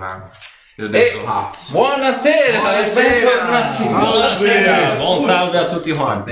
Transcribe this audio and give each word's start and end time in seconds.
Io 0.00 0.84
ho 0.84 0.86
E 0.86 0.90
detto, 0.90 1.18
buonasera, 1.70 2.60
Buonasera. 2.60 3.26
bentornati. 3.26 3.82
Buonasera, 3.88 4.94
buon 4.94 5.18
salve 5.18 5.58
a 5.58 5.64
tutti 5.66 5.90
quanti. 5.90 6.30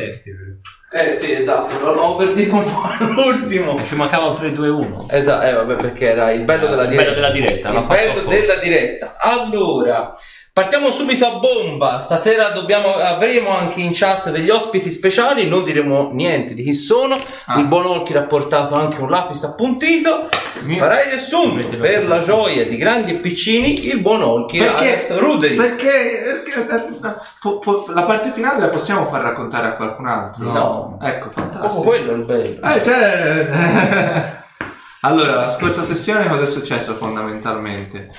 Eh 0.93 1.15
sì, 1.17 1.33
esatto, 1.33 1.77
l'ho 1.85 1.95
l'ho 1.95 2.15
avvertito 2.17 2.55
un 2.55 2.63
po' 2.73 2.83
all'ultimo. 2.97 3.85
Ci 3.85 3.97
mancava 3.97 4.27
un 4.27 4.35
3-2-1. 4.37 5.07
Esatto, 5.13 5.45
eh 5.47 5.53
vabbè 5.53 5.75
perché 5.75 6.11
era 6.11 6.31
il 6.31 6.43
bello 6.45 6.69
della 6.69 6.85
Il 6.85 6.91
diretta. 6.91 7.03
bello 7.11 7.15
della 7.17 7.31
diretta, 7.33 7.69
Il 7.71 7.85
bello 7.89 8.21
della 8.29 8.55
diretta. 8.55 9.15
Allora, 9.19 10.15
partiamo 10.57 10.91
subito 10.91 11.27
a 11.27 11.39
bomba. 11.39 12.01
Stasera 12.01 12.49
dobbiamo, 12.49 12.95
avremo 12.95 13.55
anche 13.55 13.81
in 13.83 13.91
chat 13.93 14.31
degli 14.31 14.49
ospiti 14.49 14.91
speciali. 14.91 15.47
Non 15.47 15.63
diremo 15.65 16.13
niente 16.15 16.55
di 16.55 16.63
chi 16.63 16.73
sono. 16.73 17.15
Ah. 17.45 17.59
Il 17.59 17.67
buon 17.67 17.85
Olkir 17.85 18.17
ha 18.17 18.23
portato 18.23 18.75
anche 18.75 18.99
un 19.03 19.11
lapis 19.11 19.43
appuntito. 19.45 20.31
Mio- 20.63 20.79
Farai 20.79 21.11
riassunto 21.11 21.77
per 21.77 22.09
la 22.09 22.21
gioia 22.21 22.65
di 22.65 22.79
grandi 22.79 23.11
e 23.13 23.15
piccini. 23.17 23.87
Il 23.89 24.01
buon 24.01 24.23
Olkir 24.23 24.63
Perché? 24.65 25.19
Ruderi. 25.19 25.57
Perché, 25.57 26.43
perché- 26.43 27.07
eh, 27.07 27.15
po- 27.39 27.59
po- 27.59 27.85
la 27.95 28.03
parte 28.05 28.31
finale 28.31 28.59
la 28.61 28.69
possiamo 28.69 29.05
far 29.05 29.21
raccontare 29.21 29.69
a 29.69 29.73
qualcun 29.75 30.07
altro? 30.07 30.51
No. 30.53 30.99
Ecco, 31.03 31.29
Proprio 31.29 31.53
fantastico. 31.53 31.83
quello 31.83 32.13
è 32.13 32.15
il 32.15 32.25
bello. 32.25 32.67
Eh, 32.67 32.83
cioè... 32.83 34.31
allora, 35.03 35.35
la 35.35 35.49
scorsa 35.51 35.83
sessione 35.83 36.27
cosa 36.29 36.45
è 36.45 36.47
successo 36.47 36.95
fondamentalmente? 36.95 38.11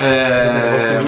Eh, 0.00 0.98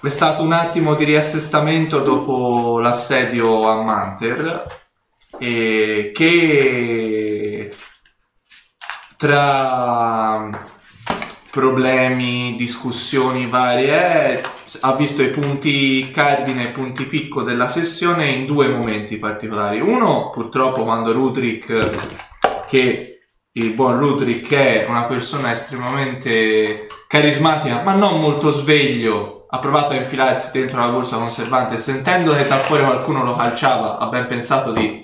è 0.00 0.08
stato 0.08 0.42
un 0.42 0.52
attimo 0.52 0.94
di 0.94 1.04
riassestamento 1.04 2.00
dopo 2.00 2.80
l'assedio 2.80 3.68
a 3.68 3.82
Manter 3.82 4.66
e 5.38 6.10
che 6.12 7.72
tra 9.16 10.48
problemi, 11.50 12.54
discussioni 12.56 13.48
varie 13.48 14.42
ha 14.80 14.92
visto 14.94 15.22
i 15.22 15.30
punti 15.30 16.10
cardine 16.10 16.66
e 16.66 16.68
i 16.68 16.72
punti 16.72 17.04
picco 17.04 17.42
della 17.42 17.68
sessione 17.68 18.28
in 18.28 18.46
due 18.46 18.68
momenti 18.68 19.16
particolari. 19.18 19.80
Uno, 19.80 20.30
purtroppo, 20.30 20.82
quando 20.82 21.12
Rudrick, 21.12 22.66
che 22.68 23.22
il 23.52 23.72
buon 23.72 23.98
Rudrick 23.98 24.52
è 24.54 24.86
una 24.88 25.04
persona 25.04 25.50
estremamente 25.50 26.86
carismatica, 27.08 27.82
ma 27.82 27.94
non 27.94 28.20
molto 28.20 28.50
sveglio, 28.50 29.46
ha 29.48 29.58
provato 29.58 29.94
a 29.94 29.96
infilarsi 29.96 30.50
dentro 30.52 30.78
la 30.78 30.90
borsa 30.90 31.16
conservante 31.16 31.74
e 31.74 31.78
sentendo 31.78 32.34
che 32.34 32.46
da 32.46 32.58
fuori 32.58 32.84
qualcuno 32.84 33.24
lo 33.24 33.34
calciava, 33.34 33.96
ha 33.98 34.06
ben 34.08 34.26
pensato 34.26 34.72
di 34.72 35.02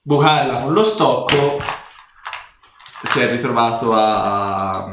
bucarla 0.00 0.60
con 0.60 0.72
lo 0.72 0.84
stocco, 0.84 1.58
si 3.02 3.18
è 3.18 3.28
ritrovato 3.30 3.92
a, 3.92 4.84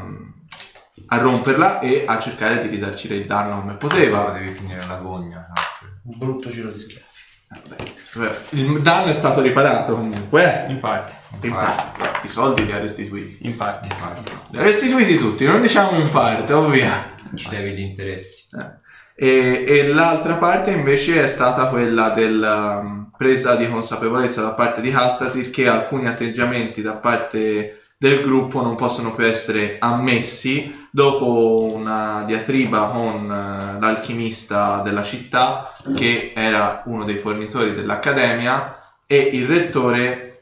a 1.06 1.16
romperla 1.16 1.78
e 1.78 2.04
a 2.06 2.18
cercare 2.18 2.58
di 2.60 2.66
risarcire 2.66 3.14
il 3.14 3.26
danno 3.26 3.60
come 3.60 3.74
poteva. 3.74 4.30
devi 4.30 4.50
finire 4.50 4.84
la 4.84 4.96
gogna. 4.96 5.46
sempre. 5.54 6.00
Un 6.02 6.18
brutto 6.18 6.50
giro 6.50 6.70
di 6.70 6.78
schiaffi. 6.78 7.04
Vabbè, 8.14 8.40
Il 8.50 8.82
danno 8.82 9.06
è 9.06 9.12
stato 9.12 9.40
riparato 9.40 9.94
comunque. 9.94 10.66
In 10.68 10.80
parte, 10.80 11.12
eh. 11.12 11.25
In 11.42 11.52
parte. 11.52 12.20
I 12.22 12.28
soldi 12.28 12.64
li 12.64 12.72
ha 12.72 12.78
restituiti. 12.78 13.46
in 13.46 13.56
parte. 13.56 13.88
Li 14.50 14.58
ha 14.58 14.62
restituiti 14.62 15.16
tutti, 15.16 15.44
non 15.44 15.60
diciamo 15.60 15.98
in 15.98 16.08
parte, 16.08 16.52
ovvia. 16.52 17.14
Ci 17.34 17.48
devi 17.48 17.72
gli 17.72 17.80
interessi. 17.80 18.48
E, 19.14 19.64
e 19.66 19.88
l'altra 19.88 20.34
parte 20.34 20.70
invece 20.70 21.22
è 21.22 21.26
stata 21.26 21.68
quella 21.68 22.10
della 22.10 22.80
um, 22.82 23.10
presa 23.16 23.56
di 23.56 23.68
consapevolezza 23.68 24.42
da 24.42 24.50
parte 24.50 24.82
di 24.82 24.92
Hastasir 24.92 25.48
che 25.48 25.68
alcuni 25.68 26.06
atteggiamenti 26.06 26.82
da 26.82 26.92
parte 26.92 27.80
del 27.98 28.20
gruppo 28.20 28.60
non 28.60 28.74
possono 28.74 29.14
più 29.14 29.24
essere 29.24 29.76
ammessi 29.78 30.86
dopo 30.90 31.66
una 31.72 32.24
diatriba 32.26 32.88
con 32.88 33.24
eh, 33.24 33.80
l'alchimista 33.80 34.82
della 34.82 35.02
città 35.02 35.72
che 35.94 36.32
era 36.34 36.82
uno 36.86 37.04
dei 37.04 37.16
fornitori 37.16 37.74
dell'accademia 37.74 38.76
e 39.06 39.16
il 39.16 39.46
rettore 39.46 40.35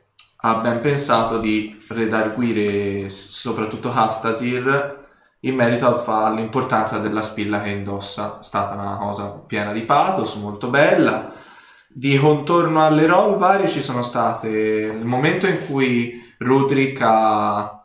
ha 0.46 0.56
ben 0.56 0.80
pensato 0.80 1.38
di 1.38 1.82
redarguire 1.88 3.08
soprattutto 3.08 3.90
Hastasir 3.90 5.02
in 5.40 5.54
merito 5.54 6.04
all'importanza 6.06 6.98
della 6.98 7.22
spilla 7.22 7.62
che 7.62 7.70
indossa. 7.70 8.38
È 8.40 8.42
stata 8.42 8.74
una 8.74 8.98
cosa 8.98 9.42
piena 9.46 9.72
di 9.72 9.82
pathos, 9.82 10.34
molto 10.34 10.68
bella. 10.68 11.32
Di 11.88 12.18
contorno 12.18 12.84
alle 12.84 13.06
roll 13.06 13.38
varie 13.38 13.68
ci 13.68 13.80
sono 13.80 14.02
state 14.02 14.48
il 14.48 15.06
momento 15.06 15.46
in 15.46 15.64
cui 15.66 16.34
Rudrick 16.38 17.00
ha 17.02 17.78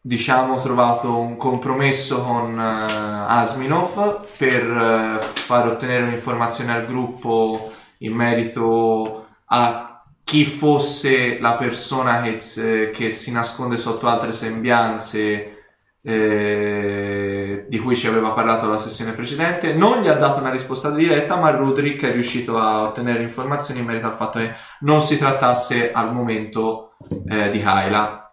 diciamo 0.00 0.58
trovato 0.58 1.18
un 1.18 1.36
compromesso 1.36 2.22
con 2.22 2.58
eh, 2.58 3.24
Asminov 3.28 4.26
per 4.38 4.62
eh, 4.64 5.18
far 5.18 5.66
ottenere 5.66 6.04
un'informazione 6.04 6.72
al 6.72 6.86
gruppo 6.86 7.72
in 7.98 8.14
merito 8.14 9.26
a 9.46 9.89
chi 10.30 10.44
fosse 10.44 11.40
la 11.40 11.54
persona 11.54 12.20
che, 12.20 12.90
che 12.92 13.10
si 13.10 13.32
nasconde 13.32 13.76
sotto 13.76 14.06
altre 14.06 14.30
sembianze 14.30 15.64
eh, 16.00 17.64
di 17.68 17.78
cui 17.80 17.96
ci 17.96 18.06
aveva 18.06 18.30
parlato 18.30 18.70
la 18.70 18.78
sessione 18.78 19.10
precedente. 19.10 19.74
Non 19.74 20.02
gli 20.02 20.06
ha 20.06 20.14
dato 20.14 20.38
una 20.38 20.52
risposta 20.52 20.90
diretta, 20.90 21.34
ma 21.34 21.50
Rudrick 21.50 22.04
è 22.04 22.12
riuscito 22.12 22.58
a 22.58 22.82
ottenere 22.82 23.22
informazioni 23.22 23.80
in 23.80 23.86
merito 23.86 24.06
al 24.06 24.12
fatto 24.12 24.38
che 24.38 24.52
non 24.82 25.00
si 25.00 25.18
trattasse 25.18 25.90
al 25.90 26.14
momento 26.14 26.92
eh, 27.28 27.50
di 27.50 27.58
Kyla. 27.58 28.32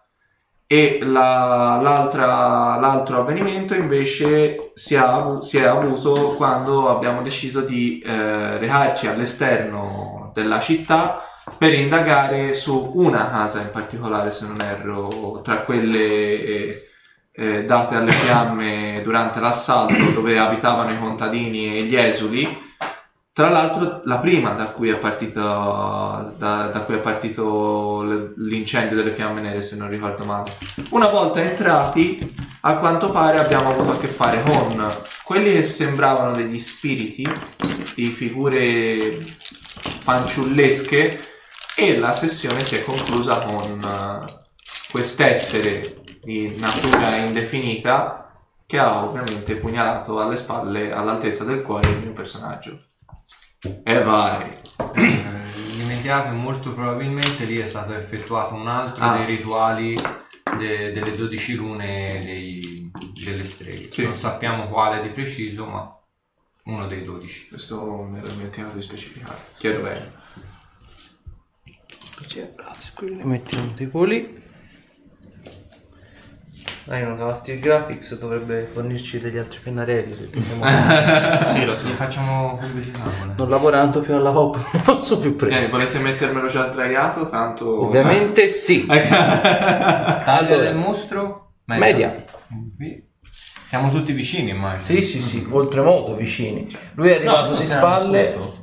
E 0.68 1.00
la- 1.02 1.80
l'altro 1.82 3.18
avvenimento 3.18 3.74
invece 3.74 4.70
si, 4.74 4.94
avu- 4.94 5.42
si 5.42 5.58
è 5.58 5.64
avuto 5.64 6.34
quando 6.36 6.90
abbiamo 6.90 7.22
deciso 7.22 7.62
di 7.62 7.98
eh, 8.06 8.56
recarci 8.56 9.08
all'esterno 9.08 10.30
della 10.32 10.60
città 10.60 11.24
per 11.56 11.72
indagare 11.72 12.54
su 12.54 12.92
una 12.94 13.30
casa 13.30 13.60
in 13.60 13.70
particolare, 13.70 14.30
se 14.30 14.46
non 14.46 14.60
erro, 14.60 15.40
tra 15.42 15.60
quelle 15.60 16.42
eh, 16.42 16.88
eh, 17.32 17.64
date 17.64 17.94
alle 17.94 18.10
fiamme 18.10 19.00
durante 19.04 19.38
l'assalto 19.38 20.10
dove 20.10 20.38
abitavano 20.38 20.92
i 20.92 20.98
contadini 20.98 21.78
e 21.78 21.82
gli 21.84 21.96
esuli. 21.96 22.66
Tra 23.32 23.50
l'altro 23.50 24.00
la 24.04 24.16
prima 24.16 24.50
da 24.50 24.64
cui 24.64 24.88
è 24.88 24.96
partito, 24.96 25.40
da, 25.40 26.32
da 26.36 26.80
cui 26.84 26.94
è 26.96 26.98
partito 26.98 28.02
l'incendio 28.36 28.96
delle 28.96 29.12
fiamme 29.12 29.40
nere, 29.40 29.62
se 29.62 29.76
non 29.76 29.88
ricordo 29.88 30.24
male. 30.24 30.56
Una 30.90 31.06
volta 31.06 31.40
entrati, 31.40 32.18
a 32.62 32.74
quanto 32.74 33.10
pare 33.10 33.38
abbiamo 33.38 33.70
avuto 33.70 33.92
a 33.92 33.98
che 33.98 34.08
fare 34.08 34.42
con 34.42 34.84
quelli 35.22 35.52
che 35.52 35.62
sembravano 35.62 36.32
degli 36.32 36.58
spiriti, 36.58 37.24
di 37.94 38.06
figure 38.06 39.14
fanciullesche, 40.00 41.37
e 41.78 41.96
la 41.98 42.12
sessione 42.12 42.62
si 42.62 42.76
è 42.76 42.82
conclusa 42.84 43.38
con 43.40 43.80
eh, 43.80 44.32
quest'essere 44.90 46.02
di 46.22 46.56
natura 46.58 47.16
indefinita 47.16 48.22
che 48.66 48.78
ha 48.78 49.04
ovviamente 49.04 49.56
pugnalato 49.56 50.20
alle 50.20 50.36
spalle 50.36 50.92
all'altezza 50.92 51.44
del 51.44 51.62
cuore 51.62 51.88
il 51.88 51.98
mio 51.98 52.12
personaggio. 52.12 52.78
E 53.84 54.02
vai. 54.02 54.50
Eh, 54.94 55.36
Immediato 55.78 56.28
e 56.28 56.32
molto 56.32 56.74
probabilmente 56.74 57.44
lì 57.44 57.58
è 57.58 57.66
stato 57.66 57.94
effettuato 57.94 58.54
un 58.54 58.68
altro 58.68 59.04
Ah. 59.04 59.16
dei 59.16 59.26
rituali 59.26 59.94
de- 60.58 60.92
delle 60.92 61.16
12 61.16 61.54
rune 61.54 62.22
dei- 62.24 62.90
delle 63.24 63.44
streghe. 63.44 63.90
Sì. 63.90 64.02
Non 64.04 64.14
sappiamo 64.14 64.68
quale 64.68 65.00
di 65.00 65.08
preciso, 65.08 65.64
ma 65.66 65.96
uno 66.64 66.86
dei 66.86 67.02
12. 67.04 67.48
Questo 67.48 68.02
mi 68.02 68.18
ero 68.18 68.26
dimenticato 68.28 68.74
di 68.76 68.82
specificare. 68.82 69.38
Chiedo 69.56 69.80
bene. 69.80 70.12
Grazie, 72.56 72.90
qui 72.94 73.14
ne 73.14 73.24
mettiamo 73.24 73.72
tipo 73.74 74.02
lì. 74.04 74.46
Dai, 76.84 77.02
una 77.02 77.16
Cavastir 77.16 77.58
Graphics 77.58 78.18
dovrebbe 78.18 78.66
fornirci 78.72 79.18
degli 79.18 79.36
altri 79.36 79.58
pennarelli 79.62 80.30
siamo 80.32 80.64
Sì, 81.52 81.64
lo 81.66 81.74
so. 81.74 81.86
Facciamo 81.88 82.56
pubblicità. 82.58 83.00
non 83.36 83.48
lavorando 83.50 84.00
più 84.00 84.14
alla 84.14 84.30
hop, 84.36 84.56
non 84.72 84.82
posso 84.82 85.18
più 85.18 85.30
Eh, 85.30 85.34
prendere. 85.34 85.68
volete 85.68 85.98
mettermelo 85.98 86.46
già 86.46 86.62
sdraiato? 86.62 87.28
Tanto... 87.28 87.84
Ovviamente 87.86 88.48
sì. 88.48 88.86
Taglio 88.88 90.24
Allora. 90.24 90.56
del 90.62 90.76
mostro? 90.76 91.52
Media. 91.66 92.24
Qui. 92.76 93.06
Siamo 93.68 93.90
tutti 93.90 94.12
vicini, 94.12 94.50
immagino. 94.50 94.80
Sì, 94.82 95.02
sì, 95.02 95.20
sì, 95.20 95.46
oltremodo 95.50 96.16
vicini. 96.16 96.66
Lui 96.94 97.10
è 97.10 97.16
arrivato 97.16 97.50
non 97.50 97.58
di 97.58 97.66
spalle. 97.66 98.57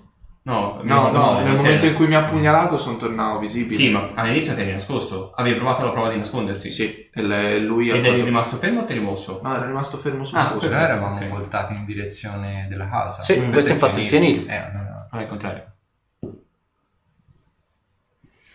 No, 0.48 0.80
No, 0.84 1.10
no, 1.10 1.32
male, 1.32 1.44
nel 1.44 1.56
momento 1.56 1.86
in 1.88 1.96
cui 1.96 2.06
mi 2.06 2.14
ha 2.14 2.24
pugnalato 2.24 2.78
sono 2.78 2.98
tornato 2.98 3.40
visibile. 3.40 3.76
Sì, 3.76 3.90
ma 3.90 4.12
all'inizio 4.14 4.54
ti 4.54 4.62
eri 4.62 4.74
nascosto. 4.74 5.32
Avevi 5.36 5.56
provato 5.58 5.84
la 5.86 5.92
prova 5.92 6.10
di 6.10 6.18
nascondersi. 6.20 6.70
Sì, 6.70 7.10
e 7.12 7.22
le- 7.24 7.58
lui 7.60 7.90
ha 7.90 7.96
Ed 7.96 8.02
eri 8.06 8.12
fatto- 8.14 8.26
rimasto 8.26 8.56
fermo 8.58 8.82
o 8.82 8.84
ti 8.84 8.92
eri 8.92 9.02
mosso? 9.02 9.40
No, 9.42 9.56
era 9.56 9.66
rimasto 9.66 9.98
fermo 9.98 10.24
sul 10.24 10.38
Ah, 10.38 10.46
posto. 10.52 10.68
però 10.70 10.80
eravamo 10.82 11.16
ok. 11.16 11.28
voltati 11.30 11.74
in 11.74 11.84
direzione 11.86 12.68
della 12.70 12.88
casa. 12.88 13.24
Sì, 13.24 13.44
questo 13.50 13.72
è 13.72 13.74
infatti 13.74 14.02
il 14.02 14.08
fienile. 14.08 14.42
Eh, 14.46 14.72
no, 14.72 14.82
no. 14.84 15.08
Ah, 15.10 15.18
al 15.18 15.28
contrario. 15.28 15.64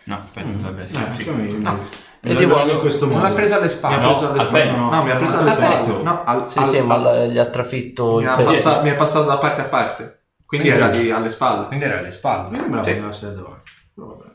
No, 0.05 0.21
aspetta, 0.23 0.49
dovrebbe 0.49 0.81
Eh, 0.81 0.83
essere 0.85 1.11
sì. 1.17 1.57
No. 1.61 1.77
E 2.21 2.35
tipo- 2.35 2.53
guardo 2.53 2.71
in 2.71 2.79
questo 2.79 3.05
Non 3.05 3.15
modo. 3.15 3.27
l'ha 3.27 3.33
presa 3.33 3.55
alle 3.57 3.65
Mi 3.65 3.71
ha 3.71 3.75
spalle. 3.75 3.95
no, 3.97 4.07
preso 4.07 4.29
alle 4.29 4.39
al 4.39 4.45
spalle. 4.45 4.63
petto. 4.63 4.77
No, 4.77 5.03
mi 5.03 5.11
ha 5.11 5.15
preso 5.17 5.35
Al 5.35 5.41
alle 5.41 5.51
spalle. 5.51 6.03
No, 6.03 6.23
al, 6.23 6.49
Sì, 6.49 6.57
al- 6.59 6.67
sì, 6.67 6.79
ma 6.81 7.25
gli 7.25 7.37
ha 7.37 7.45
trafitto 7.47 8.15
mi, 8.15 8.21
il 8.21 8.27
ha 8.29 8.35
passa- 8.37 8.81
mi 8.81 8.89
è 8.89 8.95
passato 8.95 9.25
da 9.25 9.37
parte 9.37 9.61
a 9.61 9.65
parte. 9.65 10.20
Quindi 10.51 10.67
Quindi- 10.69 10.69
era 10.69 10.89
di- 10.89 11.11
alle 11.11 11.29
spalle. 11.29 11.67
Quindi 11.67 11.85
era 11.85 11.99
alle 11.99 12.11
spalle. 12.11 12.49
Mi 12.49 12.59
sembrava 12.59 12.83
Sì. 12.85 12.91
che 12.91 12.99
andasse 12.99 13.25
da 13.27 13.31
davanti. 13.41 13.63
Però 13.95 14.07
vabbè. 14.07 14.29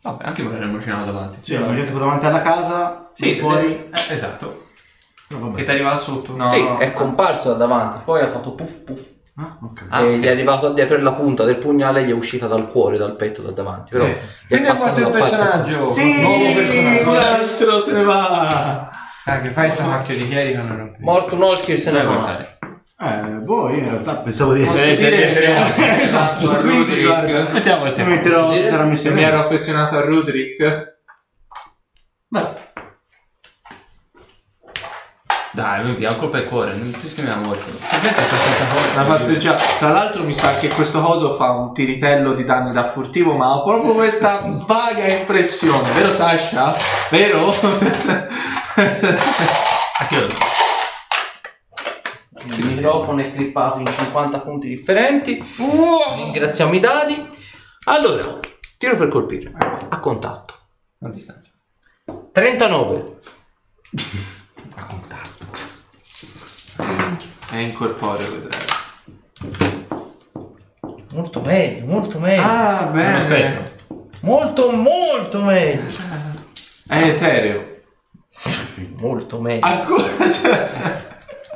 Vabbè, 0.00 0.24
anche 0.24 0.42
me 0.42 0.52
l'ero 0.52 0.64
immaginato 0.64 1.04
davanti. 1.04 1.38
Sì, 1.42 1.58
l'ho 1.58 1.84
tipo 1.84 1.98
davanti 1.98 2.24
alla 2.26 2.40
casa, 2.40 3.10
Sì, 3.14 3.34
fuori. 3.34 3.90
eh, 3.92 4.14
esatto. 4.14 4.66
Però 5.28 5.50
Che 5.52 5.62
ti 5.64 5.70
arriva 5.70 5.94
sotto. 5.98 6.34
No. 6.34 6.48
Sì, 6.48 6.66
è 6.78 6.92
comparso 6.94 7.50
da 7.50 7.56
davanti, 7.56 7.98
poi 8.02 8.22
ha 8.22 8.28
fatto 8.28 8.52
puff 8.54 8.76
puff. 8.84 9.06
Ah, 9.36 9.58
ok. 9.62 9.84
Ah, 9.90 10.00
e 10.00 10.14
ok. 10.14 10.18
gli 10.20 10.24
è 10.24 10.30
arrivato 10.30 10.72
dietro 10.72 10.96
e 10.96 11.00
la 11.02 11.12
punta 11.12 11.44
del 11.44 11.56
pugnale 11.58 12.02
gli 12.04 12.08
è 12.10 12.14
uscita 12.14 12.46
dal 12.46 12.66
cuore, 12.70 12.96
dal 12.96 13.14
petto, 13.14 13.42
da 13.42 13.50
davanti. 13.50 13.90
Però 13.90 14.04
Sì. 14.06 14.10
gli 14.10 14.14
è 14.14 14.46
Quindi 14.48 14.66
è 14.68 14.70
passato 14.70 15.00
il 15.00 15.10
personaggio. 15.10 15.86
Sì, 15.86 16.22
Nuovo 16.22 16.44
personaggio. 16.54 17.10
un 17.10 17.16
altro 17.16 17.78
se 17.78 17.92
ne 17.92 18.02
va. 18.04 18.90
Ah, 19.26 19.40
che 19.42 19.50
fai 19.50 19.70
sta 19.70 19.84
macchia 19.84 20.14
di 20.14 20.26
chierica. 20.26 20.64
Morto 21.00 21.34
un 21.34 21.42
Olkir 21.42 21.78
se 21.78 21.90
ne 21.90 22.02
va. 22.04 22.56
Eh, 23.00 23.40
boh, 23.42 23.70
io 23.70 23.76
in 23.76 23.90
realtà 23.90 24.16
pensavo 24.16 24.54
di 24.54 24.64
essere... 24.64 24.96
dire 24.96 25.16
che 25.16 25.42
ero 25.44 25.60
sì. 25.60 25.70
affezionato 25.70 25.92
a 25.92 26.02
Esatto, 26.02 26.48
quindi 26.60 26.78
Rudrick? 26.78 27.06
guarda, 27.06 27.52
Mettiamo 27.52 27.86
il 27.86 28.06
metterò 28.06 28.54
se 28.54 28.66
sarà 28.66 28.82
Se 28.82 28.88
messo 28.88 29.12
mi 29.12 29.22
ero 29.22 29.38
affezionato 29.38 29.96
a 29.96 30.00
Rudrick. 30.00 30.96
Beh, 32.28 32.66
Dai, 35.52 36.04
ha 36.04 36.10
un 36.10 36.16
colpo 36.16 36.36
al 36.36 36.44
cuore, 36.44 36.74
non 36.74 36.90
ti 36.90 37.08
stiamo 37.08 37.52
forza. 37.52 38.92
una 38.94 39.04
passeggiata. 39.04 39.64
Tra 39.78 39.88
l'altro 39.90 40.22
mi 40.24 40.34
sa 40.34 40.54
che 40.54 40.68
questo 40.68 41.00
coso 41.00 41.34
fa 41.36 41.50
un 41.50 41.72
tiritello 41.72 42.32
di 42.32 42.44
danni 42.44 42.70
da 42.70 42.84
furtivo, 42.84 43.34
ma 43.34 43.54
ho 43.56 43.64
proprio 43.64 43.92
questa 43.94 44.40
vaga 44.44 45.04
impressione, 45.06 45.90
vero 45.92 46.10
Sasha? 46.10 46.72
Vero? 47.10 47.48
A 47.48 47.52
lo 50.20 50.26
do? 50.26 50.34
Il 52.58 52.66
microfono 52.66 53.20
è 53.20 53.32
clippato 53.32 53.78
in 53.78 53.86
50 53.86 54.40
punti 54.40 54.66
differenti. 54.66 55.40
Ringraziamo 56.24 56.74
i 56.74 56.80
dadi. 56.80 57.28
Allora, 57.84 58.36
tiro 58.76 58.96
per 58.96 59.06
colpire. 59.06 59.52
A 59.56 60.00
contatto. 60.00 60.54
Non 60.98 61.12
distanza. 61.12 61.50
39. 62.32 63.16
A 64.74 64.84
contatto. 64.86 65.44
È 67.50 67.56
incorporeo, 67.58 68.30
vedrai. 68.32 68.66
Molto 71.12 71.40
meglio, 71.40 71.86
molto 71.86 72.18
meglio. 72.18 72.42
Ah, 72.42 72.84
bene. 72.86 73.76
Molto, 74.22 74.72
molto 74.72 75.42
meglio. 75.44 75.86
È 76.88 77.02
etereo. 77.02 77.66
Molto 78.96 79.40
meglio. 79.40 79.64
Ancora? 79.64 81.06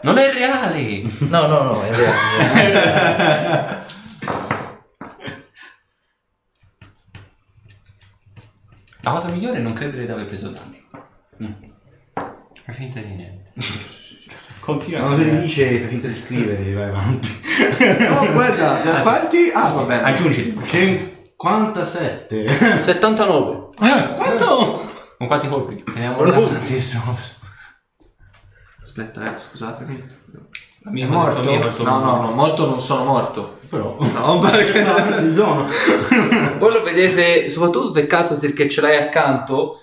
Non 0.02 0.19
è 0.19 0.32
reale! 0.32 1.02
No, 1.28 1.46
no, 1.46 1.62
no, 1.62 1.82
è 1.82 1.90
vero. 1.90 2.12
La 9.04 9.10
cosa 9.10 9.28
migliore 9.28 9.58
è 9.58 9.60
non 9.60 9.72
credere 9.72 10.06
di 10.06 10.12
aver 10.12 10.26
preso 10.26 10.49
danni. 10.49 10.81
Fai 12.64 12.75
finta 12.75 13.00
di 13.00 13.14
niente. 13.14 13.52
Continua. 14.60 15.00
Quando 15.00 15.25
te 15.25 15.31
li 15.31 15.40
dice, 15.40 15.78
fai 15.78 15.88
finta 15.88 16.06
di 16.06 16.14
scrivere, 16.14 16.72
vai 16.72 16.88
avanti. 16.88 17.40
Oh, 17.82 18.32
guarda, 18.32 19.00
quanti? 19.02 19.50
Ah, 19.52 19.69
va 19.70 19.82
bene. 19.82 20.02
Aggiungi. 20.02 20.56
57. 20.66 22.81
79. 22.81 23.69
Quanto? 24.16 24.93
Con 25.19 25.26
quanti 25.26 25.48
colpi? 25.48 25.82
Teniamo 25.82 26.25
davanti 26.25 26.81
sosso. 26.81 27.34
Aspetta, 28.94 29.34
eh, 29.34 29.38
scusatemi. 29.38 30.04
Amico, 30.84 31.12
morto? 31.12 31.38
il 31.38 31.44
tuo 31.44 31.54
amico, 31.54 31.68
tuo 31.74 31.84
No, 31.84 31.98
no, 31.98 32.20
no, 32.20 32.30
morto 32.32 32.66
non 32.66 32.78
sono 32.78 33.04
morto. 33.04 33.60
Però. 33.70 33.96
No, 33.98 34.36
perché... 34.44 34.84
Ci 35.22 35.30
sono. 35.30 35.66
Voi 36.58 36.72
lo 36.74 36.82
vedete, 36.82 37.48
soprattutto 37.48 37.94
nel 37.94 38.06
caso 38.06 38.38
che 38.38 38.68
ce 38.68 38.82
l'hai 38.82 38.98
accanto, 38.98 39.78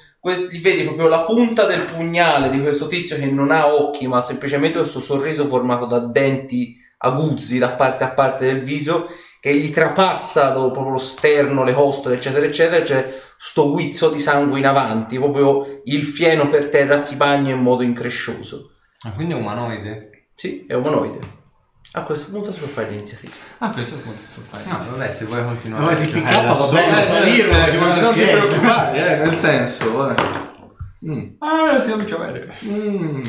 gli 0.51 0.61
vedi 0.61 0.83
proprio 0.83 1.07
la 1.07 1.21
punta 1.21 1.65
del 1.65 1.85
pugnale 1.85 2.51
di 2.51 2.61
questo 2.61 2.85
tizio 2.85 3.17
che 3.17 3.25
non 3.25 3.49
ha 3.49 3.73
occhi, 3.73 4.05
ma 4.05 4.21
semplicemente 4.21 4.77
questo 4.77 4.99
sorriso 4.99 5.47
formato 5.47 5.87
da 5.87 5.97
denti 5.97 6.75
aguzzi 6.99 7.57
da 7.57 7.69
parte 7.69 8.03
a 8.03 8.09
parte 8.09 8.45
del 8.45 8.61
viso 8.61 9.09
che 9.39 9.55
gli 9.55 9.71
trapassa 9.71 10.51
proprio 10.51 10.89
lo 10.89 10.97
sterno, 10.99 11.63
le 11.63 11.73
costole, 11.73 12.13
eccetera, 12.13 12.45
eccetera. 12.45 12.83
C'è 12.83 13.11
sto 13.35 13.71
guizzo 13.71 14.09
di 14.09 14.19
sangue 14.19 14.59
in 14.59 14.67
avanti, 14.67 15.17
proprio 15.17 15.81
il 15.85 16.03
fieno 16.03 16.47
per 16.49 16.69
terra 16.69 16.99
si 16.99 17.15
bagna 17.15 17.55
in 17.55 17.61
modo 17.61 17.81
increscioso. 17.81 18.68
Ah, 19.05 19.11
quindi 19.11 19.33
è 19.33 19.37
umanoide? 19.37 20.27
Sì, 20.35 20.65
è 20.67 20.73
umanoide. 20.73 21.37
A 21.93 22.03
questo 22.03 22.29
punto 22.29 22.51
si 22.53 22.59
può 22.59 22.67
fare 22.67 22.89
l'iniziativa. 22.89 23.31
Ah, 23.59 23.71
questo 23.71 23.95
è 23.95 23.97
il 23.97 24.03
punto 24.03 24.19
che 24.35 24.41
fai. 24.49 24.61
No, 24.67 24.91
vabbè, 24.91 25.11
se 25.11 25.25
vuoi 25.25 25.43
continuare. 25.45 25.83
Ma 25.83 25.91
a 25.91 25.95
ti 25.95 26.05
piccata, 26.11 26.53
va 26.53 26.67
bene. 26.67 27.01
salirlo, 27.01 27.51
eh, 27.53 27.77
non 27.77 27.93
ti 27.99 28.05
schermo. 28.05 28.45
preoccupare, 28.47 29.13
eh, 29.13 29.17
nel 29.23 29.33
senso. 29.33 30.09
eh. 30.09 30.15
Mm. 31.09 31.29
Ah, 31.39 31.79
si 31.81 31.91
comincia 31.91 32.17
bene. 32.17 32.53
Mm. 32.65 33.23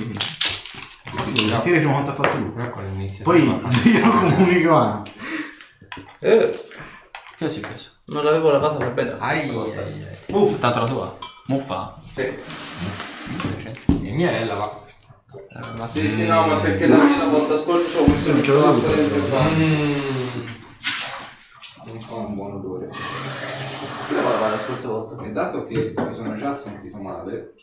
Sentire 1.49 1.79
prima 1.79 1.93
quanto 1.93 2.11
ha 2.11 2.15
fatto 2.15 2.37
lui. 2.37 2.51
Però 2.51 2.71
con 2.71 2.83
l'inizio. 2.85 3.25
Poi 3.25 3.45
io 3.45 3.61
comunico 4.11 4.75
anche. 4.75 5.13
Eh, 6.19 6.67
Che 7.39 7.47
è 7.47 7.49
successo? 7.49 7.91
non 8.07 8.25
l'avevo 8.25 8.51
lavata 8.51 8.75
per 8.75 8.93
bene. 8.93 9.15
Ai, 9.21 9.49
ai, 9.49 9.77
ai. 9.77 10.07
Uff, 10.29 10.59
tanto 10.59 10.81
la 10.81 10.87
tua. 10.87 11.17
Muffa. 11.47 11.97
Sì. 12.15 12.35
Il 14.03 14.13
mio 14.15 14.29
è 14.29 14.45
lavato. 14.45 14.89
Eh, 15.33 15.79
ma 15.79 15.89
Sì, 15.89 16.07
sì, 16.07 16.27
no, 16.27 16.47
ma 16.47 16.57
perché 16.61 16.87
la 16.87 16.97
mia 16.97 17.19
la 17.19 17.25
volta 17.27 17.59
scorsa 17.59 17.99
ho 17.99 18.07
messo 18.07 18.31
il 18.31 18.43
cioccolato 18.43 18.95
dentro 18.95 19.21
vaso. 19.29 19.59
Non 21.87 22.01
fa 22.01 22.15
un 22.15 22.35
buon 22.35 22.53
odore. 22.55 22.89
Devo 24.09 24.29
lavare 24.31 24.57
la 24.57 24.63
scorsa 24.63 24.89
volta. 24.89 25.23
E 25.25 25.31
dato 25.33 25.65
che 25.67 25.95
mi 25.97 26.15
sono 26.15 26.37
già 26.37 26.55
sentito 26.55 26.97
male, 26.99 27.55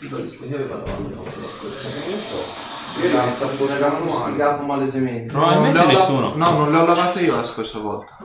Io 0.00 0.16
avevo 0.16 0.74
lavato 0.74 1.08
la 1.08 1.16
volta 1.16 1.40
scorsa. 1.58 1.88
io 1.88 3.08
Io 3.08 3.12
la 3.16 3.30
sapore 3.30 3.74
era 3.74 3.90
fustigato 3.90 4.62
malesemente. 4.64 5.32
Probabilmente 5.32 5.78
Non 5.78 5.86
le 5.86 5.92
ho 5.92 5.92
la- 5.92 5.98
nessuno. 5.98 6.34
No, 6.36 6.50
non 6.58 6.70
le 6.72 6.78
ho 6.78 6.86
lavate 6.86 7.20
io 7.22 7.36
la 7.36 7.44
scorsa 7.44 7.78
volta. 7.78 8.16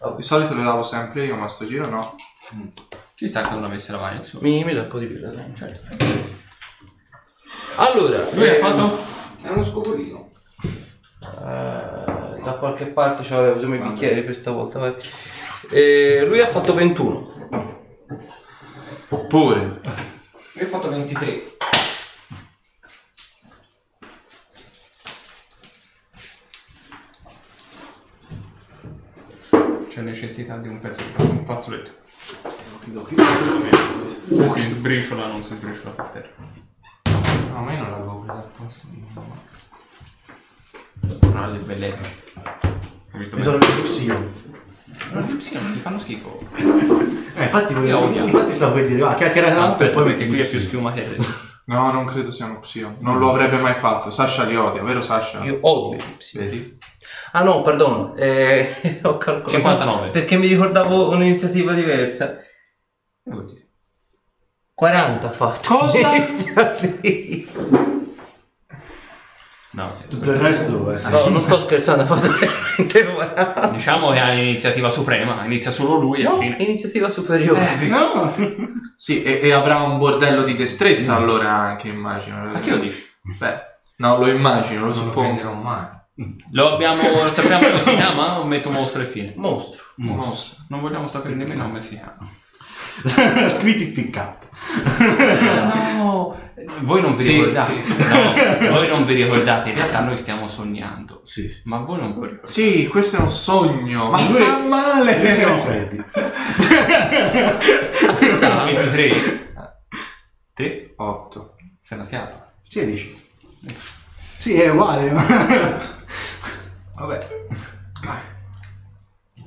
Oh. 0.00 0.14
Di 0.16 0.22
solito 0.22 0.54
le 0.54 0.62
lavo 0.62 0.82
sempre 0.82 1.24
io, 1.26 1.36
ma 1.36 1.48
sto 1.48 1.64
giro 1.64 1.88
no. 1.88 2.16
Ci 3.14 3.28
sta 3.28 3.40
che 3.42 3.54
non 3.54 3.64
avesse 3.64 3.92
lavato 3.92 4.14
nessuno. 4.16 4.42
Mi, 4.42 4.64
mi 4.64 4.74
dà 4.74 4.82
un 4.82 4.88
po' 4.88 4.98
di 4.98 5.06
birra, 5.06 5.30
dai. 5.30 5.52
Certo. 5.56 6.40
Allora, 7.76 8.28
Lui 8.32 8.48
ha 8.48 8.52
eh, 8.52 8.56
fatto? 8.56 8.98
È 9.42 9.48
uno 9.48 9.62
scopolino. 9.62 10.30
eh, 10.62 12.40
da 12.42 12.56
qualche 12.58 12.86
parte 12.86 13.22
c'aveva 13.24 13.54
usiamo 13.54 13.74
i 13.74 13.78
bicchieri 13.78 14.24
questa 14.24 14.50
volta. 14.50 14.78
vai. 14.78 14.94
Eh, 15.70 16.24
lui 16.26 16.40
ha 16.40 16.46
fatto 16.46 16.74
21. 16.74 17.30
Pure. 19.28 19.80
Io 20.54 20.64
ho 20.64 20.68
fatto 20.68 20.90
23. 20.90 21.50
C'è 29.88 30.00
necessità 30.00 30.56
di 30.56 30.68
un 30.68 30.80
pezzo 30.80 31.02
di 31.16 31.24
un 31.24 31.44
fazzoletto. 31.44 31.90
Che 34.54 34.68
sbriciola, 34.70 35.26
non 35.26 35.42
si 35.44 35.54
sbriciola 35.54 35.90
per 35.90 36.04
terra. 36.06 36.51
No, 37.52 37.60
ma 37.62 37.72
io 37.72 37.78
non 37.80 37.90
l'avevo 37.90 38.18
preso 38.20 38.38
apposta. 38.38 38.86
No, 41.32 41.50
le 41.50 41.58
belle. 41.58 41.98
Ho 43.12 43.18
visto 43.18 43.36
Mi 43.36 43.42
sono 43.42 43.58
venuto 43.58 43.82
psio. 43.82 44.30
Non 45.10 45.22
li 45.26 45.40
sì, 45.40 45.54
non 45.54 45.70
li 45.72 45.78
fanno 45.78 45.98
schifo. 45.98 46.38
Eh, 46.56 47.42
infatti, 47.42 47.72
Io 47.74 47.98
odio. 47.98 48.24
infatti 48.24 48.50
stavo 48.50 48.74
per 48.74 48.86
dire, 48.86 49.02
ah, 49.02 49.14
chiacchiera 49.14 49.48
No, 49.48 49.54
tanto 49.54 49.68
e 49.68 49.72
aspetta, 49.72 49.92
poi 50.00 50.04
perché 50.04 50.26
qui 50.28 50.38
è 50.38 50.48
più 50.48 50.60
schiuma 50.60 50.92
che 50.92 51.16
No, 51.64 51.92
non 51.92 52.04
credo 52.06 52.30
sia 52.30 52.46
uno 52.46 52.60
psio. 52.60 52.96
Non 53.00 53.18
lo 53.18 53.30
avrebbe 53.30 53.58
mai 53.58 53.74
fatto. 53.74 54.10
Sasha 54.10 54.44
li 54.44 54.56
odia, 54.56 54.82
vero 54.82 55.00
Sasha? 55.02 55.42
Io 55.44 55.58
odio 55.60 55.98
i 55.98 56.02
gipsy. 56.02 56.38
Vedi? 56.38 56.78
Ah 57.32 57.42
no, 57.42 57.62
perdono, 57.62 58.14
eh, 58.16 59.00
ho 59.02 59.18
calcolato. 59.18 59.50
59. 59.50 60.08
Perché 60.10 60.36
mi 60.36 60.46
ricordavo 60.46 61.10
un'iniziativa 61.10 61.72
diversa. 61.72 62.38
Vuol 63.24 63.44
dire? 63.44 63.61
40 64.86 65.26
ha 65.28 65.30
fatto. 65.30 65.74
Cosa? 65.76 65.98
Iniziativa. 66.16 67.90
No, 69.74 69.94
sì, 69.94 70.08
Tutto 70.08 70.30
il 70.32 70.36
resto 70.38 70.90
è 70.90 71.08
No, 71.08 71.28
non 71.28 71.40
sto 71.40 71.58
scherzando, 71.60 72.02
ha 72.02 72.06
fatto 72.06 72.32
veramente 72.32 73.04
40. 73.14 73.68
Diciamo 73.68 74.10
che 74.10 74.18
ha 74.18 74.30
l'iniziativa 74.32 74.90
suprema, 74.90 75.44
inizia 75.44 75.70
solo 75.70 75.94
lui 76.00 76.20
e 76.22 76.24
No, 76.24 76.32
fine. 76.32 76.56
iniziativa 76.58 77.08
superiore. 77.10 77.76
No! 77.86 78.34
Sì, 78.96 79.22
e, 79.22 79.38
e 79.40 79.52
avrà 79.52 79.78
un 79.82 79.98
bordello 79.98 80.42
di 80.42 80.56
destrezza 80.56 81.14
allora 81.14 81.52
anche, 81.52 81.86
immagino. 81.86 82.42
Ma 82.50 82.58
chi 82.58 82.70
lo 82.70 82.78
dici? 82.78 83.00
Beh, 83.38 83.54
no, 83.98 84.18
lo 84.18 84.28
immagino, 84.28 84.80
lo 84.80 84.86
Non 84.86 84.88
lo 84.88 84.94
suppongo. 85.00 85.20
prenderò 85.28 85.52
mai. 85.54 85.86
Lo 86.50 86.74
abbiamo, 86.74 87.30
sappiamo 87.30 87.64
come 87.68 87.80
si 87.80 87.94
chiama 87.94 88.40
o 88.40 88.44
metto 88.44 88.68
mostro 88.68 89.00
e 89.02 89.06
fine? 89.06 89.32
Mostro. 89.36 89.84
Mostro. 89.98 90.64
Non 90.70 90.80
vogliamo 90.80 91.06
sapere 91.06 91.34
nemmeno 91.36 91.62
come 91.62 91.80
si 91.80 91.90
chiama. 91.90 92.18
Scritti 93.58 93.86
pick 93.86 94.16
up. 94.16 94.40
No, 95.96 96.36
voi 96.82 97.00
non 97.00 97.14
vi 97.16 97.24
Sì, 97.24 97.32
ricordate. 97.32 97.74
sì. 97.82 98.66
No, 98.66 98.72
voi 98.72 98.88
non 98.88 99.04
vi 99.04 99.14
ricordate, 99.14 99.68
in 99.70 99.74
realtà 99.74 100.00
noi 100.00 100.16
stiamo 100.16 100.46
sognando. 100.46 101.20
Sì. 101.24 101.50
Ma 101.64 101.78
voi 101.78 101.98
non 101.98 102.08
vi 102.14 102.20
ricordate. 102.26 102.50
Sì, 102.50 102.86
questo 102.88 103.16
è 103.16 103.20
un 103.20 103.32
sogno. 103.32 104.10
Ma 104.10 104.22
Noi- 104.28 104.40
fa 104.42 104.58
male. 104.68 105.16
Noi 105.22 105.32
siamo 105.32 105.56
freddi. 105.58 106.04
Sta 108.30 108.64
23. 108.64 109.50
3, 110.54 110.92
8. 110.96 111.54
sei 111.80 111.96
una 111.98 112.06
schiappa. 112.06 112.52
16. 112.68 113.20
Sì, 114.38 114.54
è 114.60 114.70
uguale. 114.70 115.10
Vabbè. 116.94 117.18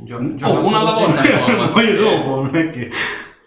Gio- 0.03 0.17
Oh, 0.41 0.65
una 0.67 0.79
alla 0.79 0.91
volta. 0.93 1.21
Poi 1.71 1.95
dopo, 1.95 2.41
non 2.43 2.55
è 2.55 2.69
che... 2.69 2.91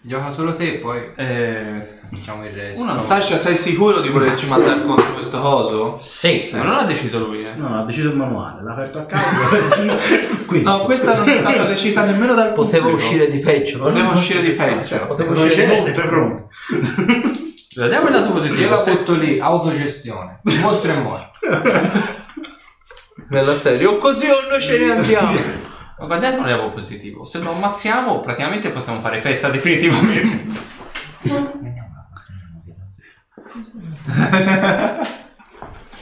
Gioca 0.01 0.31
solo 0.31 0.55
te, 0.55 0.73
poi 0.75 0.97
Eh, 1.17 1.99
facciamo 2.09 2.45
il 2.45 2.51
resto. 2.51 2.81
una 2.81 2.93
volta. 2.93 3.05
Sasha, 3.19 3.35
sei 3.35 3.57
sicuro 3.57 3.99
di 3.99 4.07
volerci 4.09 4.47
mandare 4.47 4.79
contro 4.81 5.11
questo 5.11 5.41
coso? 5.41 5.99
Sì. 6.01 6.49
Ma 6.53 6.63
non 6.63 6.75
l'ha 6.75 6.83
deciso 6.83 7.19
lui, 7.19 7.45
eh. 7.45 7.53
No, 7.55 7.77
ha 7.77 7.83
deciso 7.83 8.07
il 8.09 8.15
manuale, 8.15 8.63
l'ha 8.63 8.71
aperto 8.71 8.99
a 8.99 9.01
caso. 9.03 9.25
Questo. 10.47 10.69
No, 10.69 10.77
questa 10.79 11.15
non 11.15 11.27
è 11.29 11.35
stata 11.35 11.65
decisa 11.65 12.05
nemmeno 12.05 12.33
dal 12.33 12.53
Poteva 12.53 12.85
pubblico. 12.87 12.95
uscire 13.05 13.27
di 13.27 13.37
peggio. 13.39 13.77
Poteva 13.79 14.05
non- 14.05 14.15
uscire 14.15 14.41
di 14.41 14.51
peggio. 14.51 14.97
Poteva 15.05 15.33
Non 15.33 15.43
uscire 15.45 15.65
c'è, 15.67 15.69
di 15.75 15.77
sei 15.79 15.93
molto. 15.93 16.07
pronto. 16.09 16.49
Vediamo 17.75 18.07
il 18.07 18.13
lato 18.13 18.25
Io 18.27 18.31
positivo. 18.33 18.69
la 18.71 18.81
Se- 18.81 18.91
butto 18.91 19.13
lì, 19.13 19.39
autogestione. 19.39 20.39
Il 20.45 20.59
mostro 20.61 20.91
è 20.91 20.97
morto. 20.97 21.31
Nella 23.29 23.55
serie. 23.55 23.85
O 23.85 23.97
così 23.97 24.25
o 24.27 24.37
noi 24.49 24.59
ce 24.61 24.77
ne 24.79 24.91
andiamo. 24.91 25.37
Ma 25.99 26.05
guardate 26.05 26.37
un 26.37 26.47
lato 26.47 26.69
positivo. 26.69 27.25
Se 27.25 27.39
lo 27.39 27.51
ammazziamo, 27.51 28.21
praticamente 28.21 28.69
possiamo 28.69 29.01
fare 29.01 29.19
festa 29.19 29.49
definitivamente. 29.49 30.45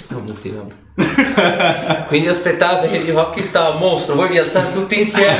Non 0.09 0.25
continuiamo. 0.25 0.69
Quindi 2.07 2.27
aspettate 2.27 2.89
che 2.89 2.99
gli 2.99 3.09
occhi 3.09 3.43
sta 3.43 3.67
a 3.67 3.77
mostro, 3.77 4.13
voi 4.15 4.29
vi 4.29 4.37
alzate 4.37 4.73
tutti 4.73 5.01
insieme. 5.01 5.35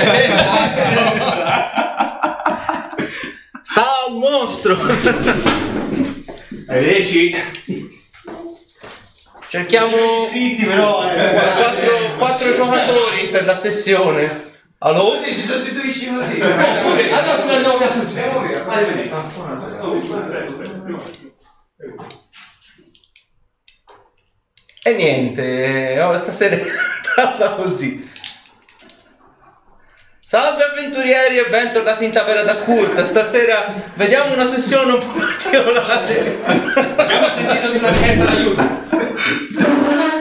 sta 3.62 3.86
al 4.08 4.14
mostro. 4.14 4.76
Arrivederci. 6.68 7.36
Cerchiamo 9.50 9.96
Sfitti 10.28 10.66
però, 10.66 11.10
eh. 11.10 11.32
quattro, 11.32 12.16
quattro 12.18 12.54
giocatori 12.54 13.28
per 13.28 13.46
la 13.46 13.56
sessione. 13.56 14.47
Allora, 14.80 15.18
si 15.24 15.42
sostituisci 15.42 16.14
così. 16.14 16.40
Allora 16.40 17.36
se 17.36 17.48
ne 17.48 17.56
andiamo 17.56 17.78
via 17.80 17.92
sul 17.92 18.08
serio. 18.08 18.70
Arrivederci. 18.70 19.16
e 24.84 24.94
niente, 24.94 26.00
oh, 26.02 26.18
stasera 26.18 26.56
è 26.62 26.62
andata 27.16 27.56
così. 27.56 28.16
Salve 30.20 30.64
avventurieri 30.64 31.38
e 31.40 31.50
bentornati 31.50 32.06
in 32.06 32.12
Tavera 32.12 32.44
da 32.44 32.56
Curta. 32.58 33.04
Stasera 33.04 33.66
vediamo 33.96 34.34
una 34.34 34.46
sessione 34.46 34.94
un 34.94 35.00
po' 35.00 35.20
particolare. 35.20 36.40
Abbiamo 36.98 37.30
sentito 37.30 37.72
di 37.72 37.78
una 37.78 37.90
richiesta 37.90 38.26
d'aiuto. 38.26 38.86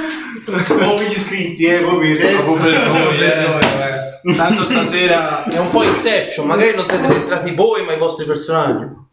Proprio 0.46 1.02
gli 1.08 1.12
iscritti, 1.12 1.64
eh, 1.64 1.80
proprio 1.80 2.10
il 2.10 2.18
resto. 2.18 2.56
Tanto 4.36 4.64
stasera 4.64 5.44
È 5.44 5.58
un 5.58 5.70
po' 5.70 5.82
Inception, 5.82 6.46
magari 6.46 6.74
non 6.74 6.86
siete 6.86 7.06
rientrati 7.06 7.52
voi 7.54 7.84
ma 7.84 7.92
i 7.92 7.98
vostri 7.98 8.24
personaggi. 8.26 9.04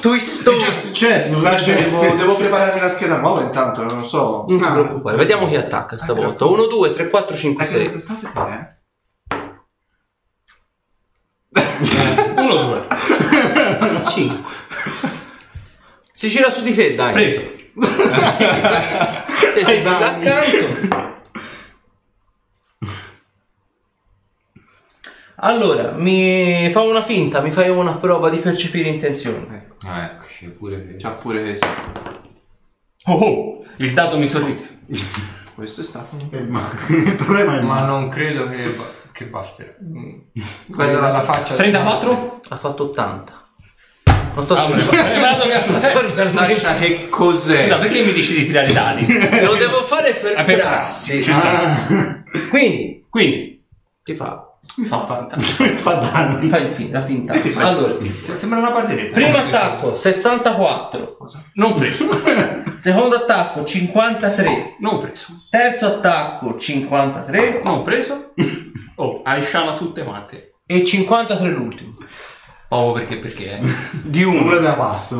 Twist 0.00 0.42
Che 0.42 0.66
è 0.66 0.70
successo? 0.70 1.38
Devo, 2.00 2.14
devo 2.14 2.36
prepararmi 2.36 2.80
la 2.80 2.88
scheda 2.88 3.18
nuova 3.18 3.42
intanto, 3.42 3.82
non 3.82 4.00
lo 4.00 4.06
so. 4.06 4.44
Non 4.48 4.60
ti 4.60 4.68
preoccupare, 4.68 5.16
vediamo 5.16 5.46
chi 5.48 5.56
attacca 5.56 5.98
stavolta. 5.98 6.44
1, 6.46 6.66
2, 6.66 6.90
3, 6.92 7.10
4, 7.10 7.36
5, 7.36 7.64
Eh, 7.64 7.68
che 7.68 7.88
6. 7.88 8.00
sta 8.00 8.18
a 8.32 8.44
vedere? 8.44 8.80
Uno, 12.36 12.54
due. 12.56 12.86
5. 14.10 14.38
Si 16.14 16.28
gira 16.28 16.50
su 16.50 16.62
di 16.62 16.72
te, 16.72 16.94
dai. 16.94 17.12
Preso. 17.12 17.40
Te 19.54 19.64
sei 19.64 19.84
accanto. 19.84 21.20
Allora, 25.44 25.92
mi 25.92 26.70
fa 26.70 26.82
una 26.82 27.02
finta, 27.02 27.40
mi 27.40 27.50
fai 27.50 27.68
una 27.68 27.94
prova 27.94 28.28
di 28.28 28.38
percepire 28.38 28.88
intenzioni. 28.88 29.46
Ah, 29.84 30.04
eccoci, 30.04 30.46
pure 30.48 30.96
C'ha 30.98 31.10
pure 31.10 31.42
questo. 31.42 31.66
Oh, 33.06 33.14
oh, 33.14 33.64
il 33.78 33.92
dato 33.92 34.16
mi 34.18 34.28
sorride. 34.28 34.80
Questo 35.54 35.82
è 35.82 35.84
stato 35.84 36.14
un... 36.14 36.28
Eh, 36.30 36.40
ma- 36.42 36.66
Il 36.88 37.14
problema 37.16 37.54
è 37.54 37.58
il 37.58 37.64
Ma 37.64 37.74
master. 37.74 37.90
non 37.90 38.08
credo 38.08 38.48
che, 38.48 38.74
che 39.12 39.26
basterà. 39.26 39.74
Guarda 40.66 41.00
la 41.00 41.10
la 41.10 41.20
faccia. 41.22 41.54
34? 41.54 42.40
Ha 42.48 42.56
fatto 42.56 42.84
80. 42.84 43.41
Non 44.34 44.44
sto 44.44 44.54
Ah, 44.54 44.76
scherzando. 44.76 45.48
scherzando. 45.78 46.30
Sasha, 46.30 46.76
che 46.78 47.08
cos'è? 47.10 47.62
Scusa, 47.64 47.78
perché 47.78 48.02
mi 48.02 48.12
dici 48.12 48.34
di 48.34 48.46
tirare 48.46 48.68
i 48.68 48.72
dadi? 48.72 49.06
Lo 49.44 49.54
devo 49.56 49.82
fare 49.84 50.12
per, 50.12 50.34
Ah, 50.38 50.44
per 50.44 50.58
prassi. 50.58 51.22
Ci 51.22 51.34
sta. 51.34 52.24
Quindi, 52.48 53.04
Quindi, 53.10 53.62
ti 54.02 54.14
fa, 54.14 54.42
mi 54.76 54.86
fa 54.86 55.04
fatta. 55.06 55.36
Fa 55.82 55.94
danno. 55.96 56.38
mi 56.38 56.48
fai 56.48 56.62
il 56.64 56.70
fin- 56.72 56.90
la 56.90 57.02
finta. 57.02 57.34
Allora, 57.56 57.94
Sembra 58.36 58.58
una 58.58 58.70
barzelletta. 58.70 59.12
primo 59.14 59.36
attacco 59.36 59.94
64, 59.94 61.18
Non 61.54 61.74
preso. 61.74 62.06
secondo 62.76 63.16
attacco 63.16 63.64
53, 63.64 64.76
Non 64.78 64.98
preso. 65.00 65.44
terzo 65.50 65.86
attacco 65.86 66.58
53 66.58 67.60
Non 67.64 67.82
preso. 67.82 68.32
Oh, 68.96 69.20
Aisciana 69.24 69.74
tutte 69.74 70.02
quante. 70.04 70.48
e 70.66 70.82
53 70.84 71.50
l'ultimo. 71.50 71.90
Proprio 72.72 72.92
perché 73.04 73.18
perché. 73.18 73.58
eh. 73.58 73.60
Di 74.00 74.22
Numero 74.22 74.58
della 74.58 74.72
passo. 74.72 75.18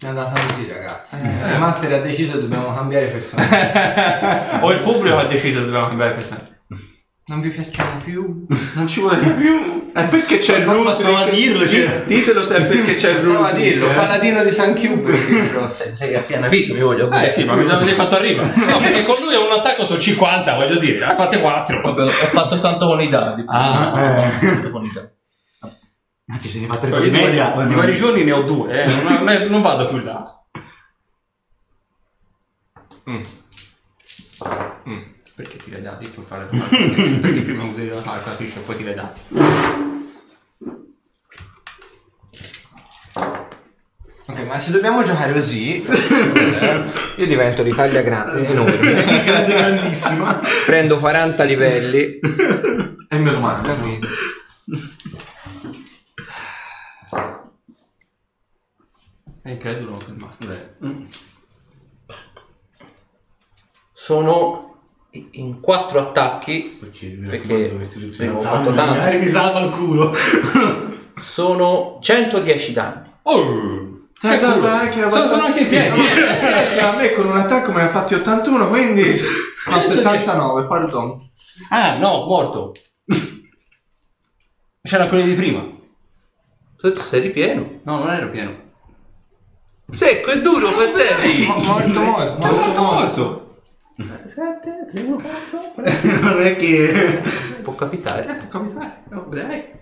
È 0.00 0.06
andata 0.08 0.40
così, 0.40 0.66
ragazzi. 0.68 1.18
Il 1.20 1.58
master 1.60 1.92
ha 1.92 2.00
deciso 2.00 2.32
che 2.32 2.40
dobbiamo 2.40 2.74
cambiare 2.74 3.06
personaggio. 3.06 3.54
O 4.66 4.72
il 4.72 4.80
pubblico 4.80 5.18
ha 5.18 5.24
deciso 5.26 5.60
che 5.60 5.66
dobbiamo 5.66 5.86
cambiare 5.86 6.14
personaggio. 6.14 6.51
Non 7.24 7.40
vi 7.40 7.50
piacciamo 7.50 8.00
più? 8.02 8.46
Non 8.74 8.88
ci 8.88 8.98
vuole 9.00 9.22
di 9.22 9.30
più. 9.30 9.90
È 9.92 10.04
perché 10.08 10.38
c'è 10.38 10.56
il 10.58 10.64
Root. 10.64 10.82
bastava 10.84 11.24
dirlo, 11.30 11.68
cioè. 11.68 12.02
Ditelo 12.04 12.42
se 12.42 12.56
è 12.56 12.66
perché 12.66 12.94
c'è 12.94 13.10
il 13.10 13.20
Stavo 13.20 13.44
a 13.44 13.50
Root. 13.50 13.60
dirlo, 13.60 13.90
eh. 13.90 13.94
paladino 13.94 14.42
di 14.42 14.50
San 14.50 14.74
Cube. 14.74 15.68
Sei, 15.68 15.94
sei 15.94 16.14
appena 16.16 16.48
visto, 16.48 16.74
mi 16.74 16.80
voglio 16.80 17.08
Eh 17.12 17.30
sì, 17.30 17.44
ma 17.44 17.54
bisogna 17.54 17.78
vedere 17.78 17.94
quanto 17.94 18.16
arriva. 18.16 18.42
No, 18.72 18.78
perché 18.78 19.04
con 19.04 19.16
lui 19.20 19.34
è 19.34 19.38
un 19.38 19.52
attacco 19.52 19.84
su 19.84 19.98
50, 19.98 20.54
voglio 20.56 20.76
dire. 20.78 21.06
Ne 21.06 21.14
fate 21.14 21.38
4. 21.38 21.80
Vabbè, 21.80 22.02
ho 22.02 22.08
fatto 22.08 22.58
tanto 22.58 22.86
con 22.88 23.00
i 23.00 23.08
dadi. 23.08 23.44
Ah. 23.46 23.92
Eh. 24.40 24.46
Tanto 24.48 24.70
con 24.70 24.84
i 24.84 24.90
dadi. 24.92 25.08
Anche 26.28 26.48
se 26.48 26.58
ne 26.60 26.66
fa 26.66 26.76
tre 26.76 26.90
di 26.90 27.10
vari- 27.10 27.74
vari 27.74 27.94
giorni 27.94 28.24
ne 28.24 28.32
ho 28.32 28.42
due, 28.42 28.82
eh. 28.82 28.86
non, 28.86 29.22
non- 29.24 29.46
non 29.48 29.62
vado 29.62 29.86
più 29.88 29.98
là. 29.98 30.42
Mm. 33.10 33.20
Mm. 34.88 35.02
Perché 35.34 35.56
tira 35.56 35.78
i 35.78 35.82
dati? 35.82 36.06
Puoi 36.08 36.26
fare 36.26 36.48
la. 36.50 36.58
Perché 36.68 37.40
prima 37.40 37.64
usi 37.64 37.88
la 37.88 38.02
calcolatrice 38.02 38.58
e 38.58 38.62
poi 38.62 38.76
tira 38.76 38.90
i 38.90 38.94
dati. 38.94 39.20
Ok, 44.24 44.38
ma 44.46 44.58
se 44.58 44.70
dobbiamo 44.70 45.02
giocare 45.02 45.32
così, 45.32 45.82
io 47.16 47.26
divento 47.26 47.62
di 47.62 47.74
taglia 47.74 48.02
grande, 48.02 48.46
enorme. 48.46 48.76
Grande, 49.24 49.54
grandissima. 49.54 50.40
Prendo 50.66 50.98
40 50.98 51.44
livelli. 51.44 52.20
È 53.08 53.16
meno 53.16 53.40
male. 53.40 53.62
Capito? 53.62 54.08
È 59.42 59.50
incredulo 59.50 59.96
per 59.96 60.08
il 60.08 60.16
master. 60.16 60.76
Sono 63.92 64.71
in 65.14 65.60
quattro 65.60 65.98
attacchi 66.00 66.78
Perché, 66.80 67.06
Perché 67.08 67.68
prima 68.16 68.38
ho 68.38 68.42
fatto 68.42 68.72
tanto. 68.72 69.00
Hai 69.00 69.18
risato 69.18 69.58
al 69.58 69.70
culo. 69.70 70.14
sono 71.20 71.98
110 72.00 72.72
danni. 72.72 73.10
Oh! 73.22 73.90
Dai, 74.20 74.38
dai, 74.38 74.60
dai, 74.60 74.88
che 74.88 74.98
era 75.00 75.10
Sono- 75.10 75.22
abbastanza- 75.24 75.44
anche 75.46 75.60
in 75.60 75.68
piedi. 75.68 76.00
Eh, 76.00 76.80
a 76.80 76.94
me 76.96 77.12
con 77.12 77.26
un 77.26 77.36
attacco 77.36 77.72
me 77.72 77.82
ne 77.82 77.88
ha 77.88 77.90
fatti 77.90 78.14
81, 78.14 78.68
quindi... 78.68 79.02
No, 79.64 79.80
79, 79.80 80.66
pardon. 80.66 81.30
Ah, 81.70 81.96
no, 81.96 82.24
morto. 82.26 82.74
C'era 84.82 85.06
quelli 85.06 85.22
di 85.24 85.34
prima. 85.34 85.64
Tu 86.78 86.96
sei 86.96 87.20
ripieno. 87.20 87.80
No, 87.84 87.98
non 87.98 88.10
ero 88.10 88.28
pieno. 88.30 88.56
Secco 89.88 90.32
e 90.32 90.40
duro 90.40 90.72
per 90.72 90.90
te. 90.90 91.46
Morto, 91.46 92.00
morto, 92.00 92.38
morto, 92.40 92.82
morto. 92.82 93.41
7, 94.34 94.86
3, 94.90 95.02
1, 95.02 95.16
4. 95.16 96.20
non 96.22 96.40
è 96.40 96.56
che... 96.56 97.20
Può 97.62 97.74
capitare. 97.74 98.44
Eh, 98.44 98.48
come 98.48 98.70
fai? 98.70 98.90
No, 99.10 99.26
dai. 99.30 99.80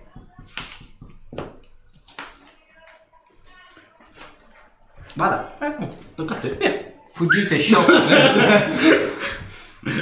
Vada, 5.15 5.57
Eh, 5.59 5.87
tocca 6.15 6.35
a 6.35 6.37
te. 6.39 6.49
via. 6.55 6.93
Fuggite 7.13 7.57
sciocco. 7.57 7.91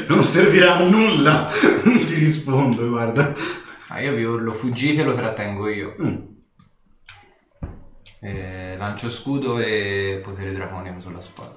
Non 0.09 0.23
servirà 0.25 0.75
a 0.75 0.83
nulla. 0.83 1.49
Ti 1.83 2.13
rispondo, 2.15 2.89
guarda. 2.89 3.33
ah, 3.87 4.01
io 4.01 4.13
vi 4.13 4.25
urlo 4.25 4.51
fuggite 4.51 5.03
lo 5.03 5.13
trattengo 5.15 5.69
io. 5.69 5.95
Mm. 6.01 6.15
Eh, 8.19 8.75
lancio 8.77 9.09
scudo 9.09 9.57
e 9.59 10.19
potere 10.21 10.51
draconico 10.51 10.99
sulla 10.99 11.21
spada. 11.21 11.55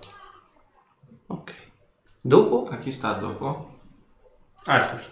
Ok. 1.26 1.61
Dopo? 2.24 2.68
A 2.70 2.76
chi 2.78 2.92
sta 2.92 3.12
dopo? 3.14 3.80
Arthur. 4.64 5.10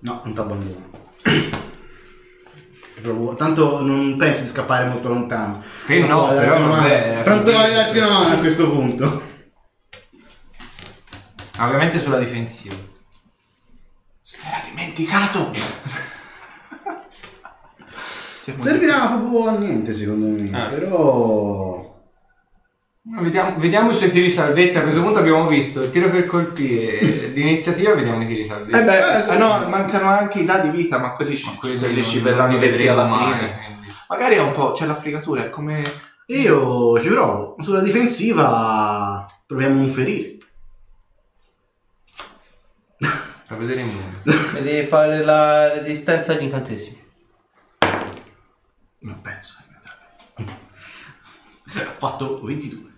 No, 0.00 0.20
non 0.24 0.34
ti 0.34 0.40
abbandono. 0.40 0.90
È 1.22 3.00
proprio- 3.00 3.34
Tanto 3.36 3.80
non 3.80 4.16
pensi 4.18 4.42
di 4.42 4.48
scappare 4.48 4.86
molto 4.86 5.08
lontano. 5.08 5.62
Te 5.86 6.00
Tanto 6.00 6.14
no, 6.14 6.28
però 6.28 6.34
darti 6.40 6.58
una 6.60 6.68
mano. 6.68 6.82
vabbè, 6.82 7.08
era 7.08 7.22
Tanto 7.22 7.50
convinto. 7.52 7.72
darti 7.74 7.98
una 7.98 8.10
mano 8.10 8.34
a 8.34 8.38
questo 8.38 8.70
punto. 8.70 9.22
Ah, 11.56 11.66
Ovviamente 11.66 11.98
sulla 11.98 12.18
difensiva. 12.18 12.74
Se 14.20 14.36
l'era 14.42 14.60
dimenticato! 14.68 15.50
Servirà 18.60 19.06
proprio 19.06 19.46
a 19.48 19.52
niente 19.56 19.92
secondo 19.92 20.26
me. 20.26 20.50
Ah. 20.60 20.66
Però... 20.66 21.91
Vediamo, 23.04 23.58
vediamo 23.58 23.90
i 23.90 23.94
suoi 23.96 24.10
tiri 24.10 24.30
salvezza. 24.30 24.78
A 24.78 24.82
questo 24.82 25.02
punto 25.02 25.18
abbiamo 25.18 25.46
visto 25.48 25.82
il 25.82 25.90
tiro 25.90 26.08
per 26.08 26.24
colpire 26.24 27.00
l'iniziativa, 27.34 27.94
vediamo 27.94 28.22
i 28.22 28.26
tiri 28.28 28.44
salvezza. 28.44 28.80
Eh 28.80 28.84
beh, 28.84 29.16
Eh, 29.18 29.22
sì, 29.22 29.38
no, 29.38 29.60
sì. 29.62 29.68
mancano 29.68 30.08
anche 30.08 30.38
i 30.40 30.44
dadi 30.44 30.70
vita, 30.70 30.98
ma 30.98 31.10
quelli, 31.12 31.36
ci- 31.36 31.52
quelli 31.56 31.78
quelli 31.78 32.00
non- 32.00 32.04
ci 32.04 32.20
verranno 32.20 32.52
li 32.52 32.58
detti 32.60 32.70
vedremo 32.76 32.92
alla 33.00 33.04
mai, 33.08 33.32
fine. 33.38 33.58
quindi. 33.58 33.92
Magari 34.08 34.34
è 34.36 34.40
un 34.40 34.52
po', 34.52 34.70
c'è 34.72 34.86
la 34.86 34.94
frigatura, 34.94 35.44
è 35.44 35.50
come... 35.50 35.82
Io 36.26 37.00
ci 37.00 37.08
provo. 37.08 37.56
Sulla 37.60 37.80
difensiva 37.80 39.26
proviamo 39.46 39.80
un 39.80 39.88
ferire. 39.88 40.36
Fa 43.44 43.56
vedere. 43.56 43.84
E 44.56 44.62
devi 44.62 44.86
fare 44.86 45.24
la 45.24 45.72
resistenza 45.72 46.32
agli 46.32 46.44
incantesimi. 46.44 47.02
Non 49.00 49.20
penso 49.20 49.54
che 49.58 49.64
andrà 49.74 49.98
bene. 51.74 51.88
Ho 51.90 51.94
fatto 51.98 52.40
22. 52.44 52.90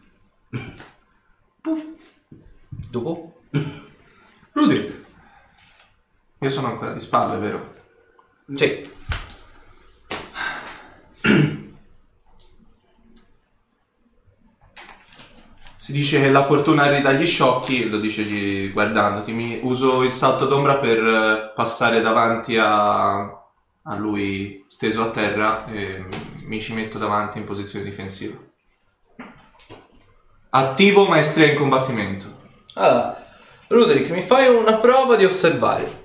Dopo? 2.90 3.40
Rudrik. 4.52 5.02
Io 6.38 6.50
sono 6.50 6.68
ancora 6.68 6.92
di 6.92 7.00
spalle, 7.00 7.38
vero? 7.38 7.74
Sì. 8.52 8.92
Si 15.76 15.92
dice 15.92 16.20
che 16.20 16.30
la 16.30 16.42
fortuna 16.42 16.90
rida 16.90 17.12
gli 17.12 17.26
sciocchi, 17.26 17.88
lo 17.88 17.98
dice 17.98 18.70
guardandoti. 18.70 19.32
Mi 19.32 19.60
uso 19.62 20.02
il 20.02 20.12
salto 20.12 20.46
d'ombra 20.46 20.76
per 20.76 20.98
eh, 20.98 21.52
passare 21.54 22.00
davanti 22.00 22.56
a, 22.56 23.16
a 23.20 23.94
lui 23.96 24.64
steso 24.66 25.02
a 25.02 25.10
terra 25.10 25.66
e 25.66 26.06
mi 26.44 26.60
ci 26.60 26.72
metto 26.72 26.96
davanti 26.96 27.38
in 27.38 27.44
posizione 27.44 27.84
difensiva. 27.84 28.34
Attivo 30.56 31.06
maestria 31.06 31.50
in 31.50 31.56
combattimento. 31.56 32.32
Allora, 32.74 33.20
Ruderick, 33.66 34.10
mi 34.10 34.22
fai 34.22 34.46
una 34.46 34.74
prova 34.74 35.16
di 35.16 35.24
osservare. 35.24 36.02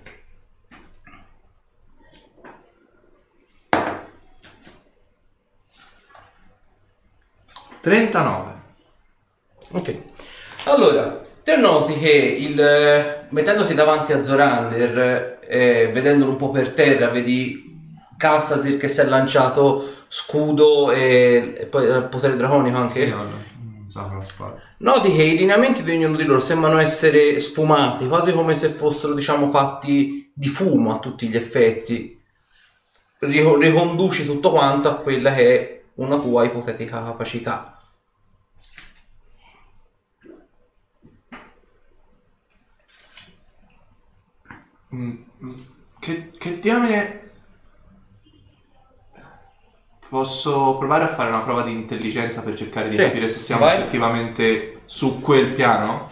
39. 7.82 8.54
Ok. 9.74 9.98
Allora, 10.64 11.22
te 11.44 11.56
noti 11.56 12.00
che 12.00 12.10
il, 12.10 12.60
eh, 12.60 13.26
mettendoti 13.30 13.76
davanti 13.76 14.14
a 14.14 14.22
Zorander, 14.22 15.42
eh, 15.48 15.92
vedendolo 15.94 16.32
un 16.32 16.38
po' 16.38 16.50
per 16.50 16.70
terra, 16.70 17.10
vedi 17.10 17.68
Cassasir 18.18 18.78
che 18.78 18.88
si 18.88 19.00
è 19.00 19.04
lanciato 19.04 19.88
scudo 20.08 20.92
e, 20.92 21.56
e 21.56 21.66
poi 21.68 21.86
il 21.86 22.08
potere 22.10 22.36
draconico 22.36 22.78
anche. 22.78 23.04
Sì, 23.04 23.10
no, 23.10 23.18
no, 23.18 23.49
Noti 24.80 25.14
che 25.16 25.24
i 25.24 25.38
lineamenti 25.38 25.84
di 25.84 25.92
ognuno 25.92 26.16
di 26.16 26.24
loro 26.24 26.40
sembrano 26.40 26.78
essere 26.80 27.40
sfumati, 27.40 28.08
quasi 28.08 28.34
come 28.34 28.56
se 28.56 28.70
fossero, 28.70 29.14
diciamo, 29.14 29.50
fatti 29.50 30.32
di 30.34 30.48
fumo 30.48 30.94
a 30.94 31.00
tutti 31.00 31.28
gli 31.28 31.36
effetti. 31.36 32.18
Rico- 33.20 33.58
riconduci 33.58 34.26
tutto 34.26 34.52
quanto 34.52 34.90
a 34.90 34.96
quella 34.96 35.34
che 35.34 35.60
è 35.60 35.84
una 35.96 36.18
tua 36.20 36.44
ipotetica 36.46 37.04
capacità. 37.04 37.78
Mm, 44.94 45.24
mm, 45.44 45.52
Che, 46.00 46.32
che 46.38 46.60
diamine... 46.60 47.19
Posso 50.10 50.76
provare 50.78 51.04
a 51.04 51.08
fare 51.08 51.30
una 51.30 51.42
prova 51.42 51.62
di 51.62 51.72
intelligenza 51.72 52.42
per 52.42 52.56
cercare 52.56 52.90
di 52.90 52.96
Sì, 52.96 53.04
capire 53.04 53.28
se 53.28 53.38
siamo 53.38 53.66
vai. 53.66 53.78
effettivamente 53.78 54.82
su 54.86 55.20
quel 55.22 55.54
piano? 55.54 56.10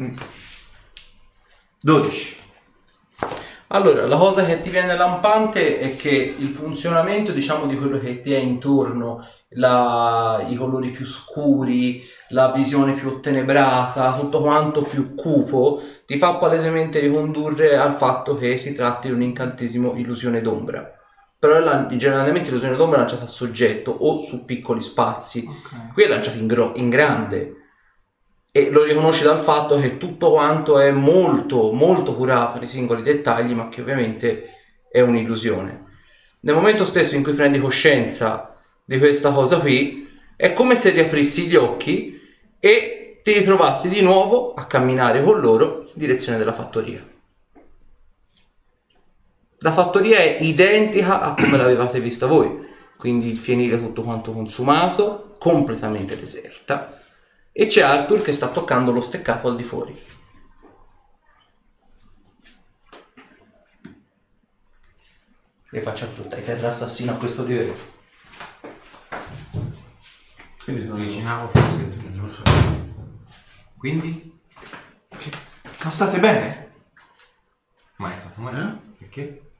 Mm. 0.00 0.14
12. 1.82 2.37
Allora, 3.70 4.06
la 4.06 4.16
cosa 4.16 4.44
che 4.46 4.62
ti 4.62 4.70
viene 4.70 4.96
lampante 4.96 5.78
è 5.78 5.96
che 5.96 6.34
il 6.38 6.48
funzionamento, 6.48 7.32
diciamo, 7.32 7.66
di 7.66 7.76
quello 7.76 7.98
che 7.98 8.20
ti 8.20 8.32
è 8.32 8.38
intorno, 8.38 9.22
la- 9.50 10.42
i 10.48 10.54
colori 10.54 10.88
più 10.90 11.04
scuri, 11.04 12.02
la 12.30 12.50
visione 12.50 12.94
più 12.94 13.08
ottenebrata, 13.08 14.16
tutto 14.18 14.40
quanto 14.40 14.82
più 14.82 15.14
cupo, 15.14 15.82
ti 16.06 16.16
fa 16.16 16.34
palesemente 16.36 16.98
ricondurre 17.00 17.76
al 17.76 17.92
fatto 17.92 18.34
che 18.36 18.56
si 18.56 18.74
tratti 18.74 19.08
di 19.08 19.12
un 19.14 19.20
incantesimo 19.22 19.94
illusione 19.96 20.40
d'ombra. 20.40 20.90
Però 21.38 21.58
la- 21.60 21.86
generalmente 21.88 22.48
l'illusione 22.48 22.76
d'ombra 22.76 22.96
è 22.96 23.00
lanciata 23.00 23.24
a 23.24 23.28
soggetto 23.28 23.90
o 23.90 24.16
su 24.16 24.44
piccoli 24.46 24.80
spazi. 24.80 25.46
Qui 25.92 26.02
è 26.04 26.08
lanciato 26.08 26.38
in, 26.38 26.46
gro- 26.46 26.72
in 26.76 26.88
grande 26.88 27.57
e 28.58 28.70
lo 28.70 28.82
riconosci 28.82 29.22
dal 29.22 29.38
fatto 29.38 29.78
che 29.78 29.98
tutto 29.98 30.32
quanto 30.32 30.80
è 30.80 30.90
molto 30.90 31.70
molto 31.70 32.12
curato 32.14 32.58
nei 32.58 32.66
singoli 32.66 33.02
dettagli 33.02 33.52
ma 33.52 33.68
che 33.68 33.82
ovviamente 33.82 34.50
è 34.90 35.00
un'illusione. 35.00 35.84
Nel 36.40 36.56
momento 36.56 36.84
stesso 36.84 37.14
in 37.14 37.22
cui 37.22 37.34
prendi 37.34 37.60
coscienza 37.60 38.56
di 38.84 38.98
questa 38.98 39.30
cosa 39.30 39.58
qui 39.58 40.08
è 40.34 40.52
come 40.52 40.74
se 40.74 40.90
riaprissi 40.90 41.46
gli 41.46 41.54
occhi 41.54 42.20
e 42.58 43.20
ti 43.22 43.32
ritrovassi 43.32 43.88
di 43.88 44.00
nuovo 44.00 44.54
a 44.54 44.64
camminare 44.64 45.22
con 45.22 45.38
loro 45.38 45.84
in 45.84 45.92
direzione 45.94 46.36
della 46.36 46.52
fattoria. 46.52 47.06
La 49.58 49.72
fattoria 49.72 50.18
è 50.18 50.38
identica 50.40 51.20
a 51.20 51.34
come 51.34 51.56
l'avevate 51.56 52.00
vista 52.00 52.26
voi 52.26 52.66
quindi 52.96 53.30
il 53.30 53.36
fienile 53.36 53.78
tutto 53.78 54.02
quanto 54.02 54.32
consumato 54.32 55.34
completamente 55.38 56.18
deserta 56.18 56.97
e 57.60 57.66
c'è 57.66 57.80
Arthur 57.82 58.22
che 58.22 58.32
sta 58.32 58.50
toccando 58.50 58.92
lo 58.92 59.00
steccato 59.00 59.48
al 59.48 59.56
di 59.56 59.64
fuori. 59.64 60.06
E 65.72 65.80
faccia 65.82 66.06
frutta, 66.06 66.36
e 66.36 66.44
terra 66.44 66.68
assassino 66.68 67.10
a 67.10 67.16
questo 67.16 67.44
livello. 67.44 67.74
Quindi 70.62 70.82
sono 70.82 70.94
avvicinavo 70.94 71.48
forse. 71.48 71.88
Non 72.12 72.22
lo 72.26 72.28
so. 72.28 72.42
Quindi? 73.76 74.40
Non 75.82 75.90
state 75.90 76.20
bene? 76.20 76.72
Mai 77.96 78.16
stato 78.16 78.40
mai. 78.40 78.54
Eh? 78.54 78.72
Perché? 78.98 79.50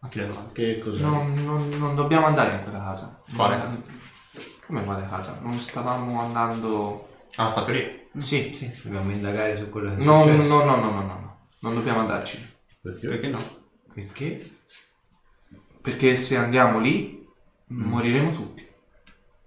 Ma 0.00 0.10
l'ha 0.12 0.50
Che 0.52 0.80
cos'è? 0.80 1.00
Non, 1.00 1.32
non- 1.32 1.70
non 1.70 1.94
dobbiamo 1.94 2.26
andare 2.26 2.56
in 2.56 2.62
quella 2.62 2.80
casa. 2.80 3.22
Quale 3.34 3.56
casa? 3.56 3.82
Come 4.66 4.84
quale 4.84 5.08
casa? 5.08 5.38
Non 5.40 5.58
stavamo 5.58 6.20
andando... 6.20 7.07
Ah, 7.36 7.52
fattoria. 7.52 7.86
Sì. 8.18 8.50
Sì, 8.52 8.70
dobbiamo 8.84 9.12
indagare 9.12 9.56
su 9.56 9.68
quello 9.68 9.88
che 9.94 10.00
è 10.00 10.04
No, 10.04 10.16
no, 10.16 10.22
successo. 10.22 10.48
no, 10.48 10.64
no, 10.64 10.76
no, 10.76 10.90
no, 10.90 11.00
no. 11.02 11.38
Non 11.60 11.74
dobbiamo 11.74 12.00
andarci. 12.00 12.56
Perché? 12.80 13.08
Perché 13.08 13.28
no? 13.28 13.38
Perché? 13.92 14.50
Perché 15.80 16.16
se 16.16 16.36
andiamo 16.36 16.78
lì, 16.80 17.26
moriremo 17.68 18.30
tutti. 18.32 18.66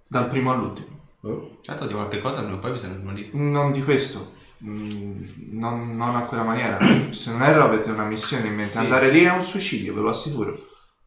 Dal 0.08 0.28
primo 0.28 0.52
all'ultimo. 0.52 0.88
Oh. 1.22 1.58
Certo 1.62 1.86
di 1.86 1.92
qualche 1.94 2.20
cosa 2.20 2.40
non 2.42 2.58
poi 2.58 2.72
bisogna 2.72 2.96
smarrire. 2.98 3.30
Non 3.32 3.72
di 3.72 3.82
questo. 3.82 4.32
Mm, 4.64 5.22
Non, 5.52 5.96
non 5.96 6.16
a 6.16 6.20
quella 6.22 6.42
maniera. 6.42 6.78
Se 7.12 7.30
non 7.30 7.42
erro 7.42 7.64
avete 7.64 7.90
una 7.90 8.04
missione 8.04 8.46
in 8.48 8.54
mente. 8.54 8.72
Sì. 8.72 8.78
Andare 8.78 9.10
lì 9.10 9.22
è 9.24 9.30
un 9.32 9.42
suicidio, 9.42 9.94
ve 9.94 10.00
lo 10.00 10.10
assicuro. 10.10 10.58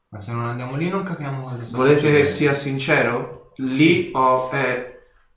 Ma 0.09 0.19
se 0.21 0.31
non 0.31 0.45
andiamo 0.45 0.75
lì 0.77 0.88
non 0.88 1.03
capiamo 1.03 1.43
cosa 1.43 1.65
sta 1.65 1.75
Volete 1.75 1.95
che 1.95 2.23
succedendo. 2.25 2.27
sia 2.29 2.53
sincero? 2.53 3.51
lì 3.57 4.09
ho, 4.13 4.49
eh, 4.53 4.94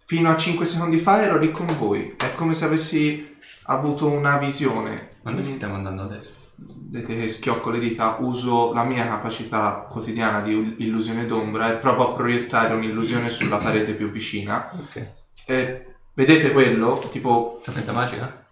fino 0.09 0.31
a 0.31 0.37
5 0.39 0.65
secondi 0.65 0.97
fa 0.97 1.23
ero 1.23 1.37
lì 1.37 1.51
con 1.51 1.67
voi. 1.79 2.15
È 2.17 2.33
come 2.33 2.55
se 2.55 2.65
avessi 2.65 3.37
avuto 3.65 4.09
una 4.09 4.39
visione. 4.39 5.19
Ma 5.21 5.33
noi 5.33 5.45
ci 5.45 5.53
stiamo 5.53 5.75
andando 5.75 6.05
adesso. 6.05 6.31
Vedete 6.57 7.15
che 7.15 7.29
schiocco 7.29 7.69
le 7.69 7.79
dita, 7.79 8.17
uso 8.21 8.73
la 8.73 8.85
mia 8.85 9.07
capacità 9.07 9.87
quotidiana 9.87 10.41
di 10.41 10.77
illusione 10.79 11.27
d'ombra 11.27 11.71
e 11.71 11.77
provo 11.77 12.09
a 12.09 12.13
proiettare 12.13 12.73
un'illusione 12.73 13.29
sulla 13.29 13.59
parete 13.59 13.93
più 13.93 14.09
vicina. 14.09 14.71
Ok. 14.81 15.09
E 15.45 15.97
vedete 16.15 16.53
quello? 16.53 16.99
Tipo, 17.11 17.61
Sapienza 17.63 17.93
magica? 17.93 18.47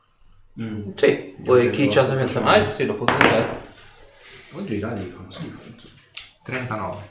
Mm. 0.61 0.91
Sì, 0.95 1.37
voi 1.39 1.71
chi 1.71 1.87
c'ha 1.87 2.03
la 2.03 2.09
sapienza 2.09 2.41
mai? 2.41 2.71
Sì, 2.71 2.85
lo 2.85 2.97
potete 2.97 3.25
fare. 3.25 3.61
Oggi 4.53 4.75
i 4.75 4.79
dadi 4.79 5.05
fanno 5.05 5.31
schifo. 5.31 5.59
39. 6.43 7.11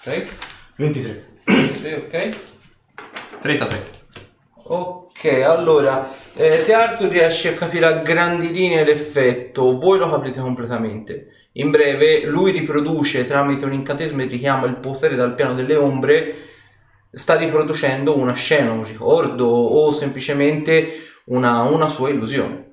Ok. 0.00 0.26
23. 0.74 1.34
Sì, 1.44 1.92
ok. 1.92 2.55
33. 3.40 3.94
Ok, 4.68 5.24
allora, 5.44 6.10
eh, 6.34 6.64
te 6.64 6.72
Arthur 6.72 7.08
riesce 7.08 7.50
a 7.50 7.54
capire 7.54 7.86
a 7.86 7.92
grandi 7.92 8.50
linee 8.50 8.84
l'effetto, 8.84 9.78
voi 9.78 9.98
lo 9.98 10.10
capite 10.10 10.40
completamente. 10.40 11.28
In 11.52 11.70
breve, 11.70 12.26
lui 12.26 12.50
riproduce 12.50 13.24
tramite 13.26 13.64
un 13.64 13.72
incantesimo 13.72 14.22
e 14.22 14.26
richiama 14.26 14.66
il 14.66 14.76
potere 14.76 15.14
dal 15.14 15.34
piano 15.34 15.54
delle 15.54 15.76
ombre, 15.76 16.34
sta 17.12 17.36
riproducendo 17.36 18.16
una 18.16 18.34
scena, 18.34 18.72
un 18.72 18.84
ricordo 18.84 19.46
o 19.46 19.92
semplicemente 19.92 20.88
una, 21.26 21.62
una 21.62 21.88
sua 21.88 22.10
illusione. 22.10 22.64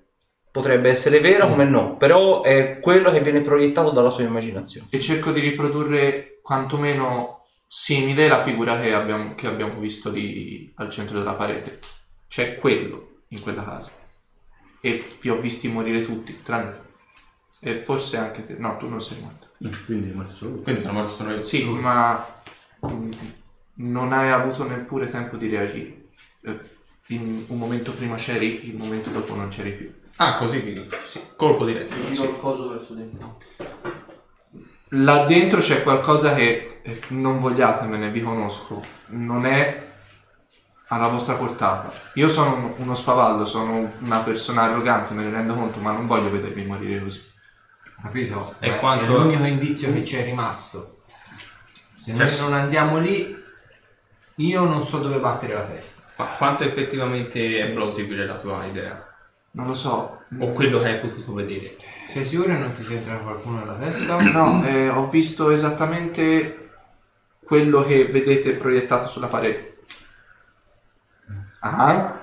Potrebbe 0.52 0.89
essere 0.89 1.19
vera 1.19 1.47
come 1.47 1.63
no, 1.63 1.95
però 1.97 2.41
è 2.41 2.80
quello 2.80 3.12
che 3.12 3.21
viene 3.21 3.41
proiettato 3.41 3.91
dalla 3.91 4.10
sua 4.10 4.23
immaginazione. 4.23 4.88
e 4.89 4.99
cerco 4.99 5.32
di 5.32 5.39
riprodurre 5.39 6.39
quantomeno 6.41 7.42
simile 7.76 8.28
la 8.28 8.38
figura 8.38 8.80
che 8.80 8.94
abbiamo, 8.94 9.34
che 9.34 9.48
abbiamo 9.48 9.80
visto 9.80 10.12
lì 10.12 10.72
al 10.76 10.92
centro 10.92 11.18
della 11.18 11.34
parete. 11.34 11.80
C'è 12.28 12.58
quello 12.58 13.22
in 13.30 13.42
quella 13.42 13.64
casa. 13.64 13.94
E 14.80 15.04
vi 15.20 15.30
ho 15.30 15.40
visti 15.40 15.68
morire 15.70 16.06
tutti, 16.06 16.44
tranne 16.44 16.72
te. 16.72 17.70
E 17.72 17.76
forse 17.76 18.18
anche 18.18 18.46
te. 18.46 18.54
No, 18.60 18.78
tu 18.78 18.88
non 18.88 19.02
sei 19.02 19.20
morto. 19.22 19.48
Mm, 19.66 19.72
Quindi 19.86 20.10
è 20.12 20.14
morto 20.14 20.34
solo 20.36 20.52
lui. 20.52 20.64
Quindi 20.64 20.82
sono 20.82 20.94
morto 20.94 21.12
solo 21.14 21.32
io. 21.32 21.42
Sì, 21.42 21.64
ma 21.64 22.24
non 23.76 24.14
hai 24.14 24.30
avuto 24.30 24.68
neppure 24.68 25.10
tempo 25.10 25.36
di 25.36 25.48
reagire. 25.50 26.10
Eh, 26.42 26.60
In 27.08 27.44
un 27.48 27.58
momento 27.58 27.92
prima 27.92 28.16
c'eri, 28.18 28.68
il 28.68 28.76
momento 28.76 29.10
dopo 29.10 29.34
non 29.34 29.48
c'eri 29.48 29.72
più. 29.72 29.92
Ah, 30.18 30.36
così 30.38 30.62
quindi. 30.62 30.80
Sì. 30.80 31.20
Colpo 31.36 31.66
diretto. 31.66 31.96
il 31.96 32.38
coso 32.40 32.70
verso 32.70 32.94
di 32.94 33.02
me. 33.04 33.36
Là 34.95 35.23
dentro 35.25 35.60
c'è 35.60 35.82
qualcosa 35.82 36.34
che 36.36 36.79
eh, 36.84 37.01
non 37.10 37.39
vogliatemene, 37.39 38.12
vi 38.12 38.21
conosco. 38.21 38.82
Non 39.08 39.45
è 39.45 39.88
alla 40.89 41.08
vostra 41.08 41.34
portata. 41.36 41.91
Io 42.15 42.27
sono 42.27 42.56
un- 42.56 42.73
uno 42.77 42.93
spavaldo, 42.93 43.45
sono 43.45 43.91
una 43.99 44.19
persona 44.19 44.63
arrogante, 44.63 45.13
me 45.13 45.23
ne 45.23 45.32
rendo 45.32 45.56
conto, 45.56 45.79
ma 45.79 45.91
non 45.91 46.06
voglio 46.06 46.29
vedervi 46.29 46.63
morire 46.65 47.01
così. 47.01 47.23
Capito? 48.01 48.53
E 48.60 48.67
È 48.75 48.79
quanto- 48.79 49.06
è 49.06 49.08
l'unico 49.08 49.43
indizio 49.45 49.91
che 49.93 50.03
ci 50.06 50.17
è 50.17 50.23
rimasto. 50.25 51.01
Se 51.65 52.12
noi 52.12 52.27
Cioè- 52.27 52.39
non 52.41 52.53
andiamo 52.53 52.99
lì, 52.99 53.41
io 54.36 54.63
non 54.65 54.84
so 54.84 54.99
dove 54.99 55.17
battere 55.17 55.53
la 55.53 55.62
testa. 55.63 56.01
Ma 56.17 56.25
quanto 56.25 56.63
effettivamente 56.63 57.60
è 57.62 57.71
plausibile 57.71 58.27
la 58.27 58.36
tua 58.36 58.63
idea? 58.65 59.08
Non 59.51 59.65
lo 59.67 59.73
so. 59.73 60.19
O 60.39 60.51
quello 60.51 60.79
che 60.79 60.88
hai 60.89 60.99
potuto 60.99 61.34
vedere? 61.34 61.77
Sei 62.08 62.26
sicuro 62.26 62.50
che 62.50 62.58
non 62.58 62.74
ti 62.74 62.84
sia 62.84 62.98
entrato 62.98 63.24
qualcuno 63.24 63.60
nella 63.60 63.74
testa? 63.76 64.20
No, 64.22 64.63
eh, 64.66 64.89
ho 64.89 65.08
visto 65.10 65.50
esattamente 65.52 66.70
quello 67.44 67.84
che 67.84 68.06
vedete 68.06 68.54
proiettato 68.54 69.08
sulla 69.08 69.28
parete. 69.28 69.78
Ah? 71.60 72.22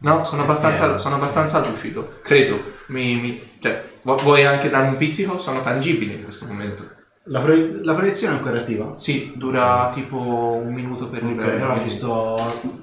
No, 0.00 0.24
sono 0.24 0.42
abbastanza, 0.42 0.98
sono 0.98 1.16
abbastanza 1.16 1.58
lucido, 1.66 2.18
credo. 2.22 2.76
Mi, 2.86 3.16
mi- 3.16 3.42
cioè, 3.60 3.82
vu- 4.02 4.20
vuoi 4.22 4.44
anche 4.44 4.70
darmi 4.70 4.90
un 4.90 4.96
pizzico? 4.96 5.38
Sono 5.38 5.60
tangibili 5.60 6.14
in 6.14 6.22
questo 6.22 6.46
momento. 6.46 6.88
La, 7.24 7.40
pro- 7.40 7.68
la 7.82 7.94
proiezione 7.94 8.34
è 8.34 8.36
ancora 8.38 8.58
attiva? 8.58 8.94
Sì, 8.98 9.32
dura 9.36 9.90
tipo 9.92 10.16
un 10.62 10.72
minuto 10.72 11.08
per 11.08 11.22
Ok, 11.24 11.28
livello. 11.30 11.64
allora 11.64 11.80
ci 11.82 11.90
sto, 11.90 12.36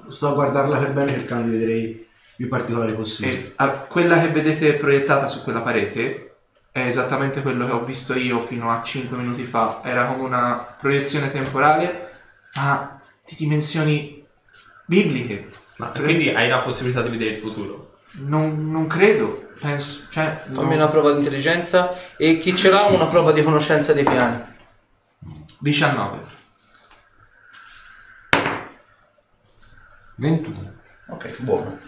sto 0.08 0.28
a 0.28 0.32
guardarla 0.34 0.76
per 0.78 0.92
bene 0.92 1.12
cercando 1.12 1.48
di 1.50 1.56
vedere 1.58 1.76
i 1.78 2.05
più 2.36 2.48
particolari 2.48 2.94
possibili. 2.94 3.36
E, 3.36 3.52
ah, 3.56 3.70
quella 3.70 4.20
che 4.20 4.28
vedete 4.28 4.74
proiettata 4.74 5.26
su 5.26 5.42
quella 5.42 5.62
parete 5.62 6.36
è 6.70 6.80
esattamente 6.80 7.40
quello 7.40 7.64
che 7.64 7.72
ho 7.72 7.84
visto 7.84 8.14
io 8.14 8.38
fino 8.40 8.70
a 8.70 8.82
5 8.82 9.16
minuti 9.16 9.44
fa. 9.44 9.80
Era 9.82 10.06
come 10.06 10.24
una 10.24 10.76
proiezione 10.78 11.30
temporale, 11.30 12.10
ma 12.56 13.00
di 13.26 13.34
dimensioni 13.36 14.24
bibliche. 14.84 15.50
Ma 15.76 15.86
quindi 15.88 16.28
hai 16.30 16.48
la 16.48 16.60
possibilità 16.60 17.02
di 17.02 17.08
vedere 17.08 17.34
il 17.34 17.40
futuro? 17.40 17.94
Non, 18.18 18.70
non 18.70 18.86
credo, 18.86 19.50
penso, 19.60 20.06
cioè... 20.10 20.42
Fammi 20.50 20.70
no. 20.70 20.74
una 20.74 20.88
prova 20.88 21.12
di 21.12 21.18
intelligenza 21.18 21.94
e 22.16 22.38
chi 22.38 22.54
ce 22.54 22.70
l'ha 22.70 22.84
una 22.84 23.06
prova 23.06 23.32
di 23.32 23.42
conoscenza 23.42 23.92
dei 23.92 24.04
piani. 24.04 24.42
19. 25.58 26.20
21. 30.16 30.72
Ok, 31.08 31.40
buono. 31.40 31.78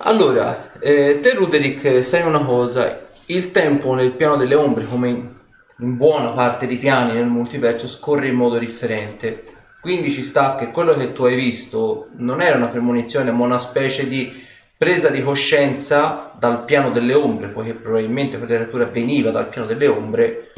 Allora, 0.00 0.78
eh, 0.78 1.20
te 1.22 1.32
Ruderick 1.32 2.04
sai 2.04 2.20
una 2.26 2.44
cosa, 2.44 3.06
il 3.26 3.50
tempo 3.50 3.94
nel 3.94 4.12
piano 4.12 4.36
delle 4.36 4.54
ombre, 4.54 4.84
come 4.84 5.08
in, 5.08 5.34
in 5.78 5.96
buona 5.96 6.32
parte 6.32 6.66
dei 6.66 6.76
piani 6.76 7.14
nel 7.14 7.24
multiverso, 7.24 7.88
scorre 7.88 8.28
in 8.28 8.34
modo 8.34 8.58
differente. 8.58 9.42
Quindi 9.80 10.10
ci 10.10 10.22
sta 10.22 10.54
che 10.54 10.70
quello 10.70 10.94
che 10.94 11.14
tu 11.14 11.24
hai 11.24 11.34
visto 11.34 12.08
non 12.18 12.42
era 12.42 12.56
una 12.56 12.68
premonizione, 12.68 13.30
ma 13.30 13.44
una 13.44 13.58
specie 13.58 14.06
di 14.06 14.30
presa 14.76 15.08
di 15.08 15.22
coscienza 15.22 16.30
dal 16.38 16.66
piano 16.66 16.90
delle 16.90 17.14
ombre, 17.14 17.48
poiché 17.48 17.72
probabilmente 17.72 18.36
quella 18.36 18.54
creatura 18.54 18.84
veniva 18.84 19.30
dal 19.30 19.48
piano 19.48 19.66
delle 19.66 19.86
ombre, 19.86 20.52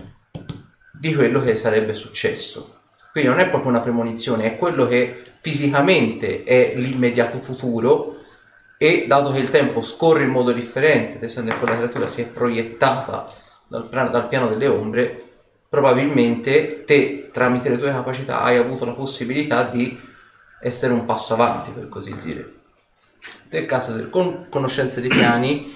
di 0.99 1.15
quello 1.15 1.41
che 1.41 1.55
sarebbe 1.55 1.95
successo. 1.95 2.81
Quindi 3.13 3.31
non 3.31 3.39
è 3.39 3.49
proprio 3.49 3.71
una 3.71 3.81
premonizione, 3.81 4.47
è 4.47 4.57
quello 4.57 4.89
che 4.89 5.23
fisicamente 5.41 6.43
è 6.43 6.73
l'immediato 6.75 7.39
futuro 7.39 8.18
e 8.79 9.07
dato 9.09 9.33
che 9.33 9.41
il 9.41 9.51
tempo 9.51 9.83
scorre 9.83 10.23
in 10.23 10.31
modo 10.31 10.53
differente, 10.53 11.23
essendo 11.25 11.51
che 11.51 11.59
quella 11.59 11.77
creatura 11.77 12.07
si 12.07 12.23
è 12.23 12.27
proiettata 12.27 13.27
dal, 13.67 13.89
dal 13.89 14.29
piano 14.29 14.47
delle 14.47 14.69
ombre, 14.69 15.21
probabilmente 15.69 16.85
te 16.85 17.29
tramite 17.33 17.69
le 17.69 17.77
tue 17.77 17.91
capacità 17.91 18.41
hai 18.43 18.57
avuto 18.57 18.85
la 18.85 18.93
possibilità 18.93 19.65
di 19.65 20.01
essere 20.63 20.93
un 20.93 21.05
passo 21.05 21.35
avanti, 21.35 21.71
per 21.71 21.89
così 21.89 22.17
dire. 22.19 22.53
Nel 23.51 23.67
caso 23.67 23.93
del 23.93 24.11
con 24.11 24.47
conoscenza 24.49 25.01
dei 25.01 25.09
piani, 25.11 25.75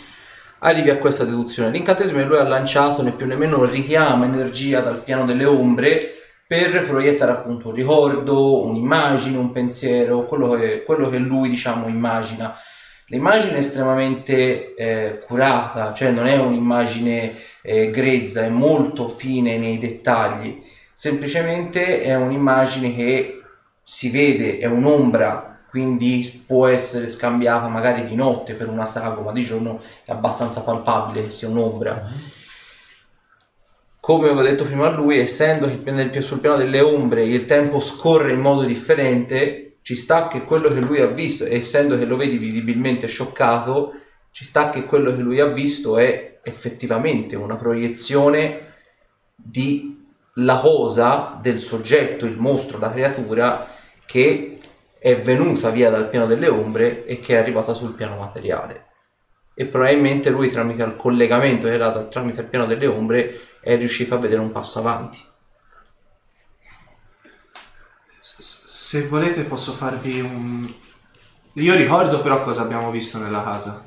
arrivi 0.60 0.90
a 0.90 0.98
questa 0.98 1.24
deduzione. 1.24 1.70
L'incantesimo 1.70 2.18
che 2.18 2.24
lui 2.24 2.38
ha 2.38 2.46
lanciato 2.46 3.02
né 3.02 3.12
più 3.12 3.26
né 3.26 3.34
meno 3.34 3.64
richiama 3.64 4.24
energia 4.24 4.80
dal 4.80 5.02
piano 5.02 5.24
delle 5.24 5.44
ombre 5.44 6.00
per 6.46 6.86
proiettare 6.86 7.32
appunto 7.32 7.68
un 7.68 7.74
ricordo, 7.74 8.64
un'immagine, 8.64 9.38
un 9.38 9.52
pensiero, 9.52 10.24
quello 10.24 10.50
che, 10.50 10.82
quello 10.82 11.08
che 11.08 11.18
lui 11.18 11.48
diciamo 11.48 11.88
immagina. 11.88 12.54
L'immagine 13.12 13.56
è 13.56 13.58
estremamente 13.58 14.74
eh, 14.74 15.18
curata, 15.18 15.92
cioè 15.92 16.10
non 16.12 16.26
è 16.26 16.38
un'immagine 16.38 17.34
eh, 17.60 17.90
grezza, 17.90 18.42
è 18.42 18.48
molto 18.48 19.06
fine 19.06 19.58
nei 19.58 19.76
dettagli, 19.76 20.62
semplicemente 20.94 22.00
è 22.00 22.14
un'immagine 22.14 22.96
che 22.96 23.42
si 23.82 24.08
vede, 24.08 24.56
è 24.56 24.64
un'ombra, 24.64 25.60
quindi 25.68 26.42
può 26.46 26.66
essere 26.68 27.06
scambiata 27.06 27.68
magari 27.68 28.06
di 28.06 28.14
notte 28.14 28.54
per 28.54 28.70
una 28.70 28.86
sagoma, 28.86 29.30
di 29.30 29.42
giorno 29.42 29.78
è 30.06 30.10
abbastanza 30.10 30.62
palpabile 30.62 31.24
che 31.24 31.30
sia 31.30 31.48
un'ombra. 31.48 32.10
Come 34.00 34.28
avevo 34.28 34.40
detto 34.40 34.64
prima 34.64 34.86
a 34.86 34.90
lui, 34.90 35.18
essendo 35.18 35.70
che 35.84 36.22
sul 36.22 36.40
piano 36.40 36.56
delle 36.56 36.80
ombre 36.80 37.24
il 37.24 37.44
tempo 37.44 37.78
scorre 37.78 38.32
in 38.32 38.40
modo 38.40 38.62
differente, 38.62 39.71
ci 39.82 39.96
sta 39.96 40.28
che 40.28 40.44
quello 40.44 40.68
che 40.68 40.80
lui 40.80 41.00
ha 41.00 41.08
visto, 41.08 41.44
essendo 41.44 41.98
che 41.98 42.04
lo 42.04 42.16
vedi 42.16 42.38
visibilmente 42.38 43.08
scioccato, 43.08 43.92
ci 44.30 44.44
sta 44.44 44.70
che 44.70 44.86
quello 44.86 45.14
che 45.14 45.20
lui 45.20 45.40
ha 45.40 45.46
visto 45.46 45.98
è 45.98 46.38
effettivamente 46.42 47.36
una 47.36 47.56
proiezione 47.56 48.74
di 49.34 50.00
la 50.36 50.58
cosa 50.58 51.38
del 51.42 51.58
soggetto, 51.58 52.24
il 52.24 52.38
mostro, 52.38 52.78
la 52.78 52.90
creatura 52.90 53.68
che 54.06 54.58
è 54.98 55.18
venuta 55.20 55.70
via 55.70 55.90
dal 55.90 56.08
piano 56.08 56.26
delle 56.26 56.48
ombre 56.48 57.04
e 57.04 57.18
che 57.18 57.34
è 57.34 57.38
arrivata 57.38 57.74
sul 57.74 57.94
piano 57.94 58.16
materiale. 58.16 58.86
E 59.54 59.66
probabilmente 59.66 60.30
lui 60.30 60.48
tramite 60.48 60.82
il 60.82 60.96
collegamento 60.96 61.66
che 61.66 61.74
era 61.74 61.88
dato 61.88 62.08
tramite 62.08 62.40
il 62.40 62.46
piano 62.46 62.66
delle 62.66 62.86
ombre 62.86 63.38
è 63.60 63.76
riuscito 63.76 64.14
a 64.14 64.18
vedere 64.18 64.40
un 64.40 64.52
passo 64.52 64.78
avanti. 64.78 65.18
Se 68.92 69.06
volete 69.06 69.44
posso 69.44 69.72
farvi 69.72 70.20
un... 70.20 70.70
Io 71.54 71.74
ricordo 71.74 72.20
però 72.20 72.42
cosa 72.42 72.60
abbiamo 72.60 72.90
visto 72.90 73.16
nella 73.16 73.42
casa. 73.42 73.82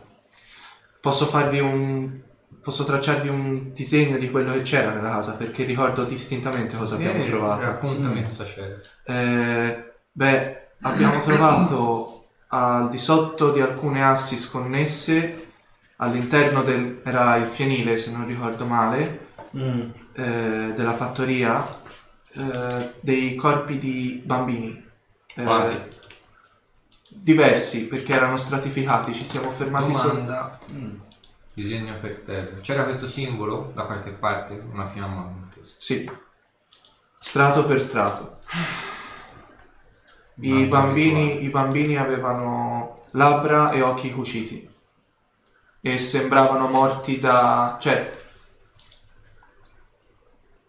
Posso 0.99 1.27
farvi 1.27 1.59
un 1.59 2.21
posso 2.59 2.85
tracciarvi 2.85 3.29
un 3.29 3.71
disegno 3.71 4.17
di 4.17 4.31
quello 4.31 4.53
che 4.53 4.63
c'era 4.63 4.89
nella 4.89 5.11
casa 5.11 5.33
perché 5.35 5.63
ricordo 5.63 6.05
distintamente 6.05 6.75
cosa 6.75 6.95
abbiamo 6.95 7.21
Eh, 7.23 7.27
trovato. 7.27 7.61
Raccontami 7.61 8.27
cosa 8.27 8.45
c'era. 8.45 8.75
Eh, 9.05 9.93
beh, 10.11 10.69
abbiamo 10.81 11.19
trovato 11.19 12.29
al 12.47 12.89
di 12.89 12.97
sotto 12.97 13.51
di 13.51 13.61
alcune 13.61 14.03
assi 14.03 14.35
sconnesse, 14.35 15.51
all'interno 15.97 16.63
del... 16.63 17.01
era 17.05 17.35
il 17.35 17.45
fienile 17.45 17.97
se 17.97 18.09
non 18.09 18.25
ricordo 18.25 18.65
male, 18.65 19.27
Mm. 19.55 19.89
eh, 20.15 20.73
della 20.75 20.93
fattoria, 20.93 21.63
eh, 22.33 22.89
dei 23.01 23.35
corpi 23.35 23.77
di 23.77 24.19
bambini. 24.25 24.83
Eh, 25.35 25.43
Quanti? 25.43 25.95
diversi 27.09 27.87
perché 27.87 28.13
erano 28.13 28.37
stratificati, 28.37 29.13
ci 29.13 29.25
siamo 29.25 29.49
fermati 29.49 29.93
su... 29.93 30.07
Domanda. 30.07 30.59
Disegno 31.53 31.97
per 31.99 32.17
terra. 32.17 32.59
C'era 32.59 32.83
questo 32.83 33.07
simbolo 33.07 33.71
da 33.73 33.85
qualche 33.85 34.11
parte? 34.11 34.53
Una 34.71 34.85
fiamma. 34.85 35.31
Sì, 35.61 36.09
strato 37.17 37.65
per 37.65 37.81
strato. 37.81 38.39
I 40.41 40.49
Mamma 40.49 40.67
bambini. 40.67 41.43
I 41.43 41.49
bambini 41.49 41.97
avevano 41.97 43.05
labbra 43.11 43.71
e 43.71 43.81
occhi 43.81 44.11
cuciti 44.11 44.69
e 45.79 45.97
sembravano 45.97 46.67
morti 46.67 47.17
da... 47.19 47.77
cioè 47.79 48.09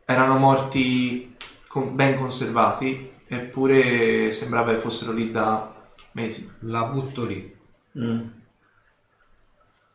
erano 0.05 0.39
morti 0.39 1.37
con- 1.67 1.97
ben 1.97 2.17
conservati 2.17 3.13
eppure 3.27 4.31
sembrava 4.33 4.73
che 4.73 4.79
fossero 4.79 5.13
lì 5.13 5.31
da 5.31 5.75
mesi. 6.13 6.51
La 6.61 6.85
butto 6.85 7.25
lì. 7.25 7.55
Mm. 7.99 8.27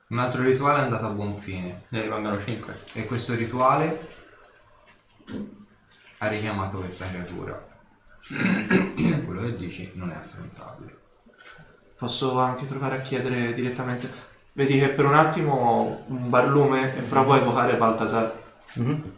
Un 0.07 0.19
altro 0.19 0.43
rituale 0.43 0.79
è 0.79 0.83
andato 0.83 1.05
a 1.05 1.09
buon 1.09 1.37
fine. 1.37 1.83
Ne 1.89 2.01
rimangono 2.01 2.39
5. 2.39 2.79
E 2.93 3.05
questo 3.05 3.33
rituale 3.33 4.07
ha 6.17 6.27
richiamato 6.27 6.79
questa 6.79 7.07
creatura. 7.07 7.69
E 8.29 9.23
quello 9.25 9.41
che 9.41 9.55
dici 9.55 9.91
non 9.95 10.11
è 10.11 10.15
affrontabile. 10.15 10.99
Posso 11.97 12.39
anche 12.39 12.65
provare 12.65 12.97
a 12.97 13.01
chiedere 13.01 13.53
direttamente. 13.53 14.09
Vedi 14.53 14.77
che 14.77 14.89
per 14.89 15.05
un 15.05 15.15
attimo 15.15 15.53
ho 15.53 16.03
un 16.07 16.29
barlume 16.29 16.95
e 16.97 17.01
provo 17.01 17.33
a 17.33 17.37
evocare 17.37 17.77
Baltasar. 17.77 18.39
Mhm. 18.73 19.13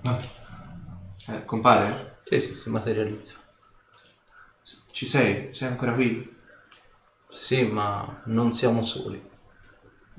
Eh, 1.28 1.46
compare? 1.46 2.18
Sì, 2.24 2.40
sì, 2.40 2.56
si 2.56 2.70
materializza. 2.70 3.43
Ci 4.94 5.08
sei? 5.08 5.52
Sei 5.54 5.68
ancora 5.68 5.94
qui? 5.94 6.32
Sì, 7.30 7.64
ma 7.66 8.22
non 8.26 8.52
siamo 8.52 8.84
soli. 8.84 9.20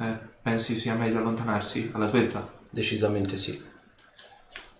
Eh, 0.00 0.18
pensi 0.42 0.74
sia 0.74 0.94
meglio 0.96 1.18
allontanarsi 1.18 1.90
alla 1.94 2.06
svelta? 2.06 2.52
Decisamente 2.70 3.36
sì. 3.36 3.62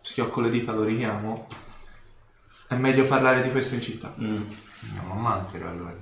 Schiocco 0.01 0.41
le 0.41 0.51
dita, 0.51 0.73
lo 0.73 0.83
richiamo. 0.83 1.47
È 2.67 2.75
meglio 2.75 3.05
parlare 3.07 3.41
di 3.43 3.53
questo 3.53 3.75
in 3.75 3.81
città. 3.81 4.13
Mm. 4.19 4.43
Andiamo 4.89 5.13
a 5.13 5.17
Mantero 5.17 5.69
allora. 5.69 5.97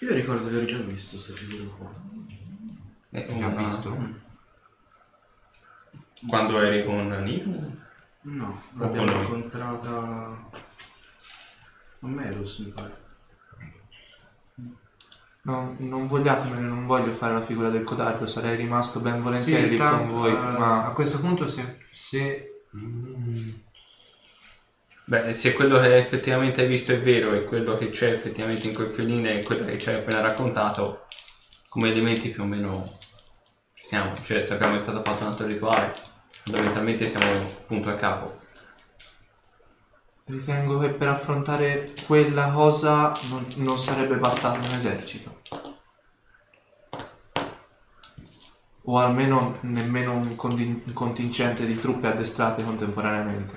Io 0.00 0.14
ricordo 0.14 0.48
di 0.48 0.54
aver 0.54 0.64
già 0.66 0.78
visto 0.78 1.16
questa 1.16 1.32
figura 1.34 1.64
qua. 1.76 1.92
Eh, 3.10 3.26
ho 3.28 3.36
già 3.36 3.46
Una- 3.48 3.56
visto. 3.56 4.26
Quando 6.28 6.60
eri 6.60 6.84
con 6.84 7.08
Nino? 7.08 7.76
No, 8.22 8.62
l'abbiamo 8.74 9.06
con 9.06 9.14
noi? 9.14 9.24
incontrata 9.24 9.90
a 12.00 12.06
Meros, 12.06 12.58
mi 12.58 12.70
pare. 12.70 13.06
Non, 15.48 15.76
non 15.78 16.06
vogliatemene, 16.06 16.66
non 16.66 16.84
voglio 16.84 17.10
fare 17.10 17.32
la 17.32 17.40
figura 17.40 17.70
del 17.70 17.82
codardo, 17.82 18.26
sarei 18.26 18.54
rimasto 18.54 19.00
ben 19.00 19.22
volentieri 19.22 19.62
Sì, 19.62 19.68
lì 19.70 19.76
tanto, 19.78 19.96
con 19.96 20.08
voi, 20.08 20.32
eh, 20.32 20.58
ma 20.58 20.84
a 20.84 20.92
questo 20.92 21.18
punto 21.20 21.48
se... 21.48 21.78
se 21.90 22.64
mm, 22.76 23.48
Beh, 25.04 25.32
se 25.32 25.54
quello 25.54 25.80
che 25.80 25.96
effettivamente 25.96 26.60
hai 26.60 26.68
visto 26.68 26.92
è 26.92 27.00
vero 27.00 27.32
e 27.32 27.44
quello 27.44 27.78
che 27.78 27.88
c'è 27.88 28.12
effettivamente 28.12 28.68
in 28.68 28.74
quel 28.74 28.88
fioline 28.88 29.40
è 29.40 29.42
quello 29.42 29.64
che 29.64 29.78
ci 29.78 29.88
hai 29.88 29.94
appena 29.94 30.20
raccontato, 30.20 31.06
come 31.70 31.88
elementi 31.88 32.28
più 32.28 32.42
o 32.42 32.46
meno 32.46 32.84
ci 33.72 33.86
siamo. 33.86 34.14
Cioè 34.22 34.42
sappiamo 34.42 34.72
che 34.72 34.80
è 34.80 34.82
stato 34.82 35.02
fatto 35.02 35.22
un 35.22 35.30
altro 35.30 35.46
rituale, 35.46 35.94
fondamentalmente 36.28 37.08
siamo 37.08 37.50
punto 37.66 37.88
a 37.88 37.94
capo. 37.94 38.36
Ritengo 40.28 40.78
che 40.78 40.90
per 40.90 41.08
affrontare 41.08 41.90
quella 42.06 42.50
cosa 42.50 43.12
non, 43.30 43.46
non 43.56 43.78
sarebbe 43.78 44.16
bastato 44.16 44.58
un 44.58 44.74
esercito. 44.74 45.40
O 48.84 48.98
almeno 48.98 49.58
nemmeno 49.62 50.14
un, 50.14 50.34
condi- 50.36 50.82
un 50.86 50.92
contingente 50.94 51.66
di 51.66 51.78
truppe 51.78 52.06
addestrate 52.06 52.62
contemporaneamente. 52.62 53.54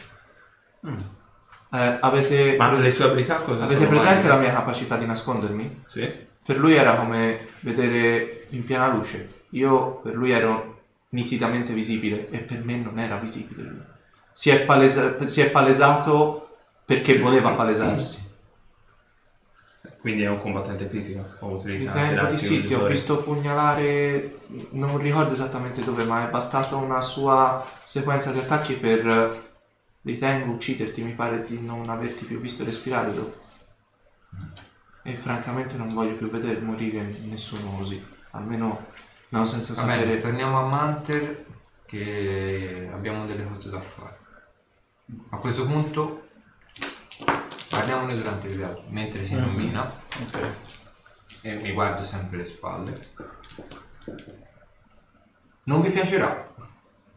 Eh, 1.74 1.98
avete 2.02 2.56
Ma 2.58 2.74
le 2.74 2.92
sue 2.92 3.06
abilità 3.06 3.36
cosa 3.38 3.64
avete 3.64 3.86
sono? 3.86 3.90
presente 3.90 4.28
la 4.28 4.38
mia 4.38 4.52
capacità 4.52 4.98
di 4.98 5.06
nascondermi? 5.06 5.84
Sì? 5.88 6.30
Per 6.44 6.58
lui 6.58 6.74
era 6.74 6.96
come 6.96 7.48
vedere 7.62 8.48
in 8.50 8.64
piena 8.64 8.88
luce. 8.88 9.44
Io 9.52 10.00
per 10.00 10.16
lui 10.16 10.32
ero 10.32 10.80
nitidamente 11.10 11.74
visibile 11.74 12.30
e 12.30 12.40
per 12.40 12.64
me 12.64 12.78
non 12.78 13.00
era 13.00 13.16
visibile 13.18 13.64
lui. 13.64 13.84
Si 14.34 14.50
è, 14.50 14.62
palesa- 14.62 15.26
si 15.26 15.42
è 15.42 15.50
palesato 15.50 16.51
perché 16.92 17.18
voleva 17.18 17.54
palesarsi. 17.54 18.30
Quindi 20.02 20.24
è 20.24 20.30
un 20.30 20.40
combattente 20.40 20.90
fisico. 20.90 21.24
Ho 21.40 21.52
utilizzato 21.52 22.00
Ritengo 22.00 22.26
di 22.26 22.38
sì, 22.38 22.64
ti 22.66 22.74
ho 22.74 22.86
visto 22.86 23.24
pugnalare, 23.24 24.40
non 24.72 24.98
ricordo 24.98 25.32
esattamente 25.32 25.82
dove, 25.86 26.04
ma 26.04 26.28
è 26.28 26.30
bastata 26.30 26.76
una 26.76 27.00
sua 27.00 27.66
sequenza 27.84 28.34
di 28.34 28.40
attacchi 28.40 28.74
per, 28.74 29.32
ritengo, 30.02 30.52
ucciderti. 30.52 31.02
Mi 31.04 31.14
pare 31.14 31.42
di 31.44 31.62
non 31.62 31.90
averti 31.90 32.26
più 32.26 32.42
visto 32.42 32.66
respirare 32.66 33.14
dopo. 33.14 33.40
E 35.04 35.16
francamente 35.16 35.78
non 35.78 35.88
voglio 35.88 36.16
più 36.16 36.30
vedere 36.30 36.60
morire 36.60 37.04
nessuno 37.24 37.78
così, 37.78 38.04
almeno 38.32 38.88
non 39.30 39.46
senza 39.46 39.74
Va 39.74 39.88
bene, 39.88 40.02
sapere. 40.02 40.20
torniamo 40.20 40.60
a 40.60 40.68
Manter 40.68 41.46
che 41.86 42.90
abbiamo 42.92 43.26
delle 43.26 43.48
cose 43.48 43.70
da 43.70 43.80
fare. 43.80 44.18
A 45.30 45.38
questo 45.38 45.66
punto 45.66 46.30
parliamone 47.72 48.16
durante 48.16 48.48
il 48.48 48.56
viaggio, 48.56 48.84
mentre 48.90 49.24
si 49.24 49.34
illumina 49.34 49.82
Ok. 49.82 50.50
e 51.44 51.54
mi 51.62 51.72
guardo 51.72 52.04
sempre 52.04 52.38
le 52.40 52.46
spalle. 52.46 53.10
Non 55.64 55.82
vi 55.82 55.90
piacerà. 55.90 56.54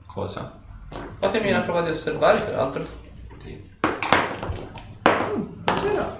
Cosa? 0.06 0.60
Fatemi 1.18 1.50
una 1.50 1.60
prova 1.62 1.82
di 1.82 1.90
osservare, 1.90 2.40
peraltro. 2.40 2.86
Sì. 3.42 3.72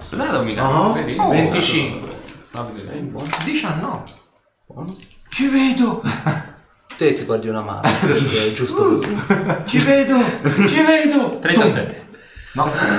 Sulla 0.01 0.25
domina, 0.31 0.63
Ah. 0.67 0.91
vedi? 0.91 1.15
25. 1.15 2.13
Ah, 2.51 2.63
vedi, 2.63 2.81
Eh, 2.81 2.83
lei. 2.91 3.01
buono, 3.01 3.29
19. 3.43 4.03
buono. 4.65 4.95
Ci 5.29 5.47
vedo! 5.47 6.01
Te 6.97 7.11
ti 7.13 7.23
guardi 7.25 7.47
una 7.49 7.61
mano, 7.61 7.81
perché 8.01 8.47
è 8.47 8.53
giusto 8.53 8.83
così. 8.89 9.17
Ci 9.65 9.77
vedo! 9.79 10.17
Ci 10.67 10.81
vedo! 10.81 11.39
37. 11.39 12.04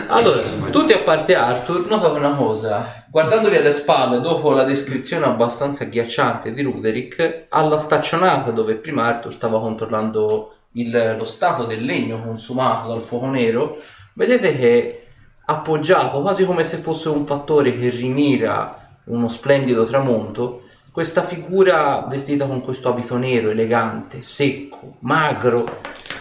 Allora, 0.09 0.43
tutti 0.71 0.93
a 0.93 0.99
parte 0.99 1.35
Arthur 1.35 1.87
notate 1.87 2.19
una 2.19 2.35
cosa. 2.35 3.05
Guardandovi 3.11 3.57
alle 3.57 3.73
spalle, 3.73 4.21
dopo 4.21 4.51
la 4.51 4.65
descrizione 4.65 5.25
abbastanza 5.25 5.85
agghiacciante 5.85 6.53
di 6.53 6.61
Ruderick, 6.63 7.47
alla 7.49 7.79
staccionata 7.79 8.51
dove 8.51 8.75
prima 8.75 9.05
Arthur 9.05 9.33
stava 9.33 9.59
controllando 9.59 10.53
il- 10.73 11.15
lo 11.17 11.25
stato 11.25 11.65
del 11.65 11.85
legno 11.85 12.23
consumato 12.23 12.89
dal 12.89 13.01
fuoco 13.01 13.29
nero, 13.29 13.79
vedete 14.13 14.55
che 14.59 15.07
appoggiato 15.47 16.21
quasi 16.21 16.45
come 16.45 16.63
se 16.63 16.77
fosse 16.77 17.09
un 17.09 17.25
fattore 17.25 17.79
che 17.79 17.89
rimira 17.89 18.77
uno 19.07 19.29
splendido 19.29 19.85
tramonto, 19.85 20.65
questa 20.93 21.23
figura 21.23 22.05
vestita 22.11 22.47
con 22.47 22.61
questo 22.61 22.91
abito 22.91 23.17
nero, 23.17 23.49
elegante, 23.49 24.21
secco, 24.21 24.97
magro, 25.01 25.65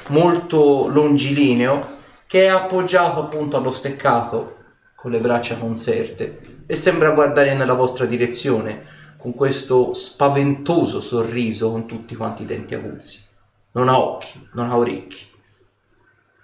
molto 0.07 0.87
longilineo, 0.87 1.93
che 2.27 2.45
è 2.45 2.47
appoggiato 2.47 3.21
appunto 3.21 3.57
allo 3.57 3.71
steccato 3.71 4.57
con 4.95 5.11
le 5.11 5.19
braccia 5.19 5.57
conserte 5.57 6.63
e 6.65 6.75
sembra 6.75 7.11
guardare 7.11 7.53
nella 7.53 7.73
vostra 7.73 8.05
direzione 8.05 8.83
con 9.17 9.33
questo 9.33 9.93
spaventoso 9.93 11.01
sorriso 11.01 11.71
con 11.71 11.87
tutti 11.87 12.15
quanti 12.15 12.43
i 12.43 12.45
denti 12.45 12.75
aguzzi. 12.75 13.23
Non 13.71 13.89
ha 13.89 13.97
occhi, 13.97 14.49
non 14.53 14.69
ha 14.69 14.77
orecchi. 14.77 15.33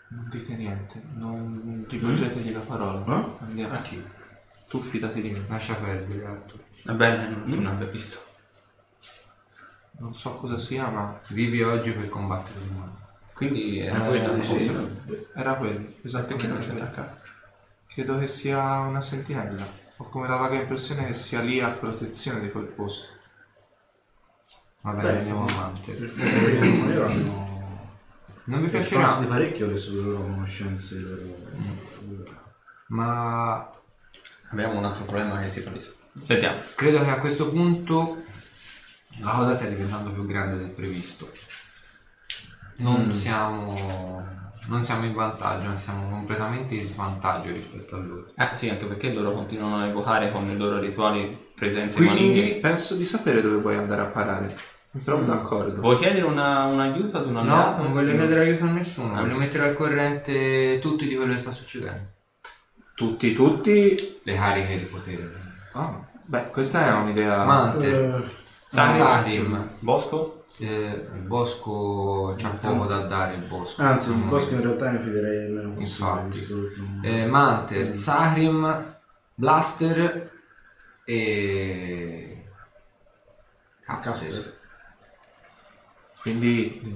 Non 0.10 0.28
dite 0.30 0.56
niente, 0.56 1.02
non 1.16 1.86
rivolgetegli 1.88 2.52
la 2.52 2.60
parola. 2.60 3.06
Eh? 3.06 3.44
Andiamo. 3.46 3.74
A 3.76 3.82
chi? 3.82 4.04
Tu 4.68 4.80
fidati 4.80 5.22
di 5.22 5.30
me. 5.30 5.46
Lascia 5.48 5.76
perdere, 5.76 6.26
Arthur. 6.26 6.60
Va 6.84 6.94
bene, 6.94 7.30
non, 7.30 7.44
non 7.46 7.68
abbia 7.68 7.86
visto. 7.86 8.20
Non 10.00 10.14
so 10.14 10.34
cosa 10.34 10.58
sia, 10.58 10.88
ma 10.88 11.20
Vivi 11.28 11.62
oggi 11.62 11.92
per 11.92 12.10
combattere 12.10 12.60
domani. 12.68 13.01
Quindi 13.42 13.80
era 13.80 14.02
quella 14.02 14.36
la 14.36 14.44
sì. 14.44 14.72
era 15.34 15.56
quello. 15.56 15.94
Esattamente. 16.04 17.20
Credo 17.88 18.20
che 18.20 18.28
sia 18.28 18.80
una 18.82 19.02
sentinella. 19.02 19.68
Ho 19.98 20.04
come 20.04 20.28
la 20.28 20.36
vaga 20.36 20.62
impressione 20.62 21.08
che 21.08 21.14
sia 21.14 21.42
lì 21.42 21.60
a 21.60 21.70
protezione 21.70 22.40
di 22.42 22.52
quel 22.52 22.66
posto. 22.66 23.08
Va 24.84 24.92
bene, 24.92 25.12
Beh, 25.12 25.18
andiamo 25.18 25.46
avanti. 25.46 25.92
Per 25.92 26.10
favore, 26.10 26.52
io 26.52 27.06
hanno 27.06 27.72
Non 28.44 28.64
È 28.66 28.70
piacerà, 28.70 29.18
di 29.20 29.26
parecchio 29.26 29.68
le 29.68 29.78
sue 29.78 30.02
loro 30.02 30.18
conoscenze. 30.22 31.36
ma 32.90 33.72
Abbiamo 34.52 34.78
un 34.78 34.86
altro 34.86 35.06
problema 35.06 35.42
che 35.42 35.50
si 35.50 35.64
palesa. 35.64 35.92
Sentiamo. 36.28 36.60
credo 36.76 37.02
che 37.04 37.10
a 37.10 37.20
questo 37.20 37.50
punto 37.50 38.22
la 39.20 39.32
cosa 39.32 39.54
stia 39.56 39.70
diventando 39.70 40.12
più 40.12 40.28
grande 40.28 40.58
del 40.58 40.70
previsto. 40.70 41.32
Non 42.82 43.12
siamo 43.12 44.10
non 44.68 44.82
siamo 44.84 45.04
in 45.06 45.14
vantaggio, 45.14 45.68
anzi 45.68 45.84
siamo 45.84 46.08
completamente 46.10 46.76
in 46.76 46.84
svantaggio 46.84 47.50
rispetto 47.52 47.96
a 47.96 48.00
loro. 48.00 48.28
Eh 48.38 48.50
sì, 48.56 48.70
anche 48.70 48.86
perché 48.86 49.12
loro 49.12 49.32
continuano 49.34 49.78
a 49.84 49.88
evocare 49.88 50.32
con 50.32 50.48
i 50.48 50.56
loro 50.56 50.80
rituali 50.80 51.50
presenze 51.56 51.98
Quindi 51.98 52.28
maligne. 52.28 52.54
penso 52.60 52.96
di 52.96 53.04
sapere 53.04 53.42
dove 53.42 53.58
vuoi 53.58 53.76
andare 53.76 54.02
a 54.02 54.06
parare. 54.06 54.56
Mi 54.92 55.02
trovo 55.02 55.24
d'accordo. 55.24 55.82
Vuoi 55.82 55.98
chiedere 55.98 56.26
una- 56.26 56.66
un 56.66 56.80
aiuto 56.80 57.18
ad 57.18 57.26
un 57.28 57.34
No, 57.34 57.76
non 57.78 57.92
voglio 57.92 58.12
chiedere 58.16 58.42
aiuto 58.42 58.64
a 58.64 58.68
nessuno, 58.68 59.14
voglio 59.16 59.36
mettere 59.38 59.68
al 59.68 59.74
corrente 59.76 60.80
tutti 60.80 61.08
di 61.08 61.16
quello 61.16 61.34
che 61.34 61.40
sta 61.40 61.52
succedendo. 61.52 62.10
Tutti, 62.96 63.34
tutti. 63.34 64.20
Le 64.24 64.36
cariche 64.36 64.78
di 64.78 64.86
potere. 64.86 65.32
Ah, 65.74 66.00
beh, 66.26 66.50
questa 66.50 66.86
è 66.88 66.92
un'idea. 66.94 67.44
Mante, 67.46 67.90
Eh, 68.16 68.24
Sahrim. 68.68 68.94
Sahrim, 68.96 69.70
Bosco? 69.80 70.41
Eh, 70.60 71.08
il 71.16 71.22
bosco 71.22 72.34
c'ha 72.38 72.50
poco 72.50 72.86
da 72.86 73.00
dare 73.02 73.36
il 73.36 73.44
bosco. 73.46 73.82
Anzi, 73.82 74.12
il 74.12 74.18
Mm. 74.18 74.30
bosco 74.30 74.54
in 74.54 74.62
realtà 74.62 74.92
mi 74.92 75.00
fiderei 75.00 75.50
meno. 75.50 75.74
Infatti. 75.80 76.40
Eh, 77.04 77.26
Manter, 77.26 77.96
Sahrim, 77.96 78.96
Blaster 79.36 80.32
e 81.06 82.46
Caster. 83.82 84.12
Caster. 84.14 84.60
Quindi 86.22 86.96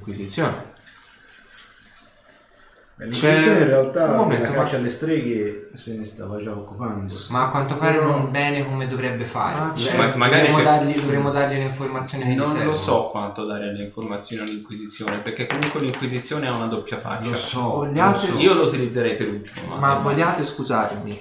l'inquisizione. 2.98 3.34
L'inquisizione 3.36 3.60
in 3.60 3.68
realtà 3.68 4.06
un 4.12 4.16
momento, 4.16 4.44
la 4.44 4.50
ma- 4.50 4.56
caccia 4.64 4.76
alle 4.78 4.90
streghe 4.90 5.70
se 5.74 5.98
ne 5.98 6.06
stava 6.06 6.40
già 6.40 6.52
occupando. 6.52 7.14
Ma 7.32 7.44
a 7.46 7.50
quanto 7.50 7.76
pare 7.78 8.00
non 8.02 8.32
bene 8.32 8.66
come 8.66 8.88
dovrebbe 8.88 9.26
fare. 9.26 9.60
Ah, 9.60 9.74
Cioè, 9.76 9.98
Ma- 9.98 10.16
magari 10.16 10.48
dovremmo, 10.48 10.64
dargli, 10.70 11.00
dovremmo 11.00 11.30
dargli 11.32 11.58
le 11.58 11.64
informazioni 11.64 12.24
che 12.24 12.34
Non 12.36 12.64
lo 12.64 12.74
so 12.74 13.10
quanto 13.10 13.46
dare 13.46 13.74
le 13.74 13.84
informazioni 13.84 14.48
all'Inquisizione, 14.48 15.18
perché 15.18 15.46
comunque 15.46 15.80
l'Inquisizione 15.82 16.48
ha 16.48 16.56
una 16.56 16.68
doppia 16.68 16.98
faccia. 16.98 17.30
Lo 17.30 17.36
so, 17.36 17.62
Vogliate- 17.62 18.28
lo 18.28 18.34
so. 18.34 18.42
Io 18.42 18.54
lo 18.54 18.64
utilizzerei 18.68 19.16
per 19.16 19.28
ultimo. 19.28 19.76
Ma 19.78 19.96
vogliate 19.96 20.44
scusarmi, 20.44 21.20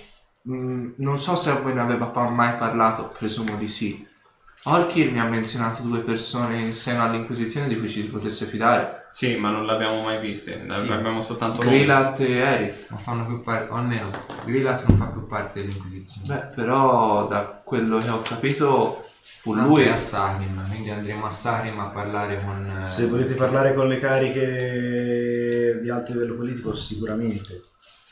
mm, 0.49 0.91
non 0.99 1.19
so 1.19 1.35
se 1.37 1.51
a 1.51 1.55
voi 1.55 1.75
ne 1.75 1.81
aveva 1.81 2.11
mai 2.31 2.55
parlato, 2.57 3.13
presumo 3.19 3.57
di 3.57 3.69
sì. 3.69 4.07
Olkir 4.67 5.11
mi 5.13 5.21
ha 5.21 5.25
menzionato 5.25 5.83
due 5.83 6.01
persone 6.01 6.59
in 6.59 6.73
seno 6.73 7.03
all'Inquisizione 7.05 7.69
di 7.69 7.79
cui 7.79 7.87
ci 7.89 8.01
si 8.01 8.09
potesse 8.09 8.47
fidare. 8.47 9.09
Sì, 9.13 9.37
ma 9.37 9.51
non 9.51 9.67
l'abbiamo 9.67 10.03
mai 10.03 10.19
viste, 10.21 10.57
ne 10.57 10.81
Sì. 10.81 10.91
abbiamo 10.91 11.21
soltanto. 11.21 11.59
Grilat 11.61 12.19
e 12.21 12.33
Erit. 12.33 12.87
Non 12.89 12.99
fanno 12.99 13.27
più 13.27 13.43
parte, 13.43 13.71
o 13.71 13.77
almeno 13.77 14.09
Grillat 14.45 14.87
non 14.87 14.97
fa 14.97 15.07
più 15.07 15.27
parte 15.27 15.61
dell'Inquisizione. 15.61 16.27
Beh, 16.27 16.55
però 16.55 17.27
da 17.27 17.61
quello 17.63 17.99
che 17.99 18.09
ho 18.09 18.23
capito 18.23 19.05
fu 19.21 19.53
Lui 19.55 19.65
lui 19.65 19.83
è 19.83 19.91
a 19.91 19.97
Sahrim, 19.97 20.67
quindi 20.69 20.89
andremo 20.91 21.27
a 21.27 21.31
Sahrim 21.31 21.79
a 21.81 21.89
parlare 21.89 22.43
con... 22.43 22.81
eh, 22.83 22.87
Se 22.87 23.07
volete 23.07 23.35
parlare 23.35 23.75
con 23.75 23.87
le 23.89 23.99
cariche 23.99 25.79
di 25.83 25.91
alto 25.91 26.13
livello 26.13 26.37
politico, 26.37 26.73
sicuramente 26.73 27.61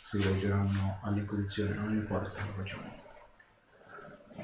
si 0.03 0.19
rivolgeranno 0.19 0.99
all'inquisizione, 1.05 1.75
non 1.75 1.93
importa, 1.95 2.29
lo 2.47 2.53
facciamo. 2.53 3.02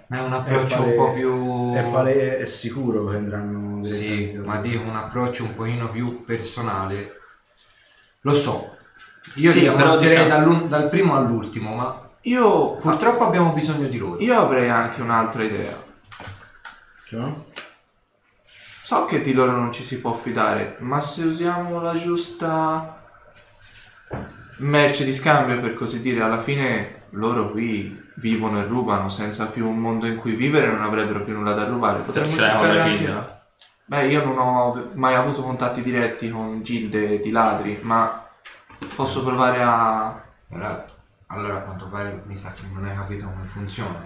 Ma 0.07 0.19
è 0.19 0.21
un 0.23 0.33
approccio 0.33 0.79
pale- 0.79 0.91
un 0.91 0.97
po' 0.97 1.13
più... 1.13 1.75
È, 1.75 1.83
pale- 1.91 2.39
è 2.39 2.47
sicuro 2.47 3.07
che 3.09 3.17
andranno 3.17 3.85
Sì, 3.85 4.41
ma 4.45 4.61
dico 4.61 4.83
un 4.83 4.97
approccio 4.97 5.45
un 5.45 5.55
pochino 5.55 5.91
più 5.91 6.25
personale. 6.25 7.17
Lo 8.23 8.35
so, 8.35 8.77
io 9.35 9.51
Sì, 9.53 9.61
li 9.61 9.67
però 9.67 9.85
ammazierei 9.85 10.25
diciamo- 10.25 10.61
dal 10.67 10.89
primo 10.89 11.15
all'ultimo, 11.17 11.75
ma 11.75 12.09
Io, 12.23 12.75
purtroppo 12.77 13.25
abbiamo 13.27 13.53
bisogno 13.53 13.89
di 13.89 13.97
loro. 13.99 14.21
io 14.21 14.39
avrei 14.39 14.69
anche 14.69 15.01
un'altra 15.03 15.43
idea. 15.45 15.77
Cioè? 17.07 17.31
So 18.83 19.05
che 19.05 19.21
di 19.21 19.33
loro 19.33 19.53
non 19.53 19.71
ci 19.73 19.83
si 19.83 20.01
può 20.01 20.13
fidare, 20.15 20.77
ma 20.81 20.99
se 20.99 21.25
usiamo 21.25 21.81
la 21.81 21.95
giusta 21.95 23.08
merce 24.59 25.05
di 25.05 25.13
scambio, 25.13 25.61
per 25.61 25.75
così 25.75 26.01
dire, 26.01 26.23
alla 26.23 26.39
fine 26.39 27.07
loro 27.11 27.51
qui 27.51 28.07
vivono 28.17 28.61
e 28.61 28.65
rubano 28.65 29.09
senza 29.09 29.47
più 29.49 29.69
un 29.69 29.79
mondo 29.79 30.07
in 30.07 30.17
cui 30.17 30.33
vivere, 30.33 30.71
non 30.71 30.83
avrebbero 30.83 31.23
più 31.23 31.35
nulla 31.35 31.55
da 31.55 31.65
rubare. 31.65 32.01
Potremmo 32.01 32.29
C'è 32.29 32.35
una 32.35 32.51
cercare 32.51 32.81
anche... 32.81 32.97
gilda. 32.97 33.43
Beh, 33.87 34.07
io 34.07 34.25
non 34.25 34.39
ho 34.39 34.91
mai 34.95 35.15
avuto 35.15 35.43
contatti 35.43 35.81
diretti 35.81 36.31
con 36.31 36.63
gilde 36.63 37.21
di 37.21 37.31
ladri, 37.31 37.79
ma 37.83 38.27
posso 38.95 39.25
provare 39.25 39.63
a... 39.63 40.23
Però, 40.49 40.85
allora 41.29 41.57
a 41.57 41.61
quanto 41.61 41.87
pare 41.89 42.23
mi 42.27 42.37
sa 42.37 42.53
che 42.53 42.63
non 42.73 42.85
hai 42.85 42.95
capito 42.95 43.27
come 43.27 43.47
funziona. 43.47 44.05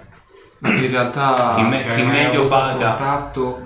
In 0.60 0.90
realtà... 0.90 1.54
Chi 1.56 1.62
me- 1.62 1.78
Cioè, 1.78 1.96
chi 1.96 2.02
meglio 2.02 2.46
paga. 2.46 2.88
contatto 2.94 3.62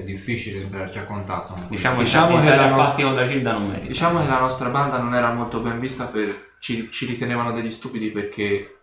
è 0.00 0.04
difficile 0.04 0.60
entrarci 0.60 0.98
a 0.98 1.04
contatto. 1.04 1.52
con 1.54 1.66
Diciamo, 1.68 2.00
Diciamo 2.00 2.40
che 2.40 2.54
la 2.54 2.68
nostra- 2.68 3.10
la 3.12 3.26
Gilda 3.26 3.52
non 3.52 3.68
merita. 3.68 3.86
Diciamo 3.86 4.20
che 4.20 4.26
la 4.28 4.38
nostra 4.38 4.68
banda 4.68 4.98
non 4.98 5.14
era 5.14 5.32
molto 5.32 5.60
ben 5.60 5.78
vista 5.80 6.04
per... 6.06 6.46
Ci, 6.58 6.90
ci 6.90 7.06
ritenevano 7.06 7.52
degli 7.52 7.70
stupidi 7.70 8.10
perché 8.10 8.78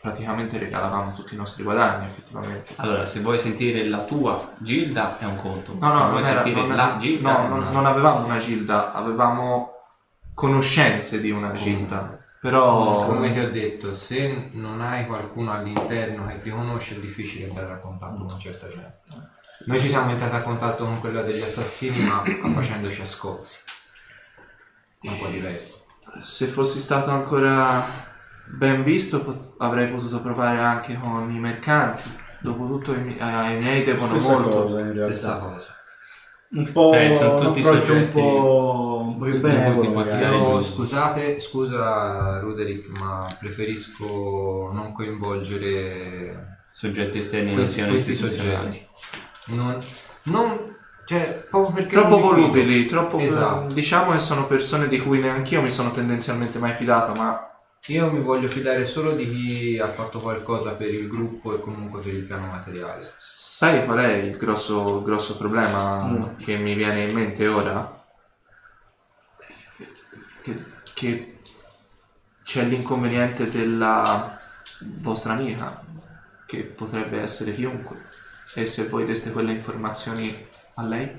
praticamente 0.00 0.56
regalavamo 0.56 1.12
tutti 1.12 1.34
i 1.34 1.36
nostri 1.36 1.62
guadagni, 1.62 2.06
effettivamente. 2.06 2.72
Allora, 2.76 3.04
se 3.04 3.20
vuoi 3.20 3.38
sentire 3.38 3.84
la 3.86 3.98
tua 4.04 4.52
Gilda 4.58 5.18
è 5.18 5.24
un 5.24 5.36
conto. 5.36 5.76
No, 5.78 5.90
se 5.90 5.96
no, 5.98 6.08
vuoi 6.08 6.22
non, 6.22 6.30
era, 6.30 6.42
sentire 6.42 6.66
non, 6.66 6.76
la 6.76 6.88
era- 6.88 6.98
Gilda 6.98 7.32
no, 7.32 7.48
non, 7.48 7.58
una- 7.58 7.70
non 7.70 7.86
avevamo 7.86 8.24
una 8.24 8.36
gilda, 8.38 8.92
avevamo 8.94 9.72
conoscenze 10.34 11.20
di 11.20 11.30
una 11.30 11.52
gilda. 11.52 12.16
Però... 12.40 13.04
Come 13.06 13.32
ti 13.32 13.40
ho 13.40 13.50
detto, 13.50 13.92
se 13.94 14.50
non 14.52 14.80
hai 14.80 15.06
qualcuno 15.06 15.52
all'interno 15.52 16.26
che 16.26 16.40
ti 16.40 16.50
conosce 16.50 16.96
è 16.96 17.00
difficile 17.00 17.46
entrare 17.48 17.72
a 17.72 17.78
contatto 17.78 18.12
con 18.14 18.22
una 18.22 18.38
certa 18.38 18.68
gente. 18.68 19.00
Noi 19.66 19.80
ci 19.80 19.88
siamo 19.88 20.10
entrati 20.10 20.34
a 20.36 20.42
contatto 20.42 20.84
con 20.84 21.00
quella 21.00 21.22
degli 21.22 21.42
assassini 21.42 22.00
ma 22.04 22.22
facendoci 22.52 23.00
a 23.00 23.06
scozzi. 23.06 23.58
Un 25.02 25.18
po' 25.18 25.26
diverso. 25.28 25.84
Se 26.20 26.46
fossi 26.46 26.78
stato 26.80 27.10
ancora 27.10 27.84
ben 28.46 28.82
visto 28.82 29.20
pot- 29.22 29.54
avrei 29.58 29.88
potuto 29.88 30.20
provare 30.20 30.58
anche 30.58 30.98
con 30.98 31.30
i 31.34 31.38
mercanti. 31.38 32.02
Dopotutto 32.40 32.94
i, 32.94 33.00
mi- 33.02 33.16
ai 33.18 33.56
miei 33.58 33.82
devono 33.82 34.06
Stessa 34.16 34.38
molto. 34.38 34.62
cosa 34.62 34.80
in 34.80 34.92
Stessa 34.94 35.28
realtà. 35.28 35.44
cosa. 35.46 35.72
Un 36.50 36.72
po' 36.72 36.92
Sì, 36.94 37.14
sono 37.14 37.34
un 37.36 37.42
tutti 37.42 37.58
approccio 37.60 37.78
un 37.78 37.86
soggetti 37.98 38.20
po', 38.20 39.00
un 39.04 39.18
po' 39.18 39.24
più 39.24 39.40
benevolo 39.40 39.90
magari. 39.92 40.36
Io 40.36 40.62
scusate, 40.62 41.40
scusa 41.40 42.38
Ruderick, 42.40 42.98
ma 42.98 43.26
preferisco 43.38 44.70
non 44.72 44.92
coinvolgere 44.92 46.60
soggetti 46.72 47.18
esterni 47.18 47.46
non 47.48 47.56
questi, 47.56 47.74
siano 47.74 47.90
questi 47.90 48.12
istituzionali. 48.12 48.72
soggetti. 48.72 48.86
Non, 49.50 49.78
non, 50.24 50.76
cioè, 51.06 51.46
proprio 51.50 51.72
perché 51.74 51.92
Troppo 51.92 52.08
non 52.08 52.20
mi 52.20 52.28
fido. 52.28 52.40
volubili, 52.40 52.84
troppo 52.86 53.18
Esatto. 53.18 53.72
diciamo 53.74 54.12
che 54.12 54.18
sono 54.18 54.46
persone 54.46 54.88
di 54.88 54.98
cui 54.98 55.20
neanche 55.20 55.54
io 55.54 55.62
mi 55.62 55.70
sono 55.70 55.90
tendenzialmente 55.90 56.58
mai 56.58 56.72
fidato, 56.74 57.14
ma 57.14 57.42
Io 57.88 58.10
mi 58.12 58.20
voglio 58.20 58.48
fidare 58.48 58.84
solo 58.84 59.12
di 59.14 59.24
chi 59.30 59.78
ha 59.78 59.88
fatto 59.88 60.18
qualcosa 60.20 60.72
per 60.74 60.92
il 60.92 61.08
gruppo 61.08 61.54
e 61.54 61.60
comunque 61.60 62.00
per 62.02 62.12
il 62.12 62.24
piano 62.24 62.46
materiale. 62.48 63.00
sai 63.16 63.84
qual 63.86 63.98
è 63.98 64.12
il 64.14 64.36
grosso, 64.36 65.02
grosso 65.02 65.36
problema 65.38 66.04
Mm. 66.04 66.36
che 66.36 66.58
mi 66.58 66.74
viene 66.74 67.04
in 67.04 67.14
mente 67.14 67.46
ora? 67.48 67.96
Che, 70.42 70.64
che 70.94 71.38
c'è 72.44 72.64
l'inconveniente 72.64 73.48
della 73.48 74.36
vostra 75.00 75.32
amica, 75.34 75.82
che 76.46 76.58
potrebbe 76.64 77.20
essere 77.20 77.54
chiunque. 77.54 78.07
E 78.54 78.66
se 78.66 78.88
voi 78.88 79.04
deste 79.04 79.30
quelle 79.30 79.52
informazioni 79.52 80.46
a 80.74 80.82
lei? 80.82 81.10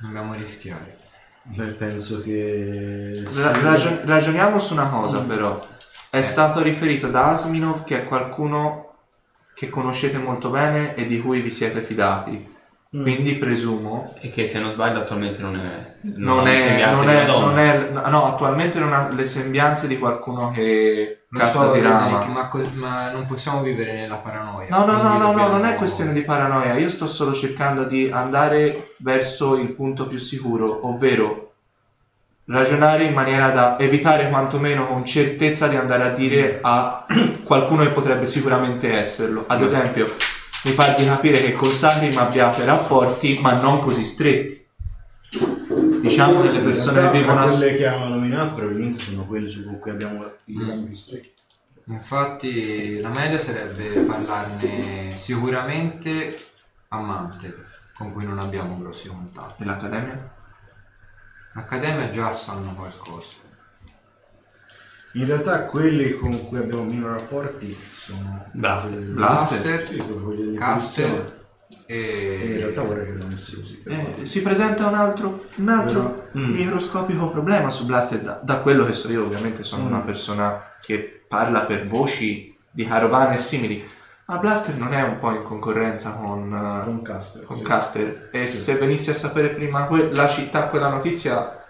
Dobbiamo 0.00 0.34
rischiare. 0.34 0.98
Beh, 1.44 1.72
penso 1.72 2.22
che... 2.22 3.24
Ra- 3.36 3.60
ragion- 3.62 4.00
ragioniamo 4.04 4.58
su 4.58 4.72
una 4.74 4.88
cosa 4.88 5.20
però. 5.20 5.58
È 6.10 6.20
stato 6.20 6.62
riferito 6.62 7.08
da 7.08 7.30
Asminov 7.30 7.84
che 7.84 8.02
è 8.02 8.04
qualcuno 8.04 8.96
che 9.54 9.68
conoscete 9.68 10.18
molto 10.18 10.50
bene 10.50 10.94
e 10.94 11.04
di 11.04 11.20
cui 11.20 11.40
vi 11.40 11.50
siete 11.50 11.82
fidati. 11.82 12.51
Mm. 12.94 13.02
Quindi 13.02 13.36
presumo 13.36 14.14
E 14.20 14.30
che 14.30 14.46
se 14.46 14.60
non 14.60 14.72
sbaglio 14.72 14.98
attualmente 14.98 15.40
non 15.40 15.56
è... 15.56 15.94
non 16.02 16.44
le 16.44 16.78
è, 16.78 16.92
non 16.92 17.08
è, 17.08 17.26
non 17.26 17.58
è- 17.58 17.90
no, 18.10 18.26
attualmente 18.26 18.78
non 18.78 18.92
ha 18.92 19.08
le 19.10 19.24
sembianze 19.24 19.86
di 19.86 19.98
qualcuno 19.98 20.50
che 20.50 21.24
casta 21.32 21.66
so, 21.66 21.68
si 21.68 21.80
ma, 21.80 22.48
co- 22.50 22.68
ma 22.74 23.10
non 23.10 23.24
possiamo 23.24 23.62
vivere 23.62 23.94
nella 23.94 24.16
paranoia. 24.16 24.68
No, 24.68 24.84
no, 24.84 25.00
no, 25.00 25.16
no, 25.16 25.32
no, 25.32 25.48
non 25.48 25.64
è 25.64 25.74
questione 25.74 26.12
di 26.12 26.20
paranoia. 26.20 26.74
Io 26.74 26.90
sto 26.90 27.06
solo 27.06 27.32
cercando 27.32 27.84
di 27.84 28.10
andare 28.12 28.92
verso 28.98 29.56
il 29.56 29.68
punto 29.68 30.06
più 30.06 30.18
sicuro, 30.18 30.86
ovvero 30.86 31.52
ragionare 32.44 33.04
in 33.04 33.14
maniera 33.14 33.48
da 33.50 33.78
evitare 33.78 34.28
quantomeno 34.28 34.86
con 34.86 35.06
certezza 35.06 35.66
di 35.66 35.76
andare 35.76 36.02
a 36.02 36.10
dire 36.10 36.58
a 36.60 37.06
qualcuno 37.42 37.84
che 37.84 37.90
potrebbe 37.90 38.26
sicuramente 38.26 38.92
esserlo. 38.92 39.44
Ad 39.46 39.62
esempio, 39.62 40.12
mi 40.64 40.72
pare 40.72 40.94
di 40.96 41.04
capire 41.04 41.40
che 41.40 41.52
con 41.54 41.70
Sahrim 41.70 42.16
abbiate 42.18 42.64
rapporti, 42.64 43.38
ma 43.40 43.52
non 43.60 43.78
così 43.80 44.04
stretti. 44.04 44.66
diciamo 46.02 46.40
che 46.42 46.50
le 46.50 46.60
persone 46.60 47.10
che 47.10 47.18
vivono 47.18 47.40
a... 47.42 47.46
quelle 47.46 47.76
che 47.76 47.86
hanno 47.86 48.08
nominato 48.08 48.54
probabilmente 48.54 48.98
sono 48.98 49.24
quelle 49.26 49.48
su 49.48 49.78
cui 49.78 49.90
abbiamo 49.90 50.24
i 50.46 50.56
Mm. 50.58 50.84
più 50.84 50.94
stretti. 50.94 51.30
Infatti 51.86 53.00
la 53.00 53.08
meglio 53.08 53.38
sarebbe 53.38 54.00
parlarne 54.00 55.16
sicuramente 55.16 56.36
a 56.88 57.00
Mante, 57.00 57.58
con 57.94 58.12
cui 58.12 58.24
non 58.24 58.38
abbiamo 58.38 58.78
grossi 58.78 59.08
contatti. 59.08 59.62
E 59.62 59.66
l'Accademia? 59.66 60.34
L'Accademia 61.54 62.10
già 62.10 62.32
sanno 62.32 62.72
qualcosa. 62.74 63.40
In 65.14 65.26
realtà 65.26 65.64
quelli 65.66 66.12
con 66.14 66.48
cui 66.48 66.58
abbiamo 66.58 66.84
meno 66.84 67.08
rapporti 67.10 67.76
sono 67.90 68.46
Blaster. 68.52 68.98
Blaster, 69.00 69.86
Sì, 69.86 69.96
quelli 69.98 70.56
Caster 70.56 71.06
posizioni. 71.10 71.40
E 71.86 72.40
in 72.44 72.52
e... 72.52 72.56
realtà 72.58 72.82
vorrei 72.82 73.06
che 73.06 73.12
lo 73.12 73.26
messi 73.26 73.56
così. 73.56 73.74
per 73.76 73.92
Eh, 73.92 74.24
si 74.24 74.42
presenta 74.42 74.86
un 74.86 74.94
altro, 74.94 75.44
un 75.56 75.68
altro 75.68 76.02
Però- 76.02 76.38
mm. 76.46 76.52
microscopico 76.54 77.30
problema 77.30 77.70
su 77.70 77.84
Blaster. 77.86 78.20
Da, 78.20 78.40
da 78.42 78.58
quello 78.60 78.84
che 78.86 78.92
so 78.94 79.10
io, 79.10 79.22
ovviamente, 79.24 79.62
sono 79.64 79.84
Mm. 79.84 79.86
una 79.86 80.00
persona 80.00 80.62
che 80.80 81.24
parla 81.28 81.60
per 81.62 81.86
voci 81.86 82.56
di 82.70 82.86
carovane 82.86 83.34
e 83.34 83.38
simili. 83.38 83.84
Ma 84.26 84.38
Blaster 84.38 84.76
non 84.76 84.94
è 84.94 85.02
un 85.02 85.18
po' 85.18 85.32
in 85.32 85.42
concorrenza 85.42 86.12
con, 86.12 86.54
eh, 86.54 86.84
Con 86.84 87.02
Caster. 87.02 87.44
con 87.44 87.56
sì. 87.56 87.62
Caster. 87.64 88.28
E 88.32 88.46
Sì. 88.46 88.56
se 88.56 88.74
venissi 88.76 89.10
a 89.10 89.14
sapere 89.14 89.48
prima 89.48 89.86
que- 89.86 90.10
la 90.14 90.26
città, 90.28 90.68
quella 90.68 90.88
notizia, 90.88 91.61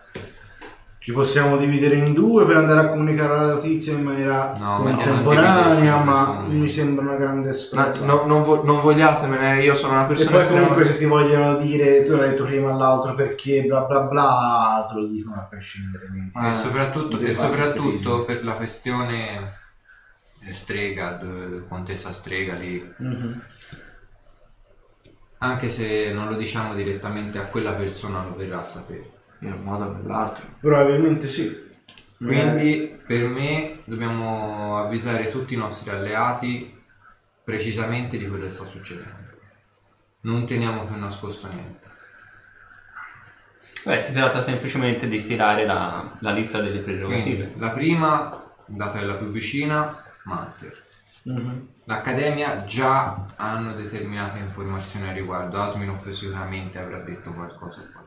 Ci 1.03 1.13
possiamo 1.13 1.57
dividere 1.57 1.97
in 1.97 2.13
due 2.13 2.47
per 2.47 2.55
andare 2.59 2.79
a 2.79 2.89
comunicare 2.89 3.35
la 3.35 3.53
notizia 3.55 3.93
in 3.93 4.05
maniera 4.05 4.53
No, 4.57 4.83
contemporanea, 4.83 5.97
ma 6.05 6.43
mi 6.43 6.69
sembra 6.69 7.05
una 7.05 7.17
grande 7.17 7.53
strada. 7.55 8.05
no- 8.05 8.25
non, 8.25 8.45
vo- 8.45 8.63
non 8.63 8.81
vogliatemene, 8.81 9.65
io 9.65 9.75
sono 9.75 9.95
una 9.95 10.05
E 10.05 10.07
persona 10.07 10.37
poi 10.39 10.47
comunque 10.47 10.83
estremamente... 10.85 10.93
se 10.93 10.99
ti 10.99 11.05
vogliono 11.07 11.57
dire, 11.57 12.05
tu 12.05 12.15
l'hai 12.15 12.31
detto 12.31 12.45
prima 12.45 12.71
all'altro 12.71 13.17
perché 13.17 13.63
bla 13.65 13.85
bla 13.85 14.03
bla, 14.03 14.87
te 14.89 15.01
lo 15.01 15.07
dicono 15.09 15.35
a 15.35 15.41
prescindere. 15.41 16.07
Ah, 16.35 16.51
e 16.51 16.55
soprattutto, 16.55 17.19
e 17.19 17.33
soprattutto 17.33 18.25
per 18.25 18.45
la 18.45 18.53
questione 18.53 19.39
eh, 20.47 20.53
strega, 20.53 21.19
contessa 21.69 22.13
strega 22.13 22.55
lì, 22.55 22.95
Mhm. 22.99 23.43
anche 25.39 25.69
se 25.69 26.13
non 26.13 26.29
lo 26.29 26.37
diciamo 26.37 26.75
direttamente 26.75 27.39
a 27.41 27.47
quella 27.47 27.73
persona 27.73 28.23
lo 28.23 28.37
verrà 28.37 28.61
a 28.61 28.65
sapere. 28.65 29.12
In 29.43 29.53
un 29.53 29.63
modo 29.63 29.85
o 29.85 29.93
nell'altro. 29.93 30.45
Probabilmente 30.61 31.29
sì. 31.29 31.71
Quindi 32.17 33.01
per 33.05 33.27
me 33.29 33.81
dobbiamo 33.85 34.79
avvisare 34.79 35.31
tutti 35.31 35.55
i 35.55 35.57
nostri 35.57 35.91
alleati 35.91 36.81
precisamente 37.45 38.17
di 38.17 38.27
quello 38.29 38.45
che 38.45 38.51
sta 38.51 38.65
succedendo. 38.65 39.31
Non 40.21 40.47
teniamo 40.47 40.87
più 40.87 40.97
nascosto 40.97 41.49
niente. 41.49 41.91
Beh, 43.85 44.01
si 44.01 44.13
tratta 44.13 44.41
semplicemente 44.41 45.09
di 45.09 45.19
stilare 45.19 45.67
la, 45.67 46.17
la 46.21 46.31
lista 46.31 46.61
delle 46.61 46.79
prerogative. 46.79 47.47
Quindi, 47.47 47.61
la 47.61 47.71
prima, 47.71 48.55
data 48.67 48.99
che 48.99 49.05
è 49.05 49.07
la 49.07 49.15
più 49.15 49.27
vicina, 49.27 50.05
Manter. 50.25 50.81
Mhm. 51.25 51.69
L'Accademia 51.87 52.65
già 52.65 53.27
hanno 53.37 53.75
determinate 53.75 54.39
informazioni 54.39 55.09
a 55.09 55.13
riguardo. 55.13 55.61
Asminov 55.61 56.09
sicuramente 56.11 56.79
avrà 56.79 56.99
detto 56.99 57.33
qualcosa 57.33 57.83
qua. 57.93 58.05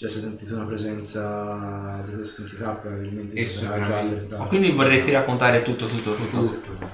Cioè, 0.00 0.08
se 0.08 0.20
sentite 0.20 0.54
una 0.54 0.64
presenza 0.64 2.02
di 2.06 2.14
questa 2.14 2.40
entità, 2.40 2.70
probabilmente 2.70 3.34
E 3.34 3.46
si 3.46 3.56
sarà 3.58 3.76
già 3.76 3.82
sicuramente. 3.84 4.14
allertato. 4.16 4.44
Quindi 4.48 4.70
vorresti 4.72 5.10
raccontare 5.10 5.62
tutto, 5.62 5.84
tutto, 5.84 6.14
tutto. 6.14 6.38
Tutto. 6.38 6.88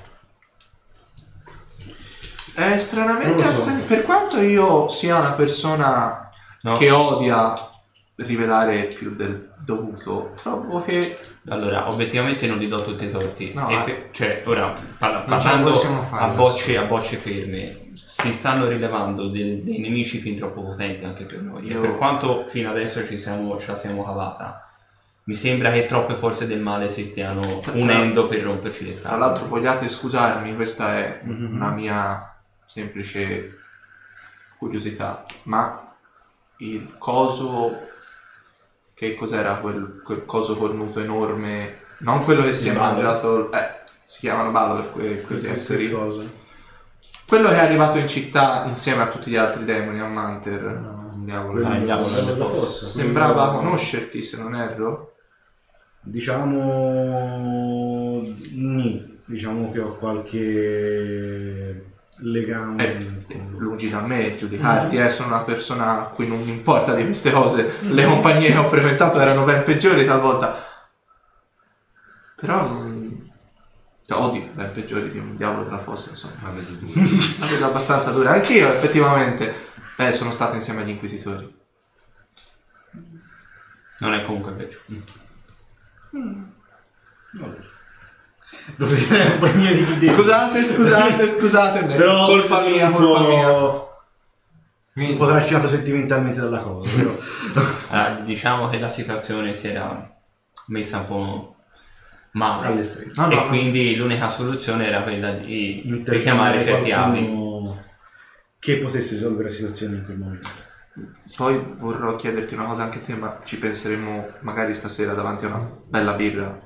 È 2.54 2.76
stranamente 2.76 3.42
so. 3.44 3.48
assai- 3.48 3.82
Per 3.82 4.02
quanto 4.02 4.38
io 4.40 4.88
sia 4.88 5.20
una 5.20 5.32
persona 5.34 6.30
No? 6.62 6.72
che 6.72 6.90
odia 6.90 7.54
rivelare 8.16 8.86
più 8.86 9.14
del 9.14 9.52
dovuto, 9.58 10.32
trovo 10.34 10.82
che 10.82 11.16
Allora, 11.48 11.88
obiettivamente 11.88 12.48
non 12.48 12.58
gli 12.58 12.66
do 12.66 12.82
tutti 12.82 13.04
i 13.04 13.10
torti. 13.12 13.52
No, 13.54 13.68
E 13.68 13.74
eh. 13.74 13.82
fe- 13.84 14.08
cioè, 14.10 14.42
ora, 14.46 14.74
parla- 14.98 15.22
Non 15.28 15.38
ce 15.38 15.46
la 15.46 15.52
parlando 15.52 15.70
possiamo 15.70 16.02
fare 16.02 16.24
a 16.24 16.28
bocce, 16.34 16.76
a 16.76 16.82
bocce 16.82 17.16
ferme, 17.18 17.85
si 18.18 18.32
stanno 18.32 18.66
rilevando 18.66 19.28
del- 19.28 19.62
dei 19.62 19.78
nemici 19.78 20.18
fin 20.18 20.36
troppo 20.36 20.62
potenti 20.62 21.04
anche 21.04 21.24
per 21.24 21.42
noi. 21.42 21.66
Io- 21.66 21.78
E 21.78 21.80
per 21.86 21.96
quanto 21.98 22.46
fino 22.48 22.70
adesso 22.70 23.04
ci 23.06 23.18
siamo, 23.18 23.58
ce 23.58 23.72
la 23.72 23.76
siamo 23.76 24.04
cavata, 24.04 24.66
mi 25.24 25.34
sembra 25.34 25.70
che 25.70 25.86
troppe 25.86 26.14
forze 26.14 26.46
del 26.46 26.60
male 26.62 26.88
si 26.88 27.04
stiano 27.04 27.42
Tra- 27.60 27.72
unendo 27.72 28.26
per 28.26 28.42
romperci 28.42 28.84
le 28.86 28.92
tra 28.92 29.00
scatole. 29.00 29.20
l'altro 29.20 29.46
vogliate 29.48 29.88
scusarmi, 29.88 30.54
questa 30.54 30.96
è 30.98 31.20
Mhm. 31.24 31.54
una 31.56 31.70
mia 31.70 32.34
semplice 32.64 33.58
curiosità, 34.58 35.24
ma 35.44 35.94
il 36.58 36.94
coso 36.96 37.80
che 38.94 39.14
cos'era 39.14 39.56
quel, 39.56 40.00
quel 40.02 40.24
coso 40.24 40.56
cornuto 40.56 41.00
enorme, 41.00 41.80
non 41.98 42.20
quello 42.24 42.42
che 42.42 42.54
si 42.54 42.68
è 42.68 42.70
Il 42.72 42.78
Balor. 42.78 42.92
mangiato, 42.94 43.52
eh, 43.52 43.68
si 44.06 44.20
chiamano 44.20 44.50
Balor 44.52 44.90
que- 44.92 45.20
quegli 45.20 45.42
Che 45.42 45.50
esseri. 45.50 45.90
cosa? 45.90 46.22
Quello 47.26 47.48
che 47.48 47.54
è 47.56 47.58
arrivato 47.58 47.98
in 47.98 48.06
città 48.06 48.62
insieme 48.66 49.02
a 49.02 49.08
tutti 49.08 49.30
gli 49.30 49.36
altri 49.36 49.64
demoni 49.64 50.00
a 50.00 50.06
Manter. 50.06 50.62
No, 50.62 51.10
un 51.12 51.24
diavolo. 51.24 51.66
Ah, 51.66 51.76
il 51.76 51.82
diavolo 51.84 52.20
della 52.20 52.44
fossa. 52.46 52.86
Sembrava 52.86 53.50
conoscerti 53.56 54.22
se 54.22 54.38
non 54.38 54.54
erro. 54.54 55.14
Diciamo... 56.00 56.62
Ni. 58.52 59.18
Diciamo 59.24 59.72
che 59.72 59.80
ho 59.80 59.96
qualche 59.96 61.84
legame 62.18 62.84
Eh, 62.84 62.96
con... 63.26 63.56
lungi 63.58 63.90
da 63.90 64.00
me 64.00 64.36
giudicarti, 64.36 64.96
eh, 64.96 65.10
sono 65.10 65.34
una 65.34 65.42
persona 65.42 66.00
a 66.00 66.06
cui 66.06 66.28
non 66.28 66.40
mi 66.40 66.50
importa 66.50 66.94
di 66.94 67.04
queste 67.04 67.32
cose. 67.32 67.72
Le 67.90 68.04
compagnie 68.04 68.52
che 68.52 68.56
ho 68.56 68.68
frequentato 68.68 69.18
erano 69.18 69.42
ben 69.42 69.64
peggiori 69.64 70.06
talvolta. 70.06 70.64
Però 72.36 72.60
non... 72.62 72.85
cioè, 72.85 72.85
odi 74.08 74.50
ben 74.52 74.70
peggiori 74.72 75.10
di 75.10 75.18
un 75.18 75.36
diavolo 75.36 75.64
della 75.64 75.78
fossa, 75.78 76.10
insomma. 76.10 76.34
La 76.42 76.50
vedo 76.50 76.72
dura. 76.72 77.00
La 77.38 77.46
vedo 77.50 77.64
abbastanza 77.66 78.12
dura. 78.12 78.30
Anch'io, 78.30 78.68
effettivamente, 78.68 79.54
eh, 79.96 80.12
sono 80.12 80.30
stato 80.30 80.54
insieme 80.54 80.82
agli 80.82 80.90
inquisitori. 80.90 81.54
Non 83.98 84.12
è 84.14 84.24
comunque 84.24 84.52
peggio. 84.52 84.78
Non 86.10 86.54
lo 87.32 87.62
so. 87.62 87.70
Preferirei 88.76 89.30
compagnia 89.30 89.72
di 89.72 89.84
deve. 89.84 90.06
Scusate, 90.06 90.62
scusate, 90.62 91.26
scusate. 91.26 91.84
Però 91.86 92.26
colpa 92.26 92.62
mia, 92.62 92.88
un 92.88 92.92
colpa 92.92 93.20
mia. 93.26 93.52
Un 93.52 93.84
Quindi, 94.92 95.14
po' 95.16 95.26
trascinato 95.26 95.68
sentimentalmente 95.68 96.38
dalla 96.38 96.60
cosa, 96.60 96.88
però. 96.94 97.16
Allora, 97.88 98.20
diciamo 98.20 98.68
che 98.68 98.78
la 98.78 98.90
situazione 98.90 99.54
si 99.54 99.68
era 99.68 100.14
messa 100.68 100.98
un 100.98 101.06
po' 101.06 101.55
No, 102.36 102.60
no, 102.60 103.30
e 103.30 103.34
no. 103.34 103.46
quindi 103.48 103.96
l'unica 103.96 104.28
soluzione 104.28 104.86
era 104.86 105.02
quella 105.02 105.32
di 105.32 106.02
richiamare 106.04 106.62
certi 106.62 106.92
avi. 106.92 107.44
Che 108.58 108.78
potesse 108.78 109.14
risolvere 109.14 109.48
la 109.48 109.54
situazione 109.54 109.96
in 109.96 110.04
quel 110.04 110.18
momento. 110.18 110.50
Poi 111.36 111.58
vorrò 111.76 112.14
chiederti 112.14 112.54
una 112.54 112.66
cosa 112.66 112.84
anche 112.84 112.98
a 112.98 113.00
te, 113.00 113.14
ma 113.14 113.40
ci 113.44 113.58
penseremo 113.58 114.32
magari 114.40 114.74
stasera 114.74 115.14
davanti 115.14 115.46
a 115.46 115.48
una 115.48 115.70
bella 115.86 116.12
birra. 116.12 116.58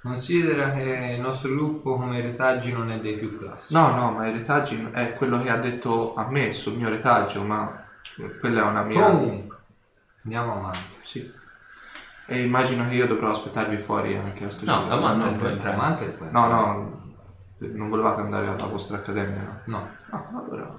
considera 0.00 0.72
che 0.72 1.14
il 1.16 1.20
nostro 1.20 1.50
gruppo 1.50 1.96
come 1.96 2.20
retaggi 2.20 2.72
non 2.72 2.90
è 2.90 2.98
dei 2.98 3.18
più 3.18 3.38
classici. 3.38 3.74
No, 3.74 3.94
no, 3.94 4.12
ma 4.12 4.26
il 4.28 4.38
retaggio 4.38 4.90
è 4.92 5.12
quello 5.12 5.42
che 5.42 5.50
ha 5.50 5.58
detto 5.58 6.14
a 6.14 6.30
me 6.30 6.52
sul 6.54 6.76
mio 6.76 6.88
retaggio, 6.88 7.42
ma 7.42 7.84
quella 8.40 8.62
è 8.62 8.64
una 8.64 8.82
mia... 8.84 9.04
Comunque, 9.10 9.56
andiamo 10.24 10.54
avanti. 10.54 10.96
Sì. 11.02 11.40
E 12.32 12.40
immagino 12.42 12.88
che 12.88 12.94
io 12.94 13.06
dovrò 13.06 13.30
aspettarvi 13.30 13.76
fuori 13.78 14.16
anche 14.16 14.44
a 14.44 14.50
sto 14.50 14.64
No, 14.64 14.78
giro. 14.84 14.88
la 14.88 15.00
manda 15.00 15.24
No, 15.26 15.36
può 15.36 15.48
entrare. 15.48 15.74
Amante. 15.74 16.16
No, 16.30 16.46
no, 16.46 17.14
non 17.58 17.88
volevate 17.88 18.20
andare 18.22 18.46
alla 18.48 18.64
vostra 18.66 18.96
accademia, 18.96 19.62
no? 19.66 19.78
No. 19.78 19.88
No, 20.10 20.44
allora... 20.46 20.70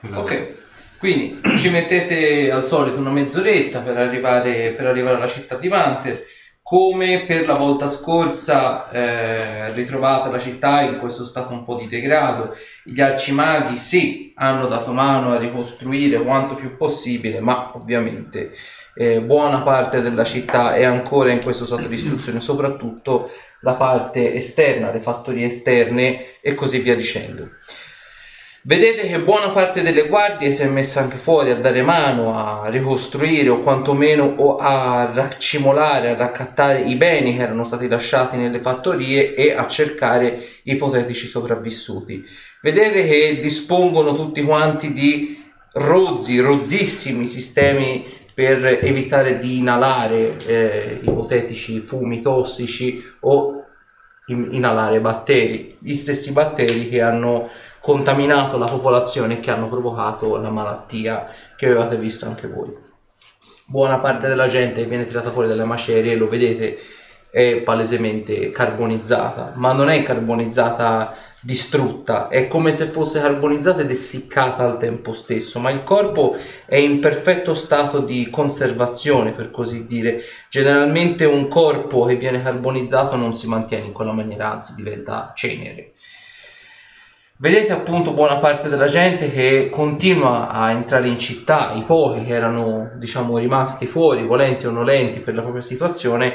quella- 0.00 0.20
Ok, 0.20 0.54
quindi 0.98 1.40
ci 1.56 1.70
mettete 1.70 2.50
al 2.50 2.64
solito 2.64 2.98
una 2.98 3.10
mezz'oretta 3.10 3.80
per 3.80 3.96
arrivare, 3.96 4.72
per 4.72 4.86
arrivare 4.86 5.16
alla 5.16 5.26
città 5.26 5.56
di 5.56 5.68
Manter. 5.68 6.22
Come 6.68 7.26
per 7.28 7.46
la 7.46 7.54
volta 7.54 7.86
scorsa, 7.86 8.90
eh, 8.90 9.72
ritrovata 9.72 10.28
la 10.32 10.40
città 10.40 10.80
in 10.80 10.98
questo 10.98 11.24
stato 11.24 11.52
un 11.52 11.62
po' 11.64 11.76
di 11.76 11.86
degrado. 11.86 12.52
Gli 12.82 13.00
arcimaghi 13.00 13.76
sì, 13.76 14.32
hanno 14.34 14.66
dato 14.66 14.92
mano 14.92 15.32
a 15.32 15.38
ricostruire 15.38 16.20
quanto 16.20 16.56
più 16.56 16.76
possibile, 16.76 17.38
ma 17.38 17.70
ovviamente 17.76 18.50
eh, 18.96 19.22
buona 19.22 19.60
parte 19.60 20.00
della 20.00 20.24
città 20.24 20.74
è 20.74 20.82
ancora 20.82 21.30
in 21.30 21.40
questo 21.40 21.64
stato 21.64 21.86
di 21.86 21.94
istruzione, 21.94 22.40
soprattutto 22.40 23.30
la 23.60 23.74
parte 23.74 24.34
esterna, 24.34 24.90
le 24.90 25.00
fattorie 25.00 25.46
esterne 25.46 26.40
e 26.40 26.54
così 26.54 26.80
via 26.80 26.96
dicendo. 26.96 27.48
Vedete 28.66 29.06
che 29.06 29.20
buona 29.20 29.50
parte 29.50 29.80
delle 29.80 30.08
guardie 30.08 30.50
si 30.50 30.62
è 30.62 30.66
messa 30.66 30.98
anche 30.98 31.18
fuori 31.18 31.52
a 31.52 31.54
dare 31.54 31.82
mano 31.82 32.36
a 32.36 32.68
ricostruire 32.68 33.48
o 33.48 33.60
quantomeno 33.60 34.56
a 34.56 35.08
raccimolare, 35.14 36.08
a 36.08 36.16
raccattare 36.16 36.80
i 36.80 36.96
beni 36.96 37.36
che 37.36 37.42
erano 37.42 37.62
stati 37.62 37.86
lasciati 37.86 38.36
nelle 38.36 38.58
fattorie 38.58 39.34
e 39.34 39.52
a 39.52 39.68
cercare 39.68 40.44
ipotetici 40.64 41.28
sopravvissuti. 41.28 42.24
Vedete 42.60 43.06
che 43.06 43.38
dispongono 43.40 44.16
tutti 44.16 44.42
quanti 44.42 44.92
di 44.92 45.40
rozzi, 45.74 46.40
rozzissimi 46.40 47.28
sistemi 47.28 48.04
per 48.34 48.66
evitare 48.82 49.38
di 49.38 49.58
inalare 49.58 50.36
eh, 50.44 50.98
ipotetici 51.02 51.78
fumi 51.78 52.20
tossici 52.20 53.00
o 53.20 53.62
in- 54.26 54.48
inalare 54.50 55.00
batteri, 55.00 55.76
gli 55.78 55.94
stessi 55.94 56.32
batteri 56.32 56.88
che 56.88 57.00
hanno 57.00 57.48
contaminato 57.86 58.58
la 58.58 58.66
popolazione 58.66 59.34
e 59.34 59.40
che 59.40 59.52
hanno 59.52 59.68
provocato 59.68 60.38
la 60.38 60.50
malattia 60.50 61.28
che 61.56 61.66
avevate 61.66 61.96
visto 61.96 62.26
anche 62.26 62.48
voi. 62.48 62.76
Buona 63.64 64.00
parte 64.00 64.26
della 64.26 64.48
gente 64.48 64.82
che 64.82 64.88
viene 64.88 65.06
tirata 65.06 65.30
fuori 65.30 65.46
dalle 65.46 65.62
macerie, 65.62 66.16
lo 66.16 66.28
vedete, 66.28 66.76
è 67.30 67.58
palesemente 67.58 68.50
carbonizzata, 68.50 69.52
ma 69.54 69.72
non 69.72 69.88
è 69.88 70.02
carbonizzata 70.02 71.14
distrutta, 71.40 72.26
è 72.26 72.48
come 72.48 72.72
se 72.72 72.86
fosse 72.86 73.20
carbonizzata 73.20 73.82
ed 73.82 73.90
essiccata 73.90 74.64
al 74.64 74.78
tempo 74.78 75.12
stesso, 75.12 75.60
ma 75.60 75.70
il 75.70 75.84
corpo 75.84 76.34
è 76.64 76.74
in 76.74 76.98
perfetto 76.98 77.54
stato 77.54 78.00
di 78.00 78.30
conservazione, 78.30 79.30
per 79.30 79.52
così 79.52 79.86
dire. 79.86 80.20
Generalmente 80.50 81.24
un 81.24 81.46
corpo 81.46 82.04
che 82.04 82.16
viene 82.16 82.42
carbonizzato 82.42 83.14
non 83.14 83.32
si 83.32 83.46
mantiene 83.46 83.86
in 83.86 83.92
quella 83.92 84.10
maniera, 84.10 84.50
anzi 84.50 84.74
diventa 84.74 85.30
cenere. 85.36 85.92
Vedete 87.38 87.70
appunto 87.72 88.14
buona 88.14 88.36
parte 88.36 88.70
della 88.70 88.86
gente 88.86 89.30
che 89.30 89.68
continua 89.70 90.48
a 90.48 90.70
entrare 90.70 91.06
in 91.06 91.18
città, 91.18 91.72
i 91.74 91.82
pochi 91.82 92.24
che 92.24 92.32
erano 92.32 92.92
diciamo 92.96 93.36
rimasti 93.36 93.84
fuori, 93.86 94.22
volenti 94.22 94.66
o 94.66 94.70
nolenti 94.70 95.20
per 95.20 95.34
la 95.34 95.42
propria 95.42 95.60
situazione, 95.60 96.34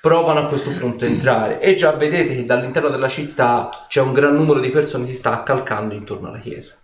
provano 0.00 0.38
a 0.38 0.46
questo 0.46 0.70
punto 0.70 1.04
a 1.04 1.08
entrare 1.08 1.60
e 1.60 1.74
già 1.74 1.90
vedete 1.92 2.36
che 2.36 2.44
dall'interno 2.44 2.90
della 2.90 3.08
città 3.08 3.86
c'è 3.88 4.00
un 4.00 4.12
gran 4.12 4.36
numero 4.36 4.60
di 4.60 4.70
persone 4.70 5.04
che 5.04 5.10
si 5.10 5.16
sta 5.16 5.32
accalcando 5.32 5.94
intorno 5.96 6.28
alla 6.28 6.38
chiesa. 6.38 6.76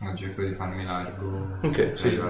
No, 0.00 0.14
cerco 0.14 0.42
di 0.42 0.52
farmi 0.52 0.84
largo. 0.84 1.58
Ok, 1.62 1.92
sì, 1.94 2.10
sì. 2.10 2.20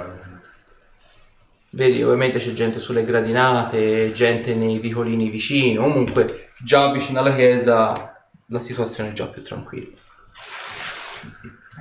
Vedi, 1.71 2.01
ovviamente 2.05 2.39
c'è 2.39 2.53
gente 2.53 2.79
sulle 2.79 3.03
gradinate, 3.03 4.13
gente 4.13 4.55
nei 4.55 4.79
vicolini 4.79 5.31
vicino, 5.31 5.83
comunque 5.83 6.51
già 6.63 6.93
vicino 6.93 7.19
alla 7.19 7.35
chiesa 7.35 8.12
la 8.53 8.61
situazione 8.61 9.11
è 9.11 9.13
già 9.13 9.27
più 9.27 9.43
tranquilla. 9.43 9.97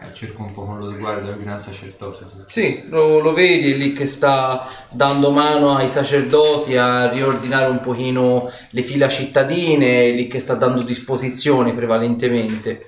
Eh, 0.04 0.14
cerco 0.14 0.44
un 0.44 0.54
po' 0.54 0.66
con 0.66 0.80
lo 0.80 0.90
sguardo 0.90 1.32
il 1.32 1.38
gran 1.38 1.60
sacerdote. 1.60 2.26
Sì, 2.48 2.86
lo, 2.88 3.20
lo 3.20 3.34
vedi 3.34 3.78
lì 3.78 3.92
che 3.92 4.08
sta 4.08 4.66
dando 4.90 5.32
mano 5.32 5.76
ai 5.76 5.90
sacerdoti 5.90 6.78
a 6.78 7.10
riordinare 7.10 7.70
un 7.70 7.82
pochino 7.82 8.50
le 8.70 8.82
fila 8.82 9.10
cittadine, 9.10 10.12
lì 10.12 10.28
che 10.28 10.40
sta 10.40 10.56
dando 10.56 10.82
disposizioni 10.82 11.74
prevalentemente. 11.74 12.88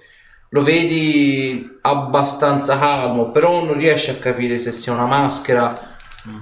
Lo 0.49 0.63
vedi 0.63 1.77
abbastanza 1.81 2.79
calmo, 2.79 3.31
però 3.31 3.63
non 3.65 3.77
riesci 3.77 4.09
a 4.09 4.15
capire 4.15 4.57
se 4.57 4.71
sia 4.71 4.93
una 4.93 5.05
maschera 5.05 5.73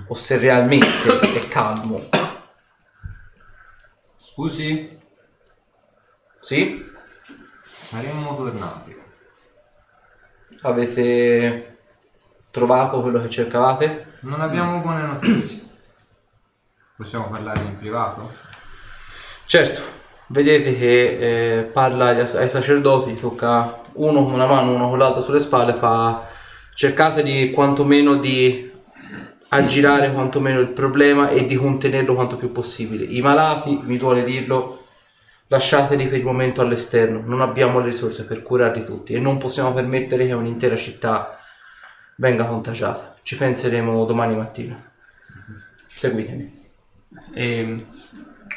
o 0.07 0.13
se 0.13 0.37
realmente 0.37 1.19
è 1.33 1.47
calmo. 1.47 2.07
Scusi, 4.17 4.99
Sì? 6.41 6.90
Saremmo 7.91 8.37
tornati. 8.37 8.95
Avete 10.61 11.77
trovato 12.49 13.01
quello 13.01 13.21
che 13.21 13.29
cercavate? 13.29 14.17
Non 14.21 14.39
abbiamo 14.39 14.79
buone 14.79 15.01
notizie. 15.01 15.59
Possiamo 16.95 17.29
parlare 17.29 17.61
in 17.63 17.77
privato? 17.77 18.31
Certo, 19.43 19.81
vedete 20.27 20.77
che 20.77 21.57
eh, 21.57 21.63
parla 21.63 22.07
agli- 22.07 22.37
ai 22.37 22.49
sacerdoti, 22.49 23.15
tocca 23.15 23.81
uno 23.93 24.23
con 24.23 24.33
una 24.33 24.45
mano, 24.45 24.73
uno 24.73 24.87
con 24.87 24.97
l'altra 24.97 25.21
sulle 25.21 25.41
spalle, 25.41 25.73
fa 25.73 26.25
cercate 26.73 27.23
di 27.23 27.51
quantomeno 27.51 28.15
di 28.15 28.71
aggirare 29.49 30.13
quantomeno 30.13 30.59
il 30.59 30.69
problema 30.69 31.27
e 31.27 31.45
di 31.45 31.55
contenerlo 31.57 32.13
quanto 32.13 32.37
più 32.37 32.53
possibile. 32.53 33.03
I 33.03 33.19
malati, 33.19 33.81
mi 33.83 33.97
duole 33.97 34.23
dirlo, 34.23 34.80
lasciateli 35.51 36.07
per 36.07 36.19
il 36.19 36.23
momento 36.23 36.61
all'esterno, 36.61 37.21
non 37.25 37.41
abbiamo 37.41 37.79
le 37.79 37.87
risorse 37.87 38.23
per 38.25 38.41
curarli 38.41 38.85
tutti 38.85 39.11
e 39.11 39.19
non 39.19 39.37
possiamo 39.37 39.73
permettere 39.73 40.25
che 40.25 40.31
un'intera 40.31 40.77
città 40.77 41.37
venga 42.15 42.45
contagiata. 42.45 43.13
Ci 43.21 43.35
penseremo 43.35 44.05
domani 44.05 44.35
mattina. 44.37 44.81
Seguitemi. 45.85 46.59
E 47.33 47.85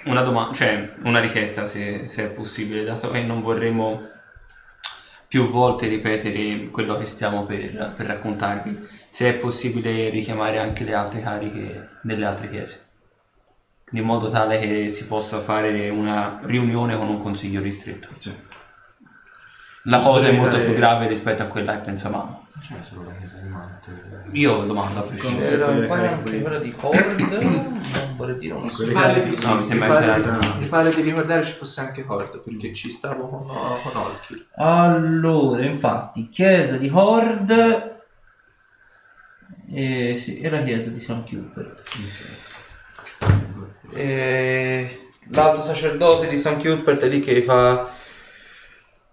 una 0.05 0.23
domanda, 0.23 0.55
cioè 0.55 0.95
una 1.03 1.19
richiesta 1.19 1.67
se, 1.67 2.07
se 2.09 2.27
è 2.27 2.29
possibile, 2.29 2.85
dato 2.85 3.11
che 3.11 3.23
non 3.23 3.43
vorremmo 3.43 4.11
più 5.27 5.49
volte 5.49 5.89
ripetere 5.89 6.71
quello 6.71 6.97
che 6.97 7.07
stiamo 7.07 7.45
per, 7.45 7.93
per 7.97 8.07
raccontarvi, 8.07 8.87
se 9.09 9.31
è 9.31 9.35
possibile 9.35 10.11
richiamare 10.11 10.59
anche 10.59 10.85
le 10.85 10.95
altre 10.95 11.21
cariche 11.23 11.89
delle 12.03 12.25
altre 12.25 12.49
chiese, 12.49 12.84
in 13.93 14.05
modo 14.05 14.29
tale 14.29 14.59
che 14.59 14.89
si 14.89 15.07
possa 15.07 15.41
fare 15.41 15.89
una 15.89 16.41
riunione 16.43 16.97
con 16.97 17.09
un 17.09 17.19
consiglio 17.21 17.61
ristretto. 17.61 18.09
La 19.87 19.99
Posso 19.99 20.11
cosa 20.13 20.29
è 20.29 20.33
molto 20.33 20.59
più 20.59 20.73
grave 20.73 21.07
rispetto 21.07 21.43
a 21.43 21.47
quella 21.47 21.75
che 21.75 21.81
pensavamo. 21.81 22.47
C'è 22.59 22.75
solo 22.89 23.05
la 23.05 23.13
chiesa 23.19 23.37
di 23.37 23.49
Mante. 23.49 24.23
Io 24.33 24.63
domando 24.63 25.01
a 25.01 25.03
prescindere. 25.03 25.59
Quelle 25.59 25.83
ancora 25.83 26.01
cariche 26.01 26.15
anche 26.15 26.41
quella 26.41 26.59
di 26.59 26.71
Cord, 26.75 27.21
non 27.43 28.15
vorrei 28.17 28.39
dire 28.39 28.55
uno 28.55 28.71
pare 28.71 28.93
cariche 28.93 29.25
di 29.25 29.33
sì, 29.33 29.47
No, 29.47 29.55
mi 29.57 29.65
sembra 29.65 29.87
mi 29.89 29.95
pare, 29.95 30.23
che 30.23 30.29
era- 30.29 30.55
mi 30.55 30.67
pare 30.67 30.95
di 30.95 31.03
ricordare 31.03 31.45
ci 31.45 31.53
fosse 31.53 31.81
anche 31.83 32.05
Cord 32.05 32.41
perché 32.41 32.73
ci 32.73 32.89
stavo 32.89 33.29
con, 33.29 33.47
con 33.47 34.03
Olkir. 34.03 34.47
Allora, 34.57 35.65
infatti, 35.67 36.31
chiesa 36.31 36.79
di 36.79 36.89
Hord. 36.91 37.93
Eh, 39.71 40.19
sì, 40.19 40.41
è 40.41 40.49
la 40.49 40.63
chiesa 40.63 40.89
di 40.89 41.01
St. 41.01 41.11
Hubert. 41.33 41.83
Eh, 43.95 45.11
l'altro 45.31 45.63
sacerdote 45.63 46.27
di 46.27 46.37
St. 46.37 46.61
Hubert 46.65 47.03
è 47.03 47.09
lì 47.09 47.21
che 47.21 47.43
fa. 47.43 47.89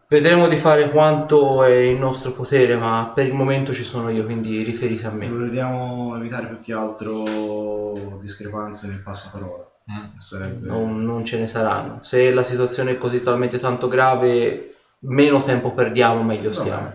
Vedremo 0.08 0.48
di 0.50 0.58
fare 0.58 0.90
quanto 0.90 1.64
è 1.64 1.74
in 1.74 2.00
nostro 2.00 2.32
potere, 2.32 2.76
ma 2.76 3.12
per 3.16 3.28
il 3.28 3.34
momento 3.34 3.72
ci 3.72 3.86
sono 3.86 4.10
io, 4.10 4.26
quindi 4.26 4.62
riferite 4.62 5.08
a 5.08 5.12
me. 5.12 5.30
Vogliamo 5.30 6.18
evitare 6.18 6.48
più 6.48 6.60
che 6.60 6.74
altro 6.74 8.20
discrepanze 8.20 8.88
nel 8.88 9.02
passaparola. 9.02 9.70
Mm. 9.90 10.20
Sarebbe... 10.20 10.68
Non, 10.68 11.06
non 11.06 11.24
ce 11.24 11.40
ne 11.40 11.48
saranno. 11.48 12.00
Se 12.02 12.34
la 12.34 12.44
situazione 12.44 12.92
è 12.92 12.98
così 12.98 13.22
talmente 13.22 13.58
tanto 13.58 13.88
grave, 13.88 14.76
meno 15.00 15.42
tempo 15.42 15.74
perdiamo, 15.74 16.24
meglio 16.24 16.52
stiamo. 16.52 16.94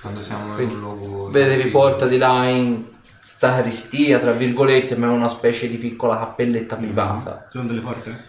Quando 0.00 0.20
siamo 0.20 0.54
Quindi, 0.54 0.72
in 0.72 0.82
un 0.82 0.96
luogo... 0.96 1.30
Vedete, 1.30 1.62
vi 1.62 1.70
porta 1.70 2.06
di 2.06 2.16
là 2.16 2.44
in 2.46 2.89
sacristia, 3.20 4.18
tra 4.18 4.32
virgolette, 4.32 4.96
ma 4.96 5.06
è 5.06 5.10
una 5.10 5.28
specie 5.28 5.68
di 5.68 5.76
piccola 5.78 6.18
cappelletta 6.18 6.76
privata. 6.76 7.48
Sono 7.50 7.66
delle 7.66 7.80
porte? 7.80 8.28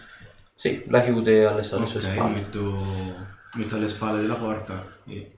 Sì, 0.54 0.84
la 0.88 1.02
chiude 1.02 1.44
alle, 1.46 1.66
alle 1.70 1.86
sue 1.86 2.00
Ok, 2.00 2.06
mi 2.06 2.12
spalle. 2.12 2.34
metto, 2.34 2.60
mi 3.54 3.62
metto 3.62 3.74
alle 3.76 3.88
spalle 3.88 4.20
della 4.20 4.34
porta 4.34 4.86
e 5.06 5.32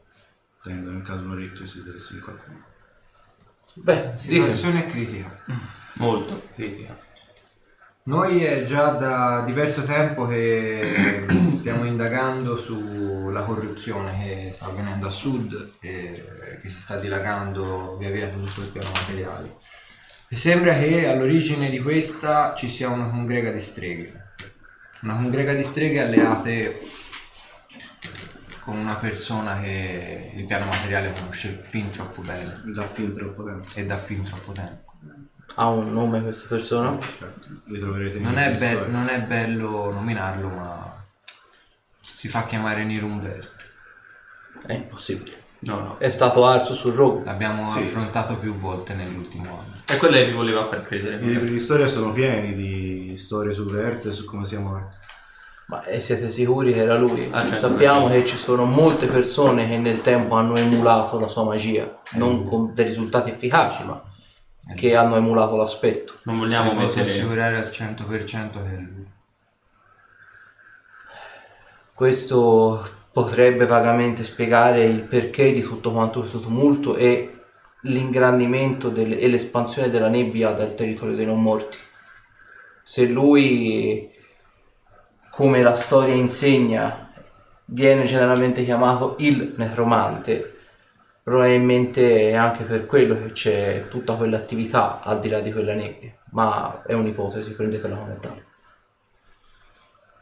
tendo 0.62 0.90
in 0.90 1.02
caso 1.02 1.20
un 1.22 1.30
orecchio 1.32 1.66
se 1.66 1.82
deve 1.82 1.96
essere 1.96 2.20
qualcuno. 2.20 2.62
Beh, 3.74 4.12
situazione 4.16 4.86
critica. 4.86 5.40
Molto 5.94 6.46
critica. 6.55 6.96
Noi 8.07 8.44
è 8.44 8.64
già 8.64 8.90
da 8.90 9.42
diverso 9.46 9.82
tempo 9.82 10.26
che 10.26 11.24
stiamo 11.52 11.84
indagando 11.84 12.55
sulla 12.55 13.40
corruzione 13.44 14.22
che 14.22 14.52
sta 14.55 14.66
avvenendo 14.66 15.07
a 15.07 15.11
sud 15.11 15.76
e 15.80 16.22
che 16.61 16.68
si 16.68 16.80
sta 16.80 16.98
dilagando 16.98 17.96
via 17.96 18.11
via 18.11 18.30
su 18.30 18.40
tutto 18.44 18.61
il 18.61 18.66
piano 18.66 18.90
materiale. 18.92 19.57
E 20.28 20.36
sembra 20.36 20.74
che 20.74 21.09
all'origine 21.09 21.70
di 21.70 21.80
questa 21.80 22.55
ci 22.55 22.68
sia 22.68 22.90
una 22.90 23.09
congrega 23.09 23.50
di 23.50 23.61
streghe. 23.61 24.34
Una 25.00 25.14
congrega 25.14 25.55
di 25.55 25.62
streghe 25.62 26.02
alleate 26.02 26.78
con 28.61 28.76
una 28.76 28.96
persona 28.96 29.59
che 29.62 30.30
il 30.34 30.44
piano 30.44 30.66
materiale 30.66 31.11
conosce 31.11 31.64
fin 31.66 31.90
troppo 31.90 32.20
bene 32.20 32.64
sa 32.72 32.86
fin 32.86 33.14
troppo 33.14 33.44
tempo. 33.44 33.66
e 33.72 33.86
da 33.86 33.96
fin 33.96 34.22
troppo 34.24 34.52
tempo. 34.52 34.84
Ha 35.57 35.68
un 35.68 35.92
nome 35.92 36.20
questa 36.22 36.46
persona? 36.48 36.98
Certo, 37.00 37.48
li 37.66 37.78
troverete 37.78 38.18
Non 38.18 38.38
è, 38.38 38.52
be- 38.57 38.86
non 38.88 39.09
è 39.09 39.22
bello 39.22 39.90
nominarlo, 39.92 40.48
ma 40.48 41.05
si 42.00 42.28
fa 42.28 42.44
chiamare 42.44 42.84
Nirunvert. 42.84 43.72
È 44.66 44.72
impossibile. 44.72 45.42
No, 45.61 45.78
no. 45.80 45.96
È 45.98 46.11
stato 46.11 46.44
arso 46.44 46.74
sul 46.74 46.92
rogo. 46.92 47.22
L'abbiamo 47.24 47.66
Sì. 47.66 47.78
affrontato 47.78 48.36
più 48.38 48.55
volte 48.55 48.94
nell'ultimo 48.94 49.44
anno. 49.61 49.80
È 49.86 49.96
quello 49.96 50.16
che 50.16 50.26
vi 50.26 50.32
voleva 50.32 50.66
far 50.66 50.82
credere. 50.82 51.16
I 51.16 51.26
libri 51.26 51.50
di 51.52 51.61
storia 51.61 51.86
sono 51.86 52.12
pieni 52.12 52.55
di 52.55 53.16
storie 53.16 53.55
su 53.55 53.64
Verte 53.66 54.09
e 54.09 54.12
su 54.12 54.24
come 54.24 54.44
siamo 54.44 54.70
morti. 54.70 54.96
Ma 55.66 55.82
e 55.84 56.00
siete 56.00 56.28
sicuri 56.28 56.72
che 56.74 56.82
era 56.82 56.96
lui? 56.96 57.26
Ah, 57.30 57.42
certo. 57.42 57.57
Sappiamo 57.68 58.09
che 58.09 58.24
ci 58.24 58.36
sono 58.36 58.64
molte 58.66 59.07
persone 59.07 59.66
che 59.66 59.78
nel 59.78 60.02
tempo 60.02 60.34
hanno 60.34 60.57
emulato 60.57 61.18
la 61.18 61.26
sua 61.28 61.44
magia, 61.44 61.90
non 62.12 62.42
con 62.44 62.74
dei 62.74 62.84
risultati 62.84 63.30
efficaci, 63.30 63.84
ma 63.84 64.02
che 64.74 64.96
hanno 64.96 65.16
emulato 65.16 65.56
l'aspetto. 65.56 66.18
Non 66.24 66.38
vogliamo 66.38 66.72
Mi 66.72 66.84
posso 66.84 66.98
mettere... 66.98 67.18
assicurare 67.18 67.56
al 67.56 67.68
100% 67.68 68.06
che 68.52 68.70
è 68.70 68.78
lui. 68.78 69.06
Questo 71.92 72.88
potrebbe 73.12 73.66
vagamente 73.66 74.24
spiegare 74.24 74.84
il 74.84 75.02
perché 75.02 75.52
di 75.52 75.62
tutto 75.62 75.92
quanto 75.92 76.20
questo 76.20 76.40
tumulto 76.40 76.96
e 76.96 77.30
l'ingrandimento 77.82 78.88
del- 78.88 79.12
e 79.12 79.28
l'espansione 79.28 79.88
della 79.90 80.08
nebbia 80.08 80.50
dal 80.50 80.74
territorio 80.74 81.14
dei 81.14 81.26
non 81.26 81.40
morti. 81.40 81.78
Se 82.82 83.06
lui, 83.06 84.10
come 85.30 85.62
la 85.62 85.76
storia 85.76 86.14
insegna, 86.14 87.12
viene 87.66 88.04
generalmente 88.04 88.64
chiamato 88.64 89.14
il 89.20 89.54
necromante, 89.56 90.53
probabilmente 91.24 92.30
è 92.30 92.34
anche 92.34 92.62
per 92.62 92.86
quello 92.86 93.18
che 93.18 93.32
c'è 93.32 93.88
tutta 93.88 94.14
quell'attività 94.14 95.00
al 95.00 95.18
di 95.18 95.28
là 95.28 95.40
di 95.40 95.50
quella 95.52 95.74
nebbia, 95.74 96.16
ma 96.30 96.82
è 96.86 96.92
un'ipotesi, 96.92 97.54
prendetela 97.54 97.96
come 97.96 98.20
tale. 98.20 98.44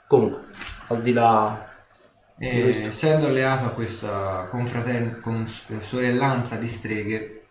Comunque, 0.06 0.44
al 0.86 1.02
di 1.02 1.12
là 1.12 1.70
E 2.38 2.70
essendo 2.70 3.26
alleato 3.26 3.66
a 3.66 3.70
questa 3.70 4.48
confrater- 4.50 5.20
con 5.20 5.46
sorellanza 5.46 6.56
di 6.56 6.66
streghe, 6.66 7.46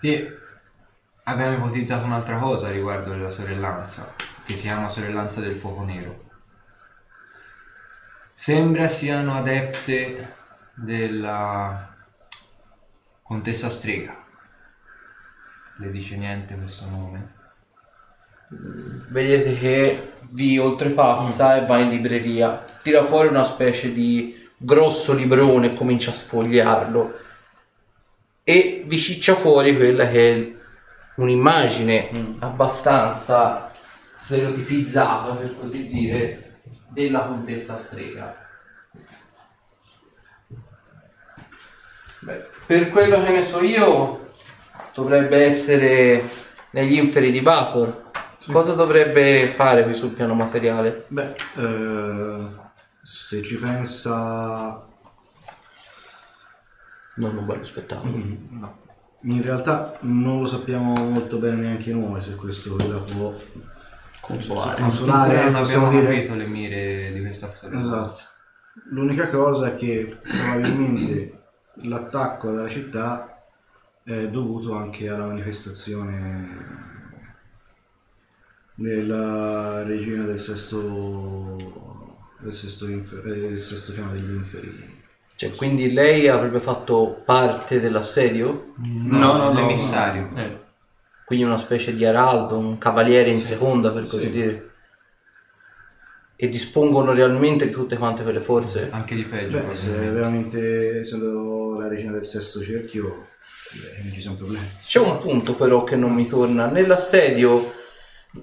e 0.00 0.38
abbiamo 1.24 1.54
ipotizzato 1.54 2.04
un'altra 2.04 2.38
cosa 2.38 2.70
riguardo 2.70 3.12
alla 3.12 3.30
sorellanza, 3.30 4.14
che 4.44 4.54
si 4.54 4.62
chiama 4.62 4.88
sorellanza 4.88 5.40
del 5.40 5.56
fuoco 5.56 5.82
nero. 5.82 6.26
Sembra 8.30 8.86
siano 8.86 9.34
adepte 9.34 10.34
della 10.74 11.87
contessa 13.28 13.68
strega. 13.68 14.24
Le 15.80 15.90
dice 15.90 16.16
niente 16.16 16.56
questo 16.56 16.88
nome? 16.88 17.36
vedete 19.10 19.58
che 19.58 20.12
vi 20.30 20.58
oltrepassa 20.58 21.56
e 21.56 21.66
va 21.66 21.76
in 21.76 21.90
libreria, 21.90 22.64
tira 22.82 23.04
fuori 23.04 23.28
una 23.28 23.44
specie 23.44 23.92
di 23.92 24.34
grosso 24.56 25.12
librone 25.12 25.66
e 25.66 25.74
comincia 25.74 26.10
a 26.10 26.14
sfogliarlo 26.14 27.18
e 28.42 28.84
vi 28.86 28.98
ciccia 28.98 29.34
fuori 29.34 29.76
quella 29.76 30.08
che 30.08 30.32
è 30.32 30.56
un'immagine 31.16 32.36
abbastanza 32.38 33.70
stereotipizzata, 34.16 35.34
per 35.34 35.58
così 35.58 35.86
dire, 35.88 36.60
della 36.90 37.26
contessa 37.26 37.76
strega. 37.76 38.46
Beh, 42.20 42.57
per 42.68 42.90
quello 42.90 43.24
che 43.24 43.30
ne 43.30 43.42
so 43.42 43.62
io, 43.62 44.28
dovrebbe 44.92 45.42
essere 45.42 46.22
negli 46.72 46.96
inferi 46.98 47.30
di 47.30 47.40
Bathor. 47.40 48.10
Cosa 48.52 48.74
dovrebbe 48.74 49.48
fare 49.48 49.84
qui 49.84 49.94
sul 49.94 50.10
piano 50.10 50.34
materiale? 50.34 51.06
Beh, 51.08 51.34
eh, 51.56 52.46
se 53.02 53.42
ci 53.42 53.56
pensa... 53.56 54.84
Non 57.16 57.36
un 57.38 57.46
bello 57.46 57.64
spettacolo. 57.64 58.12
Mm, 58.14 58.60
no. 58.60 58.78
In 59.22 59.42
realtà 59.42 59.94
non 60.00 60.40
lo 60.40 60.46
sappiamo 60.46 60.92
molto 60.92 61.38
bene 61.38 61.62
neanche 61.62 61.90
noi 61.92 62.20
se 62.20 62.34
questo 62.34 62.76
la 62.76 62.98
può 62.98 63.32
Consolare. 64.20 64.80
consolare. 64.80 65.42
Non 65.44 65.54
abbiamo 65.56 65.88
dire- 65.90 66.06
capito 66.06 66.34
le 66.34 66.46
mire 66.46 67.12
di 67.14 67.20
questa 67.22 67.50
sorellanza. 67.52 67.88
Esatto. 68.06 68.22
L'unica 68.90 69.28
cosa 69.30 69.68
è 69.68 69.74
che 69.74 70.18
probabilmente 70.22 71.37
l'attacco 71.82 72.50
della 72.50 72.68
città 72.68 73.42
è 74.02 74.28
dovuto 74.28 74.74
anche 74.74 75.08
alla 75.08 75.26
manifestazione 75.26 76.76
della 78.74 79.82
regina 79.82 80.24
del 80.24 80.38
sesto 80.38 81.56
del 82.40 82.52
sesto, 82.52 82.86
infer- 82.88 83.24
del 83.24 83.58
sesto 83.58 83.92
piano 83.92 84.12
degli 84.12 84.32
inferi. 84.32 84.96
Cioè, 85.34 85.50
quindi 85.54 85.92
lei 85.92 86.28
avrebbe 86.28 86.60
fatto 86.60 87.22
parte 87.24 87.80
dell'assedio? 87.80 88.74
No, 88.76 89.36
no, 89.36 89.52
no. 89.52 89.52
l'emissario. 89.52 90.30
Eh, 90.36 90.66
Quindi 91.24 91.44
una 91.44 91.56
specie 91.58 91.94
di 91.94 92.04
araldo, 92.04 92.58
un 92.58 92.78
cavaliere 92.78 93.30
in 93.30 93.40
seconda, 93.40 93.92
per 93.92 94.04
così 94.04 94.24
Sì. 94.24 94.30
dire. 94.30 94.67
E 96.40 96.48
dispongono 96.48 97.12
realmente 97.12 97.66
di 97.66 97.72
tutte 97.72 97.96
quante 97.96 98.22
quelle 98.22 98.38
forze? 98.38 98.90
Anche 98.92 99.16
di 99.16 99.24
peggio. 99.24 99.60
Beh, 99.60 99.74
se 99.74 99.90
veramente 99.90 101.00
essendo 101.00 101.76
la 101.76 101.88
regina 101.88 102.12
del 102.12 102.24
sesto 102.24 102.62
cerchio, 102.62 103.24
beh, 103.72 104.02
non 104.04 104.12
ci 104.12 104.20
sono 104.20 104.36
problemi. 104.36 104.64
C'è 104.80 105.00
un 105.00 105.18
punto 105.18 105.54
però 105.54 105.82
che 105.82 105.96
non 105.96 106.14
mi 106.14 106.28
torna. 106.28 106.66
Nell'assedio 106.66 107.72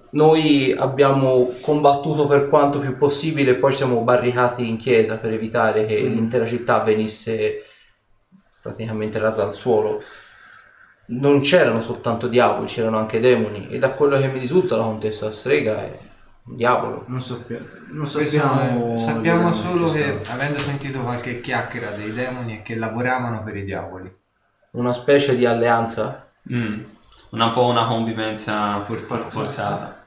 noi 0.09 0.75
abbiamo 0.77 1.53
combattuto 1.61 2.27
per 2.27 2.47
quanto 2.47 2.79
più 2.79 2.97
possibile 2.97 3.51
e 3.51 3.55
poi 3.55 3.71
ci 3.71 3.77
siamo 3.77 4.01
barricati 4.01 4.67
in 4.67 4.75
chiesa 4.75 5.15
per 5.15 5.31
evitare 5.31 5.85
che 5.85 5.95
l'intera 5.95 6.45
città 6.45 6.79
venisse 6.79 7.63
praticamente 8.61 9.19
rasa 9.19 9.43
al 9.43 9.55
suolo. 9.55 10.03
Non 11.07 11.39
c'erano 11.39 11.79
soltanto 11.79 12.27
diavoli, 12.27 12.67
c'erano 12.67 12.97
anche 12.97 13.21
demoni 13.21 13.69
e 13.69 13.77
da 13.77 13.91
quello 13.91 14.19
che 14.19 14.27
mi 14.27 14.39
risulta 14.39 14.75
la 14.75 14.83
contessa 14.83 15.31
strega 15.31 15.81
è 15.81 15.97
diavolo. 16.45 17.03
Non, 17.07 17.21
sappia- 17.21 17.59
non 17.89 18.07
Questo 18.09 18.25
sappiamo. 18.25 18.97
sappiamo 18.97 19.51
solo 19.51 19.91
che, 19.91 20.21
avendo 20.27 20.59
sentito 20.59 21.01
qualche 21.01 21.41
chiacchiera 21.41 21.89
dei 21.91 22.13
demoni, 22.13 22.59
è 22.59 22.61
che 22.61 22.75
lavoravano 22.75 23.43
per 23.43 23.55
i 23.57 23.65
diavoli. 23.65 24.13
Una 24.71 24.93
specie 24.93 25.35
di 25.35 25.45
alleanza? 25.45 26.27
mm, 26.51 26.83
un 27.31 27.51
po' 27.53 27.65
una 27.65 27.87
convivenza 27.87 28.81
Forzata. 28.83 29.29
forzata. 29.29 30.05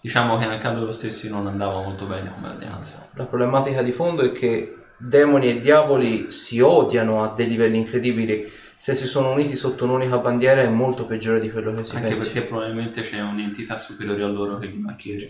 Diciamo 0.00 0.36
che 0.36 0.44
anche 0.44 0.66
a 0.66 0.72
loro 0.72 0.90
stessi 0.90 1.30
non 1.30 1.46
andava 1.46 1.80
molto 1.80 2.04
bene 2.04 2.30
come 2.34 2.48
alleanza. 2.48 3.08
La 3.14 3.24
problematica 3.24 3.80
di 3.80 3.90
fondo 3.92 4.22
è 4.22 4.32
che 4.32 4.76
demoni 4.98 5.48
e 5.48 5.60
diavoli 5.60 6.30
si 6.30 6.60
odiano 6.60 7.22
a 7.24 7.28
dei 7.34 7.46
livelli 7.48 7.78
incredibili. 7.78 8.46
Se 8.76 8.94
si 8.94 9.06
sono 9.06 9.30
uniti 9.32 9.54
sotto 9.56 9.84
un'unica 9.84 10.18
bandiera 10.18 10.62
è 10.62 10.68
molto 10.68 11.06
peggiore 11.06 11.40
di 11.40 11.50
quello 11.50 11.72
che 11.72 11.84
si 11.84 11.94
Anche 11.96 12.08
pensa. 12.08 12.24
perché 12.24 12.42
probabilmente 12.42 13.02
c'è 13.02 13.20
un'entità 13.20 13.78
superiore 13.78 14.22
a 14.22 14.26
loro 14.26 14.58
che 14.58 14.66
li 14.66 14.78
macchieggia. 14.78 15.26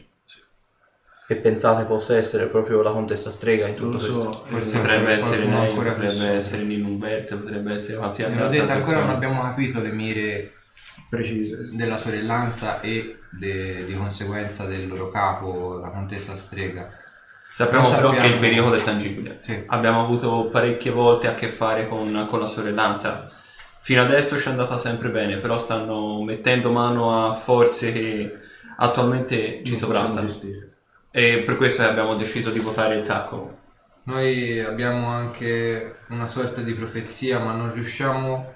E 1.26 1.36
pensate 1.36 1.84
possa 1.84 2.16
essere 2.16 2.48
proprio 2.48 2.82
la 2.82 2.90
contessa 2.92 3.30
strega 3.30 3.66
in 3.66 3.74
tutto 3.74 3.92
lo 3.92 3.96
questo. 3.96 4.22
so, 4.22 4.44
Forse 4.44 4.74
eh, 4.76 4.78
Potrebbe 4.78 5.12
essere 5.12 5.44
lei, 5.46 5.74
potrebbe 5.74 6.06
più 6.08 6.22
essere 6.24 6.62
Ninubert, 6.64 7.36
potrebbe 7.36 7.72
essere 7.72 7.96
qualsiasi 7.96 8.34
Me 8.34 8.40
l'ho 8.42 8.48
altra 8.48 8.60
detto, 8.60 8.72
ancora 8.78 8.98
non 9.00 9.08
abbiamo 9.14 9.40
capito 9.40 9.80
le 9.80 9.90
mire 9.92 10.52
precise. 11.08 11.66
sì. 11.66 11.76
della 11.76 11.96
sorellanza 11.96 12.80
e 12.82 13.20
de- 13.30 13.86
di 13.86 13.94
conseguenza 13.94 14.66
del 14.66 14.86
loro 14.86 15.08
capo, 15.08 15.78
la 15.78 15.88
contessa 15.88 16.34
strega. 16.34 16.90
Sappiamo 17.54 17.88
Lo 17.88 17.94
però 17.94 18.10
che 18.10 18.16
il 18.16 18.22
sappiamo. 18.22 18.40
pericolo 18.40 18.74
è 18.74 18.82
tangibile. 18.82 19.36
Sì. 19.38 19.62
Abbiamo 19.66 20.02
avuto 20.02 20.48
parecchie 20.50 20.90
volte 20.90 21.28
a 21.28 21.36
che 21.36 21.46
fare 21.46 21.86
con, 21.86 22.26
con 22.28 22.40
la 22.40 22.48
sorellanza. 22.48 23.28
Fino 23.80 24.02
adesso 24.02 24.40
ci 24.40 24.48
è 24.48 24.50
andata 24.50 24.76
sempre 24.76 25.08
bene, 25.08 25.36
però 25.36 25.56
stanno 25.56 26.20
mettendo 26.24 26.72
mano 26.72 27.30
a 27.30 27.32
forze 27.34 27.92
che 27.92 28.40
attualmente 28.78 29.62
ci 29.62 29.70
Non 29.70 29.78
sovrastano. 29.78 30.28
E 31.12 31.44
per 31.46 31.56
questo 31.56 31.84
abbiamo 31.84 32.16
deciso 32.16 32.50
di 32.50 32.58
votare 32.58 32.96
il 32.96 33.04
sacco. 33.04 33.58
Noi 34.02 34.58
abbiamo 34.58 35.06
anche 35.10 35.98
una 36.08 36.26
sorta 36.26 36.60
di 36.60 36.74
profezia, 36.74 37.38
ma 37.38 37.52
non 37.52 37.72
riusciamo 37.72 38.52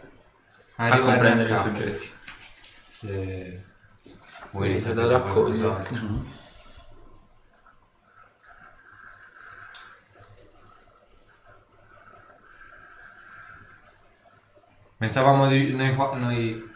a 0.78 0.88
A 0.88 0.99
comprendere 0.99 1.53
i 1.53 1.57
soggetti. 1.57 2.11
Se 2.99 3.64
vuoi 4.51 4.66
Se 4.80 4.92
risapere 4.92 5.07
la 5.07 5.20
Pensavamo 14.99 15.46
di, 15.46 15.74
noi, 15.74 15.94
qua- 15.94 16.16
noi 16.16 16.66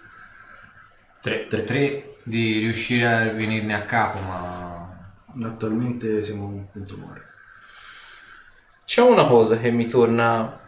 Tre. 1.20 1.46
tre 1.46 2.14
di 2.22 2.58
riuscire 2.60 3.06
a 3.06 3.30
venirne 3.32 3.74
a 3.74 3.82
capo, 3.82 4.20
ma 4.20 4.72
Attualmente 5.40 6.22
siamo 6.22 6.44
a 6.44 6.48
un 6.48 6.70
punto 6.70 6.96
muore. 6.98 7.22
C'è 8.84 9.00
una 9.00 9.26
cosa 9.26 9.56
che 9.56 9.70
mi 9.70 9.86
torna. 9.86 10.60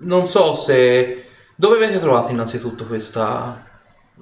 Non 0.00 0.26
so 0.26 0.52
se. 0.52 1.28
Dove 1.56 1.76
avete 1.76 1.98
trovato 1.98 2.30
innanzitutto 2.30 2.86
questa 2.86 3.64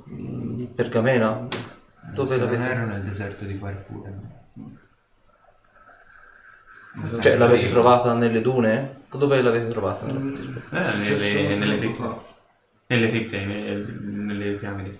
mm, 0.08 0.64
pergamena? 0.66 1.48
Dove 2.12 2.34
se 2.34 2.40
non 2.40 2.50
l'avete? 2.50 2.72
ero 2.72 2.86
nel 2.86 3.02
deserto 3.02 3.44
di 3.44 3.58
Quarpure. 3.58 4.36
Cioè, 7.20 7.36
l'avete 7.36 7.70
trovata 7.70 8.14
nelle 8.14 8.40
dune? 8.40 8.97
Dove 9.10 9.40
l'avete 9.40 9.68
trovata? 9.68 10.06
Eh, 10.06 10.84
Successo 10.84 11.40
nelle, 11.40 11.56
nelle 11.56 11.78
cripte. 11.78 12.08
Nelle 12.86 13.08
cripte, 13.08 13.44
nelle, 13.44 14.52
piramidi. 14.54 14.98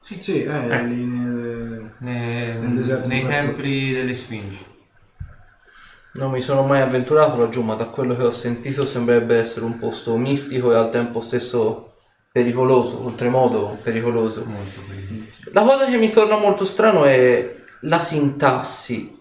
Sì, 0.00 0.22
sì, 0.22 0.42
eh, 0.44 0.84
lì 0.84 1.04
nel- 1.04 1.92
Ne- 1.98 2.54
Nel 2.58 2.70
deserto 2.74 3.08
nei 3.08 3.26
templi 3.26 3.92
delle 3.92 4.14
Sfingi. 4.14 4.64
Non 6.14 6.30
mi 6.30 6.40
sono 6.40 6.62
mai 6.64 6.80
avventurato 6.80 7.36
laggiù, 7.38 7.62
ma 7.62 7.74
da 7.74 7.86
quello 7.86 8.16
che 8.16 8.22
ho 8.22 8.30
sentito 8.30 8.82
sembrerebbe 8.82 9.36
essere 9.36 9.64
un 9.64 9.78
posto 9.78 10.16
mistico 10.16 10.72
e 10.72 10.76
al 10.76 10.90
tempo 10.90 11.20
stesso 11.20 11.94
pericoloso, 12.32 13.04
oltremodo 13.04 13.78
pericoloso. 13.82 14.44
Molto 14.44 14.80
pericoloso. 14.88 15.30
La 15.52 15.62
cosa 15.62 15.86
che 15.86 15.96
mi 15.96 16.10
torna 16.10 16.38
molto 16.38 16.64
strano 16.64 17.04
è 17.04 17.56
la 17.82 18.00
sintassi. 18.00 19.17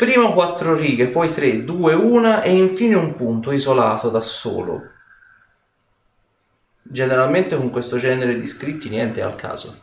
Prima 0.00 0.30
quattro 0.30 0.74
righe, 0.74 1.08
poi 1.08 1.30
tre, 1.30 1.62
due, 1.62 1.92
una 1.92 2.40
e 2.40 2.54
infine 2.54 2.94
un 2.94 3.12
punto 3.12 3.52
isolato 3.52 4.08
da 4.08 4.22
solo. 4.22 4.92
Generalmente 6.80 7.54
con 7.54 7.68
questo 7.68 7.98
genere 7.98 8.38
di 8.40 8.46
scritti 8.46 8.88
niente 8.88 9.20
è 9.20 9.24
al 9.24 9.36
caso. 9.36 9.78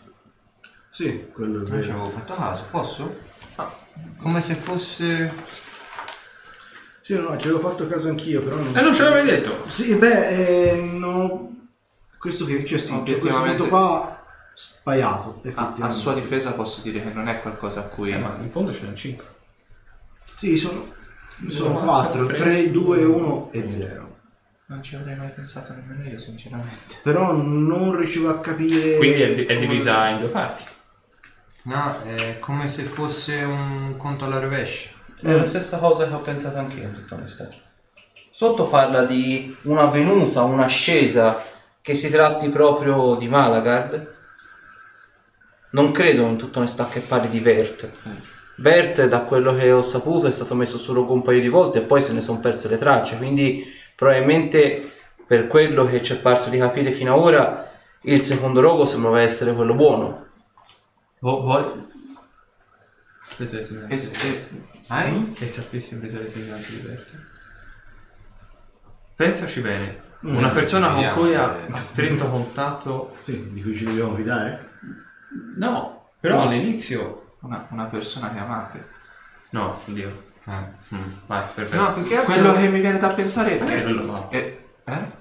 Sì, 0.90 1.28
quello 1.32 1.60
Non 1.60 1.84
ci 1.84 1.90
che... 1.90 1.94
avevo 1.94 2.10
fatto 2.10 2.34
caso, 2.34 2.66
posso? 2.72 3.16
Ah, 3.58 3.72
come 4.18 4.42
se 4.42 4.56
fosse... 4.56 5.32
Sì, 7.02 7.14
no, 7.14 7.38
ci 7.38 7.48
avevo 7.50 7.60
fatto 7.70 7.88
caso 7.88 8.10
anch'io, 8.10 8.42
però 8.42 8.56
non... 8.56 8.76
E 8.76 8.82
non 8.82 8.96
ce 8.96 9.04
l'avevi 9.04 9.30
detto? 9.30 9.70
Sì, 9.70 9.94
beh, 9.94 10.30
eh, 10.30 10.82
no... 10.82 11.68
Questo 12.18 12.46
che 12.46 12.66
cioè, 12.66 12.80
sì, 12.80 12.88
c'è 12.88 13.20
questo 13.20 13.38
Obiettivamente- 13.38 13.56
punto 13.62 13.68
qua 13.70 14.26
spaiato, 14.56 15.30
A, 15.30 15.48
effettivamente. 15.48 15.84
a 15.84 15.90
sua 15.92 16.14
difesa 16.16 16.54
posso 16.54 16.82
dire 16.82 17.04
che 17.04 17.12
non 17.12 17.28
è 17.28 17.40
qualcosa 17.40 17.82
a 17.82 17.84
cui... 17.84 18.10
Eh, 18.14 18.18
ma 18.18 18.36
in 18.42 18.50
fondo 18.50 18.72
ce 18.74 18.88
n'è 18.88 18.94
5. 18.96 19.36
Sì, 20.38 20.56
sono, 20.56 20.86
sono 21.50 21.74
No, 21.74 21.86
4, 21.86 22.26
tre. 22.28 22.36
3, 22.38 22.72
2, 22.72 23.04
1 23.04 23.50
e 23.52 23.70
0. 23.70 24.16
Non 24.68 24.84
ci 24.84 24.96
avrei 24.96 25.16
mai 25.16 25.30
pensato 25.30 25.74
nemmeno 25.74 26.08
io, 26.10 26.20
sinceramente. 26.20 26.96
Però 27.02 27.32
non 27.32 27.96
riuscivo 27.96 28.30
a 28.30 28.40
capire... 28.40 28.98
Quindi 28.98 29.22
è, 29.22 29.34
di- 29.34 29.46
è 29.46 29.56
come- 29.56 29.68
divisa 29.68 30.10
in 30.10 30.20
due 30.20 30.30
parti. 30.30 30.64
No, 31.64 32.02
è 32.04 32.38
come 32.40 32.68
se 32.68 32.84
fosse 32.84 33.44
un 33.44 33.96
conto 33.98 34.26
alla 34.26 34.40
rovescia. 34.40 34.90
È 35.22 35.34
la 35.34 35.44
stessa 35.44 35.80
cosa 35.80 36.06
che 36.06 36.14
ho 36.14 36.20
pensato 36.20 36.58
anche 36.58 36.78
io, 36.78 36.84
in 36.84 36.94
tutta 36.94 37.16
onestà. 37.16 37.48
Sotto 38.32 38.68
parla 38.68 39.04
di 39.04 39.56
una 39.64 39.86
venuta, 39.86 40.44
un'ascesa, 40.44 41.42
che 41.82 41.96
si 41.96 42.10
tratti 42.10 42.50
proprio 42.50 43.16
di 43.16 43.28
Malagard. 43.28 44.16
Non 45.72 45.92
credo 45.92 46.28
in 46.28 46.38
tutta 46.38 46.60
onestà 46.60 46.88
che 46.88 47.00
parli 47.00 47.30
di 47.30 47.40
Vert. 47.40 47.90
Vert, 48.60 49.06
da 49.06 49.22
quello 49.22 49.56
che 49.56 49.72
ho 49.72 49.82
saputo, 49.82 50.28
è 50.28 50.32
stato 50.32 50.56
messo 50.56 50.78
su 50.78 50.94
rogo 50.94 51.14
un 51.14 51.22
paio 51.22 51.40
di 51.40 51.48
volte 51.48 51.80
e 51.80 51.82
poi 51.84 52.02
se 52.02 52.12
ne 52.14 52.22
sono 52.22 52.40
perse 52.40 52.68
le 52.68 52.78
tracce. 52.78 53.18
Quindi, 53.18 53.64
probabilmente, 53.96 54.92
per 55.28 55.48
quello 55.48 55.86
che 55.86 56.02
ci 56.02 56.14
è 56.14 56.18
parso 56.18 56.50
di 56.50 56.58
capire 56.58 56.92
fino 56.92 57.14
ad 57.14 57.20
ora, 57.20 57.72
il 58.02 58.22
secondo 58.22 58.60
rogo 58.60 58.86
sembrava 58.86 59.22
essere 59.22 59.54
quello 59.54 59.76
buono. 59.76 60.26
Vo- 61.20 61.42
vuoi... 61.42 61.86
Presa 63.36 63.58
le 63.58 63.64
segnanti. 63.64 63.94
E, 63.94 64.50
Hai? 64.88 65.36
Sapessi 65.46 65.96
presa 65.96 66.18
le 66.18 66.30
segnanti 66.30 66.72
di 66.72 66.82
Berta. 66.88 67.14
Pensaci 69.16 69.62
bene. 69.62 70.00
Una 70.22 70.50
persona 70.50 70.88
con 70.88 70.96
vediamo. 70.96 71.22
cui 71.22 71.36
ha, 71.36 71.58
ha 71.70 71.82
stretto 71.82 72.28
contatto... 72.28 73.16
Sì, 73.24 73.52
di 73.52 73.62
cui 73.62 73.76
ci 73.76 73.84
dobbiamo 73.84 74.16
fidare? 74.16 74.70
No, 75.58 76.10
però 76.20 76.42
all'inizio... 76.42 77.27
una, 77.42 77.68
una 77.70 77.86
persona 77.86 78.32
che 78.32 78.40
amate. 78.40 78.88
No, 79.52 79.80
oddio. 79.88 80.26
Eh. 80.46 80.96
Mm, 80.96 81.02
vai, 81.26 81.44
perfetto. 81.54 81.82
No, 81.82 81.88
altro... 81.88 82.24
Quello 82.24 82.54
che 82.54 82.68
mi 82.70 82.80
viene 82.80 82.98
da 83.00 83.10
pensare 83.10 83.60
Eh, 83.60 83.80
è... 83.80 83.84
quello 83.84 84.04
no. 84.06 84.30
è- 84.30 84.66
eh? 84.86 85.12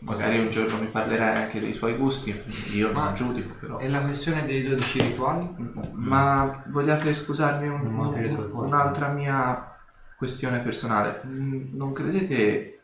Magari 0.00 0.38
un 0.38 0.48
giorno 0.48 0.78
mi 0.78 0.86
parlerai 0.86 1.42
anche 1.42 1.60
dei 1.60 1.76
tuoi 1.76 1.94
gusti, 1.96 2.34
io 2.72 2.90
non 2.90 3.12
giudico 3.12 3.52
però. 3.60 3.76
È 3.76 3.86
la 3.88 4.00
questione 4.00 4.46
dei 4.46 4.62
12 4.62 5.02
rituali? 5.02 5.54
Ma 5.94 6.62
vogliate 6.68 7.12
scusarmi 7.12 7.68
un- 7.68 7.94
Non 7.96 8.06
aprire 8.06 8.28
un- 8.32 8.50
un'altra 8.52 9.08
mia 9.08 9.68
questione 10.16 10.60
personale? 10.60 11.20
Mm, 11.26 11.76
Non 11.76 11.92
credete 11.92 12.80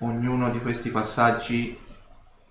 ognuno 0.00 0.50
di 0.50 0.60
questi 0.60 0.90
passaggi 0.90 1.78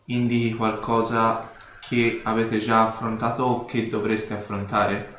indichi 0.05 0.55
qualcosa 0.55 1.51
che 1.87 2.21
avete 2.23 2.57
già 2.59 2.83
affrontato 2.83 3.43
o 3.43 3.65
che 3.65 3.87
dovreste 3.87 4.33
affrontare? 4.33 5.13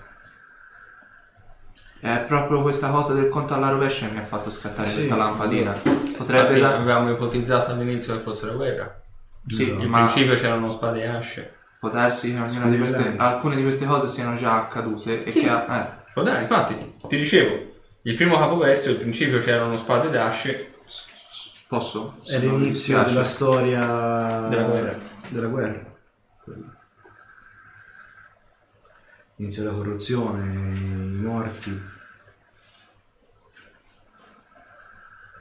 È 2.01 2.25
proprio 2.27 2.63
questa 2.63 2.91
cosa 2.91 3.15
del 3.15 3.29
conto 3.29 3.55
alla 3.55 3.69
rovescia 3.69 4.07
che 4.07 4.13
mi 4.13 4.19
ha 4.19 4.23
fatto 4.23 4.51
scattare 4.51 4.89
Sì, 4.89 4.95
questa 4.97 5.17
lampadina. 5.17 5.73
Potrebbe 5.73 6.57
Infatti, 6.57 6.61
da- 6.61 6.77
avevamo 6.77 7.11
ipotizzato 7.11 7.71
all'inizio 7.73 8.15
che 8.15 8.21
fosse 8.21 8.47
la 8.47 8.53
guerra. 8.53 9.01
Sì, 9.47 9.71
In 9.71 9.89
ma 9.89 10.05
principio 10.07 10.35
c'erano 10.35 10.71
spade 10.71 11.03
e 11.03 11.07
asce. 11.07 11.55
può 11.79 11.89
darsi 11.91 12.33
che 12.35 12.41
ognuna 12.41 12.69
di 12.69 12.79
queste, 12.79 13.15
alcune 13.17 13.55
di 13.57 13.63
queste 13.63 13.87
cose 13.87 14.09
siano 14.09 14.35
già 14.35 14.57
accadute 14.57 15.25
e 15.25 15.31
Sì. 15.31 15.41
che 15.41 15.49
ha- 15.49 15.79
eh, 15.79 16.05
Può 16.13 16.23
dare, 16.23 16.43
infatti, 16.43 16.95
ti 17.09 17.17
dicevo, 17.17 17.75
il 18.03 18.15
primo 18.15 18.37
capoverso, 18.39 18.91
in 18.91 18.99
principio 18.99 19.39
c'erano 19.41 19.77
spade 19.77 20.09
ed 20.09 20.17
asce. 20.17 20.73
posso? 21.69 22.21
È 22.25 22.39
l'inizio 22.39 23.03
della 23.03 23.25
storia 23.25 24.47
Della 24.49 24.63
guerra. 24.63 24.95
della 25.29 25.47
guerra. 25.49 25.86
Quello. 26.47 26.75
Inizio 29.39 29.65
della 29.65 29.75
corruzione, 29.75 30.79
i 30.79 31.19
morti. 31.21 31.83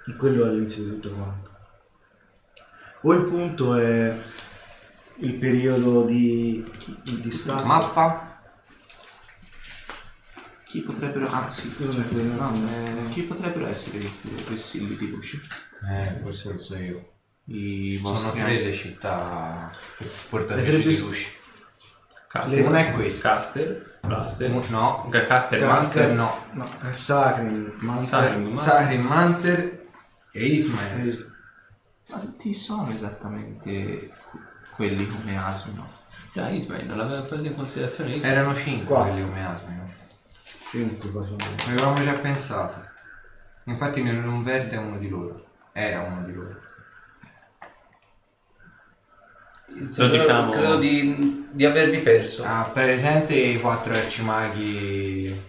E 0.07 0.15
quello 0.15 0.47
è 0.47 0.49
l'inizio 0.49 0.83
di 0.83 0.89
tutto 0.89 1.13
quanto. 1.13 1.57
O 3.01 3.13
il 3.13 3.23
punto 3.25 3.75
è 3.75 4.19
il 5.17 5.35
periodo 5.35 6.05
di, 6.05 6.67
di 7.03 7.31
stato. 7.31 7.65
Mappa? 7.65 8.41
Chi 10.63 10.81
potrebbero... 10.81 11.29
Ah 11.29 11.51
sì, 11.51 11.71
Quello 11.75 12.01
è 12.01 12.07
quello, 12.07 12.33
No, 12.33 12.51
eh, 12.67 13.09
chi 13.11 13.21
potrebbero 13.21 13.67
essere 13.67 13.99
i 13.99 14.11
vessilli 14.49 14.95
di 14.95 15.11
luce? 15.11 15.39
Eh, 15.87 16.19
forse 16.23 16.51
lo 16.51 16.57
so 16.57 16.75
io. 16.77 17.14
I 17.47 17.99
Sono 18.01 18.31
tre 18.31 18.63
le 18.63 18.73
città 18.73 19.71
portatrici 20.29 20.87
di 20.87 20.97
luci. 20.97 21.27
Caster, 22.27 22.63
Non 22.63 22.75
è 22.75 22.91
questo. 22.93 23.27
Caster, 23.29 23.99
Blaster, 24.01 24.49
No, 24.69 25.07
Caster, 25.09 25.59
Ca- 25.59 25.65
Master 25.67 26.11
no. 26.13 26.45
No, 26.53 26.67
è 26.89 26.93
Sacrim, 26.93 27.71
Mantra. 27.81 28.05
Sarim, 28.19 28.47
ma- 28.51 28.59
Sarin, 28.61 29.01
Manter 29.01 29.85
e 30.31 30.45
Ismael. 30.45 31.07
eh, 31.09 31.25
Ma 32.11 32.33
chi 32.37 32.53
sono 32.53 32.91
esattamente 32.91 34.11
quelli 34.71 35.07
come 35.07 35.37
Asmino? 35.37 35.87
Già, 36.33 36.49
Ismail, 36.49 36.85
non 36.87 36.97
l'aveva 36.97 37.21
preso 37.21 37.45
in 37.45 37.55
considerazione 37.55 38.09
Ismail. 38.15 38.31
Erano 38.33 38.55
cinque 38.55 38.85
Quattro. 38.87 39.11
quelli 39.13 39.27
come 39.27 39.45
Asmino. 39.45 39.83
cinque 40.71 41.11
qua 41.11 41.23
sono. 41.23 41.37
Avevamo 41.67 42.03
già 42.03 42.13
pensato. 42.13 42.85
Infatti 43.65 44.03
non 44.03 44.41
verde 44.43 44.75
è 44.75 44.79
uno 44.79 44.97
di 44.97 45.07
loro. 45.09 45.45
Era 45.71 46.01
uno 46.01 46.25
di 46.25 46.33
loro. 46.33 46.63
Lo 49.97 50.07
diciamo- 50.09 50.51
Credo 50.51 50.77
di, 50.77 51.47
di 51.51 51.65
avervi 51.65 51.99
perso. 51.99 52.43
Ha 52.45 52.69
presente 52.73 53.33
i 53.35 53.59
quattro 53.59 53.93
arcimaghi 53.93 55.41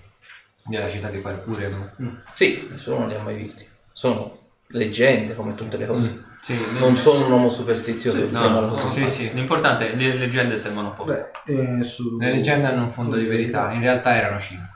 della 0.65 0.89
città 0.89 1.09
di 1.09 1.19
Parpurem? 1.19 2.23
Sì, 2.35 2.69
nessuno 2.71 2.99
non 3.01 3.09
li 3.09 3.15
ha 3.15 3.23
mai 3.23 3.37
visti. 3.37 3.67
Sono 3.93 4.39
leggende 4.69 5.35
come 5.35 5.55
tutte 5.55 5.77
le 5.77 5.87
cose. 5.87 6.25
Sì, 6.43 6.57
Non 6.79 6.95
sono 6.95 7.27
un 7.27 7.33
uomo 7.33 7.51
superstizioso, 7.51 8.19
no, 8.19 8.25
mettiamola 8.25 8.67
no, 8.67 8.73
così. 8.75 9.01
Sì, 9.01 9.09
sì. 9.09 9.31
L'importante 9.35 9.87
è 9.87 9.91
che 9.91 9.97
le 9.97 10.15
leggende 10.15 10.59
servono 10.59 10.89
apposta. 10.89 11.31
Beh, 11.45 11.79
eh, 11.79 11.83
su... 11.83 12.19
Le 12.19 12.31
leggende 12.31 12.69
hanno 12.69 12.83
un 12.83 12.89
fondo 12.89 13.17
di 13.17 13.25
verità, 13.25 13.73
in 13.73 13.81
realtà 13.81 14.15
erano 14.15 14.39
cinque. 14.39 14.69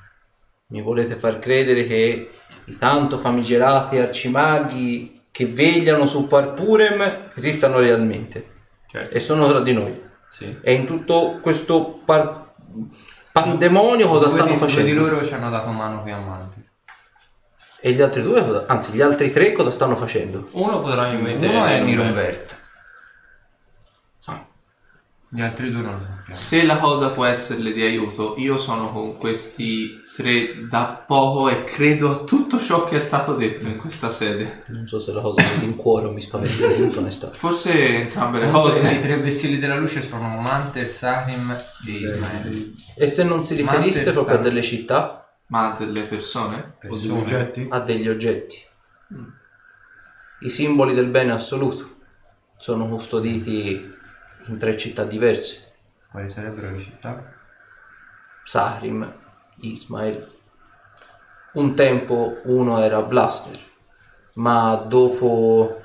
Mi 0.68 0.82
volete 0.82 1.16
far 1.16 1.38
credere 1.38 1.86
che 1.86 2.28
i 2.64 2.76
tanto 2.76 3.18
famigerati 3.18 3.98
arcimaghi 3.98 5.22
che 5.30 5.46
vegliano 5.46 6.06
su 6.06 6.26
Parpurem 6.26 7.30
esistano 7.34 7.78
realmente 7.78 8.46
Certo. 8.90 9.14
e 9.16 9.20
sono 9.20 9.48
tra 9.48 9.60
di 9.60 9.72
noi. 9.72 10.02
Sì. 10.30 10.58
E 10.62 10.72
in 10.72 10.84
tutto 10.86 11.38
questo 11.40 12.00
par- 12.04 12.52
pandemonio 13.32 14.06
cosa 14.08 14.24
Due 14.24 14.30
stanno 14.30 14.50
di- 14.52 14.58
due 14.58 14.66
facendo? 14.68 14.86
di 14.88 14.94
loro 14.94 15.24
ci 15.24 15.32
hanno 15.34 15.50
dato 15.50 15.70
mano 15.70 16.02
qui 16.02 16.10
a 16.12 16.18
Manter. 16.18 16.64
E 17.80 17.92
gli 17.92 18.00
altri 18.02 18.22
due, 18.22 18.44
cosa- 18.44 18.64
anzi 18.66 18.92
gli 18.92 19.00
altri 19.00 19.30
tre 19.30 19.52
cosa 19.52 19.70
stanno 19.70 19.96
facendo? 19.96 20.48
Uno 20.52 20.80
potrà 20.80 21.08
mettere... 21.12 21.48
Uno 21.50 21.64
è 21.64 21.80
Nironvert. 21.80 22.58
Gli 25.32 25.40
altri 25.40 25.70
due 25.70 25.82
non 25.82 25.92
lo 25.92 26.00
sappiamo. 26.00 26.32
Se 26.34 26.64
la 26.64 26.76
cosa 26.78 27.10
può 27.10 27.24
esserle 27.24 27.72
di 27.72 27.82
aiuto, 27.82 28.34
io 28.38 28.58
sono 28.58 28.90
con 28.90 29.16
questi 29.16 29.92
tre 30.20 30.66
da 30.68 31.02
poco 31.06 31.48
e 31.48 31.64
credo 31.64 32.10
a 32.10 32.24
tutto 32.24 32.58
ciò 32.60 32.84
che 32.84 32.96
è 32.96 32.98
stato 32.98 33.34
detto 33.34 33.66
in 33.66 33.76
questa 33.76 34.08
sede. 34.10 34.62
Non 34.68 34.86
so 34.86 34.98
se 34.98 35.12
la 35.12 35.20
cosa 35.20 35.42
mi 35.42 35.60
rincuora 35.60 36.08
o 36.08 36.12
mi 36.12 36.20
spaventa, 36.20 36.66
in 36.66 36.76
tutta 36.76 36.98
onestà. 37.00 37.30
Forse 37.30 37.72
entrambe 38.02 38.38
le 38.38 38.44
Comunque, 38.50 38.70
I 38.70 38.82
cose. 38.82 39.00
tre 39.00 39.16
vessilli 39.16 39.58
della 39.58 39.76
luce 39.76 40.02
sono 40.02 40.28
Manter, 40.40 40.88
Sarim 40.88 41.50
e 41.86 41.90
Ismael. 41.90 42.74
E 42.96 43.06
se 43.06 43.24
non 43.24 43.42
si 43.42 43.54
riferisse 43.54 44.12
proprio 44.12 44.36
a 44.36 44.40
delle 44.40 44.62
città, 44.62 45.14
Ma 45.46 45.74
delle 45.78 46.02
persone? 46.02 46.56
O 46.56 46.62
degli 46.80 46.90
Persone. 46.90 47.20
oggetti? 47.20 47.66
a 47.70 47.80
degli 47.80 48.08
oggetti. 48.08 48.56
I 50.42 50.48
simboli 50.48 50.94
del 50.94 51.06
bene 51.08 51.32
assoluto 51.32 51.96
sono 52.56 52.86
custoditi 52.88 53.90
in 54.46 54.58
tre 54.58 54.76
città 54.76 55.04
diverse. 55.04 55.72
Quali 56.10 56.28
sarebbero 56.28 56.70
le 56.70 56.78
città? 56.78 57.34
Sahrim, 58.44 59.12
Ismail. 59.60 60.28
Un 61.52 61.74
tempo 61.74 62.40
uno 62.44 62.82
era 62.82 63.02
Blaster, 63.02 63.58
ma 64.34 64.74
dopo 64.76 65.82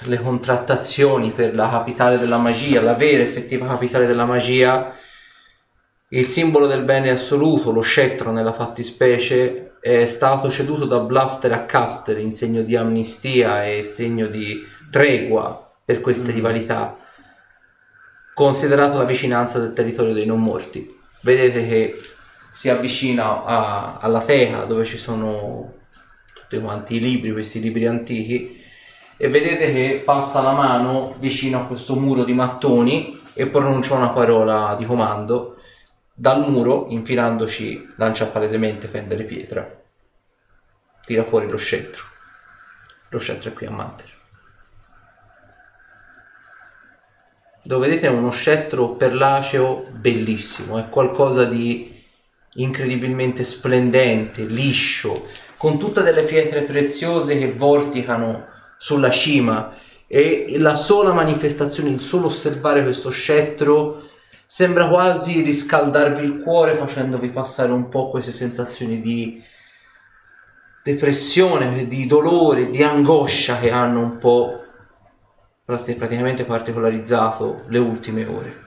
le 0.00 0.20
contrattazioni 0.20 1.30
per 1.30 1.54
la 1.54 1.68
capitale 1.70 2.18
della 2.18 2.36
magia, 2.36 2.82
la 2.82 2.94
vera 2.94 3.22
effettiva 3.22 3.66
capitale 3.66 4.06
della 4.06 4.26
magia, 4.26 4.94
Il 6.08 6.26
simbolo 6.26 6.68
del 6.68 6.84
bene 6.84 7.10
assoluto, 7.10 7.72
lo 7.72 7.80
scettro 7.80 8.30
nella 8.30 8.52
fattispecie, 8.52 9.78
è 9.80 10.06
stato 10.06 10.48
ceduto 10.48 10.84
da 10.84 11.00
Blaster 11.00 11.52
a 11.52 11.64
Caster 11.64 12.18
in 12.18 12.32
segno 12.32 12.62
di 12.62 12.76
amnistia 12.76 13.64
e 13.64 13.82
segno 13.82 14.28
di 14.28 14.64
tregua 14.92 15.72
per 15.84 16.00
queste 16.00 16.30
rivalità, 16.30 16.96
considerato 18.32 18.96
la 18.96 19.04
vicinanza 19.04 19.58
del 19.58 19.72
territorio 19.72 20.12
dei 20.12 20.24
non 20.24 20.40
morti. 20.40 21.02
Vedete 21.24 21.66
che 21.66 22.02
si 22.50 22.68
avvicina 22.68 23.44
a- 23.44 23.96
alla 23.98 24.20
teca 24.20 24.64
dove 24.64 24.84
ci 24.84 24.98
sono 24.98 25.72
tutti 26.34 26.60
quanti 26.60 26.96
i 26.96 27.00
libri, 27.00 27.32
questi 27.32 27.60
libri 27.60 27.86
antichi, 27.86 28.62
e 29.16 29.28
vedete 29.28 29.72
che 29.72 30.02
passa 30.04 30.42
la 30.42 30.52
mano 30.52 31.16
vicino 31.18 31.60
a 31.60 31.64
questo 31.64 31.96
muro 31.96 32.24
di 32.24 32.34
mattoni 32.34 33.18
e 33.32 33.46
pronuncia 33.46 33.94
una 33.94 34.10
parola 34.10 34.74
di 34.78 34.84
comando. 34.84 35.56
Dal 36.12 36.46
muro, 36.46 36.88
infilandoci, 36.90 37.86
lancia 37.96 38.26
palesemente 38.26 38.86
fendere 38.86 39.24
pietra. 39.24 39.82
Tira 41.06 41.24
fuori 41.24 41.48
lo 41.48 41.56
scettro. 41.56 42.04
Lo 43.08 43.18
scettro 43.18 43.48
è 43.48 43.52
qui 43.54 43.64
a 43.64 43.70
Manter. 43.70 44.13
Dove 47.66 47.88
vedete 47.88 48.08
è 48.08 48.10
uno 48.10 48.30
scettro 48.30 48.90
perlaceo 48.90 49.86
bellissimo, 49.90 50.78
è 50.78 50.90
qualcosa 50.90 51.44
di 51.44 51.90
incredibilmente 52.56 53.42
splendente, 53.42 54.44
liscio, 54.44 55.26
con 55.56 55.78
tutte 55.78 56.02
delle 56.02 56.24
pietre 56.24 56.60
preziose 56.60 57.38
che 57.38 57.52
vorticano 57.52 58.48
sulla 58.76 59.08
cima. 59.08 59.74
E 60.06 60.56
la 60.58 60.76
sola 60.76 61.14
manifestazione, 61.14 61.88
il 61.88 62.02
solo 62.02 62.26
osservare 62.26 62.82
questo 62.82 63.08
scettro 63.08 64.10
sembra 64.44 64.86
quasi 64.86 65.40
riscaldarvi 65.40 66.22
il 66.22 66.42
cuore 66.42 66.74
facendovi 66.74 67.30
passare 67.30 67.72
un 67.72 67.88
po' 67.88 68.10
queste 68.10 68.32
sensazioni 68.32 69.00
di 69.00 69.42
depressione, 70.82 71.86
di 71.86 72.04
dolore, 72.04 72.68
di 72.68 72.82
angoscia 72.82 73.58
che 73.58 73.70
hanno 73.70 74.00
un 74.00 74.18
po' 74.18 74.63
praticamente 75.64 76.44
particolarizzato 76.44 77.64
le 77.68 77.78
ultime 77.78 78.26
ore. 78.26 78.62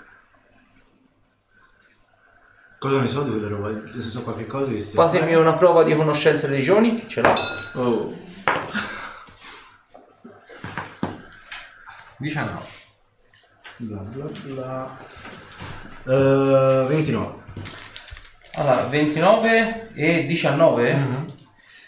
Cosa 2.79 3.01
ne 3.01 3.07
so 3.07 3.23
di 3.23 3.31
quelle 3.31 3.47
robe? 3.47 3.87
Se 3.99 4.09
so 4.09 4.21
qualche 4.21 4.45
cosa 4.45 4.69
di 4.71 4.79
sti 4.79 4.95
Fatemi 4.95 5.33
una 5.33 5.53
prova 5.53 5.83
di 5.83 5.95
conoscenza 5.95 6.45
religioni, 6.47 6.95
chi 6.95 7.07
ce 7.07 7.21
l'ha? 7.21 7.33
Oh. 7.73 8.13
19. 12.17 12.59
Bla 13.77 13.97
bla 13.97 14.25
bla. 14.43 14.97
Eh, 16.03 16.85
29. 16.87 17.33
Allora, 18.55 18.83
29 18.83 19.91
e 19.93 20.25
19? 20.25 21.25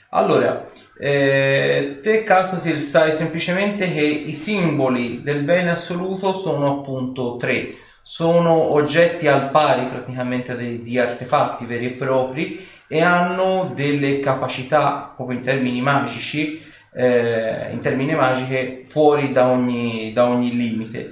Allora, 0.09 0.65
eh, 1.01 1.99
te 2.01 2.23
Casasil 2.23 2.77
sai 2.77 3.13
semplicemente 3.13 3.89
che 3.91 4.01
i 4.01 4.33
simboli 4.33 5.21
del 5.23 5.43
bene 5.43 5.71
assoluto 5.71 6.33
sono 6.33 6.79
appunto 6.79 7.37
tre. 7.37 7.69
Sono 8.01 8.73
oggetti 8.73 9.27
al 9.27 9.49
pari 9.49 9.85
praticamente 9.85 10.57
dei- 10.57 10.81
di 10.81 10.99
artefatti 10.99 11.65
veri 11.65 11.85
e 11.85 11.91
propri 11.91 12.67
e 12.87 13.01
hanno 13.01 13.71
delle 13.73 14.19
capacità 14.19 15.13
proprio 15.15 15.37
in 15.37 15.43
termini 15.43 15.79
magici, 15.79 16.59
eh, 16.93 17.69
in 17.71 17.79
termini 17.79 18.15
magiche 18.15 18.83
fuori 18.89 19.31
da 19.31 19.47
ogni, 19.47 20.11
da 20.11 20.25
ogni 20.27 20.53
limite. 20.53 21.11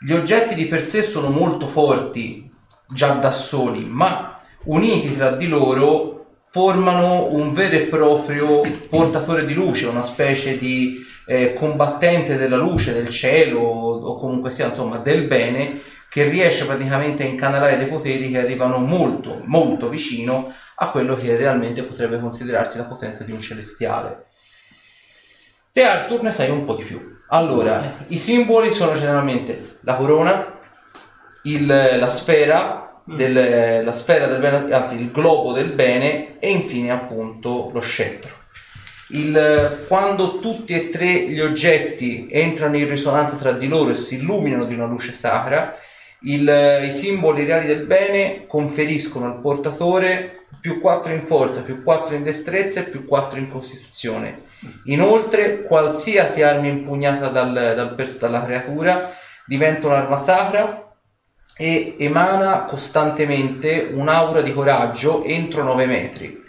Gli 0.00 0.12
oggetti 0.12 0.54
di 0.54 0.66
per 0.66 0.82
sé 0.82 1.02
sono 1.02 1.30
molto 1.30 1.66
forti 1.66 2.50
già 2.88 3.12
da 3.14 3.32
soli, 3.32 3.84
ma 3.86 4.36
uniti 4.64 5.16
tra 5.16 5.30
di 5.30 5.46
loro 5.46 6.21
formano 6.52 7.28
un 7.30 7.50
vero 7.50 7.76
e 7.76 7.86
proprio 7.86 8.60
portatore 8.90 9.46
di 9.46 9.54
luce, 9.54 9.86
una 9.86 10.02
specie 10.02 10.58
di 10.58 11.02
eh, 11.24 11.54
combattente 11.54 12.36
della 12.36 12.56
luce, 12.56 12.92
del 12.92 13.08
cielo 13.08 13.58
o 13.58 14.18
comunque 14.18 14.50
sia 14.50 14.66
insomma 14.66 14.98
del 14.98 15.22
bene 15.22 15.80
che 16.10 16.24
riesce 16.24 16.66
praticamente 16.66 17.22
a 17.22 17.26
incanalare 17.26 17.78
dei 17.78 17.86
poteri 17.86 18.30
che 18.30 18.38
arrivano 18.38 18.76
molto 18.76 19.40
molto 19.46 19.88
vicino 19.88 20.52
a 20.74 20.90
quello 20.90 21.16
che 21.16 21.36
realmente 21.36 21.84
potrebbe 21.84 22.20
considerarsi 22.20 22.76
la 22.76 22.84
potenza 22.84 23.24
di 23.24 23.32
un 23.32 23.40
celestiale. 23.40 24.26
Te 25.72 25.84
Arthur 25.84 26.22
ne 26.22 26.30
sai 26.32 26.50
un 26.50 26.66
po' 26.66 26.74
di 26.74 26.82
più. 26.82 27.00
Allora, 27.28 28.04
i 28.08 28.18
simboli 28.18 28.70
sono 28.70 28.92
generalmente 28.92 29.78
la 29.84 29.94
corona, 29.94 30.58
il- 31.44 31.66
la 31.66 32.08
sfera, 32.10 32.81
del, 33.04 33.84
la 33.84 33.92
sfera 33.92 34.26
del 34.26 34.40
bene, 34.40 34.72
anzi 34.72 35.00
il 35.00 35.10
globo 35.10 35.52
del 35.52 35.72
bene 35.72 36.38
e 36.38 36.50
infine 36.50 36.90
appunto 36.90 37.70
lo 37.72 37.80
scettro. 37.80 38.40
Il- 39.10 39.84
quando 39.88 40.38
tutti 40.38 40.74
e 40.74 40.88
tre 40.88 41.28
gli 41.28 41.40
oggetti 41.40 42.28
entrano 42.30 42.76
in 42.76 42.88
risonanza 42.88 43.36
tra 43.36 43.52
di 43.52 43.68
loro 43.68 43.90
e 43.90 43.94
si 43.94 44.16
illuminano 44.16 44.64
di 44.64 44.74
una 44.74 44.86
luce 44.86 45.12
sacra, 45.12 45.76
il- 46.22 46.80
i 46.84 46.90
simboli 46.90 47.44
reali 47.44 47.66
del 47.66 47.84
bene 47.84 48.46
conferiscono 48.46 49.26
al 49.26 49.40
portatore 49.40 50.46
più 50.60 50.80
4 50.80 51.12
in 51.12 51.26
forza, 51.26 51.62
più 51.62 51.82
4 51.82 52.14
in 52.14 52.22
destrezza 52.22 52.80
e 52.80 52.84
più 52.84 53.04
4 53.04 53.38
in 53.38 53.48
costituzione. 53.48 54.42
Inoltre, 54.84 55.62
qualsiasi 55.62 56.42
arma 56.42 56.68
impugnata 56.68 57.28
dal- 57.28 57.72
dal 57.74 57.94
dalla 58.18 58.44
creatura 58.44 59.10
diventa 59.44 59.88
un'arma 59.88 60.16
sacra 60.16 60.91
e 61.62 61.94
emana 61.96 62.64
costantemente 62.64 63.92
un'aura 63.94 64.40
di 64.40 64.52
coraggio 64.52 65.22
entro 65.22 65.62
9 65.62 65.86
metri. 65.86 66.42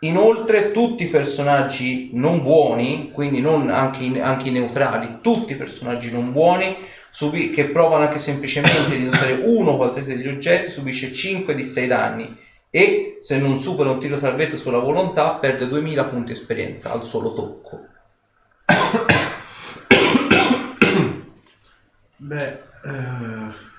Inoltre 0.00 0.70
tutti 0.70 1.02
i 1.02 1.08
personaggi 1.08 2.10
non 2.12 2.40
buoni, 2.40 3.10
quindi 3.12 3.40
non 3.40 3.68
anche 3.68 4.04
i, 4.04 4.20
anche 4.20 4.50
i 4.50 4.52
neutrali, 4.52 5.18
tutti 5.20 5.54
i 5.54 5.56
personaggi 5.56 6.12
non 6.12 6.30
buoni 6.30 6.76
subi- 7.10 7.50
che 7.50 7.64
provano 7.64 8.04
anche 8.04 8.20
semplicemente 8.20 8.96
di 8.96 9.06
usare 9.06 9.40
uno 9.42 9.76
qualsiasi 9.76 10.16
degli 10.16 10.28
oggetti 10.28 10.68
subisce 10.68 11.12
5 11.12 11.52
di 11.52 11.64
6 11.64 11.86
danni 11.88 12.38
e 12.70 13.18
se 13.22 13.38
non 13.38 13.58
supera 13.58 13.90
un 13.90 13.98
tiro 13.98 14.16
salvezza 14.18 14.54
sulla 14.54 14.78
volontà 14.78 15.32
perde 15.32 15.66
2000 15.66 16.04
punti 16.04 16.30
esperienza 16.30 16.92
al 16.92 17.02
solo 17.02 17.34
tocco. 17.34 17.86
Beh, 22.18 22.60
eh, 22.84 23.74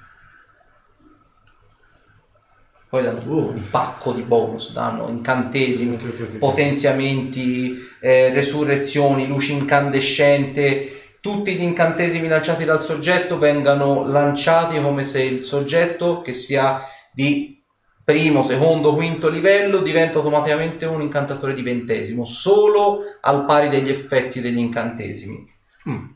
Poi 2.98 3.06
danno 3.06 3.22
Oh. 3.28 3.50
un 3.52 3.62
pacco 3.70 4.12
di 4.12 4.24
bonus, 4.24 4.74
danno 4.74 5.08
incantesimi, 5.08 6.00
potenziamenti, 6.40 7.78
eh, 8.00 8.32
resurrezioni, 8.34 9.28
luci 9.28 9.52
incandescente. 9.54 11.16
Tutti 11.22 11.54
gli 11.54 11.62
incantesimi 11.62 12.28
lanciati 12.28 12.66
dal 12.66 12.82
soggetto 12.82 13.38
vengano 13.38 14.08
lanciati 14.08 14.82
come 14.82 15.04
se 15.04 15.22
il 15.22 15.44
soggetto, 15.44 16.22
che 16.22 16.34
sia 16.34 16.82
di 17.14 17.64
primo, 18.04 18.42
secondo, 18.42 18.96
quinto 18.96 19.30
livello, 19.30 19.82
diventa 19.82 20.18
automaticamente 20.18 20.86
un 20.86 21.02
incantatore 21.02 21.54
di 21.54 21.62
ventesimo, 21.62 22.26
solo 22.26 23.02
al 23.22 23.46
pari 23.46 23.70
degli 23.70 23.90
effetti 23.90 24.42
degli 24.42 24.58
incantesimi. 24.58 25.46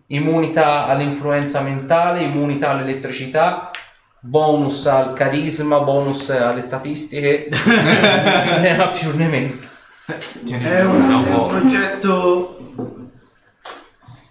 Immunità 0.07 0.87
all'influenza 0.87 1.61
mentale, 1.61 2.23
immunità 2.23 2.71
all'elettricità, 2.71 3.69
bonus 4.23 4.85
al 4.85 5.13
carisma, 5.13 5.79
bonus 5.79 6.29
alle 6.29 6.61
statistiche, 6.61 7.49
ne 7.51 8.77
ha 8.77 8.87
più 8.87 9.15
ne 9.15 9.27
meno. 9.27 9.59
Tieni 10.43 10.63
è 10.63 10.83
un, 10.85 11.01
un 11.01 11.25
è 11.25 11.33
un 11.33 11.55
oggetto 11.55 13.09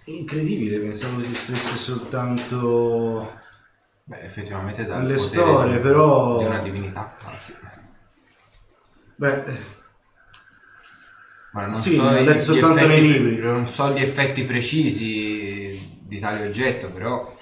incredibile, 0.05 0.79
pensavo 0.79 1.21
esistesse 1.21 1.77
soltanto... 1.77 3.39
Beh, 4.05 4.23
effettivamente 4.23 4.85
dà 4.85 4.99
Le 5.01 5.17
storie, 5.19 5.77
di- 5.77 5.81
però- 5.83 6.39
Di 6.39 6.45
una 6.45 6.59
divinità 6.59 7.15
quasi. 7.23 7.55
Beh, 9.17 9.45
Ma 11.53 11.67
non 11.67 11.81
Sì, 11.81 11.95
so 11.95 12.05
l'ho 12.11 12.19
i- 12.19 12.25
letto 12.25 12.53
gli 12.55 12.59
soltanto 12.61 12.87
nei 12.87 12.99
effetti- 12.99 13.13
libri. 13.25 13.37
Non 13.39 13.69
so 13.69 13.91
gli 13.93 14.01
effetti 14.03 14.43
precisi 14.45 15.99
di 16.03 16.19
tale 16.19 16.47
oggetto, 16.47 16.89
però 16.91 17.37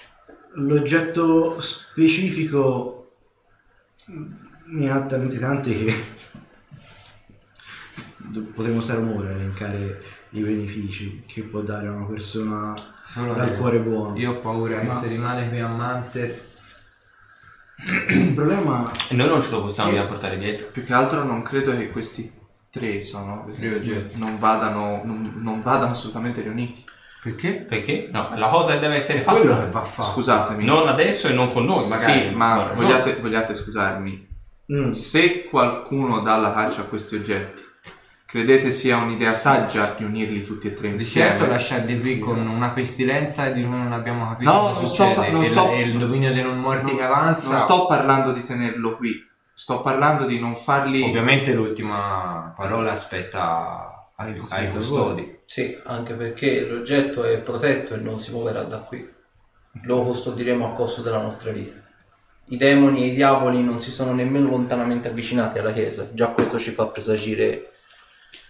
l'oggetto 0.55 1.61
specifico 1.61 2.95
ne 4.67 4.91
ha 4.91 5.03
talmente 5.03 5.39
tanti 5.39 5.85
che 5.85 5.95
potremmo 8.55 8.81
stare 8.81 9.01
un'ora 9.01 9.29
a 9.29 9.33
elencare 9.33 10.03
i 10.31 10.41
benefici 10.41 11.23
che 11.27 11.43
può 11.43 11.61
dare 11.61 11.89
a 11.89 11.93
una 11.93 12.05
persona 12.07 12.75
solo 13.05 13.35
dal 13.35 13.57
cuore 13.57 13.81
buono. 13.81 14.17
io 14.19 14.33
ho 14.33 14.39
paura 14.39 14.79
che 14.81 14.87
Ma- 14.87 14.93
se 14.95 15.09
rimane 15.09 15.49
qui 15.49 15.61
a 15.61 15.69
Manter 15.69 16.47
Il 18.11 18.33
problema 18.35 18.91
E 19.09 19.15
noi 19.15 19.29
non 19.29 19.41
ce 19.41 19.51
lo 19.53 19.63
possiamo 19.63 19.91
via 19.91 20.05
portare 20.05 20.37
dietro. 20.37 20.67
Più 20.67 20.83
che 20.83 20.93
altro 20.93 21.23
non 21.23 21.43
credo 21.43 21.71
che 21.77 21.91
questi 21.91 22.31
tre 22.71 23.03
sono 23.05 23.49
Tre 23.55 23.73
oggetti. 23.75 24.19
non 24.19 24.37
vadano, 24.37 25.01
non, 25.05 25.35
non 25.37 25.61
vadano 25.61 25.93
assolutamente 25.93 26.41
riuniti. 26.43 26.85
Perché? 27.23 27.51
Perché? 27.53 28.09
No, 28.13 28.29
la 28.37 28.49
cosa 28.49 28.73
che 28.75 28.79
deve 28.81 28.97
essere 28.97 29.19
fatta. 29.21 29.39
Quello 29.39 29.59
che 29.59 29.71
va 29.71 29.83
fatto. 29.83 30.09
Scusatemi. 30.11 30.65
Non 30.65 30.89
adesso 30.89 31.29
e 31.29 31.33
non 31.33 31.49
con 31.51 31.65
noi, 31.65 31.87
magari. 31.89 32.29
Sì, 32.29 32.35
ma 32.35 32.71
vogliate, 32.75 33.17
vogliate 33.21 33.55
scusarmi. 33.55 34.27
Mm. 34.73 34.91
Se 34.91 35.45
qualcuno 35.45 36.21
dà 36.21 36.37
la 36.37 36.53
caccia 36.53 36.83
a 36.83 36.85
questi 36.85 37.15
oggetti, 37.17 37.63
credete 38.27 38.71
sia 38.71 38.99
un'idea 38.99 39.33
saggia 39.33 39.95
di 39.97 40.05
unirli 40.05 40.45
tutti 40.45 40.67
e 40.67 40.75
tre 40.75 40.89
Di 40.89 40.95
insieme? 40.95 41.31
certo 41.31 41.47
lasciarli 41.47 41.99
qui 42.01 42.19
con 42.19 42.47
una 42.47 42.69
pestilenza 42.69 43.49
di 43.49 43.63
cui 43.63 43.71
non 43.71 43.93
abbiamo 43.93 44.29
capito 44.29 44.51
No, 44.51 44.59
cosa 44.59 44.73
non 44.75 44.85
sto 44.85 44.87
succede 44.95 45.15
pa- 45.15 45.31
non 45.31 45.43
e, 45.43 45.45
sto- 45.47 45.71
e 45.71 45.81
il 45.81 45.99
dominio 45.99 46.33
dei 46.33 46.43
non 46.43 46.59
morti 46.59 46.95
che 46.95 47.03
avanza. 47.03 47.51
Non 47.51 47.61
sto 47.61 47.87
parlando 47.87 48.33
di 48.33 48.45
tenerlo 48.45 48.97
qui, 48.97 49.27
sto 49.55 49.81
parlando 49.81 50.27
di 50.27 50.39
non 50.39 50.55
farli... 50.55 51.03
Ovviamente 51.03 51.55
l'ultima 51.55 52.53
parola 52.55 52.93
aspetta 52.93 54.11
ai, 54.17 54.39
ai 54.51 54.71
custodi. 54.71 55.38
Sì, 55.51 55.81
anche 55.85 56.13
perché 56.13 56.61
l'oggetto 56.67 57.25
è 57.25 57.41
protetto 57.41 57.95
e 57.95 57.97
non 57.97 58.21
si 58.21 58.33
muoverà 58.33 58.65
da 58.65 58.81
qui. 58.81 59.11
Lo 59.85 60.03
custodiremo 60.03 60.69
a 60.69 60.75
costo 60.75 61.01
della 61.01 61.23
nostra 61.23 61.53
vita. 61.53 61.75
I 62.51 62.59
demoni 62.59 63.05
e 63.05 63.07
i 63.07 63.15
diavoli 63.15 63.63
non 63.65 63.81
si 63.81 63.91
sono 63.91 64.13
nemmeno 64.13 64.51
lontanamente 64.51 65.09
avvicinati 65.09 65.59
alla 65.59 65.73
chiesa. 65.73 66.11
Già 66.13 66.29
questo 66.29 66.59
ci 66.59 66.73
fa 66.73 66.89
presagire 66.89 67.71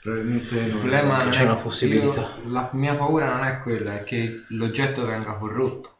Probabilmente 0.02 0.54
non 0.56 0.64
Il 0.64 0.72
problema 0.72 1.22
Che 1.22 1.28
c'è 1.28 1.44
una 1.44 1.54
possibilità. 1.54 2.20
io- 2.20 2.50
la 2.50 2.68
mia 2.72 2.94
paura 2.96 3.32
non 3.32 3.44
è 3.44 3.60
quella, 3.60 3.94
è 4.00 4.02
che 4.02 4.42
l'oggetto 4.48 5.06
venga 5.06 5.36
corrotto 5.36 5.98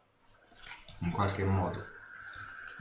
in 1.03 1.11
qualche 1.11 1.45
modo. 1.45 1.85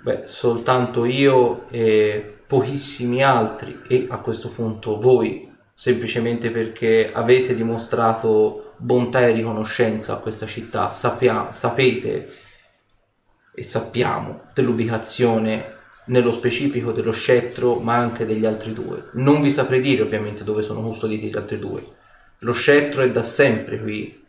Beh, 0.03 0.27
soltanto 0.27 1.05
io 1.05 1.69
e 1.69 2.41
pochissimi 2.49 3.23
altri 3.23 3.81
e 3.87 4.07
a 4.11 4.19
questo 4.19 4.51
punto 4.51 4.99
voi, 4.99 5.48
semplicemente 5.79 6.51
perché 6.51 7.09
avete 7.13 7.55
dimostrato 7.55 8.75
bontà 8.79 9.21
e 9.21 9.31
riconoscenza 9.31 10.15
a 10.15 10.17
questa 10.17 10.45
città, 10.45 10.93
sappia- 10.93 11.53
sapete 11.53 12.29
e 13.55 13.63
sappiamo 13.63 14.49
dell'ubicazione 14.55 15.77
nello 16.07 16.33
specifico 16.33 16.91
dello 16.91 17.13
scettro, 17.13 17.77
ma 17.77 17.95
anche 17.95 18.27
degli 18.27 18.45
altri 18.45 18.73
due. 18.73 19.11
Non 19.13 19.41
vi 19.41 19.51
saprei 19.51 19.81
dire 19.81 20.03
ovviamente 20.03 20.43
dove 20.43 20.63
sono 20.63 20.83
custoditi 20.83 21.29
gli 21.29 21.37
altri 21.37 21.61
due. 21.61 21.85
Lo 22.39 22.53
scettro 22.53 23.03
è 23.03 23.11
da 23.13 23.23
sempre 23.23 23.81
qui, 23.81 24.27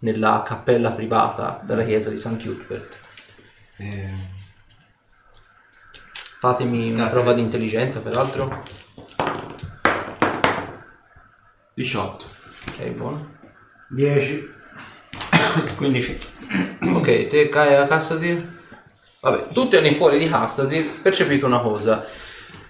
nella 0.00 0.44
cappella 0.46 0.92
privata 0.92 1.60
della 1.64 1.84
chiesa 1.84 2.10
di 2.10 2.16
St. 2.16 2.40
Cuthbert. 2.40 2.96
Eh, 3.78 4.10
Fatemi 6.38 6.92
una 6.92 7.04
Dai. 7.04 7.12
prova 7.12 7.32
di 7.32 7.40
intelligenza, 7.40 8.00
peraltro. 8.00 8.64
18. 11.74 12.24
Ok, 12.68 12.88
buono. 12.90 13.30
10. 13.88 14.48
15. 15.76 16.18
Ok, 16.82 17.26
te 17.28 17.48
cai 17.48 17.74
a 17.74 17.86
Cassasir. 17.86 18.44
Vabbè, 19.20 19.48
tutti 19.52 19.76
anni 19.76 19.94
fuori 19.94 20.18
di 20.18 20.28
Cassasir, 20.28 20.84
percepite 21.00 21.44
una 21.44 21.60
cosa. 21.60 22.04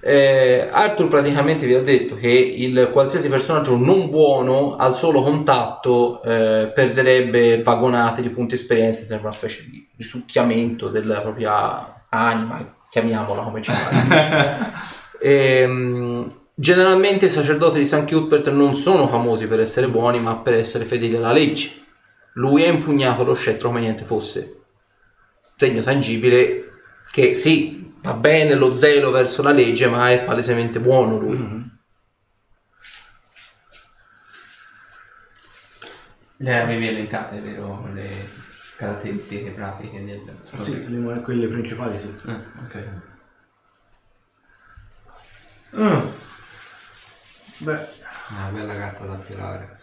Eh, 0.04 0.68
Arthur 0.70 1.08
praticamente 1.08 1.64
vi 1.64 1.74
ha 1.74 1.80
detto 1.80 2.16
che 2.16 2.28
il 2.28 2.90
qualsiasi 2.92 3.28
personaggio 3.28 3.76
non 3.76 4.10
buono 4.10 4.74
al 4.74 4.94
solo 4.94 5.22
contatto 5.22 6.20
eh, 6.24 6.72
perderebbe 6.74 7.62
vagonate 7.62 8.20
di 8.20 8.28
punti 8.28 8.54
esperienza, 8.54 9.04
sembra 9.04 9.28
una 9.28 9.36
specie 9.36 9.64
di 9.70 9.88
risucchiamento 9.96 10.88
della 10.88 11.20
propria 11.20 12.06
anima, 12.08 12.64
chiamiamola 12.90 13.42
come 13.42 13.62
ci 13.62 13.70
pare. 13.70 14.90
Ehm, 15.24 16.26
generalmente 16.54 17.26
i 17.26 17.30
sacerdoti 17.30 17.78
di 17.78 17.86
St. 17.86 18.06
Cuthbert 18.06 18.50
non 18.50 18.74
sono 18.74 19.08
famosi 19.08 19.46
per 19.46 19.60
essere 19.60 19.88
buoni, 19.88 20.20
ma 20.20 20.36
per 20.36 20.54
essere 20.54 20.84
fedeli 20.84 21.16
alla 21.16 21.32
legge. 21.32 21.80
Lui 22.34 22.64
ha 22.64 22.68
impugnato 22.68 23.24
lo 23.24 23.34
scettro 23.34 23.68
come 23.68 23.80
niente 23.80 24.04
fosse. 24.04 24.60
Segno 25.56 25.82
tangibile 25.82 26.68
che 27.10 27.34
sì, 27.34 27.92
va 28.00 28.14
bene 28.14 28.54
lo 28.54 28.72
zelo 28.72 29.10
verso 29.10 29.42
la 29.42 29.52
legge, 29.52 29.86
ma 29.86 30.10
è 30.10 30.24
palesemente 30.24 30.80
buono 30.80 31.18
lui. 31.18 31.70
Le 36.38 36.60
avevi 36.60 36.88
elencate, 36.88 37.40
vero? 37.40 37.88
Le 37.92 38.28
caratteristiche 38.76 39.50
pratiche 39.50 40.04
del 40.04 40.36
Sì, 40.42 40.88
le 40.88 41.20
quelle 41.20 41.46
principali 41.46 41.96
sì. 41.96 42.12
Ah, 42.24 42.42
ok. 42.64 42.88
Ah. 45.74 46.30
Beh, 47.62 47.88
una 48.30 48.48
bella 48.52 48.74
gatta 48.74 49.04
da 49.04 49.14
pelare. 49.14 49.76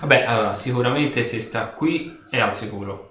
Vabbè, 0.00 0.22
allora, 0.24 0.54
sicuramente 0.54 1.24
se 1.24 1.40
sta 1.42 1.68
qui 1.68 2.20
è 2.30 2.38
al 2.38 2.54
sicuro. 2.56 3.08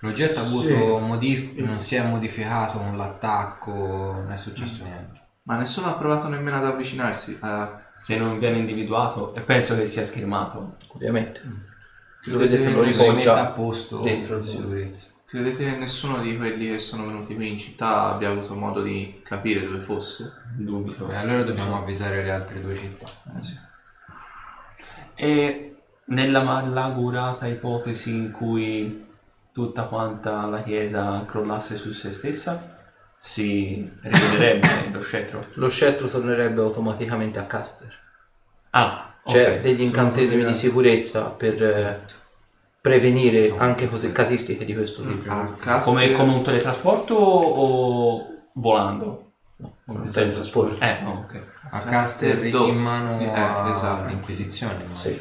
L'oggetto 0.00 0.40
ha 0.40 0.42
Sì. 0.42 0.48
avuto 0.72 0.98
modif- 0.98 1.56
non 1.58 1.80
si 1.80 1.94
è 1.94 2.02
modificato 2.02 2.78
con 2.78 2.96
l'attacco, 2.96 3.72
non 3.72 4.30
è 4.32 4.36
successo 4.36 4.82
niente. 4.84 5.20
Ma 5.44 5.56
nessuno 5.56 5.88
ha 5.88 5.94
provato 5.94 6.28
nemmeno 6.28 6.56
ad 6.56 6.64
avvicinarsi. 6.64 7.38
a- 7.40 7.80
Se 7.96 8.16
non 8.18 8.38
viene 8.40 8.58
individuato, 8.58 9.34
e 9.36 9.40
penso 9.42 9.76
che 9.76 9.86
sia 9.86 10.02
schermato. 10.02 10.76
Ovviamente. 10.94 11.40
Lo 11.44 12.38
Credete, 12.38 12.56
vedete, 12.64 12.70
lo 12.72 12.82
Lo 12.84 12.92
si 12.92 12.98
mette 12.98 13.08
a 13.08 13.12
ripoggia. 13.14 13.46
posto 13.46 13.98
dentro 14.00 14.36
il 14.38 14.42
di 14.42 14.50
sicurezza. 14.50 15.06
Credete 15.34 15.64
che 15.64 15.76
nessuno 15.78 16.20
di 16.20 16.36
quelli 16.36 16.68
che 16.68 16.78
sono 16.78 17.06
venuti 17.06 17.34
qui 17.34 17.48
in 17.48 17.58
città 17.58 18.12
abbia 18.12 18.30
avuto 18.30 18.54
modo 18.54 18.82
di 18.82 19.20
capire 19.24 19.64
dove 19.64 19.80
fosse? 19.80 20.32
Dubito. 20.56 21.10
E 21.10 21.16
allora 21.16 21.42
dobbiamo 21.42 21.76
avvisare 21.76 22.22
le 22.22 22.30
altre 22.30 22.60
due 22.60 22.76
città. 22.76 23.06
Eh, 23.36 23.42
sì. 23.42 23.58
E 25.16 25.74
nella 26.04 26.44
malaugurata 26.44 27.48
ipotesi 27.48 28.10
in 28.10 28.30
cui 28.30 29.06
tutta 29.52 29.86
quanta 29.86 30.46
la 30.46 30.62
chiesa 30.62 31.24
crollasse 31.26 31.76
su 31.76 31.90
se 31.90 32.12
stessa, 32.12 32.78
si 33.18 33.90
rivederebbe 34.02 34.68
lo 34.92 35.00
scettro. 35.00 35.40
Lo 35.54 35.68
scettro 35.68 36.06
tornerebbe 36.06 36.60
automaticamente 36.60 37.40
a 37.40 37.46
Caster. 37.46 37.92
Ah, 38.70 39.16
C'è 39.24 39.56
ok. 39.56 39.60
degli 39.60 39.80
incantesimi 39.80 40.44
di 40.44 40.54
sicurezza 40.54 41.30
per 41.30 41.60
eh, 41.60 42.22
prevenire 42.84 43.54
anche 43.56 43.88
cose 43.88 44.12
casistiche 44.12 44.66
di 44.66 44.74
questo 44.74 45.00
tipo. 45.06 45.32
A 45.32 45.54
caso 45.58 45.88
Come, 45.88 46.08
che- 46.08 46.12
come 46.12 46.34
un 46.34 46.42
teletrasporto 46.42 47.14
o 47.14 48.26
volando? 48.52 49.32
Con 49.86 50.02
il 50.04 50.10
teletrasporto. 50.10 50.84
Eh, 50.84 50.98
no, 51.00 51.24
ok. 51.26 51.42
A 51.70 51.78
Caster 51.80 52.44
in 52.44 52.76
mano 52.76 53.18
eh, 53.18 53.70
esatto. 53.72 54.02
all'Inquisizione. 54.04 54.84
ma- 54.86 54.96
Sì. 54.96 55.18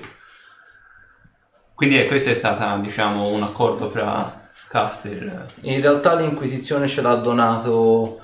Quindi 1.73 2.01
eh, 2.01 2.05
questo 2.07 2.31
è 2.31 2.33
stato, 2.33 2.81
diciamo, 2.81 3.27
un 3.27 3.43
accordo 3.43 3.89
fra 3.89 4.49
Caster. 4.67 5.45
In 5.61 5.79
realtà 5.79 6.15
l'Inquisizione 6.15 6.87
ce 6.87 7.01
l'ha 7.01 7.15
donato 7.15 8.19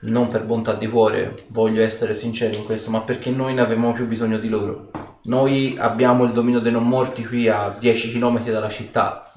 non 0.00 0.28
per 0.28 0.44
bontà 0.44 0.74
di 0.74 0.88
cuore, 0.88 1.46
voglio 1.48 1.82
essere 1.82 2.14
sincero 2.14 2.56
in 2.56 2.64
questo, 2.64 2.90
ma 2.90 3.00
perché 3.00 3.30
noi 3.30 3.54
ne 3.54 3.60
avevamo 3.60 3.92
più 3.92 4.06
bisogno 4.06 4.38
di 4.38 4.48
loro. 4.48 4.90
Noi 5.24 5.76
abbiamo 5.78 6.24
il 6.24 6.32
dominio 6.32 6.60
dei 6.60 6.72
non 6.72 6.86
morti 6.86 7.24
qui 7.26 7.48
a 7.48 7.74
10 7.76 8.12
km 8.12 8.44
dalla 8.50 8.68
città, 8.68 9.30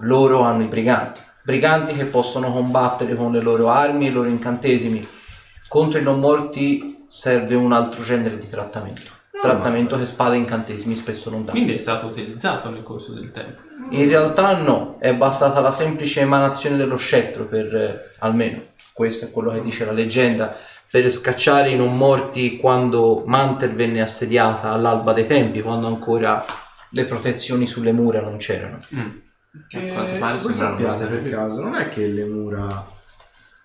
loro 0.00 0.42
hanno 0.42 0.62
i 0.62 0.68
briganti, 0.68 1.20
briganti 1.42 1.94
che 1.94 2.04
possono 2.04 2.52
combattere 2.52 3.14
con 3.14 3.32
le 3.32 3.40
loro 3.40 3.68
armi 3.68 4.06
e 4.06 4.10
i 4.10 4.12
loro 4.12 4.28
incantesimi. 4.28 5.06
Contro 5.68 5.98
i 5.98 6.02
non 6.02 6.20
morti 6.20 7.04
serve 7.08 7.54
un 7.54 7.72
altro 7.72 8.02
genere 8.02 8.38
di 8.38 8.46
trattamento, 8.46 9.10
trattamento 9.30 9.96
che 9.96 10.04
spade 10.04 10.36
e 10.36 10.38
incantesimi 10.38 10.94
spesso 10.94 11.30
non 11.30 11.40
danno. 11.40 11.52
Quindi 11.52 11.72
è 11.72 11.78
stato 11.78 12.06
utilizzato 12.06 12.68
nel 12.68 12.82
corso 12.82 13.12
del 13.12 13.32
tempo. 13.32 13.62
In 13.90 14.08
realtà 14.08 14.56
no, 14.58 14.96
è 14.98 15.14
bastata 15.14 15.60
la 15.60 15.72
semplice 15.72 16.20
emanazione 16.20 16.76
dello 16.76 16.96
scettro 16.96 17.46
per, 17.46 17.74
eh, 17.74 18.00
almeno, 18.18 18.60
questo 18.92 19.26
è 19.26 19.30
quello 19.30 19.50
che 19.52 19.62
dice 19.62 19.84
la 19.84 19.92
leggenda, 19.92 20.54
per 20.90 21.10
scacciare 21.10 21.70
i 21.70 21.76
non 21.76 21.96
morti 21.96 22.58
quando 22.58 23.22
Manter 23.26 23.72
venne 23.72 24.02
assediata 24.02 24.70
all'alba 24.70 25.12
dei 25.12 25.26
tempi, 25.26 25.62
quando 25.62 25.86
ancora 25.86 26.44
le 26.90 27.04
protezioni 27.04 27.66
sulle 27.66 27.92
mura 27.92 28.20
non 28.20 28.36
c'erano. 28.36 28.84
Mm. 28.94 29.08
che 29.68 29.90
A 29.90 29.92
quanto 29.94 30.14
pare 30.18 30.38
sappiate 30.38 30.82
queste 30.82 31.06
per 31.06 31.30
caso, 31.30 31.62
non 31.62 31.74
è 31.76 31.88
che 31.88 32.06
le 32.06 32.24
mura 32.24 32.86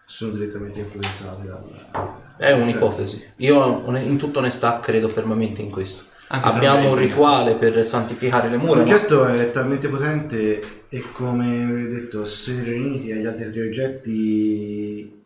sono 0.06 0.32
direttamente 0.32 0.80
influenzate 0.80 1.46
dal... 1.46 2.16
È 2.38 2.52
un'ipotesi. 2.54 3.22
Io 3.38 3.84
in 3.98 4.18
tutta 4.18 4.40
onestà 4.40 4.80
credo 4.80 5.10
fermamente 5.10 5.62
in 5.62 5.70
questo. 5.70 6.04
Anche 6.30 6.48
Abbiamo 6.48 6.90
un 6.90 6.96
rituale 6.96 7.56
per 7.56 7.86
santificare 7.86 8.50
le 8.50 8.58
mura. 8.58 8.82
ma- 8.82 8.90
L'oggetto 8.90 9.26
è 9.26 9.50
talmente 9.52 9.88
potente 9.88 10.86
e 10.90 11.04
come 11.12 11.64
avevo 11.64 11.94
detto, 11.94 12.26
se 12.26 12.64
riuniti 12.64 13.12
agli 13.12 13.26
altri 13.26 13.52
tre 13.52 13.66
oggetti, 13.66 15.17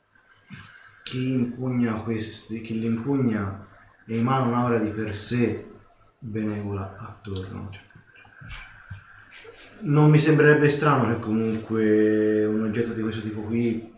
chi 1.11 1.33
impugna 1.33 1.95
questi, 1.95 2.61
chi 2.61 2.79
li 2.79 2.85
impugna 2.85 3.67
emana 4.05 4.45
un'aura 4.45 4.79
di 4.79 4.91
per 4.91 5.13
sé 5.13 5.69
benevola 6.17 6.95
attorno. 6.97 7.69
Cioè, 7.69 7.83
non 9.81 10.09
mi 10.09 10.17
sembrerebbe 10.17 10.69
strano 10.69 11.07
che 11.07 11.19
comunque 11.19 12.45
un 12.45 12.63
oggetto 12.63 12.93
di 12.93 13.01
questo 13.01 13.19
tipo 13.19 13.41
qui 13.41 13.93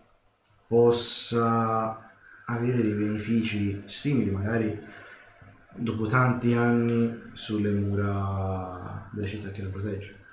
possa 0.66 2.10
avere 2.46 2.82
dei 2.82 2.94
benefici 2.94 3.82
simili, 3.84 4.30
magari 4.32 4.76
dopo 5.72 6.06
tanti 6.06 6.54
anni 6.54 7.30
sulle 7.32 7.70
mura 7.70 9.08
della 9.12 9.26
città 9.28 9.52
che 9.52 9.62
la 9.62 9.68
protegge. 9.68 10.23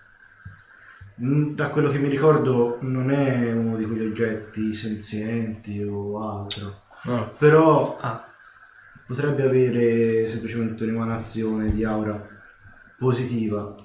Da 1.16 1.70
quello 1.70 1.90
che 1.90 2.00
mi 2.00 2.10
ricordo 2.10 2.78
non 2.82 3.12
è 3.12 3.52
uno 3.54 3.76
di 3.76 3.86
quegli 3.86 4.06
oggetti 4.06 4.74
senzienti 4.74 5.82
o 5.84 6.20
altro. 6.20 6.82
No. 7.04 7.32
Però 7.38 7.98
Ah, 8.00 8.26
potrebbe 9.06 9.44
avere 9.44 10.26
semplicemente 10.26 10.84
un'emanazione 10.84 11.72
di 11.72 11.84
aura 11.84 12.28
positiva 12.98 13.76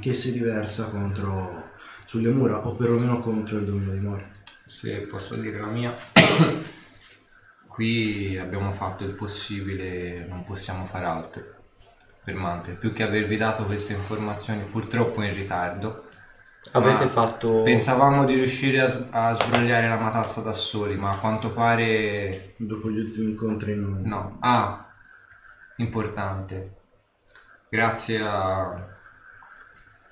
che 0.00 0.12
si 0.12 0.30
riversa 0.30 0.88
contro 0.90 1.72
sulle 2.06 2.30
mura 2.30 2.66
o 2.66 2.74
perlomeno 2.74 3.18
contro 3.20 3.58
il 3.58 3.64
dominio 3.64 3.92
di 3.92 4.00
Mori. 4.00 4.24
Se 4.66 5.00
posso 5.00 5.34
dire 5.34 5.58
la 5.58 5.66
mia, 5.66 5.92
qui 7.66 8.38
abbiamo 8.38 8.70
fatto 8.70 9.04
il 9.04 9.12
possibile, 9.12 10.24
non 10.28 10.44
possiamo 10.44 10.84
fare 10.84 11.06
altro 11.06 11.59
per 12.30 12.34
Mantel. 12.34 12.76
Più 12.76 12.92
che 12.92 13.02
avervi 13.02 13.36
dato 13.36 13.64
queste 13.64 13.92
informazioni 13.92 14.62
purtroppo 14.62 15.22
in 15.22 15.34
ritardo, 15.34 16.08
Avete 16.72 17.06
fatto... 17.06 17.62
pensavamo 17.62 18.24
di 18.26 18.34
riuscire 18.34 18.80
a, 18.80 19.30
a 19.30 19.34
sbrogliare 19.34 19.88
la 19.88 19.96
matassa 19.96 20.42
da 20.42 20.52
soli, 20.52 20.96
ma 20.96 21.12
a 21.12 21.16
quanto 21.16 21.52
pare 21.52 22.54
Dopo 22.58 22.90
gli 22.90 22.98
ultimi 22.98 23.30
incontri 23.30 23.74
non... 23.74 24.02
no. 24.04 24.36
Ah, 24.40 24.92
importante. 25.76 26.76
Grazie 27.68 28.20
a 28.20 28.88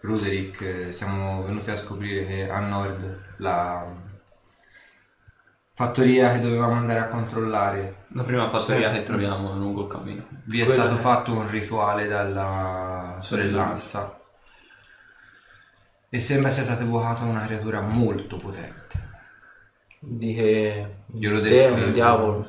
Ruderick 0.01 0.93
siamo 0.93 1.43
venuti 1.43 1.71
a 1.71 1.77
scoprire 1.77 2.25
che 2.25 2.49
a 2.49 2.61
nord 2.61 3.35
la 3.39 4.07
fattoria 5.79 6.33
che 6.33 6.41
dovevamo 6.41 6.73
andare 6.73 6.99
a 6.99 7.07
controllare 7.07 8.07
la 8.09 8.25
prima 8.25 8.49
fattoria 8.49 8.91
che 8.91 9.05
troviamo 9.05 9.55
lungo 9.55 9.83
il 9.83 9.89
cammino. 9.89 10.27
vi 10.47 10.61
è 10.61 10.65
Quella- 10.65 10.87
stato 10.87 10.97
fatto 10.97 11.33
un 11.35 11.49
rituale 11.49 12.09
dalla 12.09 13.19
sorellanza 13.21 14.21
e 16.09 16.19
sembra 16.19 16.51
sia 16.51 16.65
stata 16.65 16.83
evocata 16.83 17.23
una 17.27 17.45
creatura 17.45 17.81
molto 17.81 18.39
potente. 18.39 19.07
Di 20.01 20.35
che... 20.35 20.97
Glielo 21.13 21.39
descrivo. 21.39 21.91
diavolo. 21.91 22.45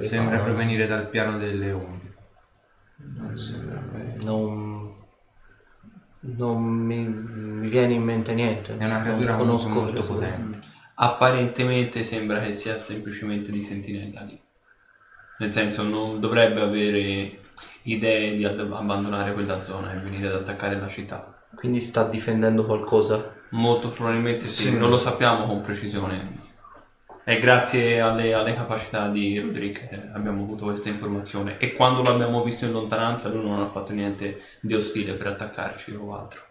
Sembra 0.00 0.38
provenire 0.38 0.86
dal 0.86 1.08
piano 1.08 1.36
delle 1.36 1.72
onde. 1.72 2.14
Non... 4.20 4.94
Non 6.20 6.62
mi, 6.62 7.08
mi 7.08 7.68
viene 7.68 7.94
in 7.94 8.02
mente 8.04 8.34
niente. 8.34 8.76
È 8.76 8.84
una 8.84 8.98
non 8.98 9.02
creatura 9.02 9.32
molto, 9.36 9.44
conosco 9.44 9.68
molto 9.68 9.90
creature. 10.02 10.30
potente. 10.30 10.76
Apparentemente 11.00 12.02
sembra 12.02 12.40
che 12.40 12.52
sia 12.52 12.76
semplicemente 12.76 13.52
di 13.52 13.62
sentinella 13.62 14.22
lì. 14.22 14.40
Nel 15.38 15.50
senso, 15.50 15.84
non 15.84 16.18
dovrebbe 16.18 16.60
avere 16.60 17.38
idee 17.82 18.34
di 18.34 18.44
ad- 18.44 18.58
abbandonare 18.58 19.32
quella 19.32 19.60
zona 19.60 19.92
e 19.92 19.98
venire 19.98 20.26
ad 20.26 20.34
attaccare 20.34 20.78
la 20.78 20.88
città. 20.88 21.46
Quindi 21.54 21.80
sta 21.80 22.02
difendendo 22.02 22.64
qualcosa? 22.64 23.36
Molto 23.50 23.90
probabilmente 23.90 24.46
sì, 24.48 24.76
non 24.76 24.90
lo 24.90 24.98
sappiamo 24.98 25.46
con 25.46 25.60
precisione. 25.60 26.46
È 27.22 27.38
grazie 27.38 28.00
alle, 28.00 28.34
alle 28.34 28.54
capacità 28.54 29.08
di 29.08 29.38
Roderick 29.38 29.88
che 29.88 30.08
abbiamo 30.12 30.42
avuto 30.42 30.64
questa 30.64 30.88
informazione 30.88 31.58
e 31.58 31.74
quando 31.74 32.02
l'abbiamo 32.02 32.42
visto 32.42 32.64
in 32.64 32.72
lontananza 32.72 33.28
lui 33.28 33.44
non 33.44 33.60
ha 33.60 33.66
fatto 33.66 33.92
niente 33.92 34.42
di 34.60 34.74
ostile 34.74 35.12
per 35.12 35.28
attaccarci 35.28 35.94
o 35.94 36.16
altro. 36.18 36.47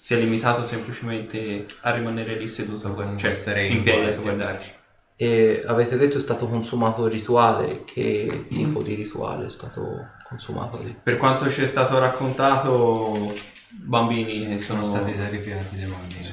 Si 0.00 0.14
è 0.14 0.18
limitato 0.18 0.64
semplicemente 0.64 1.66
a 1.82 1.90
rimanere 1.92 2.34
lì 2.36 2.48
seduto 2.48 2.86
a 2.88 2.90
guardare, 2.90 3.18
cioè 3.18 3.34
Starei 3.34 3.70
in 3.70 3.82
piedi 3.82 3.98
a 4.00 4.02
guardia. 4.04 4.20
guardarci. 4.22 4.72
E 5.16 5.62
avete 5.66 5.98
detto 5.98 6.16
è 6.16 6.20
stato 6.20 6.48
consumato 6.48 7.04
il 7.04 7.12
rituale? 7.12 7.84
Che 7.84 8.46
tipo 8.50 8.82
di 8.82 8.94
rituale 8.94 9.46
è 9.46 9.50
stato 9.50 10.08
consumato 10.26 10.80
lì? 10.82 10.98
Per 11.02 11.18
quanto 11.18 11.50
ci 11.50 11.62
è 11.62 11.66
stato 11.66 11.98
raccontato, 11.98 13.34
bambini 13.68 14.46
che 14.48 14.58
Sono 14.58 14.84
sono, 14.86 14.96
stati 14.96 15.18
sacrificati 15.18 15.76
dei 15.76 15.84
bambini. 15.86 16.28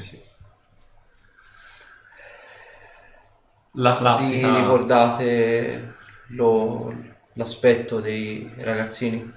la 3.74 3.92
Vi 3.92 3.98
classica... 3.98 4.58
ricordate 4.58 5.96
lo- 6.30 6.96
l'aspetto 7.34 8.00
dei 8.00 8.50
ragazzini? 8.60 9.34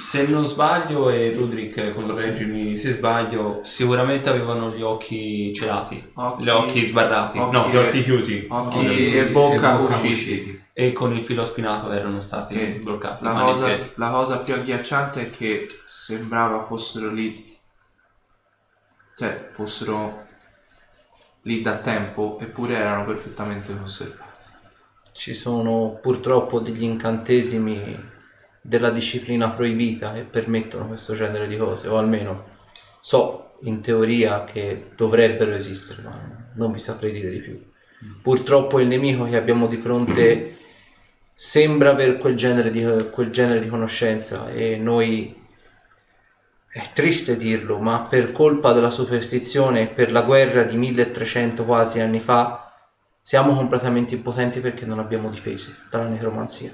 Se 0.00 0.26
non 0.26 0.44
sbaglio, 0.46 1.08
e 1.08 1.32
Rudrick, 1.34 1.94
correggimi 1.94 2.76
se 2.76 2.92
sbaglio, 2.92 3.60
sicuramente 3.64 4.28
avevano 4.28 4.70
gli 4.70 4.82
occhi 4.82 5.50
celati, 5.54 6.10
Occhi- 6.14 6.42
gli 6.44 6.48
occhi 6.50 6.86
sbarrati, 6.86 7.38
occhi 7.38 7.56
no, 7.56 7.68
gli 7.70 7.74
e- 7.74 7.78
occhi 7.78 8.02
chiusi, 8.02 8.46
Occhi 8.50 8.78
Occhi 8.78 9.16
e 9.16 9.24
bocca 9.30 9.78
usciti. 9.78 10.62
e 10.74 10.92
con 10.92 11.16
il 11.16 11.24
filo 11.24 11.42
spinato 11.42 11.90
erano 11.90 12.20
stati 12.20 12.54
Che 12.54 12.80
bloccati. 12.82 13.24
La 13.24 13.32
mani 13.32 13.48
e 13.48 13.52
cosa, 13.52 13.64
piedi. 13.66 13.90
la 13.94 14.10
cosa 14.10 14.38
più 14.40 14.54
agghiacciante 14.54 15.20
è 15.22 15.30
che 15.30 15.66
sembrava 15.86 16.62
fossero 16.62 17.10
lì, 17.10 17.56
cioè 19.16 19.48
fossero 19.50 20.26
lì 21.42 21.62
da 21.62 21.76
tempo, 21.76 22.38
eppure 22.40 22.76
erano 22.76 23.06
perfettamente 23.06 23.74
conservati. 23.74 24.30
Ci 25.12 25.32
sono 25.32 25.98
purtroppo 26.00 26.60
degli 26.60 26.82
incantesimi 26.82 28.16
della 28.60 28.90
disciplina 28.90 29.50
proibita 29.50 30.12
che 30.12 30.22
permettono 30.22 30.86
questo 30.86 31.14
genere 31.14 31.46
di 31.46 31.56
cose, 31.56 31.88
o 31.88 31.96
almeno 31.96 32.56
so 33.00 33.52
in 33.62 33.80
teoria 33.80 34.44
che 34.44 34.90
dovrebbero 34.94 35.52
esistere, 35.52 36.02
ma 36.02 36.50
non 36.54 36.72
vi 36.72 36.78
saprei 36.78 37.12
dire 37.12 37.30
di 37.30 37.38
più. 37.40 37.60
Purtroppo 38.22 38.80
il 38.80 38.86
nemico 38.86 39.24
che 39.24 39.36
abbiamo 39.36 39.66
di 39.66 39.76
fronte 39.76 40.56
sembra 41.34 41.90
avere 41.90 42.16
quel 42.16 42.36
genere 42.36 42.70
di, 42.70 42.84
quel 43.10 43.30
genere 43.30 43.60
di 43.60 43.68
conoscenza 43.68 44.50
e 44.50 44.76
noi 44.76 45.36
è 46.70 46.90
triste 46.92 47.36
dirlo, 47.36 47.78
ma 47.78 48.02
per 48.02 48.32
colpa 48.32 48.72
della 48.72 48.90
superstizione 48.90 49.82
e 49.82 49.86
per 49.86 50.12
la 50.12 50.22
guerra 50.22 50.62
di 50.62 50.76
1300 50.76 51.64
quasi 51.64 52.00
anni 52.00 52.20
fa 52.20 52.72
siamo 53.20 53.54
completamente 53.54 54.14
impotenti 54.14 54.60
perché 54.60 54.86
non 54.86 54.98
abbiamo 54.98 55.28
difese 55.28 55.76
dalla 55.90 56.06
necromanzia. 56.06 56.72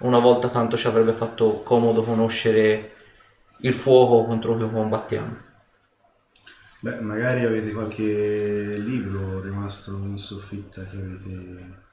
Una 0.00 0.18
volta 0.20 0.48
tanto 0.48 0.76
ci 0.76 0.86
avrebbe 0.86 1.12
fatto 1.12 1.62
comodo 1.62 2.04
conoscere 2.04 2.92
il 3.60 3.72
fuoco 3.72 4.24
contro 4.24 4.56
cui 4.56 4.70
combattiamo. 4.70 5.46
Beh, 6.80 7.00
magari 7.00 7.44
avete 7.44 7.72
qualche 7.72 8.76
libro 8.76 9.40
rimasto 9.40 9.90
in 9.90 10.16
soffitta 10.16 10.84
che 10.84 10.96
avete... 10.96 11.86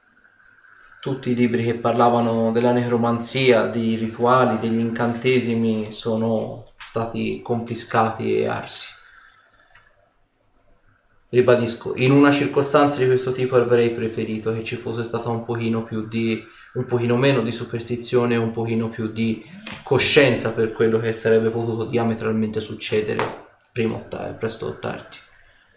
Tutti 1.00 1.30
i 1.30 1.34
libri 1.34 1.64
che 1.64 1.74
parlavano 1.74 2.52
della 2.52 2.72
necromanzia, 2.72 3.66
dei 3.66 3.96
rituali, 3.96 4.58
degli 4.58 4.78
incantesimi 4.78 5.90
sono 5.90 6.72
stati 6.76 7.40
confiscati 7.42 8.38
e 8.38 8.46
arsi. 8.46 8.94
Ribadisco, 11.28 11.94
in 11.96 12.12
una 12.12 12.30
circostanza 12.30 12.98
di 12.98 13.06
questo 13.06 13.32
tipo 13.32 13.56
avrei 13.56 13.90
preferito 13.90 14.52
che 14.52 14.62
ci 14.62 14.76
fosse 14.76 15.02
stata 15.02 15.28
un 15.28 15.44
pochino 15.44 15.82
più 15.82 16.06
di 16.06 16.44
un 16.76 16.84
pochino 16.84 17.16
meno 17.16 17.40
di 17.40 17.52
superstizione 17.52 18.36
un 18.36 18.50
pochino 18.50 18.88
più 18.88 19.10
di 19.10 19.44
coscienza 19.82 20.52
per 20.52 20.70
quello 20.70 20.98
che 20.98 21.12
sarebbe 21.12 21.50
potuto 21.50 21.86
diametralmente 21.86 22.60
succedere 22.60 23.24
prima 23.72 23.94
o 23.94 24.34
presto 24.38 24.66
o 24.66 24.78
tardi. 24.78 25.16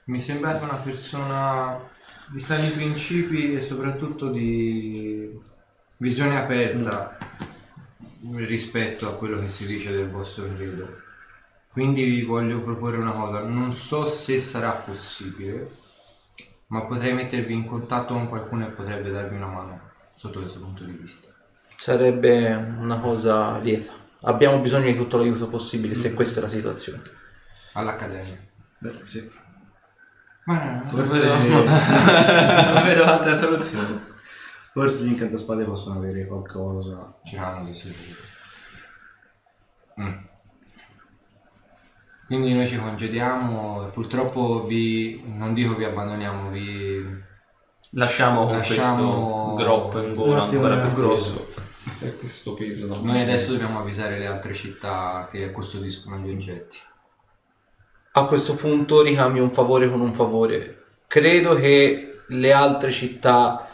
Mi 0.05 0.19
sembrava 0.19 0.65
una 0.65 0.75
persona 0.75 1.79
di 2.27 2.39
sani 2.39 2.69
principi 2.69 3.53
e 3.53 3.61
soprattutto 3.61 4.29
di 4.29 5.37
visione 5.99 6.37
aperta 6.37 7.17
rispetto 8.35 9.07
a 9.07 9.15
quello 9.15 9.39
che 9.39 9.49
si 9.49 9.65
dice 9.65 9.91
del 9.91 10.09
vostro 10.09 10.47
credo. 10.53 10.87
Quindi 11.71 12.03
vi 12.03 12.23
voglio 12.23 12.61
proporre 12.61 12.97
una 12.97 13.11
cosa, 13.11 13.41
non 13.41 13.73
so 13.73 14.05
se 14.05 14.39
sarà 14.39 14.71
possibile, 14.71 15.71
ma 16.67 16.83
potrei 16.85 17.13
mettervi 17.13 17.53
in 17.53 17.65
contatto 17.65 18.13
con 18.13 18.27
qualcuno 18.27 18.65
e 18.65 18.71
potrebbe 18.71 19.11
darvi 19.11 19.35
una 19.35 19.47
mano 19.47 19.88
sotto 20.19 20.41
questo 20.41 20.59
punto 20.59 20.83
di 20.83 20.91
vista. 20.91 21.29
Sarebbe 21.77 22.53
una 22.53 22.97
cosa 22.97 23.57
lieta. 23.59 23.93
Abbiamo 24.23 24.59
bisogno 24.59 24.87
di 24.87 24.95
tutto 24.95 25.15
l'aiuto 25.15 25.47
possibile 25.47 25.95
se 25.95 26.13
questa 26.13 26.39
è 26.39 26.43
la 26.43 26.49
situazione. 26.49 27.01
All'Accademia. 27.71 28.37
Beh, 28.79 28.99
sì. 29.05 29.31
Ma 30.43 30.61
no, 30.61 30.81
no, 30.83 30.89
Forse, 30.89 31.25
non 31.25 32.83
vedo 32.83 33.03
altre 33.07 33.33
soluzioni. 33.33 33.97
forse 34.73 35.05
gli 35.05 35.11
incantaspade 35.11 35.63
possono 35.63 35.99
avere 35.99 36.25
qualcosa. 36.25 37.17
C'erano 37.23 37.63
di 37.63 37.73
sicuro. 37.73 38.21
Mm. 40.01 40.17
Quindi 42.25 42.53
noi 42.53 42.67
ci 42.67 42.77
congediamo, 42.77 43.87
purtroppo 43.93 44.65
vi, 44.65 45.23
non 45.25 45.53
dico 45.53 45.75
vi 45.75 45.85
abbandoniamo, 45.85 46.49
vi 46.49 47.27
Lasciamo 47.91 48.45
con 48.45 48.57
Lasciamo- 48.57 49.53
questo 49.53 49.63
groppo 49.63 49.99
in 50.01 50.13
gola 50.13 50.43
ancora 50.43 50.77
più 50.77 50.93
grosso. 50.93 51.47
E 52.01 52.15
questo 52.17 52.53
peso. 52.53 52.85
no? 52.87 52.99
Noi 53.01 53.21
adesso 53.21 53.51
dobbiamo 53.51 53.79
avvisare 53.79 54.19
le 54.19 54.27
altre 54.27 54.53
città 54.53 55.27
che 55.31 55.51
custodiscono 55.51 56.17
gli 56.17 56.29
oggetti. 56.29 56.77
A 58.13 58.25
questo 58.25 58.53
punto 58.55 59.01
ricambio 59.01 59.43
un 59.43 59.51
favore 59.51 59.89
con 59.89 60.01
un 60.01 60.13
favore. 60.13 60.83
Credo 61.07 61.55
che 61.55 62.21
le 62.27 62.53
altre 62.53 62.91
città 62.91 63.67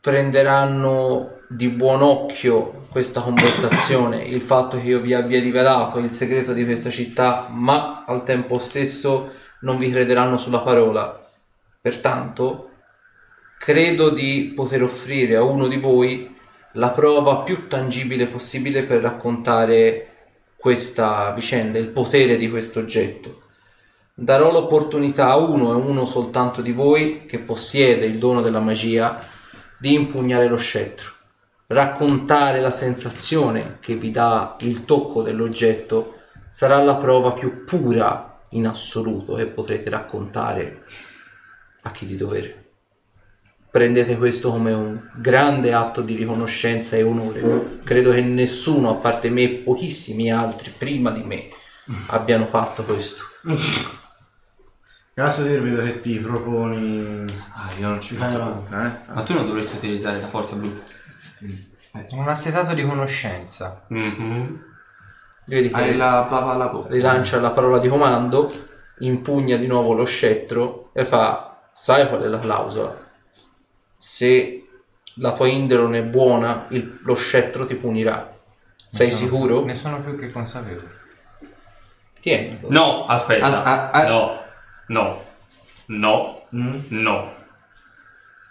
prenderanno 0.00 1.38
di 1.48 1.68
buon 1.68 2.02
occhio 2.02 2.86
questa 2.90 3.20
conversazione, 3.20 4.22
il 4.22 4.40
fatto 4.40 4.76
che 4.80 4.88
io 4.88 5.00
vi 5.00 5.14
abbia 5.14 5.40
rivelato 5.40 5.98
il 5.98 6.10
segreto 6.10 6.52
di 6.52 6.64
questa 6.64 6.90
città, 6.90 7.46
ma 7.50 8.04
al 8.06 8.22
tempo 8.24 8.58
stesso 8.58 9.30
non 9.60 9.78
vi 9.78 9.90
crederanno 9.90 10.36
sulla 10.36 10.60
parola. 10.60 11.16
Pertanto 11.80 12.70
credo 13.64 14.10
di 14.10 14.52
poter 14.54 14.82
offrire 14.82 15.36
a 15.36 15.42
uno 15.42 15.68
di 15.68 15.78
voi 15.78 16.36
la 16.72 16.90
prova 16.90 17.38
più 17.38 17.66
tangibile 17.66 18.26
possibile 18.26 18.82
per 18.82 19.00
raccontare 19.00 20.08
questa 20.54 21.32
vicenda, 21.32 21.78
il 21.78 21.88
potere 21.88 22.36
di 22.36 22.50
questo 22.50 22.80
oggetto. 22.80 23.44
Darò 24.12 24.52
l'opportunità 24.52 25.30
a 25.30 25.36
uno 25.36 25.72
e 25.72 25.76
uno 25.76 26.04
soltanto 26.04 26.60
di 26.60 26.72
voi 26.72 27.24
che 27.24 27.38
possiede 27.38 28.04
il 28.04 28.18
dono 28.18 28.42
della 28.42 28.60
magia 28.60 29.22
di 29.78 29.94
impugnare 29.94 30.46
lo 30.46 30.58
scettro. 30.58 31.12
Raccontare 31.68 32.60
la 32.60 32.70
sensazione 32.70 33.78
che 33.80 33.94
vi 33.94 34.10
dà 34.10 34.56
il 34.60 34.84
tocco 34.84 35.22
dell'oggetto 35.22 36.18
sarà 36.50 36.82
la 36.82 36.96
prova 36.96 37.32
più 37.32 37.64
pura 37.64 38.40
in 38.50 38.66
assoluto 38.66 39.32
che 39.32 39.46
potrete 39.46 39.88
raccontare 39.88 40.82
a 41.80 41.90
chi 41.90 42.04
di 42.04 42.16
dovere. 42.16 42.63
Prendete 43.74 44.16
questo 44.18 44.52
come 44.52 44.72
un 44.72 45.00
grande 45.16 45.72
atto 45.72 46.00
di 46.00 46.14
riconoscenza 46.14 46.94
e 46.94 47.02
onore. 47.02 47.80
Credo 47.82 48.12
che 48.12 48.20
nessuno, 48.20 48.90
a 48.90 48.94
parte 48.94 49.30
me 49.30 49.42
e 49.42 49.48
pochissimi 49.48 50.30
altri 50.30 50.70
prima 50.70 51.10
di 51.10 51.24
me, 51.24 51.48
abbiano 52.06 52.46
fatto 52.46 52.84
questo. 52.84 53.24
Cassatier 55.12 55.60
vedo 55.60 55.82
che 55.82 56.00
ti 56.00 56.18
proponi... 56.20 57.24
Ah, 57.54 57.68
io 57.76 57.88
non 57.88 58.00
ci 58.00 58.14
metto 58.16 58.38
bocca, 58.38 58.86
eh. 58.86 59.12
Ma 59.12 59.22
tu 59.24 59.34
non 59.34 59.44
dovresti 59.44 59.74
utilizzare 59.74 60.20
la 60.20 60.28
forza 60.28 60.54
blu. 60.54 60.70
Un 62.10 62.28
assetato 62.28 62.74
di 62.74 62.86
conoscenza. 62.86 63.86
Mhm. 63.88 64.60
Vedi 65.46 65.70
che 65.70 65.74
Hai 65.74 65.96
la 65.96 66.28
bava 66.30 66.52
alla 66.52 66.68
bocca. 66.68 66.90
rilancia 66.90 67.40
la 67.40 67.50
parola 67.50 67.80
di 67.80 67.88
comando, 67.88 68.48
impugna 69.00 69.56
di 69.56 69.66
nuovo 69.66 69.94
lo 69.94 70.04
scettro 70.04 70.90
e 70.94 71.04
fa: 71.04 71.68
Sai 71.72 72.06
qual 72.06 72.22
è 72.22 72.28
la 72.28 72.38
clausola? 72.38 73.02
Se 74.06 74.68
la 75.14 75.32
tua 75.32 75.46
indole 75.48 75.80
non 75.80 75.94
è 75.94 76.04
buona, 76.04 76.66
il- 76.68 76.98
lo 77.04 77.14
scettro 77.14 77.64
ti 77.64 77.74
punirà. 77.74 78.36
Sei 78.92 79.10
sono- 79.10 79.24
sicuro? 79.30 79.64
Ne 79.64 79.74
sono 79.74 80.02
più 80.02 80.14
che 80.14 80.30
consapevole. 80.30 80.90
Tieni. 82.20 82.58
No, 82.68 83.06
aspetta. 83.06 83.46
As- 83.46 83.56
a- 83.64 83.90
a- 83.92 84.06
no, 84.08 84.42
no, 84.88 85.22
no, 85.86 86.46
Mm? 86.54 86.80
no. 86.88 87.32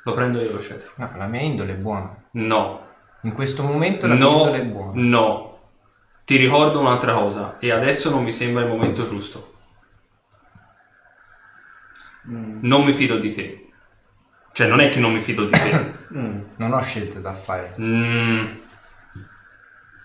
Lo 0.05 0.13
prendo 0.13 0.41
io 0.41 0.51
lo 0.51 0.59
scettro. 0.59 0.91
No, 0.95 1.11
la 1.17 1.27
mia 1.27 1.41
indole 1.41 1.73
è 1.73 1.77
buona. 1.77 2.15
No, 2.31 2.81
In 3.21 3.33
questo 3.33 3.61
momento 3.61 4.07
la 4.07 4.15
mia 4.15 4.23
no, 4.23 4.37
indole 4.39 4.57
è 4.59 4.65
buona. 4.65 4.91
no. 4.95 5.59
Ti 6.25 6.35
ricordo 6.37 6.79
un'altra 6.79 7.13
cosa 7.13 7.59
e 7.59 7.71
adesso 7.71 8.09
non 8.09 8.23
mi 8.23 8.31
sembra 8.33 8.63
il 8.63 8.69
momento 8.69 9.03
giusto. 9.05 9.53
Non 12.23 12.83
mi 12.83 12.93
fido 12.93 13.17
di 13.17 13.31
te. 13.33 13.62
Cioè, 14.53 14.67
non 14.67 14.79
è 14.79 14.89
che 14.89 14.99
non 14.99 15.11
mi 15.13 15.19
fido 15.21 15.45
di 15.45 15.51
te. 15.51 16.01
Mm. 16.13 16.41
Non 16.57 16.73
ho 16.73 16.81
scelte 16.83 17.21
da 17.21 17.33
fare. 17.33 17.73
Mm, 17.79 18.45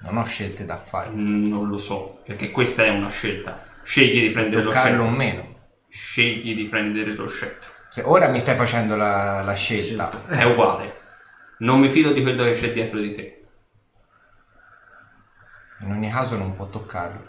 Non 0.00 0.16
ho 0.16 0.24
scelte 0.24 0.64
da 0.64 0.78
fare. 0.78 1.10
non 1.12 1.68
lo 1.68 1.76
so, 1.76 2.22
perché 2.24 2.50
questa 2.50 2.82
è 2.84 2.88
una 2.88 3.10
scelta. 3.10 3.62
Scegli 3.82 4.22
di 4.26 4.30
prendere 4.30 4.62
lo 4.62 4.70
Toccarlo 4.70 5.02
o 5.02 5.04
scettro. 5.04 5.16
meno. 5.18 5.58
Scegli 5.90 6.54
di 6.54 6.64
prendere 6.64 7.14
lo 7.14 7.26
scettro. 7.26 7.70
Cioè, 7.92 8.04
ora 8.06 8.28
mi 8.28 8.38
stai 8.38 8.56
facendo 8.56 8.96
la, 8.96 9.42
la 9.42 9.52
scelta. 9.52 10.08
È 10.28 10.44
uguale. 10.44 10.98
Non 11.58 11.78
mi 11.78 11.90
fido 11.90 12.12
di 12.12 12.22
quello 12.22 12.44
che 12.44 12.52
c'è 12.52 12.72
dietro 12.72 13.00
di 13.00 13.14
te. 13.14 13.46
In 15.80 15.90
ogni 15.92 16.08
caso 16.10 16.38
non 16.38 16.54
può 16.54 16.68
toccarlo. 16.70 17.28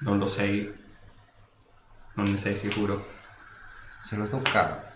Non 0.00 0.18
lo 0.18 0.26
sei. 0.26 0.70
Non 2.16 2.26
ne 2.26 2.36
sei 2.36 2.54
sicuro. 2.54 3.02
Se 4.02 4.14
lo 4.16 4.26
tocca 4.26 4.91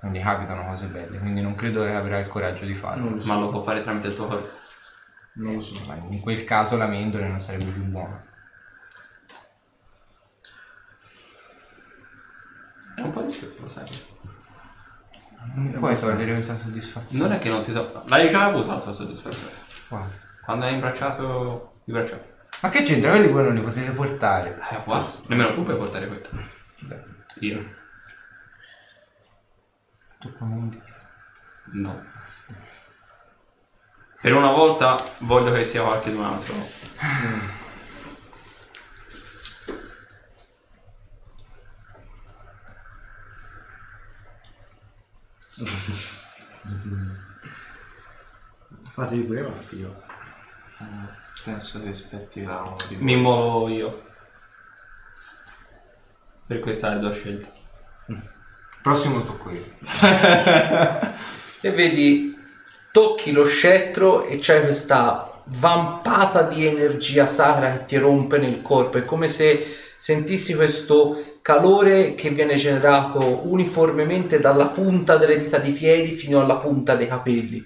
non 0.00 0.12
gli 0.12 0.20
capitano 0.20 0.64
cose 0.66 0.86
belle, 0.86 1.18
quindi 1.18 1.40
non 1.40 1.54
credo 1.54 1.82
che 1.82 1.94
avrà 1.94 2.18
il 2.18 2.28
coraggio 2.28 2.64
di 2.64 2.74
farlo. 2.74 3.10
Lo 3.10 3.20
so. 3.20 3.26
Ma 3.32 3.40
lo 3.40 3.48
può 3.50 3.62
fare 3.62 3.80
tramite 3.80 4.08
il 4.08 4.14
tuo 4.14 4.26
corpo. 4.26 4.48
Non 5.34 5.54
lo 5.54 5.60
so. 5.60 5.80
Ma 5.86 5.94
in 5.94 6.20
quel 6.20 6.44
caso 6.44 6.76
la 6.76 6.86
mia 6.86 6.98
indole 7.00 7.28
non 7.28 7.40
sarebbe 7.40 7.70
più 7.70 7.82
buona. 7.82 8.24
È 12.94 13.00
un 13.00 13.10
po' 13.12 13.22
rischioso, 13.22 13.62
lo 13.62 13.68
sai. 13.68 13.84
Non 15.54 15.72
puoi 15.78 15.98
togliere 15.98 16.32
questa 16.32 16.56
soddisfazione. 16.56 17.28
Non 17.28 17.36
è 17.36 17.40
che 17.40 17.48
non 17.48 17.62
ti 17.62 17.72
do. 17.72 18.02
L'hai 18.06 18.28
già 18.28 18.44
avuto 18.44 18.68
la 18.68 18.78
tua 18.78 18.92
soddisfazione. 18.92 19.52
Guarda. 19.88 20.26
Quando 20.44 20.64
hai 20.64 20.74
imbracciato 20.74 21.68
i 21.84 21.92
bracciali. 21.92 22.22
Ma 22.60 22.68
che 22.70 22.82
c'entra? 22.82 23.10
Quelli 23.10 23.28
voi 23.28 23.44
non 23.44 23.54
li 23.54 23.60
potete 23.60 23.90
portare. 23.92 24.58
Eh, 24.70 24.76
uguale. 24.76 25.06
Nemmeno 25.28 25.52
tu 25.52 25.62
puoi 25.62 25.76
portare 25.76 26.08
quello. 26.08 26.28
Io. 27.40 27.76
Come 30.20 30.54
un 30.54 30.68
dito. 30.68 31.06
No. 31.72 32.04
Per 34.20 34.34
una 34.34 34.50
volta 34.50 34.96
voglio 35.20 35.52
che 35.52 35.64
sia 35.64 35.82
qualche 35.82 36.10
un 36.10 36.24
altro. 36.24 36.54
Fatevi 48.90 49.22
pure 49.22 49.40
avanti 49.40 49.76
io. 49.76 50.02
Penso 51.44 51.80
che 51.80 51.90
aspetti 51.90 52.44
a 52.44 52.62
uno 52.62 52.76
di 52.88 52.96
voi. 52.96 53.04
Mi 53.04 53.16
muovo 53.16 53.68
io. 53.68 54.06
Per 56.46 56.58
questa 56.58 56.94
le 56.94 57.00
due 57.00 57.12
scelte. 57.12 57.52
Prossimo 58.88 59.22
tocco 59.22 59.50
io. 59.50 59.64
E 61.60 61.72
vedi, 61.72 62.34
tocchi 62.90 63.32
lo 63.32 63.44
scettro 63.44 64.24
e 64.24 64.38
c'è 64.38 64.62
questa 64.62 65.42
vampata 65.46 66.42
di 66.42 66.64
energia 66.64 67.26
sacra 67.26 67.72
che 67.72 67.84
ti 67.84 67.96
rompe 67.96 68.38
nel 68.38 68.62
corpo. 68.62 68.96
È 68.96 69.04
come 69.04 69.28
se 69.28 69.60
sentissi 69.96 70.54
questo 70.54 71.20
calore 71.42 72.14
che 72.14 72.30
viene 72.30 72.54
generato 72.54 73.40
uniformemente 73.46 74.38
dalla 74.38 74.68
punta 74.68 75.18
delle 75.18 75.38
dita 75.38 75.58
di 75.58 75.72
piedi 75.72 76.12
fino 76.12 76.40
alla 76.40 76.56
punta 76.56 76.94
dei 76.94 77.08
capelli. 77.08 77.62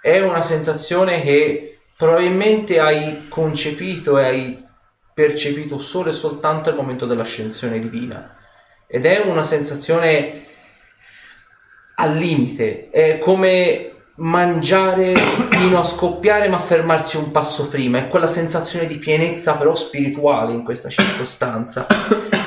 È 0.00 0.20
una 0.20 0.40
sensazione 0.40 1.20
che 1.20 1.80
probabilmente 1.98 2.78
hai 2.78 3.26
concepito 3.28 4.18
e 4.18 4.24
hai 4.24 4.64
percepito 5.12 5.78
solo 5.78 6.08
e 6.08 6.14
soltanto 6.14 6.70
al 6.70 6.76
momento 6.76 7.04
dell'ascensione 7.04 7.78
divina. 7.78 8.36
Ed 8.86 9.04
è 9.04 9.22
una 9.26 9.42
sensazione 9.42 10.50
al 12.02 12.16
limite, 12.16 12.90
è 12.90 13.18
come 13.18 13.90
mangiare 14.16 15.14
fino 15.50 15.78
a 15.80 15.84
scoppiare 15.84 16.48
ma 16.48 16.58
fermarsi 16.58 17.16
un 17.16 17.30
passo 17.30 17.68
prima, 17.68 17.98
è 17.98 18.08
quella 18.08 18.26
sensazione 18.26 18.86
di 18.86 18.96
pienezza 18.96 19.56
però 19.56 19.74
spirituale 19.74 20.52
in 20.52 20.64
questa 20.64 20.88
circostanza. 20.88 21.86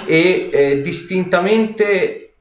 E 0.05 0.49
eh, 0.51 0.81
distintamente 0.81 2.35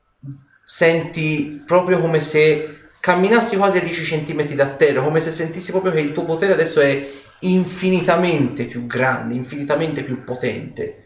senti 0.62 1.62
proprio 1.64 1.98
come 1.98 2.20
se 2.20 2.88
camminassi 3.00 3.56
quasi 3.56 3.78
a 3.78 3.80
10 3.80 4.24
cm 4.24 4.54
da 4.54 4.66
terra, 4.66 5.02
come 5.02 5.20
se 5.20 5.30
sentissi 5.30 5.70
proprio 5.70 5.92
che 5.92 6.00
il 6.00 6.12
tuo 6.12 6.24
potere 6.24 6.52
adesso 6.52 6.80
è 6.80 7.10
infinitamente 7.40 8.64
più 8.64 8.86
grande, 8.86 9.34
infinitamente 9.34 10.02
più 10.02 10.24
potente. 10.24 11.03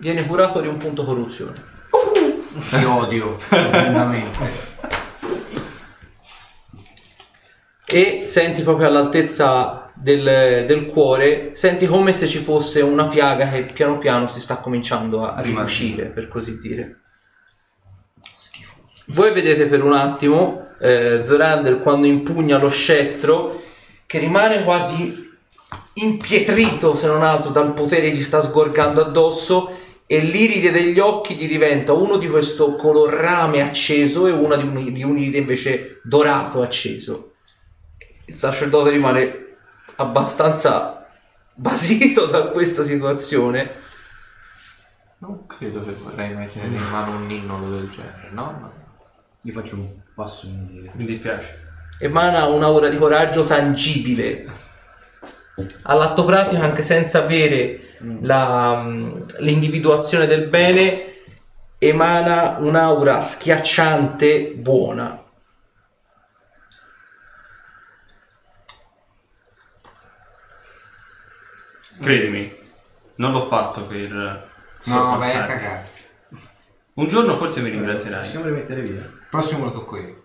Viene 0.00 0.26
curato 0.26 0.60
di 0.60 0.66
un 0.66 0.78
punto 0.78 1.04
corruzione. 1.04 1.62
Ti 2.70 2.84
odio 2.84 3.36
profondamente. 3.48 4.68
e 7.84 8.22
senti 8.24 8.62
proprio 8.62 8.86
all'altezza 8.86 9.90
del, 9.94 10.64
del 10.66 10.86
cuore, 10.86 11.50
senti 11.54 11.86
come 11.86 12.12
se 12.12 12.26
ci 12.28 12.38
fosse 12.38 12.80
una 12.80 13.08
piaga 13.08 13.48
che 13.50 13.64
piano 13.64 13.98
piano 13.98 14.28
si 14.28 14.40
sta 14.40 14.56
cominciando 14.56 15.30
a 15.30 15.40
riuscire, 15.40 16.06
per 16.06 16.28
così 16.28 16.58
dire. 16.58 17.00
Voi 19.06 19.32
vedete 19.32 19.66
per 19.66 19.82
un 19.82 19.92
attimo 19.92 20.68
eh, 20.80 21.20
Zorander 21.22 21.80
quando 21.80 22.06
impugna 22.06 22.58
lo 22.58 22.70
scettro 22.70 23.60
che 24.06 24.18
rimane 24.18 24.62
quasi 24.62 25.28
impietrito 25.94 26.94
se 26.94 27.06
non 27.08 27.22
altro 27.22 27.50
dal 27.50 27.74
potere 27.74 28.10
che 28.10 28.16
gli 28.16 28.22
sta 28.22 28.40
sgorgando 28.40 29.04
addosso 29.04 29.79
e 30.12 30.18
l'iride 30.18 30.72
degli 30.72 30.98
occhi 30.98 31.36
gli 31.36 31.46
diventa 31.46 31.92
uno 31.92 32.16
di 32.16 32.28
questo 32.28 32.74
color 32.74 33.12
rame 33.12 33.60
acceso 33.60 34.26
e 34.26 34.32
una 34.32 34.56
di 34.56 34.64
un, 34.64 34.92
di 34.92 35.02
un 35.04 35.16
iride 35.16 35.38
invece 35.38 36.00
dorato 36.02 36.62
acceso 36.62 37.30
il 38.30 38.36
sacerdote 38.36 38.90
rimane 38.90 39.56
abbastanza 39.96 41.06
basito 41.54 42.26
da 42.26 42.46
questa 42.46 42.84
situazione. 42.84 43.78
Non 45.18 45.46
credo 45.46 45.84
che 45.84 45.92
vorrei 45.92 46.32
mai 46.32 46.50
tenere 46.50 46.76
in 46.76 46.90
mano 46.90 47.16
un 47.16 47.26
ninnolo 47.26 47.70
del 47.70 47.90
genere, 47.90 48.30
no? 48.30 48.44
Ma- 48.44 48.72
Io 49.42 49.52
faccio 49.52 49.74
un 49.74 49.88
passo 50.14 50.46
indietro. 50.46 50.92
Mi 50.94 51.04
dispiace. 51.04 51.68
Emana 51.98 52.46
una 52.46 52.70
ora 52.70 52.88
di 52.88 52.96
coraggio 52.96 53.44
tangibile. 53.44 54.48
all'atto 55.82 56.24
pratico 56.24 56.62
anche 56.62 56.82
senza 56.82 57.24
avere 57.24 57.89
la, 58.20 58.82
mm, 58.82 59.22
l'individuazione 59.38 60.26
del 60.26 60.48
bene 60.48 61.14
emana 61.78 62.56
un'aura 62.58 63.20
schiacciante 63.22 64.52
buona. 64.52 65.24
Credimi, 72.00 72.56
non 73.16 73.32
l'ho 73.32 73.42
fatto 73.42 73.86
per... 73.86 74.48
No, 74.84 75.18
vai 75.18 75.36
a 75.36 75.44
cagare. 75.44 75.88
Un 76.94 77.08
giorno 77.08 77.36
forse 77.36 77.60
mi 77.60 77.68
ringrazierai. 77.68 78.20
Possiamo 78.20 78.46
rimettere 78.46 78.80
via? 78.82 79.00
Il 79.00 79.26
prossimo 79.28 79.64
lo 79.64 79.72
tocco 79.72 79.98
io. 79.98 80.24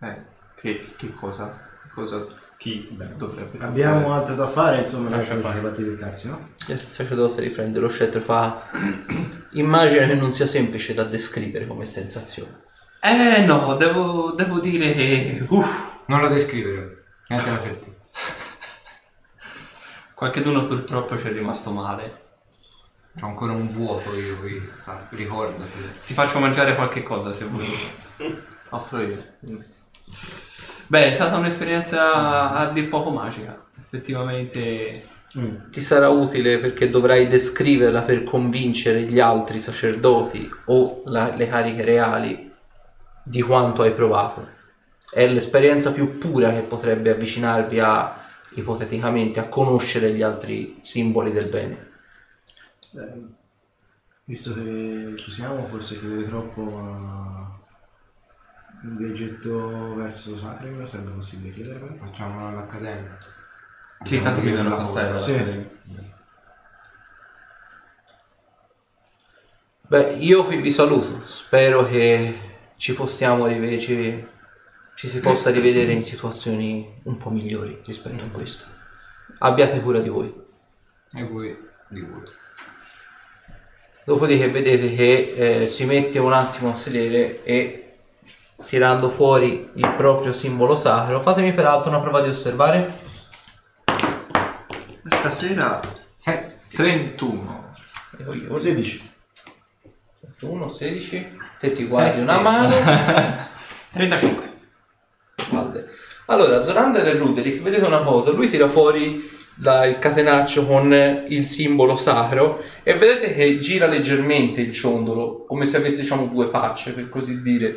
Eh, 0.00 0.22
che, 0.54 0.94
che 0.96 1.12
cosa? 1.12 1.70
Cosa 1.94 2.26
Chi? 2.62 2.88
dovrebbe 3.16 3.58
Abbiamo 3.58 4.12
altro 4.12 4.36
da 4.36 4.46
fare, 4.46 4.82
insomma, 4.82 5.08
Lascia 5.10 5.34
lascia 5.34 5.40
fare. 5.40 5.58
fare 5.58 5.68
battificarsi, 5.68 6.28
no? 6.28 6.50
Il 6.68 6.78
sacerdote 6.78 7.40
riprende 7.40 7.80
lo 7.80 7.88
scettro 7.88 8.20
e 8.20 8.22
fa... 8.22 8.70
Immagino 9.54 10.06
che 10.06 10.14
non 10.14 10.30
sia 10.30 10.46
semplice 10.46 10.94
da 10.94 11.02
descrivere 11.02 11.66
come 11.66 11.84
sensazione. 11.84 12.62
Eh 13.00 13.44
no, 13.44 13.74
devo, 13.74 14.30
devo 14.30 14.60
dire 14.60 14.92
che... 14.92 15.44
Uff, 15.48 15.88
Non 16.06 16.20
lo 16.20 16.28
descrivere. 16.28 17.02
Nientela 17.26 17.56
per 17.56 17.74
te. 17.78 17.96
qualcheduno 20.14 20.68
purtroppo 20.68 21.18
ci 21.18 21.26
è 21.26 21.32
rimasto 21.32 21.72
male. 21.72 22.20
C'ho 23.18 23.26
ancora 23.26 23.50
un 23.54 23.68
vuoto 23.70 24.14
io 24.14 24.38
qui, 24.38 24.70
ricordati. 25.10 25.68
Ti 26.06 26.14
faccio 26.14 26.38
mangiare 26.38 26.76
qualche 26.76 27.02
cosa 27.02 27.32
se 27.32 27.44
vuoi. 27.46 27.66
Offro 28.70 29.00
io. 29.00 29.20
Beh, 30.92 31.08
è 31.08 31.12
stata 31.12 31.38
un'esperienza 31.38 32.52
a 32.52 32.68
dir 32.68 32.90
poco 32.90 33.08
magica. 33.08 33.64
Effettivamente... 33.80 34.92
Ti 35.70 35.80
sarà 35.80 36.10
utile 36.10 36.58
perché 36.58 36.90
dovrai 36.90 37.26
descriverla 37.28 38.02
per 38.02 38.24
convincere 38.24 39.04
gli 39.04 39.18
altri 39.18 39.58
sacerdoti 39.58 40.50
o 40.66 41.00
la- 41.06 41.34
le 41.34 41.48
cariche 41.48 41.82
reali 41.82 42.52
di 43.22 43.40
quanto 43.40 43.80
hai 43.80 43.92
provato. 43.92 44.46
È 45.10 45.26
l'esperienza 45.26 45.92
più 45.92 46.18
pura 46.18 46.52
che 46.52 46.60
potrebbe 46.60 47.08
avvicinarvi 47.08 47.80
a, 47.80 48.14
ipoteticamente, 48.56 49.40
a 49.40 49.48
conoscere 49.48 50.12
gli 50.12 50.20
altri 50.20 50.76
simboli 50.82 51.32
del 51.32 51.48
bene. 51.48 51.90
Eh, 52.98 53.22
visto 54.24 54.52
che 54.52 55.14
ci 55.16 55.30
siamo, 55.30 55.64
forse 55.64 55.98
chiedere 55.98 56.26
troppo 56.26 56.60
ma 56.60 57.41
un 58.82 58.96
viaggetto 58.96 59.94
verso 59.94 60.36
Sacrim 60.36 60.84
sarebbe 60.84 61.10
possibile 61.10 61.52
chiedere? 61.52 61.94
Facciamolo 61.96 62.48
all'accademia. 62.48 63.16
Sì, 64.04 64.20
tanto 64.20 64.40
bisogna 64.40 64.74
passare 64.74 65.06
dalla 65.06 65.18
Sì. 65.18 65.70
Beh, 69.86 70.16
io 70.18 70.44
qui 70.44 70.56
vi 70.60 70.70
saluto. 70.70 71.20
Spero 71.24 71.84
che 71.84 72.38
ci 72.76 72.94
possiamo 72.94 73.46
rivedere, 73.46 73.78
ci, 73.78 74.26
ci 74.94 75.08
si 75.08 75.20
possa 75.20 75.50
rivedere 75.50 75.92
in 75.92 76.02
situazioni 76.02 77.00
un 77.04 77.16
po' 77.18 77.30
migliori 77.30 77.80
rispetto 77.84 78.24
a 78.24 78.28
questo. 78.28 78.64
Abbiate 79.38 79.80
cura 79.80 80.00
di 80.00 80.08
voi. 80.08 80.34
E 81.12 81.24
voi 81.24 81.56
di 81.88 82.00
voi. 82.00 82.22
Dopodiché 84.04 84.48
vedete 84.48 84.92
che 84.94 85.34
eh, 85.62 85.66
si 85.68 85.84
mette 85.84 86.18
un 86.18 86.32
attimo 86.32 86.70
a 86.70 86.74
sedere 86.74 87.44
e 87.44 87.81
tirando 88.66 89.08
fuori 89.08 89.70
il 89.74 89.94
proprio 89.96 90.32
simbolo 90.32 90.76
sacro, 90.76 91.20
fatemi 91.20 91.52
peraltro 91.52 91.90
una 91.90 92.00
prova 92.00 92.20
di 92.20 92.28
osservare. 92.28 92.98
Stasera 95.06 95.80
Sai, 96.14 96.52
31. 96.74 97.72
Ecco 98.18 98.32
io, 98.34 98.56
16. 98.56 99.10
1, 100.42 100.68
16, 100.68 101.36
te 101.58 101.72
ti 101.72 101.84
guardi 101.86 102.18
Sette. 102.18 102.22
una 102.22 102.40
mano. 102.40 102.74
35. 103.92 104.52
Palle. 105.50 105.88
Allora, 106.26 106.62
Zorander 106.62 107.06
e 107.08 107.18
Ruderick, 107.18 107.60
vedete 107.62 107.84
una 107.84 108.02
cosa, 108.02 108.30
lui 108.30 108.48
tira 108.48 108.68
fuori 108.68 109.28
la- 109.56 109.84
il 109.86 109.98
catenaccio 109.98 110.66
con 110.66 110.92
il 111.28 111.46
simbolo 111.46 111.96
sacro 111.96 112.62
e 112.82 112.94
vedete 112.94 113.34
che 113.34 113.58
gira 113.58 113.86
leggermente 113.86 114.60
il 114.60 114.72
ciondolo, 114.72 115.44
come 115.44 115.66
se 115.66 115.76
avesse 115.76 116.00
diciamo 116.00 116.26
due 116.26 116.48
facce, 116.48 116.92
per 116.92 117.08
così 117.08 117.42
dire. 117.42 117.76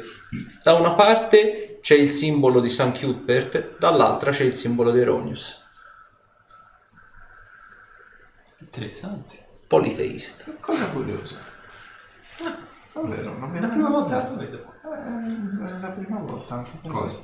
Da 0.64 0.74
una 0.74 0.94
parte 0.94 1.80
c'è 1.82 1.96
il 1.96 2.10
simbolo 2.12 2.60
di 2.62 2.70
San 2.70 2.92
Cuthbert, 2.98 3.78
dall'altra 3.78 4.32
c'è 4.32 4.44
il 4.44 4.56
simbolo 4.56 4.92
di 4.92 5.00
Eronius, 5.02 5.64
Interessante. 8.60 9.46
politeista. 9.68 10.46
Cosa 10.60 10.86
curiosa. 10.90 11.36
Davvero, 12.94 13.38
non 13.38 13.50
mi 13.50 13.58
È 13.58 13.62
la 13.62 13.68
prima 13.68 13.90
volta 13.90 14.24
che 14.24 14.30
lo 14.32 14.38
vedo. 14.38 14.64
Eh, 14.86 15.68
è 15.68 15.80
la 15.80 15.88
prima 15.90 16.20
volta 16.20 16.56
anche 16.56 16.72
cosa? 16.88 17.20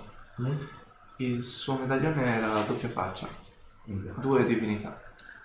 Il 1.17 1.43
suo 1.43 1.77
medaglione 1.77 2.23
era 2.37 2.53
a 2.53 2.61
doppia 2.61 2.89
faccia. 2.89 3.27
Due 3.85 4.43
divinità. 4.43 4.99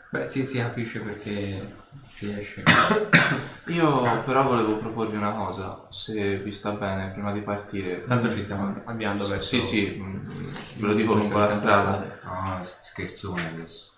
Beh, 0.08 0.24
sì, 0.24 0.46
si 0.46 0.58
capisce 0.58 1.00
perché 1.00 1.74
riesce. 2.18 2.62
Io 3.66 4.22
però 4.24 4.44
volevo 4.44 4.76
proporvi 4.76 5.16
una 5.16 5.32
cosa, 5.32 5.86
se 5.88 6.38
vi 6.38 6.52
sta 6.52 6.70
bene, 6.72 7.10
prima 7.10 7.32
di 7.32 7.40
partire. 7.40 8.04
Tanto 8.04 8.30
ci 8.30 8.42
stiamo 8.44 8.82
avviando 8.84 9.26
verso... 9.26 9.58
Sì, 9.58 9.60
sì, 9.60 10.00
mm, 10.00 10.24
ve 10.76 10.86
lo 10.86 10.94
dico 10.94 11.14
lungo 11.14 11.38
la 11.38 11.48
strada. 11.48 12.20
Ah, 12.22 12.62
scherzone 12.62 13.48
adesso. 13.48 13.90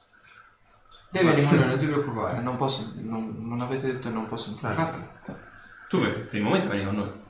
Devi 1.10 1.34
rimanere, 1.34 1.66
non 1.66 1.78
ti 1.78 1.86
preoccupare. 1.86 2.40
Non 2.40 2.56
posso, 2.56 2.92
non, 2.96 3.36
non 3.38 3.60
avete 3.60 3.86
detto 3.88 4.08
che 4.08 4.14
non 4.14 4.26
posso 4.28 4.50
entrare. 4.50 4.74
Infatti, 4.74 5.00
Tu 5.88 6.00
per 6.00 6.28
il 6.32 6.42
momento 6.42 6.68
vieni 6.68 6.84
con 6.86 6.94
noi. 6.96 7.26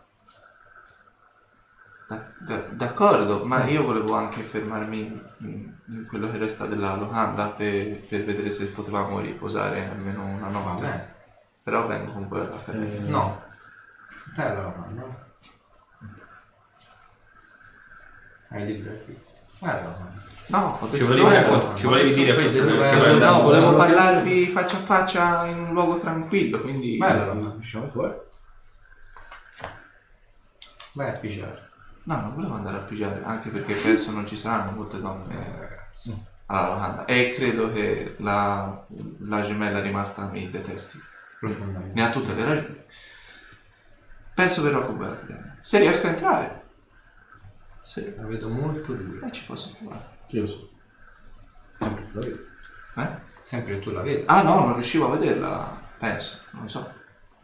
Da- 2.08 2.32
da- 2.38 2.64
d'accordo, 2.70 3.44
ma 3.44 3.66
io 3.66 3.82
volevo 3.84 4.14
anche 4.14 4.42
fermarmi 4.42 5.00
in, 5.40 5.74
in 5.88 6.06
quello 6.08 6.30
che 6.30 6.38
resta 6.38 6.64
della 6.64 6.94
locanda 6.96 7.48
per, 7.48 7.98
per 8.06 8.24
vedere 8.24 8.48
se 8.48 8.68
potevamo 8.68 9.20
riposare 9.20 9.90
almeno 9.90 10.24
una 10.24 10.48
notte. 10.48 10.80
bene. 10.82 11.14
Però 11.62 11.86
vengo 11.86 12.12
con 12.12 12.26
voi 12.26 12.40
all'accademia. 12.40 12.94
Eh, 13.06 13.10
No. 13.10 13.42
Bella 14.34 14.62
la 14.62 14.74
mano. 14.74 15.26
Hai 18.50 18.64
libro 18.64 18.92
qui. 19.04 19.18
Bella 19.58 19.82
la 19.82 19.88
mano. 19.98 20.22
No, 20.46 20.78
ho 20.80 20.84
detto 20.86 20.96
Ci 20.96 21.02
volevi, 21.02 21.22
vai, 21.28 21.76
ci 21.76 21.84
volevi 21.86 22.12
dire 22.12 22.32
questo? 22.34 22.62
andare- 22.62 23.18
No, 23.18 23.42
volevo 23.42 23.76
parlarvi 23.76 24.46
faccia 24.46 24.76
a 24.78 24.80
faccia 24.80 25.46
in 25.46 25.58
un 25.58 25.72
luogo 25.74 25.98
tranquillo, 25.98 26.58
quindi... 26.62 26.96
Mano. 26.96 27.56
Usciamo 27.58 27.86
fuori. 27.86 28.14
Vai 30.94 31.08
a 31.10 31.18
pigiare. 31.18 31.67
No, 32.04 32.20
non 32.20 32.34
volevo 32.34 32.54
andare 32.54 32.78
a 32.78 32.80
pigiare, 32.80 33.22
anche 33.24 33.50
perché 33.50 33.74
penso 33.74 34.10
non 34.12 34.26
ci 34.26 34.36
saranno 34.36 34.70
molte 34.72 35.00
donne 35.00 35.88
alla 36.46 36.68
locanda. 36.68 37.04
E 37.04 37.32
credo 37.34 37.70
che 37.72 38.14
la, 38.18 38.86
la 39.20 39.40
gemella 39.42 39.80
rimasta 39.80 40.26
mi 40.26 40.48
detesti. 40.50 40.98
Profondamente. 41.38 41.92
Ne 41.94 42.06
ha 42.06 42.10
tutte 42.10 42.34
le 42.34 42.44
ragioni. 42.44 42.82
Penso 44.34 44.62
verrò 44.62 44.84
con 44.86 45.02
all'accademia. 45.02 45.58
Se 45.60 45.78
riesco 45.78 46.06
a 46.06 46.10
entrare. 46.10 46.62
Se 47.82 48.14
La 48.16 48.26
vedo 48.26 48.48
molto 48.48 48.92
dura. 48.94 49.26
eh, 49.26 49.32
ci 49.32 49.44
posso 49.44 49.74
provare. 49.78 50.08
Io 50.28 50.40
lo 50.42 50.46
so. 50.46 50.70
Sempre 51.78 52.02
più 52.04 52.14
la 52.20 52.26
vedo. 52.26 52.42
Eh? 52.96 53.18
Sempre 53.44 53.78
tu 53.80 53.90
la 53.90 54.02
vedi. 54.02 54.22
Ah 54.26 54.42
no, 54.42 54.60
non 54.60 54.74
riuscivo 54.74 55.06
a 55.12 55.16
vederla, 55.16 55.80
penso, 55.98 56.38
non 56.52 56.62
lo 56.62 56.68
so. 56.68 56.92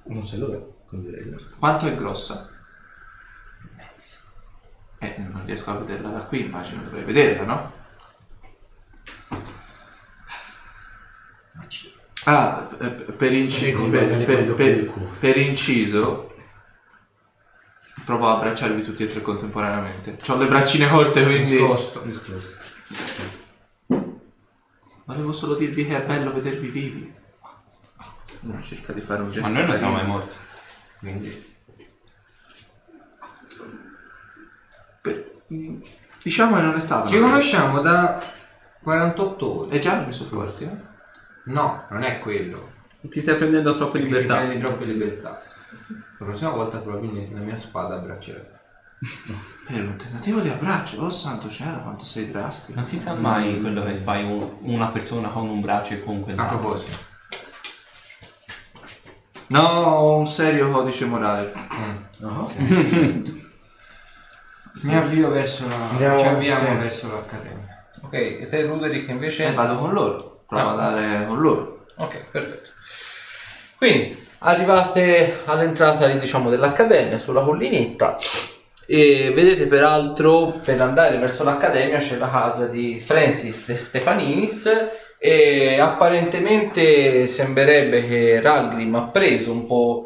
Non 0.05 0.27
sai 0.27 0.39
dove? 0.39 0.73
Quindi 0.87 1.09
direi. 1.09 1.35
Quanto 1.59 1.87
è 1.87 1.95
grossa? 1.97 2.51
Eh, 5.05 5.17
non 5.31 5.43
riesco 5.45 5.71
a 5.71 5.75
vederla 5.75 6.09
da 6.09 6.21
qui, 6.25 6.45
immagino 6.47 6.83
dovrei 6.83 7.05
vederla, 7.05 7.45
no? 7.45 7.73
Ah, 12.27 12.69
eh, 12.81 12.89
per, 12.91 13.33
inci- 13.33 13.67
Secondo 13.67 13.99
per- 13.99 14.25
per- 14.25 14.55
per- 15.21 15.37
inciso 15.37 16.33
provo 18.07 18.29
a 18.29 18.37
abbracciarvi 18.37 18.83
tutti 18.83 19.03
e 19.03 19.07
tre 19.09 19.21
contemporaneamente. 19.21 20.17
Ho 20.29 20.37
le 20.39 20.47
braccine 20.47 20.89
corte, 20.89 21.23
quindi 21.25 21.59
Nascosto. 21.59 22.03
Risposto. 22.03 22.63
volevo 25.05 25.33
solo 25.33 25.55
dirvi 25.55 25.87
che 25.87 26.03
è 26.03 26.07
bello 26.07 26.33
vedervi 26.33 26.69
vivi. 26.69 27.15
Non 28.41 28.63
cerca 28.63 28.93
di 28.95 29.01
fare 29.03 29.21
un 29.23 29.31
gesto. 29.31 29.53
Ma 29.53 29.59
noi 29.59 29.69
non 29.69 29.77
siamo 29.77 29.93
mai 29.93 30.07
morti. 30.07 30.37
Quindi. 30.99 31.53
Per- 33.57 33.67
mm, 33.67 33.93
Diciamo 36.23 36.57
che 36.57 36.63
non 36.63 36.75
è 36.77 36.81
stato. 36.81 37.09
Ci 37.09 37.21
conosciamo 37.21 37.81
da 37.81 38.21
48 38.83 39.61
ore. 39.61 39.77
E 39.77 39.79
già 39.79 39.97
non 39.97 40.07
mi 40.07 40.13
sono 40.13 40.31
forti, 40.31 40.65
eh? 40.65 40.93
No, 41.47 41.85
non 41.91 42.03
è 42.03 42.19
quello. 42.21 42.73
Ti 43.03 43.21
stai 43.21 43.37
prendendo 43.37 43.77
troppe 43.77 43.99
Perché 43.99 44.15
ti 44.17 44.23
libertà. 44.23 44.43
prendi 44.45 44.63
troppe 44.65 44.85
libertà. 44.87 45.43
La 46.19 46.25
prossima 46.25 46.51
volta 46.51 46.79
probabilmente 46.79 47.35
la 47.35 47.41
mia 47.41 47.59
spada 47.59 47.97
abbraccerà. 47.97 48.41
Per 49.67 49.77
un 49.85 49.97
tentativo 49.97 50.41
di 50.41 50.49
abbraccio, 50.49 51.03
oh 51.03 51.11
santo 51.11 51.51
cielo, 51.51 51.83
quanto 51.83 52.05
sei 52.05 52.31
drastico. 52.31 52.79
Non 52.79 52.89
si 52.89 52.99
sa 52.99 53.13
mai 53.13 53.61
quello 53.61 53.83
che 53.85 53.97
fai 53.97 54.25
un- 54.25 54.57
una 54.63 54.89
persona 54.89 55.29
con 55.29 55.51
un 55.51 55.61
braccio 55.61 55.93
e 55.93 56.03
con 56.03 56.21
A 56.21 56.23
quell'altro. 56.23 56.57
proposito. 56.59 56.97
No, 59.49 59.61
ho 59.61 60.17
un 60.17 60.27
serio 60.27 60.71
codice 60.71 61.05
morale. 61.05 61.53
Mi 64.83 64.97
avvio 64.97 65.31
verso 65.31 65.67
la... 65.69 65.75
Andiamo- 65.91 66.19
ci 66.19 66.27
avviamo 66.27 66.67
sì. 66.67 66.75
verso 66.83 67.09
l'accademia. 67.09 67.87
Ok, 68.03 68.13
e 68.13 68.47
te 68.49 68.63
Ruderick 68.63 69.09
invece? 69.09 69.47
E 69.47 69.53
vado 69.53 69.79
con 69.79 69.93
loro. 69.93 70.43
Provo 70.47 70.69
Ah. 70.69 70.73
ad 70.73 70.79
andare 70.81 71.27
con 71.27 71.41
loro. 71.41 71.85
Ok, 71.97 72.25
perfetto. 72.31 72.71
Quindi 73.77 74.27
arrivate 74.41 75.41
all'entrata 75.47 76.07
diciamo, 76.09 76.51
dell'accademia 76.51 77.19
sulla 77.19 77.43
collinetta 77.43 78.19
e 78.87 79.33
vedete 79.35 79.67
peraltro 79.67 80.49
per 80.63 80.81
andare 80.81 81.17
verso 81.17 81.45
l'accademia 81.45 81.99
c'è 81.99 82.17
la 82.17 82.29
casa 82.29 82.67
di 82.67 83.01
Francis 83.01 83.65
de 83.65 83.77
Stefaninis 83.77 84.71
e 85.19 85.79
apparentemente 85.81 87.27
sembrerebbe 87.27 88.07
che 88.07 88.41
Ralgrim 88.43 88.95
ha 88.97 89.09
preso 89.09 89.53
un 89.53 89.65
po' 89.65 90.05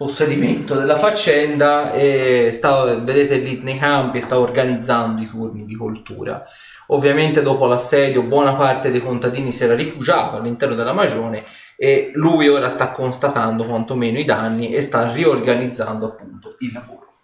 possedimento 0.00 0.76
della 0.76 0.96
faccenda 0.96 1.92
e 1.92 2.48
sta, 2.52 2.96
vedete 3.00 3.36
lì 3.36 3.60
nei 3.62 3.76
campi 3.76 4.22
sta 4.22 4.38
organizzando 4.38 5.20
i 5.20 5.28
turni 5.28 5.66
di 5.66 5.76
coltura. 5.76 6.42
Ovviamente 6.86 7.42
dopo 7.42 7.66
l'assedio 7.66 8.22
buona 8.22 8.54
parte 8.54 8.90
dei 8.90 9.02
contadini 9.02 9.52
si 9.52 9.64
era 9.64 9.74
rifugiata 9.74 10.38
all'interno 10.38 10.74
della 10.74 10.94
magione 10.94 11.44
e 11.76 12.12
lui 12.14 12.48
ora 12.48 12.70
sta 12.70 12.92
constatando 12.92 13.66
quantomeno 13.66 14.18
i 14.18 14.24
danni 14.24 14.72
e 14.72 14.80
sta 14.80 15.12
riorganizzando 15.12 16.06
appunto 16.06 16.56
il 16.60 16.72
lavoro. 16.72 17.16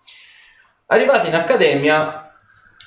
Arrivati 0.88 1.28
in 1.28 1.34
accademia 1.34 2.30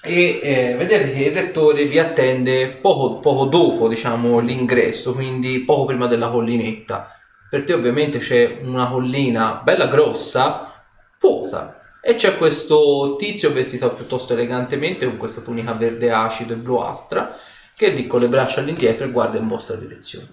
e 0.03 0.39
eh, 0.43 0.75
vedete 0.77 1.11
che 1.11 1.23
il 1.23 1.33
rettore 1.33 1.85
vi 1.85 1.97
attende 1.97 2.67
poco, 2.67 3.17
poco 3.17 3.45
dopo 3.45 3.87
diciamo, 3.87 4.37
l'ingresso, 4.37 5.15
quindi 5.15 5.61
poco 5.61 5.85
prima 5.85 6.05
della 6.05 6.29
collinetta. 6.29 7.11
Per 7.49 7.63
te 7.63 7.73
ovviamente 7.73 8.19
c'è 8.19 8.59
una 8.61 8.87
collina 8.87 9.61
bella 9.63 9.87
grossa, 9.87 10.71
vuota, 11.19 11.79
e 12.01 12.15
c'è 12.15 12.37
questo 12.37 13.15
tizio 13.17 13.51
vestito 13.51 13.93
piuttosto 13.93 14.33
elegantemente 14.33 15.05
con 15.05 15.17
questa 15.17 15.41
tunica 15.41 15.73
verde 15.73 16.11
acido 16.11 16.53
e 16.53 16.57
bluastra 16.57 17.35
che 17.75 17.87
è 17.87 17.91
lì 17.91 18.07
con 18.07 18.19
le 18.19 18.27
braccia 18.27 18.59
all'indietro 18.59 19.05
e 19.05 19.11
guarda 19.11 19.37
in 19.37 19.47
vostra 19.47 19.75
direzione. 19.75 20.27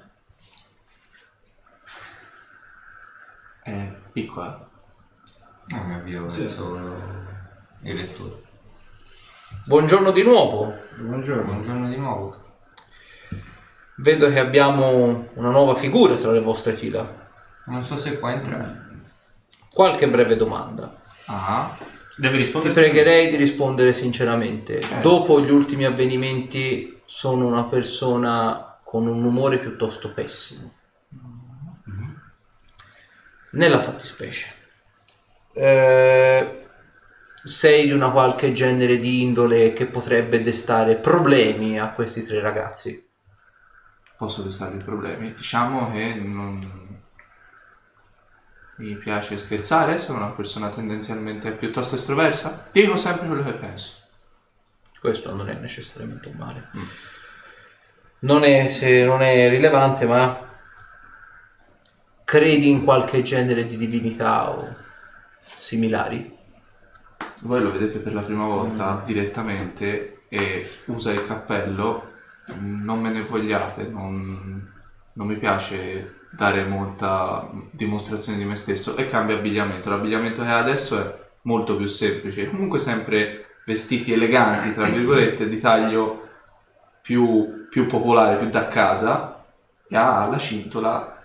È 3.62 3.92
piccola. 4.12 4.68
No, 5.66 5.84
mi 5.84 5.94
avvio 5.94 6.22
verso 6.22 6.76
il 7.82 7.94
lettore. 7.94 8.42
Buongiorno 9.66 10.10
di 10.10 10.22
nuovo, 10.22 10.74
Buongiorno. 10.96 11.42
Buongiorno 11.42 11.88
di 11.88 11.96
nuovo. 11.96 12.45
Vedo 13.98 14.28
che 14.30 14.38
abbiamo 14.38 15.28
una 15.34 15.50
nuova 15.50 15.74
figura 15.74 16.14
tra 16.16 16.30
le 16.32 16.40
vostre 16.40 16.72
fila. 16.74 17.24
Non 17.66 17.84
so 17.84 17.96
se 17.96 18.12
può 18.18 18.28
entrare. 18.28 18.84
Qualche 19.72 20.08
breve 20.08 20.36
domanda. 20.36 20.94
Ah, 21.26 21.76
Deve 22.16 22.38
Ti 22.38 22.44
rispondere. 22.44 22.72
pregherei 22.72 23.28
di 23.28 23.36
rispondere 23.36 23.92
sinceramente. 23.92 24.80
Certo. 24.80 25.06
Dopo 25.06 25.40
gli 25.40 25.50
ultimi 25.50 25.84
avvenimenti 25.84 27.02
sono 27.04 27.46
una 27.46 27.64
persona 27.64 28.78
con 28.82 29.06
un 29.06 29.22
umore 29.24 29.58
piuttosto 29.58 30.14
pessimo. 30.14 30.72
Nella 33.52 33.80
fattispecie. 33.80 34.46
Eh, 35.52 36.66
sei 37.42 37.86
di 37.86 37.92
una 37.92 38.10
qualche 38.10 38.52
genere 38.52 38.98
di 38.98 39.22
indole 39.22 39.72
che 39.72 39.86
potrebbe 39.86 40.42
destare 40.42 40.96
problemi 40.96 41.78
a 41.78 41.90
questi 41.92 42.22
tre 42.22 42.40
ragazzi. 42.40 43.05
Posso 44.16 44.42
destare 44.42 44.76
i 44.76 44.82
problemi. 44.82 45.34
Diciamo 45.34 45.88
che 45.88 46.14
non 46.14 46.94
mi 48.78 48.94
piace 48.96 49.36
scherzare, 49.36 49.98
sono 49.98 50.18
una 50.18 50.30
persona 50.30 50.68
tendenzialmente 50.68 51.52
piuttosto 51.52 51.94
estroversa. 51.94 52.68
Dico 52.72 52.96
sempre 52.96 53.26
quello 53.26 53.42
che 53.42 53.52
penso. 53.52 53.92
Questo 55.00 55.34
non 55.34 55.48
è 55.48 55.54
necessariamente 55.54 56.28
un 56.28 56.36
male. 56.36 56.68
Non 58.20 58.44
è, 58.44 58.68
se 58.68 59.04
non 59.04 59.22
è 59.22 59.48
rilevante, 59.48 60.06
ma 60.06 60.44
credi 62.24 62.70
in 62.70 62.82
qualche 62.82 63.22
genere 63.22 63.66
di 63.66 63.76
divinità 63.76 64.50
o 64.50 64.74
similari? 65.38 66.34
Voi 67.42 67.62
lo 67.62 67.70
vedete 67.70 67.98
per 67.98 68.14
la 68.14 68.22
prima 68.22 68.46
volta 68.46 69.02
direttamente 69.04 70.22
e 70.28 70.68
usa 70.86 71.12
il 71.12 71.24
cappello. 71.26 72.14
Non 72.54 73.00
me 73.00 73.10
ne 73.10 73.22
vogliate, 73.22 73.88
non, 73.88 74.72
non 75.12 75.26
mi 75.26 75.36
piace 75.36 76.14
dare 76.30 76.64
molta 76.64 77.50
dimostrazione 77.70 78.38
di 78.38 78.44
me 78.44 78.54
stesso 78.54 78.96
e 78.96 79.08
cambia 79.08 79.36
abbigliamento. 79.36 79.90
L'abbigliamento 79.90 80.42
che 80.42 80.48
ha 80.48 80.58
adesso 80.58 81.00
è 81.00 81.24
molto 81.42 81.76
più 81.76 81.86
semplice, 81.86 82.48
comunque 82.48 82.78
sempre 82.78 83.60
vestiti 83.64 84.12
eleganti, 84.12 84.74
tra 84.74 84.86
virgolette, 84.86 85.48
di 85.48 85.58
taglio 85.58 86.28
più, 87.00 87.66
più 87.68 87.86
popolare, 87.86 88.38
più 88.38 88.48
da 88.48 88.68
casa 88.68 89.44
e 89.88 89.96
ha 89.96 90.22
alla 90.22 90.38
cintola 90.38 91.22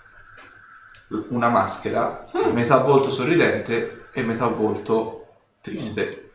una 1.30 1.50
maschera, 1.50 2.26
metà 2.52 2.78
volto 2.78 3.10
sorridente 3.10 4.08
e 4.12 4.24
metà 4.24 4.48
volto 4.48 5.28
triste. 5.62 6.34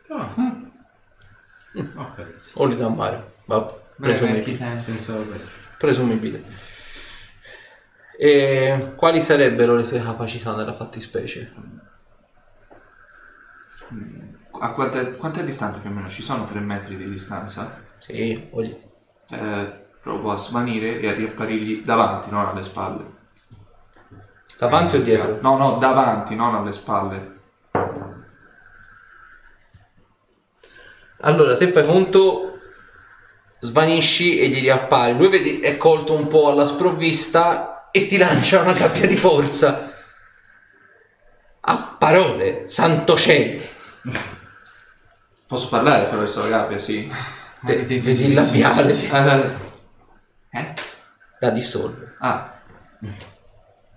O 2.53 2.65
li 2.65 2.75
da 2.75 2.89
mare? 2.89 3.33
Va, 3.45 3.59
beh, 3.59 3.73
vecchi 3.73 3.86
presumibile. 3.99 4.83
presumibile. 5.77 6.43
E 8.19 8.93
quali 8.95 9.21
sarebbero 9.21 9.75
le 9.75 9.83
tue 9.83 10.01
capacità 10.01 10.55
nella 10.55 10.73
fattispecie? 10.73 11.53
A 14.59 14.71
quanta, 14.71 15.05
quanto 15.13 15.39
è 15.39 15.43
distante 15.43 15.79
più 15.79 15.89
o 15.89 15.93
meno? 15.93 16.07
Ci 16.09 16.23
sono 16.23 16.45
tre 16.45 16.59
metri 16.59 16.97
di 16.97 17.07
distanza? 17.09 17.79
Sì, 17.99 18.47
voglio- 18.51 18.77
Eh, 19.29 19.85
provo 20.01 20.31
a 20.31 20.37
svanire 20.37 20.99
e 20.99 21.07
a 21.09 21.13
riapparirgli 21.13 21.83
davanti, 21.83 22.29
non 22.31 22.45
alle 22.47 22.63
spalle. 22.63 23.15
davanti 24.57 24.95
o 24.95 25.01
dietro? 25.03 25.37
No, 25.41 25.55
no, 25.57 25.77
davanti, 25.77 26.35
non 26.35 26.55
alle 26.55 26.71
spalle. 26.71 27.35
Allora, 31.21 31.55
te 31.57 31.67
fai 31.67 31.85
conto, 31.85 32.46
svanisci 33.59 34.39
e 34.39 34.47
gli 34.49 34.59
riappari. 34.59 35.15
Lui 35.15 35.29
vedi, 35.29 35.59
è 35.59 35.77
colto 35.77 36.13
un 36.13 36.27
po' 36.27 36.49
alla 36.49 36.65
sprovvista 36.65 37.89
e 37.91 38.05
ti 38.05 38.17
lancia 38.17 38.61
una 38.61 38.73
gabbia 38.73 39.07
di 39.07 39.15
forza. 39.15 39.91
A 41.61 41.95
parole, 41.97 42.65
santo 42.67 43.17
cielo. 43.17 43.61
Posso 45.47 45.69
parlare 45.69 46.03
attraverso 46.03 46.41
la 46.43 46.49
gabbia, 46.49 46.79
sì. 46.79 47.07
Te, 47.65 47.73
Maledetto 47.73 48.05
vedi 48.05 48.25
il 48.25 48.33
labiale, 48.33 48.93
eh? 50.51 50.73
la 51.39 51.49
dissolve. 51.49 52.15
Ah, 52.19 52.61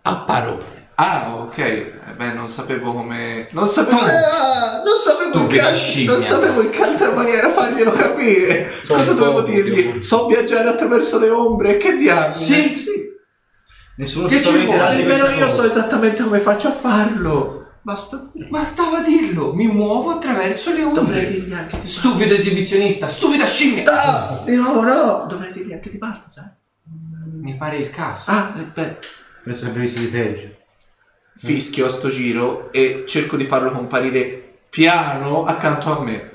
A 0.02 0.16
parole. 0.16 0.79
Ah, 1.00 1.34
ok. 1.36 1.58
Eh, 1.58 1.94
beh, 2.16 2.32
non 2.32 2.48
sapevo 2.48 2.92
come... 2.92 3.48
Non 3.52 3.68
sapevo... 3.68 3.98
non 3.98 4.96
sapevo 5.02 5.46
che, 5.46 5.74
scimmia. 5.74 6.12
non 6.12 6.20
sapevo 6.20 6.62
in 6.62 6.70
che 6.70 6.82
altra 6.82 7.12
maniera 7.12 7.50
farglielo 7.50 7.92
capire. 7.92 8.70
Sono 8.78 8.98
Cosa 8.98 9.12
dovevo 9.14 9.42
dirgli? 9.42 10.02
So 10.02 10.26
viaggiare 10.26 10.68
attraverso 10.68 11.18
le 11.18 11.30
ombre, 11.30 11.76
che 11.76 11.96
diavolo? 11.96 12.32
Sì. 12.32 12.76
sì. 12.76 13.08
Nessuno 13.96 14.28
Che 14.28 14.42
ci 14.42 14.64
vuole? 14.64 14.96
Nemmeno 14.96 15.26
io 15.26 15.48
so 15.48 15.62
esattamente 15.62 16.22
come 16.22 16.40
faccio 16.40 16.68
a 16.68 16.72
farlo. 16.72 17.58
Basta. 17.82 18.30
Bastava 18.48 19.00
dirlo, 19.00 19.54
mi 19.54 19.66
muovo 19.66 20.10
attraverso 20.10 20.72
le 20.72 20.82
ombre. 20.82 21.02
Dovrei 21.02 21.26
dirgli 21.26 21.52
anche 21.52 21.80
di 21.80 21.86
Stupido 21.86 22.34
esibizionista, 22.34 23.08
stupida 23.08 23.46
scimmia. 23.46 23.84
Ah, 23.86 24.42
di 24.44 24.54
nuovo 24.54 24.82
no! 24.82 25.26
Dovrei 25.28 25.52
dirgli 25.52 25.72
anche 25.72 25.90
di 25.90 25.98
Baltasar. 25.98 26.56
Mi 27.40 27.56
pare 27.56 27.76
il 27.76 27.90
caso. 27.90 28.24
Ah, 28.26 28.54
eh, 28.58 28.62
beh. 28.62 28.98
Penso 29.44 29.66
abbia 29.66 29.80
visto 29.80 29.98
di 29.98 30.06
peggio. 30.06 30.59
Fischio 31.42 31.86
a 31.86 31.88
sto 31.88 32.08
giro 32.08 32.70
e 32.70 33.04
cerco 33.06 33.38
di 33.38 33.46
farlo 33.46 33.72
comparire 33.72 34.58
piano 34.68 35.44
accanto 35.44 35.96
a 35.96 36.02
me. 36.02 36.30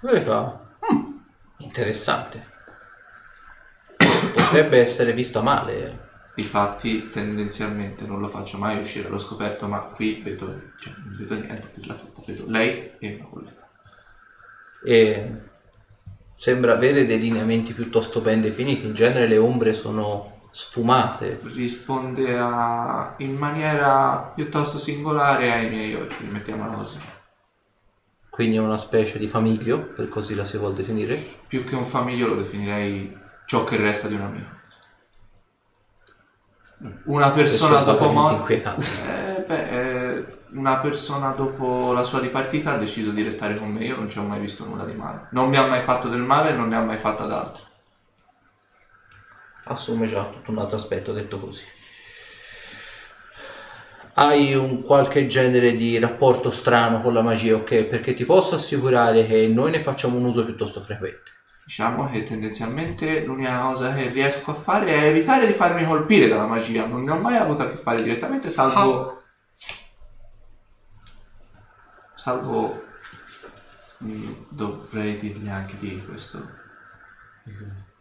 Lui 0.00 0.18
fa. 0.22 0.60
"Mm, 0.90 1.16
interessante. 1.58 2.46
Potrebbe 4.32 4.78
essere 4.80 5.12
visto 5.12 5.42
male. 5.42 6.08
Difatti, 6.34 7.10
tendenzialmente 7.10 8.06
non 8.06 8.18
lo 8.18 8.28
faccio 8.28 8.56
mai 8.56 8.80
uscire 8.80 9.08
allo 9.08 9.18
scoperto, 9.18 9.68
ma 9.68 9.80
qui 9.80 10.22
vedo, 10.22 10.46
cioè, 10.80 10.94
non 10.96 11.12
vedo 11.14 11.34
niente 11.34 11.66
per 11.66 11.86
la 11.86 11.94
tutta. 11.94 12.22
Vedo 12.26 12.44
lei 12.48 12.92
e 12.98 13.14
una 13.16 13.28
collega. 13.28 13.68
E 14.82 15.32
sembra 16.34 16.72
avere 16.72 17.04
dei 17.04 17.18
lineamenti 17.20 17.74
piuttosto 17.74 18.22
ben 18.22 18.40
definiti. 18.40 18.86
In 18.86 18.94
genere 18.94 19.26
le 19.26 19.36
ombre 19.36 19.74
sono 19.74 20.31
sfumate. 20.52 21.40
Risponde 21.42 22.38
a, 22.38 23.14
in 23.18 23.36
maniera 23.36 24.32
piuttosto 24.34 24.78
singolare 24.78 25.50
ai 25.50 25.68
miei 25.68 25.94
occhi, 25.94 26.24
mettiamola 26.24 26.76
così. 26.76 26.98
quindi 28.28 28.56
è 28.56 28.60
una 28.60 28.78
specie 28.78 29.18
di 29.18 29.26
famiglio, 29.26 29.80
per 29.80 30.08
così 30.08 30.34
la 30.34 30.44
si 30.44 30.58
vuol 30.58 30.74
definire. 30.74 31.16
Più 31.48 31.64
che 31.64 31.74
un 31.74 31.86
famiglio 31.86 32.28
lo 32.28 32.36
definirei 32.36 33.18
ciò 33.46 33.64
che 33.64 33.76
resta 33.76 34.08
di 34.08 34.14
un 34.14 34.20
amico. 34.20 34.60
Una 37.04 37.30
persona 37.30 37.80
dopo 37.80 38.10
morte... 38.10 38.62
Eh, 38.62 39.44
beh, 39.46 39.68
eh, 39.70 40.26
una 40.52 40.78
persona 40.78 41.30
dopo 41.30 41.92
la 41.92 42.02
sua 42.02 42.20
dipartita 42.20 42.72
ha 42.72 42.76
deciso 42.76 43.10
di 43.10 43.22
restare 43.22 43.54
con 43.54 43.70
me, 43.70 43.84
io 43.84 43.96
non 43.96 44.10
ci 44.10 44.18
ho 44.18 44.22
mai 44.22 44.40
visto 44.40 44.64
nulla 44.64 44.84
di 44.84 44.92
male. 44.92 45.28
Non 45.30 45.48
mi 45.48 45.56
ha 45.56 45.66
mai 45.66 45.80
fatto 45.80 46.08
del 46.08 46.20
male 46.20 46.54
non 46.54 46.68
ne 46.68 46.76
ha 46.76 46.80
mai 46.80 46.98
fatto 46.98 47.22
ad 47.22 47.32
altri. 47.32 47.62
Assume 49.72 50.06
già 50.06 50.24
tutto 50.26 50.50
un 50.50 50.58
altro 50.58 50.76
aspetto 50.76 51.12
detto 51.12 51.38
così. 51.38 51.62
Hai 54.14 54.54
un 54.54 54.82
qualche 54.82 55.26
genere 55.26 55.74
di 55.74 55.98
rapporto 55.98 56.50
strano 56.50 57.00
con 57.00 57.14
la 57.14 57.22
magia, 57.22 57.56
ok? 57.56 57.84
Perché 57.84 58.14
ti 58.14 58.24
posso 58.26 58.54
assicurare 58.54 59.26
che 59.26 59.48
noi 59.48 59.70
ne 59.70 59.82
facciamo 59.82 60.18
un 60.18 60.24
uso 60.24 60.44
piuttosto 60.44 60.80
frequente. 60.80 61.30
Diciamo 61.64 62.10
che 62.10 62.22
tendenzialmente 62.22 63.24
l'unica 63.24 63.60
cosa 63.60 63.94
che 63.94 64.08
riesco 64.08 64.50
a 64.50 64.54
fare 64.54 64.88
è 64.88 65.06
evitare 65.06 65.46
di 65.46 65.52
farmi 65.52 65.86
colpire 65.86 66.28
dalla 66.28 66.46
magia. 66.46 66.86
Non 66.86 67.02
ne 67.02 67.12
ho 67.12 67.18
mai 67.18 67.36
avuto 67.36 67.62
a 67.62 67.68
che 67.68 67.76
fare 67.76 68.02
direttamente, 68.02 68.50
salvo. 68.50 69.22
Salvo. 72.14 72.84
mm, 74.04 74.32
dovrei 74.50 75.16
dirgli 75.16 75.48
anche 75.48 75.76
di 75.78 76.02
questo. 76.04 76.46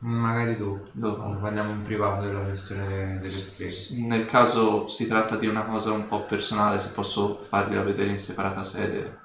Magari 0.03 0.57
dopo, 0.57 0.89
Dopo. 0.93 1.19
quando 1.21 1.39
parliamo 1.39 1.69
in 1.71 1.83
privato 1.83 2.25
della 2.25 2.39
questione 2.39 2.87
de- 2.87 3.19
delle 3.19 3.31
streghe. 3.31 3.75
Nel 4.07 4.25
caso 4.25 4.87
si 4.87 5.05
tratta 5.07 5.35
di 5.35 5.45
una 5.45 5.63
cosa 5.65 5.91
un 5.91 6.07
po' 6.07 6.25
personale, 6.25 6.79
se 6.79 6.89
posso 6.89 7.35
fargliela 7.35 7.83
vedere 7.83 8.09
in 8.09 8.17
separata 8.17 8.63
sede. 8.63 9.19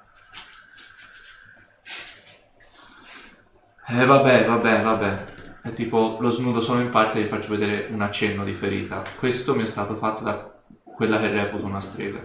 Eh 3.89 4.05
vabbè, 4.05 4.45
vabbè, 4.45 4.81
vabbè. 4.83 5.23
È 5.63 5.73
tipo 5.73 6.17
lo 6.19 6.29
snudo 6.29 6.59
solo 6.59 6.81
in 6.81 6.89
parte 6.89 7.17
e 7.17 7.21
gli 7.23 7.27
faccio 7.27 7.49
vedere 7.49 7.87
un 7.91 8.01
accenno 8.01 8.43
di 8.43 8.53
ferita. 8.53 9.01
Questo 9.17 9.55
mi 9.55 9.63
è 9.63 9.65
stato 9.65 9.95
fatto 9.95 10.23
da 10.23 10.53
quella 10.83 11.19
che 11.19 11.29
reputo 11.29 11.65
una 11.65 11.81
strega. 11.81 12.19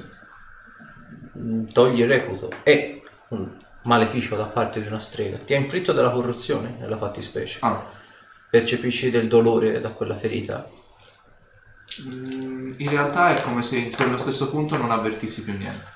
Mm, 1.38 1.64
Togli 1.66 2.00
il 2.00 2.08
reputo. 2.08 2.50
È 2.62 3.00
un 3.28 3.50
maleficio 3.84 4.36
da 4.36 4.44
parte 4.46 4.82
di 4.82 4.88
una 4.88 4.98
strega. 4.98 5.38
Ti 5.38 5.54
ha 5.54 5.58
inflitto 5.58 5.92
della 5.92 6.10
corruzione 6.10 6.76
nella 6.78 6.96
fattispecie. 6.98 7.58
Ah, 7.62 8.00
Percepisci 8.52 9.08
del 9.08 9.28
dolore 9.28 9.80
da 9.80 9.92
quella 9.92 10.14
ferita. 10.14 10.68
mm, 12.02 12.72
in 12.76 12.90
realtà 12.90 13.34
è 13.34 13.40
come 13.40 13.62
se 13.62 13.78
in 13.78 13.90
quello 13.90 14.18
stesso 14.18 14.50
punto 14.50 14.76
non 14.76 14.90
avvertissi 14.90 15.42
più 15.42 15.56
niente. 15.56 15.86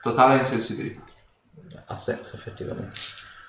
Totale 0.00 0.36
insensibilità. 0.36 1.02
Ha 1.86 1.96
senso 1.96 2.36
effettivamente. 2.36 2.96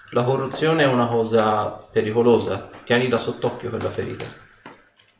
La 0.10 0.24
corruzione 0.24 0.82
è 0.82 0.88
una 0.88 1.06
cosa 1.06 1.68
pericolosa. 1.70 2.72
Tieni 2.84 3.08
da 3.08 3.18
sott'occhio 3.18 3.70
quella 3.70 3.92
ferita. 3.92 4.26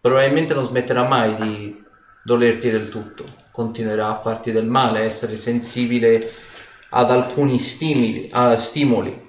Probabilmente 0.02 0.56
non 0.56 0.64
smetterà 0.64 1.04
mai 1.08 1.36
di 1.36 1.86
dolerti 2.24 2.72
del 2.72 2.90
tutto. 2.90 3.24
Continuerà 3.52 4.10
a 4.10 4.20
farti 4.20 4.50
del 4.50 4.66
male, 4.66 4.98
a 4.98 5.04
essere 5.04 5.36
sensibile 5.36 6.28
ad 6.90 7.12
alcuni 7.12 7.60
stimoli, 7.60 8.30
a 8.34 8.58
stimoli. 8.58 9.26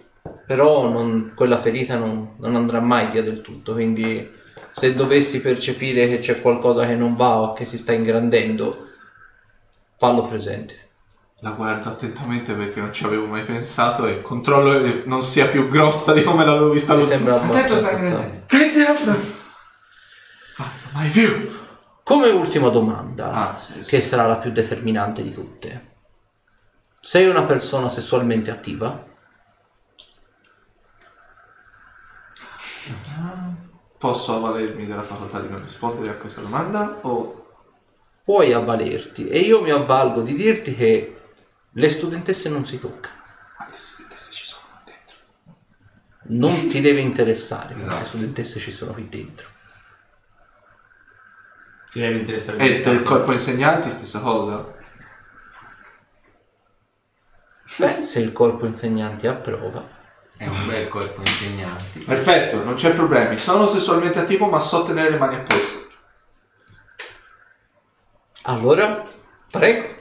Però 0.49 0.89
non- 0.89 1.33
quella 1.37 1.59
ferita 1.59 1.97
non, 1.97 2.35
non 2.39 2.57
andrà 2.57 2.81
mai 2.81 3.09
via 3.09 3.23
del 3.23 3.43
tutto. 3.43 3.75
Quindi 3.75 4.35
se 4.70 4.95
dovessi 4.95 5.41
percepire 5.43 6.09
che 6.09 6.19
c'è 6.19 6.41
qualcosa 6.41 6.87
che 6.87 6.95
non 6.97 7.15
va 7.16 7.37
o 7.39 7.53
che 7.53 7.65
si 7.66 7.77
sta 7.77 7.93
ingrandendo, 7.93 8.87
fallo 9.99 10.27
presente. 10.27 10.87
La 11.41 11.51
guardo 11.51 11.91
attentamente 11.91 12.55
perché 12.55 12.81
non 12.81 12.93
ci 12.93 13.05
avevo 13.05 13.27
mai 13.27 13.45
pensato 13.45 14.07
e 14.07 14.23
controllo 14.23 14.83
che 14.83 15.03
non 15.05 15.20
sia 15.23 15.47
più 15.49 15.69
grossa 15.69 16.12
di 16.15 16.25
come 16.25 16.45
l'avevo 16.45 16.70
vista 16.70 16.95
Mi 16.95 17.01
l'ultima. 17.03 17.16
sembra 17.16 17.35
Attento 17.37 17.75
abbastanza 17.75 17.87
stai 17.87 17.99
strano. 17.99 18.43
prendendo. 18.47 19.37
Farlo 20.55 20.89
mai 20.93 21.09
più. 21.11 21.57
Come 22.03 22.31
ultima 22.31 22.70
domanda, 22.70 23.33
Ah, 23.33 23.59
sì, 23.59 23.83
sì. 23.83 23.91
che 23.91 24.01
sarà 24.01 24.27
la 24.27 24.37
più 24.39 24.51
determinante 24.51 25.23
di 25.23 25.31
tutte. 25.31 25.87
Sei 27.01 27.27
una 27.29 27.43
persona 27.45 27.89
sessualmente 27.91 28.51
attiva? 28.51 29.05
Posso 33.99 34.37
avvalermi 34.37 34.87
della 34.87 35.03
facoltà 35.03 35.41
di 35.41 35.49
non 35.49 35.61
rispondere 35.61 36.11
a 36.11 36.15
questa 36.15 36.41
domanda 36.41 37.01
o 37.03 37.35
Puoi 38.23 38.53
avvalerti 38.53 39.27
e 39.29 39.39
io 39.39 39.62
mi 39.62 39.70
avvalgo 39.70 40.20
di 40.20 40.35
dirti 40.35 40.75
che 40.75 41.20
le 41.70 41.91
studentesse 41.91 42.49
non 42.51 42.65
si 42.66 42.79
toccano. 42.79 43.16
quante 43.57 43.79
studentesse 43.79 44.33
ci 44.33 44.45
sono 44.45 44.62
qua 44.70 44.83
dentro? 44.85 45.16
Non 46.39 46.69
ti 46.69 46.81
deve 46.83 47.01
interessare 47.01 47.73
quante 47.75 47.91
Esatto. 47.95 48.07
studentesse 48.09 48.61
ci 48.61 48.70
sono 48.70 48.93
qui 48.93 49.09
dentro. 49.09 49.49
Ti 51.91 52.01
deve 52.01 52.19
interessare 52.19 52.59
E 52.59 52.81
del 52.83 53.03
corpo 53.03 53.33
insegnanti 53.33 53.91
stessa 53.91 54.20
cosa? 54.20 54.77
Beh, 57.79 58.03
se 58.03 58.20
il 58.20 58.33
corpo 58.33 58.66
insegnanti 58.66 59.27
approva. 59.27 59.97
È 60.39 60.47
un 60.47 60.66
bel 60.69 60.89
corpo 60.89 61.20
insegnanti. 61.20 61.98
Perfetto, 61.98 62.62
non 62.62 62.74
c'è 62.74 62.94
problemi. 62.94 63.36
Sono 63.39 63.66
sessualmente 63.66 64.20
attivo 64.20 64.47
ma 64.47 64.60
so 64.60 64.85
tenere 64.85 65.10
le 65.10 65.19
mani 65.19 65.35
a 65.35 65.40
posto. 65.40 65.86
Allora, 68.43 69.05
prego. 69.51 69.97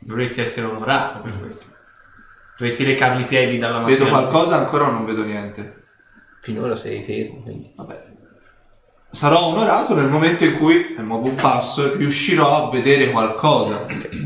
Dovresti 0.00 0.40
essere 0.40 0.66
onorato 0.66 1.20
per 1.20 1.38
questo. 1.38 1.64
Dovresti 2.58 2.82
recargli 2.84 3.20
i 3.20 3.26
piedi 3.26 3.58
dalla 3.58 3.78
mattina. 3.78 3.98
Vedo 3.98 4.10
qualcosa 4.10 4.56
ancora 4.56 4.88
o 4.88 4.90
non 4.90 5.04
vedo 5.04 5.22
niente? 5.22 5.84
Finora 6.40 6.74
sei 6.74 7.04
fermo, 7.04 7.42
quindi. 7.42 7.72
Vabbè. 7.76 8.11
Sarò 9.14 9.48
onorato 9.48 9.94
nel 9.94 10.08
momento 10.08 10.42
in 10.42 10.56
cui 10.56 10.94
e 10.96 11.02
muovo 11.02 11.28
un 11.28 11.34
passo 11.34 11.84
e 11.84 11.96
riuscirò 11.98 12.66
a 12.66 12.70
vedere 12.70 13.10
qualcosa. 13.10 13.84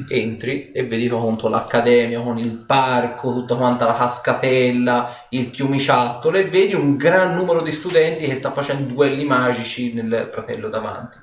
Entri 0.09 0.71
e 0.71 0.87
vedi 0.87 1.09
appunto 1.09 1.49
l'accademia 1.49 2.21
con 2.21 2.39
il 2.39 2.53
parco, 2.53 3.33
tutta 3.33 3.57
quanta 3.57 3.85
la 3.85 3.97
cascatella, 3.97 5.13
il 5.31 5.53
fiumiciattolo 5.53 6.37
e 6.37 6.49
vedi 6.49 6.75
un 6.75 6.95
gran 6.95 7.35
numero 7.35 7.63
di 7.63 7.73
studenti 7.73 8.27
che 8.27 8.37
sta 8.37 8.53
facendo 8.53 8.95
duelli 8.95 9.25
magici 9.25 9.93
nel 9.93 10.29
pratello 10.31 10.69
davanti. 10.69 11.19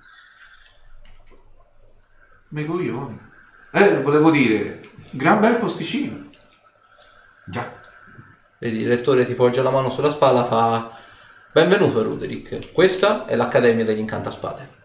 Me 2.50 2.66
coglioni. 2.66 3.18
Eh, 3.72 4.02
volevo 4.02 4.30
dire, 4.30 4.82
gran 5.12 5.40
bel 5.40 5.56
posticino. 5.56 6.30
Già. 7.48 7.72
Vedi, 8.60 8.82
il 8.82 8.90
rettore 8.90 9.26
ti 9.26 9.36
poggia 9.36 9.64
la 9.64 9.72
mano 9.72 9.90
sulla 9.90 10.10
spalla, 10.10 10.44
fa 10.44 11.02
Benvenuto 11.54 12.02
Ruderick, 12.02 12.72
questa 12.72 13.26
è 13.26 13.36
l'Accademia 13.36 13.84
degli 13.84 14.00
Incantaspade. 14.00 14.82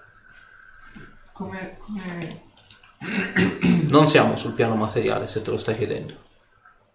Come, 1.32 1.76
come... 1.78 2.42
Non 3.88 4.06
siamo 4.06 4.36
sul 4.36 4.52
piano 4.54 4.74
materiale, 4.74 5.28
se 5.28 5.40
te 5.40 5.50
lo 5.50 5.56
stai 5.56 5.76
chiedendo. 5.76 6.14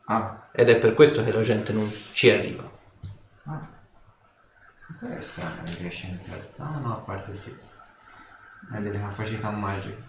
Ah, 0.05 0.49
Ed 0.51 0.69
è 0.69 0.77
per 0.77 0.93
questo 0.93 1.23
che 1.23 1.31
la 1.31 1.41
gente 1.41 1.71
non 1.73 1.91
ci 2.11 2.29
arriva. 2.29 2.69
Questa 4.99 5.41
non 5.63 5.75
riesce 5.79 6.07
a 6.07 6.09
entrare. 6.11 6.51
No, 6.57 6.79
no, 6.79 6.93
a 6.93 6.99
parte 6.99 7.33
sì. 7.33 7.55
Ha 8.71 8.79
delle 8.79 8.99
capacità 8.99 9.49
magiche. 9.49 10.03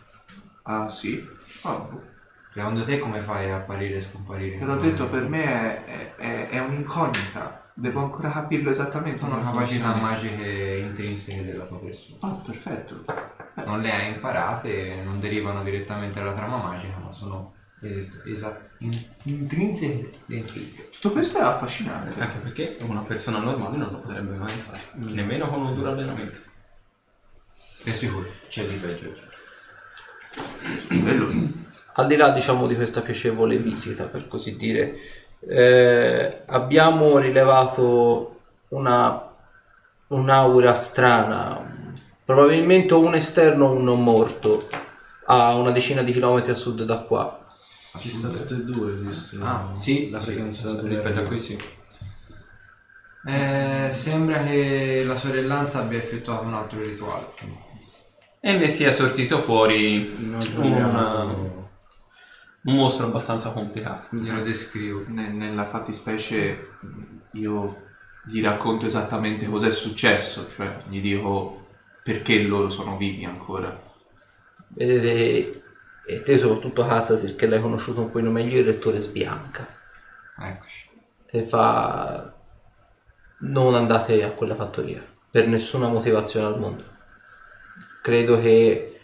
ah 0.65 0.89
sì? 0.89 1.27
Ah, 1.62 1.77
boh. 1.78 2.12
Secondo 2.53 2.85
te 2.85 2.99
come 2.99 3.20
fai 3.23 3.51
a 3.51 3.57
apparire 3.57 3.97
e 3.97 4.01
scomparire? 4.01 4.59
Te 4.59 4.65
l'ho 4.65 4.77
detto, 4.77 5.09
per 5.09 5.23
me 5.28 5.45
è, 5.45 5.85
è- 5.85 6.15
è- 6.16 6.49
è 6.51 6.59
un'incognita. 6.61 7.62
Devo 7.77 8.03
ancora 8.03 8.31
capirlo 8.31 8.71
esattamente. 8.71 9.21
Sono 9.21 9.33
come 9.39 9.45
capacità 9.51 9.91
funziona. 9.91 10.09
magiche 10.11 10.77
intrinseche 10.89 11.45
della 11.45 11.67
tua 11.67 11.81
persona. 11.81 12.19
Ah, 12.21 12.41
perfetto. 12.47 13.05
Non 13.67 13.81
le 13.81 13.91
hai 13.93 14.09
imparate, 14.13 15.01
non 15.05 15.19
derivano 15.21 15.63
direttamente 15.65 16.21
dalla 16.21 16.33
trama 16.33 16.59
magica, 16.59 16.99
ma 16.99 17.13
sono 17.13 17.53
es- 17.81 18.11
esa- 18.27 18.57
in- 18.79 19.03
intrinseche 19.25 20.11
dentro 20.27 20.53
di 20.55 20.73
te. 20.75 20.89
Tutto 20.91 21.11
questo 21.13 21.39
è 21.39 21.43
affascinante. 21.43 22.21
Anche 22.21 22.39
perché 22.39 22.77
una 22.87 23.01
persona 23.03 23.39
normale 23.39 23.77
non 23.77 23.91
lo 23.91 23.99
potrebbe 23.99 24.37
mai 24.37 24.49
fare. 24.51 24.81
Nemmeno 24.93 25.49
con 25.49 25.63
un 25.63 25.75
duro 25.75 25.91
allenamento. 25.91 26.39
Sei 27.83 27.93
sicuro? 27.93 28.27
C'è 28.49 28.65
di 28.67 28.77
peggio. 28.77 29.13
Bello. 30.89 31.33
Al 31.97 32.07
di 32.07 32.17
là, 32.17 32.31
diciamo, 32.31 32.67
di 32.67 32.75
questa 32.75 33.03
piacevole 33.03 33.57
visita, 33.59 34.05
per 34.07 34.27
così 34.27 34.57
dire, 34.57 34.97
eh, 35.49 36.43
abbiamo 36.47 37.19
rilevato 37.19 38.41
una, 38.69 39.31
un'aura 40.09 40.75
strana, 40.75 41.93
probabilmente 42.25 42.95
un 42.95 43.15
esterno 43.15 43.66
o 43.66 43.73
un 43.73 43.85
non 43.85 44.03
morto, 44.03 44.66
a 45.27 45.55
una 45.55 45.71
decina 45.71 46.03
di 46.03 46.12
chilometri 46.12 46.51
a 46.51 46.55
sud 46.55 46.83
da 46.85 46.99
qua. 46.99 47.39
Ci 47.99 48.09
sta 48.09 48.29
tutte 48.29 48.55
e 48.55 48.65
due, 48.65 48.93
visto 48.97 49.39
Ah, 49.43 49.73
sì, 49.77 50.11
la 50.11 50.19
presenza 50.19 50.71
sì, 50.71 50.89
Rispetto 50.89 51.21
a 51.21 51.23
qui 51.23 51.39
sì. 51.39 51.59
Eh, 53.27 53.89
sembra 53.91 54.43
che 54.43 55.05
la 55.07 55.16
sorellanza 55.16 55.79
abbia 55.79 55.99
effettuato 55.99 56.47
un 56.47 56.55
altro 56.55 56.81
rituale. 56.83 57.27
E 58.41 58.53
ne 58.59 58.69
sia 58.69 58.93
sortito 58.93 59.41
fuori 59.41 60.12
Un 60.19 60.39
una... 60.57 61.62
un 62.65 62.77
mostro 62.77 63.07
abbastanza 63.07 63.51
complicato. 63.51 64.16
Glielo 64.16 64.43
descrivo. 64.43 65.05
Ne- 65.09 65.31
nella 65.31 65.65
fattispecie 65.65 66.69
io 67.32 67.66
gli 68.24 68.43
racconto 68.43 68.86
esattamente 68.86 69.47
cos'è 69.47 69.70
successo, 69.70 70.49
cioè 70.49 70.85
gli 70.89 71.01
dico 71.01 71.66
perché 72.03 72.43
loro 72.43 72.70
sono 72.70 72.97
vivi 72.97 73.24
ancora. 73.24 73.82
Vedete, 74.69 75.62
e 76.07 76.23
te 76.23 76.39
soprattutto 76.39 76.86
Casasir 76.86 77.35
che 77.35 77.47
l'hai 77.47 77.61
conosciuto 77.61 78.01
un 78.01 78.11
po' 78.11 78.20
meglio, 78.20 78.59
il 78.59 78.66
rettore 78.66 78.99
sbianca 78.99 79.66
Eccoci. 80.39 80.91
e 81.27 81.43
fa 81.43 82.35
non 83.41 83.74
andate 83.74 84.23
a 84.24 84.32
quella 84.32 84.55
fattoria 84.55 85.05
per 85.31 85.49
nessuna 85.49 85.89
motivazione 85.89 86.47
al 86.47 86.59
mondo. 86.59 86.85
Credo 88.03 88.39
che 88.41 89.01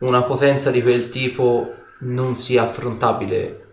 una 0.00 0.22
potenza 0.22 0.70
di 0.70 0.82
quel 0.82 1.08
tipo 1.08 1.77
non 2.00 2.36
sia 2.36 2.62
affrontabile 2.62 3.66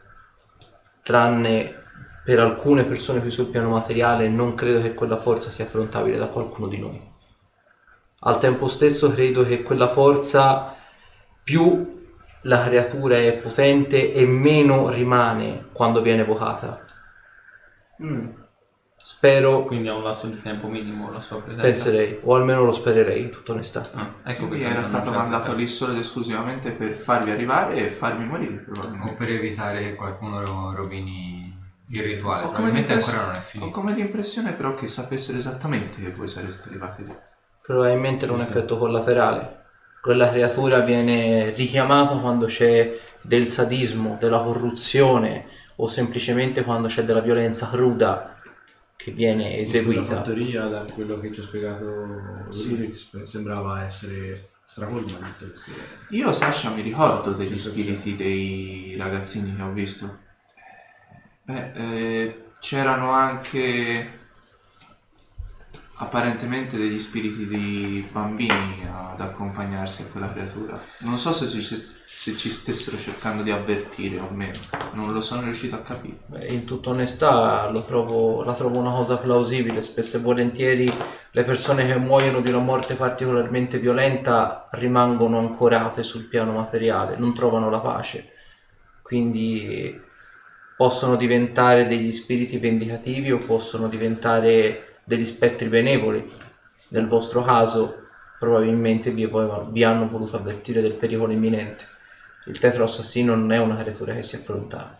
tranne 1.03 1.84
per 2.23 2.39
alcune 2.39 2.85
persone 2.85 3.22
qui 3.22 3.30
sul 3.30 3.49
piano 3.49 3.69
materiale 3.69 4.27
non 4.27 4.56
credo 4.56 4.81
che 4.81 4.95
quella 4.95 5.18
forza 5.18 5.52
sia 5.52 5.65
affrontabile 5.65 6.18
da 6.18 6.27
qualcuno 6.27 6.68
di 6.68 6.80
noi. 6.80 7.14
Al 8.22 8.39
tempo 8.39 8.68
stesso 8.68 9.11
credo 9.11 9.43
che 9.43 9.61
quella 9.61 9.88
forza 9.88 10.76
più 11.43 12.03
la 12.41 12.64
creatura 12.64 13.18
è 13.18 13.34
potente 13.34 14.11
e 14.11 14.26
meno 14.26 14.89
rimane 14.89 15.68
quando 15.72 16.02
viene 16.02 16.22
evocata. 16.22 16.84
Spero, 19.07 19.65
Quindi 19.65 19.88
ha 19.88 19.94
un 19.94 20.02
lasso 20.02 20.26
di 20.26 20.36
tempo 20.41 20.65
minimo 20.68 21.11
la 21.11 21.19
sua 21.22 21.40
presenza. 21.40 21.61
penserei, 21.61 22.18
o 22.23 22.34
almeno 22.34 22.64
lo 22.64 22.72
spererei 22.72 23.22
in 23.22 23.30
tutta 23.30 23.52
onestà. 23.52 23.88
Ah, 23.94 24.15
ecco 24.23 24.45
Lui 24.48 24.57
perché 24.57 24.65
era 24.73 24.82
stato 24.82 25.11
mandato 25.11 25.53
lì 25.53 25.68
solo 25.68 25.91
ed 25.91 25.99
esclusivamente 25.99 26.72
per 26.72 26.95
farvi 26.95 27.30
arrivare 27.30 27.76
e 27.76 27.88
farvi 27.88 28.26
morire, 28.26 28.65
O 28.68 28.72
probabilmente. 28.73 29.14
per 29.14 29.30
evitare 29.30 29.84
che 29.84 29.94
qualcuno 29.94 30.44
ro- 30.44 30.73
rovini 30.76 31.56
il 31.90 32.02
rituale. 32.02 32.45
Ho 32.45 32.52
come, 32.52 32.72
Probabilmente 32.72 32.94
ancora 32.94 33.26
non 33.27 33.36
è 33.36 33.38
ho 33.38 33.41
finito. 33.41 33.69
come 33.80 33.94
l'impressione 33.94 34.53
però 34.53 34.73
che 34.73 34.88
sapessero 34.88 35.38
esattamente 35.38 36.02
che 36.02 36.10
voi 36.10 36.27
sareste 36.27 36.68
arrivati 36.69 37.06
lì. 37.06 37.15
Probabilmente 37.61 38.26
era 38.26 38.34
un 38.34 38.41
effetto 38.41 38.80
collaterale. 38.80 39.65
Quella 40.02 40.30
creatura 40.32 40.80
viene 40.80 41.52
richiamata 41.52 42.15
quando 42.15 42.48
c'è 42.48 42.98
del 43.22 43.45
sadismo, 43.45 44.18
della 44.19 44.40
corruzione 44.40 45.45
o 45.76 45.86
semplicemente 45.86 46.64
quando 46.64 46.88
c'è 46.88 47.03
della 47.03 47.22
violenza 47.22 47.69
cruda 47.69 48.32
che 49.06 49.11
viene 49.11 49.49
La 49.49 49.56
eseguita. 49.57 50.02
fattoria, 50.02 50.65
da 50.65 50.84
quello 50.91 51.19
che 51.19 51.32
ci 51.32 51.40
ha 51.40 51.44
spiegato 51.44 52.48
spe- 52.95 53.27
sembrava 53.27 53.84
essere 53.84 54.49
tutte 54.65 55.48
queste 55.49 55.72
Io, 56.10 56.34
Sasha, 56.34 56.72
mi 56.72 56.82
ricordo 56.82 57.34
degli 57.34 57.56
Sì, 57.56 57.69
sì, 57.69 57.69
spiriti 57.69 58.15
dei 58.15 58.95
ragazzini 58.98 59.56
che 59.56 59.61
ho 59.61 59.72
visto. 59.72 60.18
Beh, 61.44 61.72
eh, 61.76 62.44
c'erano 62.60 63.11
anche 63.11 64.10
apparentemente 65.98 66.76
degli 66.76 66.99
spiriti 66.99 67.45
di 67.48 68.07
bambini 68.11 68.88
ad 68.91 69.22
accompagnarsi 69.22 70.02
a 70.02 70.06
quella 70.06 70.32
creatura. 70.32 70.82
Non 71.02 71.19
so 71.19 71.32
se 71.32 71.48
ci, 71.48 71.61
se 72.26 72.35
ci 72.38 72.49
stessero 72.49 72.97
cercando 72.97 73.43
di 73.43 73.52
avvertire 73.52 74.18
o 74.18 74.30
meno, 74.31 74.57
non 74.93 75.14
lo 75.14 75.22
sono 75.22 75.43
riuscito 75.43 75.76
a 75.76 75.81
capire. 75.81 76.18
Beh, 76.26 76.47
in 76.47 76.65
tutta 76.65 76.89
onestà 76.89 77.72
trovo- 77.85 78.41
la 78.41 78.56
trovo 78.56 78.80
una 78.80 78.89
cosa 78.89 79.19
plausibile. 79.19 79.84
Spesso 79.84 80.18
e 80.18 80.22
volentieri 80.22 80.91
le 81.30 81.43
persone 81.43 81.85
che 81.85 81.99
muoiono 81.99 82.39
di 82.39 82.49
una 82.49 82.64
morte 82.64 82.95
particolarmente 82.95 83.77
violenta 83.77 84.68
rimangono 84.72 85.38
ancorate 85.38 86.02
sul 86.02 86.23
piano 86.26 86.53
materiale, 86.53 87.15
non 87.15 87.35
trovano 87.35 87.69
la 87.69 87.80
pace. 87.80 88.30
Quindi 89.03 90.02
possono 90.76 91.18
diventare 91.18 91.85
degli 91.85 92.11
spiriti 92.11 92.57
vendicativi 92.57 93.31
o 93.31 93.38
possono 93.38 93.88
diventare 93.88 95.02
degli 95.03 95.26
spettri 95.26 95.68
benevoli. 95.68 96.27
Nel 96.88 97.06
vostro 97.06 97.43
caso 97.43 97.97
probabilmente 98.39 99.11
vi, 99.11 99.30
vi 99.69 99.84
hanno 99.84 100.07
voluto 100.07 100.38
avvertire 100.38 100.81
del 100.81 100.95
pericolo 100.95 101.31
imminente. 101.31 101.93
Il 102.47 102.59
tetro 102.59 102.84
assassino 102.84 103.35
non 103.35 103.51
è 103.51 103.57
una 103.59 103.76
creatura 103.76 104.13
che 104.13 104.23
si 104.23 104.35
affronta 104.35 104.99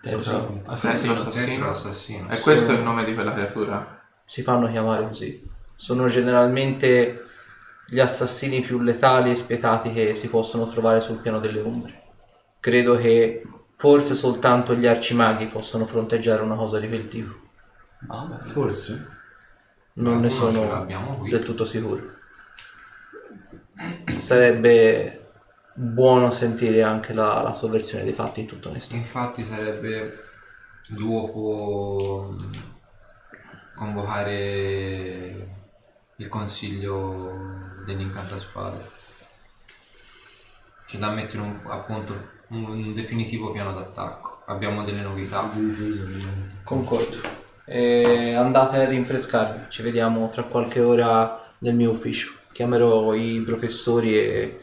Tetro 0.00 0.18
Tetro 0.18 0.62
assassino. 0.66 1.12
assassino. 1.12 1.46
Tetro 1.46 1.70
assassino. 1.70 2.30
E 2.30 2.38
questo 2.38 2.72
è 2.72 2.74
il 2.74 2.82
nome 2.82 3.04
di 3.04 3.14
quella 3.14 3.32
creatura? 3.32 3.98
si 4.28 4.42
fanno 4.42 4.68
chiamare 4.68 5.06
così. 5.06 5.42
Sono 5.74 6.06
generalmente 6.06 7.24
gli 7.86 7.98
assassini 7.98 8.60
più 8.60 8.78
letali 8.80 9.30
e 9.30 9.36
spietati 9.36 9.90
che 9.90 10.12
si 10.12 10.28
possono 10.28 10.68
trovare 10.68 11.00
sul 11.00 11.16
piano 11.16 11.38
delle 11.38 11.60
ombre. 11.60 12.02
Credo 12.60 12.98
che 12.98 13.42
forse 13.74 14.14
soltanto 14.14 14.74
gli 14.74 14.86
arcimaghi 14.86 15.46
possono 15.46 15.86
fronteggiare 15.86 16.42
una 16.42 16.56
cosa 16.56 16.78
di 16.78 16.88
quel 16.88 17.08
tipo. 17.08 17.34
Ah, 18.08 18.26
beh. 18.26 18.50
Forse. 18.50 19.16
Non 19.94 20.20
ne 20.20 20.28
Qualcuno 20.28 20.52
ce 20.52 20.58
sono 20.58 21.26
del 21.26 21.42
tutto 21.42 21.64
sicuro. 21.64 22.02
Sarebbe 24.18 25.27
buono 25.80 26.32
sentire 26.32 26.82
anche 26.82 27.12
la, 27.12 27.40
la 27.40 27.52
sua 27.52 27.68
versione 27.68 28.02
dei 28.02 28.12
fatti 28.12 28.40
in 28.40 28.46
tutta 28.46 28.68
onestà. 28.68 28.96
Infatti 28.96 29.42
sarebbe 29.44 30.24
può 30.96 32.30
mh, 32.30 32.50
convocare 33.76 35.48
il 36.16 36.28
consiglio 36.28 37.30
dell'incantaspade. 37.86 38.96
C'è 40.84 40.98
da 40.98 41.10
mettere 41.10 41.42
un, 41.42 41.60
appunto 41.66 42.28
un, 42.48 42.64
un 42.64 42.94
definitivo 42.94 43.52
piano 43.52 43.72
d'attacco. 43.72 44.42
Abbiamo 44.46 44.82
delle 44.82 45.02
novità. 45.02 45.48
Concordo. 46.64 47.20
E 47.64 48.34
andate 48.34 48.78
a 48.78 48.88
rinfrescarvi. 48.88 49.66
Ci 49.68 49.82
vediamo 49.82 50.28
tra 50.28 50.42
qualche 50.42 50.80
ora 50.80 51.40
nel 51.58 51.76
mio 51.76 51.92
ufficio. 51.92 52.32
Chiamerò 52.50 53.14
i 53.14 53.42
professori 53.44 54.18
e 54.18 54.60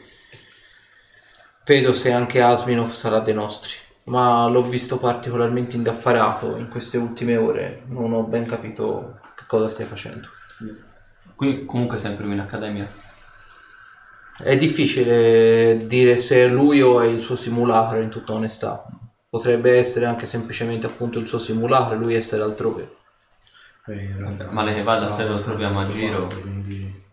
vedo 1.66 1.92
se 1.92 2.12
anche 2.12 2.40
Asminov 2.40 2.92
sarà 2.92 3.18
dei 3.18 3.34
nostri. 3.34 3.72
Ma 4.04 4.46
l'ho 4.46 4.62
visto 4.62 4.98
particolarmente 4.98 5.74
indaffarato 5.74 6.56
in 6.56 6.68
queste 6.68 6.96
ultime 6.96 7.36
ore. 7.36 7.82
Non 7.88 8.12
ho 8.12 8.22
ben 8.22 8.46
capito 8.46 9.18
che 9.34 9.42
cosa 9.48 9.68
stia 9.68 9.84
facendo. 9.84 10.28
Qui 11.34 11.64
comunque 11.64 11.98
sempre 11.98 12.24
in 12.26 12.38
accademia. 12.38 12.88
È 14.38 14.56
difficile 14.56 15.86
dire 15.86 16.18
se 16.18 16.36
è 16.36 16.46
lui 16.46 16.80
o 16.82 17.00
è 17.00 17.06
il 17.06 17.20
suo 17.20 17.34
simulacro 17.34 18.00
in 18.00 18.10
tutta 18.10 18.32
onestà. 18.32 18.86
Potrebbe 19.28 19.76
essere 19.76 20.06
anche 20.06 20.24
semplicemente 20.24 20.86
appunto 20.86 21.18
il 21.18 21.26
suo 21.26 21.38
simulacro 21.38 21.94
e 21.94 21.98
lui 21.98 22.14
essere 22.14 22.42
altrove. 22.42 22.94
Realtà 23.86 24.50
Male 24.50 24.74
che 24.74 24.82
vada, 24.82 25.10
se 25.10 25.24
lo 25.26 25.38
troviamo 25.38 25.80
a 25.80 25.88
giro. 25.88 26.26
Quindi 26.26 27.04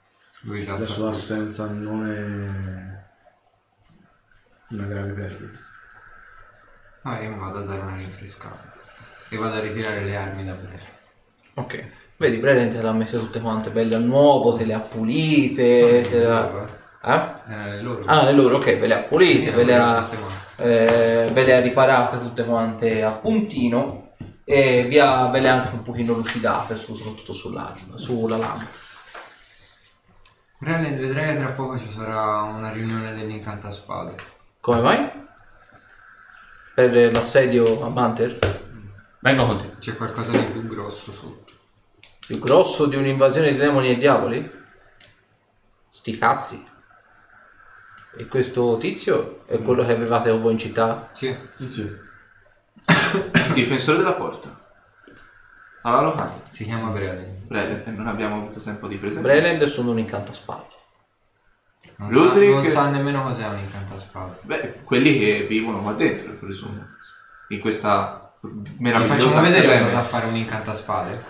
Lui 0.41 0.63
già 0.63 0.77
la 0.77 0.85
sua 0.85 1.09
assenza 1.09 1.67
non 1.67 2.07
è 2.07 2.93
una 4.74 4.88
grave 4.88 5.12
perdita. 5.12 5.58
Ah, 7.04 7.22
io 7.22 7.30
mi 7.32 7.40
vado 7.40 7.60
a 7.60 7.62
dare 7.64 7.82
una 7.82 7.95
rinfrescata. 7.95 8.74
E 9.30 9.38
vado 9.38 9.56
a 9.56 9.60
ritirare 9.60 10.02
le 10.02 10.16
armi 10.16 10.45
da 10.45 10.54
preso. 10.54 10.86
Ok. 11.56 11.84
Vedi, 12.18 12.38
Breden 12.38 12.70
te 12.70 12.82
le 12.82 12.88
ha 12.88 12.94
messe 12.94 13.18
tutte 13.18 13.41
quante 13.41 13.70
belle 13.70 13.95
a 13.95 14.00
nuovo, 14.00 14.56
te 14.56 14.66
le 14.66 14.74
ha 14.74 14.80
pulite, 14.80 16.02
te 16.10 16.20
le 16.20 16.26
ha... 16.26 16.68
Eh? 17.04 17.52
Era 17.52 17.66
le 17.68 17.82
loro. 17.82 18.02
Ah, 18.06 18.24
le 18.24 18.32
loro, 18.32 18.58
ok, 18.58 18.78
ve 18.78 18.88
le 18.88 18.94
ha 18.94 19.00
pulite, 19.00 19.52
ve 19.52 19.64
le 19.64 19.76
ha, 19.76 20.10
eh, 20.56 21.30
ve 21.34 21.44
le 21.44 21.56
ha 21.56 21.60
riparate 21.60 22.20
tutte 22.20 22.45
quante 22.45 23.04
a 23.04 23.12
puntino 23.12 24.12
e 24.45 24.84
vi 24.84 25.00
ha, 25.00 25.28
ve 25.28 25.41
le 25.41 25.50
ha 25.50 25.54
anche 25.54 25.76
un 25.76 25.82
pochino 25.82 26.14
lucidate, 26.14 26.76
su- 26.76 26.95
soprattutto 26.95 27.34
sull'arma, 27.34 27.98
sulla 27.98 28.38
lama. 28.38 28.66
Brelen, 30.60 30.98
vedrai 30.98 31.34
che 31.34 31.40
tra 31.40 31.52
poco 31.52 31.78
ci 31.78 31.91
sarà 31.94 32.44
una 32.44 32.72
riunione 32.72 33.14
dell'incantaspade. 33.14 34.16
Come 34.64 34.80
mai? 34.80 35.11
Per 36.73 37.11
l'assedio 37.11 37.84
a 37.84 37.90
Banter? 37.90 38.40
Vengo 39.19 39.45
con 39.45 39.57
te. 39.57 39.73
C'è 39.77 39.98
qualcosa 39.98 40.31
di 40.31 40.38
più 40.38 40.65
grosso 40.68 41.11
sotto. 41.11 41.52
Più 42.26 42.40
grosso 42.40 42.85
di 42.85 42.95
un'invasione 42.95 43.52
di 43.52 43.57
demoni 43.57 43.90
e 43.90 43.98
diavoli? 43.98 44.49
Sti 45.90 46.18
cazzi. 46.18 46.65
E 48.18 48.27
questo 48.27 48.77
tizio 48.77 49.45
è 49.48 49.61
quello 49.61 49.84
che 49.84 49.91
avevate 49.91 50.30
con 50.30 50.40
voi 50.40 50.53
in 50.53 50.60
città? 50.60 51.10
Sì. 51.11 51.35
Sì. 51.57 51.81
Il 51.81 53.53
difensore 53.53 53.98
della 53.98 54.14
porta. 54.14 54.61
Alla 55.81 55.99
locale. 55.99 56.44
Si 56.48 56.64
chiama 56.64 56.88
Brelen. 56.91 57.48
Breve, 57.48 57.84
e 57.84 57.91
non 57.91 58.07
abbiamo 58.07 58.38
avuto 58.38 58.61
tempo 58.61 58.88
di 58.88 58.95
presentare. 58.95 59.41
Breland 59.41 59.61
è 59.61 59.68
solo 59.68 59.91
un 59.91 59.99
incantaspade. 59.99 60.72
Non, 62.09 62.11
Ludwig- 62.11 62.49
sa, 62.49 62.61
non 62.61 62.65
sa 62.71 62.89
nemmeno 62.89 63.23
cos'è 63.23 63.47
un 63.47 63.59
incantaspade. 63.59 64.38
Beh, 64.41 64.81
quelli 64.84 65.19
che 65.19 65.45
vivono 65.47 65.81
qua 65.81 65.93
dentro, 65.93 66.34
presumo. 66.34 66.88
In 67.49 67.59
questa 67.59 68.34
Vi 68.41 68.73
meravigliosa 68.80 69.30
facciamo 69.30 69.41
vedere 69.49 69.67
cosa 69.67 69.88
sa 69.88 70.01
fare 70.01 70.25
un 70.25 70.35
incantaspade. 70.35 71.23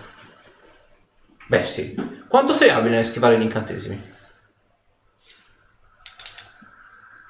Beh 1.47 1.63
sì. 1.63 1.95
Quanto 2.27 2.53
sei 2.53 2.69
abile 2.69 2.95
nel 2.95 3.05
schivare 3.05 3.37
gli 3.37 3.43
incantesimi? 3.43 4.11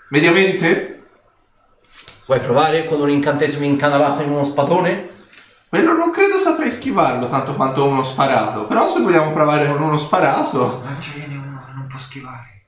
Mediamente 0.09 0.93
Vuoi 2.25 2.39
provare 2.39 2.85
con 2.85 3.01
un 3.01 3.09
incantesimo 3.09 3.65
incanalato 3.65 4.21
in 4.21 4.31
uno 4.31 4.45
spadone? 4.45 5.09
Quello 5.67 5.91
non 5.91 6.09
credo 6.09 6.37
saprei 6.37 6.71
schivarlo 6.71 7.27
tanto 7.27 7.53
quanto 7.53 7.83
uno 7.83 8.03
sparato. 8.03 8.65
Però 8.65 8.87
se 8.87 9.01
vogliamo 9.01 9.33
provare 9.33 9.67
con 9.67 9.81
uno 9.81 9.97
sparato. 9.97 10.81
Non 10.83 10.97
n'è 11.27 11.35
uno 11.35 11.63
che 11.65 11.71
non 11.73 11.87
può 11.87 11.99
schivare. 11.99 12.67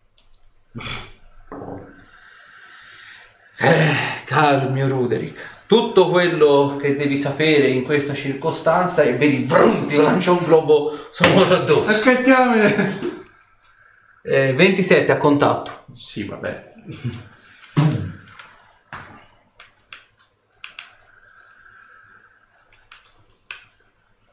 Caro 4.26 4.70
mio 4.70 4.88
Ruderick, 4.88 5.64
tutto 5.68 6.10
quello 6.10 6.78
che 6.80 6.96
devi 6.96 7.16
sapere 7.18 7.68
in 7.70 7.84
questa 7.84 8.14
circostanza 8.14 9.04
è 9.04 9.16
vedi, 9.16 9.44
vrum, 9.44 9.88
ti 9.88 9.96
lancia 9.96 10.32
un 10.32 10.44
globo 10.44 10.92
sonoro 11.12 11.56
addosso. 11.56 11.88
Aspettiamone! 11.88 13.14
Eh, 14.24 14.54
27 14.54 15.12
a 15.12 15.18
contatto. 15.18 15.86
Sì, 15.96 16.26
vabbè. 16.26 16.74
Eh, 16.86 17.34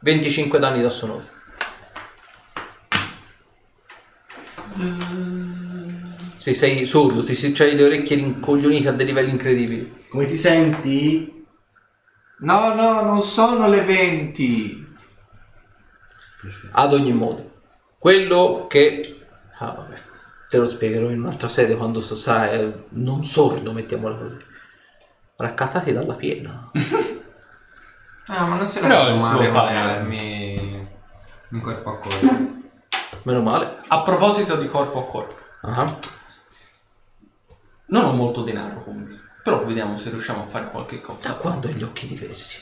25 0.01 0.59
danni 0.59 0.82
da 0.82 0.90
sonoro. 0.90 1.23
Se 6.43 6.55
sei 6.55 6.85
sordo, 6.86 7.23
ti 7.23 7.36
si- 7.36 7.52
c'hai 7.52 7.77
le 7.77 7.85
orecchie 7.85 8.16
rincoglionite 8.16 8.89
a 8.89 8.93
dei 8.93 9.06
livelli 9.06 9.31
incredibili. 9.31 10.06
Come 10.10 10.27
ti 10.27 10.36
senti? 10.36 11.44
No, 12.40 12.74
no, 12.74 13.02
non 13.02 13.20
sono 13.20 13.69
le 13.69 13.82
20. 13.85 14.86
Ad 16.73 16.93
ogni 16.94 17.12
modo, 17.12 17.60
quello 17.97 18.66
che... 18.69 19.24
Ah, 19.59 19.70
vabbè, 19.70 19.94
te 20.51 20.59
lo 20.59 20.66
spiegherò 20.66 21.10
in 21.10 21.20
un'altra 21.20 21.47
sede 21.47 21.77
quando 21.77 22.01
so- 22.01 22.16
sarai 22.16 22.86
non 22.89 23.24
sordo, 23.24 23.70
mettiamola 23.70 24.16
così. 24.16 24.36
Raccattati 25.36 25.93
dalla 25.93 26.14
piena. 26.14 26.70
Ah, 28.27 28.47
ma 28.47 28.56
non 28.56 28.69
se 28.69 28.81
la 28.81 28.86
Però 28.86 29.09
il 29.14 29.20
male 29.20 29.44
suo 29.44 29.52
in 31.51 31.60
corpo 31.60 31.90
a 31.90 31.98
corpo. 31.98 32.27
Meno 33.23 33.43
male. 33.43 33.78
A 33.89 34.02
proposito 34.02 34.55
di 34.56 34.69
corpo 34.69 35.01
a 35.01 35.06
corpo, 35.06 35.36
Ah. 35.62 35.98
Non 37.93 38.05
ho 38.06 38.12
molto 38.12 38.43
denaro 38.43 38.82
con 38.82 38.97
me, 38.97 39.20
però 39.43 39.64
vediamo 39.64 39.97
se 39.97 40.10
riusciamo 40.10 40.44
a 40.44 40.47
fare 40.47 40.70
qualche 40.70 41.01
cosa. 41.01 41.28
Da 41.28 41.35
quando 41.35 41.69
hai 41.69 41.74
gli 41.74 41.82
occhi 41.82 42.06
diversi? 42.06 42.59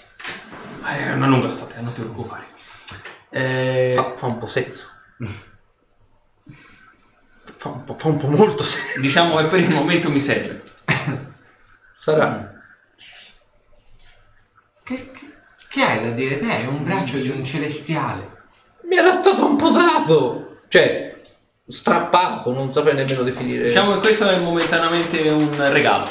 Eh, 0.87 1.05
È 1.07 1.13
una 1.13 1.27
lunga 1.27 1.49
storia, 1.51 1.81
non 1.81 1.93
ti 1.93 2.01
preoccupare. 2.01 2.47
Eh, 3.31 3.93
Fa, 3.95 4.15
fa 4.17 4.27
un 4.27 4.39
po' 4.39 4.47
senso. 4.49 4.89
Fa 7.57 7.69
un 7.69 7.85
po', 7.85 7.95
fa 7.97 8.09
un 8.09 8.17
po' 8.17 8.29
molto 8.29 8.63
senso. 8.63 9.01
diciamo 9.01 9.37
che 9.37 9.45
per 9.45 9.61
il 9.61 9.71
momento 9.71 10.11
mi 10.11 10.21
serve. 10.21 10.63
Sarà. 11.97 12.53
Che, 14.83 15.11
che- 15.13 15.35
che 15.69 15.83
hai 15.85 16.03
da 16.03 16.11
dire 16.11 16.39
te? 16.39 16.63
È 16.63 16.67
un 16.67 16.83
braccio 16.83 17.19
di 17.19 17.29
un 17.29 17.45
celestiale. 17.45 18.39
Mi 18.89 18.97
era 18.97 19.13
stato 19.13 19.47
un 19.47 19.57
po' 19.57 19.71
dato. 19.71 20.63
Cioè, 20.69 21.10
strappato, 21.71 22.53
non 22.53 22.73
saprei 22.73 22.95
nemmeno 22.95 23.23
definire. 23.23 23.65
Diciamo 23.65 23.95
che 23.95 24.01
questo 24.01 24.27
è 24.27 24.39
momentaneamente 24.41 25.29
un 25.31 25.73
regalo. 25.73 26.07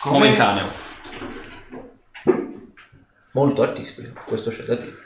Come? 0.00 0.18
Momentaneo. 0.18 0.66
Molto 3.32 3.62
artistico, 3.62 4.20
questo 4.24 4.50
c'è 4.50 4.62
da 4.64 4.74
dire. 4.74 4.96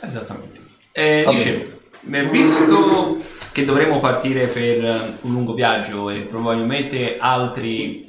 Esattamente. 0.00 0.60
Eh, 0.92 1.24
dicevo, 1.28 1.64
eh, 2.10 2.26
visto 2.28 3.18
che 3.52 3.64
dovremo 3.64 3.98
partire 4.00 4.46
per 4.46 5.18
un 5.22 5.32
lungo 5.32 5.54
viaggio 5.54 6.10
e 6.10 6.20
probabilmente 6.20 7.16
altri 7.18 8.06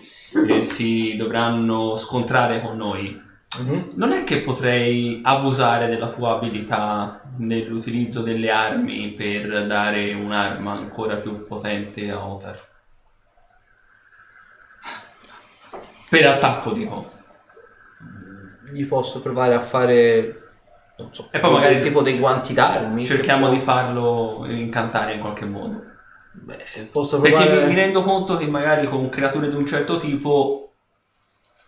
eh, 0.48 0.61
si 0.61 1.15
dovranno 1.15 1.95
scontrare 1.95 2.61
con 2.61 2.78
noi, 2.78 3.19
Mhm. 3.63 3.91
non 3.95 4.11
è 4.11 4.23
che 4.23 4.41
potrei 4.41 5.21
abusare 5.23 5.88
della 5.88 6.07
tua 6.09 6.34
abilità 6.35 7.21
nell'utilizzo 7.38 8.21
delle 8.21 8.49
armi 8.51 9.09
per 9.13 9.65
dare 9.67 10.13
un'arma 10.13 10.73
ancora 10.73 11.15
più 11.17 11.45
potente 11.45 12.09
a 12.11 12.25
Otar? 12.25 12.59
Per 16.09 16.25
attacco, 16.25 16.71
dico. 16.71 17.11
Gli 18.71 18.85
posso 18.85 19.21
provare 19.21 19.53
a 19.55 19.59
fare. 19.59 20.41
Non 20.97 21.13
so. 21.13 21.27
E 21.31 21.39
poi 21.39 21.51
magari- 21.51 21.79
tipo 21.81 22.01
dei 22.01 22.17
guanti 22.17 22.53
d'armi. 22.53 23.05
Cerchiamo 23.05 23.49
di 23.49 23.59
farlo 23.59 24.45
incantare 24.47 25.13
in 25.13 25.19
qualche 25.19 25.45
modo. 25.45 25.84
Beh, 26.31 26.89
posso 26.91 27.19
Perché 27.19 27.38
provare. 27.38 27.61
mi, 27.61 27.67
mi 27.69 27.75
rendo 27.75 28.01
conto 28.03 28.38
che 28.38 28.47
magari 28.47 28.88
con 28.88 29.09
creature 29.09 29.49
di 29.49 29.55
un 29.55 29.65
certo 29.65 29.97
tipo 29.97 30.66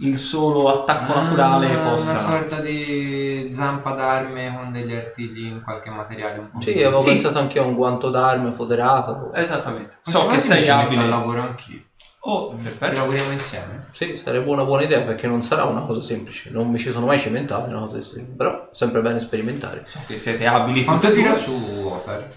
il 0.02 0.18
solo 0.18 0.70
attacco 0.82 1.14
naturale 1.14 1.74
Ah, 1.76 1.90
possa... 1.90 2.12
Una 2.12 2.20
sorta 2.20 2.60
di 2.62 3.50
zampa 3.52 3.92
d'arme 3.92 4.56
con 4.56 4.72
degli 4.72 4.94
artigli 4.94 5.46
in 5.46 5.62
qualche 5.62 5.90
materiale 5.90 6.40
un 6.40 6.50
po' 6.52 6.62
Sì, 6.62 6.72
avevo 6.72 7.00
Sì. 7.02 7.12
pensato 7.12 7.40
anche 7.40 7.60
a 7.60 7.64
un 7.64 7.76
guanto 7.76 8.10
d'arme 8.10 8.52
foderato. 8.52 9.34
Esattamente. 9.34 9.98
Ma 10.06 10.12
So 10.12 10.28
che 10.28 10.40
sei 10.40 10.64
ci 10.64 10.70
abile. 10.70 11.02
al 11.04 11.10
lavoro 11.10 11.42
anch'io. 11.42 11.82
Oh, 12.22 12.56
Ci 12.58 12.64
perfetto. 12.64 12.96
lavoriamo 13.00 13.32
insieme. 13.32 13.88
Sì, 13.92 14.16
sarebbe 14.18 14.50
una 14.50 14.64
buona 14.66 14.84
idea 14.84 15.02
perché 15.02 15.26
non 15.28 15.42
sarà 15.42 15.64
una 15.64 15.82
cosa 15.82 16.02
semplice. 16.02 16.50
Non 16.50 16.70
mi 16.70 16.78
ci 16.78 16.92
sono 16.92 17.06
mai 17.06 17.18
cimentato 17.18 17.68
in 17.70 17.76
una 17.76 17.86
cosa 17.88 18.02
semplice. 18.02 18.36
Però 18.38 18.66
è 18.66 18.68
sempre 18.72 19.02
bene 19.02 19.20
sperimentare. 19.20 19.84
So 19.86 20.00
che 20.06 20.18
siete 20.18 20.46
abili 20.46 20.84
Quanto 20.84 21.12
tira 21.12 21.34
su 21.36 21.54
Otar? 21.92 22.30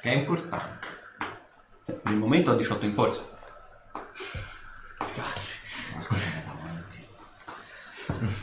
Che 0.00 0.10
è 0.10 0.14
importante. 0.14 0.86
Per 1.84 2.00
il 2.12 2.16
momento 2.16 2.50
ho 2.52 2.54
18 2.54 2.84
in 2.86 2.92
forza. 2.94 3.20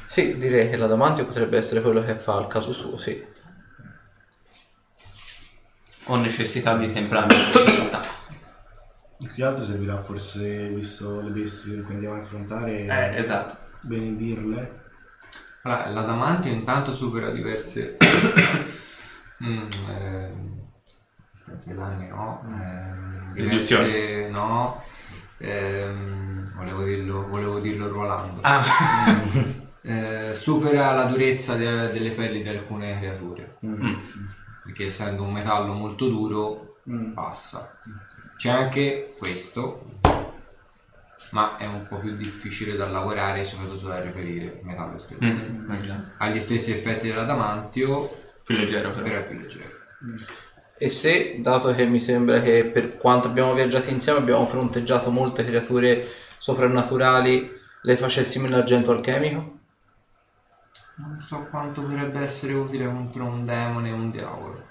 Sì, 0.07 0.37
direi 0.37 0.69
che 0.69 0.77
l'adamantio 0.77 1.25
potrebbe 1.25 1.57
essere 1.57 1.81
quello 1.81 2.03
che 2.03 2.15
fa 2.17 2.35
al 2.35 2.47
caso 2.47 2.71
suo, 2.73 2.97
sì. 2.97 3.23
Ho 6.05 6.15
necessità 6.15 6.75
di 6.77 6.91
temprare. 6.91 7.35
Più 9.17 9.27
che 9.33 9.43
altro 9.43 9.65
servirà 9.65 10.01
forse, 10.01 10.67
visto 10.69 11.21
le 11.21 11.31
bestie 11.31 11.83
che 11.83 11.91
andiamo 11.93 12.15
a 12.15 12.19
affrontare, 12.19 12.85
Eh, 12.85 13.19
esatto. 13.19 13.57
benedirle. 13.81 14.85
Allora, 15.63 15.89
l'adamantio 15.89 16.51
intanto 16.51 16.93
supera 16.93 17.29
diverse 17.31 17.97
mm, 19.43 19.67
ehm, 19.89 20.61
distanze 21.31 21.69
di 21.71 21.75
danni, 21.75 22.07
no? 22.07 22.41
Ehm, 22.53 23.33
Riduzioni. 23.33 23.91
diverse 23.91 24.29
no. 24.29 24.83
Ehm, 25.39 26.53
volevo 26.55 26.83
dirlo, 26.83 27.27
volevo 27.27 27.59
dirlo 27.59 27.87
ruolando. 27.89 28.39
Ah, 28.41 28.63
Eh, 29.89 30.33
supera 30.33 30.91
la 30.91 31.03
durezza 31.05 31.55
de- 31.55 31.89
delle 31.93 32.09
pelli 32.09 32.41
di 32.41 32.49
alcune 32.49 32.97
creature. 32.99 33.57
mm. 33.65 33.95
Perché 34.65 34.87
essendo 34.87 35.23
un 35.23 35.31
metallo 35.31 35.71
molto 35.73 36.09
duro, 36.09 36.79
Mm. 36.89 37.13
passa. 37.13 37.77
C'è 38.35 38.49
anche 38.49 39.15
questo, 39.17 39.99
ma 41.31 41.55
è 41.57 41.65
un 41.65 41.85
po' 41.87 41.99
più 41.99 42.15
difficile 42.17 42.75
da 42.75 42.87
lavorare 42.87 43.43
soprattutto 43.45 43.87
da 43.87 43.99
reperire 44.01 44.45
il 44.59 44.65
metallo 44.65 44.95
esteriore. 44.95 45.33
Mm. 45.49 45.71
Ha 46.17 46.29
gli 46.29 46.39
stessi 46.41 46.71
effetti 46.71 47.07
dell'adamantio, 47.07 48.13
Più 48.43 48.55
leggero 48.57 48.89
però. 48.89 49.03
però 49.03 49.17
è 49.19 49.25
più 49.25 49.39
leggero. 49.39 49.69
E 50.79 50.89
se, 50.89 51.39
dato 51.39 51.73
che 51.73 51.85
mi 51.85 51.99
sembra 51.99 52.39
che 52.39 52.65
per 52.65 52.97
quanto 52.97 53.27
abbiamo 53.27 53.53
viaggiato 53.53 53.89
insieme 53.89 54.19
abbiamo 54.19 54.45
fronteggiato 54.45 55.09
molte 55.09 55.43
creature 55.43 56.05
soprannaturali, 56.37 57.49
le 57.81 57.97
facessimo 57.97 58.45
in 58.45 58.53
argento 58.53 58.91
alchemico? 58.91 59.59
Non 60.97 61.21
so 61.21 61.45
quanto 61.49 61.81
potrebbe 61.81 62.19
essere 62.19 62.53
utile 62.53 62.85
contro 62.85 63.25
un 63.25 63.45
demone 63.45 63.89
e 63.89 63.91
un 63.91 64.11
diavolo. 64.11 64.67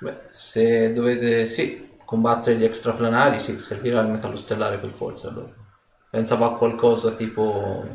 Beh, 0.00 0.28
se 0.30 0.92
dovete, 0.92 1.46
sì, 1.48 1.96
combattere 2.04 2.56
gli 2.56 2.64
extraplanari, 2.64 3.38
sì, 3.38 3.58
servirà 3.58 4.00
il 4.00 4.08
metallo 4.08 4.36
stellare 4.36 4.78
per 4.78 4.90
forza 4.90 5.28
allora. 5.28 5.52
Pensavo 6.10 6.44
a 6.44 6.56
qualcosa 6.56 7.12
tipo, 7.12 7.86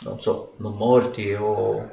non 0.00 0.20
so, 0.20 0.54
non 0.58 0.76
morti 0.76 1.32
o 1.32 1.90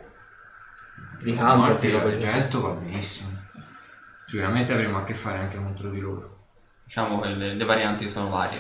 licantropi, 1.22 1.70
Morti 1.70 1.90
roba 1.92 2.10
di 2.10 2.22
l'argento 2.22 2.62
va 2.62 2.70
benissimo. 2.72 3.33
Sicuramente 4.34 4.74
avremo 4.74 4.98
a 4.98 5.04
che 5.04 5.14
fare 5.14 5.38
anche 5.38 5.58
contro 5.58 5.92
di 5.92 6.00
loro. 6.00 6.38
Diciamo 6.86 7.20
che 7.20 7.28
le, 7.36 7.54
le 7.54 7.66
varianti 7.66 8.10
sono 8.10 8.30
varie. 8.30 8.58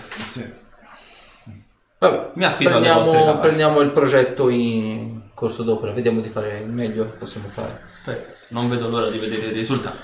Vabbè, 1.98 2.32
Mi 2.36 2.45
affido 2.45 2.76
alle 2.76 2.90
vostre 2.90 3.14
prendiamo, 3.14 3.26
capacità. 3.26 3.40
prendiamo 3.40 3.80
il 3.82 3.90
progetto 3.90 4.50
in 4.50 5.32
corso 5.34 5.64
d'opera, 5.64 5.91
vediamo 5.91 6.22
di 6.22 6.30
fare 6.30 6.60
il 6.60 6.70
meglio 6.70 7.06
che 7.06 7.18
possiamo 7.18 7.48
fare. 7.48 7.82
Perfetto. 8.04 8.36
Non 8.50 8.70
vedo 8.70 8.88
l'ora 8.88 9.10
di 9.10 9.18
vedere 9.18 9.48
il 9.48 9.54
risultato. 9.54 9.98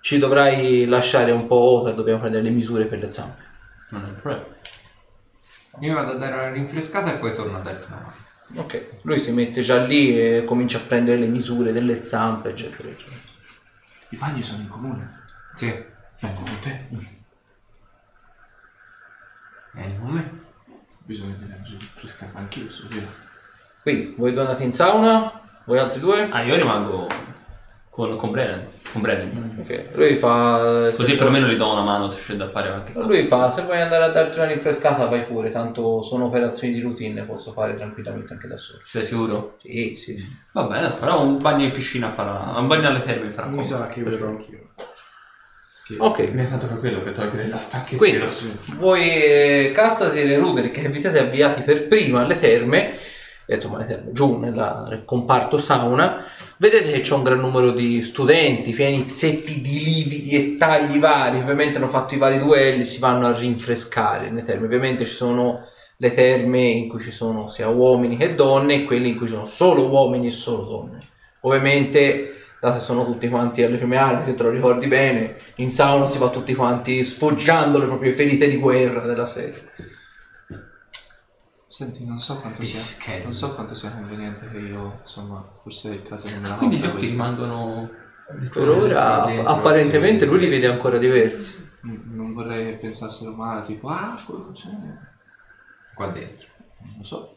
Ci 0.00 0.16
dovrai 0.16 0.86
lasciare 0.86 1.30
un 1.30 1.46
po' 1.46 1.80
Otar, 1.80 1.92
dobbiamo 1.92 2.20
prendere 2.20 2.42
le 2.44 2.50
misure 2.50 2.86
per 2.86 3.00
le 3.00 3.10
zampe. 3.10 3.42
Non 3.90 4.02
è 4.02 4.08
un 4.08 4.14
problema. 4.14 4.46
Io 5.80 5.92
vado 5.94 6.12
a 6.12 6.14
dare 6.14 6.32
una 6.32 6.52
rinfrescata 6.52 7.12
e 7.12 7.18
poi 7.18 7.34
torno 7.34 7.58
a 7.58 7.60
darti 7.60 7.86
una 7.86 7.96
mano. 8.00 8.62
Ok, 8.62 8.86
lui 9.02 9.18
si 9.18 9.30
mette 9.32 9.60
già 9.60 9.84
lì 9.84 10.18
e 10.18 10.44
comincia 10.44 10.78
a 10.78 10.82
prendere 10.86 11.18
le 11.18 11.26
misure 11.26 11.70
delle 11.74 12.00
zampe, 12.00 12.48
eccetera, 12.48 12.88
eccetera. 12.88 13.11
I 14.12 14.16
bagni 14.16 14.42
sono 14.42 14.60
in 14.60 14.68
comune. 14.68 15.24
Sì. 15.54 15.66
Vengo 16.20 16.42
con 16.42 16.58
te. 16.60 16.86
Vieni 19.72 19.98
con 19.98 20.10
me. 20.10 20.40
bisogno 20.98 21.34
di 21.34 21.46
rinfrescare 21.46 22.30
anch'io, 22.34 22.70
so 22.70 22.86
via. 22.88 23.06
Quindi, 23.80 24.14
voi 24.18 24.34
donate 24.34 24.64
in 24.64 24.72
sauna? 24.72 25.40
Voi 25.64 25.78
altri 25.78 26.00
due? 26.00 26.28
Ah, 26.30 26.42
io 26.42 26.56
rimango 26.56 27.08
con, 27.92 28.16
con 28.16 28.30
Brennan. 28.30 28.64
Con 28.90 29.02
Brennan. 29.02 29.54
Ok, 29.60 29.88
lui 29.96 30.16
fa... 30.16 30.90
Così 30.94 31.14
perlomeno 31.14 31.46
gli 31.46 31.56
do 31.56 31.72
una 31.72 31.82
mano 31.82 32.08
se 32.08 32.20
c'è 32.24 32.36
da 32.36 32.48
fare 32.48 32.70
qualche 32.70 32.92
cosa. 32.94 33.06
Lui 33.06 33.26
fa, 33.26 33.50
se 33.50 33.62
vuoi 33.62 33.82
andare 33.82 34.04
a 34.04 34.08
darti 34.08 34.38
una 34.38 34.48
rinfrescata 34.48 35.04
vai 35.04 35.24
pure, 35.24 35.50
tanto 35.50 36.00
sono 36.00 36.24
operazioni 36.24 36.72
di 36.72 36.80
routine, 36.80 37.24
posso 37.24 37.52
fare 37.52 37.74
tranquillamente 37.74 38.32
anche 38.32 38.48
da 38.48 38.56
solo. 38.56 38.80
Sei 38.86 39.04
sicuro? 39.04 39.58
Sì, 39.60 39.94
sì. 39.96 40.16
Va 40.54 40.62
bene, 40.62 40.92
però 40.92 41.22
un 41.22 41.36
bagno 41.36 41.64
in 41.64 41.72
piscina 41.72 42.10
farà. 42.10 42.58
Un 42.58 42.66
bagno 42.66 42.88
alle 42.88 43.04
terme 43.04 43.28
farà 43.28 43.48
Mi 43.48 43.62
sa 43.62 43.86
che 43.88 44.02
vedrò 44.02 44.28
anch'io. 44.28 44.70
Ok, 45.98 46.30
Mi 46.30 46.44
è 46.44 46.48
tanto 46.48 46.68
per 46.68 46.78
quello 46.78 47.02
che 47.02 47.12
togliere 47.12 47.46
la 47.48 47.58
stanchezza. 47.58 47.98
Quindi, 47.98 48.24
voi 48.76 49.02
eh, 49.02 49.70
Castasir 49.74 50.30
e 50.30 50.38
Ruderick 50.38 50.80
che 50.80 50.88
vi 50.88 50.98
siete 50.98 51.18
avviati 51.18 51.60
per 51.60 51.88
prima 51.88 52.22
alle 52.22 52.40
terme, 52.40 52.96
eh, 53.44 53.56
insomma 53.56 53.76
le 53.76 53.84
terme, 53.84 54.12
giù 54.12 54.38
nel 54.38 55.02
comparto 55.04 55.58
sauna, 55.58 56.24
vedete 56.62 56.92
che 56.92 57.00
c'è 57.00 57.14
un 57.14 57.24
gran 57.24 57.40
numero 57.40 57.72
di 57.72 58.02
studenti 58.02 58.70
pieni 58.70 59.04
zeppi 59.04 59.60
di 59.60 59.82
lividi 59.82 60.30
e 60.30 60.56
tagli 60.56 61.00
vari, 61.00 61.38
ovviamente 61.38 61.78
hanno 61.78 61.88
fatto 61.88 62.14
i 62.14 62.18
vari 62.18 62.38
duelli, 62.38 62.84
si 62.84 63.00
vanno 63.00 63.26
a 63.26 63.36
rinfrescare 63.36 64.28
nelle 64.28 64.44
terme, 64.44 64.66
ovviamente 64.66 65.04
ci 65.04 65.12
sono 65.12 65.66
le 65.96 66.14
terme 66.14 66.60
in 66.60 66.88
cui 66.88 67.00
ci 67.00 67.10
sono 67.10 67.48
sia 67.48 67.66
uomini 67.66 68.16
che 68.16 68.36
donne 68.36 68.74
e 68.74 68.84
quelle 68.84 69.08
in 69.08 69.16
cui 69.16 69.26
ci 69.26 69.32
sono 69.32 69.44
solo 69.44 69.88
uomini 69.88 70.28
e 70.28 70.30
solo 70.30 70.62
donne. 70.62 70.98
Ovviamente, 71.40 72.32
dato 72.60 72.78
che 72.78 72.84
sono 72.84 73.04
tutti 73.04 73.28
quanti 73.28 73.64
alle 73.64 73.76
prime 73.76 73.96
armi, 73.96 74.22
se 74.22 74.36
te 74.36 74.44
lo 74.44 74.50
ricordi 74.50 74.86
bene, 74.86 75.34
in 75.56 75.70
sauna 75.72 76.06
si 76.06 76.18
va 76.18 76.28
tutti 76.28 76.54
quanti 76.54 77.02
sfoggiando 77.02 77.80
le 77.80 77.86
proprie 77.86 78.12
ferite 78.12 78.46
di 78.48 78.58
guerra 78.58 79.00
della 79.00 79.26
serie. 79.26 79.70
Senti, 81.72 82.04
non 82.04 82.20
so 82.20 82.36
quanto 82.38 82.58
Pischello. 82.58 83.00
sia, 83.14 83.22
non 83.24 83.34
so 83.34 83.54
quanto 83.54 83.74
sia 83.74 83.90
conveniente 83.92 84.50
che 84.50 84.58
io, 84.58 84.98
insomma, 85.00 85.40
forse 85.40 85.88
è 85.90 85.94
il 85.94 86.02
caso 86.02 86.26
che 86.28 86.36
me 86.36 86.48
la 86.50 86.54
Quindi 86.56 86.76
gli 86.76 86.82
occhi 86.84 86.92
questa. 86.98 87.10
rimangono. 87.12 87.90
Per 88.52 88.68
ora, 88.68 89.24
Dentro, 89.24 89.46
apparentemente, 89.46 90.24
sì. 90.24 90.30
lui 90.30 90.38
li 90.40 90.48
vede 90.48 90.66
ancora 90.66 90.98
diversi. 90.98 91.70
Mm, 91.86 92.14
Non 92.14 92.32
vorrei 92.34 92.72
che 92.72 92.76
pensassero 92.76 93.32
male, 93.32 93.64
tipo, 93.64 93.88
ah, 93.88 94.14
quello 94.26 94.52
c'è. 94.52 94.68
Qua 95.94 96.08
dentro. 96.08 96.48
Non 96.80 96.94
lo 96.98 97.04
so. 97.04 97.36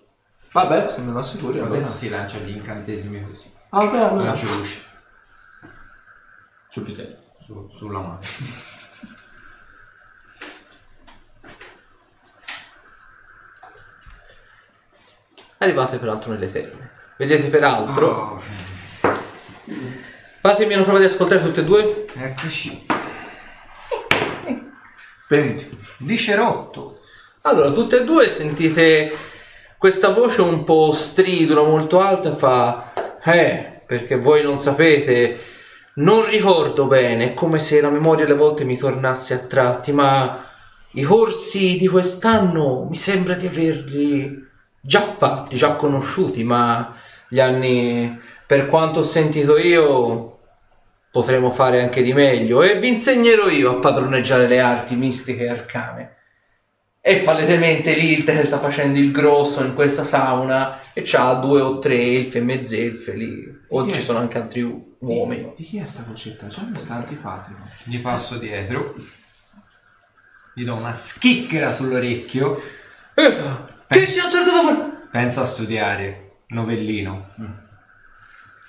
Vabbè, 0.52 0.88
se 0.90 1.02
me 1.02 1.14
lo 1.14 1.20
assicuri, 1.20 1.54
Qua 1.58 1.62
allora. 1.68 1.78
dentro 1.80 1.94
si 1.96 2.10
lancia 2.10 2.38
gli 2.40 2.50
incantesimi 2.56 3.26
così. 3.26 3.50
Ah, 3.70 3.86
Vabbè, 3.86 4.00
allora. 4.00 4.24
Lancio 4.26 4.54
luce 4.58 4.80
Sul 6.70 6.84
pisello. 6.84 7.16
su- 7.40 7.70
sulla 7.72 8.00
mano. 8.00 8.20
Arrivate 15.60 15.98
peraltro 15.98 16.32
nelle 16.34 16.52
terme. 16.52 16.92
Vedete 17.18 17.48
peraltro. 17.48 18.08
Oh, 18.08 18.42
Fatemi 20.42 20.74
una 20.74 20.84
prova 20.84 21.00
di 21.00 21.06
ascoltare 21.06 21.42
tutte 21.42 21.62
e 21.62 21.64
due. 21.64 22.06
eccoci. 22.18 22.86
20. 25.28 25.78
Dice 26.00 26.36
rotto. 26.36 27.00
Allora, 27.44 27.72
tutte 27.72 28.02
e 28.02 28.04
due 28.04 28.28
sentite 28.28 29.16
questa 29.78 30.10
voce 30.10 30.42
un 30.42 30.64
po' 30.64 30.92
stridula, 30.92 31.64
molto 31.64 32.00
alta, 32.00 32.34
fa 32.34 32.92
Eh, 33.24 33.82
perché 33.86 34.18
voi 34.18 34.44
non 34.44 34.60
sapete, 34.60 35.40
non 35.96 36.26
ricordo 36.28 36.86
bene, 36.86 37.32
è 37.32 37.34
come 37.34 37.60
se 37.60 37.82
la 37.82 37.90
memoria 37.90 38.26
alle 38.26 38.36
volte 38.36 38.64
mi 38.66 38.78
tornasse 38.78 39.34
a 39.34 39.40
tratti, 39.40 39.92
ma 39.92 40.44
i 40.92 41.04
corsi 41.04 41.78
di 41.78 41.88
quest'anno 41.88 42.86
mi 42.90 42.96
sembra 42.96 43.34
di 43.34 43.48
averli 43.48 44.45
già 44.86 45.02
fatti, 45.02 45.58
già 45.58 45.76
conosciuti, 45.76 46.44
ma 46.44 46.96
gli 47.28 47.40
anni, 47.40 48.20
per 48.46 48.68
quanto 48.68 49.00
ho 49.00 49.04
sentito 49.04 49.58
io, 49.58 50.40
potremo 51.12 51.50
fare 51.50 51.82
anche 51.82 52.04
di 52.04 52.14
meglio 52.14 52.62
e 52.62 52.78
vi 52.78 52.90
insegnerò 52.90 53.50
io 53.50 53.72
a 53.72 53.80
padroneggiare 53.80 54.48
le 54.48 54.60
arti 54.60 54.96
mistiche 54.96 55.46
e 55.46 55.50
arcane. 55.50 56.14
E 57.02 57.18
palesemente 57.18 57.94
Lilt 57.94 58.32
che 58.32 58.46
sta 58.46 58.60
facendo 58.60 58.98
il 58.98 59.12
grosso 59.12 59.64
in 59.64 59.76
questa 59.76 60.04
sauna 60.04 60.80
e 60.92 61.04
c'ha 61.04 61.34
due 61.36 61.62
o 61.62 61.78
tre 61.78 61.96
elfe 61.96 62.40
e 62.40 62.42
mezzelfe 62.42 63.14
lì. 63.14 63.48
O 63.70 63.92
ci 63.92 64.02
sono 64.02 64.18
anche 64.20 64.40
altri 64.40 64.64
u- 64.64 64.98
uomini. 65.02 65.54
Di 65.56 65.64
chi 65.64 65.78
è 65.78 65.86
sta 65.86 66.04
mi 66.08 66.16
sta 66.16 66.96
antipatico. 66.96 67.60
Gli 67.84 68.00
passo 68.00 68.38
dietro. 68.38 68.96
Gli 70.56 70.64
do 70.64 70.74
una 70.74 70.94
schicchera 70.94 71.72
sull'orecchio. 71.72 72.60
E 73.14 73.32
fa, 73.32 73.75
che 74.00 74.06
si 74.06 74.20
è 74.20 74.22
da 74.24 74.52
fuori? 74.62 74.78
Pensa 75.12 75.42
a 75.42 75.46
studiare. 75.46 76.22
Novellino. 76.50 77.30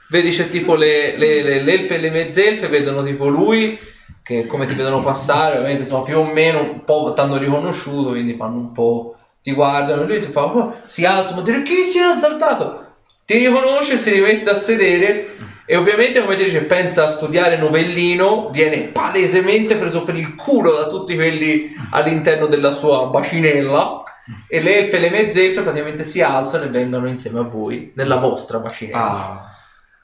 Vedi 0.09 0.31
c'è 0.31 0.49
tipo 0.49 0.77
le, 0.77 1.17
le, 1.17 1.43
le- 1.43 1.63
le 1.63 1.73
elfe 1.73 1.97
e 1.97 1.99
le 1.99 2.11
mezzelfe 2.11 2.69
vedono 2.69 3.03
tipo 3.03 3.27
lui 3.27 3.77
che 4.23 4.47
come 4.47 4.67
ti 4.67 4.75
vedono 4.75 5.03
passare 5.03 5.55
ovviamente 5.57 5.83
insomma 5.83 6.05
più 6.05 6.19
o 6.19 6.25
meno 6.25 6.61
un 6.61 6.85
po' 6.85 7.13
t'hanno 7.15 7.37
riconosciuto 7.37 8.11
quindi 8.11 8.35
fanno 8.37 8.57
un 8.57 8.73
po' 8.73 9.17
ti 9.43 9.53
guardano 9.53 10.03
e 10.03 10.07
lui 10.07 10.21
ti 10.21 10.31
fa 10.31 10.45
"Oh", 10.45 10.75
si 10.87 11.05
alza 11.05 11.35
ma 11.35 11.43
dire 11.43 11.63
chi 11.63 11.75
si 11.75 11.99
è 11.99 12.03
alzato 12.03 12.95
ti 13.25 13.39
riconosce 13.39 13.97
si 13.97 14.11
rimette 14.11 14.51
a 14.51 14.55
sedere 14.55 15.29
e 15.65 15.77
ovviamente 15.77 16.21
come 16.23 16.37
ti 16.37 16.45
dice 16.45 16.63
pensa 16.63 17.05
a 17.05 17.09
studiare 17.09 17.57
novellino 17.57 18.51
viene 18.53 18.79
palesemente 18.89 19.77
preso 19.77 20.03
per 20.03 20.17
il 20.17 20.35
culo 20.37 20.73
da 20.75 20.87
tutti 20.89 21.15
quelli 21.17 21.69
all'interno 21.91 22.47
della 22.47 22.71
sua 22.73 23.07
bacinella 23.07 24.03
e 24.49 24.61
le 24.61 24.85
elfe 24.85 24.97
e 24.97 25.01
le 25.01 25.11
mezzelfe 25.11 25.63
praticamente 25.63 26.05
si 26.05 26.21
alzano 26.21 26.65
e 26.65 26.69
vengono 26.69 27.07
insieme 27.09 27.41
a 27.41 27.43
voi 27.43 27.93
nella 27.95 28.17
vostra 28.17 28.59
bacinella 28.59 28.99
Ah, 28.99 29.51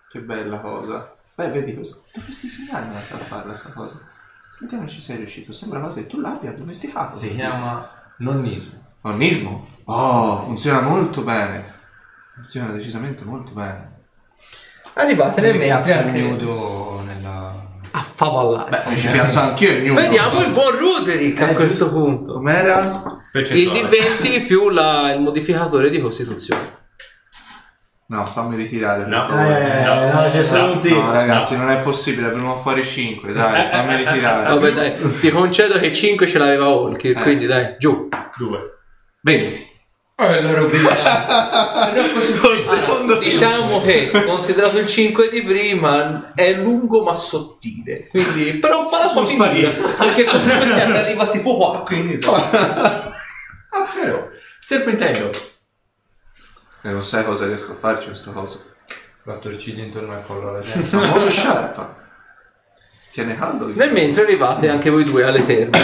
che 0.08 0.20
bella 0.20 0.60
cosa. 0.60 1.14
Beh, 1.34 1.48
vedi, 1.48 1.74
questo, 1.74 2.04
dovresti 2.12 2.46
insegnarmi 2.46 2.94
a 2.94 2.98
farla 2.98 3.54
sta 3.54 3.70
cosa. 3.72 3.98
Sentiamo 4.58 4.86
se 4.86 4.94
ci 4.94 5.00
sei 5.00 5.16
riuscito. 5.16 5.52
Sembra 5.52 5.80
quasi 5.80 6.02
che 6.02 6.06
tu 6.06 6.20
l'abbia 6.20 6.52
domesticato. 6.52 7.16
Si 7.16 7.34
chiama 7.34 7.88
nonnismo. 8.18 8.80
Nonnismo? 9.00 9.66
Oh, 9.84 10.42
funziona 10.42 10.82
molto 10.82 11.22
bene. 11.22 11.80
Funziona 12.34 12.70
decisamente 12.70 13.24
molto 13.24 13.52
bene. 13.52 13.90
Arrivate 14.94 15.40
nel 15.40 15.56
Mi 15.56 15.66
mentre 15.66 16.12
piazzo 18.14 18.28
il 18.28 18.28
anche 18.28 18.36
nudo 18.36 18.36
nella... 18.36 18.62
a 18.62 18.64
favallare. 18.64 18.70
Beh, 18.70 18.90
mi 18.90 18.96
ci 18.98 19.08
piazzo 19.08 19.38
anch'io 19.40 19.70
il 19.70 19.82
nudo. 19.84 20.00
Vediamo 20.00 20.40
il 20.42 20.50
buon 20.52 20.76
Ruderick 20.78 21.40
a 21.42 21.46
questo 21.54 21.88
punto. 21.90 22.32
Com'era? 22.34 22.80
Il 22.80 23.30
Percentuale. 23.32 23.88
D20 23.88 24.44
più 24.46 24.68
la- 24.70 25.12
il 25.12 25.20
modificatore 25.20 25.90
di 25.90 26.00
costituzione. 26.00 26.80
No, 28.08 28.26
fammi 28.26 28.56
ritirare. 28.56 29.06
No. 29.06 29.26
favore. 29.26 29.80
Eh, 29.80 29.84
No. 29.84 30.20
no, 30.20 30.30
ci 30.32 30.44
sono 30.44 30.66
No, 30.66 30.72
tutti. 30.72 30.90
No, 30.92 31.12
ragazzi, 31.12 31.56
non 31.56 31.70
è 31.70 31.78
possibile, 31.78 32.26
avremo 32.26 32.56
fuori 32.58 32.84
5, 32.84 33.32
dai, 33.32 33.68
fammi 33.70 33.96
ritirare. 33.96 34.48
Vabbè 34.50 34.72
dai, 34.72 35.18
ti 35.18 35.30
concedo 35.30 35.78
che 35.78 35.90
5 35.92 36.26
ce 36.26 36.36
l'aveva 36.38 36.68
Eh. 37.12 37.22
quindi 37.22 37.46
dai, 37.46 37.76
giù. 37.78 38.08
Due. 38.36 38.58
20. 39.22 39.71
Allora, 40.28 40.60
Col 42.40 42.58
secondo 42.58 43.18
Diciamo 43.18 43.80
che, 43.80 44.10
considerato 44.26 44.78
il 44.78 44.86
5 44.86 45.28
di 45.28 45.42
prima, 45.42 46.32
è 46.34 46.54
lungo 46.54 47.02
ma 47.02 47.16
sottile. 47.16 48.06
Quindi, 48.08 48.52
però 48.58 48.88
fa 48.88 49.00
la 49.00 49.08
sua 49.08 49.20
Non 49.22 49.26
figura. 49.30 49.48
sparire. 49.48 49.70
Perché 49.70 50.24
comunque 50.24 50.66
si 50.66 50.80
arriva 50.80 51.26
tipo 51.26 51.56
qua, 51.58 51.82
quindi... 51.84 52.18
Serpentello. 54.64 55.30
E 56.84 56.88
non 56.90 57.02
sai 57.02 57.24
cosa 57.24 57.46
riesco 57.46 57.72
a 57.72 57.76
farci 57.76 58.06
questa 58.06 58.30
cosa. 58.30 58.58
Battorciglia 59.24 59.84
intorno 59.84 60.12
al 60.14 60.24
collo 60.26 60.48
alla 60.50 60.60
gente. 60.62 60.94
Ma 60.96 61.06
molto 61.06 61.30
sciarpa. 61.30 61.96
Tiene 63.12 63.36
caldo 63.36 63.66
lì. 63.66 63.74
Nel 63.74 63.92
mentre 63.92 64.22
arrivate 64.22 64.68
anche 64.68 64.88
voi 64.90 65.04
due 65.04 65.24
alle 65.24 65.44
terme. 65.44 65.78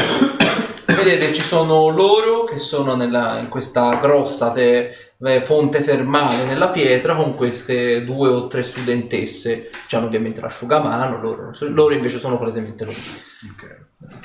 Vedete, 0.94 1.34
ci 1.34 1.42
sono 1.42 1.88
loro 1.90 2.44
che 2.44 2.58
sono 2.58 2.96
nella- 2.96 3.38
in 3.38 3.48
questa 3.48 3.96
grossa 3.96 4.50
te- 4.52 4.96
eh, 5.22 5.40
fonte 5.42 5.84
termale 5.84 6.44
nella 6.44 6.68
pietra 6.70 7.14
con 7.14 7.34
queste 7.34 8.04
due 8.04 8.28
o 8.30 8.46
tre 8.46 8.62
studentesse. 8.62 9.70
C'hanno 9.86 10.06
ovviamente 10.06 10.40
l'asciugamano, 10.40 11.20
loro, 11.20 11.50
loro 11.60 11.92
invece 11.94 12.18
sono 12.18 12.38
palesemente 12.38 12.84
loro. 12.86 12.96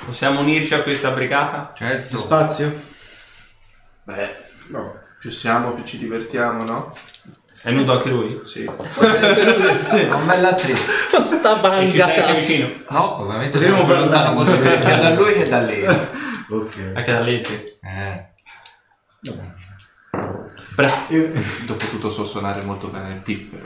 Possiamo 0.06 0.40
unirci 0.40 0.72
a 0.74 0.80
questa 0.82 1.10
brigata? 1.10 1.72
Certo. 1.76 2.16
Spazio? 2.16 2.72
Beh, 4.04 4.30
più 5.20 5.30
siamo, 5.30 5.72
più 5.72 5.84
ci 5.84 5.98
divertiamo, 5.98 6.64
no? 6.64 6.96
È 7.60 7.70
nudo 7.70 7.92
anche 7.92 8.08
lui? 8.08 8.40
Sì. 8.46 8.64
Un 8.68 10.26
bella 10.26 10.48
attrito. 10.50 10.80
Sta 11.24 11.78
E 11.80 11.88
ci 11.90 11.98
stai 11.98 12.10
anche 12.10 12.20
banga. 12.22 12.38
vicino? 12.38 12.68
No, 12.88 13.20
ovviamente 13.20 13.58
Potremmo 13.58 13.84
siamo 13.84 13.92
più 13.92 14.00
lontano 14.02 14.42
parlare. 14.44 15.00
da 15.02 15.10
lui 15.14 15.32
che 15.34 15.48
da 15.48 15.60
lei. 15.60 16.22
Ok. 16.50 16.92
Anche 16.94 17.12
da 17.12 17.20
Leffe. 17.20 17.64
Eh. 17.82 18.32
Bravo. 20.74 20.94
Io- 21.08 21.30
Dopotutto 21.66 22.10
so 22.10 22.24
suonare 22.24 22.62
molto 22.62 22.88
bene 22.88 23.14
il 23.14 23.20
piffero. 23.20 23.62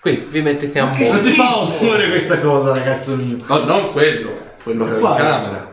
Qui 0.00 0.16
vi 0.30 0.42
mettete 0.42 0.78
a 0.80 0.84
Non 0.86 0.96
modo. 0.98 1.20
ti 1.22 1.30
fa 1.30 1.56
onore 1.58 2.08
questa 2.08 2.40
cosa, 2.40 2.72
ragazzo 2.72 3.14
mio. 3.14 3.36
No, 3.46 3.64
non 3.64 3.92
quello, 3.92 4.36
quello 4.62 4.84
che 4.84 4.90
ho 4.92 4.94
in 4.94 5.00
Quale? 5.00 5.16
camera. 5.18 5.70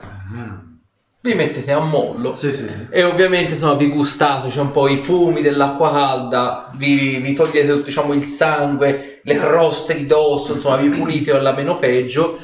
Vi 1.22 1.32
vi 1.32 1.34
mettete 1.36 1.72
a 1.74 1.80
mollo 1.80 2.34
Sì, 2.34 2.54
sì, 2.54 2.66
sì. 2.70 2.88
e 2.90 3.04
ovviamente 3.04 3.54
insomma 3.54 3.74
vi 3.74 3.90
gustate, 3.90 4.48
c'è 4.48 4.62
un 4.62 4.72
po' 4.72 4.88
i 4.88 4.96
fumi 4.96 5.42
dell'acqua 5.42 5.92
calda, 5.92 6.72
vi, 6.76 7.18
vi 7.18 7.34
togliete 7.34 7.68
tutto, 7.68 7.82
diciamo 7.86 8.14
il 8.14 8.26
sangue, 8.26 9.20
le 9.24 9.36
croste 9.38 9.96
di 9.96 10.06
dosso, 10.06 10.54
insomma 10.54 10.78
vi 10.78 10.90
pulite 10.90 11.32
alla 11.34 11.52
meno 11.54 11.78
peggio. 11.78 12.40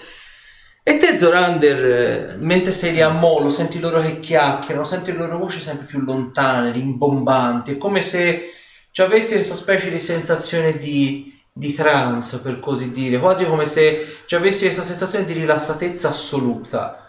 E 0.87 0.97
te 0.97 1.17
Zorander, 1.17 2.37
mentre 2.41 2.71
sei 2.71 2.91
lì 2.91 3.01
a 3.01 3.09
mollo, 3.09 3.49
senti 3.49 3.79
loro 3.79 4.01
che 4.01 4.19
chiacchierano, 4.19 4.85
senti 4.85 5.11
le 5.11 5.17
loro 5.17 5.39
voci 5.39 5.59
sempre 5.59 5.87
più 5.87 5.99
lontane, 6.01 6.71
rimbombanti, 6.71 7.71
è 7.71 7.77
come 7.77 8.03
se 8.03 8.53
ci 8.91 9.01
avessi 9.01 9.33
questa 9.33 9.55
specie 9.55 9.89
di 9.89 9.97
sensazione 9.97 10.77
di, 10.77 11.35
di 11.51 11.73
trance, 11.73 12.37
per 12.37 12.59
così 12.59 12.91
dire, 12.91 13.17
quasi 13.17 13.47
come 13.47 13.65
se 13.65 14.19
ci 14.27 14.35
avessi 14.35 14.65
questa 14.65 14.83
sensazione 14.83 15.25
di 15.25 15.33
rilassatezza 15.33 16.09
assoluta. 16.09 17.07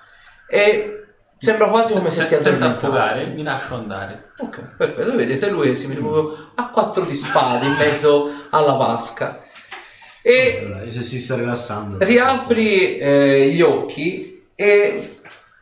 E 0.48 1.08
sembra 1.38 1.68
quasi 1.68 1.92
come 1.92 2.08
se 2.08 2.26
ti 2.28 2.38
senza 2.40 2.70
addormentassi. 2.70 3.26
mi 3.34 3.42
lascio 3.42 3.74
andare. 3.74 4.32
Ok, 4.38 4.76
perfetto. 4.78 5.14
Vedete, 5.14 5.50
lui 5.50 5.76
si 5.76 5.86
mette 5.86 6.00
proprio 6.00 6.50
a 6.54 6.70
quattro 6.70 7.04
di 7.04 7.14
spade 7.14 7.66
in 7.66 7.74
mezzo 7.74 8.32
alla 8.48 8.72
vasca. 8.72 9.44
E 10.28 10.88
se 10.90 11.02
si 11.02 11.20
sta 11.20 11.36
rilassando. 11.36 12.04
riapri 12.04 12.98
eh, 12.98 13.48
gli 13.52 13.62
occhi 13.62 14.42
e 14.56 15.18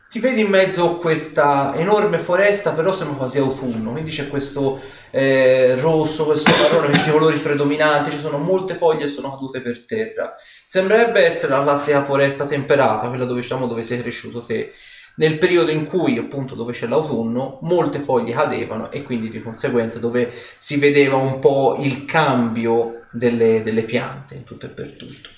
ti 0.09 0.19
vedi 0.19 0.41
in 0.41 0.47
mezzo 0.47 0.89
a 0.89 0.97
questa 0.97 1.75
enorme 1.75 2.17
foresta, 2.17 2.71
però 2.71 2.91
sembra 2.91 3.15
quasi 3.15 3.37
autunno. 3.37 3.91
Quindi 3.91 4.09
c'è 4.09 4.27
questo 4.27 4.81
eh, 5.11 5.75
rosso, 5.79 6.25
questo 6.25 6.49
marrone, 6.49 6.87
questi 6.87 7.11
colori 7.11 7.37
predominanti. 7.37 8.09
Ci 8.09 8.17
sono 8.17 8.39
molte 8.39 8.73
foglie 8.73 9.01
che 9.01 9.07
sono 9.07 9.29
cadute 9.29 9.61
per 9.61 9.85
terra. 9.85 10.33
Sembrerebbe 10.65 11.23
essere 11.23 11.51
la 11.51 11.61
classica 11.61 12.03
foresta 12.03 12.47
temperata, 12.47 13.09
quella 13.09 13.25
dove, 13.25 13.41
diciamo, 13.41 13.67
dove 13.67 13.83
sei 13.83 14.01
cresciuto 14.01 14.41
te. 14.41 14.73
Nel 15.17 15.37
periodo 15.37 15.69
in 15.69 15.85
cui, 15.85 16.17
appunto, 16.17 16.55
dove 16.55 16.73
c'è 16.73 16.87
l'autunno, 16.87 17.59
molte 17.61 17.99
foglie 17.99 18.33
cadevano 18.33 18.89
e 18.89 19.03
quindi 19.03 19.29
di 19.29 19.43
conseguenza 19.43 19.99
dove 19.99 20.27
si 20.57 20.77
vedeva 20.77 21.17
un 21.17 21.37
po' 21.37 21.77
il 21.79 22.05
cambio 22.05 23.04
delle, 23.15 23.63
delle 23.63 23.83
piante 23.83 24.35
in 24.35 24.43
tutto 24.43 24.65
e 24.65 24.69
per 24.69 24.91
tutto. 24.91 25.29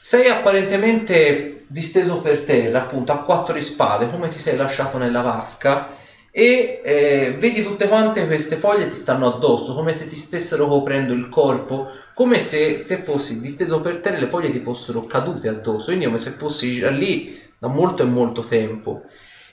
Sei 0.00 0.28
apparentemente 0.28 1.64
disteso 1.66 2.20
per 2.20 2.40
terra, 2.40 2.82
appunto, 2.82 3.12
a 3.12 3.22
quattro 3.22 3.60
spade, 3.60 4.08
come 4.08 4.28
ti 4.28 4.38
sei 4.38 4.56
lasciato 4.56 4.98
nella 4.98 5.20
vasca, 5.20 5.94
e 6.30 6.82
eh, 6.84 7.36
vedi 7.38 7.62
tutte 7.62 7.88
quante 7.88 8.26
queste 8.26 8.56
foglie 8.56 8.88
ti 8.88 8.94
stanno 8.94 9.26
addosso, 9.26 9.74
come 9.74 9.96
se 9.96 10.04
ti 10.04 10.16
stessero 10.16 10.66
coprendo 10.66 11.14
il 11.14 11.30
corpo, 11.30 11.88
come 12.12 12.38
se 12.38 12.84
te 12.84 12.98
fossi 12.98 13.40
disteso 13.40 13.80
per 13.80 14.00
terra 14.00 14.18
e 14.18 14.20
le 14.20 14.28
foglie 14.28 14.52
ti 14.52 14.60
fossero 14.60 15.06
cadute 15.06 15.48
addosso, 15.48 15.86
quindi 15.86 16.04
come 16.04 16.18
se 16.18 16.32
fossi 16.32 16.76
già 16.76 16.90
lì 16.90 17.40
da 17.58 17.68
molto 17.68 18.02
e 18.02 18.06
molto 18.06 18.42
tempo. 18.42 19.04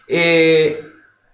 E, 0.05 0.83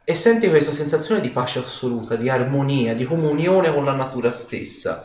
e 0.04 0.16
senti 0.16 0.48
questa 0.50 0.72
sensazione 0.72 1.20
di 1.20 1.32
pace 1.32 1.58
assoluta, 1.58 2.16
di 2.16 2.30
armonia, 2.30 2.94
di 2.94 3.06
comunione 3.06 3.74
con 3.74 3.84
la 3.84 3.94
natura 3.94 4.30
stessa. 4.30 5.04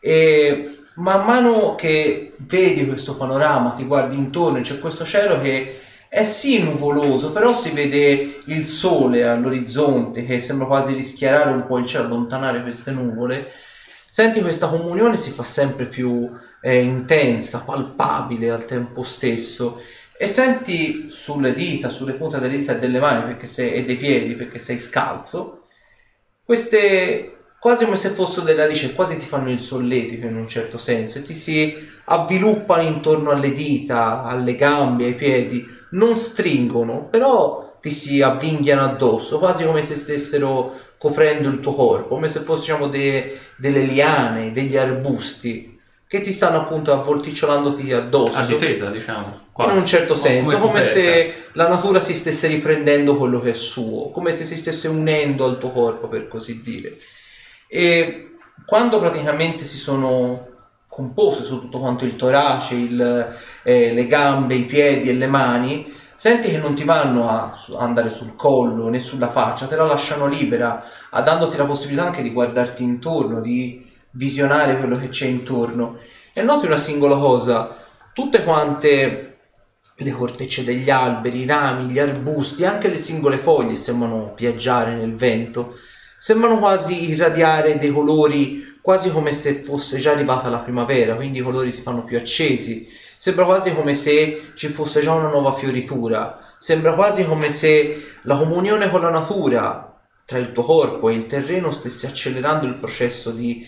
E 0.00 0.78
man 0.94 1.24
mano 1.24 1.74
che 1.74 2.32
vedi 2.38 2.86
questo 2.86 3.16
panorama, 3.16 3.70
ti 3.70 3.84
guardi 3.84 4.16
intorno, 4.16 4.58
e 4.58 4.62
c'è 4.62 4.78
questo 4.78 5.04
cielo 5.04 5.40
che 5.40 5.78
è 6.08 6.24
sì 6.24 6.62
nuvoloso, 6.62 7.30
però 7.30 7.54
si 7.54 7.70
vede 7.70 8.40
il 8.46 8.64
sole 8.66 9.24
all'orizzonte 9.24 10.24
che 10.24 10.40
sembra 10.40 10.66
quasi 10.66 10.92
rischiarare 10.92 11.52
un 11.52 11.66
po' 11.66 11.78
il 11.78 11.86
cielo, 11.86 12.06
allontanare 12.06 12.62
queste 12.62 12.90
nuvole. 12.90 13.48
Senti 14.08 14.40
questa 14.40 14.66
comunione 14.66 15.16
si 15.16 15.30
fa 15.30 15.44
sempre 15.44 15.86
più 15.86 16.28
eh, 16.62 16.80
intensa, 16.80 17.62
palpabile 17.64 18.50
al 18.50 18.64
tempo 18.64 19.04
stesso 19.04 19.80
e 20.18 20.26
senti 20.26 21.08
sulle 21.08 21.54
dita, 21.54 21.88
sulle 21.90 22.14
punte 22.14 22.40
delle 22.40 22.58
dita 22.58 22.74
e 22.74 22.78
delle 22.80 22.98
mani 22.98 23.36
sei, 23.46 23.74
e 23.74 23.84
dei 23.84 23.96
piedi 23.96 24.34
perché 24.34 24.58
sei 24.58 24.78
scalzo, 24.78 25.62
queste 26.44 27.39
quasi 27.60 27.84
come 27.84 27.96
se 27.96 28.08
fossero 28.08 28.46
delle 28.46 28.62
radici, 28.62 28.94
quasi 28.94 29.18
ti 29.18 29.26
fanno 29.26 29.50
il 29.50 29.60
solletico 29.60 30.26
in 30.26 30.36
un 30.36 30.48
certo 30.48 30.78
senso 30.78 31.18
e 31.18 31.22
ti 31.22 31.34
si 31.34 31.76
avviluppano 32.04 32.82
intorno 32.82 33.30
alle 33.30 33.52
dita, 33.52 34.22
alle 34.22 34.56
gambe, 34.56 35.04
ai 35.04 35.14
piedi, 35.14 35.64
non 35.90 36.16
stringono, 36.16 37.04
però 37.04 37.76
ti 37.78 37.90
si 37.90 38.22
avvinghiano 38.22 38.82
addosso, 38.82 39.38
quasi 39.38 39.64
come 39.64 39.82
se 39.82 39.94
stessero 39.94 40.74
coprendo 40.96 41.48
il 41.48 41.60
tuo 41.60 41.74
corpo, 41.74 42.14
come 42.14 42.28
se 42.28 42.40
fossero 42.40 42.86
diciamo, 42.86 42.88
de- 42.88 43.38
delle 43.56 43.82
liane, 43.82 44.52
degli 44.52 44.78
arbusti 44.78 45.78
che 46.08 46.22
ti 46.22 46.32
stanno 46.32 46.62
appunto 46.62 46.92
avvolticiolandoti 46.92 47.92
addosso. 47.92 48.38
A 48.38 48.46
difesa, 48.46 48.90
diciamo. 48.90 49.26
In 49.26 49.52
quasi. 49.52 49.76
un 49.76 49.86
certo 49.86 50.16
senso, 50.16 50.58
come, 50.58 50.80
coperta. 50.80 50.88
se 50.88 51.34
la 51.52 51.68
natura 51.68 52.00
si 52.00 52.14
stesse 52.14 52.48
riprendendo 52.48 53.16
quello 53.16 53.38
che 53.38 53.50
è 53.50 53.54
suo, 53.54 54.10
come 54.10 54.32
se 54.32 54.44
si 54.44 54.56
stesse 54.56 54.88
unendo 54.88 55.44
al 55.44 55.58
tuo 55.58 55.70
corpo, 55.70 56.08
per 56.08 56.26
così 56.26 56.62
dire. 56.62 56.96
E 57.72 58.32
quando 58.66 58.98
praticamente 58.98 59.64
si 59.64 59.76
sono 59.76 60.48
compose 60.88 61.44
su 61.44 61.60
tutto 61.60 61.78
quanto 61.78 62.04
il 62.04 62.16
torace, 62.16 62.74
il, 62.74 63.34
eh, 63.62 63.92
le 63.92 64.06
gambe, 64.06 64.56
i 64.56 64.64
piedi 64.64 65.08
e 65.08 65.12
le 65.12 65.28
mani, 65.28 65.86
senti 66.16 66.50
che 66.50 66.58
non 66.58 66.74
ti 66.74 66.82
vanno 66.82 67.28
a 67.28 67.54
andare 67.78 68.10
sul 68.10 68.34
collo 68.34 68.88
né 68.88 68.98
sulla 68.98 69.28
faccia, 69.28 69.66
te 69.66 69.76
la 69.76 69.84
lasciano 69.84 70.26
libera, 70.26 70.84
dandoti 71.22 71.56
la 71.56 71.64
possibilità 71.64 72.06
anche 72.06 72.22
di 72.22 72.32
guardarti 72.32 72.82
intorno, 72.82 73.40
di 73.40 73.88
visionare 74.10 74.76
quello 74.76 74.98
che 74.98 75.08
c'è 75.08 75.26
intorno. 75.26 75.96
E 76.32 76.42
noti 76.42 76.66
una 76.66 76.76
singola 76.76 77.16
cosa, 77.16 77.72
tutte 78.12 78.42
quante 78.42 79.38
le 79.94 80.10
cortecce 80.10 80.64
degli 80.64 80.90
alberi, 80.90 81.40
i 81.40 81.46
rami, 81.46 81.90
gli 81.90 82.00
arbusti, 82.00 82.64
anche 82.64 82.88
le 82.88 82.98
singole 82.98 83.38
foglie 83.38 83.76
sembrano 83.76 84.34
viaggiare 84.36 84.94
nel 84.94 85.14
vento, 85.14 85.74
sembrano 86.22 86.58
quasi 86.58 87.08
irradiare 87.08 87.78
dei 87.78 87.90
colori 87.90 88.76
quasi 88.82 89.10
come 89.10 89.32
se 89.32 89.62
fosse 89.62 89.96
già 89.96 90.12
arrivata 90.12 90.50
la 90.50 90.58
primavera, 90.58 91.14
quindi 91.14 91.38
i 91.38 91.42
colori 91.42 91.72
si 91.72 91.80
fanno 91.80 92.04
più 92.04 92.18
accesi. 92.18 92.86
Sembra 93.16 93.46
quasi 93.46 93.74
come 93.74 93.94
se 93.94 94.52
ci 94.54 94.68
fosse 94.68 95.00
già 95.00 95.14
una 95.14 95.30
nuova 95.30 95.50
fioritura. 95.52 96.38
Sembra 96.58 96.92
quasi 96.92 97.24
come 97.24 97.48
se 97.48 98.18
la 98.24 98.36
comunione 98.36 98.90
con 98.90 99.00
la 99.00 99.08
natura, 99.08 99.98
tra 100.26 100.36
il 100.36 100.52
tuo 100.52 100.62
corpo 100.62 101.08
e 101.08 101.14
il 101.14 101.26
terreno, 101.26 101.70
stesse 101.70 102.08
accelerando 102.08 102.66
il 102.66 102.74
processo 102.74 103.30
di, 103.30 103.66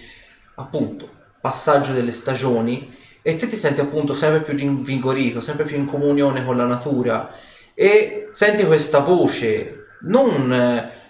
appunto, 0.56 1.08
passaggio 1.40 1.92
delle 1.92 2.12
stagioni 2.12 2.94
e 3.22 3.36
te 3.36 3.46
ti 3.46 3.56
senti 3.56 3.80
appunto 3.80 4.12
sempre 4.12 4.42
più 4.42 4.54
rinvigorito, 4.54 5.40
sempre 5.40 5.64
più 5.64 5.78
in 5.78 5.86
comunione 5.86 6.44
con 6.44 6.58
la 6.58 6.66
natura 6.66 7.34
e 7.74 8.28
senti 8.30 8.66
questa 8.66 8.98
voce 8.98 9.81
non 10.02 10.52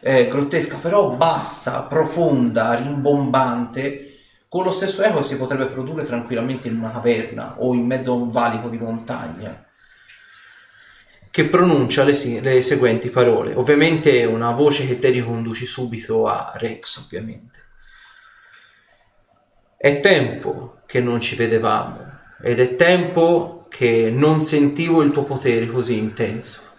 eh, 0.01 0.28
grottesca, 0.28 0.78
però 0.78 1.10
bassa, 1.10 1.82
profonda, 1.82 2.74
rimbombante, 2.74 4.09
con 4.48 4.64
lo 4.64 4.70
stesso 4.70 5.02
eco 5.02 5.19
che 5.19 5.24
si 5.24 5.36
potrebbe 5.36 5.66
produrre 5.66 6.05
tranquillamente 6.05 6.69
in 6.69 6.77
una 6.77 6.90
caverna 6.90 7.56
o 7.59 7.74
in 7.74 7.86
mezzo 7.86 8.12
a 8.12 8.16
un 8.16 8.28
valico 8.28 8.69
di 8.69 8.78
montagna, 8.78 9.64
che 11.31 11.44
pronuncia 11.47 12.05
le, 12.05 12.40
le 12.40 12.60
seguenti 12.60 13.09
parole. 13.09 13.55
Ovviamente 13.55 14.24
una 14.24 14.51
voce 14.51 14.86
che 14.86 14.98
te 14.98 15.09
riconduci 15.09 15.64
subito 15.64 16.27
a 16.27 16.52
Rex, 16.55 16.98
ovviamente. 16.98 17.60
È 19.78 20.01
tempo 20.01 20.82
che 20.86 21.01
non 21.01 21.20
ci 21.20 21.35
vedevamo 21.35 22.10
ed 22.40 22.60
è 22.60 22.77
tempo 22.77 23.66
che 23.70 24.10
non 24.10 24.40
sentivo 24.40 25.01
il 25.01 25.10
tuo 25.10 25.24
potere 25.24 25.66
così 25.66 25.97
intenso. 25.97 26.72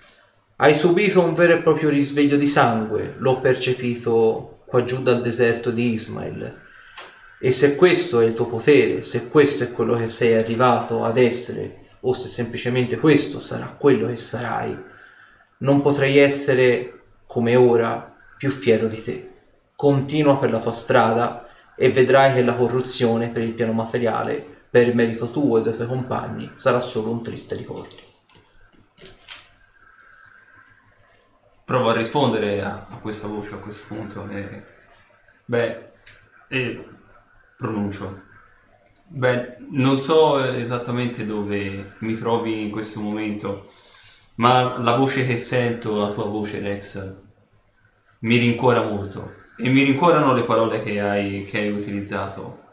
Hai 0.64 0.74
subito 0.74 1.20
un 1.20 1.34
vero 1.34 1.56
e 1.56 1.62
proprio 1.62 1.90
risveglio 1.90 2.38
di 2.38 2.48
sangue, 2.48 3.16
l'ho 3.18 3.42
percepito 3.42 4.62
qua 4.66 4.86
giù 4.86 5.04
dal 5.04 5.20
deserto 5.20 5.72
di 5.72 5.92
Ismail. 5.92 6.62
E 7.38 7.52
se 7.52 7.76
questo 7.76 8.22
è 8.22 8.26
il 8.26 8.34
tuo 8.34 8.46
potere, 8.46 9.02
se 9.02 9.28
questo 9.28 9.66
è 9.66 9.72
quello 9.74 9.98
che 9.98 10.08
sei 10.08 10.36
arrivato 10.36 11.04
ad 11.04 11.18
essere, 11.18 11.80
o 12.00 12.14
se 12.14 12.30
semplicemente 12.30 12.98
questo 12.98 13.42
sarà 13.42 13.76
quello 13.78 14.08
che 14.08 14.16
sarai, 14.16 14.74
non 15.58 15.82
potrei 15.82 16.18
essere 16.18 17.02
come 17.28 17.58
ora 17.58 18.16
più 18.38 18.50
fiero 18.50 18.88
di 18.88 19.04
te. 19.04 19.32
Continua 19.76 20.38
per 20.38 20.50
la 20.50 20.62
tua 20.62 20.72
strada 20.72 21.46
e 21.76 21.92
vedrai 21.92 22.36
che 22.36 22.42
la 22.42 22.54
corruzione 22.54 23.32
per 23.32 23.44
il 23.44 23.52
piano 23.52 23.74
materiale, 23.74 24.42
per 24.70 24.96
merito 24.96 25.30
tuo 25.30 25.58
e 25.58 25.62
dei 25.62 25.76
tuoi 25.76 25.88
compagni, 25.88 26.54
sarà 26.56 26.80
solo 26.80 27.12
un 27.12 27.22
triste 27.22 27.54
ricordo. 27.58 28.13
Provo 31.74 31.90
a 31.90 31.96
rispondere 31.96 32.62
a, 32.62 32.86
a 32.88 32.98
questa 32.98 33.26
voce 33.26 33.56
a 33.56 33.58
questo 33.58 33.86
punto. 33.88 34.30
E, 34.30 34.64
beh, 35.44 35.78
e 36.48 36.88
pronuncio. 37.58 38.22
Beh, 39.08 39.58
non 39.72 40.00
so 40.00 40.38
esattamente 40.38 41.26
dove 41.26 41.96
mi 41.98 42.14
trovi 42.14 42.62
in 42.62 42.70
questo 42.70 43.00
momento, 43.00 43.72
ma 44.36 44.78
la 44.78 44.96
voce 44.96 45.26
che 45.26 45.36
sento, 45.36 45.98
la 45.98 46.12
tua 46.12 46.26
voce 46.26 46.60
Rex, 46.60 47.12
mi 48.20 48.38
rincuora 48.38 48.84
molto. 48.84 49.34
E 49.58 49.68
mi 49.68 49.82
rincuorano 49.82 50.32
le 50.36 50.44
parole 50.44 50.84
che 50.84 51.02
hai, 51.02 51.44
che 51.46 51.58
hai 51.58 51.72
utilizzato. 51.72 52.66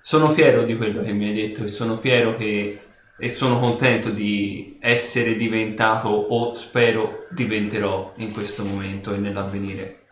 Sono 0.00 0.30
fiero 0.30 0.62
di 0.62 0.74
quello 0.74 1.02
che 1.02 1.12
mi 1.12 1.26
hai 1.26 1.34
detto 1.34 1.64
e 1.64 1.68
sono 1.68 1.98
fiero 1.98 2.34
che 2.34 2.87
e 3.20 3.28
sono 3.28 3.58
contento 3.58 4.10
di 4.10 4.78
essere 4.80 5.34
diventato 5.34 6.08
o 6.08 6.54
spero 6.54 7.26
diventerò 7.30 8.12
in 8.18 8.32
questo 8.32 8.64
momento 8.64 9.12
e 9.12 9.18
nell'avvenire. 9.18 10.04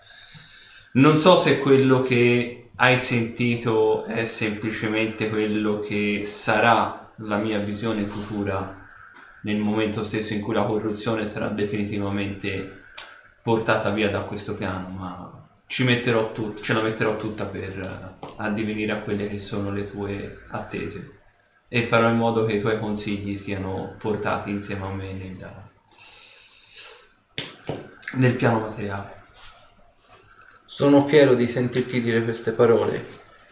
Non 0.94 1.16
so 1.16 1.36
se 1.36 1.60
quello 1.60 2.02
che 2.02 2.70
hai 2.76 2.98
sentito 2.98 4.04
è 4.04 4.24
semplicemente 4.24 5.30
quello 5.30 5.78
che 5.78 6.22
sarà 6.24 7.12
la 7.18 7.36
mia 7.36 7.58
visione 7.58 8.06
futura 8.06 8.84
nel 9.42 9.58
momento 9.58 10.02
stesso 10.02 10.34
in 10.34 10.40
cui 10.40 10.54
la 10.54 10.64
corruzione 10.64 11.26
sarà 11.26 11.46
definitivamente 11.46 12.82
portata 13.40 13.90
via 13.90 14.10
da 14.10 14.22
questo 14.22 14.56
piano, 14.56 14.88
ma 14.88 15.48
ci 15.68 15.84
metterò 15.84 16.32
tut- 16.32 16.60
ce 16.60 16.72
la 16.72 16.82
metterò 16.82 17.16
tutta 17.16 17.46
per 17.46 18.16
addivenire 18.36 18.92
a 18.92 19.00
quelle 19.00 19.28
che 19.28 19.38
sono 19.38 19.70
le 19.70 19.88
tue 19.88 20.42
attese 20.48 21.15
e 21.68 21.82
farò 21.84 22.08
in 22.08 22.16
modo 22.16 22.44
che 22.44 22.54
i 22.54 22.60
tuoi 22.60 22.78
consigli 22.78 23.36
siano 23.36 23.94
portati 23.98 24.50
insieme 24.50 24.86
a 24.86 24.90
me 24.90 25.12
nel, 25.12 25.50
nel 28.14 28.34
piano 28.34 28.60
materiale. 28.60 29.22
Sono 30.64 31.04
fiero 31.04 31.34
di 31.34 31.48
sentirti 31.48 32.00
dire 32.00 32.22
queste 32.22 32.52
parole. 32.52 33.04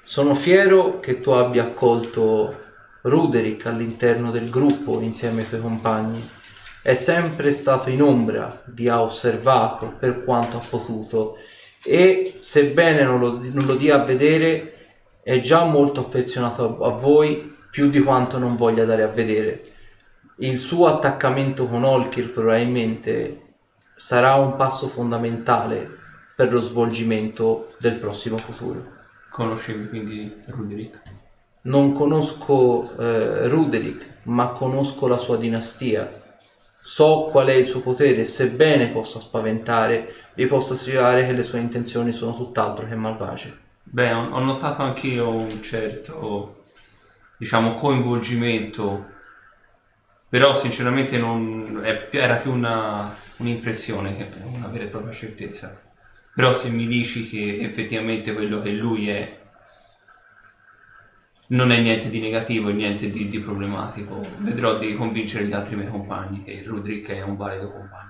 Sono 0.03 0.35
fiero 0.35 1.01
che 1.01 1.20
tu 1.20 1.31
abbia 1.31 1.65
accolto 1.65 2.55
Ruderick 3.03 3.66
all'interno 3.66 4.31
del 4.31 4.51
gruppo 4.51 5.01
insieme 5.01 5.43
ai 5.43 5.49
tuoi 5.49 5.61
compagni. 5.61 6.28
È 6.82 6.95
sempre 6.95 7.51
stato 7.53 7.89
in 7.89 8.03
ombra, 8.03 8.62
vi 8.66 8.89
ha 8.89 9.01
osservato 9.01 9.95
per 9.99 10.23
quanto 10.23 10.59
ha 10.59 10.62
potuto 10.69 11.39
e 11.82 12.36
sebbene 12.41 13.03
non 13.03 13.20
lo, 13.20 13.41
non 13.43 13.65
lo 13.65 13.74
dia 13.74 13.97
a 13.97 14.05
vedere 14.05 14.74
è 15.23 15.41
già 15.41 15.65
molto 15.65 16.01
affezionato 16.01 16.82
a, 16.82 16.89
a 16.89 16.91
voi 16.91 17.54
più 17.75 17.91
di 17.91 17.99
quanto 17.99 18.39
non 18.39 18.55
voglia 18.55 18.85
dare 18.85 19.03
a 19.03 19.09
vedere. 19.09 19.61
Il 20.37 20.59
suo 20.59 20.87
attaccamento 20.87 21.67
con 21.67 21.83
Olkir 21.83 22.31
probabilmente 22.31 23.57
sarà 23.97 24.35
un 24.35 24.55
passo 24.55 24.87
fondamentale 24.87 25.91
per 26.37 26.53
lo 26.53 26.61
svolgimento 26.61 27.75
del 27.81 27.95
prossimo 27.95 28.37
futuro. 28.37 28.93
Conoscevi 29.29 29.89
quindi 29.89 30.37
Ruderick? 30.47 31.03
Non 31.63 31.91
conosco 31.91 32.97
eh, 32.97 33.49
Ruderick, 33.49 34.19
ma 34.27 34.51
conosco 34.51 35.09
la 35.09 35.19
sua 35.19 35.37
dinastia. 35.37 36.09
So 36.79 37.29
qual 37.33 37.49
è 37.49 37.55
il 37.55 37.67
suo 37.67 37.81
potere, 37.81 38.23
sebbene 38.23 38.91
possa 38.91 39.19
spaventare, 39.19 40.15
vi 40.35 40.47
posso 40.47 40.75
assicurare 40.75 41.27
che 41.27 41.33
le 41.33 41.43
sue 41.43 41.59
intenzioni 41.59 42.13
sono 42.13 42.37
tutt'altro 42.37 42.87
che 42.87 42.95
malvagie. 42.95 43.59
Beh, 43.83 44.13
ho 44.13 44.29
ho 44.31 44.39
notato 44.39 44.83
anch'io 44.83 45.29
un 45.29 45.61
certo, 45.61 46.63
diciamo, 47.36 47.74
coinvolgimento, 47.74 49.12
però 50.28 50.52
sinceramente 50.55 51.19
non, 51.19 51.81
è- 51.82 52.09
era 52.11 52.36
più 52.36 52.52
una, 52.52 53.02
un'impressione 53.39 54.16
che 54.16 54.31
una 54.44 54.66
vera 54.69 54.85
e 54.85 54.89
propria 54.89 55.12
certezza. 55.12 55.81
Però 56.35 56.52
se 56.52 56.69
mi 56.70 56.86
dici 56.86 57.28
che 57.28 57.59
effettivamente 57.61 58.32
quello 58.35 58.59
che 58.59 58.70
lui 58.73 59.09
è 59.09 59.43
non 61.48 61.70
è 61.70 61.81
niente 61.81 62.11
di 62.11 62.20
negativo 62.20 62.69
e 62.69 62.74
niente 62.74 63.09
di, 63.09 63.28
di 63.28 63.39
problematico, 63.39 64.20
vedrò 64.40 64.78
di 64.78 64.94
convincere 64.94 65.47
gli 65.47 65.52
altri 65.52 65.77
miei 65.77 65.89
compagni 65.89 66.43
che 66.43 66.62
Rudrick 66.62 67.09
è 67.12 67.23
un 67.23 67.36
valido 67.36 67.70
compagno. 67.70 68.04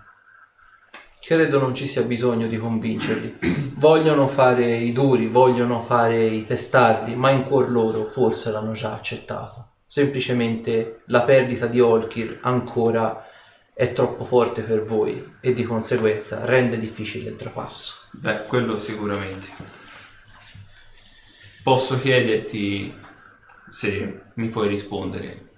Credo 1.26 1.58
non 1.58 1.74
ci 1.74 1.86
sia 1.86 2.02
bisogno 2.02 2.46
di 2.46 2.58
convincerli. 2.58 3.38
Vogliono 3.76 4.28
fare 4.28 4.70
i 4.74 4.92
duri, 4.92 5.26
vogliono 5.26 5.80
fare 5.80 6.22
i 6.22 6.44
testardi, 6.44 7.14
ma 7.14 7.30
in 7.30 7.44
cuor 7.44 7.70
loro 7.70 8.04
forse 8.04 8.50
l'hanno 8.50 8.72
già 8.72 8.92
accettato. 8.92 9.70
Semplicemente 9.86 10.98
la 11.06 11.22
perdita 11.22 11.64
di 11.64 11.80
Olkir 11.80 12.40
ancora 12.42 13.26
è 13.72 13.92
troppo 13.92 14.22
forte 14.24 14.60
per 14.60 14.84
voi 14.84 15.36
e 15.40 15.54
di 15.54 15.62
conseguenza 15.62 16.44
rende 16.44 16.78
difficile 16.78 17.30
il 17.30 17.36
trapasso. 17.36 17.94
Beh, 18.10 18.44
quello 18.46 18.76
sicuramente. 18.76 19.48
Posso 21.62 21.98
chiederti 21.98 22.94
se 23.70 24.24
mi 24.34 24.48
puoi 24.50 24.68
rispondere 24.68 25.52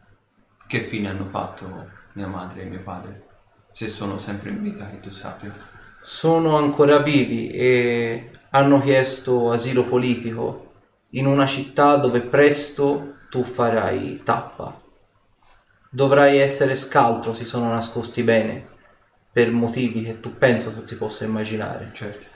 che 0.68 0.80
fine 0.82 1.08
hanno 1.08 1.26
fatto 1.26 1.90
mia 2.12 2.28
madre 2.28 2.62
e 2.62 2.64
mio 2.66 2.82
padre? 2.82 3.25
Se 3.76 3.88
sono 3.88 4.16
sempre 4.16 4.48
in 4.48 4.62
vita, 4.62 4.88
che 4.88 5.00
tu 5.00 5.10
sappia. 5.10 5.54
Sono 6.00 6.56
ancora 6.56 7.00
vivi 7.00 7.48
e 7.48 8.30
hanno 8.52 8.80
chiesto 8.80 9.52
asilo 9.52 9.84
politico 9.84 10.72
in 11.10 11.26
una 11.26 11.44
città 11.44 11.96
dove 11.96 12.22
presto 12.22 13.16
tu 13.28 13.42
farai 13.42 14.22
tappa. 14.24 14.80
Dovrai 15.90 16.38
essere 16.38 16.74
scaltro, 16.74 17.34
si 17.34 17.44
sono 17.44 17.68
nascosti 17.68 18.22
bene, 18.22 18.66
per 19.30 19.52
motivi 19.52 20.02
che 20.02 20.20
tu 20.20 20.38
penso 20.38 20.72
tu 20.72 20.86
ti 20.86 20.94
possa 20.94 21.26
immaginare. 21.26 21.90
Certo. 21.92 22.28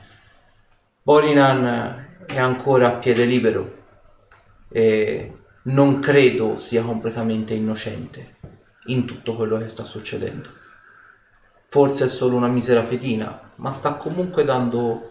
Borinan 1.01 2.19
è 2.27 2.39
ancora 2.39 2.89
a 2.89 2.97
piede 2.99 3.25
libero 3.25 3.85
e 4.69 5.39
non 5.62 6.01
credo 6.01 6.59
sia 6.59 6.83
completamente 6.83 7.55
innocente 7.55 8.37
in 8.89 9.07
tutto 9.07 9.35
quello 9.35 9.57
che 9.57 9.69
sta 9.69 9.85
succedendo. 9.85 10.60
Forse 11.73 12.07
è 12.07 12.09
solo 12.09 12.35
una 12.35 12.49
misera 12.49 12.83
pedina, 12.83 13.53
ma 13.55 13.71
sta 13.71 13.95
comunque 13.95 14.43
dando 14.43 15.09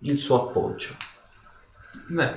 il 0.00 0.18
suo 0.18 0.48
appoggio. 0.48 0.94
Beh, 2.08 2.32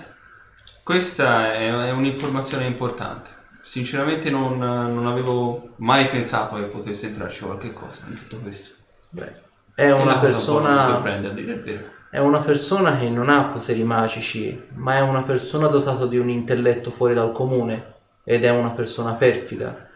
questa 0.84 1.52
è, 1.56 1.92
un'informazione 1.92 2.66
importante. 2.66 3.32
Sinceramente 3.64 4.30
non, 4.30 4.60
non 4.60 5.08
avevo 5.08 5.70
mai 5.78 6.06
pensato 6.08 6.56
che 6.58 6.66
potesse 6.66 7.08
entrarci 7.08 7.44
qualche 7.44 7.74
cosa 7.74 8.02
in 8.10 8.16
tutto 8.16 8.38
questo. 8.38 8.76
Beh, 9.10 9.42
è 9.74 9.90
una 9.92 10.04
la 10.04 10.20
cosa 10.20 10.28
un 10.28 10.28
po' 10.28 10.28
mi 10.28 10.32
persona 10.32 10.82
sorprende 10.86 11.28
a 11.30 11.32
dire 11.32 11.54
il 11.54 11.62
vero. 11.64 11.86
È 12.12 12.20
una 12.20 12.40
persona 12.42 12.96
che 12.96 13.10
non 13.10 13.28
ha 13.28 13.46
poteri 13.46 13.84
magici, 13.84 14.68
ma 14.76 14.98
è 14.98 15.00
una 15.00 15.24
persona 15.24 15.66
dotata 15.66 16.06
di 16.06 16.20
un 16.20 16.30
intelletto 16.30 16.92
fuori 16.92 17.16
dal 17.16 17.32
comune 17.32 17.94
ed 18.24 18.44
è 18.44 18.52
una 18.52 18.70
persona 18.70 19.14
perfida. 19.14 19.90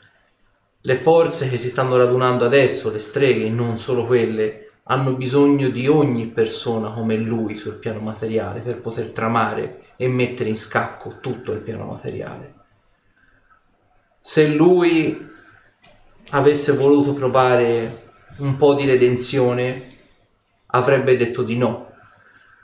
Le 0.85 0.95
forze 0.95 1.49
che 1.49 1.57
si 1.57 1.67
stanno 1.67 1.97
radunando 1.97 2.45
adesso, 2.45 2.91
le 2.91 2.99
streghe, 2.99 3.49
non 3.49 3.79
solo 3.79 4.05
quelle, 4.05 4.69
hanno 4.83 5.13
bisogno 5.13 5.69
di 5.69 5.87
ogni 5.87 6.27
persona 6.27 6.91
come 6.91 7.15
lui 7.15 7.57
sul 7.57 7.79
piano 7.79 8.01
materiale 8.01 8.59
per 8.61 8.81
poter 8.81 9.11
tramare 9.11 9.81
e 9.95 10.07
mettere 10.07 10.49
in 10.49 10.55
scacco 10.55 11.17
tutto 11.19 11.53
il 11.53 11.61
piano 11.61 11.85
materiale. 11.85 12.53
Se 14.19 14.45
lui 14.45 15.27
avesse 16.29 16.73
voluto 16.73 17.13
provare 17.13 18.03
un 18.37 18.55
po' 18.55 18.75
di 18.75 18.85
redenzione, 18.85 19.87
avrebbe 20.67 21.15
detto 21.15 21.41
di 21.41 21.57
no, 21.57 21.93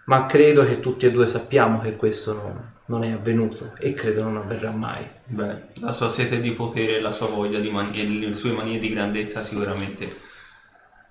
ma 0.05 0.27
credo 0.27 0.63
che 0.63 0.79
tutti 0.79 1.07
e 1.07 1.11
due 1.11 1.25
sappiamo 1.25 1.79
che 1.79 1.95
questo 1.95 2.33
non, 2.33 2.73
non 2.91 3.03
è 3.05 3.11
avvenuto 3.11 3.73
e 3.79 3.93
credo 3.93 4.23
non 4.23 4.37
avverrà 4.37 4.71
mai. 4.71 5.07
Beh, 5.25 5.69
la 5.75 5.93
sua 5.93 6.09
sete 6.09 6.41
di 6.41 6.51
potere 6.51 6.99
la 6.99 7.11
sua 7.11 7.27
voglia 7.27 7.59
di 7.59 7.71
manie, 7.71 8.03
le 8.03 8.33
sue 8.33 8.51
manie 8.51 8.79
di 8.79 8.89
grandezza 8.89 9.41
sicuramente 9.41 10.29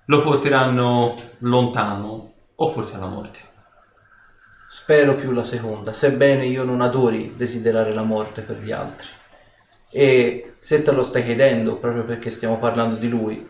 lo 0.05 0.21
porteranno 0.21 1.15
lontano 1.39 2.33
o 2.53 2.67
forse 2.67 2.95
alla 2.95 3.07
morte. 3.07 3.39
Spero 4.67 5.15
più 5.15 5.31
la 5.31 5.43
seconda, 5.43 5.93
sebbene 5.93 6.45
io 6.45 6.63
non 6.63 6.81
adori 6.81 7.33
desiderare 7.35 7.93
la 7.93 8.03
morte 8.03 8.41
per 8.41 8.57
gli 8.57 8.71
altri. 8.71 9.07
E 9.89 10.55
se 10.59 10.81
te 10.81 10.91
lo 10.91 11.03
stai 11.03 11.23
chiedendo, 11.23 11.77
proprio 11.77 12.03
perché 12.05 12.29
stiamo 12.29 12.57
parlando 12.57 12.95
di 12.95 13.09
lui, 13.09 13.49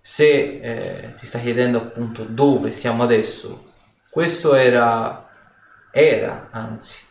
se 0.00 0.60
eh, 0.60 1.14
ti 1.16 1.26
stai 1.26 1.42
chiedendo 1.42 1.78
appunto 1.78 2.24
dove 2.24 2.72
siamo 2.72 3.02
adesso, 3.02 3.70
questo 4.10 4.54
era, 4.54 5.26
era 5.90 6.48
anzi, 6.50 7.01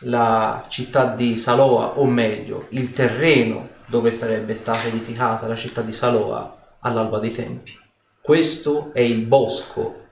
la 0.00 0.64
città 0.68 1.14
di 1.14 1.36
Saloa, 1.36 1.98
o 1.98 2.06
meglio, 2.06 2.66
il 2.70 2.92
terreno 2.92 3.70
dove 3.86 4.12
sarebbe 4.12 4.54
stata 4.54 4.86
edificata 4.86 5.46
la 5.46 5.56
città 5.56 5.82
di 5.82 5.92
Saloa 5.92 6.76
all'alba 6.80 7.18
dei 7.18 7.32
tempi. 7.32 7.78
Questo 8.20 8.90
è 8.92 9.00
il 9.00 9.22
bosco 9.22 10.06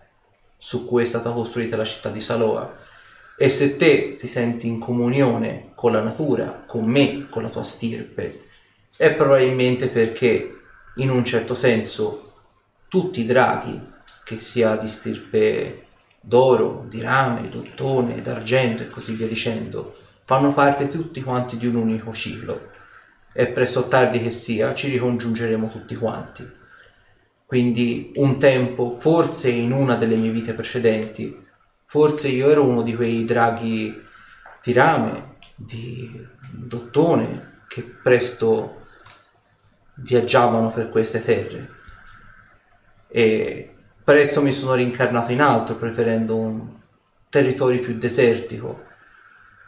su 0.56 0.84
cui 0.84 1.02
è 1.02 1.06
stata 1.06 1.30
costruita 1.30 1.76
la 1.76 1.84
città 1.84 2.10
di 2.10 2.20
Saloa. 2.20 2.76
E 3.38 3.48
se 3.48 3.76
te 3.76 4.16
ti 4.16 4.26
senti 4.26 4.66
in 4.66 4.80
comunione 4.80 5.70
con 5.74 5.92
la 5.92 6.02
natura, 6.02 6.64
con 6.66 6.84
me, 6.84 7.28
con 7.30 7.42
la 7.42 7.48
tua 7.48 7.62
stirpe, 7.62 8.46
è 8.96 9.14
probabilmente 9.14 9.88
perché, 9.88 10.56
in 10.96 11.10
un 11.10 11.24
certo 11.24 11.54
senso, 11.54 12.32
tutti 12.88 13.20
i 13.20 13.24
draghi, 13.24 13.80
che 14.24 14.36
sia 14.38 14.76
di 14.76 14.88
stirpe 14.88 15.86
d'oro, 16.28 16.84
di 16.88 17.00
rame, 17.00 17.48
d'ottone, 17.48 18.20
d'argento 18.20 18.82
e 18.82 18.90
così 18.90 19.14
via 19.14 19.26
dicendo, 19.26 19.96
fanno 20.24 20.52
parte 20.52 20.88
tutti 20.88 21.22
quanti 21.22 21.56
di 21.56 21.66
un 21.66 21.76
unico 21.76 22.12
ciclo. 22.12 22.72
E 23.32 23.46
presto 23.48 23.80
o 23.80 23.88
tardi 23.88 24.20
che 24.20 24.30
sia, 24.30 24.74
ci 24.74 24.90
ricongiungeremo 24.90 25.68
tutti 25.68 25.96
quanti. 25.96 26.46
Quindi 27.46 28.12
un 28.16 28.38
tempo, 28.38 28.90
forse 28.90 29.48
in 29.48 29.72
una 29.72 29.94
delle 29.94 30.16
mie 30.16 30.30
vite 30.30 30.52
precedenti, 30.52 31.46
forse 31.84 32.28
io 32.28 32.50
ero 32.50 32.66
uno 32.66 32.82
di 32.82 32.94
quei 32.94 33.24
draghi 33.24 33.98
di 34.62 34.72
rame, 34.74 35.36
di 35.56 36.26
d'ottone, 36.50 37.62
che 37.68 37.82
presto 37.82 38.82
viaggiavano 39.94 40.70
per 40.70 40.90
queste 40.90 41.24
terre 41.24 41.76
e 43.08 43.77
presto 44.08 44.40
mi 44.40 44.52
sono 44.52 44.72
rincarnato 44.72 45.32
in 45.32 45.42
altro 45.42 45.74
preferendo 45.74 46.34
un 46.34 46.66
territorio 47.28 47.78
più 47.80 47.98
desertico 47.98 48.86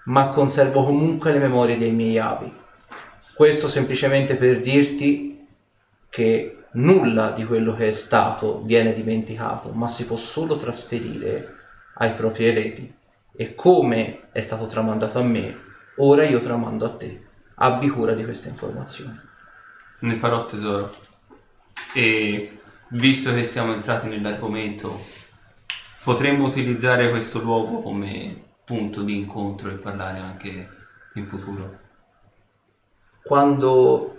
ma 0.05 0.29
conservo 0.29 0.83
comunque 0.83 1.31
le 1.31 1.39
memorie 1.39 1.77
dei 1.77 1.93
miei 1.93 2.19
avi. 2.19 2.51
Questo 3.35 3.69
semplicemente 3.69 4.37
per 4.37 4.61
dirti 4.61 5.47
che 6.09 6.65
nulla 6.73 7.33
di 7.33 7.45
quello 7.45 7.77
che 7.77 7.89
è 7.89 7.93
stato 7.93 8.63
viene 8.63 8.95
dimenticato 8.95 9.73
ma 9.73 9.89
si 9.89 10.07
può 10.07 10.17
solo 10.17 10.57
trasferire 10.57 11.57
ai 11.97 12.15
propri 12.15 12.47
eredi. 12.47 12.95
E 13.37 13.55
come 13.55 14.21
è 14.33 14.41
stato 14.41 14.65
tramandato 14.65 15.19
a 15.19 15.23
me 15.23 15.55
ora 15.97 16.25
io 16.25 16.39
tramando 16.39 16.87
a 16.87 16.97
te 16.97 17.27
abbi 17.57 17.91
cura 17.91 18.15
di 18.15 18.25
queste 18.25 18.49
informazioni. 18.49 19.21
Ne 19.99 20.17
farò 20.17 20.47
tesoro. 20.47 20.97
E 21.93 22.60
visto 22.91 23.33
che 23.33 23.45
siamo 23.45 23.73
entrati 23.73 24.09
nell'argomento, 24.09 25.05
potremmo 26.03 26.47
utilizzare 26.47 27.11
questo 27.11 27.41
luogo 27.41 27.83
come 27.83 28.43
punto 28.65 29.03
di 29.03 29.17
incontro 29.17 29.71
e 29.71 29.75
parlare 29.75 30.19
anche 30.19 30.69
in 31.15 31.27
futuro. 31.27 31.79
quando 33.23 34.19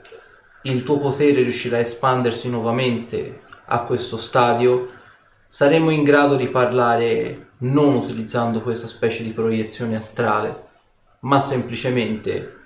il 0.64 0.84
tuo 0.84 1.00
potere 1.00 1.42
riuscirà 1.42 1.78
a 1.78 1.80
espandersi 1.80 2.50
nuovamente 2.50 3.42
a 3.66 3.82
questo 3.82 4.16
stadio, 4.16 4.90
saremo 5.48 5.90
in 5.90 6.04
grado 6.04 6.36
di 6.36 6.48
parlare 6.48 7.54
non 7.60 7.96
utilizzando 7.96 8.62
questa 8.62 8.88
specie 8.88 9.24
di 9.24 9.32
proiezione 9.32 9.96
astrale, 9.96 10.68
ma 11.22 11.40
semplicemente 11.40 12.60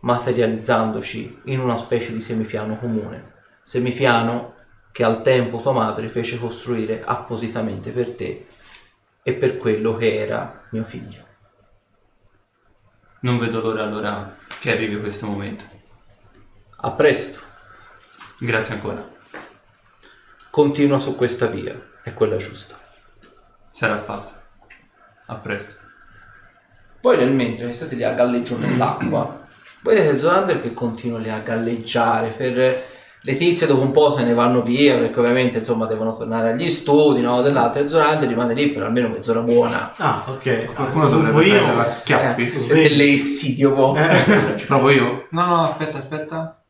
materializzandoci 0.00 1.40
in 1.44 1.60
una 1.60 1.76
specie 1.76 2.12
di 2.12 2.20
semipiano 2.20 2.76
comune. 2.76 3.32
Semipiano 3.62 4.51
che 4.92 5.04
al 5.04 5.22
tempo 5.22 5.60
tua 5.60 5.72
madre 5.72 6.08
fece 6.08 6.38
costruire 6.38 7.02
appositamente 7.02 7.90
per 7.90 8.14
te 8.14 8.46
e 9.22 9.32
per 9.32 9.56
quello 9.56 9.96
che 9.96 10.16
era 10.16 10.66
mio 10.70 10.84
figlio. 10.84 11.26
Non 13.20 13.38
vedo 13.38 13.60
l'ora 13.60 13.84
allora 13.84 14.36
che 14.60 14.70
arrivi 14.72 15.00
questo 15.00 15.26
momento. 15.26 15.64
A 16.84 16.90
presto, 16.90 17.40
Grazie 18.38 18.74
ancora. 18.74 19.08
continua 20.50 20.98
su 20.98 21.14
questa 21.14 21.46
via, 21.46 21.80
è 22.02 22.12
quella 22.12 22.36
giusta. 22.36 22.76
Sarà 23.70 23.98
fatto. 23.98 24.32
A 25.26 25.36
presto. 25.36 25.80
Poi 27.00 27.16
nel 27.16 27.32
mentre 27.32 27.68
che 27.68 27.72
state 27.72 27.94
lì 27.94 28.02
a 28.02 28.12
galleggio 28.12 28.58
nell'acqua, 28.58 29.46
vedete 29.82 30.18
Zorander 30.18 30.60
che 30.60 30.74
continua 30.74 31.18
lì 31.20 31.30
a 31.30 31.38
galleggiare 31.38 32.30
per 32.30 32.90
le 33.24 33.36
tizie 33.36 33.66
dopo 33.68 33.82
un 33.82 33.92
po' 33.92 34.10
se 34.16 34.24
ne 34.24 34.34
vanno 34.34 34.62
via 34.62 34.96
perché 34.98 35.18
ovviamente 35.20 35.58
insomma 35.58 35.86
devono 35.86 36.16
tornare 36.16 36.50
agli 36.50 36.68
studi, 36.70 37.20
no, 37.20 37.40
dell'altro 37.40 37.80
e 37.80 37.88
Zorander 37.88 38.28
rimane 38.28 38.52
lì 38.54 38.70
per 38.70 38.82
almeno 38.82 39.08
mezz'ora 39.08 39.40
buona. 39.40 39.92
Ah, 39.96 40.24
ok. 40.26 40.74
Qualcuno 40.74 41.06
Ah, 41.06 41.08
dovrebbe 41.08 41.44
io. 41.44 41.52
prenderla 41.54 41.86
a 41.86 41.88
schiaffi. 41.88 42.52
Eh, 42.56 42.62
siete 42.62 42.88
lessi, 42.96 43.54
Dio 43.54 43.72
po'. 43.72 43.96
Ci 44.56 44.66
provo 44.66 44.90
io? 44.90 45.26
No, 45.30 45.46
no, 45.46 45.68
aspetta, 45.70 45.98
aspetta. 45.98 46.62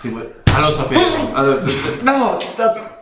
Tipo- 0.00 0.38
Ah, 0.52 0.60
lo 0.62 0.70
sapevo. 0.70 1.32
Allora, 1.32 1.62
no, 2.00 2.36
da- 2.56 2.98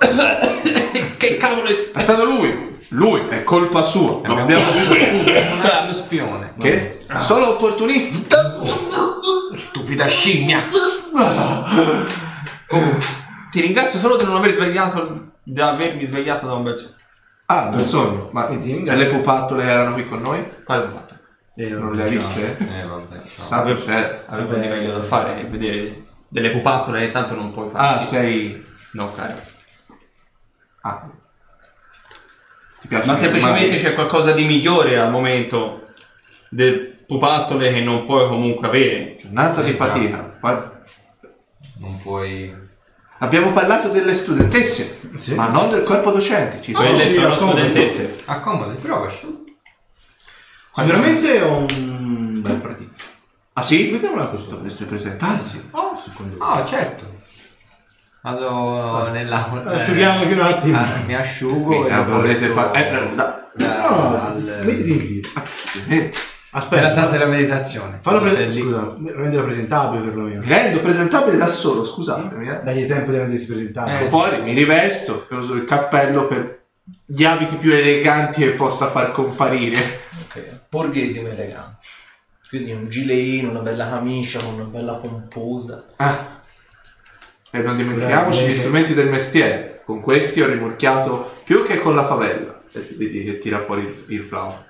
Che 1.18 1.36
cavolo 1.36 1.68
è... 1.68 1.90
è 1.92 1.98
stato 2.00 2.24
lui. 2.24 2.70
Lui, 2.92 3.20
è 3.28 3.42
colpa 3.42 3.82
sua. 3.82 4.20
Lo 4.26 4.36
abbiamo 4.36 4.70
visto 4.72 4.94
Un 4.94 5.60
altro 5.62 5.92
spione. 5.94 6.54
Che? 6.58 7.00
Solo 7.18 7.50
opportunisti. 7.50 8.26
Stupida 9.56 10.06
scimmia. 10.06 10.60
Ti 13.50 13.60
ringrazio 13.60 13.98
solo 13.98 14.16
di 14.16 14.24
non 14.24 14.36
aver 14.36 14.52
svegliato... 14.52 15.32
di 15.42 15.60
avermi 15.60 16.04
svegliato 16.04 16.46
da 16.46 16.54
un 16.54 16.62
bel 16.62 16.76
sonno. 16.76 16.94
Ah, 17.46 17.70
nel 17.70 17.84
sogno. 17.84 18.30
Ma 18.32 18.48
e 18.48 18.96
le 18.96 19.06
pupattole 19.06 19.64
erano 19.64 19.92
qui 19.92 20.04
con 20.06 20.20
noi? 20.20 20.62
Quale 20.64 20.88
fatto? 20.92 21.18
Eh, 21.56 21.68
Non 21.68 21.92
le 21.92 22.04
hai 22.04 22.10
viste? 22.10 22.56
Eh, 22.58 22.86
vabbè. 22.86 23.18
Santo 23.18 23.74
c'è. 23.74 24.24
Avevo 24.26 24.54
di 24.54 24.66
meglio 24.68 24.92
da 24.92 25.02
fare 25.02 25.36
che 25.36 25.44
vedere 25.44 26.04
delle 26.28 26.50
pupattole 26.50 27.10
tanto 27.10 27.34
non 27.34 27.52
puoi 27.52 27.68
fare. 27.70 27.94
Ah, 27.94 27.98
sei... 27.98 28.64
No, 28.92 29.12
caro. 29.12 29.34
Ah. 30.82 31.10
Piace? 32.92 33.08
Ma 33.10 33.16
semplicemente 33.16 33.78
c'è 33.78 33.94
qualcosa 33.94 34.32
di 34.32 34.44
migliore 34.44 34.98
al 34.98 35.10
momento 35.10 35.86
del 36.50 36.98
pupattole 37.06 37.72
che 37.72 37.80
non 37.80 38.04
puoi 38.04 38.28
comunque 38.28 38.66
avere. 38.68 39.16
Giornata 39.18 39.62
di 39.62 39.72
fatica. 39.72 40.36
Guarda, 40.38 40.82
Non 41.78 41.98
puoi... 42.02 42.54
Abbiamo 43.20 43.52
parlato 43.52 43.88
delle 43.88 44.12
studentesse, 44.14 44.98
Sì. 45.16 45.34
ma 45.34 45.46
non 45.46 45.70
del 45.70 45.84
corpo 45.84 46.10
docente. 46.10 46.60
Ci 46.60 46.74
sono. 46.74 46.98
Sì, 46.98 47.10
sono 47.12 47.32
accomodo. 47.32 47.58
studentesse. 47.58 48.16
Accomodi, 48.26 48.74
provaci. 48.80 49.44
Sicuramente 50.74 51.34
è 51.36 51.42
un 51.44 52.40
bel 52.42 52.56
partito. 52.56 52.90
Ah 53.54 53.62
sì? 53.62 53.90
Mettiamola 53.92 54.26
questo. 54.26 54.50
Dovreste 54.50 54.84
presentarsi. 54.86 55.68
Oh, 55.70 55.96
secondo 56.02 56.36
me. 56.36 56.44
Ah, 56.44 56.64
certo. 56.64 57.20
Vado 58.22 59.10
nell'aula. 59.10 59.64
Asciughiamoci 59.72 60.32
un 60.32 60.40
attimo. 60.40 60.78
Ah, 60.78 60.86
mi 61.06 61.14
asciugo 61.14 61.80
Mica 61.80 62.02
e 62.06 62.08
volete 62.08 62.46
fare... 62.48 62.88
Eh, 62.88 62.90
no, 62.92 63.14
da- 63.16 63.48
da- 63.54 63.88
No, 63.88 64.22
al- 64.26 64.60
mettiti 64.62 64.90
in 64.92 64.98
piedi. 64.98 65.20
eh, 65.88 66.12
Aspetta. 66.50 66.76
nella 66.76 66.90
stanza 66.90 67.12
della 67.12 67.26
meditazione. 67.26 67.98
Fallo 68.00 68.18
Quando 68.20 68.36
pre- 68.36 68.50
sei 68.50 68.62
lì. 68.62 68.68
scusa, 68.70 68.92
rendilo 69.16 69.44
presentabile 69.44 70.04
perlomeno. 70.04 70.40
Mi 70.40 70.46
rendo 70.46 70.80
presentabile 70.80 71.36
da 71.36 71.46
solo, 71.48 71.82
scusatemi. 71.82 72.48
Eh. 72.48 72.60
Dagli 72.62 72.86
tempo 72.86 73.10
di 73.10 73.16
rendersi 73.16 73.46
presentare. 73.46 73.92
Esco 73.92 74.06
fuori, 74.06 74.40
mi 74.42 74.52
rivesto 74.52 75.26
uso 75.30 75.54
il 75.54 75.64
cappello 75.64 76.26
per 76.28 76.60
gli 77.04 77.24
abiti 77.24 77.56
più 77.56 77.72
eleganti 77.72 78.42
che 78.42 78.50
possa 78.50 78.86
far 78.88 79.10
comparire. 79.10 79.78
Ok, 80.28 80.60
borghesimo 80.68 81.26
elegante. 81.26 81.86
Quindi 82.48 82.70
un 82.70 82.86
gileino, 82.88 83.50
una 83.50 83.60
bella 83.60 83.88
camicia 83.88 84.38
con 84.38 84.54
una 84.54 84.64
bella 84.64 84.94
pomposa. 84.94 85.86
Ah. 85.96 86.40
E 87.54 87.58
non 87.58 87.76
dimentichiamoci 87.76 88.46
gli 88.46 88.54
strumenti 88.54 88.94
del 88.94 89.08
mestiere. 89.08 89.82
Con 89.84 90.00
questi 90.00 90.40
ho 90.40 90.46
rimorchiato 90.46 91.32
più 91.44 91.64
che 91.64 91.78
con 91.80 91.94
la 91.94 92.02
favella. 92.02 92.62
E 92.72 92.80
vedi 92.96 93.24
che 93.24 93.36
tira 93.36 93.58
fuori 93.58 93.82
il, 93.82 94.04
il 94.08 94.22
flauto. 94.22 94.64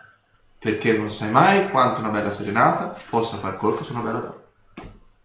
Perché 0.58 0.92
non 0.92 1.08
sai 1.08 1.30
mai 1.30 1.70
quanto 1.70 2.00
una 2.00 2.08
bella 2.08 2.32
serenata 2.32 2.98
possa 3.08 3.36
far 3.36 3.56
colpo 3.56 3.84
su 3.84 3.92
una 3.92 4.02
bella 4.02 4.18
donna. 4.18 4.40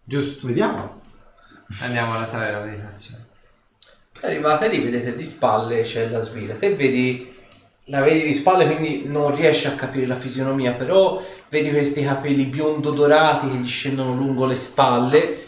Giusto. 0.04 0.46
Vediamo. 0.46 1.00
Andiamo 1.80 2.14
alla 2.14 2.26
sala 2.26 2.44
della 2.44 2.60
meditazione. 2.60 3.26
Arrivate 4.20 4.68
lì, 4.68 4.80
vedete 4.80 5.16
di 5.16 5.24
spalle 5.24 5.82
c'è 5.82 6.08
la 6.08 6.20
svila. 6.20 6.54
Te 6.54 6.76
vedi, 6.76 7.34
la 7.86 8.02
vedi 8.02 8.22
di 8.22 8.34
spalle, 8.34 8.66
quindi 8.66 9.02
non 9.06 9.34
riesci 9.34 9.66
a 9.66 9.74
capire 9.74 10.06
la 10.06 10.14
fisionomia, 10.14 10.74
però 10.74 11.20
vedi 11.48 11.70
questi 11.70 12.04
capelli 12.04 12.44
biondo 12.44 12.92
dorati 12.92 13.50
che 13.50 13.56
gli 13.56 13.68
scendono 13.68 14.14
lungo 14.14 14.46
le 14.46 14.54
spalle 14.54 15.46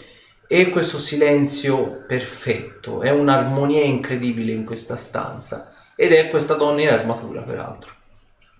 e 0.52 0.68
questo 0.70 0.98
silenzio 0.98 2.02
perfetto. 2.06 3.02
È 3.02 3.10
un'armonia 3.10 3.85
incredibile 3.85 4.51
in 4.51 4.64
questa 4.64 4.97
stanza. 4.97 5.72
Ed 5.94 6.10
è 6.10 6.28
questa 6.28 6.55
donna 6.55 6.81
in 6.82 6.89
armatura, 6.89 7.43
peraltro. 7.43 7.94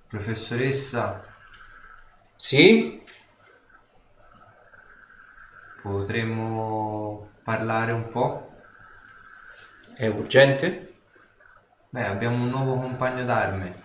Professoressa, 0.07 1.25
Sì? 2.37 3.03
potremmo 5.83 7.31
parlare 7.43 7.91
un 7.91 8.09
po'? 8.09 8.53
È 9.97 10.07
urgente? 10.07 10.95
Beh, 11.89 12.07
abbiamo 12.07 12.45
un 12.45 12.51
nuovo 12.51 12.79
compagno 12.79 13.25
d'arme. 13.25 13.83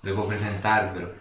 Volevo 0.00 0.26
presentarvelo. 0.26 1.14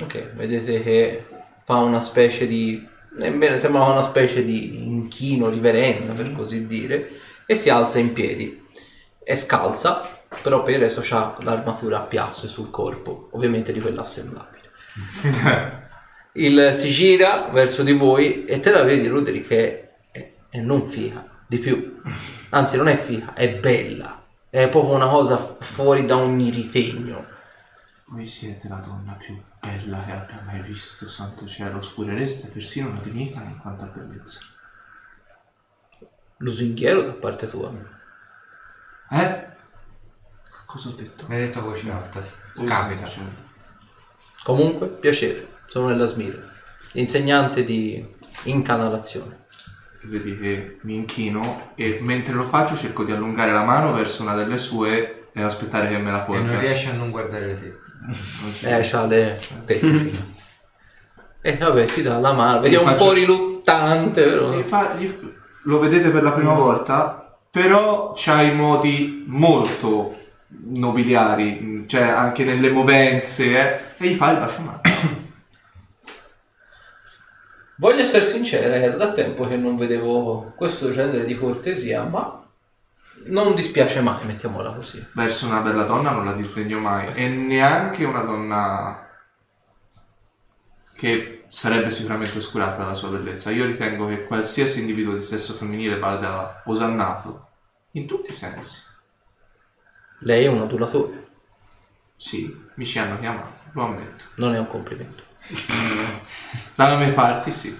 Ok, 0.00 0.32
vedete 0.32 0.82
che 0.82 1.26
fa 1.64 1.76
una 1.80 2.00
specie 2.00 2.46
di. 2.46 2.88
Nemmeno 3.16 3.58
sembra 3.58 3.82
una 3.84 4.02
specie 4.02 4.44
di 4.44 4.86
inchino, 4.86 5.48
riverenza 5.48 6.12
per 6.12 6.32
così 6.32 6.66
dire, 6.66 7.10
e 7.46 7.56
si 7.56 7.70
alza 7.70 7.98
in 7.98 8.12
piedi. 8.12 8.66
È 9.22 9.34
scalza, 9.34 10.22
però 10.42 10.62
per 10.62 10.76
adesso 10.76 11.02
ha 11.14 11.36
l'armatura 11.40 11.98
a 11.98 12.02
piasse 12.02 12.48
sul 12.48 12.70
corpo, 12.70 13.28
ovviamente 13.32 13.72
di 13.72 13.80
quella 13.80 14.02
assemblabile. 14.02 14.70
Il, 16.34 16.70
si 16.72 16.88
gira 16.88 17.48
verso 17.52 17.82
di 17.82 17.92
voi 17.92 18.44
e 18.44 18.60
te 18.60 18.70
la 18.70 18.82
vedi, 18.82 19.08
Ruderi, 19.08 19.42
che 19.42 19.90
è, 20.12 20.32
è 20.48 20.60
non 20.60 20.86
figa, 20.86 21.26
di 21.46 21.58
più. 21.58 22.00
Anzi, 22.50 22.76
non 22.76 22.88
è 22.88 22.94
figa, 22.94 23.34
è 23.34 23.56
bella. 23.56 24.24
È 24.48 24.68
proprio 24.68 24.94
una 24.94 25.08
cosa 25.08 25.36
fuori 25.36 26.04
da 26.04 26.16
ogni 26.16 26.50
ritegno. 26.50 27.26
Voi 28.06 28.26
siete 28.26 28.68
la 28.68 28.76
donna 28.76 29.16
più 29.18 29.36
bella 29.60 30.02
che 30.04 30.12
abbia 30.12 30.42
mai 30.44 30.60
visto, 30.62 31.08
santo 31.08 31.46
cielo. 31.46 31.78
Oscurereste 31.78 32.48
persino 32.48 32.88
una 32.88 33.00
divinità 33.00 33.42
in 33.42 33.58
quanto 33.58 33.84
a 33.84 33.86
bellezza. 33.88 34.40
Lusinghiero 36.38 37.02
da 37.02 37.12
parte 37.12 37.46
tua. 37.46 37.70
Eh? 39.10 39.48
Cosa 40.66 40.88
ho 40.88 40.92
detto? 40.92 41.26
Mi 41.28 41.34
hai 41.34 41.42
detto 41.42 41.58
a 41.58 41.62
voce 41.62 41.90
alta, 41.90 42.20
Capita. 42.64 43.04
cielo. 43.04 43.48
Comunque, 44.42 44.88
piacere, 44.88 45.58
sono 45.66 45.88
nella 45.88 46.06
Smira. 46.06 46.38
insegnante 46.92 47.62
di 47.62 48.04
incanalazione. 48.44 49.38
Vedi 50.02 50.38
che 50.38 50.78
mi 50.82 50.94
inchino 50.94 51.72
e 51.74 51.98
mentre 52.00 52.32
lo 52.32 52.46
faccio 52.46 52.74
cerco 52.74 53.04
di 53.04 53.12
allungare 53.12 53.52
la 53.52 53.64
mano 53.64 53.92
verso 53.92 54.22
una 54.22 54.34
delle 54.34 54.56
sue 54.56 55.19
e 55.32 55.42
aspettare 55.42 55.88
che 55.88 55.98
me 55.98 56.10
la 56.10 56.22
E 56.22 56.26
porga. 56.26 56.42
non 56.50 56.60
riesce 56.60 56.90
a 56.90 56.94
non 56.94 57.10
guardare 57.10 57.46
le 57.46 57.60
tette. 57.60 58.76
Eh, 58.76 58.80
c'ha 58.82 59.06
le 59.06 59.38
tette. 59.64 60.38
E 61.42 61.56
vabbè, 61.56 61.86
ti 61.86 62.02
dà 62.02 62.18
la 62.18 62.34
mano. 62.34 62.60
Vedi 62.60 62.74
è 62.74 62.78
un 62.78 62.84
faccio- 62.84 63.04
po' 63.06 63.12
riluttante, 63.14 64.22
però. 64.24 64.52
Fa- 64.62 64.94
gli- 64.98 65.10
lo 65.64 65.78
vedete 65.78 66.10
per 66.10 66.22
la 66.22 66.32
prima 66.32 66.52
volta, 66.52 67.38
però 67.50 68.12
c'ha 68.14 68.42
i 68.42 68.54
modi 68.54 69.24
molto 69.26 70.18
nobiliari, 70.48 71.52
mh, 71.52 71.86
cioè 71.86 72.02
anche 72.02 72.44
nelle 72.44 72.68
movenze, 72.70 73.44
eh, 73.58 73.80
e 74.04 74.08
gli 74.08 74.14
fa 74.14 74.32
il 74.32 74.38
bacio 74.38 74.60
mano. 74.60 74.80
Voglio 77.78 78.02
essere 78.02 78.26
sincero, 78.26 78.74
era 78.74 78.94
da 78.96 79.12
tempo 79.12 79.46
che 79.46 79.56
non 79.56 79.76
vedevo 79.76 80.52
questo 80.54 80.92
genere 80.92 81.24
di 81.24 81.38
cortesia, 81.38 82.02
ma 82.02 82.39
non 83.26 83.54
dispiace 83.54 84.00
mai, 84.00 84.24
mettiamola 84.24 84.72
così. 84.72 85.04
Verso 85.14 85.46
una 85.46 85.60
bella 85.60 85.84
donna 85.84 86.10
non 86.10 86.24
la 86.24 86.32
disdegno 86.32 86.78
mai, 86.78 87.12
e 87.14 87.28
neanche 87.28 88.04
una 88.04 88.22
donna 88.22 89.08
che 90.94 91.44
sarebbe 91.48 91.90
sicuramente 91.90 92.38
oscurata 92.38 92.76
dalla 92.76 92.94
sua 92.94 93.08
bellezza. 93.08 93.50
Io 93.50 93.64
ritengo 93.64 94.06
che 94.06 94.24
qualsiasi 94.24 94.80
individuo 94.80 95.14
di 95.14 95.20
sesso 95.20 95.52
femminile 95.52 95.98
vada 95.98 96.62
osannato, 96.66 97.48
in 97.92 98.06
tutti 98.06 98.30
i 98.30 98.34
sensi. 98.34 98.80
Lei 100.20 100.44
è 100.44 100.48
un 100.48 100.60
adulatore, 100.60 101.28
Sì, 102.16 102.54
mi 102.74 102.84
ci 102.84 102.98
hanno 102.98 103.18
chiamato, 103.18 103.58
lo 103.72 103.84
ammetto. 103.86 104.24
non 104.36 104.54
è 104.54 104.58
un 104.58 104.66
complimento. 104.66 105.24
Dalle 106.74 107.04
mie 107.04 107.14
parti 107.14 107.50
sì. 107.50 107.74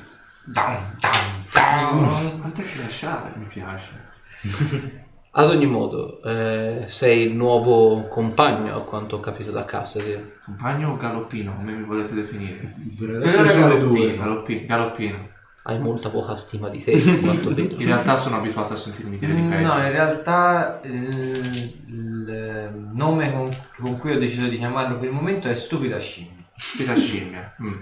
Down, 0.45 0.97
down, 0.99 1.45
down. 1.53 2.39
Quanto 2.41 2.61
è 2.63 2.65
che 2.65 2.79
lasciare? 2.79 3.33
Mi 3.37 3.45
piace. 3.45 4.09
Ad 5.33 5.49
ogni 5.49 5.67
modo, 5.67 6.21
eh, 6.25 6.85
sei 6.87 7.27
il 7.29 7.35
nuovo 7.37 8.09
compagno, 8.09 8.75
a 8.75 8.83
quanto 8.83 9.17
ho 9.17 9.21
capito 9.21 9.53
da 9.53 9.65
Cassidy. 9.65 10.39
Compagno 10.45 10.91
o 10.91 10.97
galoppino, 10.97 11.55
come 11.57 11.73
mi 11.73 11.85
volete 11.85 12.15
definire? 12.15 12.75
Per 12.99 13.11
adesso 13.11 13.47
sono 13.47 13.69
le 13.69 13.79
due. 13.79 14.17
Galoppi- 14.17 14.67
galoppino. 14.67 15.29
Hai 15.63 15.79
molta 15.79 16.11
poca 16.11 16.35
stima 16.35 16.69
di 16.69 16.83
te, 16.83 16.93
a 16.95 17.21
quanto 17.21 17.55
vedo. 17.55 17.77
In 17.79 17.87
realtà 17.87 18.17
sono 18.17 18.37
abituato 18.39 18.73
a 18.73 18.77
sentirmi 18.77 19.19
dire 19.19 19.33
di 19.35 19.43
Mm, 19.43 19.51
peggio. 19.51 19.69
No, 19.69 19.83
in 19.85 19.91
realtà 19.93 20.81
il, 20.83 21.73
il 21.87 22.89
nome 22.95 23.31
con, 23.31 23.51
con 23.79 23.99
cui 23.99 24.13
ho 24.13 24.19
deciso 24.19 24.49
di 24.49 24.57
chiamarlo 24.57 24.97
per 24.99 25.09
il 25.11 25.15
momento 25.15 25.47
è 25.49 25.55
Stupida 25.55 25.99
Scimmia. 26.01 26.45
Spita 26.57 26.97
scimmia. 26.97 27.55
Mm. 27.63 27.75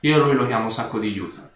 Io 0.00 0.24
lui 0.24 0.34
lo 0.34 0.46
chiamo 0.46 0.70
sacco 0.70 0.98
di 0.98 1.08
aiuto. 1.08 1.50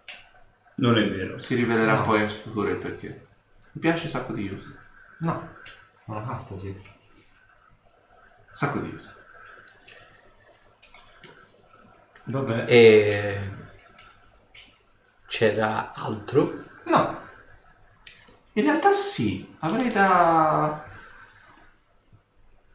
Non 0.76 0.98
è 0.98 1.08
vero. 1.08 1.40
Si 1.40 1.54
rivelerà 1.54 1.94
No. 1.94 2.02
poi 2.02 2.20
in 2.22 2.28
futuro 2.28 2.68
il 2.68 2.76
perché. 2.76 3.26
Mi 3.72 3.80
piace 3.80 4.06
sacco 4.08 4.32
di 4.34 4.42
aiuto. 4.42 4.64
No, 5.18 5.48
una 6.06 6.26
casta 6.26 6.56
sì. 6.56 6.92
Sacco 8.52 8.78
di 8.78 8.88
aiuto. 8.88 9.12
Vabbè. 12.24 12.64
E 12.68 13.50
c'era 15.26 15.92
altro? 15.92 16.62
No, 16.84 17.20
In 18.52 18.62
realtà 18.62 18.92
sì, 18.92 19.56
avrei 19.60 19.90
da 19.90 20.84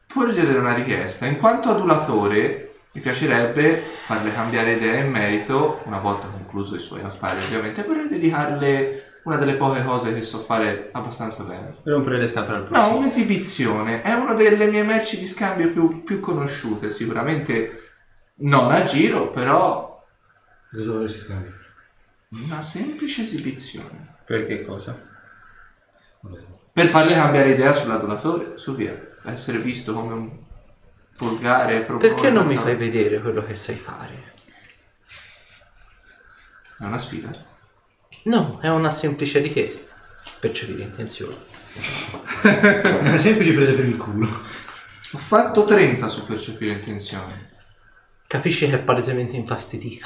porgere 0.07 0.57
una 0.57 0.73
richiesta. 0.73 1.25
In 1.25 1.37
quanto 1.37 1.69
adulatore, 1.69 2.79
mi 2.91 3.01
piacerebbe 3.01 3.81
farle 4.03 4.33
cambiare 4.33 4.73
idea 4.73 4.99
in 4.99 5.09
merito, 5.09 5.81
una 5.85 5.99
volta 5.99 6.27
concluso 6.27 6.75
i 6.75 6.79
suoi 6.79 7.01
affari 7.01 7.41
ovviamente, 7.43 7.83
vorrei 7.83 8.09
dedicarle 8.09 9.08
una 9.23 9.35
delle 9.37 9.55
poche 9.55 9.83
cose 9.83 10.13
che 10.13 10.21
so 10.21 10.39
fare 10.39 10.89
abbastanza 10.93 11.43
bene. 11.43 11.75
Rompere 11.83 12.17
le 12.17 12.27
scatole 12.27 12.57
al 12.57 12.63
No, 12.63 12.69
prossimo. 12.69 12.97
un'esibizione. 12.97 14.01
È 14.01 14.13
una 14.13 14.33
delle 14.33 14.67
mie 14.67 14.83
merci 14.83 15.19
di 15.19 15.25
scambio 15.27 15.71
più, 15.71 16.03
più 16.03 16.19
conosciute. 16.19 16.89
Sicuramente 16.89 17.91
non 18.41 18.71
a 18.71 18.83
giro, 18.83 19.29
però 19.29 20.03
Cosa 20.71 20.91
vorresti 20.93 21.19
scambiare? 21.19 21.57
una 22.45 22.61
semplice 22.61 23.21
esibizione. 23.23 24.15
Perché 24.25 24.61
cosa? 24.61 24.97
Per 26.71 26.87
farle 26.87 27.13
cambiare 27.13 27.51
idea 27.51 27.71
sull'adulatore, 27.73 28.57
su 28.57 28.75
via. 28.75 28.97
Essere 29.25 29.57
visto 29.59 29.93
come 29.93 30.13
un 30.13 30.37
volgare 31.17 31.81
proprio. 31.81 32.13
Perché 32.13 32.29
non 32.29 32.45
mi 32.45 32.55
fai 32.55 32.75
vedere 32.75 33.19
quello 33.19 33.43
che 33.43 33.55
sai 33.55 33.75
fare? 33.75 34.33
È 36.79 36.83
una 36.85 36.97
sfida. 36.97 37.29
No, 38.29 38.59
è 38.61 38.69
una 38.69 38.91
semplice 38.91 39.39
richiesta. 39.39 39.95
Percepire 40.39 40.83
intenzioni. 40.83 41.35
Una 43.01 43.17
semplice 43.17 43.53
presa 43.53 43.73
per 43.73 43.85
il 43.85 43.97
culo. 43.97 44.27
Ho 44.27 45.17
fatto 45.17 45.65
30 45.65 46.07
su 46.07 46.25
percepire 46.25 46.73
intenzioni. 46.73 47.47
Capisci 48.27 48.69
che 48.69 48.75
è 48.75 48.79
palesemente 48.79 49.35
infastidita. 49.35 50.05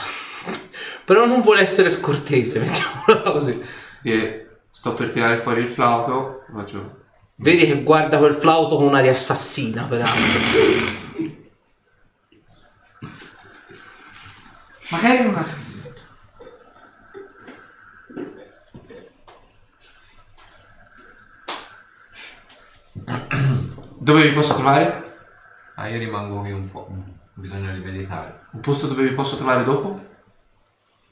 Però 1.03 1.25
non 1.25 1.41
vuole 1.41 1.59
essere 1.59 1.91
scortese, 1.91 2.59
mettiamola 2.59 3.31
così. 3.31 3.61
E 4.03 4.47
sto 4.69 4.93
per 4.93 5.09
tirare 5.09 5.37
fuori 5.37 5.61
il 5.61 5.67
flauto, 5.67 6.45
faccio. 6.49 7.01
Vedi 7.35 7.65
che 7.65 7.83
guarda 7.83 8.19
quel 8.19 8.35
flauto 8.35 8.77
con 8.77 8.85
un'aria 8.85 9.11
assassina, 9.11 9.83
peraltro. 9.83 10.23
Magari 14.89 15.25
un 15.25 15.35
altro 15.35 15.62
Dove 23.99 24.21
vi 24.27 24.33
posso 24.33 24.53
trovare? 24.53 25.01
ah, 25.75 25.87
io 25.87 25.97
rimango 25.97 26.41
qui 26.41 26.51
un 26.51 26.67
po'. 26.69 26.87
Bisogna 27.33 27.71
rimeditare. 27.71 28.41
Un 28.51 28.59
posto 28.59 28.87
dove 28.87 29.03
vi 29.03 29.13
posso 29.15 29.35
trovare 29.37 29.63
dopo? 29.63 29.87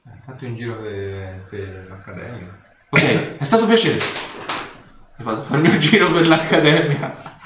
Ho 0.05 0.17
fatto 0.23 0.45
un 0.45 0.55
giro 0.55 0.75
per, 0.75 1.45
per 1.49 1.87
l'accademia. 1.89 2.59
Ok, 2.89 3.37
è 3.37 3.43
stato 3.43 3.63
un 3.63 3.69
piacere. 3.69 3.97
E 3.97 5.23
vado 5.23 5.41
a 5.41 5.43
farmi 5.43 5.69
un 5.69 5.79
giro 5.79 6.11
per 6.11 6.27
l'accademia. 6.27 7.39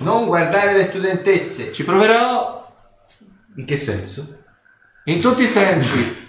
Non 0.00 0.26
guardare 0.26 0.72
le 0.76 0.84
studentesse! 0.84 1.72
Ci 1.72 1.84
proverò 1.84 2.72
In 3.56 3.64
che 3.64 3.76
senso? 3.76 4.42
in 5.06 5.20
tutti 5.20 5.42
i 5.42 5.46
sensi. 5.46 6.23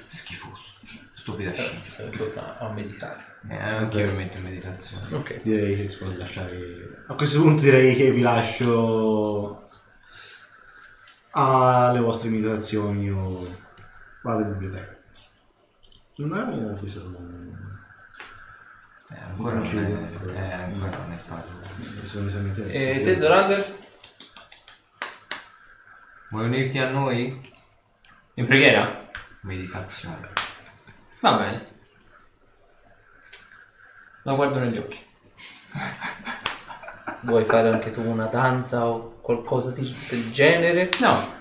Stupida 1.26 1.52
scimmia. 1.52 2.16
Torna 2.16 2.60
a 2.60 2.70
meditare. 2.70 3.40
Eh, 3.50 3.58
anch'io 3.58 4.06
mi 4.12 4.18
metto 4.18 4.38
in 4.38 4.44
meditazione. 4.44 5.16
Ok. 5.16 5.42
Direi 5.42 5.76
che 5.76 5.90
si 5.90 5.98
può 5.98 6.08
lasciare. 6.16 7.04
A 7.08 7.16
questo 7.16 7.42
punto 7.42 7.64
direi 7.64 7.96
che 7.96 8.12
vi 8.12 8.22
lascio 8.22 9.68
alle 11.32 12.00
vostre 12.00 12.30
meditazioni 12.30 13.10
o 13.10 13.44
vado 14.22 14.44
in 14.44 14.52
biblioteca. 14.52 14.96
Non 16.18 16.34
abbiamo 16.34 16.76
fissato 16.76 17.08
un... 17.08 17.58
Eh, 19.10 19.20
ancora 19.20 19.56
non 19.56 19.66
è, 19.66 20.30
eh, 20.30 20.54
ancora 20.54 20.98
non 20.98 21.12
è 21.12 21.18
stato. 21.18 21.50
E 22.68 23.02
te, 23.04 23.18
Zorander? 23.18 23.78
Vuoi 26.30 26.46
unirti 26.46 26.78
a 26.78 26.92
noi? 26.92 27.52
In 28.36 28.46
preghiera? 28.46 29.10
Meditazione. 29.42 30.35
Va 31.26 31.34
bene. 31.38 31.64
La 34.24 34.34
guardo 34.36 34.60
negli 34.60 34.78
occhi. 34.78 35.04
Vuoi 37.22 37.44
fare 37.46 37.70
anche 37.70 37.90
tu 37.92 38.02
una 38.08 38.26
danza 38.28 38.86
o 38.86 39.18
qualcosa 39.22 39.72
di- 39.72 39.98
del 40.10 40.32
genere? 40.32 40.92
No, 41.00 41.34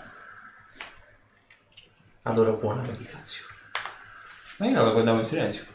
Allora 2.23 2.53
buona 2.53 2.81
meditazione. 2.81 3.53
ma 4.57 4.67
io 4.69 4.83
la 4.83 4.91
guardavo 4.91 5.19
in 5.19 5.25
silenzio. 5.27 5.67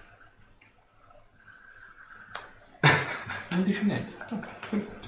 Non 3.49 3.63
dice 3.63 3.83
niente. 3.83 4.13
Ok, 4.31 4.47
perfetto. 4.69 5.07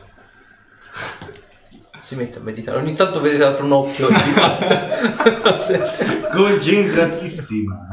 Si 2.02 2.15
mette 2.15 2.38
a 2.38 2.41
meditare. 2.41 2.78
Ogni 2.78 2.94
tanto 2.94 3.19
vedete 3.22 3.44
apre 3.45 3.64
un 3.64 3.72
occhio 3.72 4.10
e 4.10 4.15
si 4.15 4.30
fa. 4.32 4.57
Concentratissima. 6.38 7.88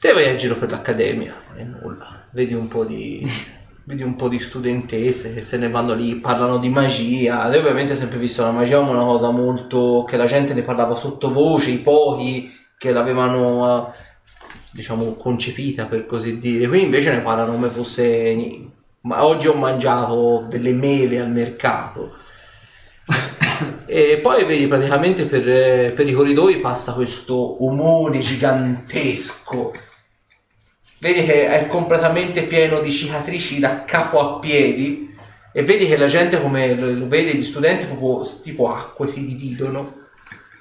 Te 0.00 0.12
vai 0.12 0.28
a 0.28 0.36
giro 0.36 0.56
per 0.56 0.70
l'accademia 0.70 1.34
e 1.56 1.64
nulla. 1.64 2.26
Vedi 2.32 2.54
un 2.54 2.68
po' 2.68 2.84
di. 2.84 3.26
Vedi 3.86 4.02
un 4.02 4.16
po' 4.16 4.28
di 4.28 4.38
studentesse 4.38 5.34
che 5.34 5.42
se 5.42 5.58
ne 5.58 5.68
vanno 5.68 5.92
lì, 5.92 6.16
parlano 6.16 6.56
di 6.56 6.70
magia. 6.70 7.50
Te 7.50 7.58
ovviamente 7.58 7.94
sempre 7.94 8.18
visto 8.18 8.42
la 8.42 8.50
magia 8.50 8.78
come 8.78 8.92
una 8.92 9.04
cosa 9.04 9.30
molto. 9.30 10.04
che 10.08 10.16
la 10.16 10.24
gente 10.24 10.54
ne 10.54 10.62
parlava 10.62 10.94
sottovoce, 10.94 11.68
i 11.68 11.78
pochi 11.78 12.50
che 12.78 12.92
l'avevano 12.92 13.88
eh, 13.88 13.94
diciamo 14.72 15.14
concepita 15.14 15.84
per 15.84 16.06
così 16.06 16.38
dire. 16.38 16.66
Qui 16.66 16.82
invece 16.82 17.10
ne 17.10 17.20
parlano 17.20 17.52
come 17.52 17.68
fosse. 17.68 18.34
Ma 19.02 19.24
oggi 19.26 19.48
ho 19.48 19.54
mangiato 19.54 20.46
delle 20.48 20.72
mele 20.72 21.20
al 21.20 21.30
mercato. 21.30 22.16
E 23.86 24.18
poi 24.22 24.44
vedi 24.44 24.66
praticamente 24.66 25.26
per, 25.26 25.48
eh, 25.48 25.92
per 25.94 26.08
i 26.08 26.12
corridoi 26.12 26.60
passa 26.60 26.94
questo 26.94 27.64
omone 27.64 28.20
gigantesco. 28.20 29.72
Vedi 31.00 31.24
che 31.24 31.48
è 31.48 31.66
completamente 31.66 32.44
pieno 32.44 32.80
di 32.80 32.90
cicatrici 32.90 33.58
da 33.58 33.84
capo 33.84 34.20
a 34.20 34.38
piedi. 34.38 35.14
E 35.52 35.62
vedi 35.62 35.86
che 35.86 35.96
la 35.96 36.06
gente, 36.06 36.40
come 36.40 36.74
lo, 36.74 37.06
vede, 37.06 37.34
gli 37.34 37.44
studenti, 37.44 37.86
proprio 37.86 38.26
tipo 38.42 38.72
acque 38.72 39.06
si 39.06 39.24
dividono. 39.26 40.02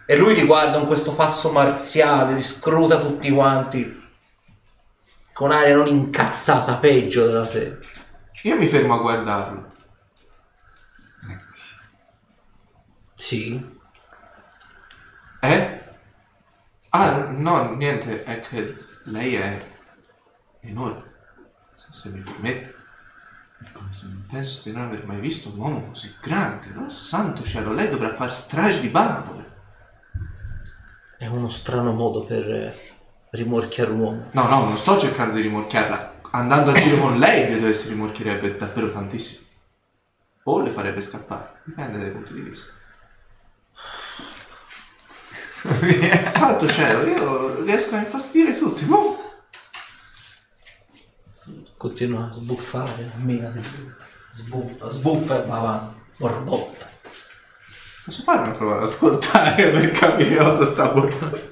E 0.06 0.16
lui 0.18 0.36
li 0.36 0.44
guarda 0.44 0.78
con 0.78 0.88
questo 0.88 1.14
passo 1.14 1.52
marziale, 1.52 2.34
li 2.34 2.42
scruta 2.42 3.00
tutti 3.00 3.32
quanti. 3.32 4.02
Con 5.32 5.52
aria 5.52 5.76
non 5.76 5.88
incazzata, 5.88 6.76
peggio 6.76 7.26
della 7.26 7.48
serie. 7.48 7.80
Io 8.44 8.56
mi 8.58 8.68
fermo 8.68 8.96
a 8.96 9.00
guardarlo. 9.00 9.73
Sì. 13.24 13.80
Eh? 15.40 15.82
Ah, 16.90 17.28
no, 17.30 17.74
niente, 17.76 18.26
è 18.26 18.42
che 18.42 18.86
lei 19.06 19.36
è 19.36 19.66
enorme. 20.60 21.04
Se, 21.78 21.88
se 21.90 22.10
mi 22.10 22.20
permette. 22.20 22.76
Penso 24.30 24.64
di 24.66 24.76
non 24.76 24.88
aver 24.88 25.06
mai 25.06 25.22
visto 25.22 25.48
un 25.48 25.58
uomo 25.58 25.88
così 25.88 26.14
grande. 26.22 26.68
No, 26.74 26.90
santo 26.90 27.44
cielo, 27.44 27.72
lei 27.72 27.88
dovrà 27.88 28.14
far 28.14 28.34
strage 28.34 28.82
di 28.82 28.90
bambole. 28.90 29.52
È 31.18 31.26
uno 31.28 31.48
strano 31.48 31.94
modo 31.94 32.26
per 32.26 32.78
rimorchiare 33.30 33.92
un 33.92 34.00
uomo. 34.02 34.28
No, 34.32 34.48
no, 34.50 34.66
non 34.66 34.76
sto 34.76 34.98
cercando 34.98 35.36
di 35.36 35.44
rimorchiarla. 35.44 36.20
Andando 36.32 36.72
a 36.72 36.74
giro 36.74 36.98
con 36.98 37.18
lei, 37.18 37.46
credo 37.46 37.68
che 37.68 37.74
si 37.74 37.88
rimorchierebbe 37.88 38.58
davvero 38.58 38.92
tantissimo. 38.92 39.48
O 40.44 40.60
le 40.60 40.72
farebbe 40.72 41.00
scappare. 41.00 41.62
Dipende 41.64 42.00
dai 42.00 42.12
punti 42.12 42.34
di 42.34 42.42
vista. 42.42 42.82
Santo 45.64 46.68
cielo, 46.68 47.08
io 47.08 47.64
riesco 47.64 47.96
a 47.96 48.00
infastidire 48.00 48.58
tutti. 48.58 48.84
Boh. 48.84 49.18
Continua 51.78 52.28
a 52.28 52.32
sbuffare, 52.32 53.12
menati. 53.18 53.62
Sbuffa, 54.32 54.90
sbuffa 54.90 55.42
e 55.42 55.48
va 55.48 55.58
avanti. 55.58 56.02
Borbotta. 56.18 56.86
Posso 58.04 58.24
fare 58.24 58.42
una 58.42 58.52
prova 58.52 58.76
ad 58.76 58.82
ascoltare 58.82 59.70
per 59.70 59.92
capire 59.92 60.36
cosa 60.36 60.66
sta 60.66 60.88
borbottando? 60.90 61.52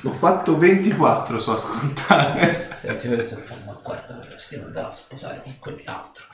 L'ho 0.00 0.12
fatto 0.12 0.58
24 0.58 1.38
su 1.38 1.50
ascoltare. 1.50 2.76
Senti 2.80 3.06
questo 3.06 3.38
e 3.38 3.42
fa, 3.42 3.54
ma 3.64 3.78
guarda, 3.80 4.26
si 4.36 4.54
deve 4.54 4.66
andare 4.66 4.86
a 4.86 4.92
sposare 4.92 5.40
con 5.42 5.58
quell'altro. 5.58 6.24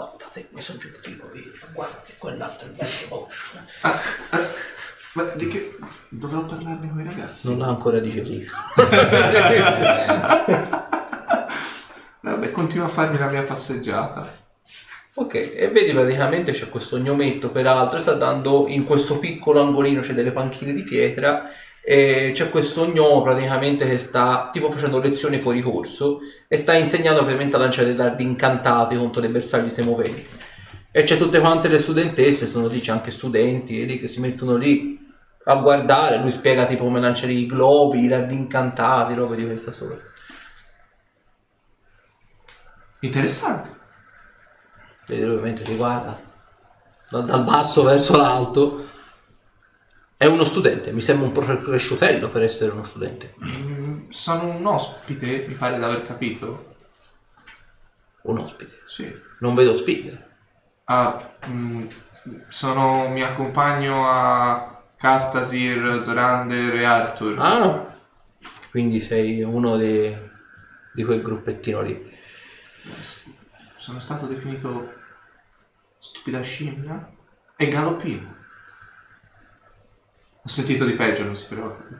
Guarda 0.00 0.24
te, 0.32 0.48
mi 0.52 0.62
sono 0.62 0.78
più 0.78 0.88
figo 0.88 1.30
io. 1.34 1.52
Guarda 1.74 2.00
che 2.06 2.14
quell'altro 2.16 2.68
è 2.68 2.70
bello 2.70 2.90
moscio. 3.10 3.58
Ah, 3.82 4.00
ah, 4.30 4.40
ma 5.12 5.24
di 5.34 5.46
che... 5.46 5.76
Dovrò 6.08 6.42
parlarne 6.46 6.88
con 6.88 7.00
i 7.00 7.04
ragazzi? 7.04 7.48
Non 7.48 7.58
l'ha 7.58 7.66
ancora 7.66 7.98
digerito. 7.98 8.50
Vabbè, 12.22 12.50
continuo 12.50 12.86
a 12.86 12.88
farmi 12.88 13.18
la 13.18 13.28
mia 13.28 13.42
passeggiata. 13.42 14.38
Ok, 15.16 15.34
e 15.34 15.68
vedi 15.68 15.92
praticamente 15.92 16.52
c'è 16.52 16.70
questo 16.70 16.98
gnometto 16.98 17.50
peraltro, 17.50 18.00
sta 18.00 18.14
dando 18.14 18.68
in 18.68 18.84
questo 18.84 19.18
piccolo 19.18 19.60
angolino, 19.60 20.00
c'è 20.00 20.14
delle 20.14 20.32
panchine 20.32 20.72
di 20.72 20.82
pietra 20.82 21.46
e 21.82 22.32
c'è 22.34 22.50
questo 22.50 22.86
gnomo 22.86 23.22
praticamente 23.22 23.86
che 23.88 23.98
sta 23.98 24.50
tipo 24.52 24.70
facendo 24.70 25.00
lezioni 25.00 25.38
fuori 25.38 25.60
corso 25.62 26.18
e 26.46 26.56
sta 26.56 26.74
insegnando 26.74 27.20
ovviamente 27.20 27.56
a 27.56 27.58
lanciare 27.58 27.86
dei 27.86 27.96
dardi 27.96 28.22
incantati 28.22 28.96
contro 28.96 29.20
dei 29.20 29.30
bersagli 29.30 29.70
semoventi. 29.70 30.26
E 30.92 31.02
c'è 31.04 31.16
tutte 31.16 31.40
quante 31.40 31.68
le 31.68 31.78
studentesse, 31.78 32.46
sono 32.46 32.68
dice 32.68 32.90
anche 32.90 33.10
studenti 33.10 33.86
lì 33.86 33.98
che 33.98 34.08
si 34.08 34.20
mettono 34.20 34.56
lì 34.56 34.98
a 35.44 35.54
guardare, 35.56 36.18
lui 36.18 36.30
spiega 36.30 36.66
tipo 36.66 36.84
come 36.84 37.00
lanciare 37.00 37.32
i 37.32 37.46
globi, 37.46 38.04
i 38.04 38.08
dardi 38.08 38.34
incantati, 38.34 39.14
robe 39.14 39.36
di 39.36 39.46
questa 39.46 39.72
sorta. 39.72 40.02
Interessante. 43.00 43.78
Vedi 45.06 45.24
lui 45.24 45.40
mentre 45.40 45.64
ti 45.64 45.74
guarda 45.74 46.20
da- 47.10 47.20
dal 47.20 47.44
basso 47.44 47.82
verso 47.82 48.16
l'alto. 48.16 48.88
È 50.22 50.26
uno 50.26 50.44
studente, 50.44 50.92
mi 50.92 51.00
sembra 51.00 51.26
un 51.28 51.32
po' 51.32 51.40
cresciutello 51.40 52.28
per 52.28 52.42
essere 52.42 52.72
uno 52.72 52.84
studente. 52.84 53.34
Mm, 53.42 54.10
Sono 54.10 54.48
un 54.54 54.66
ospite, 54.66 55.46
mi 55.48 55.54
pare 55.54 55.78
di 55.78 55.82
aver 55.82 56.02
capito. 56.02 56.74
Un 58.24 58.36
ospite. 58.36 58.80
Sì. 58.86 59.10
Non 59.38 59.54
vedo 59.54 59.74
spille. 59.74 60.28
Ah, 60.84 61.36
mm, 61.48 61.86
sono, 62.48 63.08
mi 63.08 63.22
accompagno 63.22 64.06
a 64.10 64.82
Castasir, 64.94 66.00
Zorander 66.04 66.74
e 66.74 66.84
Arthur. 66.84 67.36
Ah, 67.38 67.94
quindi 68.70 69.00
sei 69.00 69.40
uno 69.42 69.78
dei- 69.78 70.14
di 70.92 71.02
quel 71.02 71.22
gruppettino 71.22 71.80
lì. 71.80 72.12
Sono 73.76 73.98
stato 74.00 74.26
definito 74.26 74.92
stupida 75.98 76.42
scimmia 76.42 77.10
e 77.56 77.68
galoppino. 77.68 78.36
Ho 80.42 80.48
sentito 80.48 80.84
di 80.84 80.92
peggio, 80.94 81.24
non 81.24 81.36
si 81.36 81.46
preoccupi. 81.46 81.94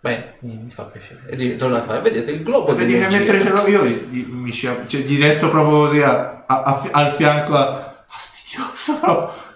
Beh, 0.00 0.34
mi, 0.40 0.56
mi 0.56 0.70
fa 0.70 0.84
piacere. 0.84 1.22
E 1.28 1.36
di, 1.36 1.56
torna 1.56 1.78
a 1.78 1.82
fare, 1.82 2.00
vedete 2.00 2.30
il 2.30 2.42
globo 2.42 2.74
Vedi 2.74 2.92
che 2.92 3.08
mentre 3.08 3.40
ce 3.40 3.48
l'ho 3.48 3.66
io 3.66 3.84
gli, 3.84 3.94
gli- 4.10 4.26
mi 4.26 4.52
scia- 4.52 4.86
cioè, 4.86 5.00
gli 5.00 5.20
resto 5.20 5.48
proprio 5.50 5.78
così 5.78 6.00
a- 6.00 6.44
a- 6.46 6.62
a 6.62 6.78
fi- 6.78 6.90
al 6.92 7.10
fianco 7.10 7.56
a... 7.56 8.04
fastidioso. 8.06 9.44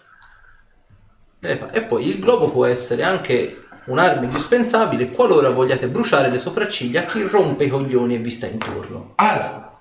E 1.43 1.57
fa- 1.57 1.71
E 1.71 1.83
poi 1.83 2.07
il 2.09 2.19
globo 2.21 2.51
può 2.51 2.67
essere 2.67 3.03
anche 3.03 3.67
un'arma 3.87 4.25
indispensabile 4.25 5.11
qualora 5.11 5.49
vogliate 5.51 5.89
bruciare 5.89 6.29
le 6.29 6.39
sopracciglia 6.39 7.01
a 7.01 7.05
chi 7.05 7.23
rompe 7.23 7.65
i 7.65 7.69
coglioni 7.69 8.15
e 8.15 8.19
vi 8.19 8.31
sta 8.31 8.47
intorno. 8.47 9.13
Ah, 9.17 9.79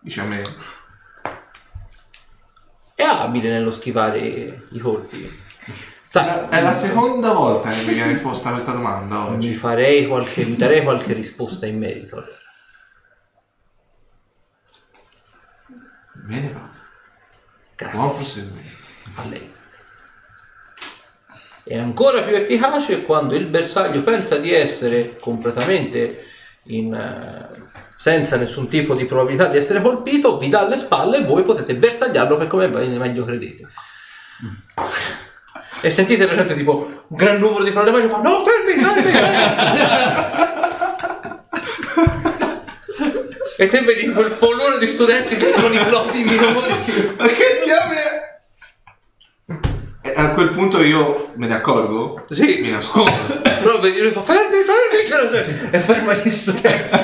dice 0.00 0.20
a 0.20 0.24
me. 0.24 0.42
È 2.94 3.02
abile 3.02 3.50
nello 3.50 3.70
schivare 3.70 4.18
i 4.70 4.78
colpi. 4.78 5.48
Sai, 6.12 6.48
È 6.48 6.60
la 6.60 6.74
seconda 6.74 7.32
volta 7.32 7.70
che 7.70 7.84
mi 7.84 7.94
viene 7.94 8.16
posta 8.16 8.50
questa 8.50 8.72
domanda 8.72 9.20
mi 9.28 9.34
oggi. 9.36 9.54
farei 9.54 10.08
qualche, 10.08 10.44
mi 10.44 10.56
darei 10.56 10.82
qualche 10.82 11.12
risposta 11.12 11.66
in 11.66 11.78
merito. 11.78 12.24
Me 16.26 16.40
ne 16.40 16.52
vado. 16.52 16.68
Buon 17.92 18.06
Grazie 18.06 18.16
proseguimento. 18.16 18.76
a 19.14 19.24
lei. 19.28 19.52
È 21.62 21.78
ancora 21.78 22.22
più 22.22 22.34
efficace 22.34 23.02
quando 23.02 23.36
il 23.36 23.46
bersaglio 23.46 24.02
pensa 24.02 24.36
di 24.38 24.52
essere 24.52 25.16
completamente 25.16 26.24
in, 26.64 26.92
eh, 26.92 27.48
senza 27.96 28.36
nessun 28.36 28.66
tipo 28.68 28.94
di 28.96 29.04
probabilità 29.04 29.46
di 29.46 29.58
essere 29.58 29.80
colpito, 29.80 30.38
vi 30.38 30.48
dà 30.48 30.62
alle 30.62 30.76
spalle 30.76 31.18
e 31.18 31.24
voi 31.24 31.44
potete 31.44 31.76
bersagliarlo 31.76 32.36
per 32.36 32.48
come 32.48 32.66
meglio 32.66 33.24
credete. 33.24 33.68
E 35.82 35.90
sentite 35.90 36.26
la 36.26 36.34
gente 36.34 36.54
tipo 36.54 37.04
un 37.08 37.16
gran 37.16 37.38
numero 37.38 37.64
di 37.64 37.70
problemi 37.70 38.08
fa 38.08 38.20
no 38.20 38.44
fermi 38.44 38.82
fermi 38.82 39.10
fermi 39.10 40.58
e 43.56 43.68
te 43.68 43.80
vedi 43.82 44.10
quel 44.12 44.30
follone 44.30 44.78
di 44.78 44.88
studenti 44.88 45.36
che 45.36 45.52
con 45.52 45.72
i 45.72 45.78
blocchi 45.78 46.24
minori 46.24 47.14
Ma 47.16 47.26
che 47.26 47.60
diavolo 47.62 48.00
E 50.02 50.12
a 50.16 50.30
quel 50.30 50.50
punto 50.50 50.82
io 50.82 51.32
me 51.36 51.46
ne 51.46 51.54
accorgo? 51.54 52.24
Sì. 52.30 52.60
Mi 52.62 52.70
nascondo. 52.70 53.12
Però 53.42 53.78
vedi 53.80 54.00
lui 54.00 54.10
fa 54.12 54.22
fermi, 54.22 54.62
fermi, 54.64 55.70
e 55.70 55.78
ferma 55.78 56.14
gli 56.14 56.30
studenti. 56.30 56.96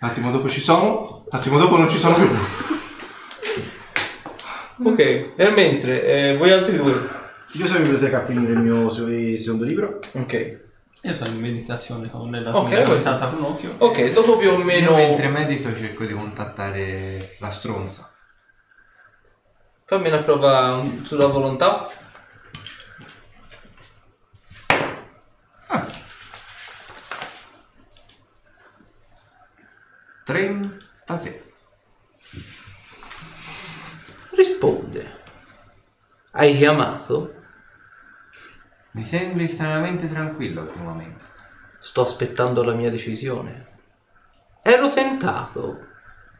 Un 0.00 0.08
attimo 0.08 0.30
dopo 0.30 0.48
ci 0.48 0.60
sono, 0.60 1.24
un 1.30 1.38
attimo 1.38 1.58
dopo 1.58 1.76
non 1.76 1.88
ci 1.88 1.98
sono 1.98 2.14
più. 2.14 2.77
Ok, 4.82 4.98
e 5.36 5.50
mentre 5.54 6.04
eh, 6.04 6.36
voi 6.36 6.50
altri 6.52 6.76
due. 6.76 6.92
Io 7.52 7.66
sono 7.66 7.78
in 7.78 7.84
biblioteca 7.84 8.18
a 8.18 8.24
finire 8.24 8.52
il 8.52 8.58
mio 8.58 8.90
se- 8.90 9.38
secondo 9.38 9.64
libro. 9.64 9.98
Ok. 10.12 10.66
Io 11.02 11.14
sono 11.14 11.30
in 11.30 11.40
meditazione 11.40 12.10
con 12.10 12.30
la 12.30 12.56
Ok, 12.56 12.66
smina 12.68 12.82
questo- 12.84 13.16
con 13.18 13.34
un 13.38 13.44
occhio. 13.44 13.74
Ok, 13.78 14.12
dopo 14.12 14.36
più 14.36 14.50
o 14.50 14.58
Io 14.58 14.64
meno. 14.64 14.94
mentre 14.94 15.28
medito 15.28 15.74
cerco 15.74 16.04
di 16.04 16.12
contattare 16.12 17.36
la 17.40 17.50
stronza. 17.50 18.10
Fammi 19.84 20.08
una 20.08 20.18
prova 20.22 20.84
sulla 21.02 21.26
volontà. 21.26 21.88
Ah. 25.68 25.86
33. 30.24 31.47
Risponde. 34.38 35.16
Hai 36.30 36.56
chiamato? 36.56 37.34
Mi 38.92 39.02
sembri 39.02 39.42
estremamente 39.42 40.06
tranquillo 40.06 40.60
ultimamente. 40.60 41.24
Sto 41.80 42.02
aspettando 42.02 42.62
la 42.62 42.72
mia 42.72 42.88
decisione. 42.88 43.66
Ero 44.62 44.88
tentato. 44.88 45.86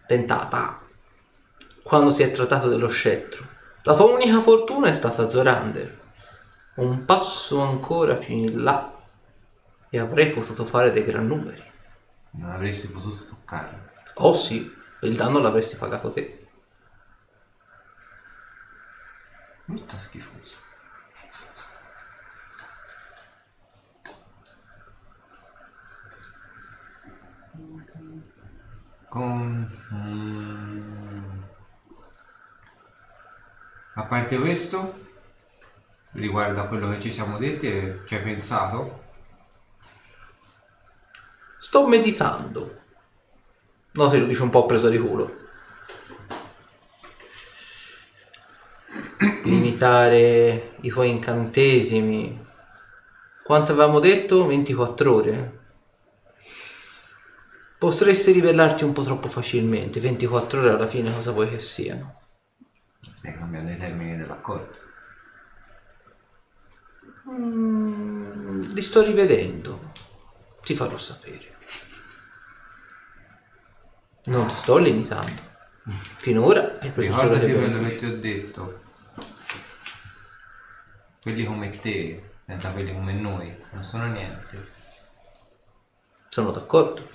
tentata 0.07 0.81
quando 1.83 2.11
si 2.11 2.23
è 2.23 2.31
trattato 2.31 2.69
dello 2.69 2.87
scettro. 2.89 3.45
La 3.83 3.97
tua 3.97 4.12
unica 4.12 4.41
fortuna 4.41 4.87
è 4.87 4.93
stata 4.93 5.29
Zorander. 5.29 6.01
Un 6.77 7.05
passo 7.05 7.62
ancora 7.62 8.15
più 8.15 8.37
in 8.37 8.62
là 8.62 8.97
e 9.91 9.99
avrei 9.99 10.31
potuto 10.31 10.65
fare 10.65 10.93
dei 10.93 11.03
gran 11.03 11.27
numeri. 11.27 11.65
Non 12.31 12.53
avresti 12.53 12.87
potuto 12.87 13.25
toccarlo. 13.25 13.89
Oh 14.19 14.35
sì, 14.35 14.73
il 15.01 15.16
danno 15.16 15.41
l'avresti 15.41 15.75
pagato 15.75 16.12
te. 16.12 16.38
Brutta 19.69 19.97
schifosa. 19.97 20.57
Con... 29.09 29.69
mm, 29.93 31.43
A 33.95 34.03
parte 34.05 34.39
questo, 34.39 35.07
riguardo 36.12 36.61
a 36.61 36.66
quello 36.69 36.89
che 36.90 37.01
ci 37.01 37.11
siamo 37.12 37.36
detti, 37.39 37.66
e 37.66 38.01
ci 38.07 38.15
hai 38.15 38.23
pensato? 38.23 39.03
Sto 41.59 41.86
meditando. 41.86 42.81
No, 43.93 44.09
se 44.09 44.19
lo 44.19 44.27
dice 44.27 44.43
un 44.43 44.51
po' 44.51 44.66
presa 44.66 44.89
di 44.89 44.99
culo. 44.99 45.38
Limitare 49.43 50.77
i 50.82 50.89
tuoi 50.90 51.11
incantesimi. 51.11 52.47
Quanto 53.43 53.73
avevamo 53.73 53.99
detto? 53.99 54.47
24 54.47 55.15
ore. 55.15 55.59
Potresti 57.78 58.32
ribellarti 58.32 58.85
un 58.85 58.93
po' 58.93 59.03
troppo 59.03 59.28
facilmente. 59.28 60.01
24 60.01 60.61
ore 60.61 60.70
alla 60.70 60.86
fine 60.86 61.12
cosa 61.12 61.32
vuoi 61.32 61.49
che 61.49 61.59
siano? 61.59 62.20
Stai 62.99 63.36
cambiando 63.36 63.70
i 63.73 63.77
termini 63.77 64.16
dell'accordo. 64.16 64.77
Mm, 67.31 68.61
li 68.73 68.82
sto 68.82 69.03
rivedendo. 69.03 69.93
Ti 70.61 70.74
farò 70.74 70.97
sapere. 70.97 71.57
Non 74.24 74.47
ti 74.47 74.55
sto 74.55 74.77
limitando. 74.78 75.47
Finora 75.90 76.78
hai 76.81 76.90
preso 76.90 77.12
solo 77.12 77.35
Ricordati 77.35 77.53
quello 77.53 77.89
che 77.89 77.97
ti 77.97 78.05
ho 78.05 78.19
detto. 78.19 78.86
Quelli 81.29 81.45
come 81.45 81.69
te, 81.69 82.31
senza 82.47 82.71
quelli 82.71 82.91
come 82.91 83.13
noi, 83.13 83.55
non 83.73 83.85
sono 83.85 84.07
niente. 84.07 84.71
Sono 86.31 86.51
d'accordo. 86.51 87.07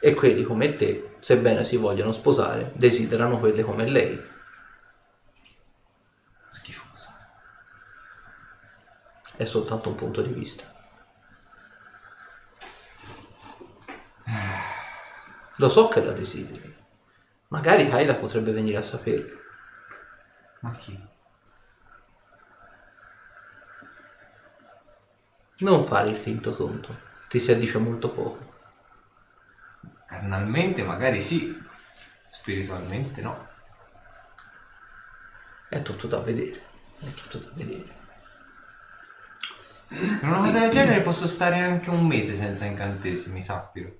E 0.00 0.14
quelli 0.14 0.44
come 0.44 0.76
te, 0.76 1.16
sebbene 1.18 1.62
si 1.62 1.76
vogliono 1.76 2.10
sposare, 2.10 2.72
desiderano 2.74 3.38
quelle 3.38 3.62
come 3.62 3.86
lei. 3.86 4.18
Schifosa. 6.48 7.14
È 9.36 9.44
soltanto 9.44 9.90
un 9.90 9.94
punto 9.94 10.22
di 10.22 10.32
vista. 10.32 10.64
Lo 15.56 15.68
so 15.68 15.88
che 15.88 16.02
la 16.02 16.12
desideri. 16.12 16.74
Magari 17.48 17.88
Kyla 17.88 18.14
potrebbe 18.14 18.52
venire 18.52 18.78
a 18.78 18.82
saperlo. 18.82 19.38
Ma 20.60 20.74
chi? 20.76 21.09
Non 25.60 25.84
fare 25.84 26.10
il 26.10 26.16
finto 26.16 26.54
tonto. 26.54 27.08
Ti 27.28 27.38
si 27.38 27.52
addice 27.52 27.78
molto 27.78 28.10
poco. 28.10 28.48
Carnalmente 30.06 30.82
magari 30.82 31.20
sì, 31.20 31.56
spiritualmente 32.28 33.22
no. 33.22 33.48
È 35.68 35.82
tutto 35.82 36.06
da 36.06 36.18
vedere. 36.20 36.62
È 36.98 37.10
tutto 37.12 37.38
da 37.38 37.50
vedere. 37.54 37.98
Per 39.88 40.22
una 40.22 40.38
cosa 40.38 40.60
del 40.60 40.70
genere 40.70 41.00
posso 41.00 41.26
stare 41.26 41.58
anche 41.58 41.90
un 41.90 42.06
mese 42.06 42.34
senza 42.34 42.64
incantesimi, 42.64 43.40
sappilo. 43.40 43.98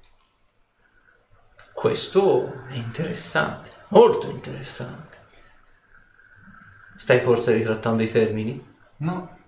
Questo 1.72 2.66
è 2.68 2.74
interessante, 2.74 3.70
molto 3.88 4.30
interessante. 4.30 5.18
Stai 6.96 7.20
forse 7.20 7.52
ritrattando 7.52 8.02
i 8.02 8.10
termini? 8.10 8.76
No. 8.98 9.38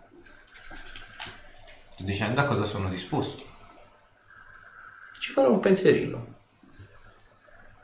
Sto 1.92 2.04
dicendo 2.04 2.40
a 2.40 2.44
cosa 2.44 2.64
sono 2.64 2.88
disposto. 2.88 3.42
Ci 5.18 5.30
farò 5.30 5.50
un 5.50 5.60
pensierino. 5.60 6.40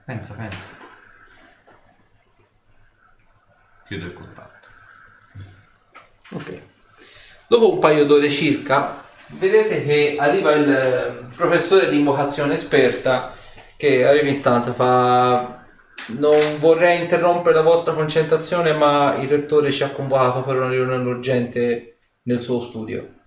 Pensa, 0.06 0.32
pensa. 0.32 0.70
Chiudo 3.86 4.06
il 4.06 4.14
contatto. 4.14 4.68
Ok. 6.30 6.62
Dopo 7.46 7.74
un 7.74 7.78
paio 7.78 8.06
d'ore 8.06 8.30
circa, 8.30 9.04
vedete 9.28 9.84
che 9.84 10.16
arriva 10.18 10.52
il 10.52 10.70
eh, 10.70 11.34
professore 11.36 11.90
di 11.90 11.98
invocazione 11.98 12.54
esperta 12.54 13.34
che 13.76 14.06
arriva 14.06 14.28
in 14.28 14.34
stanza, 14.34 14.72
fa... 14.72 15.56
Non 16.06 16.58
vorrei 16.58 17.02
interrompere 17.02 17.56
la 17.56 17.60
vostra 17.60 17.92
concentrazione, 17.92 18.72
ma 18.72 19.16
il 19.16 19.28
rettore 19.28 19.70
ci 19.70 19.82
ha 19.82 19.90
convocato 19.90 20.42
per 20.42 20.56
una 20.56 20.70
riunione 20.70 21.06
urgente 21.06 21.98
nel 22.22 22.40
suo 22.40 22.62
studio. 22.62 23.17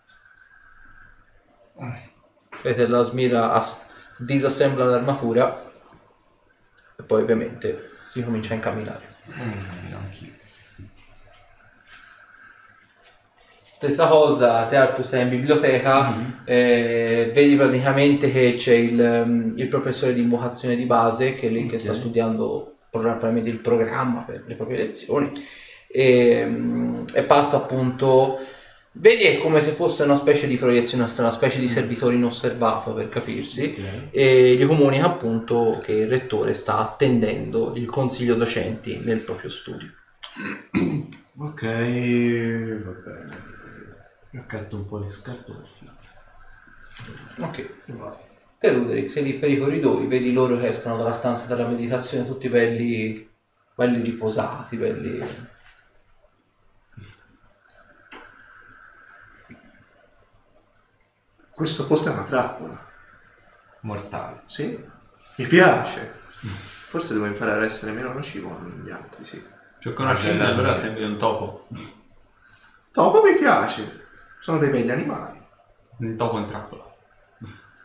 Vedete 2.61 2.87
la 2.87 3.03
smira 3.03 3.53
as- 3.53 3.85
disassembla 4.17 4.85
l'armatura 4.85 5.71
e 6.97 7.03
poi 7.03 7.21
ovviamente 7.21 7.89
si 8.11 8.23
comincia 8.23 8.51
a 8.51 8.55
incamminare. 8.55 9.15
Mm, 9.29 9.93
anch'io. 9.93 10.39
Stessa 13.69 14.05
cosa, 14.05 14.65
te 14.65 14.93
tu 14.93 15.01
sei 15.01 15.23
in 15.23 15.29
biblioteca, 15.29 16.13
eh, 16.45 17.31
vedi 17.33 17.55
praticamente 17.55 18.31
che 18.31 18.53
c'è 18.53 18.75
il, 18.75 19.23
um, 19.25 19.53
il 19.55 19.67
professore 19.69 20.13
di 20.13 20.21
invocazione 20.21 20.75
di 20.75 20.85
base 20.85 21.33
che 21.33 21.47
è 21.47 21.49
lì 21.49 21.65
che 21.65 21.79
sta 21.79 21.91
studiando 21.91 22.75
probabilmente 22.91 23.49
il 23.49 23.57
programma 23.57 24.21
per 24.21 24.43
le 24.45 24.53
proprie 24.53 24.77
lezioni 24.77 25.31
e, 25.87 26.45
mm, 26.45 27.03
e 27.13 27.23
passa 27.23 27.57
appunto, 27.57 28.39
vedi 28.93 29.23
è 29.23 29.37
come 29.37 29.61
se 29.61 29.71
fosse 29.71 30.03
una 30.03 30.15
specie 30.15 30.47
di 30.47 30.57
proiezione, 30.57 31.07
una 31.17 31.31
specie 31.31 31.59
di 31.59 31.67
servitore 31.67 32.15
inosservato 32.15 32.93
per 32.93 33.09
capirsi 33.09 33.75
e 34.11 34.55
gli 34.55 34.65
comunica 34.65 35.05
appunto 35.05 35.79
che 35.83 35.93
il 35.93 36.07
rettore 36.07 36.53
sta 36.53 36.77
attendendo 36.77 37.73
il 37.75 37.89
consiglio 37.89 38.35
docenti 38.35 38.99
nel 39.03 39.19
proprio 39.19 39.49
studio. 39.49 39.89
Ok, 41.37 41.63
va 41.63 42.91
bene. 42.91 43.29
Raccatto 44.31 44.75
un 44.75 44.85
po' 44.85 44.99
le 44.99 45.09
scartoffie. 45.09 45.89
Ok. 47.39 47.69
Te 48.59 48.71
Ruderick, 48.71 49.09
sei 49.09 49.23
lì 49.23 49.33
per 49.39 49.49
i 49.49 49.57
corridoi, 49.57 50.05
vedi 50.05 50.33
loro 50.33 50.59
che 50.59 50.67
escono 50.67 50.97
dalla 50.97 51.13
stanza 51.13 51.47
della 51.47 51.67
meditazione 51.67 52.27
tutti 52.27 52.47
belli, 52.47 53.27
belli 53.73 54.01
riposati, 54.01 54.77
belli... 54.77 55.19
Questo 61.61 61.85
posto 61.85 62.09
è 62.09 62.13
una 62.13 62.23
trappola. 62.23 62.75
Mortale. 63.81 64.41
Sì? 64.47 64.83
Mi 65.35 65.45
piace. 65.45 66.11
Forse 66.39 67.13
devo 67.13 67.27
imparare 67.27 67.61
a 67.61 67.65
essere 67.65 67.91
meno 67.91 68.11
nocivo 68.11 68.49
con 68.49 68.81
gli 68.83 68.89
altri, 68.89 69.23
sì. 69.23 69.45
Cioè 69.77 69.93
con 69.93 70.05
una 70.05 70.15
scimmia 70.15 70.47
allora 70.47 70.73
sembri 70.73 71.03
un 71.03 71.19
topo. 71.19 71.67
Topo 72.91 73.21
mi 73.21 73.35
piace. 73.37 74.07
Sono 74.39 74.57
dei 74.57 74.71
begli 74.71 74.89
animali. 74.89 75.39
Un 75.97 76.15
topo 76.15 76.39
in 76.39 76.47
trappola. 76.47 76.83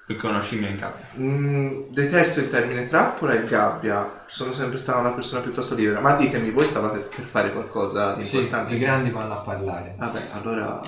Più 0.06 0.18
che 0.18 0.26
una 0.26 0.40
scimmia 0.40 0.70
in 0.70 0.78
gabbia. 0.78 1.04
Mm, 1.18 1.90
detesto 1.90 2.40
il 2.40 2.48
termine 2.48 2.88
trappola 2.88 3.34
e 3.34 3.44
gabbia. 3.44 4.22
Sono 4.24 4.52
sempre 4.52 4.78
stata 4.78 5.00
una 5.00 5.12
persona 5.12 5.42
piuttosto 5.42 5.74
libera. 5.74 6.00
Ma 6.00 6.14
ditemi, 6.14 6.50
voi 6.50 6.64
stavate 6.64 7.00
per 7.00 7.26
fare 7.26 7.52
qualcosa 7.52 8.14
di 8.14 8.24
Sì, 8.24 8.38
importante? 8.38 8.74
i 8.74 8.78
grandi 8.78 9.10
vanno 9.10 9.34
a 9.34 9.42
parlare. 9.42 9.96
Vabbè, 9.98 10.28
allora... 10.32 10.80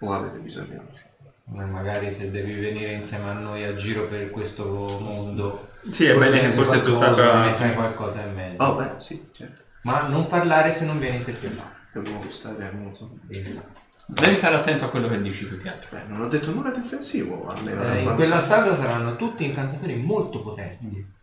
O 0.00 0.12
avete 0.12 0.38
bisogno? 0.40 0.74
Eh, 0.92 1.05
Magari 1.48 2.10
se 2.10 2.30
devi 2.32 2.54
venire 2.54 2.92
insieme 2.94 3.30
a 3.30 3.32
noi 3.34 3.64
a 3.64 3.76
giro 3.76 4.08
per 4.08 4.30
questo 4.30 4.64
mondo. 5.00 5.68
Sì, 5.90 6.06
è 6.06 6.16
bene 6.16 6.40
che 6.40 6.50
forse 6.50 6.82
tu 6.82 6.90
qualcosa, 6.90 7.14
sappia... 7.14 7.44
ne 7.44 7.52
sai 7.52 7.74
qualcosa 7.74 8.24
è 8.24 8.26
meglio. 8.30 8.64
Oh, 8.64 8.74
beh, 8.74 8.94
sì, 8.98 9.28
certo. 9.32 9.62
Ma 9.82 10.08
non 10.08 10.26
parlare 10.26 10.72
se 10.72 10.84
non 10.84 10.98
viene 10.98 11.16
interpellato. 11.16 11.74
Devo 11.92 12.24
stare 12.30 12.70
muto. 12.72 13.18
Esatto. 13.28 13.80
Devi 14.08 14.36
stare 14.36 14.56
attento 14.56 14.84
a 14.84 14.88
quello 14.90 15.08
che 15.08 15.22
dici 15.22 15.46
più 15.46 15.58
che 15.58 15.68
altro. 15.68 15.96
Beh, 15.96 16.04
non 16.08 16.22
ho 16.22 16.26
detto 16.28 16.50
nulla 16.52 16.70
di 16.70 16.80
offensivo, 16.80 17.46
almeno 17.48 17.82
Eh, 17.82 18.00
in 18.02 18.14
quella 18.14 18.40
stanza 18.40 18.76
saranno 18.76 19.14
tutti 19.16 19.44
incantatori 19.44 19.96
molto 19.96 20.42
potenti 20.42 21.14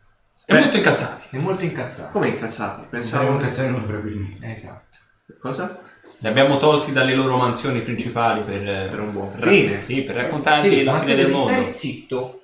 E 0.45 0.57
molto 0.57 0.77
incazzati. 0.77 1.27
e 1.35 1.39
molto 1.39 1.63
incazzati. 1.65 2.11
Come 2.13 2.27
incazzati? 2.29 2.87
Pensavo... 2.89 3.31
un 3.31 3.37
cazzino 3.39 3.81
probabilmente. 3.83 4.53
Esatto. 4.53 4.97
Cosa? 5.39 5.79
Li 6.23 6.29
abbiamo 6.29 6.57
tolti 6.57 6.93
dalle 6.93 7.15
loro 7.15 7.35
mansioni 7.35 7.81
principali 7.81 8.43
per... 8.43 8.89
Per 8.89 8.99
un 8.99 9.11
buon 9.11 9.33
fine. 9.35 9.81
Sì, 9.83 10.03
per 10.03 10.15
raccontarti 10.15 10.69
Sì, 10.69 10.83
la 10.85 10.99
fine 11.01 11.15
del 11.15 11.29
mondo. 11.31 11.49
stare 11.51 11.73
zitto. 11.73 12.43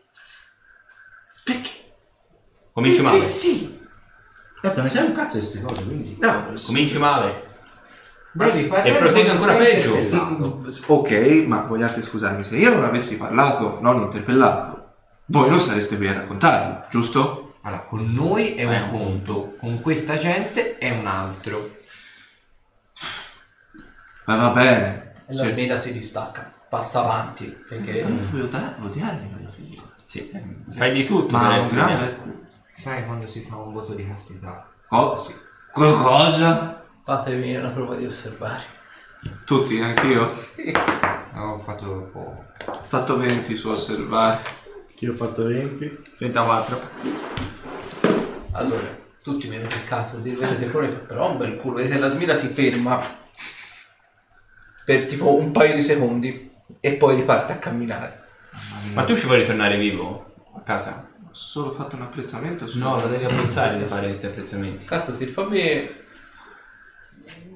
Perché? 1.46 1.70
Cominci 2.74 3.02
male. 3.02 3.18
Perché 3.20 3.32
sì. 3.32 3.80
Tanto 4.62 4.82
ne 4.82 4.90
sai 4.90 5.06
un 5.06 5.14
cazzo 5.14 5.38
di 5.38 5.46
queste 5.46 5.62
cose, 5.62 5.86
quindi... 5.86 6.18
No, 6.20 6.54
Cominci 6.66 6.98
male. 6.98 7.48
Devi 8.34 8.64
parlare 8.68 8.90
e 8.90 8.94
prosegue 8.96 9.30
ancora 9.32 9.54
peggio. 9.54 9.96
Ok, 10.88 11.12
ma 11.48 11.62
vogliate 11.62 12.02
scusarmi, 12.02 12.44
se 12.44 12.58
io 12.58 12.74
non 12.74 12.84
avessi 12.84 13.16
parlato, 13.18 13.78
non 13.80 14.02
interpellato, 14.02 14.92
voi 15.28 15.50
non 15.50 15.60
sareste 15.62 15.96
qui 15.96 16.08
a 16.10 16.14
raccontarlo, 16.16 16.86
giusto? 16.90 17.54
Allora, 17.62 17.84
con 17.84 18.12
noi 18.14 18.56
è 18.56 18.66
Eh, 18.70 18.82
un 18.82 18.90
conto, 18.90 19.56
con 19.58 19.80
questa 19.80 20.18
gente 20.18 20.78
è 20.78 20.92
un 20.92 21.08
altro. 21.08 21.78
Ma 24.30 24.36
va 24.36 24.50
bene. 24.50 25.14
E 25.26 25.34
la 25.34 25.48
smeda 25.48 25.76
si 25.76 25.92
distacca, 25.92 26.54
passa 26.70 27.00
avanti, 27.00 27.46
perché... 27.68 28.04
Voglio 28.30 28.46
da- 28.46 28.76
odiarmi 28.80 29.32
quella 29.32 29.50
figlia. 29.50 29.82
Sì, 30.06 30.30
eh, 30.30 30.44
fai 30.72 30.92
di 30.92 31.04
tutto 31.04 31.36
Ma 31.36 31.48
per 31.48 31.50
è 31.50 31.54
un 31.54 31.60
essere 31.64 31.76
gran 31.76 31.86
odiato. 31.96 32.06
bel 32.06 32.16
culo. 32.22 32.34
Sai 32.76 33.06
quando 33.06 33.26
si 33.26 33.42
fa 33.42 33.56
un 33.56 33.74
voto 33.74 33.94
di 33.96 34.08
castità? 34.08 34.70
Co- 34.88 35.26
Qualcosa? 35.74 36.86
Fatemi 37.04 37.56
una 37.56 37.70
prova 37.70 37.96
di 37.96 38.06
osservare. 38.06 38.62
Tutti, 39.46 39.82
anch'io. 39.82 40.32
Ho 41.36 41.58
fatto 41.58 42.10
poco. 42.14 42.46
Ho 42.68 42.84
fatto 42.86 43.18
20 43.18 43.56
su 43.56 43.70
osservare. 43.70 44.40
Che 44.96 45.10
ho 45.10 45.14
fatto 45.14 45.44
20. 45.46 46.02
34. 46.18 46.82
Allora, 48.52 48.96
tutti 49.24 49.48
vedono 49.48 49.70
che 49.70 49.84
casa 49.86 50.20
si 50.20 50.36
vedete 50.36 50.66
fuori, 50.68 50.88
però 50.90 51.32
un 51.32 51.38
bel 51.38 51.56
culo, 51.56 51.78
vedete 51.78 51.98
la 51.98 52.10
smira 52.10 52.36
si 52.36 52.48
ferma 52.48 53.00
per 54.90 55.06
tipo 55.06 55.36
un 55.36 55.52
paio 55.52 55.76
di 55.76 55.84
secondi 55.84 56.52
e 56.80 56.94
poi 56.94 57.14
riparte 57.14 57.54
a 57.54 57.58
camminare. 57.58 58.24
Ma 58.94 59.04
tu 59.04 59.16
ci 59.16 59.28
vuoi 59.28 59.42
ritornare 59.42 59.78
vivo 59.78 60.34
a 60.56 60.62
casa? 60.62 61.12
Ho 61.30 61.30
solo 61.32 61.70
fatto 61.70 61.96
un 61.96 62.02
apprezzamento 62.02 62.66
su... 62.66 62.80
No, 62.80 63.00
lo 63.00 63.08
devi 63.08 63.26
apprezzare 63.26 63.78
di 63.78 63.84
fare 63.84 64.08
questi 64.08 64.26
apprezzamenti. 64.26 64.86
Casa 64.86 65.14
si 65.14 65.28
fammi 65.28 65.88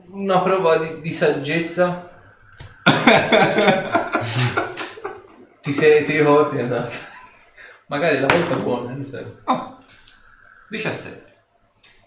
una 0.09 0.41
prova 0.41 0.77
di, 0.77 1.01
di 1.01 1.09
saggezza. 1.09 2.07
ti, 5.59 5.71
sei, 5.71 6.03
ti 6.05 6.15
ricordi, 6.15 6.59
esatto. 6.59 6.97
Magari 7.87 8.19
la 8.19 8.27
volta 8.27 8.57
buona, 8.57 8.91
ne 8.91 9.03
sai. 9.03 9.25
Oh, 9.45 9.79
17. 10.69 11.23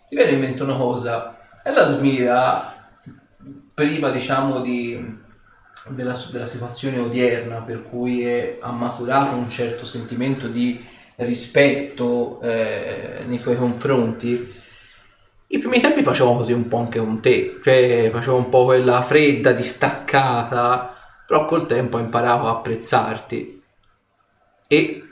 ti 0.08 0.14
viene 0.14 0.30
in 0.30 0.38
mente 0.38 0.62
una 0.62 0.76
cosa 0.76 1.36
e 1.64 1.72
la 1.72 1.84
smira 1.84 2.75
prima 3.76 4.08
diciamo 4.08 4.62
di, 4.62 5.18
della, 5.90 6.18
della 6.30 6.46
situazione 6.46 6.98
odierna 6.98 7.60
per 7.60 7.82
cui 7.82 8.24
è- 8.24 8.56
ha 8.62 8.70
maturato 8.72 9.36
un 9.36 9.50
certo 9.50 9.84
sentimento 9.84 10.48
di 10.48 10.82
rispetto 11.16 12.40
eh, 12.40 13.24
nei 13.26 13.38
tuoi 13.38 13.56
confronti 13.56 14.54
i 15.48 15.58
primi 15.58 15.80
tempi 15.80 16.02
facevo 16.02 16.36
così 16.38 16.52
un 16.52 16.68
po' 16.68 16.78
anche 16.78 16.98
con 16.98 17.20
te 17.20 17.58
cioè 17.62 18.08
facevo 18.12 18.36
un 18.36 18.48
po' 18.48 18.64
quella 18.64 19.02
fredda 19.02 19.52
distaccata 19.52 20.94
però 21.26 21.44
col 21.44 21.66
tempo 21.66 21.98
ho 21.98 22.00
imparato 22.00 22.46
a 22.46 22.52
apprezzarti 22.52 23.62
e 24.68 25.02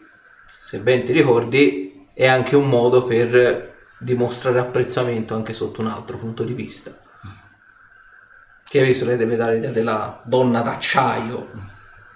se 0.47 0.81
ben 0.81 1.05
ti 1.05 1.13
ricordi 1.13 2.07
è 2.15 2.27
anche 2.27 2.57
un 2.57 2.69
modo 2.69 3.05
per 3.05 3.75
dimostrare 4.01 4.59
apprezzamento 4.59 5.35
anche 5.35 5.53
sotto 5.53 5.81
un 5.81 5.89
altro 5.89 6.17
punto 6.19 6.45
di 6.45 6.55
vista. 6.55 7.04
Che 8.75 8.83
visto 8.83 9.05
lei 9.05 9.17
deve 9.17 9.37
dare 9.37 9.55
l'idea 9.55 9.71
della 9.71 10.21
donna 10.25 10.61
d'acciaio, 10.61 11.49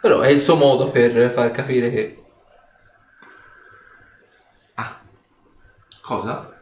però 0.00 0.22
è 0.22 0.28
il 0.28 0.40
suo 0.40 0.56
modo 0.56 0.90
per 0.90 1.30
far 1.30 1.52
capire 1.52 1.88
che 1.88 2.24
Cosa? 6.02 6.52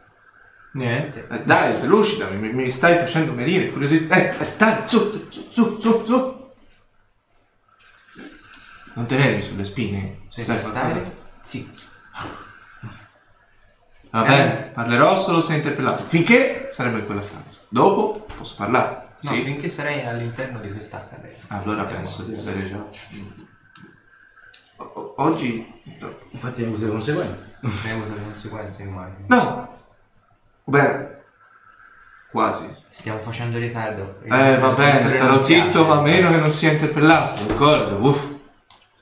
Niente. 0.73 1.27
Eh, 1.31 1.43
dai, 1.45 1.87
lucidami, 1.87 2.37
mi, 2.37 2.53
mi 2.53 2.69
stai 2.69 2.97
facendo 2.97 3.33
venire 3.33 3.71
curiosità. 3.71 4.15
Eh, 4.17 4.35
eh, 4.37 4.53
dai, 4.55 4.87
su, 4.87 5.29
su, 5.29 5.47
su, 5.49 5.79
su, 5.79 6.05
su. 6.05 6.51
Non 8.93 9.07
tenermi 9.07 9.41
sulle 9.41 9.63
spine. 9.63 10.27
Se 10.27 10.43
sai 10.43 10.61
qualcosa. 10.61 11.11
zitto. 11.41 11.81
Va 14.11 14.21
bene, 14.21 14.69
parlerò 14.75 15.17
solo 15.17 15.41
se 15.41 15.55
interpellato. 15.55 16.03
Finché 16.03 16.67
saremo 16.69 16.99
in 16.99 17.05
quella 17.07 17.23
stanza. 17.23 17.61
Dopo 17.69 18.27
posso 18.37 18.53
parlare. 18.57 19.06
No, 19.21 19.31
sì? 19.31 19.41
finché 19.41 19.67
sarei 19.69 20.05
all'interno 20.05 20.59
di 20.59 20.71
questa 20.71 20.97
accademia. 20.97 21.37
Allora 21.47 21.81
Andiamo 21.81 22.01
penso 22.01 22.23
di 22.23 22.35
avere 22.35 22.63
già. 22.65 22.87
O- 24.77 24.83
o- 24.83 25.13
Oggi. 25.17 25.81
Infatti 26.31 26.61
hai 26.61 26.67
avuto 26.67 26.85
le 26.85 26.91
conseguenze. 26.91 27.57
Ne 27.61 27.69
hai 27.83 27.91
avuto 27.91 28.13
le 28.13 28.21
conseguenze, 28.31 28.81
immagino. 28.83 29.25
No! 29.27 29.75
Beh, 30.65 31.15
quasi. 32.29 32.75
Stiamo 32.89 33.19
facendo 33.19 33.57
ritardo. 33.57 34.19
Eh, 34.23 34.57
va 34.57 34.69
bene, 34.73 35.09
starò 35.09 35.41
zitto 35.41 35.91
a 35.91 36.01
meno 36.01 36.29
che 36.29 36.37
non 36.37 36.51
sia 36.51 36.71
interpellato, 36.73 37.43
d'accordo? 37.45 38.07
Uff. 38.07 38.35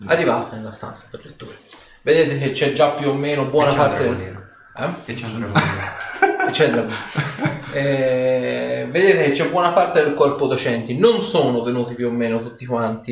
arrivate 0.06 0.56
nella 0.56 0.72
stanza 0.72 1.06
del 1.10 1.22
lettore. 1.24 1.58
Vedete 2.04 2.38
che 2.38 2.52
c'è 2.52 2.72
già 2.74 2.90
più 2.92 3.10
o 3.10 3.14
meno 3.14 3.46
buona 3.46 3.72
E 3.72 3.76
parte... 3.76 4.44
Eh? 4.78 4.90
E 5.06 5.14
c'è 5.14 5.26
un 5.26 5.40
dragoniero. 5.40 6.48
E 6.48 6.52
c'è 6.52 6.66
il 6.66 6.72
dragone. 6.72 7.64
Eh, 7.76 8.88
vedete 8.90 9.32
c'è 9.32 9.50
buona 9.50 9.74
parte 9.74 10.02
del 10.02 10.14
corpo 10.14 10.48
docenti, 10.48 10.98
non 10.98 11.20
sono 11.20 11.62
venuti 11.62 11.94
più 11.94 12.08
o 12.08 12.12
meno 12.12 12.42
tutti 12.42 12.66
quanti. 12.66 13.12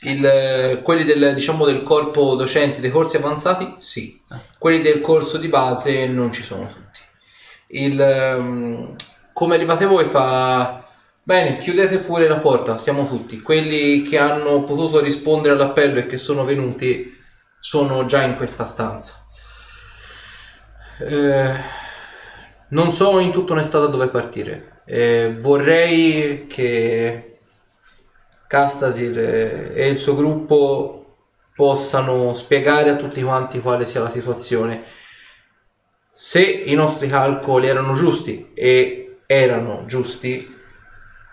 Il, 0.00 0.26
eh, 0.26 0.80
quelli 0.82 1.04
del, 1.04 1.32
diciamo, 1.32 1.64
del 1.64 1.84
corpo 1.84 2.34
docenti 2.34 2.80
dei 2.80 2.90
corsi 2.90 3.16
avanzati, 3.16 3.76
sì. 3.78 4.20
Quelli 4.58 4.80
del 4.80 5.00
corso 5.00 5.38
di 5.38 5.46
base 5.46 6.08
non 6.08 6.32
ci 6.32 6.42
sono 6.42 6.66
tutti. 6.66 7.00
Il, 7.68 8.00
ehm, 8.00 8.96
come 9.32 9.54
arrivate 9.54 9.86
voi 9.86 10.04
fa... 10.06 10.84
Bene, 11.22 11.58
chiudete 11.58 11.98
pure 11.98 12.26
la 12.26 12.40
porta, 12.40 12.78
siamo 12.78 13.06
tutti. 13.06 13.40
Quelli 13.40 14.02
che 14.02 14.18
hanno 14.18 14.64
potuto 14.64 14.98
rispondere 14.98 15.54
all'appello 15.54 16.00
e 16.00 16.06
che 16.06 16.18
sono 16.18 16.44
venuti 16.44 17.16
sono 17.60 18.04
già 18.06 18.22
in 18.24 18.34
questa 18.34 18.64
stanza. 18.64 19.24
Eh, 20.98 21.81
non 22.72 22.92
so 22.92 23.18
in 23.18 23.32
tutta 23.32 23.52
onestà 23.52 23.78
da 23.78 23.86
dove 23.86 24.08
partire. 24.08 24.82
Eh, 24.84 25.36
vorrei 25.38 26.46
che 26.46 27.38
Castasir 28.46 29.18
e 29.74 29.88
il 29.88 29.96
suo 29.96 30.14
gruppo 30.14 30.98
possano 31.54 32.32
spiegare 32.32 32.90
a 32.90 32.96
tutti 32.96 33.22
quanti 33.22 33.60
quale 33.60 33.86
sia 33.86 34.02
la 34.02 34.10
situazione. 34.10 34.82
Se 36.10 36.42
i 36.42 36.74
nostri 36.74 37.08
calcoli 37.08 37.68
erano 37.68 37.94
giusti 37.94 38.50
e 38.54 39.20
erano 39.26 39.84
giusti, 39.86 40.60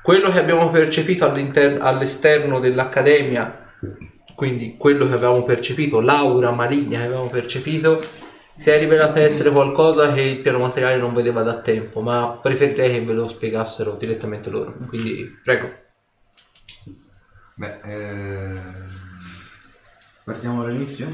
quello 0.01 0.29
che 0.29 0.39
abbiamo 0.39 0.69
percepito 0.69 1.25
all'esterno 1.25 2.59
dell'accademia, 2.59 3.65
quindi 4.35 4.77
quello 4.77 5.07
che 5.07 5.15
avevamo 5.15 5.43
percepito, 5.43 5.99
l'aura 5.99 6.51
maligna 6.51 6.99
che 6.99 7.05
avevamo 7.05 7.27
percepito, 7.27 8.01
si 8.59 8.69
è 8.69 8.77
rivelata 8.77 9.21
essere 9.21 9.51
qualcosa 9.51 10.11
che 10.11 10.21
il 10.21 10.39
piano 10.41 10.59
materiale 10.59 10.97
non 10.97 11.13
vedeva 11.13 11.43
da 11.43 11.61
tempo, 11.61 12.01
ma 12.01 12.37
preferirei 12.41 12.91
che 12.91 13.01
ve 13.01 13.13
lo 13.13 13.25
spiegassero 13.25 13.93
direttamente 13.93 14.49
loro. 14.49 14.75
Quindi, 14.85 15.39
prego. 15.41 15.71
Beh, 17.55 17.79
ehm, 17.83 18.87
Partiamo 20.25 20.63
dall'inizio? 20.63 21.07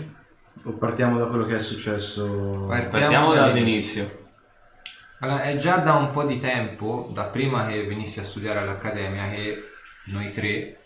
O 0.64 0.72
partiamo 0.72 1.20
da 1.20 1.28
quello 1.28 1.46
che 1.46 1.58
è 1.58 1.60
successo? 1.60 2.66
Partiamo 2.68 3.36
dall'inizio. 3.36 4.24
Allora, 5.20 5.44
è 5.44 5.56
già 5.56 5.78
da 5.78 5.94
un 5.94 6.10
po' 6.10 6.24
di 6.24 6.40
tempo, 6.40 7.12
da 7.14 7.26
prima 7.26 7.68
che 7.68 7.86
venissi 7.86 8.20
a 8.20 8.26
studiare 8.26 8.60
all'Accademia, 8.60 9.30
che 9.30 9.70
noi 10.06 10.34
tre 10.34 10.78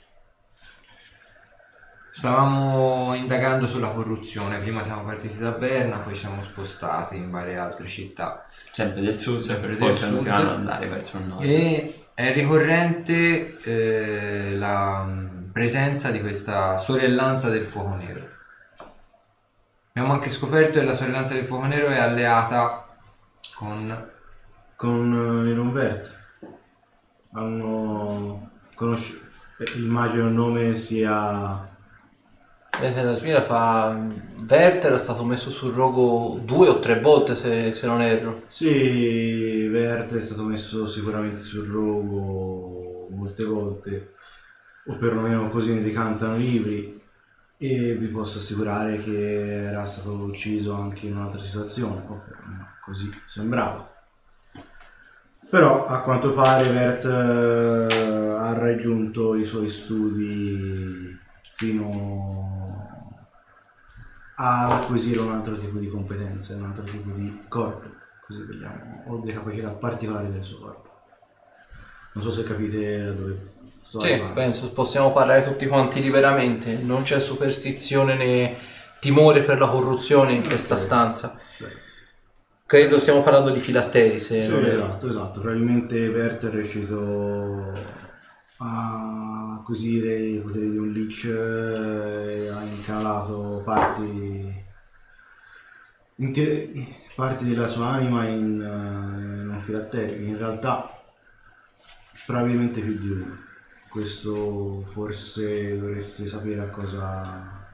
stavamo 2.20 3.14
indagando 3.16 3.66
sulla 3.66 3.88
corruzione. 3.88 4.58
Prima 4.58 4.84
siamo 4.84 5.06
partiti 5.06 5.38
da 5.38 5.52
Berna, 5.52 6.00
poi 6.00 6.14
siamo 6.16 6.44
spostati 6.44 7.16
in 7.16 7.32
varie 7.32 7.58
altre 7.58 7.88
città. 7.88 8.46
Sempre 8.74 9.00
del 9.00 9.18
sud, 9.18 9.40
Sempre 9.40 9.78
del 9.78 9.94
sud. 9.94 10.24
piano 10.24 10.50
andare 10.50 10.90
verso 10.90 11.18
il 11.18 11.24
nord. 11.24 11.42
E 11.46 12.08
è 12.14 12.34
ricorrente 12.34 13.58
eh, 13.62 14.58
la 14.58 15.06
mm, 15.06 15.52
presenza 15.52 16.12
di 16.12 16.20
questa 16.20 16.78
sorellanza 16.78 17.48
del 17.48 17.64
fuoco 17.64 17.96
nero. 17.96 18.28
Abbiamo 19.94 20.12
anche 20.12 20.30
scoperto 20.30 20.80
che 20.80 20.86
la 20.86 20.96
sorellanza 20.96 21.36
del 21.36 21.46
fuoco 21.46 21.68
nero 21.68 21.88
è 21.88 22.00
alleata 22.00 22.86
con 23.56 24.10
Con 24.76 25.46
eh, 25.46 25.52
il 25.52 25.58
Umberto. 25.58 26.10
Hanno 27.32 28.50
conosciuto. 28.76 29.26
Immagino 29.78 30.28
il 30.28 30.34
nome 30.34 30.76
sia. 30.76 31.69
Vedete, 32.78 33.04
la 33.04 33.14
smira 33.14 33.42
fa... 33.42 34.28
Vert 34.42 34.84
era 34.84 34.98
stato 34.98 35.24
messo 35.24 35.50
sul 35.52 35.74
rogo 35.74 36.40
due 36.44 36.70
o 36.70 36.80
tre 36.80 37.00
volte, 37.00 37.36
se, 37.36 37.72
se 37.74 37.86
non 37.86 38.02
erro. 38.02 38.42
Sì, 38.48 39.68
Verte 39.68 40.18
è 40.18 40.22
stato 40.22 40.44
messo 40.44 40.88
sicuramente 40.88 41.42
sul 41.42 41.68
rogo 41.68 43.08
molte 43.12 43.44
volte, 43.44 44.14
o 44.88 44.96
perlomeno 44.96 45.50
così 45.50 45.74
ne 45.74 45.84
decantano 45.84 46.36
i 46.36 46.40
libri. 46.40 47.02
E 47.62 47.94
vi 47.94 48.08
posso 48.08 48.40
assicurare 48.40 48.96
che 48.96 49.66
era 49.66 49.86
stato 49.86 50.14
ucciso 50.14 50.74
anche 50.74 51.08
in 51.08 51.18
un'altra 51.18 51.40
situazione, 51.40 52.02
o 52.08 52.24
perlomeno 52.26 52.68
così 52.84 53.12
sembrava. 53.26 53.88
Però 55.50 55.86
a 55.86 56.02
quanto 56.02 56.34
pare 56.34 56.70
Vert 56.70 57.06
eh, 57.06 58.38
ha 58.38 58.54
raggiunto 58.54 59.36
i 59.36 59.44
suoi 59.44 59.68
studi 59.68 61.19
fino 61.60 62.96
ad 64.38 64.72
acquisire 64.72 65.20
un 65.20 65.34
altro 65.34 65.58
tipo 65.58 65.78
di 65.78 65.90
competenze, 65.90 66.54
un 66.54 66.64
altro 66.64 66.84
tipo 66.84 67.12
di 67.12 67.44
corpo, 67.50 67.90
così 68.26 68.46
vogliamo, 68.46 69.04
o 69.08 69.18
delle 69.18 69.34
capacità 69.34 69.68
particolari 69.72 70.32
del 70.32 70.46
suo 70.46 70.60
corpo. 70.60 70.88
Non 72.14 72.24
so 72.24 72.32
se 72.32 72.44
capite 72.44 73.14
dove 73.14 73.52
sto 73.82 74.00
Sì, 74.00 74.12
arrivando. 74.14 74.34
penso 74.36 74.72
possiamo 74.72 75.12
parlare 75.12 75.44
tutti 75.44 75.68
quanti 75.68 76.02
liberamente. 76.02 76.78
Non 76.78 77.02
c'è 77.02 77.20
superstizione 77.20 78.16
né 78.16 78.56
timore 79.02 79.44
per 79.44 79.60
la 79.60 79.68
corruzione 79.68 80.32
in 80.34 80.44
questa 80.48 80.78
stanza. 80.78 81.38
Credo 82.66 82.98
stiamo 83.00 83.22
parlando 83.22 83.50
di 83.50 83.60
filatteri, 83.60 84.18
se 84.20 84.44
Sì, 84.44 84.50
non 84.50 84.64
esatto, 84.64 85.10
esatto. 85.10 85.42
Probabilmente 85.42 86.10
Vert 86.10 86.48
è 86.48 86.50
riuscito 86.52 87.74
a 88.60 89.29
acquisire 89.60 90.18
i 90.18 90.40
poteri 90.40 90.70
di 90.72 90.78
un 90.78 90.94
eh, 90.96 92.46
e 92.46 92.50
ha 92.50 92.64
incanato 92.64 93.62
parti, 93.64 94.66
intere- 96.16 96.72
parti 97.16 97.46
della 97.46 97.68
sua 97.68 97.90
anima 97.90 98.26
in, 98.26 98.62
eh, 98.62 99.42
in 99.42 99.50
un 99.50 99.60
filatterio. 99.62 100.26
In 100.26 100.38
realtà, 100.38 101.04
probabilmente 102.26 102.82
più 102.82 102.96
di 102.96 103.10
uno. 103.10 103.38
Questo 103.90 104.86
forse 104.92 105.78
dovreste 105.78 106.26
sapere 106.28 106.62
a 106.62 106.70
cosa. 106.70 107.68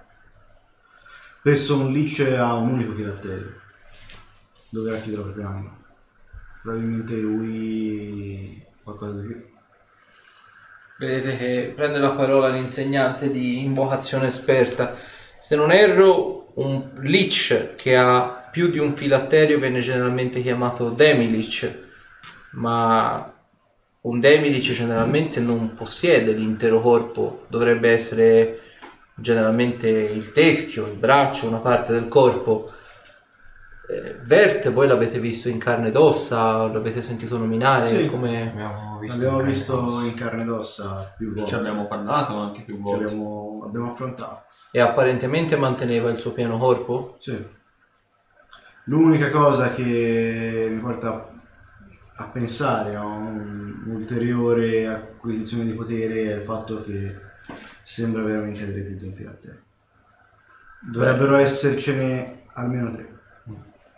Spesso 1.40 1.80
un 1.80 1.92
leech 1.92 2.22
ha 2.38 2.56
un 2.56 2.72
unico 2.72 2.94
filatterio 2.94 3.62
dove 4.70 4.92
racchiude 4.92 5.18
la 5.18 5.24
propria 5.24 5.48
anima. 5.50 5.78
Probabilmente 6.62 7.16
lui 7.18 8.66
qualcosa 8.82 9.20
di 9.20 9.28
più. 9.28 9.55
Vedete 10.98 11.36
che 11.36 11.74
prende 11.76 12.00
la 12.00 12.12
parola 12.12 12.48
l'insegnante 12.48 13.30
di 13.30 13.64
invocazione 13.64 14.28
esperta. 14.28 14.96
Se 15.38 15.58
non 15.58 15.72
erro, 15.72 16.54
un 16.56 16.92
lich 17.02 17.74
che 17.76 17.98
ha 17.98 18.48
più 18.50 18.70
di 18.70 18.80
un 18.80 18.96
filatterio 18.96 19.60
viene 19.60 19.82
generalmente 19.82 20.42
chiamato 20.42 20.90
demilich, 20.92 21.84
ma 22.52 23.30
un 24.00 24.20
demilich 24.22 24.72
generalmente 24.72 25.42
non 25.42 25.74
possiede 25.74 26.32
l'intero 26.32 26.80
corpo, 26.80 27.46
dovrebbe 27.50 27.92
essere 27.92 28.62
generalmente 29.16 29.90
il 29.90 30.32
teschio, 30.32 30.86
il 30.86 30.98
braccio, 30.98 31.48
una 31.48 31.60
parte 31.60 31.92
del 31.92 32.08
corpo. 32.08 32.72
Eh, 33.88 34.20
Vert, 34.24 34.72
voi 34.72 34.88
l'avete 34.88 35.20
visto 35.20 35.48
in 35.48 35.60
carne 35.60 35.90
ed 35.90 35.96
ossa, 35.96 36.66
l'avete 36.68 37.02
sentito 37.02 37.38
nominare? 37.38 37.88
Sì. 37.88 38.08
Come... 38.08 38.50
Abbiamo 38.52 38.98
visto 39.00 39.22
L'abbiamo 39.22 39.40
in 39.40 39.46
carne 39.46 39.52
visto 39.52 39.74
ed 39.74 39.84
ossa. 39.84 40.06
in 40.06 40.14
carne 40.16 40.42
ed 40.42 40.50
ossa 40.50 41.14
più 41.18 41.34
volte. 41.34 41.50
Ci 41.50 41.56
abbiamo 41.56 41.88
parlato 41.88 42.38
anche 42.38 42.62
più 42.64 42.76
Ci 42.76 42.82
volte. 42.82 43.04
abbiamo, 43.04 43.64
abbiamo 43.66 43.88
affrontato. 43.88 44.44
E 44.72 44.80
apparentemente 44.80 45.56
manteneva 45.56 46.10
il 46.10 46.18
suo 46.18 46.32
pieno 46.32 46.58
corpo? 46.58 47.18
Sì. 47.20 47.46
L'unica 48.86 49.30
cosa 49.30 49.72
che 49.72 50.68
mi 50.72 50.80
porta 50.80 51.32
a 52.18 52.30
pensare 52.30 52.96
a 52.96 53.04
un'ulteriore 53.04 54.88
acquisizione 54.88 55.66
di 55.66 55.74
potere 55.74 56.32
è 56.32 56.36
il 56.36 56.42
fatto 56.42 56.82
che 56.84 57.16
sembra 57.84 58.24
veramente 58.24 58.64
avere 58.64 58.82
più 58.82 58.98
di 58.98 59.06
un 59.06 59.14
filatterio. 59.14 59.62
Dovrebbero 60.92 61.36
essercene 61.36 62.44
almeno 62.54 62.92
tre. 62.92 63.14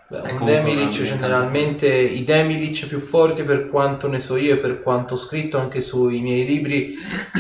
Beh, 0.10 0.20
un 0.20 0.42
una 0.42 0.88
generalmente, 0.88 1.88
i 1.88 2.24
Demilich 2.24 2.88
più 2.88 3.00
forti 3.00 3.44
per 3.44 3.66
quanto 3.66 4.08
ne 4.08 4.22
so 4.22 4.38
io 4.38 4.54
e 4.54 4.58
per 4.58 4.80
quanto 4.80 5.16
ho 5.16 5.18
scritto 5.18 5.58
anche 5.58 5.82
sui 5.82 6.22
miei 6.22 6.46
libri, 6.46 6.94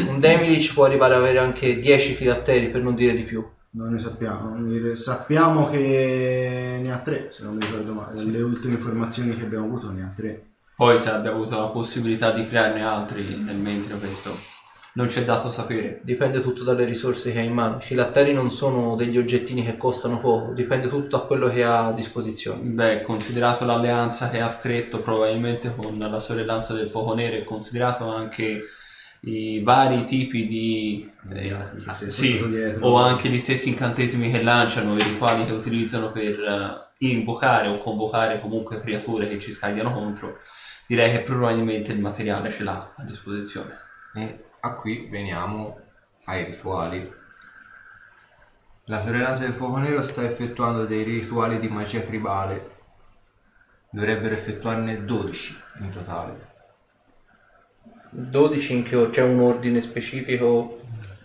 un 0.08 0.20
Demilich 0.20 0.74
può 0.74 0.84
arrivare 0.84 1.16
ad 1.16 1.22
avere 1.22 1.40
anche 1.40 1.80
10 1.80 2.14
filatteri 2.14 2.70
per 2.70 2.82
non 2.82 2.96
dire 2.96 3.14
di 3.14 3.24
più. 3.24 3.46
Non 3.72 3.92
ne 3.94 4.00
sappiamo. 4.00 4.56
Ne- 4.58 4.96
Sappiamo 4.96 5.66
che 5.68 6.80
ne 6.82 6.92
ha 6.92 6.98
tre, 6.98 7.28
se 7.30 7.44
non 7.44 7.56
mi 7.56 7.62
ricordo 7.62 7.94
male. 7.94 8.22
Le 8.24 8.42
ultime 8.42 8.74
informazioni 8.74 9.36
che 9.36 9.44
abbiamo 9.44 9.66
avuto 9.66 9.92
ne 9.92 10.04
ha 10.04 10.12
tre. 10.14 10.48
Poi 10.76 10.98
se 10.98 11.10
abbiamo 11.10 11.38
avuto 11.38 11.58
la 11.58 11.68
possibilità 11.68 12.32
di 12.32 12.48
crearne 12.48 12.84
altri 12.84 13.38
nel 13.38 13.56
mentre 13.56 13.96
questo 13.98 14.57
non 14.98 15.08
ci 15.10 15.20
è 15.20 15.24
dato 15.24 15.52
sapere. 15.52 16.00
Dipende 16.02 16.42
tutto 16.42 16.64
dalle 16.64 16.84
risorse 16.84 17.32
che 17.32 17.38
ha 17.38 17.44
in 17.44 17.54
mano. 17.54 17.78
I 17.78 17.82
filatteri 17.82 18.34
non 18.34 18.50
sono 18.50 18.96
degli 18.96 19.20
oggettini 19.20 19.64
che 19.64 19.78
costano 19.78 20.20
poco, 20.20 20.54
dipende 20.54 20.90
tutto 20.90 21.18
da 21.18 21.24
quello 21.24 21.50
che 21.50 21.64
ha 21.64 21.86
a 21.86 21.94
disposizione. 21.94 22.68
Beh, 22.68 23.02
considerato 23.02 23.64
l'alleanza 23.64 24.28
che 24.30 24.42
ha 24.42 24.48
stretto 24.48 25.00
probabilmente 25.00 25.74
con 25.76 26.00
la 26.00 26.20
sorellanza 26.20 26.74
del 26.74 26.90
fuoco 26.90 27.14
nero 27.14 27.36
e 27.36 27.44
considerato 27.44 28.10
anche 28.10 28.64
i 29.22 29.62
vari 29.62 30.04
tipi 30.04 30.48
di 30.48 31.12
si 31.92 32.06
è 32.06 32.10
sì, 32.10 32.42
o 32.80 32.98
anche 32.98 33.30
gli 33.30 33.40
stessi 33.40 33.70
incantesimi 33.70 34.32
che 34.32 34.42
lanciano, 34.42 34.96
i 34.96 35.04
rituali 35.04 35.46
che 35.46 35.52
utilizzano 35.52 36.12
per 36.12 36.40
eh, 36.40 37.06
invocare 37.06 37.68
o 37.68 37.78
convocare 37.78 38.40
comunque 38.40 38.80
creature 38.80 39.28
che 39.28 39.38
ci 39.38 39.52
scagliano 39.52 39.94
contro, 39.94 40.38
direi 40.88 41.12
che 41.12 41.20
probabilmente 41.20 41.92
il 41.92 42.00
materiale 42.00 42.50
ce 42.50 42.64
l'ha 42.64 42.94
a 42.96 43.04
disposizione. 43.04 43.86
E 44.16 44.46
a 44.68 44.76
qui 44.76 45.08
veniamo 45.10 45.80
ai 46.26 46.44
rituali. 46.46 47.02
La 48.86 49.02
sorellanza 49.02 49.44
del 49.44 49.54
fuoco 49.54 49.78
nero 49.78 50.02
sta 50.02 50.24
effettuando 50.24 50.86
dei 50.86 51.04
rituali 51.04 51.60
di 51.60 51.68
magia 51.68 52.00
tribale. 52.02 52.76
Dovrebbero 53.90 54.34
effettuarne 54.34 55.04
12 55.04 55.62
in 55.84 55.92
totale. 55.92 56.46
12 58.12 58.74
in 58.74 58.84
che 58.84 59.10
c'è 59.10 59.24
un 59.24 59.40
ordine 59.42 59.82
specifico? 59.82 60.82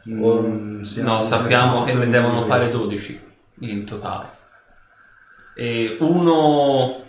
Mm, 0.08 0.82
No, 0.96 1.22
sappiamo 1.22 1.84
che 1.84 1.92
ne 1.94 2.08
devono 2.08 2.44
fare 2.44 2.60
questo. 2.62 2.78
12 2.78 3.20
in 3.60 3.84
totale. 3.84 4.28
E 5.54 5.96
uno 6.00 7.04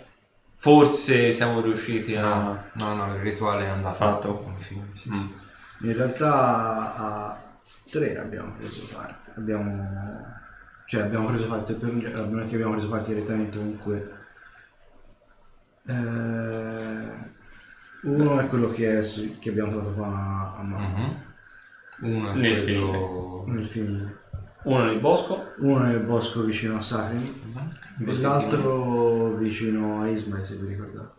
forse 0.56 1.32
siamo 1.32 1.60
riusciti 1.60 2.14
a... 2.14 2.70
No, 2.74 2.94
no, 2.94 3.06
no, 3.06 3.14
il 3.16 3.20
rituale 3.22 3.64
è 3.64 3.68
andato 3.68 3.96
Fatto. 3.96 4.28
a 4.30 4.40
buon 4.42 4.56
fine. 4.56 4.90
Sì, 4.92 5.10
Mm. 5.10 5.14
sì. 5.14 5.34
In 5.84 5.96
realtà 5.96 6.94
a 6.96 7.42
tre 7.90 8.18
abbiamo 8.18 8.54
preso 8.54 8.86
parte. 8.94 9.32
Abbiamo, 9.36 10.26
cioè 10.86 11.02
abbiamo 11.02 11.26
preso 11.26 11.46
parte 11.46 11.74
per 11.74 11.92
non 11.92 12.40
è 12.40 12.46
che 12.46 12.54
abbiamo 12.54 12.72
preso 12.72 12.88
parte 12.88 13.12
direttamente 13.12 13.58
comunque. 13.58 14.12
Eh, 15.86 17.32
uno 18.02 18.38
è 18.40 18.46
quello 18.46 18.70
che, 18.70 18.98
è 18.98 19.02
su- 19.02 19.38
che 19.38 19.50
abbiamo 19.50 19.70
trovato 19.72 19.92
qua 19.92 20.54
a 20.56 20.62
mano 20.62 20.88
Mhm. 20.88 21.22
Uno 22.16 22.30
è 22.32 22.34
Nel 22.34 22.62
quello... 22.62 23.44
nel 23.46 23.66
film. 23.66 24.18
Uno 24.64 24.84
nel 24.84 24.98
bosco, 24.98 25.52
Uno 25.58 25.78
nel 25.84 26.00
bosco 26.00 26.42
vicino 26.42 26.76
a 26.76 26.80
Sachen 26.80 27.22
e 27.98 28.18
l'altro 28.20 29.34
vicino 29.36 30.00
a 30.02 30.08
Ismail 30.08 30.44
se 30.44 30.56
vi 30.56 30.68
ricordate. 30.68 31.12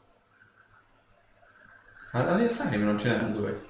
ma 2.14 2.24
la 2.24 2.36
via 2.36 2.50
Sarim 2.50 2.84
non 2.84 2.98
ce 2.98 3.10
n'erano 3.10 3.34
due. 3.36 3.65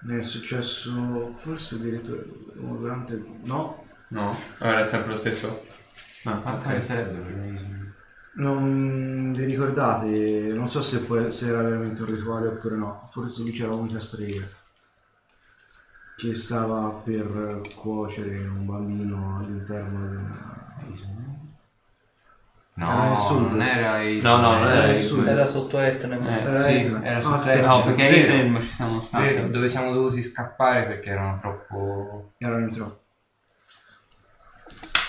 Ne 0.00 0.16
è 0.18 0.20
successo 0.22 1.34
forse 1.36 1.76
addirittura 1.76 2.22
durante... 2.54 3.22
no, 3.44 3.84
No? 4.10 4.36
Allora 4.58 4.80
è 4.80 4.84
sempre 4.84 5.12
lo 5.12 5.16
stesso? 5.18 5.62
Ah, 6.24 6.42
Ma 6.44 6.56
quale 6.58 6.80
ok. 6.80 6.82
sarebbe? 6.82 7.94
Non 8.36 9.32
vi 9.32 9.44
ricordate, 9.44 10.52
non 10.54 10.70
so 10.70 10.80
se, 10.80 11.04
può- 11.04 11.28
se 11.30 11.48
era 11.48 11.62
veramente 11.62 12.02
un 12.02 12.08
rituale 12.08 12.48
oppure 12.48 12.76
no, 12.76 13.02
forse 13.06 13.42
lì 13.42 13.50
c'era 13.50 13.72
l'unica 13.72 14.00
strega 14.00 14.46
che 16.14 16.34
stava 16.34 17.00
per 17.02 17.72
cuocere 17.74 18.46
un 18.46 18.66
bambino 18.66 19.38
all'interno 19.38 20.06
di 20.10 20.16
una 20.16 20.74
No, 22.78 22.90
Era 22.92 23.08
nel 23.08 23.18
sud. 23.18 23.40
non 23.50 23.62
era 23.62 24.02
il... 24.02 24.22
No, 24.22 24.36
no, 24.36 24.52
non 24.58 24.68
era 24.68 24.84
il 24.84 24.90
il 24.92 24.98
sud. 24.98 25.26
Era 25.26 25.46
sotto 25.46 25.78
Etna. 25.80 26.16
Eh, 26.16 26.42
Era 26.42 26.62
sì, 26.62 26.74
Etna. 26.76 27.02
era 27.04 27.18
Ah, 27.18 27.22
sotto. 27.22 27.48
Etna. 27.48 27.66
No, 27.66 27.82
perché 27.82 28.06
a. 28.06 28.10
Isem 28.10 28.60
ci 28.60 28.68
siamo 28.68 29.00
stati. 29.00 29.24
Vero, 29.24 29.48
dove 29.48 29.68
siamo 29.68 29.92
dovuti 29.92 30.22
scappare 30.22 30.84
perché 30.84 31.10
erano 31.10 31.38
troppo... 31.40 32.32
Erano 32.38 32.60
in 32.60 32.72
troppo. 32.72 33.00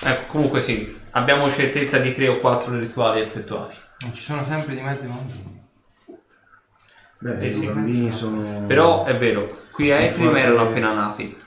Ecco, 0.01 0.25
comunque 0.27 0.61
sì, 0.61 0.97
abbiamo 1.11 1.49
certezza 1.51 1.99
di 1.99 2.13
3 2.13 2.27
o 2.29 2.37
4 2.39 2.79
rituali 2.79 3.21
effettuati. 3.21 3.75
Non 3.99 4.13
ci 4.13 4.21
sono 4.23 4.43
sempre 4.43 4.73
di 4.73 4.81
mezzo 4.81 5.03
bambini. 5.05 5.67
Beh, 7.19 7.39
Eh 7.39 7.47
i 7.47 7.53
sì, 7.53 7.67
bambini 7.67 8.11
sono... 8.11 8.65
Però 8.65 9.03
è 9.05 9.15
vero, 9.17 9.47
qui 9.71 9.91
a 9.91 9.97
Efrim 9.99 10.35
erano 10.35 10.61
appena 10.61 10.93
nati. 10.93 11.37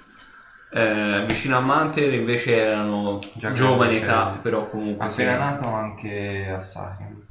Eh, 0.75 1.25
vicino 1.27 1.57
a 1.59 1.61
Manter 1.61 2.15
invece 2.15 2.57
erano 2.57 3.19
Già 3.35 3.53
giovani 3.53 3.97
età, 3.97 4.33
sì. 4.35 4.39
però 4.41 4.69
comunque 4.69 5.11
sì. 5.11 5.23
Appena 5.23 5.51
nato 5.51 5.69
anche 5.69 6.49
a 6.49 6.61
Sachen. 6.61 7.27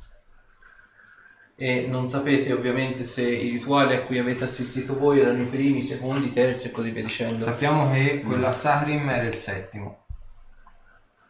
E 1.56 1.86
non 1.88 2.08
sapete 2.08 2.54
ovviamente 2.54 3.04
se 3.04 3.24
i 3.28 3.50
rituali 3.50 3.96
a 3.96 4.02
cui 4.02 4.18
avete 4.18 4.44
assistito 4.44 4.98
voi 4.98 5.20
erano 5.20 5.44
i 5.44 5.48
primi, 5.48 5.78
i 5.78 5.82
secondi, 5.82 6.28
i 6.28 6.34
terzi 6.34 6.68
e 6.68 6.72
così 6.72 6.92
via 6.92 7.04
dicendo. 7.04 7.46
Sappiamo 7.46 7.92
che 7.92 8.22
quello 8.22 8.48
a 8.48 8.52
Sahrim 8.52 9.10
era 9.10 9.26
il 9.28 9.34
settimo. 9.34 10.06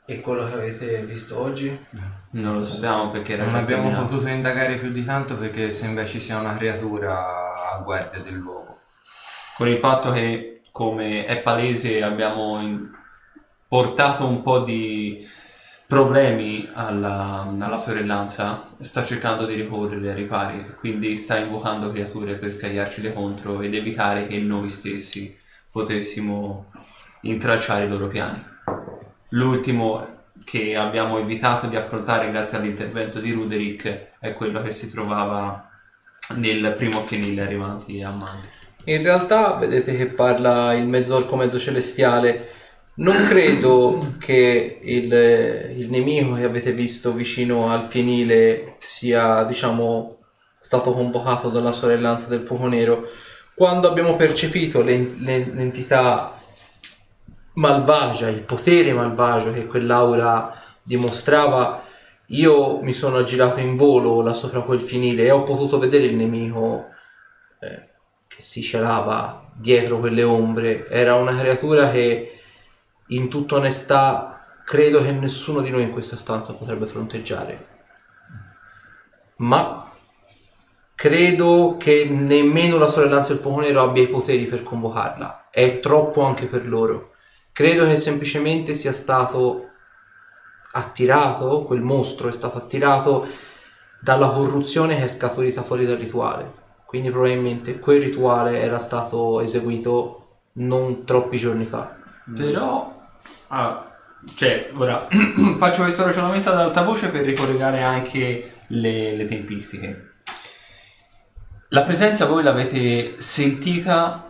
E 0.05 0.19
quello 0.19 0.45
che 0.47 0.53
avete 0.53 1.05
visto 1.05 1.39
oggi? 1.39 1.85
Non 2.31 2.55
lo 2.57 2.63
sappiamo 2.63 3.11
perché 3.11 3.33
era 3.33 3.45
Non 3.45 3.55
abbiamo 3.55 3.83
terminato. 3.83 4.09
potuto 4.09 4.27
indagare 4.29 4.75
più 4.77 4.91
di 4.91 5.03
tanto 5.03 5.37
perché 5.37 5.71
sembra 5.71 6.05
ci 6.05 6.19
sia 6.19 6.39
una 6.39 6.55
creatura 6.55 7.71
a 7.73 7.77
guardia 7.79 8.19
del 8.19 8.33
luogo. 8.35 8.79
Con 9.55 9.67
il 9.67 9.77
fatto 9.79 10.11
che, 10.11 10.60
come 10.71 11.25
è 11.25 11.41
palese, 11.41 12.01
abbiamo 12.01 12.59
in- 12.61 12.89
portato 13.67 14.27
un 14.27 14.41
po' 14.41 14.59
di 14.59 15.25
problemi 15.87 16.69
alla, 16.73 17.53
alla 17.59 17.77
sorellanza, 17.77 18.69
sta 18.79 19.03
cercando 19.03 19.45
di 19.45 19.55
ricorrere 19.55 20.09
ai 20.09 20.15
ripari, 20.15 20.65
quindi 20.79 21.15
sta 21.15 21.37
invocando 21.37 21.91
creature 21.91 22.35
per 22.35 22.53
scagliarcele 22.53 23.13
contro 23.13 23.61
ed 23.61 23.73
evitare 23.73 24.27
che 24.27 24.37
noi 24.39 24.69
stessi 24.69 25.37
potessimo 25.71 26.71
intralciare 27.21 27.85
i 27.85 27.89
loro 27.89 28.07
piani. 28.07 28.43
L'ultimo 29.29 30.05
che 30.43 30.75
abbiamo 30.75 31.17
evitato 31.17 31.67
di 31.67 31.75
affrontare 31.75 32.31
grazie 32.31 32.57
all'intervento 32.57 33.19
di 33.19 33.31
Ruderick 33.31 34.17
è 34.19 34.33
quello 34.33 34.61
che 34.61 34.71
si 34.71 34.89
trovava 34.89 35.69
nel 36.35 36.73
primo 36.77 37.01
fienile 37.01 37.41
arrivanti 37.41 38.01
a 38.01 38.09
Mank. 38.09 38.60
In 38.85 39.01
realtà 39.03 39.53
vedete 39.55 39.95
che 39.95 40.07
parla 40.07 40.73
il 40.73 40.87
mezzorco 40.87 41.35
mezzo 41.35 41.59
celestiale. 41.59 42.49
Non 42.95 43.25
credo 43.25 44.15
che 44.19 44.79
il, 44.81 45.13
il 45.77 45.89
nemico 45.89 46.33
che 46.33 46.43
avete 46.43 46.73
visto 46.73 47.13
vicino 47.13 47.71
al 47.71 47.83
fienile 47.83 48.75
sia, 48.79 49.43
diciamo, 49.43 50.17
stato 50.59 50.93
convocato 50.93 51.49
dalla 51.49 51.71
sorellanza 51.71 52.27
del 52.27 52.41
fuoco 52.41 52.67
nero. 52.67 53.07
Quando 53.55 53.87
abbiamo 53.87 54.15
percepito 54.15 54.81
le- 54.81 55.15
le- 55.19 55.51
l'entità 55.53 56.33
malvagia, 57.53 58.29
il 58.29 58.41
potere 58.43 58.93
malvagio 58.93 59.51
che 59.51 59.65
quell'aura 59.65 60.53
dimostrava, 60.83 61.83
io 62.27 62.81
mi 62.81 62.93
sono 62.93 63.17
aggirato 63.17 63.59
in 63.59 63.75
volo 63.75 64.21
là 64.21 64.33
sopra 64.33 64.61
quel 64.61 64.81
fienile 64.81 65.25
e 65.25 65.31
ho 65.31 65.43
potuto 65.43 65.77
vedere 65.79 66.05
il 66.05 66.15
nemico 66.15 66.87
eh, 67.59 67.89
che 68.33 68.41
si 68.41 68.61
celava 68.61 69.51
dietro 69.53 69.99
quelle 69.99 70.23
ombre. 70.23 70.87
Era 70.87 71.15
una 71.15 71.35
creatura 71.35 71.89
che, 71.89 72.39
in 73.07 73.29
tutta 73.29 73.55
onestà, 73.55 74.61
credo 74.63 75.03
che 75.03 75.11
nessuno 75.11 75.59
di 75.59 75.69
noi 75.69 75.83
in 75.83 75.91
questa 75.91 76.15
stanza 76.15 76.53
potrebbe 76.53 76.85
fronteggiare. 76.85 77.67
Ma 79.37 79.91
credo 80.95 81.75
che 81.77 82.05
nemmeno 82.05 82.77
la 82.77 82.87
sorellanza 82.87 83.33
del 83.33 83.41
fuoco 83.41 83.59
nero 83.59 83.81
abbia 83.81 84.03
i 84.03 84.07
poteri 84.07 84.45
per 84.45 84.63
convocarla. 84.63 85.49
È 85.49 85.79
troppo 85.79 86.21
anche 86.21 86.47
per 86.47 86.67
loro. 86.67 87.15
Credo 87.51 87.85
che 87.85 87.97
semplicemente 87.97 88.73
sia 88.75 88.93
stato 88.93 89.67
attirato, 90.71 91.63
quel 91.63 91.81
mostro 91.81 92.29
è 92.29 92.31
stato 92.31 92.57
attirato 92.57 93.27
dalla 93.99 94.29
corruzione 94.29 94.95
che 94.95 95.03
è 95.03 95.07
scaturita 95.09 95.63
fuori 95.63 95.85
dal 95.85 95.97
rituale. 95.97 96.60
Quindi 96.91 97.09
probabilmente 97.09 97.79
quel 97.79 98.01
rituale 98.01 98.59
era 98.59 98.77
stato 98.77 99.39
eseguito 99.39 100.39
non 100.55 101.05
troppi 101.05 101.37
giorni 101.37 101.63
fa. 101.63 101.95
Però, 102.35 103.07
ah, 103.47 103.95
cioè, 104.35 104.71
ora 104.75 105.07
faccio 105.57 105.83
questo 105.83 106.03
ragionamento 106.03 106.49
ad 106.49 106.57
alta 106.57 106.83
voce 106.83 107.07
per 107.07 107.23
ricollegare 107.23 107.81
anche 107.81 108.55
le, 108.67 109.15
le 109.15 109.25
tempistiche. 109.25 110.15
La 111.69 111.83
presenza 111.83 112.25
voi 112.25 112.43
l'avete 112.43 113.21
sentita 113.21 114.29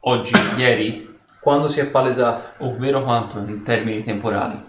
oggi, 0.00 0.32
ieri, 0.56 1.18
Quando 1.40 1.68
si 1.68 1.78
è 1.78 1.86
palesata? 1.86 2.54
ovvero 2.64 3.04
quanto 3.04 3.38
in 3.38 3.62
termini 3.62 4.02
temporali? 4.02 4.60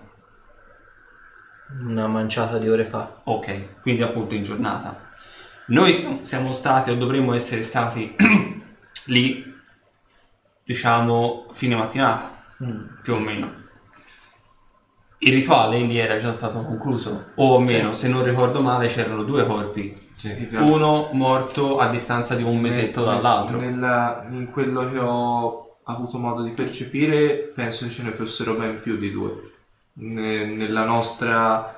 Una 1.81 2.05
manciata 2.05 2.59
di 2.59 2.69
ore 2.69 2.85
fa. 2.85 3.21
Ok, 3.23 3.81
quindi 3.81 4.03
appunto 4.03 4.35
in 4.35 4.43
giornata. 4.43 5.06
Noi 5.67 5.91
siamo- 6.21 6.53
stati 6.53 6.91
o 6.91 6.95
dovremmo 6.95 7.33
essere 7.33 7.61
stati 7.63 8.15
lì, 9.05 9.43
diciamo, 10.63 11.47
fine 11.51 11.75
mattinata, 11.75 12.31
più 13.01 13.13
o 13.15 13.19
meno. 13.19 13.65
Il 15.19 15.33
rituale 15.33 15.79
lì 15.79 15.97
era 15.97 16.17
già 16.17 16.31
stato 16.31 16.61
concluso, 16.63 17.31
o 17.35 17.57
almeno, 17.57 17.93
se 17.93 18.07
non 18.07 18.23
ricordo 18.23 18.61
male, 18.61 18.87
c'erano 18.87 19.23
due 19.23 19.45
corpi. 19.45 20.05
Realtà- 20.21 20.61
Uno 20.61 21.09
morto 21.13 21.79
a 21.79 21.89
distanza 21.89 22.35
di 22.35 22.43
un 22.43 22.59
mesetto 22.59 23.03
Nel- 23.05 23.15
dall'altro. 23.15 23.59
nella- 23.59 24.25
in 24.29 24.45
quello 24.45 24.89
che 24.89 24.97
ho 24.99 25.77
avuto 25.83 26.17
modo 26.17 26.43
di 26.43 26.51
percepire, 26.51 27.51
penso 27.53 27.85
che 27.85 27.91
ce 27.91 28.03
ne 28.03 28.11
fossero 28.11 28.53
ben 28.53 28.79
più 28.79 28.97
di 28.97 29.11
due. 29.11 29.51
Ne- 29.93 30.45
nella 30.45 30.83
nostra 30.85 31.76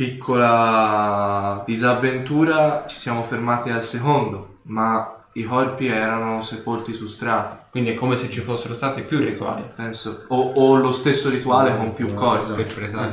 piccola 0.00 1.62
disavventura 1.66 2.86
ci 2.88 2.96
siamo 2.96 3.22
fermati 3.22 3.68
al 3.68 3.82
secondo, 3.82 4.60
ma 4.62 5.26
i 5.34 5.42
corpi 5.42 5.88
erano 5.88 6.40
sepolti 6.40 6.94
su 6.94 7.06
strati. 7.06 7.58
Quindi 7.70 7.90
è 7.90 7.94
come 7.94 8.16
se 8.16 8.30
ci 8.30 8.40
fossero 8.40 8.72
stati 8.72 9.02
più 9.02 9.18
rituali. 9.18 9.66
Penso, 9.76 10.24
o, 10.28 10.52
o 10.54 10.76
lo 10.76 10.90
stesso 10.90 11.28
rituale 11.28 11.76
con 11.76 11.92
più 11.92 12.14
corpi. 12.14 12.48
Interpretare. 12.48 13.12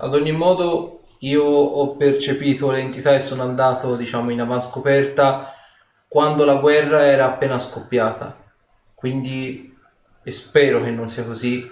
Ad 0.00 0.12
ogni 0.12 0.32
modo, 0.32 1.04
io 1.20 1.42
ho 1.42 1.96
percepito 1.96 2.70
l'entità 2.70 3.14
e 3.14 3.18
sono 3.18 3.40
andato, 3.40 3.96
diciamo, 3.96 4.28
in 4.28 4.42
avanscoperta 4.42 5.50
quando 6.06 6.44
la 6.44 6.56
guerra 6.56 7.06
era 7.06 7.24
appena 7.24 7.58
scoppiata. 7.58 8.36
Quindi, 8.94 9.74
e 10.22 10.30
spero 10.30 10.82
che 10.82 10.90
non 10.90 11.08
sia 11.08 11.24
così, 11.24 11.66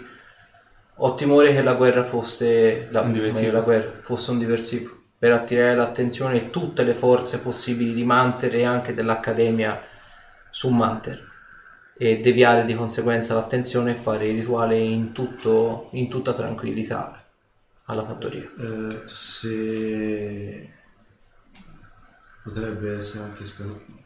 ho 0.96 1.14
timore 1.14 1.52
che 1.52 1.62
la 1.62 1.74
guerra 1.74 2.04
fosse, 2.04 2.88
la, 2.90 3.00
Un 3.00 3.12
diversivo. 3.12 3.52
la 3.52 3.60
guerra 3.60 3.92
fosse 4.02 4.30
un 4.30 4.38
diversivo 4.38 5.00
per 5.18 5.32
attirare 5.32 5.74
l'attenzione 5.74 6.38
di 6.38 6.50
tutte 6.50 6.82
le 6.82 6.94
forze 6.94 7.40
possibili 7.40 7.94
di 7.94 8.04
Manter 8.04 8.54
e 8.54 8.64
anche 8.64 8.92
dell'Accademia 8.92 9.80
su 10.50 10.68
Manter 10.68 11.30
e 11.96 12.20
deviare 12.20 12.64
di 12.64 12.74
conseguenza 12.74 13.34
l'attenzione 13.34 13.92
e 13.92 13.94
fare 13.94 14.28
il 14.28 14.38
rituale 14.38 14.76
in, 14.76 15.12
tutto, 15.12 15.88
in 15.92 16.08
tutta 16.08 16.32
tranquillità 16.32 17.24
alla 17.84 18.02
fattoria. 18.02 18.50
Eh, 18.58 19.02
se 19.06 20.72
potrebbe 22.42 22.98
essere 22.98 23.24
anche 23.24 23.44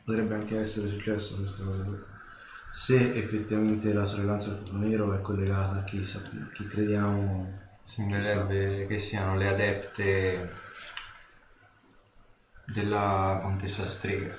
potrebbe 0.05 0.35
anche 0.35 0.61
essere 0.61 0.89
successo 0.89 1.37
questa 1.37 1.65
cosa. 1.65 2.15
Se 2.77 3.15
effettivamente 3.15 3.91
la 3.95 4.05
sorellanza 4.05 4.51
del 4.51 4.67
fuoco 4.67 4.85
nero 4.85 5.15
è 5.15 5.23
collegata 5.23 5.79
a 5.79 5.85
chi, 5.85 6.05
sap- 6.05 6.53
chi 6.53 6.67
crediamo 6.67 7.65
Sembrerebbe 7.81 8.87
che 8.87 8.99
siano 8.99 9.35
le 9.35 9.49
adepte 9.49 10.53
della 12.67 13.41
contessa 13.41 13.87
strega. 13.87 14.31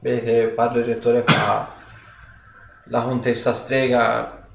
Vedete, 0.00 0.48
parla 0.48 0.80
il 0.80 0.86
rettore 0.86 1.22
qua. 1.22 1.72
La 2.86 3.02
contessa 3.02 3.52
strega 3.52 4.48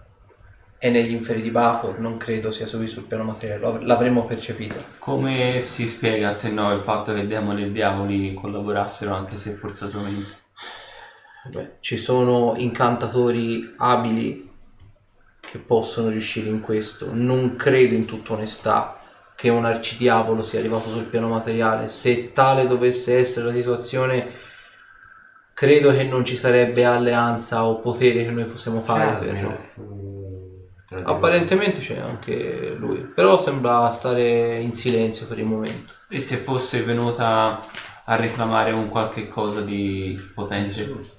è 0.78 0.90
negli 0.90 1.12
inferi 1.12 1.42
di 1.42 1.52
Bathor, 1.52 2.00
non 2.00 2.18
credo 2.18 2.52
sia 2.52 2.68
qui 2.68 2.90
sul 2.90 3.06
piano 3.06 3.24
materiale, 3.24 3.86
l'avremmo 3.86 4.26
percepita. 4.26 4.76
Come 4.98 5.62
si 5.62 5.88
spiega 5.88 6.32
se 6.32 6.50
no 6.50 6.74
il 6.74 6.82
fatto 6.82 7.14
che 7.14 7.22
il 7.22 7.28
demone 7.30 7.64
e 7.64 7.72
diavoli 7.72 8.34
collaborassero 8.34 9.14
anche 9.14 9.38
se 9.38 9.54
forzatamente? 9.54 10.48
Beh, 11.45 11.77
ci 11.80 11.98
sono 11.98 12.53
incantatori 12.58 13.74
abili 13.77 14.50
che 15.40 15.58
possono 15.58 16.09
riuscire 16.09 16.50
in 16.50 16.59
questo. 16.59 17.09
Non 17.11 17.56
credo 17.56 17.95
in 17.95 18.06
tutta 18.06 18.34
onestà 18.34 19.00
che 19.35 19.50
un 19.50 19.66
arcidiavolo 19.66 20.42
sia 20.42 20.59
arrivato 20.59 20.90
sul 20.90 21.06
piano 21.06 21.30
materiale. 21.30 21.88
Se 21.88 22.34
tale 22.34 22.68
dovesse 22.68 23.18
essere 23.18 23.45
la 23.48 23.53
situazione, 23.53 24.30
credo 25.53 25.92
che 25.92 26.03
non 26.03 26.26
ci 26.26 26.35
sarebbe 26.35 26.85
alleanza 26.85 27.66
o 27.66 27.80
potere 27.80 28.26
che 28.26 28.32
noi 28.32 28.45
possiamo 28.45 28.82
fare. 28.82 29.18
per- 29.18 29.34
di 29.34 29.42
loro. 29.42 29.58
Apparentemente 31.03 31.80
c'è 31.80 32.00
anche 32.00 32.74
lui, 32.77 32.98
però 32.98 33.38
sembra 33.38 33.90
stare 33.92 34.58
in 34.58 34.72
silenzio 34.72 35.27
per 35.27 35.38
il 35.40 35.45
momento. 35.45 35.93
E 36.09 36.19
se 36.19 36.38
fosse 36.38 36.82
venuta 36.82 37.59
a 38.06 38.16
reclamare 38.16 38.72
un 38.72 38.90
qualche 38.90 39.27
cosa 39.27 39.61
di 39.61 40.19
potente? 40.34 41.18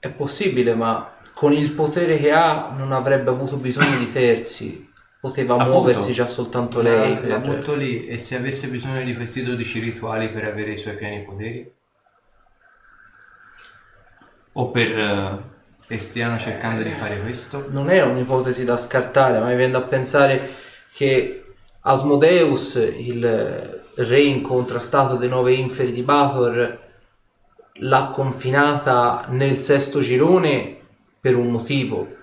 È 0.00 0.08
possibile, 0.10 0.74
ma 0.74 1.16
con 1.34 1.52
il 1.52 1.72
potere 1.72 2.18
che 2.18 2.32
ha 2.32 2.72
non 2.76 2.90
avrebbe 2.92 3.30
avuto 3.30 3.56
bisogno 3.56 3.96
di 3.98 4.10
terzi. 4.10 4.88
Poteva 5.20 5.54
Appunto. 5.54 5.70
muoversi 5.72 6.12
già 6.12 6.26
soltanto 6.26 6.80
lei. 6.80 7.20
La, 7.20 7.28
la 7.36 7.40
per- 7.40 7.56
butto 7.58 7.74
lì 7.74 8.06
e 8.06 8.16
se 8.18 8.36
avesse 8.36 8.68
bisogno 8.68 9.02
di 9.04 9.14
questi 9.14 9.42
12 9.42 9.78
rituali 9.80 10.30
per 10.30 10.44
avere 10.44 10.72
i 10.72 10.76
suoi 10.78 10.96
pieni 10.96 11.22
poteri 11.22 11.70
O 14.52 14.70
per... 14.70 14.98
eh, 14.98 15.94
e 15.94 15.98
stiano 15.98 16.38
cercando 16.38 16.82
di 16.82 16.90
fare 16.90 17.20
questo, 17.20 17.66
Non 17.70 17.90
è 17.90 18.02
un'ipotesi 18.02 18.64
da 18.64 18.76
scartare, 18.76 19.40
ma 19.40 19.46
mi 19.48 19.56
viene 19.56 19.72
da 19.72 19.82
pensare 19.82 20.48
che 20.94 21.42
Asmodeus, 21.80 22.74
il 22.96 23.80
re 23.96 24.20
incontrastato 24.20 25.16
dei 25.16 25.28
nove 25.28 25.52
inferi 25.52 25.92
di 25.92 26.02
Bathor, 26.02 26.78
l'ha 27.80 28.10
confinata 28.12 29.26
nel 29.28 29.56
sesto 29.56 30.00
girone 30.00 30.78
per 31.20 31.36
un 31.36 31.50
motivo. 31.50 32.16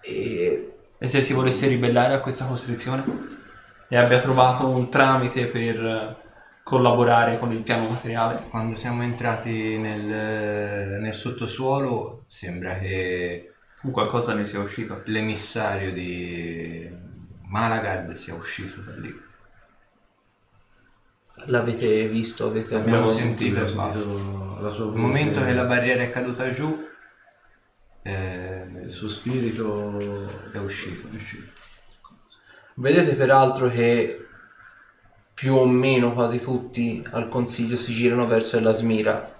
E 0.00 0.76
E 0.98 1.08
se 1.08 1.20
si 1.20 1.34
volesse 1.34 1.68
ribellare 1.68 2.14
a 2.14 2.20
questa 2.20 2.46
costrizione? 2.46 3.04
E 3.88 3.96
abbia 3.96 4.18
trovato 4.18 4.66
un 4.66 4.88
tramite 4.88 5.46
per 5.46 5.84
eh, 5.84 6.16
collaborare 6.62 7.38
con 7.38 7.52
il 7.52 7.62
piano 7.62 7.88
materiale? 7.88 8.42
Quando 8.48 8.74
siamo 8.74 9.02
entrati 9.02 9.76
nel, 9.76 10.98
nel 11.00 11.14
sottosuolo 11.14 12.24
sembra 12.26 12.78
che 12.78 13.52
qualcosa 13.92 14.32
ne 14.34 14.46
sia 14.46 14.58
uscito. 14.60 15.02
l'emissario 15.04 15.92
di 15.92 16.90
Malagard 17.48 18.14
sia 18.14 18.34
uscito 18.34 18.80
da 18.80 18.96
lì. 18.96 19.25
L'avete 21.46 22.08
visto, 22.08 22.46
avete 22.46 22.74
Abbiamo 22.76 22.98
abbiamo 22.98 23.16
sentito 23.16 23.60
Ho 23.60 23.62
basta. 23.74 23.98
sentito 23.98 24.58
la 24.60 24.70
sua 24.70 24.84
voce, 24.86 24.96
Nel 24.96 25.06
momento 25.06 25.44
che 25.44 25.52
la 25.52 25.64
barriera 25.64 26.02
è 26.02 26.10
caduta 26.10 26.50
giù, 26.50 26.84
eh, 28.02 28.66
il 28.84 28.90
suo 28.90 29.08
spirito 29.08 30.28
è 30.52 30.58
uscito. 30.58 31.08
Vedete 32.74 33.14
peraltro 33.14 33.68
che 33.68 34.26
più 35.34 35.54
o 35.54 35.66
meno 35.66 36.12
quasi 36.12 36.40
tutti 36.40 37.04
al 37.10 37.28
consiglio 37.28 37.76
si 37.76 37.92
girano 37.92 38.26
verso 38.26 38.58
la 38.60 38.72
Smira. 38.72 39.34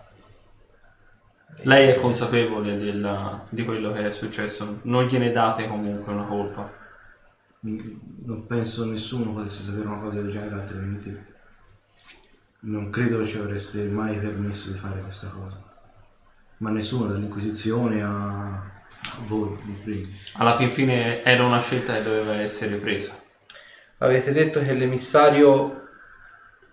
Lei 1.62 1.88
è 1.88 1.94
consapevole 1.96 2.76
della- 2.76 3.46
di 3.48 3.64
quello 3.64 3.92
che 3.92 4.06
è 4.08 4.12
successo, 4.12 4.80
non 4.82 5.06
gliene 5.06 5.32
date 5.32 5.66
comunque 5.66 6.12
una 6.12 6.24
colpa. 6.26 6.70
Non 7.60 8.44
penso 8.46 8.84
nessuno 8.84 9.32
potesse 9.32 9.62
sapere 9.62 9.86
una 9.88 9.98
cosa 9.98 10.20
del 10.20 10.30
genere, 10.30 10.54
altrimenti 10.60 11.18
non 12.66 12.90
credo 12.90 13.24
ci 13.24 13.38
avreste 13.38 13.84
mai 13.84 14.16
permesso 14.18 14.70
di 14.70 14.78
fare 14.78 15.00
questa 15.00 15.28
cosa. 15.28 15.62
Ma 16.58 16.70
nessuno, 16.70 17.08
dall'Inquisizione 17.10 18.02
a, 18.02 18.44
a 18.54 18.72
voi, 19.26 19.56
in 19.66 19.82
primis. 19.82 20.32
Alla 20.36 20.56
fin 20.56 20.70
fine 20.70 21.22
era 21.22 21.44
una 21.44 21.60
scelta 21.60 21.94
che 21.94 22.02
doveva 22.02 22.34
essere 22.34 22.76
presa. 22.76 23.12
Avete 23.98 24.32
detto 24.32 24.60
che 24.60 24.72
l'emissario 24.74 25.82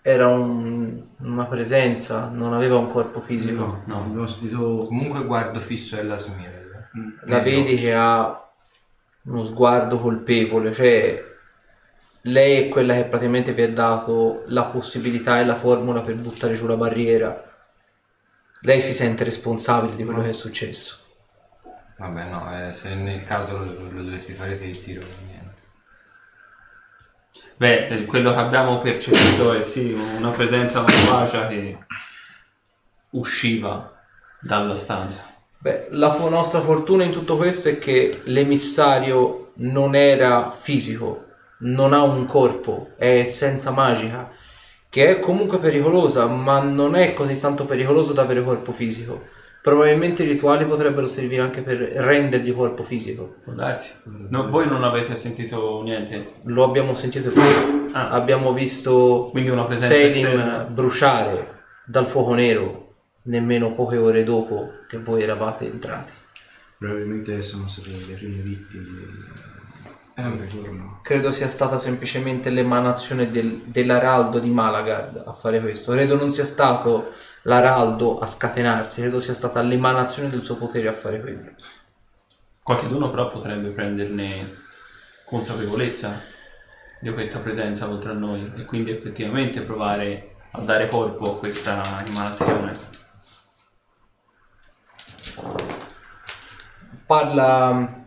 era 0.01 0.27
un- 0.27 1.01
una 1.19 1.45
presenza, 1.45 2.29
non 2.29 2.53
aveva 2.53 2.77
un 2.77 2.87
corpo 2.87 3.19
fisico. 3.21 3.53
No, 3.55 3.83
No. 3.85 4.03
abbiamo 4.03 4.27
sentito 4.27 4.83
Comunque 4.87 5.23
guardo 5.25 5.59
fisso 5.59 5.95
Ella 5.97 6.17
Smira. 6.17 6.51
La 7.25 7.39
vedi 7.39 7.75
che 7.77 7.93
ha 7.93 8.39
uno 9.23 9.43
sguardo 9.43 9.97
colpevole, 9.99 10.71
cioè 10.73 11.31
lei 12.23 12.63
è 12.63 12.69
quella 12.69 12.93
che 12.93 13.05
praticamente 13.05 13.53
vi 13.53 13.63
ha 13.63 13.71
dato 13.71 14.43
la 14.47 14.65
possibilità 14.65 15.39
e 15.39 15.45
la 15.45 15.55
formula 15.55 16.01
per 16.01 16.15
buttare 16.15 16.53
giù 16.53 16.67
la 16.67 16.77
barriera. 16.77 17.51
Lei 18.61 18.79
si 18.79 18.93
sente 18.93 19.23
responsabile 19.25 19.95
di 19.95 20.05
quello 20.05 20.21
che 20.21 20.29
è 20.29 20.33
successo. 20.33 20.99
Vabbè 21.97 22.29
no, 22.29 22.69
eh, 22.69 22.73
se 22.73 22.95
nel 22.95 23.23
caso 23.25 23.57
lo, 23.57 23.89
lo 23.89 24.03
dovessi 24.03 24.33
fare 24.33 24.57
te 24.57 24.65
il 24.65 24.81
tiro 24.81 25.01
niente. 25.25 25.61
Beh, 27.57 27.87
eh, 27.87 28.05
quello 28.05 28.31
che 28.31 28.39
abbiamo 28.39 28.79
percepito 28.79 29.53
è 29.53 29.61
sì 29.61 29.91
una 29.91 30.31
presenza 30.31 30.81
malvagia 30.81 31.47
che 31.47 31.77
usciva 33.11 34.01
dalla 34.39 34.75
stanza. 34.75 35.29
Beh, 35.57 35.87
la 35.91 36.09
fo- 36.09 36.29
nostra 36.29 36.61
fortuna 36.61 37.03
in 37.03 37.11
tutto 37.11 37.35
questo 37.35 37.69
è 37.69 37.77
che 37.77 38.21
l'emissario 38.25 39.51
non 39.55 39.93
era 39.95 40.51
fisico, 40.51 41.32
non 41.63 41.93
ha 41.93 42.01
un 42.01 42.25
corpo, 42.25 42.91
è 42.97 43.19
essenza 43.19 43.71
magica, 43.71 44.29
che 44.89 45.09
è 45.09 45.19
comunque 45.19 45.59
pericolosa, 45.59 46.27
ma 46.27 46.61
non 46.61 46.95
è 46.95 47.13
così 47.13 47.39
tanto 47.39 47.65
pericoloso 47.65 48.13
da 48.13 48.21
avere 48.21 48.43
corpo 48.43 48.71
fisico. 48.71 49.23
Probabilmente 49.61 50.23
i 50.23 50.27
rituali 50.27 50.65
potrebbero 50.65 51.07
servire 51.07 51.41
anche 51.41 51.61
per 51.61 51.77
rendergli 51.77 52.53
corpo 52.53 52.83
fisico. 52.83 53.37
Può 53.43 53.53
darsi. 53.53 53.93
No, 54.29 54.49
voi 54.49 54.67
non 54.67 54.83
avete 54.83 55.15
sentito 55.15 55.81
niente, 55.83 56.33
Lo 56.43 56.65
abbiamo 56.65 56.93
sentito 56.93 57.29
prima. 57.31 57.91
Ah. 57.93 58.09
Abbiamo 58.09 58.51
visto 58.51 59.31
Selim 59.77 60.67
bruciare 60.69 61.61
dal 61.85 62.05
fuoco 62.05 62.33
nero 62.33 62.83
nemmeno 63.23 63.73
poche 63.73 63.97
ore 63.97 64.23
dopo 64.23 64.71
che 64.87 64.97
voi 64.97 65.21
eravate 65.21 65.65
entrati. 65.65 66.11
probabilmente 66.77 67.41
sono 67.41 67.67
state 67.67 67.89
le 67.89 68.15
prime 68.15 68.41
vittime 68.41 68.83
ritorno. 70.15 70.99
Credo 71.01 71.31
sia 71.31 71.49
stata 71.49 71.77
semplicemente 71.77 72.49
l'emanazione 72.49 73.31
del- 73.31 73.61
dell'araldo 73.65 74.39
di 74.39 74.49
Malagard 74.49 75.23
a 75.25 75.33
fare 75.33 75.59
questo. 75.59 75.91
Credo 75.91 76.15
non 76.15 76.31
sia 76.31 76.45
stato 76.45 77.11
l'araldo 77.43 78.19
a 78.19 78.27
scatenarsi, 78.27 79.01
credo 79.01 79.19
sia 79.19 79.33
stata 79.33 79.61
l'emanazione 79.61 80.29
del 80.29 80.43
suo 80.43 80.57
potere 80.57 80.87
a 80.87 80.93
fare 80.93 81.19
quello. 81.19 81.51
Qualcuno 82.61 83.09
però 83.09 83.27
potrebbe 83.27 83.69
prenderne 83.69 84.61
consapevolezza 85.25 86.21
di 87.01 87.11
questa 87.11 87.39
presenza 87.39 87.89
oltre 87.89 88.11
a 88.11 88.13
noi 88.13 88.53
e 88.55 88.65
quindi 88.65 88.91
effettivamente 88.91 89.61
provare 89.61 90.35
a 90.51 90.61
dare 90.61 90.87
corpo 90.87 91.31
a 91.31 91.37
questa 91.37 92.03
emanazione. 92.05 92.77
Parla 97.05 98.02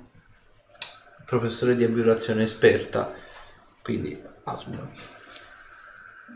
professore 1.27 1.75
di 1.75 1.83
abiturazione 1.83 2.45
esperta, 2.45 3.13
quindi 3.83 4.23
Asmino. 4.45 4.89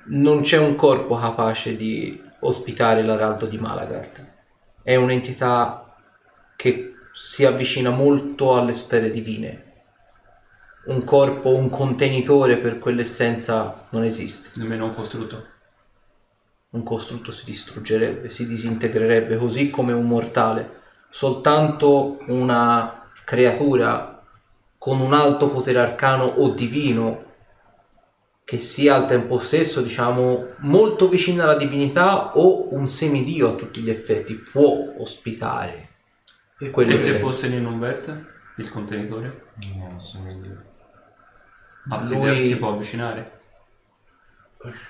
Non 0.07 0.41
c'è 0.41 0.59
un 0.59 0.75
corpo 0.75 1.17
capace 1.17 1.77
di 1.77 2.21
ospitare 2.41 3.03
l'araldo 3.03 3.47
di 3.47 3.57
Malagard. 3.57 4.39
È 4.83 4.97
un'entità 4.97 5.97
che 6.57 6.95
si 7.13 7.45
avvicina 7.45 7.91
molto 7.91 8.57
alle 8.57 8.73
sfere 8.73 9.11
divine. 9.11 9.69
Un 10.87 11.05
corpo, 11.05 11.55
un 11.55 11.69
contenitore 11.69 12.57
per 12.59 12.79
quell'essenza 12.79 13.87
non 13.91 14.03
esiste. 14.03 14.59
Nemmeno 14.59 14.87
un 14.87 14.95
costrutto. 14.95 15.47
un 16.71 16.83
costrutto 16.83 17.31
si 17.31 17.45
distruggerebbe, 17.45 18.31
si 18.31 18.47
disintegrerebbe 18.47 19.37
così 19.37 19.71
come 19.71 19.93
un 19.93 20.07
mortale. 20.07 20.79
Soltanto 21.09 22.19
una 22.27 23.11
creatura 23.25 24.20
con 24.81 24.99
un 24.99 25.13
alto 25.13 25.49
potere 25.49 25.79
arcano 25.79 26.25
o 26.25 26.55
divino 26.55 27.25
che 28.45 28.57
sia 28.57 28.95
al 28.95 29.07
tempo 29.07 29.39
stesso, 29.39 29.83
diciamo, 29.83 30.55
molto 30.61 31.07
vicina 31.11 31.43
alla 31.45 31.55
divinità 31.55 32.35
o 32.39 32.75
un 32.75 32.89
semidio 32.89 33.51
a 33.51 33.55
tutti 33.57 33.83
gli 33.83 33.91
effetti 33.91 34.37
può 34.37 34.95
ospitare 34.97 35.89
E 36.59 36.73
E 36.75 36.97
se 36.97 37.19
fosse 37.19 37.49
in 37.49 37.67
un 37.67 37.79
verte, 37.79 38.25
il 38.57 38.71
contenitore? 38.71 39.49
No, 39.77 39.89
non 39.91 40.01
so 40.01 40.19
meglio. 40.21 40.63
Ma 41.85 42.03
Lui- 42.09 42.47
si 42.47 42.57
può 42.57 42.71
avvicinare? 42.71 43.39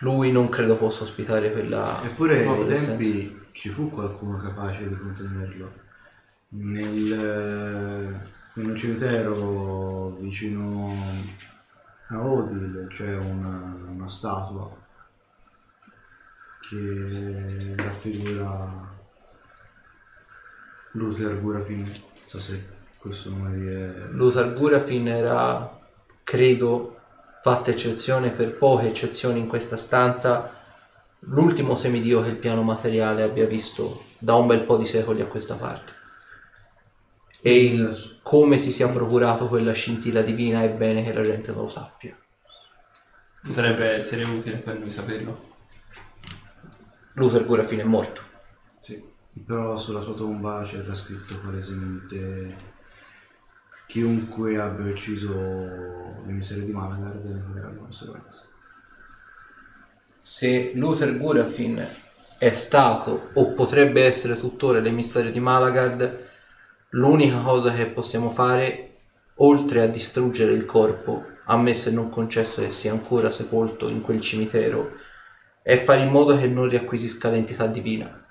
lui 0.00 0.30
non 0.30 0.48
credo 0.48 0.76
possa 0.76 1.02
ospitare 1.02 1.50
quella 1.50 2.00
Eppure 2.04 2.46
ai 2.46 2.66
tempi 2.66 3.40
ci 3.50 3.70
fu 3.70 3.90
qualcuno 3.90 4.38
capace 4.38 4.88
di 4.88 4.96
contenerlo. 4.96 5.72
Nel, 6.50 8.20
in 8.60 8.68
un 8.68 8.76
cimitero 8.76 10.16
vicino 10.20 10.92
a 12.08 12.24
Odil 12.24 12.86
c'è 12.88 13.16
una, 13.16 13.76
una 13.88 14.08
statua 14.08 14.70
che 16.60 17.74
raffigura 17.76 18.94
Luther 20.92 21.40
Gurafin. 21.40 21.78
Non 21.78 21.92
so 22.24 22.38
se 22.38 22.78
questo 22.98 23.30
nome 23.30 23.72
è... 23.72 24.08
L'Usar 24.10 24.52
Gurafin 24.52 25.08
era, 25.08 25.78
credo, 26.22 26.98
fatta 27.42 27.70
eccezione 27.70 28.30
per 28.30 28.56
poche 28.56 28.88
eccezioni 28.88 29.40
in 29.40 29.48
questa 29.48 29.76
stanza, 29.76 30.52
l'ultimo 31.20 31.74
semidio 31.74 32.22
che 32.22 32.28
il 32.28 32.36
piano 32.36 32.62
materiale 32.62 33.22
abbia 33.22 33.46
visto 33.46 34.04
da 34.18 34.34
un 34.34 34.46
bel 34.46 34.62
po' 34.62 34.76
di 34.76 34.86
secoli 34.86 35.22
a 35.22 35.26
questa 35.26 35.54
parte. 35.54 35.99
E 37.42 37.64
il 37.64 38.18
come 38.22 38.58
si 38.58 38.70
sia 38.70 38.88
procurato 38.88 39.48
quella 39.48 39.72
scintilla 39.72 40.22
divina 40.22 40.62
è 40.62 40.70
bene 40.70 41.02
che 41.02 41.12
la 41.12 41.22
gente 41.22 41.52
non 41.52 41.62
lo 41.62 41.68
sappia. 41.68 42.16
Potrebbe 43.42 43.90
essere 43.90 44.24
utile 44.24 44.56
per 44.56 44.78
noi 44.78 44.90
saperlo. 44.90 45.48
L'Usar 47.14 47.44
Gurafin 47.44 47.80
è 47.80 47.84
morto. 47.84 48.22
Sì, 48.80 49.02
però 49.44 49.76
sulla 49.76 50.00
sua 50.00 50.14
tomba 50.14 50.62
c'era 50.64 50.94
scritto 50.94 51.38
palesemente 51.38 52.68
chiunque 53.90 54.56
abbia 54.56 54.92
ucciso 54.92 55.34
l'emissario 56.24 56.62
di 56.62 56.70
Malagard 56.70 57.24
ne 57.24 57.40
pagherà 57.40 57.70
le 57.70 57.76
conseguenze. 57.76 58.48
Se 60.16 60.72
Luther 60.74 61.16
Gurafin 61.16 61.84
è 62.38 62.52
stato 62.52 63.30
o 63.34 63.52
potrebbe 63.52 64.04
essere 64.04 64.38
tuttora 64.38 64.78
l'emissario 64.78 65.32
di 65.32 65.40
Malagard, 65.40 66.28
l'unica 66.90 67.40
cosa 67.40 67.72
che 67.72 67.86
possiamo 67.86 68.30
fare, 68.30 68.86
oltre 69.36 69.82
a 69.82 69.86
distruggere 69.86 70.52
il 70.52 70.64
corpo, 70.64 71.24
ammesso 71.46 71.88
e 71.88 71.92
non 71.92 72.10
concesso 72.10 72.62
che 72.62 72.70
sia 72.70 72.92
ancora 72.92 73.30
sepolto 73.30 73.88
in 73.88 74.00
quel 74.00 74.20
cimitero, 74.20 74.92
è 75.62 75.76
fare 75.78 76.00
in 76.00 76.10
modo 76.10 76.36
che 76.36 76.46
non 76.46 76.68
riacquisisca 76.68 77.30
l'entità 77.30 77.66
divina. 77.66 78.24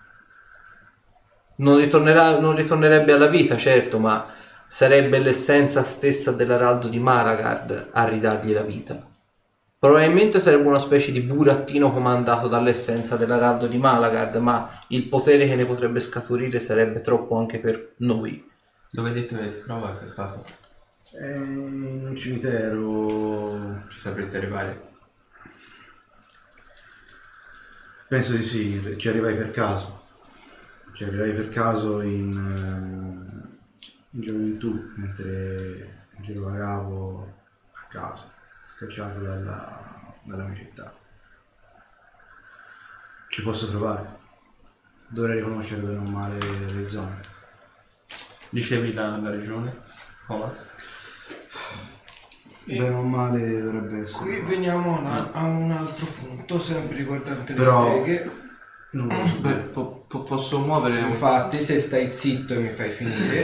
Non, 1.57 1.77
non 2.39 2.55
ritornerebbe 2.55 3.13
alla 3.13 3.27
vita, 3.27 3.57
certo, 3.57 3.99
ma 3.99 4.27
sarebbe 4.67 5.19
l'essenza 5.19 5.83
stessa 5.83 6.31
dell'araldo 6.31 6.88
di 6.88 6.99
Malagard 6.99 7.89
a 7.91 8.07
ridargli 8.07 8.53
la 8.53 8.61
vita. 8.61 9.07
Probabilmente 9.77 10.41
sarebbe 10.41 10.67
una 10.67 10.79
specie 10.79 11.13
di 11.13 11.21
burattino 11.21 11.93
comandato 11.93 12.49
dall'essenza 12.49 13.15
dell'araldo 13.15 13.67
di 13.67 13.77
Malagard, 13.77 14.35
ma 14.35 14.69
il 14.89 15.07
potere 15.07 15.47
che 15.47 15.55
ne 15.55 15.65
potrebbe 15.65 16.01
scaturire 16.01 16.59
sarebbe 16.59 16.99
troppo 16.99 17.38
anche 17.38 17.59
per 17.59 17.93
noi. 17.99 18.48
Dove 18.92 19.09
hai 19.09 19.14
detto 19.14 19.38
che 19.38 19.51
si 19.51 19.61
trova? 19.61 19.93
Sei 19.93 20.09
stato? 20.09 20.43
È 21.11 21.24
in 21.24 22.08
un 22.08 22.16
cimitero. 22.16 23.88
Ci 23.88 24.00
sapresti 24.00 24.38
arrivare? 24.38 24.88
Penso 28.08 28.35
di 28.35 28.43
sì, 28.43 28.95
ci 28.98 29.08
arrivai 29.09 29.35
per 29.35 29.51
caso. 29.51 30.08
Ci 30.93 31.03
arrivai 31.03 31.34
per 31.34 31.50
caso 31.50 32.01
in, 32.01 32.32
eh, 32.32 33.88
in 34.09 34.22
gioventù, 34.22 34.92
mentre 34.95 36.08
girovagavo 36.22 37.35
a 37.74 37.85
caso, 37.88 38.32
scacciato 38.76 39.19
dalla, 39.19 40.16
dalla 40.24 40.45
mia 40.45 40.56
città. 40.56 40.92
Ci 43.27 43.43
posso 43.43 43.69
provare. 43.69 44.18
Dovrei 45.08 45.38
riconoscere 45.38 45.82
bene 45.82 45.98
o 45.98 46.01
male 46.01 46.40
le 46.74 46.88
zone. 46.88 47.38
Dicevi 48.49 48.93
la, 48.93 49.17
la 49.17 49.29
regione? 49.29 49.77
Olas? 50.27 50.69
Bene 52.63 52.89
o 52.89 53.01
male 53.01 53.61
dovrebbe 53.61 54.01
essere. 54.03 54.25
Qui 54.41 54.55
veniamo 54.55 55.01
a, 55.05 55.29
a 55.33 55.43
un 55.43 55.71
altro 55.71 56.05
punto, 56.05 56.59
sempre 56.59 56.97
riguardante 56.97 57.53
le 57.53 57.59
Però- 57.59 57.89
streghe. 57.89 58.31
Non 58.91 59.07
lo 59.07 59.13
so. 59.27 59.37
Beh, 59.39 59.53
po- 59.53 60.05
po- 60.07 60.23
posso 60.23 60.59
muovere 60.59 60.99
un 61.01 61.09
Infatti, 61.09 61.61
se 61.61 61.79
stai 61.79 62.11
zitto 62.11 62.55
e 62.55 62.57
mi 62.57 62.69
fai 62.69 62.89
finire, 62.89 63.43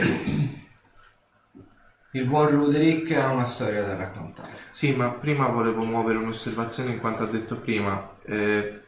il 2.12 2.24
buon 2.24 2.48
Ruderick 2.50 3.12
ha 3.16 3.30
una 3.30 3.46
storia 3.46 3.84
da 3.84 3.94
raccontare. 3.96 4.48
Sì, 4.70 4.92
ma 4.92 5.10
prima 5.10 5.46
volevo 5.46 5.84
muovere 5.84 6.18
un'osservazione 6.18 6.90
in 6.92 6.98
quanto 6.98 7.22
ha 7.22 7.28
detto 7.28 7.56
prima. 7.58 8.16
eh, 8.24 8.80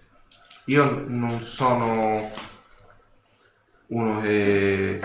io 0.64 1.05
non 1.06 1.40
sono 1.42 2.30
uno 3.86 4.20
che, 4.20 5.00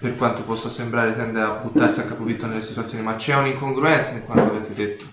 per 0.00 0.16
quanto 0.16 0.42
possa 0.42 0.68
sembrare, 0.68 1.14
tende 1.14 1.40
a 1.40 1.50
buttarsi 1.52 2.00
a 2.00 2.04
capofitto 2.04 2.46
nelle 2.46 2.60
situazioni, 2.60 3.04
ma 3.04 3.14
c'è 3.16 3.34
un'incongruenza 3.36 4.12
in 4.12 4.24
quanto 4.24 4.50
avete 4.54 4.74
detto. 4.74 5.04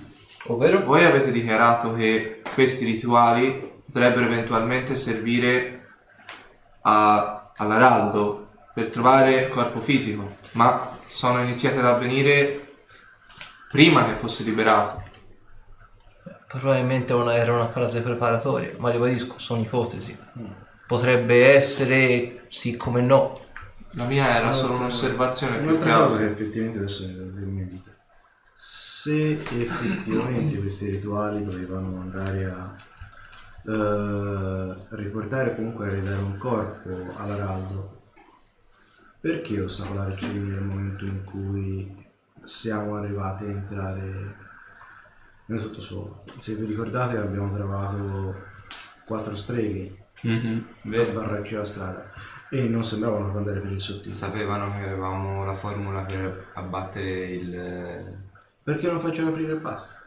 Ovvero? 0.47 0.83
Voi 0.83 1.05
avete 1.05 1.31
dichiarato 1.31 1.93
che 1.93 2.41
questi 2.53 2.83
rituali 2.85 3.69
potrebbero 3.85 4.25
eventualmente 4.25 4.95
servire 4.95 5.77
a- 6.81 7.51
all'araldo 7.55 8.49
per 8.73 8.89
trovare 8.89 9.49
corpo 9.49 9.81
fisico, 9.81 10.37
ma 10.53 10.97
sono 11.07 11.41
iniziati 11.41 11.77
ad 11.77 11.85
avvenire 11.85 12.83
prima 13.69 14.05
che 14.05 14.15
fosse 14.15 14.43
liberato. 14.43 15.03
Probabilmente 16.47 17.13
una- 17.13 17.35
era 17.35 17.53
una 17.53 17.67
frase 17.67 18.01
preparatoria, 18.01 18.73
ma 18.77 18.89
ribadisco, 18.89 19.35
sono 19.37 19.61
ipotesi. 19.61 20.17
Potrebbe 20.87 21.53
essere 21.53 22.45
sì 22.49 22.75
come 22.75 23.01
no. 23.01 23.39
La 23.93 24.05
mia 24.05 24.37
era 24.37 24.51
solo 24.51 24.75
un'osservazione 24.75 25.57
più 25.57 25.69
Un'altra 25.69 25.97
cosa 25.97 26.17
che 26.17 26.29
effettivamente 26.29 26.77
adesso 26.77 27.07
mi 27.07 27.13
viene 27.13 27.41
in 27.41 27.53
mente. 27.53 27.95
Se 28.55 29.31
effettivamente 29.33 30.59
questi 30.59 30.91
rituali 30.91 31.43
dovevano 31.43 31.99
andare 31.99 32.45
a 32.45 32.75
eh, 33.65 34.75
riportare 34.89 35.55
comunque 35.55 35.87
a 35.87 35.93
ridare 35.93 36.21
un 36.21 36.37
corpo 36.37 36.89
all'araldo, 37.17 38.01
perché 39.19 39.65
crimine 40.15 40.53
nel 40.55 40.63
momento 40.63 41.05
in 41.05 41.23
cui 41.23 42.09
siamo 42.43 42.95
arrivati 42.95 43.45
a 43.45 43.49
entrare 43.49 44.35
nel 45.47 45.59
sottosuolo? 45.59 46.23
Se 46.37 46.55
vi 46.55 46.65
ricordate 46.65 47.17
abbiamo 47.17 47.51
trovato 47.51 48.35
quattro 49.05 49.35
streghe 49.35 50.01
Mhm, 50.23 50.65
per 50.87 51.03
sbarrarci 51.03 51.55
la 51.55 51.65
strada 51.65 52.10
e 52.51 52.67
non 52.67 52.83
sembravano 52.83 53.35
andare 53.37 53.59
per 53.61 53.71
il 53.71 53.81
sottile. 53.81 54.13
Sapevano 54.13 54.69
che 54.71 54.83
avevamo 54.83 55.45
la 55.45 55.53
formula 55.53 56.01
per 56.01 56.47
abbattere 56.53 57.25
il... 57.31 58.19
Perché 58.63 58.87
non 58.87 58.99
facciano 58.99 59.29
aprire 59.29 59.53
e 59.53 59.57
basta? 59.57 59.99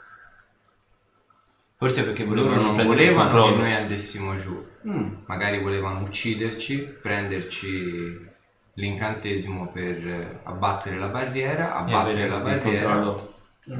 Forse 1.76 2.05
perché 2.05 2.24
loro 2.24 2.55
non 2.55 2.74
prendere 2.76 2.82
il 2.82 2.86
volevano 2.86 3.28
che 3.28 3.34
controllo. 3.36 3.56
noi 3.62 3.73
andessimo 3.74 4.36
giù. 4.36 4.66
Mm. 4.86 5.14
Magari 5.26 5.60
volevano 5.60 6.00
ucciderci, 6.02 6.78
prenderci 7.00 8.32
l'incantesimo 8.74 9.70
per 9.73 10.06
eh, 10.06 10.40
abbattere 10.44 10.98
la 10.98 11.08
barriera, 11.08 11.68
E 11.68 11.78
abbattere 11.92 12.24
avere 12.24 12.28
la 12.28 12.39
così 12.39 12.50
il 12.50 12.58
barriera. 12.58 12.94
controllo. 12.94 13.32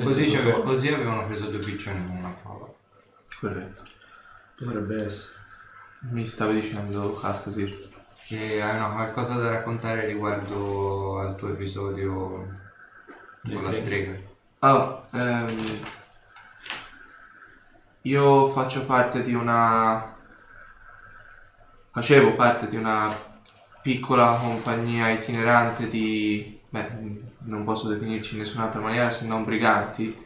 Così, 0.03 0.29
ci 0.29 0.37
ave- 0.37 0.63
così 0.63 0.89
avevano 0.89 1.27
preso 1.27 1.47
due 1.51 1.59
piccioni 1.59 2.07
con 2.07 2.17
una 2.17 2.31
fava. 2.31 2.67
Corretto. 3.39 3.83
Potrebbe 4.57 5.05
essere. 5.05 5.39
Mi 6.11 6.25
stavi 6.27 6.55
dicendo 6.61 7.15
Castasir. 7.21 7.93
Che 8.27 8.63
hai 8.63 8.77
una 8.77 8.89
qualcosa 8.89 9.35
da 9.35 9.51
raccontare 9.51 10.07
riguardo 10.07 11.19
al 11.21 11.37
tuo 11.37 11.51
episodio 11.51 12.49
Le 13.43 13.55
con 13.55 13.65
la 13.65 13.71
strega? 13.71 14.19
Ah, 14.61 15.05
ehm, 15.13 15.47
io 18.01 18.49
faccio 18.49 18.87
parte 18.87 19.21
di 19.21 19.35
una... 19.35 20.17
Facevo 21.93 22.35
parte 22.35 22.67
di 22.67 22.77
una 22.77 23.15
piccola 23.83 24.39
compagnia 24.41 25.11
itinerante 25.11 25.89
di... 25.89 26.59
Beh, 26.71 26.89
non 27.41 27.63
posso 27.63 27.89
definirci 27.89 28.33
in 28.33 28.39
nessun'altra 28.39 28.81
maniera 28.81 29.11
se 29.11 29.27
non 29.27 29.45
briganti 29.45 30.19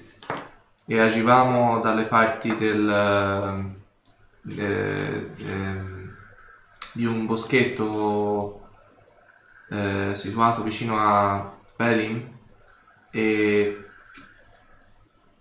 e 0.85 1.01
agivamo 1.01 1.81
dalle 1.81 2.05
parti 2.05 2.55
del... 2.55 2.89
ehm, 2.89 3.77
eh, 4.57 5.31
ehm, 5.37 5.98
di 6.99 7.07
un 7.07 7.27
boschetto 7.27 8.71
eh, 9.71 10.11
situato 10.15 10.65
vicino 10.65 10.99
a 10.99 11.57
Pelin 11.77 12.29
e 13.13 13.85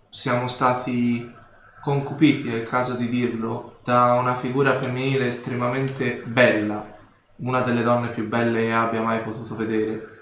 siamo 0.08 0.46
stati 0.46 1.34
concupiti, 1.82 2.48
è 2.48 2.58
il 2.58 2.68
caso 2.68 2.94
di 2.94 3.08
dirlo, 3.08 3.80
da 3.82 4.12
una 4.12 4.36
figura 4.36 4.72
femminile 4.72 5.26
estremamente 5.26 6.22
bella, 6.24 6.96
una 7.38 7.60
delle 7.62 7.82
donne 7.82 8.10
più 8.10 8.28
belle 8.28 8.60
che 8.60 8.72
abbia 8.72 9.02
mai 9.02 9.22
potuto 9.22 9.56
vedere. 9.56 10.20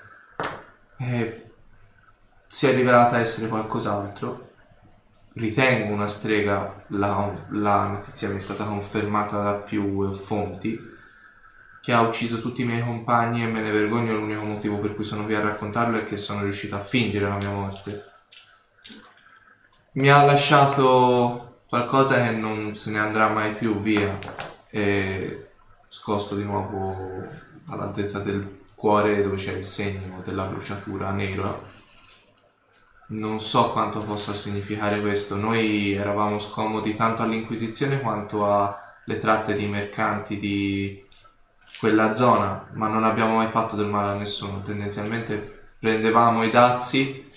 E 0.97 1.51
si 2.47 2.67
è 2.67 2.75
rivelata 2.75 3.19
essere 3.19 3.49
qualcos'altro. 3.49 4.53
Ritengo 5.35 5.93
una 5.93 6.09
strega, 6.09 6.83
la, 6.87 7.31
la 7.51 7.89
notizia 7.89 8.31
mi 8.31 8.37
è 8.37 8.41
stata 8.41 8.65
confermata 8.65 9.43
da 9.43 9.53
più 9.53 10.11
fonti, 10.15 10.95
che 11.87 11.93
ha 11.93 12.01
ucciso 12.01 12.41
tutti 12.41 12.63
i 12.63 12.65
miei 12.65 12.83
compagni 12.83 13.45
e 13.45 13.47
me 13.47 13.61
ne 13.61 13.71
vergogno, 13.71 14.13
l'unico 14.13 14.43
motivo 14.43 14.79
per 14.79 14.93
cui 14.93 15.05
sono 15.05 15.25
qui 15.25 15.37
a 15.37 15.41
raccontarlo 15.41 15.99
è 15.99 16.05
che 16.05 16.17
sono 16.17 16.43
riuscito 16.43 16.75
a 16.75 16.81
fingere 16.81 17.29
la 17.29 17.37
mia 17.37 17.51
morte. 17.51 18.11
Mi 19.93 20.11
ha 20.11 20.25
lasciato 20.25 21.61
qualcosa 21.69 22.21
che 22.25 22.33
non 22.33 22.75
se 22.75 22.91
ne 22.91 22.99
andrà 22.99 23.29
mai 23.29 23.55
più 23.55 23.81
via 23.81 24.19
e 24.69 25.51
scosto 25.87 26.35
di 26.35 26.43
nuovo 26.43 27.25
all'altezza 27.69 28.19
del 28.19 28.63
cuore 28.75 29.23
dove 29.23 29.37
c'è 29.37 29.53
il 29.53 29.63
segno 29.63 30.23
della 30.25 30.45
bruciatura 30.45 31.13
nera. 31.13 31.57
Non 33.11 33.39
so 33.39 33.71
quanto 33.71 34.01
possa 34.01 34.35
significare 34.35 35.01
questo. 35.01 35.37
Noi 35.37 35.93
eravamo 35.93 36.41
scomodi 36.41 36.97
tanto 36.97 37.23
all'Inquisizione 37.23 38.01
quanto 38.01 38.45
alle 38.53 39.21
tratte 39.21 39.55
di 39.55 39.67
mercanti 39.67 40.41
di 40.41 41.06
quella 41.79 42.13
zona, 42.13 42.69
ma 42.73 42.89
non 42.89 43.05
abbiamo 43.05 43.37
mai 43.37 43.49
fatto 43.49 43.77
del 43.77 43.87
male 43.87 44.13
a 44.13 44.19
nessuno. 44.19 44.63
Tendenzialmente 44.63 45.75
prendevamo 45.79 46.43
i 46.43 46.51
dazi 46.51 47.31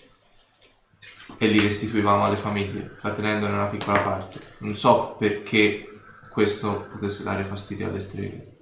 e 1.37 1.47
li 1.47 1.59
restituivamo 1.59 2.25
alle 2.25 2.35
famiglie, 2.35 2.95
trattenendone 2.95 3.53
una 3.53 3.67
piccola 3.67 3.99
parte. 4.01 4.39
Non 4.59 4.75
so 4.75 5.15
perché 5.17 5.99
questo 6.29 6.87
potesse 6.89 7.23
dare 7.23 7.43
fastidio 7.43 7.87
alle 7.87 7.99
streghe. 7.99 8.57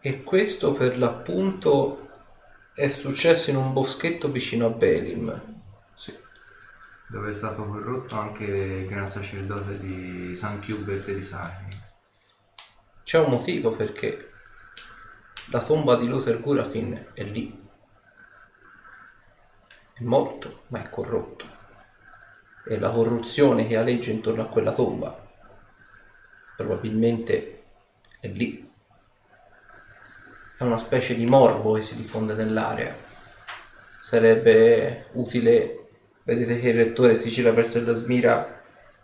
E 0.00 0.22
questo 0.22 0.72
per 0.72 0.96
l'appunto 0.98 2.08
è 2.72 2.88
successo 2.88 3.50
in 3.50 3.56
un 3.56 3.72
boschetto 3.72 4.30
vicino 4.30 4.66
a 4.66 4.70
Belim. 4.70 5.56
Sì. 5.94 6.16
Dove 7.08 7.30
è 7.30 7.34
stato 7.34 7.64
corrotto 7.64 8.16
anche 8.16 8.44
il 8.44 8.86
gran 8.86 9.08
sacerdote 9.08 9.80
di 9.80 10.36
San 10.36 10.62
Hubert 10.68 11.10
di 11.10 11.22
Sarni. 11.22 11.68
C'è 13.08 13.18
un 13.18 13.30
motivo 13.30 13.70
perché 13.70 14.32
la 15.50 15.62
tomba 15.62 15.96
di 15.96 16.06
Luther 16.06 16.42
Gurafin 16.42 17.06
è 17.14 17.22
lì. 17.22 17.58
È 19.94 20.02
morto, 20.02 20.64
ma 20.66 20.84
è 20.84 20.90
corrotto. 20.90 21.46
E 22.68 22.78
la 22.78 22.90
corruzione 22.90 23.66
che 23.66 23.78
aleggia 23.78 24.10
intorno 24.10 24.42
a 24.42 24.48
quella 24.48 24.74
tomba 24.74 25.26
probabilmente 26.54 27.62
è 28.20 28.28
lì. 28.28 28.70
è 30.58 30.62
una 30.64 30.76
specie 30.76 31.14
di 31.14 31.24
morbo 31.24 31.72
che 31.72 31.80
si 31.80 31.94
diffonde 31.94 32.34
nell'area. 32.34 32.94
Sarebbe 34.02 35.06
utile, 35.12 35.88
vedete 36.24 36.60
che 36.60 36.68
il 36.68 36.76
rettore 36.76 37.16
si 37.16 37.30
gira 37.30 37.52
verso 37.52 37.78
il 37.78 37.90
Smira, 37.94 38.60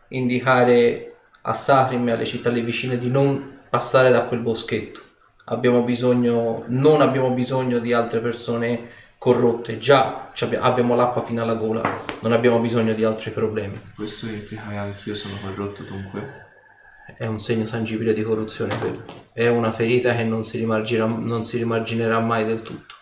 indicare 0.09 1.21
a 1.41 1.55
Sahrim 1.55 2.07
e 2.07 2.13
alle 2.13 2.27
città 2.27 2.51
lì 2.51 2.61
vicine 2.61 2.99
di 2.99 3.09
non 3.09 3.54
passare 3.75 4.11
da 4.11 4.23
quel 4.23 4.39
boschetto. 4.39 5.01
Abbiamo 5.47 5.83
bisogno, 5.83 6.63
non 6.69 7.01
abbiamo 7.01 7.33
bisogno 7.33 7.81
di 7.81 7.93
altre 7.93 8.21
persone 8.21 8.89
corrotte, 9.19 9.79
già 9.79 10.31
abbiamo 10.61 10.95
l'acqua 10.95 11.25
fino 11.25 11.43
alla 11.43 11.57
gola, 11.57 11.83
non 12.21 12.31
abbiamo 12.31 12.61
bisogno 12.61 12.93
di 12.93 13.03
altri 13.03 13.33
problemi. 13.33 13.81
Questo 13.97 14.27
implica 14.27 14.69
che 14.69 14.77
anch'io 14.77 15.17
sono 15.17 15.35
corrotto 15.43 15.83
dunque. 15.83 16.43
È 17.17 17.27
un 17.27 17.41
segno 17.41 17.65
tangibile 17.65 18.15
di 18.15 18.23
corruzione 18.23 18.79
quello. 18.79 19.05
È 19.33 19.49
una 19.49 19.73
ferita 19.73 20.15
che 20.15 20.23
non 20.23 20.45
si, 20.45 20.65
non 20.65 21.45
si 21.45 21.57
rimarginerà 21.57 22.21
mai 22.21 22.45
del 22.45 22.63
tutto. 22.63 22.95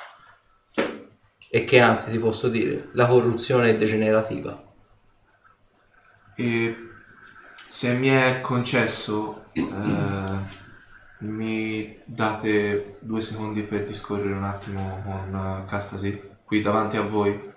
E 1.51 1.65
che 1.67 1.81
anzi 1.81 2.11
ti 2.11 2.19
posso 2.19 2.49
dire, 2.49 2.89
la 2.93 3.05
corruzione 3.07 3.69
è 3.69 3.77
degenerativa. 3.77 4.73
E 6.35 6.77
se 7.69 7.93
mi 7.93 8.09
è 8.09 8.41
concesso, 8.41 9.45
eh, 9.53 10.61
mi 11.23 11.99
date 12.05 12.97
due 13.01 13.21
secondi 13.21 13.63
per 13.63 13.85
discorrere 13.85 14.33
un 14.33 14.45
attimo 14.45 15.03
con 15.05 15.35
eh, 15.35 15.69
Castasi 15.69 16.31
qui 16.45 16.61
davanti 16.61 16.97
a 16.97 17.03
voi. 17.03 17.51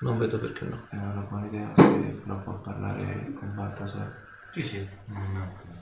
Non 0.00 0.18
vedo 0.18 0.38
perché 0.38 0.64
no. 0.64 0.86
È 0.90 0.96
una 0.96 1.26
buona 1.28 1.46
idea 1.46 1.70
se 1.74 2.20
provo 2.24 2.50
a 2.50 2.54
parlare 2.54 3.32
con 3.38 3.54
Baltasar. 3.54 4.24
Sì, 4.50 4.62
sì. 4.62 4.86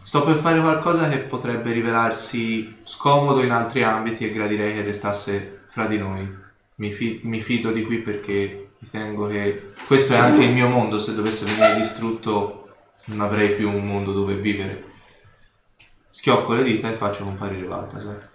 Sto 0.02 0.22
per 0.22 0.36
fare 0.36 0.60
qualcosa 0.60 1.08
che 1.08 1.18
potrebbe 1.18 1.72
rivelarsi 1.72 2.82
scomodo 2.84 3.42
in 3.42 3.50
altri 3.50 3.82
ambiti 3.82 4.26
e 4.26 4.32
gradirei 4.32 4.74
che 4.74 4.82
restasse 4.82 5.62
fra 5.66 5.86
di 5.86 5.98
noi. 5.98 6.42
Mi, 6.76 6.90
fi- 6.90 7.20
mi 7.24 7.40
fido 7.40 7.72
di 7.72 7.84
qui 7.84 7.98
perché 7.98 8.70
ritengo 8.78 9.26
che 9.26 9.72
questo 9.86 10.14
è 10.14 10.16
anche 10.16 10.44
il 10.44 10.52
mio 10.52 10.68
mondo. 10.68 10.98
Se 10.98 11.14
dovesse 11.14 11.46
venire 11.46 11.76
distrutto, 11.76 12.68
non 13.06 13.20
avrei 13.20 13.50
più 13.54 13.68
un 13.68 13.86
mondo 13.86 14.12
dove 14.12 14.34
vivere. 14.34 14.92
Schiocco 16.14 16.52
le 16.52 16.62
dita 16.62 16.88
e 16.88 16.92
faccio 16.92 17.24
comparire 17.24 17.66
Baltasar. 17.66 18.30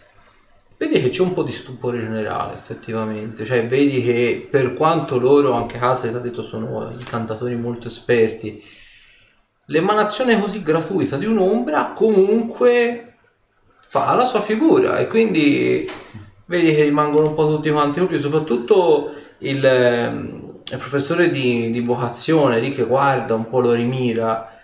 Vedi 0.76 1.00
che 1.00 1.08
c'è 1.08 1.22
un 1.22 1.32
po' 1.32 1.44
di 1.44 1.54
stupore 1.54 1.98
generale, 1.98 2.54
effettivamente. 2.54 3.46
Cioè, 3.46 3.68
vedi 3.68 4.04
che 4.04 4.50
per 4.52 4.74
quanto 4.74 5.18
loro, 5.18 5.54
anche 5.54 5.78
Casa, 5.78 6.10
ti 6.10 6.14
ha 6.14 6.20
detto, 6.20 6.44
sono 6.44 6.92
incantatori 6.92 7.56
molto 7.56 7.88
esperti, 7.88 8.62
l'emanazione 9.68 10.38
così 10.38 10.62
gratuita 10.62 11.16
di 11.16 11.26
un'ombra 11.26 11.94
comunque 11.94 13.16
fa 13.78 14.14
la 14.14 14.26
sua 14.26 14.42
figura 14.42 14.98
e 14.98 15.08
quindi 15.08 15.90
vedi 16.48 16.76
che 16.76 16.84
rimangono 16.84 17.28
un 17.28 17.34
po' 17.34 17.48
tutti 17.48 17.72
quanti 17.72 18.00
colpiti, 18.00 18.20
soprattutto 18.20 19.14
il, 19.38 19.66
ehm, 19.66 20.60
il 20.70 20.78
professore 20.78 21.30
di, 21.32 21.72
di 21.72 21.80
vocazione 21.80 22.60
lì 22.60 22.72
che 22.72 22.84
guarda, 22.84 23.36
un 23.36 23.48
po' 23.48 23.62
lo 23.62 23.72
rimira. 23.72 24.59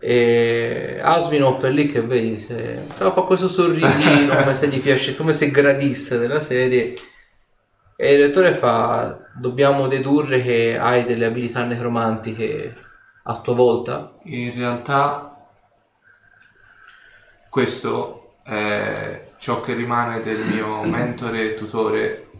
E 0.00 0.98
Asminov 1.02 1.64
è 1.64 1.70
lì 1.70 1.86
che 1.86 2.00
vedi, 2.02 2.40
se, 2.40 2.84
però 2.96 3.12
fa 3.12 3.22
questo 3.22 3.48
sorrisino 3.48 4.34
come 4.34 4.54
se 4.54 4.68
gli 4.68 4.80
piace, 4.80 5.14
come 5.16 5.32
se 5.32 5.50
gradisse 5.50 6.18
della 6.18 6.40
serie. 6.40 6.94
E 7.96 8.14
il 8.14 8.20
lettore 8.20 8.54
fa: 8.54 9.18
Dobbiamo 9.34 9.86
dedurre 9.88 10.40
che 10.40 10.78
hai 10.78 11.04
delle 11.04 11.24
abilità 11.24 11.64
necromantiche 11.64 12.74
a 13.24 13.40
tua 13.40 13.54
volta. 13.54 14.14
In 14.24 14.54
realtà 14.54 15.36
questo 17.48 18.36
è 18.44 19.30
ciò 19.38 19.60
che 19.60 19.74
rimane 19.74 20.20
del 20.20 20.44
mio 20.44 20.82
mentore 20.88 21.42
e 21.42 21.54
tutore 21.54 22.30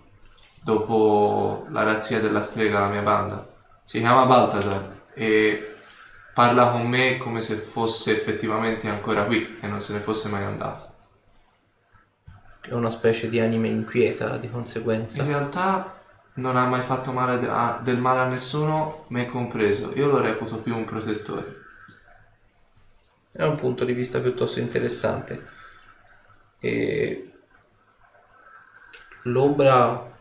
dopo 0.62 1.66
la 1.70 1.82
razzia 1.82 2.20
della 2.20 2.40
strega 2.40 2.78
alla 2.78 2.88
mia 2.88 3.02
banda. 3.02 3.46
Si 3.84 3.98
chiama 3.98 4.26
Baltasar 4.26 4.96
e 5.14 5.67
parla 6.39 6.70
con 6.70 6.86
me 6.86 7.17
come 7.17 7.41
se 7.41 7.57
fosse 7.57 8.12
effettivamente 8.12 8.89
ancora 8.89 9.25
qui 9.25 9.58
e 9.60 9.67
non 9.67 9.81
se 9.81 9.92
ne 9.92 9.99
fosse 9.99 10.28
mai 10.28 10.44
andato. 10.44 10.94
È 12.60 12.73
una 12.75 12.91
specie 12.91 13.28
di 13.28 13.41
anime 13.41 13.67
inquieta 13.67 14.36
di 14.36 14.49
conseguenza. 14.49 15.20
In 15.20 15.26
realtà 15.26 16.00
non 16.34 16.57
ha 16.57 16.65
mai 16.67 16.83
fatto 16.83 17.10
male 17.10 17.44
a- 17.49 17.81
del 17.83 17.99
male 17.99 18.20
a 18.20 18.28
nessuno, 18.28 19.07
me 19.08 19.26
compreso. 19.26 19.92
Io 19.97 20.07
lo 20.07 20.20
reputo 20.20 20.58
più 20.58 20.76
un 20.76 20.84
protettore. 20.84 21.57
È 23.33 23.42
un 23.42 23.57
punto 23.57 23.84
di 23.84 23.92
vista 23.92 24.20
piuttosto 24.20 24.60
interessante. 24.60 25.44
E 26.60 27.33
l'ombra 29.23 30.17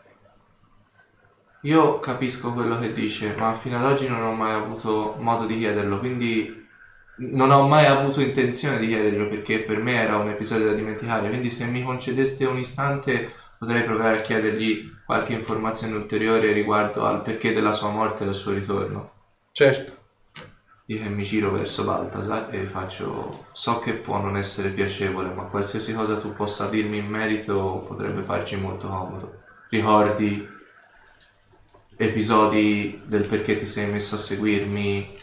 Io 1.61 1.99
capisco 1.99 2.53
quello 2.53 2.77
che 2.79 2.91
dice, 2.91 3.35
ma 3.37 3.53
fino 3.53 3.77
ad 3.77 3.85
oggi 3.85 4.07
non 4.07 4.21
ho 4.21 4.33
mai 4.33 4.53
avuto 4.53 5.15
modo 5.19 5.45
di 5.45 5.57
chiederlo, 5.57 5.99
quindi 5.99 6.65
non 7.19 7.49
ho 7.49 7.67
mai 7.67 7.85
avuto 7.85 8.21
intenzione 8.21 8.77
di 8.77 8.87
chiederlo 8.87 9.27
perché 9.27 9.59
per 9.61 9.77
me 9.77 9.95
era 9.95 10.17
un 10.17 10.29
episodio 10.29 10.67
da 10.67 10.73
dimenticare, 10.73 11.29
quindi 11.29 11.49
se 11.49 11.65
mi 11.65 11.83
concedeste 11.83 12.45
un 12.45 12.57
istante 12.57 13.31
potrei 13.57 13.83
provare 13.83 14.17
a 14.17 14.21
chiedergli 14.21 14.91
qualche 15.05 15.33
informazione 15.33 15.95
ulteriore 15.95 16.51
riguardo 16.51 17.05
al 17.05 17.21
perché 17.21 17.53
della 17.53 17.73
sua 17.73 17.89
morte 17.89 18.21
e 18.21 18.25
del 18.25 18.35
suo 18.35 18.53
ritorno. 18.53 19.11
certo. 19.51 19.95
Io 20.89 21.01
che 21.01 21.09
mi 21.09 21.23
giro 21.23 21.51
verso 21.51 21.83
Baltasar 21.83 22.47
e 22.53 22.65
faccio 22.65 23.47
so 23.51 23.79
che 23.79 23.93
può 23.93 24.21
non 24.21 24.37
essere 24.37 24.69
piacevole, 24.69 25.33
ma 25.33 25.43
qualsiasi 25.43 25.93
cosa 25.93 26.17
tu 26.17 26.33
possa 26.33 26.69
dirmi 26.69 26.97
in 26.97 27.07
merito 27.07 27.83
potrebbe 27.85 28.21
farci 28.21 28.55
molto 28.55 28.87
comodo. 28.87 29.33
Ricordi 29.69 30.47
episodi 31.97 33.01
del 33.05 33.25
perché 33.25 33.57
ti 33.57 33.65
sei 33.65 33.91
messo 33.91 34.15
a 34.15 34.19
seguirmi 34.19 35.15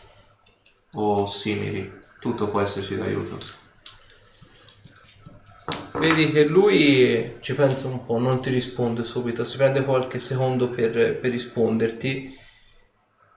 o 0.94 1.26
simili, 1.26 1.98
tutto 2.18 2.48
può 2.48 2.60
esserci 2.60 2.96
d'aiuto. 2.96 3.38
Vedi 5.98 6.32
che 6.32 6.44
lui 6.44 7.36
ci 7.40 7.54
pensa 7.54 7.86
un 7.86 8.04
po', 8.04 8.18
non 8.18 8.42
ti 8.42 8.50
risponde 8.50 9.04
subito, 9.04 9.44
si 9.44 9.56
prende 9.56 9.84
qualche 9.84 10.18
secondo 10.18 10.68
per, 10.68 11.18
per 11.18 11.30
risponderti 11.30 12.36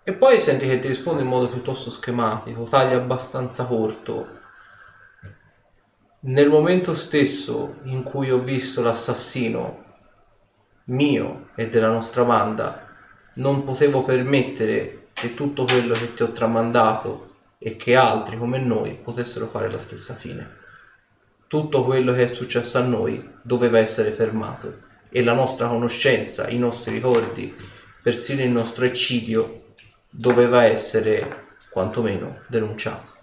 e 0.03 0.13
poi 0.13 0.39
senti 0.39 0.65
che 0.65 0.79
ti 0.79 0.87
risponde 0.87 1.21
in 1.21 1.27
modo 1.27 1.49
piuttosto 1.49 1.91
schematico, 1.91 2.63
taglia 2.63 2.97
abbastanza 2.97 3.65
corto. 3.65 4.35
Nel 6.21 6.49
momento 6.49 6.95
stesso 6.95 7.75
in 7.83 8.01
cui 8.01 8.31
ho 8.31 8.39
visto 8.39 8.81
l'assassino 8.81 9.85
mio 10.85 11.49
e 11.55 11.67
della 11.67 11.89
nostra 11.89 12.23
banda, 12.23 12.86
non 13.37 13.63
potevo 13.63 14.03
permettere 14.03 15.07
che 15.13 15.33
tutto 15.33 15.65
quello 15.65 15.95
che 15.95 16.13
ti 16.13 16.21
ho 16.21 16.31
tramandato 16.31 17.35
e 17.57 17.75
che 17.75 17.95
altri 17.95 18.37
come 18.37 18.59
noi 18.59 18.93
potessero 18.93 19.47
fare 19.47 19.71
la 19.71 19.79
stessa 19.79 20.13
fine 20.13 20.65
tutto 21.47 21.83
quello 21.85 22.11
che 22.13 22.23
è 22.23 22.33
successo 22.33 22.77
a 22.77 22.81
noi 22.81 23.35
doveva 23.41 23.79
essere 23.79 24.11
fermato 24.11 24.85
e 25.09 25.23
la 25.23 25.33
nostra 25.33 25.67
conoscenza, 25.67 26.49
i 26.49 26.57
nostri 26.57 26.95
ricordi, 26.95 27.55
persino 28.03 28.41
il 28.41 28.49
nostro 28.49 28.83
eccidio 28.83 29.73
doveva 30.11 30.63
essere 30.63 31.55
quantomeno 31.69 32.41
denunciato. 32.47 33.15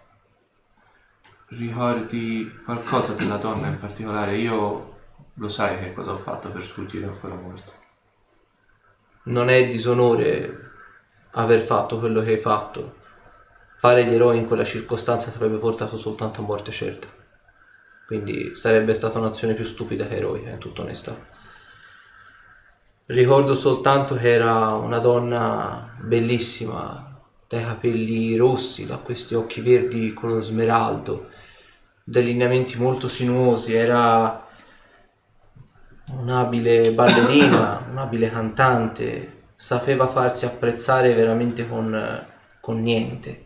Ricordi 1.49 2.51
qualcosa 2.65 3.13
della 3.13 3.37
donna 3.37 3.67
in 3.67 3.79
particolare? 3.79 4.37
Io 4.39 4.93
lo 5.35 5.49
sai 5.49 5.79
che 5.79 5.93
cosa 5.93 6.13
ho 6.13 6.17
fatto 6.17 6.51
per 6.51 6.65
sfuggire 6.65 7.07
a 7.07 7.11
quella 7.11 7.35
morte. 7.35 7.84
Non 9.27 9.49
è 9.49 9.67
disonore 9.67 10.71
aver 11.33 11.61
fatto 11.61 11.99
quello 11.99 12.23
che 12.23 12.33
hai 12.33 12.39
fatto. 12.39 12.97
Fare 13.79 14.05
gli 14.05 14.13
eroi 14.13 14.39
in 14.39 14.47
quella 14.47 14.65
circostanza 14.65 15.31
ti 15.31 15.37
avrebbe 15.37 15.57
portato 15.57 15.97
soltanto 15.97 16.41
a 16.41 16.45
morte 16.45 16.71
certa. 16.71 17.09
Quindi 18.07 18.55
sarebbe 18.55 18.93
stata 18.93 19.19
un'azione 19.19 19.55
più 19.55 19.65
stupida 19.65 20.07
che 20.07 20.17
eroica, 20.17 20.51
in 20.51 20.59
tutta 20.59 20.83
onestà. 20.83 21.17
Ricordo 23.07 23.55
soltanto 23.55 24.15
che 24.15 24.31
era 24.31 24.75
una 24.75 24.99
donna 24.99 25.97
bellissima, 26.01 27.19
dai 27.49 27.65
capelli 27.65 28.37
rossi, 28.37 28.85
da 28.85 28.99
questi 28.99 29.35
occhi 29.35 29.63
verdi 29.63 30.13
color 30.13 30.43
smeraldo, 30.43 31.29
dai 32.05 32.25
lineamenti 32.25 32.79
molto 32.79 33.09
sinuosi, 33.09 33.75
era 33.75 34.44
un'abile 36.13 36.93
ballerina, 36.93 37.87
un'abile 37.91 38.31
cantante, 38.31 39.43
sapeva 39.57 40.07
farsi 40.07 40.45
apprezzare 40.45 41.15
veramente 41.15 41.69
con, 41.69 42.27
con 42.61 42.81
niente 42.81 43.45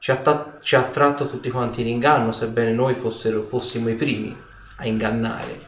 ci 0.00 0.10
ha, 0.12 0.16
ta- 0.16 0.56
ci 0.62 0.76
ha 0.76 0.84
tratto 0.84 1.26
tutti 1.26 1.50
quanti 1.50 1.82
in 1.82 1.88
inganno, 1.88 2.32
sebbene 2.32 2.72
noi 2.72 2.94
fossero, 2.94 3.42
fossimo 3.42 3.90
i 3.90 3.96
primi 3.96 4.34
a 4.76 4.86
ingannare, 4.86 5.60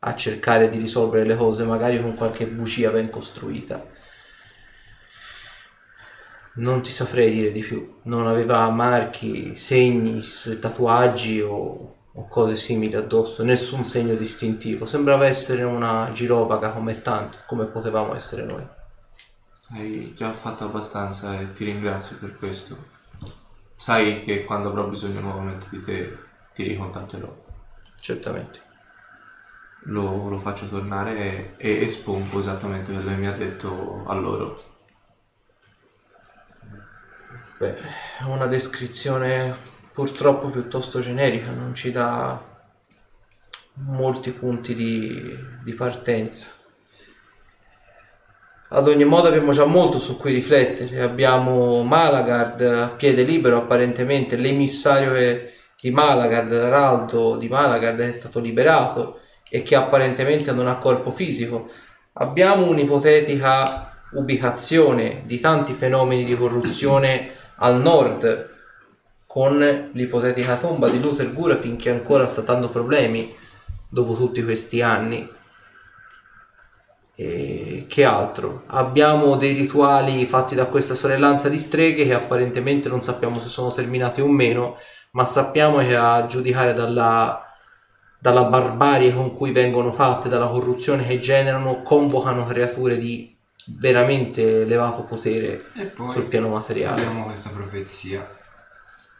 a 0.00 0.16
cercare 0.16 0.68
di 0.68 0.78
risolvere 0.78 1.24
le 1.24 1.36
cose 1.36 1.62
magari 1.62 2.02
con 2.02 2.14
qualche 2.14 2.48
bugia 2.48 2.90
ben 2.90 3.08
costruita. 3.08 3.86
Non 6.54 6.82
ti 6.82 6.90
saprei 6.90 7.30
dire 7.30 7.52
di 7.52 7.60
più, 7.60 8.00
non 8.02 8.26
aveva 8.26 8.68
marchi, 8.68 9.54
segni, 9.54 10.20
tatuaggi 10.58 11.40
o 11.40 11.98
o 12.14 12.28
cose 12.28 12.56
simili 12.56 12.94
addosso, 12.96 13.42
nessun 13.42 13.84
segno 13.84 14.14
distintivo. 14.14 14.84
Sembrava 14.84 15.26
essere 15.26 15.62
una 15.62 16.10
girovaga 16.12 16.72
come 16.72 17.00
tanti, 17.00 17.38
come 17.46 17.66
potevamo 17.66 18.14
essere 18.14 18.44
noi. 18.44 18.66
Hai 19.70 20.12
già 20.14 20.32
fatto 20.32 20.64
abbastanza 20.64 21.38
e 21.38 21.52
ti 21.52 21.64
ringrazio 21.64 22.18
per 22.18 22.36
questo. 22.36 22.76
Sai 23.76 24.22
che 24.22 24.44
quando 24.44 24.68
avrò 24.68 24.86
bisogno 24.86 25.20
nuovamente 25.20 25.68
di 25.70 25.82
te 25.82 26.18
ti 26.52 26.64
ricontatterò. 26.64 27.34
Certamente. 27.96 28.60
Lo, 29.86 30.28
lo 30.28 30.38
faccio 30.38 30.68
tornare 30.68 31.16
e, 31.16 31.54
e 31.56 31.82
espongo 31.82 32.38
esattamente 32.38 32.92
quello 32.92 33.08
che 33.08 33.16
mi 33.16 33.26
ha 33.26 33.32
detto 33.32 34.04
a 34.06 34.14
loro. 34.14 34.54
Beh, 37.58 37.76
è 38.18 38.24
una 38.24 38.46
descrizione 38.46 39.56
purtroppo 39.92 40.48
piuttosto 40.48 41.00
generica, 41.00 41.50
non 41.50 41.74
ci 41.74 41.90
dà 41.90 42.50
molti 43.74 44.32
punti 44.32 44.74
di, 44.74 45.38
di 45.62 45.74
partenza. 45.74 46.48
Ad 48.74 48.88
ogni 48.88 49.04
modo 49.04 49.28
abbiamo 49.28 49.52
già 49.52 49.66
molto 49.66 49.98
su 49.98 50.16
cui 50.16 50.32
riflettere. 50.32 51.02
Abbiamo 51.02 51.82
Malagard 51.82 52.60
a 52.62 52.88
piede 52.88 53.22
libero 53.22 53.58
apparentemente, 53.58 54.36
l'emissario 54.36 55.12
di 55.78 55.90
Malagard, 55.90 56.50
l'araldo 56.50 57.36
di 57.36 57.48
Malagard 57.48 58.00
è 58.00 58.12
stato 58.12 58.40
liberato 58.40 59.20
e 59.50 59.62
che 59.62 59.74
apparentemente 59.74 60.52
non 60.52 60.68
ha 60.68 60.78
corpo 60.78 61.10
fisico. 61.10 61.68
Abbiamo 62.14 62.66
un'ipotetica 62.66 63.90
ubicazione 64.12 65.22
di 65.26 65.38
tanti 65.38 65.74
fenomeni 65.74 66.24
di 66.24 66.34
corruzione 66.34 67.30
al 67.56 67.80
nord 67.80 68.51
con 69.32 69.88
l'ipotetica 69.92 70.58
tomba 70.58 70.90
di 70.90 71.00
Luther 71.00 71.32
Gurafin 71.32 71.76
che 71.76 71.88
ancora 71.88 72.26
sta 72.26 72.42
dando 72.42 72.68
problemi 72.68 73.34
dopo 73.88 74.12
tutti 74.12 74.44
questi 74.44 74.82
anni. 74.82 75.26
E 77.14 77.86
che 77.88 78.04
altro? 78.04 78.64
Abbiamo 78.66 79.36
dei 79.36 79.54
rituali 79.54 80.26
fatti 80.26 80.54
da 80.54 80.66
questa 80.66 80.94
sorellanza 80.94 81.48
di 81.48 81.56
streghe 81.56 82.04
che 82.04 82.12
apparentemente 82.12 82.90
non 82.90 83.00
sappiamo 83.00 83.40
se 83.40 83.48
sono 83.48 83.72
terminati 83.72 84.20
o 84.20 84.28
meno, 84.28 84.76
ma 85.12 85.24
sappiamo 85.24 85.78
che 85.78 85.96
a 85.96 86.26
giudicare 86.26 86.74
dalla, 86.74 87.42
dalla 88.20 88.44
barbarie 88.44 89.14
con 89.14 89.32
cui 89.32 89.50
vengono 89.50 89.92
fatte, 89.92 90.28
dalla 90.28 90.48
corruzione 90.48 91.06
che 91.06 91.18
generano, 91.18 91.80
convocano 91.80 92.44
creature 92.44 92.98
di 92.98 93.34
veramente 93.78 94.60
elevato 94.60 95.04
potere 95.04 95.64
sul 96.10 96.24
piano 96.24 96.48
materiale. 96.48 97.00
abbiamo 97.00 97.24
questa 97.24 97.48
profezia 97.48 98.40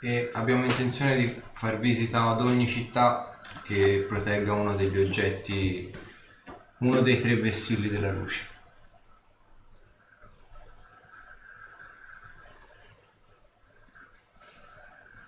e 0.03 0.31
abbiamo 0.33 0.65
intenzione 0.65 1.17
di 1.17 1.41
far 1.53 1.79
visita 1.79 2.25
ad 2.29 2.41
ogni 2.41 2.67
città 2.67 3.41
che 3.63 4.05
protegga 4.09 4.53
uno 4.53 4.75
degli 4.75 4.99
oggetti, 4.99 5.91
uno 6.79 7.01
dei 7.01 7.21
tre 7.21 7.37
vessilli 7.37 7.89
della 7.89 8.11
luce. 8.11 8.51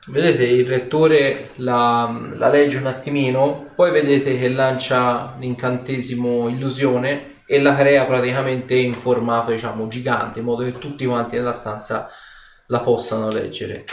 Vedete 0.09 0.45
il 0.45 0.67
rettore 0.67 1.53
la, 1.57 2.33
la 2.35 2.49
legge 2.49 2.77
un 2.77 2.87
attimino, 2.87 3.71
poi 3.75 3.91
vedete 3.91 4.37
che 4.37 4.49
lancia 4.51 5.37
l'incantesimo 5.39 6.49
illusione 6.49 7.43
e 7.47 7.61
la 7.61 7.75
crea 7.75 8.05
praticamente 8.05 8.75
in 8.75 8.93
formato 8.93 9.53
diciamo 9.53 9.87
gigante, 9.89 10.41
in 10.41 10.45
modo 10.45 10.65
che 10.65 10.73
tutti 10.73 11.07
quanti 11.07 11.37
nella 11.37 11.53
stanza 11.53 12.09
la 12.67 12.81
possano 12.81 13.31
leggere. 13.31 13.85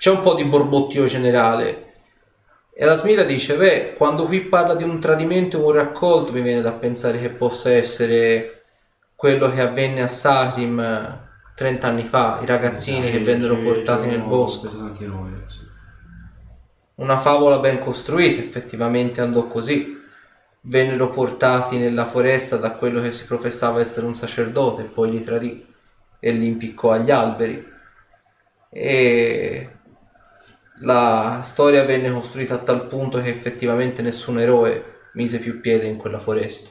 C'è 0.00 0.10
un 0.10 0.22
po' 0.22 0.32
di 0.32 0.46
borbottio 0.46 1.04
generale 1.04 1.92
e 2.72 2.86
la 2.86 2.94
Smira 2.94 3.22
dice, 3.22 3.54
beh, 3.58 3.92
quando 3.92 4.24
qui 4.24 4.40
parla 4.40 4.74
di 4.74 4.82
un 4.82 4.98
tradimento 4.98 5.58
o 5.58 5.66
un 5.66 5.72
raccolto 5.72 6.32
mi 6.32 6.40
viene 6.40 6.62
da 6.62 6.72
pensare 6.72 7.20
che 7.20 7.28
possa 7.28 7.70
essere 7.70 8.62
quello 9.14 9.52
che 9.52 9.60
avvenne 9.60 10.00
a 10.00 10.08
Sarim 10.08 11.28
30 11.54 11.86
anni 11.86 12.04
fa, 12.04 12.38
i 12.40 12.46
ragazzini 12.46 13.10
che 13.10 13.18
vennero 13.18 13.58
portati 13.58 14.06
nel 14.06 14.22
bosco. 14.22 14.70
noi, 14.74 15.32
sì. 15.48 15.68
Una 16.94 17.18
favola 17.18 17.58
ben 17.58 17.78
costruita, 17.78 18.40
effettivamente 18.40 19.20
andò 19.20 19.46
così. 19.48 20.00
Vennero 20.62 21.10
portati 21.10 21.76
nella 21.76 22.06
foresta 22.06 22.56
da 22.56 22.70
quello 22.70 23.02
che 23.02 23.12
si 23.12 23.26
professava 23.26 23.80
essere 23.80 24.06
un 24.06 24.14
sacerdote, 24.14 24.84
poi 24.84 25.10
li 25.10 25.22
tradì 25.22 25.62
e 26.18 26.30
li 26.30 26.46
impiccò 26.46 26.92
agli 26.92 27.10
alberi. 27.10 27.68
E 28.70 29.74
la 30.82 31.40
storia 31.42 31.84
venne 31.84 32.10
costruita 32.10 32.54
a 32.54 32.58
tal 32.58 32.86
punto 32.86 33.20
che 33.20 33.28
effettivamente 33.28 34.02
nessun 34.02 34.38
eroe 34.38 34.98
mise 35.14 35.38
più 35.38 35.60
piede 35.60 35.86
in 35.86 35.96
quella 35.96 36.18
foresta. 36.18 36.70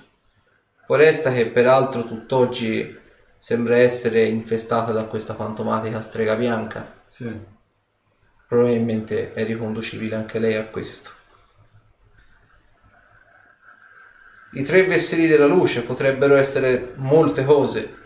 Foresta 0.86 1.32
che 1.32 1.48
peraltro 1.48 2.04
tutt'oggi 2.04 2.98
sembra 3.38 3.78
essere 3.78 4.24
infestata 4.24 4.92
da 4.92 5.06
questa 5.06 5.36
fantomatica 5.36 6.02
strega 6.02 6.36
bianca. 6.36 6.98
Sì. 7.10 7.32
Probabilmente 8.48 9.34
è 9.34 9.46
riconducibile 9.46 10.16
anche 10.16 10.40
lei 10.40 10.56
a 10.56 10.66
questo. 10.66 11.12
I 14.54 14.64
tre 14.64 14.84
vessilli 14.86 15.28
della 15.28 15.46
luce 15.46 15.84
potrebbero 15.84 16.36
essere 16.36 16.94
molte 16.96 17.46
cose. 17.46 17.98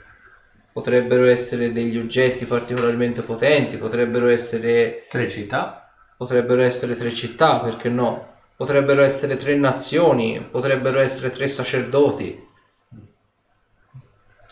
Potrebbero 0.74 1.24
essere 1.26 1.72
degli 1.72 1.98
oggetti 1.98 2.46
particolarmente 2.46 3.22
potenti, 3.22 3.78
potrebbero 3.78 4.28
essere, 4.28 5.06
Tre 5.08 5.30
città. 5.30 5.83
Potrebbero 6.18 6.62
essere 6.62 6.96
tre 6.96 7.12
città, 7.12 7.60
perché 7.60 7.90
no? 7.90 8.32
Potrebbero 8.56 9.02
essere 9.02 9.36
tre 9.38 9.56
nazioni, 9.56 10.42
potrebbero 10.50 11.00
essere 11.00 11.30
tre 11.30 11.48
sacerdoti. 11.48 12.48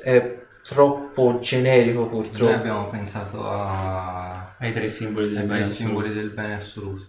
È 0.04 0.40
troppo 0.64 1.40
generico 1.40 2.02
Noi 2.02 2.10
purtroppo. 2.10 2.54
abbiamo 2.54 2.88
pensato 2.90 3.50
a... 3.50 4.56
Ai 4.60 4.74
tre 4.74 4.90
simboli 4.90 5.30
del 5.30 5.38
ai 5.38 5.46
bene 5.48 5.66
simboli 5.66 6.08
assoluto. 6.08 6.22
del 6.22 6.30
bene 6.34 6.56
assoluto. 6.56 7.08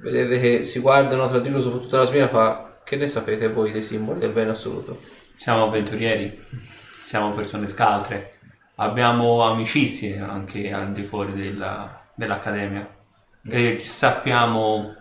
Vedete 0.00 0.40
che 0.40 0.64
si 0.64 0.80
guardano 0.80 1.28
tra 1.28 1.38
di 1.38 1.48
loro, 1.48 1.62
soprattutto 1.62 1.96
la 1.96 2.04
smina 2.04 2.28
fa 2.28 2.80
che 2.84 2.96
ne 2.96 3.06
sapete 3.06 3.48
voi 3.48 3.72
dei 3.72 3.82
simboli 3.82 4.20
del 4.20 4.32
bene 4.32 4.50
assoluto? 4.50 5.00
Siamo 5.34 5.64
avventurieri, 5.64 6.38
siamo 7.02 7.34
persone 7.34 7.66
scaltre, 7.66 8.38
abbiamo 8.76 9.42
amicizie 9.42 10.18
anche 10.20 10.72
al 10.72 10.92
di 10.92 11.02
fuori 11.02 11.32
della- 11.32 12.03
dell'accademia 12.14 12.88
e 13.46 13.78
sappiamo 13.78 14.96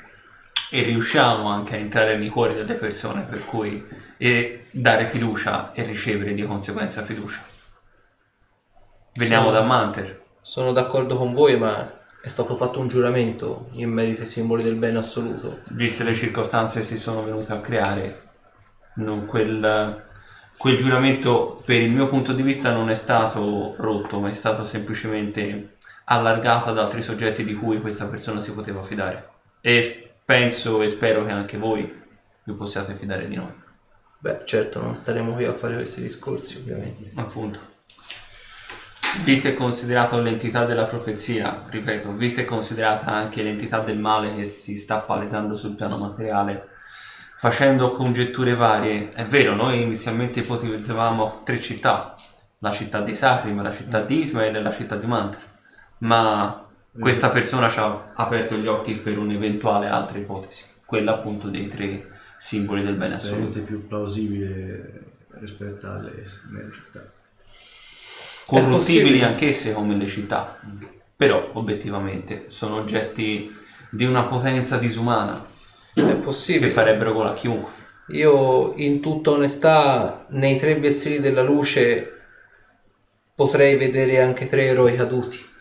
e 0.70 0.82
riusciamo 0.84 1.48
anche 1.48 1.76
a 1.76 1.80
entrare 1.80 2.18
nei 2.18 2.30
cuori 2.30 2.56
delle 2.56 2.74
persone 2.74 3.22
per 3.30 3.46
cui 3.46 3.86
e 4.18 4.66
dare 4.72 5.06
fiducia 5.06 5.72
e 5.74 5.84
ricevere 5.84 6.34
di 6.34 6.44
conseguenza 6.44 7.04
fiducia. 7.04 7.42
Veniamo 9.14 9.48
Sì. 9.48 9.54
da 9.54 9.62
Manter, 9.62 10.22
Sono 10.46 10.74
d'accordo 10.74 11.16
con 11.16 11.32
voi, 11.32 11.58
ma 11.58 12.02
è 12.22 12.28
stato 12.28 12.56
fatto 12.56 12.80
un 12.82 12.90
giuramento 12.90 13.70
in 13.74 13.90
merito 13.92 14.24
ai 14.24 14.28
simboli 14.28 14.62
del 14.62 14.76
bene 14.76 14.98
assoluto. 14.98 15.60
viste 15.70 16.04
le 16.04 16.14
circostanze 16.16 16.80
che 16.82 16.86
si 16.86 16.98
sono 16.98 17.24
venute 17.24 17.54
a 17.54 17.62
creare, 17.62 18.22
non- 18.96 19.26
quel, 19.26 20.04
quel 20.58 20.76
giuramento 20.78 21.62
per 21.66 21.80
il 21.82 21.94
mio 21.94 22.08
punto 22.08 22.34
di 22.34 22.42
vista 22.42 22.74
non 22.74 22.90
è 22.90 22.96
stato 22.96 23.76
rotto, 23.78 24.20
ma 24.20 24.30
è 24.30 24.34
stato 24.34 24.66
semplicemente 24.66 25.78
allargato 26.06 26.70
ad 26.70 26.78
altri 26.78 27.02
soggetti 27.02 27.44
di 27.44 27.56
cui 27.56 27.80
questa 27.80 28.08
persona 28.08 28.40
si 28.40 28.54
poteva 28.54 28.82
fidare. 28.82 29.30
E 29.62 30.16
penso 30.26 30.82
e 30.82 30.90
spero 30.90 31.26
che 31.26 31.32
anche 31.32 31.58
voi 31.58 32.02
vi 32.44 32.54
possiate 32.54 32.96
fidare 32.96 33.28
di 33.28 33.36
noi. 33.36 33.62
Beh, 34.20 34.44
certo, 34.46 34.82
non 34.82 34.96
staremo 34.96 35.34
qui 35.34 35.46
a 35.46 35.54
fare 35.54 35.76
questi 35.76 36.02
discorsi, 36.02 36.58
ovviamente. 36.58 37.12
Appunto. 37.16 37.60
Vista 39.24 39.50
e 39.50 39.54
considerata 39.54 40.18
l'entità 40.18 40.66
della 40.66 40.86
profezia, 40.86 41.66
ripeto, 41.70 42.14
vista 42.14 42.42
e 42.42 42.46
considerata 42.46 43.12
anche 43.12 43.44
l'entità 43.44 43.80
del 43.80 44.00
male 44.00 44.34
che 44.34 44.46
si 44.46 44.76
sta 44.76 44.98
palesando 44.98 45.56
sul 45.56 45.76
piano 45.76 45.98
materiale, 45.98 46.70
facendo 47.38 47.92
congetture 47.92 48.56
varie, 48.56 49.12
è 49.12 49.26
vero, 49.26 49.54
noi 49.54 49.82
inizialmente 49.82 50.40
ipotizzavamo 50.40 51.42
tre 51.44 51.60
città, 51.60 52.16
la 52.60 52.72
città 52.72 53.02
di 53.02 53.14
Sacrim, 53.14 53.62
la 53.62 53.72
città 53.72 54.00
di 54.00 54.20
Ismael 54.20 54.56
e 54.56 54.62
la 54.62 54.72
città 54.72 54.96
di 54.96 55.06
Mantra, 55.06 55.42
ma 56.04 56.68
questa 56.98 57.30
persona 57.30 57.70
ci 57.70 57.80
ha 57.80 58.12
aperto 58.14 58.56
gli 58.56 58.68
occhi 58.68 58.94
per 58.96 59.18
un'eventuale 59.18 59.88
altra 59.88 60.18
ipotesi, 60.18 60.64
quella 60.86 61.14
appunto 61.14 61.50
dei 61.50 61.68
tre 61.68 62.12
simboli 62.38 62.84
del 62.84 62.96
bene 62.96 63.16
assoluto. 63.16 63.48
Veramente 63.48 63.62
più 63.62 63.88
plausibile 63.88 65.04
rispetto 65.40 65.88
alle 65.88 66.24
città. 66.72 67.12
corruttibili 68.46 69.24
anch'esse 69.24 69.74
come 69.74 69.96
le 69.96 70.08
città, 70.08 70.60
però 71.16 71.52
obiettivamente 71.54 72.46
sono 72.50 72.76
oggetti 72.76 73.52
di 73.90 74.06
una 74.06 74.24
potenza 74.24 74.78
disumana 74.78 75.46
È 75.94 76.06
che 76.06 76.16
possibile. 76.16 76.70
farebbero 76.70 77.14
gola 77.14 77.32
a 77.32 77.36
chiunque. 77.36 77.72
Io, 78.10 78.74
in 78.76 79.00
tutta 79.00 79.32
onestà, 79.32 80.26
nei 80.32 80.60
tre 80.60 80.76
vessilli 80.76 81.20
della 81.20 81.42
luce 81.42 82.12
potrei 83.34 83.78
vedere 83.78 84.22
anche 84.22 84.48
tre 84.48 84.66
eroi 84.66 84.96
caduti. 84.96 85.52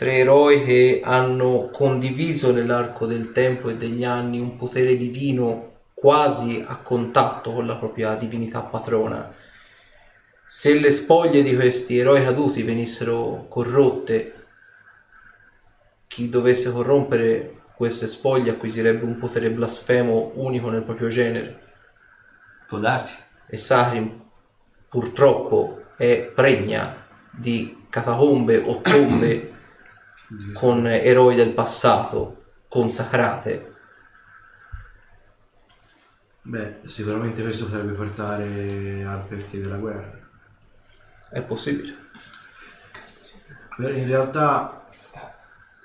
Tre 0.00 0.14
eroi 0.14 0.64
che 0.64 1.02
hanno 1.04 1.68
condiviso 1.70 2.52
nell'arco 2.52 3.04
del 3.04 3.32
tempo 3.32 3.68
e 3.68 3.76
degli 3.76 4.02
anni 4.02 4.40
un 4.40 4.54
potere 4.54 4.96
divino 4.96 5.72
quasi 5.92 6.64
a 6.66 6.78
contatto 6.78 7.52
con 7.52 7.66
la 7.66 7.76
propria 7.76 8.14
divinità 8.14 8.62
patrona. 8.62 9.30
Se 10.42 10.72
le 10.72 10.90
spoglie 10.90 11.42
di 11.42 11.54
questi 11.54 11.98
eroi 11.98 12.24
caduti 12.24 12.62
venissero 12.62 13.44
corrotte, 13.50 14.46
chi 16.06 16.30
dovesse 16.30 16.72
corrompere 16.72 17.64
queste 17.74 18.08
spoglie 18.08 18.52
acquisirebbe 18.52 19.04
un 19.04 19.18
potere 19.18 19.50
blasfemo 19.50 20.32
unico 20.36 20.70
nel 20.70 20.82
proprio 20.82 21.08
genere. 21.08 21.60
Può 22.66 22.78
darsi. 22.78 23.18
E 23.46 23.58
Sarim 23.58 24.18
purtroppo 24.88 25.88
è 25.98 26.32
pregna 26.34 27.06
di 27.30 27.84
catacombe 27.90 28.56
o 28.64 28.80
tombe 28.80 29.56
con 30.52 30.86
eroi 30.86 31.34
del 31.34 31.52
passato 31.52 32.44
consacrate. 32.68 33.74
Beh, 36.42 36.80
sicuramente 36.84 37.42
questo 37.42 37.66
potrebbe 37.66 37.92
portare 37.92 39.04
al 39.04 39.24
perché 39.26 39.60
della 39.60 39.76
guerra. 39.76 40.18
È 41.30 41.42
possibile. 41.42 41.96
In 43.78 44.06
realtà 44.06 44.86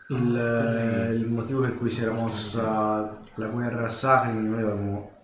il, 0.09 1.13
il 1.15 1.27
motivo 1.27 1.61
per 1.61 1.75
cui 1.75 1.89
si 1.89 2.01
era 2.01 2.11
mossa 2.11 3.23
la 3.35 3.47
guerra 3.47 3.85
a 3.85 3.89
Sakhalin 3.89 4.49
noi 4.49 4.61
avevamo 4.61 5.23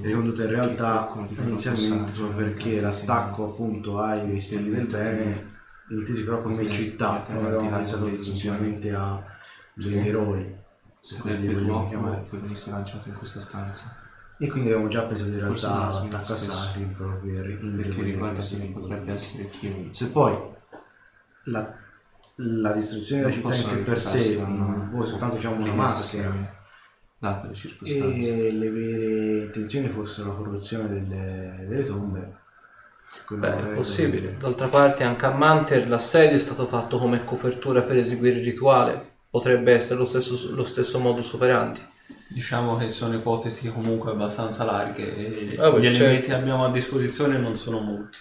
ricondotta 0.00 0.44
in 0.44 0.50
realtà 0.50 1.12
inizialmente 1.38 2.22
perché 2.36 2.80
l'attacco 2.80 3.46
appunto 3.46 3.98
ai 3.98 4.30
vestiti 4.30 4.70
del 4.70 4.86
bene 4.86 5.53
intesi 5.90 6.24
proprio 6.24 6.54
come 6.54 6.68
città, 6.68 7.24
non 7.28 7.46
avevamo 7.46 7.70
pensato 7.70 8.06
esclusivamente 8.06 8.94
a 8.94 9.22
degli 9.74 10.08
eroi, 10.08 10.54
se 11.00 11.18
così 11.18 11.46
li 11.46 11.54
vogliamo 11.54 11.88
chiamare. 11.88 12.24
poi 12.28 12.40
venisse 12.40 12.70
lanciato 12.70 13.08
in 13.08 13.14
questa 13.14 13.40
stanza. 13.40 13.96
E 14.38 14.48
quindi 14.48 14.68
avevamo 14.68 14.88
già 14.88 15.02
pensato 15.02 15.30
in 15.30 15.38
realtà 15.38 15.86
a. 15.86 16.24
Sakhalin 16.36 16.94
proprio 16.94 17.40
per 17.42 17.58
Perché 17.76 18.02
riguarda 18.02 18.40
che 18.40 18.46
tipi 18.46 18.66
di 18.66 18.72
potrebbe 18.72 19.12
essere 19.12 19.48
Kiwi. 19.48 19.90
se 19.92 20.06
poi 20.08 20.36
la, 21.44 21.74
la 22.36 22.72
distruzione 22.72 23.22
della 23.22 23.32
città 23.32 23.54
in 23.54 23.62
sé 23.62 23.82
per 23.82 24.00
sé 24.00 24.36
vuole 24.36 25.06
soltanto 25.06 25.36
diciamo 25.36 25.62
una 25.62 25.72
maschera 25.72 26.62
Date 27.16 27.46
le 27.46 27.54
circostanze. 27.54 28.46
e 28.46 28.52
le 28.52 28.70
vere 28.70 29.44
intenzioni 29.44 29.88
fossero 29.88 30.28
la 30.28 30.34
corruzione 30.34 30.88
delle, 30.88 31.66
delle 31.68 31.86
tombe 31.86 32.42
Beh, 33.28 33.56
è 33.56 33.74
possibile. 33.74 34.36
D'altra 34.38 34.68
parte 34.68 35.04
anche 35.04 35.26
a 35.26 35.30
Manter 35.30 35.88
l'assedio 35.88 36.36
è 36.36 36.40
stato 36.40 36.66
fatto 36.66 36.98
come 36.98 37.24
copertura 37.24 37.82
per 37.82 37.96
eseguire 37.96 38.38
il 38.38 38.44
rituale. 38.44 39.12
Potrebbe 39.30 39.72
essere 39.72 39.96
lo 39.96 40.04
stesso, 40.04 40.54
lo 40.54 40.64
stesso 40.64 40.98
modus 40.98 41.32
operandi. 41.32 41.80
Diciamo 42.28 42.76
che 42.76 42.88
sono 42.88 43.14
ipotesi 43.14 43.70
comunque 43.72 44.10
abbastanza 44.12 44.64
larghe 44.64 45.16
e 45.16 45.56
Ah, 45.58 45.70
beh, 45.70 45.80
gli 45.80 45.84
certo. 45.84 45.98
elementi 46.02 46.28
che 46.28 46.34
abbiamo 46.34 46.64
a 46.64 46.70
disposizione 46.70 47.38
non 47.38 47.56
sono 47.56 47.80
molti. 47.80 48.18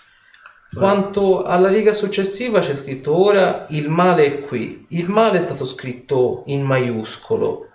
Quanto 0.73 1.43
alla 1.43 1.67
riga 1.67 1.93
successiva 1.93 2.59
c'è 2.59 2.73
scritto 2.75 3.15
ora 3.15 3.65
il 3.69 3.89
male 3.89 4.25
è 4.25 4.39
qui. 4.39 4.85
Il 4.89 5.07
male 5.09 5.37
è 5.37 5.41
stato 5.41 5.65
scritto 5.65 6.43
in 6.47 6.63
maiuscolo. 6.63 7.67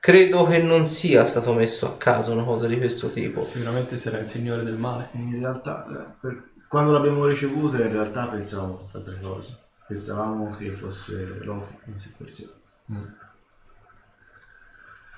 Credo 0.00 0.44
che 0.44 0.58
non 0.58 0.86
sia 0.86 1.26
stato 1.26 1.52
messo 1.52 1.86
a 1.86 1.96
caso 1.96 2.32
una 2.32 2.44
cosa 2.44 2.66
di 2.66 2.78
questo 2.78 3.10
tipo. 3.10 3.42
Sicuramente 3.42 3.96
sarà 3.96 4.18
il 4.18 4.28
signore 4.28 4.62
del 4.64 4.76
male. 4.76 5.08
in 5.14 5.38
realtà 5.38 5.84
per- 6.20 6.50
quando 6.68 6.92
l'abbiamo 6.92 7.26
ricevuta 7.26 7.78
in 7.82 7.90
realtà 7.92 8.26
pensavamo 8.26 8.74
a 8.74 8.76
tutt'altre 8.76 9.18
cose 9.22 9.56
pensavamo 9.86 10.54
che 10.54 10.68
fosse 10.70 11.38
Loki 11.40 11.74
in 11.86 11.98
sé 11.98 12.12
per 12.16 12.28
sé 12.30 12.46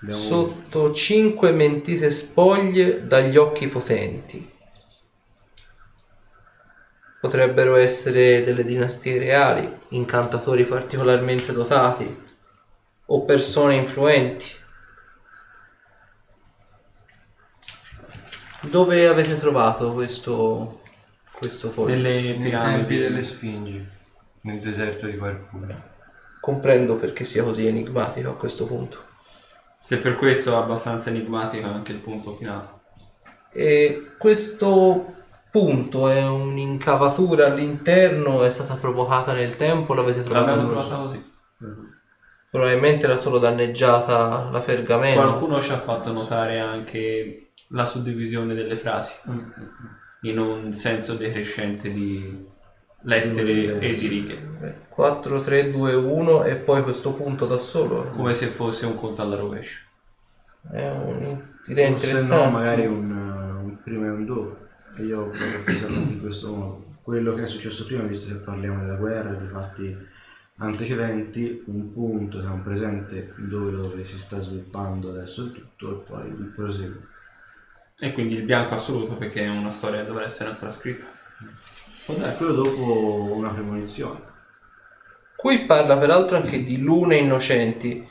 Abbiamo- 0.03 0.21
Sotto 0.21 0.93
cinque 0.93 1.51
mentite 1.51 2.11
spoglie 2.13 3.07
dagli 3.07 3.37
occhi 3.37 3.67
potenti. 3.69 4.49
Potrebbero 7.21 7.75
essere 7.77 8.43
delle 8.45 8.65
dinastie 8.65 9.19
reali, 9.19 9.71
incantatori 9.91 10.65
particolarmente 10.65 11.53
dotati 11.53 12.19
o 13.07 13.25
persone 13.25 13.75
influenti. 13.75 14.59
Dove 18.63 19.07
avete 19.07 19.39
trovato 19.39 19.93
questo, 19.93 20.69
questo 21.33 21.71
foglio? 21.71 21.95
Nelle 21.95 22.13
Nei 22.21 22.23
tempi 22.35 22.43
piramidi. 22.51 22.99
delle 22.99 23.23
Sfingi, 23.23 23.87
nel 24.43 24.61
deserto 24.61 25.07
di 25.07 25.13
Parkour. 25.13 25.83
Comprendo 26.41 26.97
perché 26.97 27.25
sia 27.25 27.43
così 27.43 27.67
enigmatico 27.67 28.31
a 28.31 28.37
questo 28.37 28.67
punto. 28.67 28.99
Se 29.81 29.99
per 29.99 30.17
questo 30.17 30.53
è 30.53 30.57
abbastanza 30.57 31.09
enigmatico 31.09 31.67
anche 31.69 31.93
il 31.93 31.99
punto 31.99 32.35
finale. 32.35 32.69
E 33.53 34.13
questo 34.19 35.15
punto 35.51 36.09
è 36.09 36.23
un'incavatura 36.27 37.47
all'interno, 37.47 38.43
è 38.45 38.51
stata 38.51 38.77
provocata 38.77 39.33
nel 39.33 39.57
tempo, 39.57 39.95
l'avete 39.95 40.23
trovata? 40.23 40.47
L'abbiamo 40.55 40.63
Non 40.69 40.75
lo 40.75 40.81
so. 40.83 40.89
trovata 40.89 41.07
così. 41.07 41.29
Probabilmente 42.51 43.07
era 43.07 43.17
solo 43.17 43.39
danneggiata 43.39 44.49
la 44.51 44.61
pergamena. 44.61 45.23
Qualcuno 45.23 45.61
ci 45.63 45.73
ha 45.73 45.79
fatto 45.79 46.13
notare 46.13 46.59
anche 46.59 47.50
la 47.73 47.85
suddivisione 47.85 48.55
delle 48.55 48.77
frasi 48.77 49.15
in 50.23 50.39
un 50.39 50.73
senso 50.73 51.15
decrescente 51.15 51.93
di 51.93 52.49
lettere 53.03 53.79
e 53.81 53.95
di 53.95 54.09
righe, 54.09 54.85
4, 54.89 55.41
3, 55.41 55.71
2, 55.71 55.95
1 55.95 56.45
e 56.45 56.57
poi 56.57 56.83
questo 56.83 57.15
punto 57.15 57.47
da 57.47 57.59
solo. 57.59 58.11
come 58.11 58.35
se 58.35 58.49
fosse 58.49 58.87
un 58.87 58.97
conto 58.97 59.23
alla 59.23 59.37
rovescia. 59.37 59.81
È 60.71 60.91
un'idea 60.91 61.91
o 61.91 61.99
se 61.99 62.07
interessante. 62.07 62.45
no 62.45 62.51
magari 62.51 62.87
un, 62.87 63.11
uh, 63.11 63.65
un 63.65 63.83
prima 63.83 64.07
e 64.07 64.11
un 64.11 64.27
dopo 64.27 64.59
e 64.97 65.05
io 65.05 65.21
ho 65.23 65.31
pensato 65.65 65.93
in 65.93 66.21
questo 66.21 66.55
modo 66.55 66.85
quello 67.01 67.33
che 67.35 67.45
è 67.45 67.47
successo 67.47 67.87
prima 67.87 68.03
visto 68.03 68.35
che 68.35 68.41
parliamo 68.41 68.81
della 68.81 68.97
guerra 68.97 69.33
di 69.33 69.47
fatti 69.47 69.97
antecedenti 70.57 71.63
un 71.67 71.91
punto 71.95 72.41
che 72.41 72.45
è 72.45 72.51
un 72.51 72.63
presente 72.63 73.33
dove, 73.39 73.71
dove 73.71 74.05
si 74.05 74.19
sta 74.19 74.39
sviluppando 74.39 75.09
adesso 75.09 75.45
il 75.45 75.53
tutto 75.53 76.03
e 76.03 76.05
poi 76.07 76.27
il 76.29 76.53
proseguo 76.55 77.01
E 78.01 78.13
quindi 78.13 78.35
il 78.35 78.43
bianco 78.43 78.75
assoluto 78.75 79.15
perché 79.15 79.43
è 79.43 79.49
una 79.49 79.71
storia 79.71 80.01
che 80.01 80.07
dovrà 80.07 80.25
essere 80.25 80.51
ancora 80.51 80.73
scritta. 80.73 81.07
Può 82.07 82.15
darsi. 82.15 82.45
quello 82.45 82.63
dopo 82.63 83.33
una 83.35 83.51
premonizione 83.51 84.29
Qui 85.37 85.65
parla 85.65 85.97
peraltro 85.97 86.37
anche 86.37 86.63
di 86.65 86.81
lune 86.81 87.17
innocenti 87.17 88.07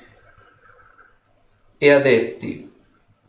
e 1.77 1.91
adepti. 1.91 2.73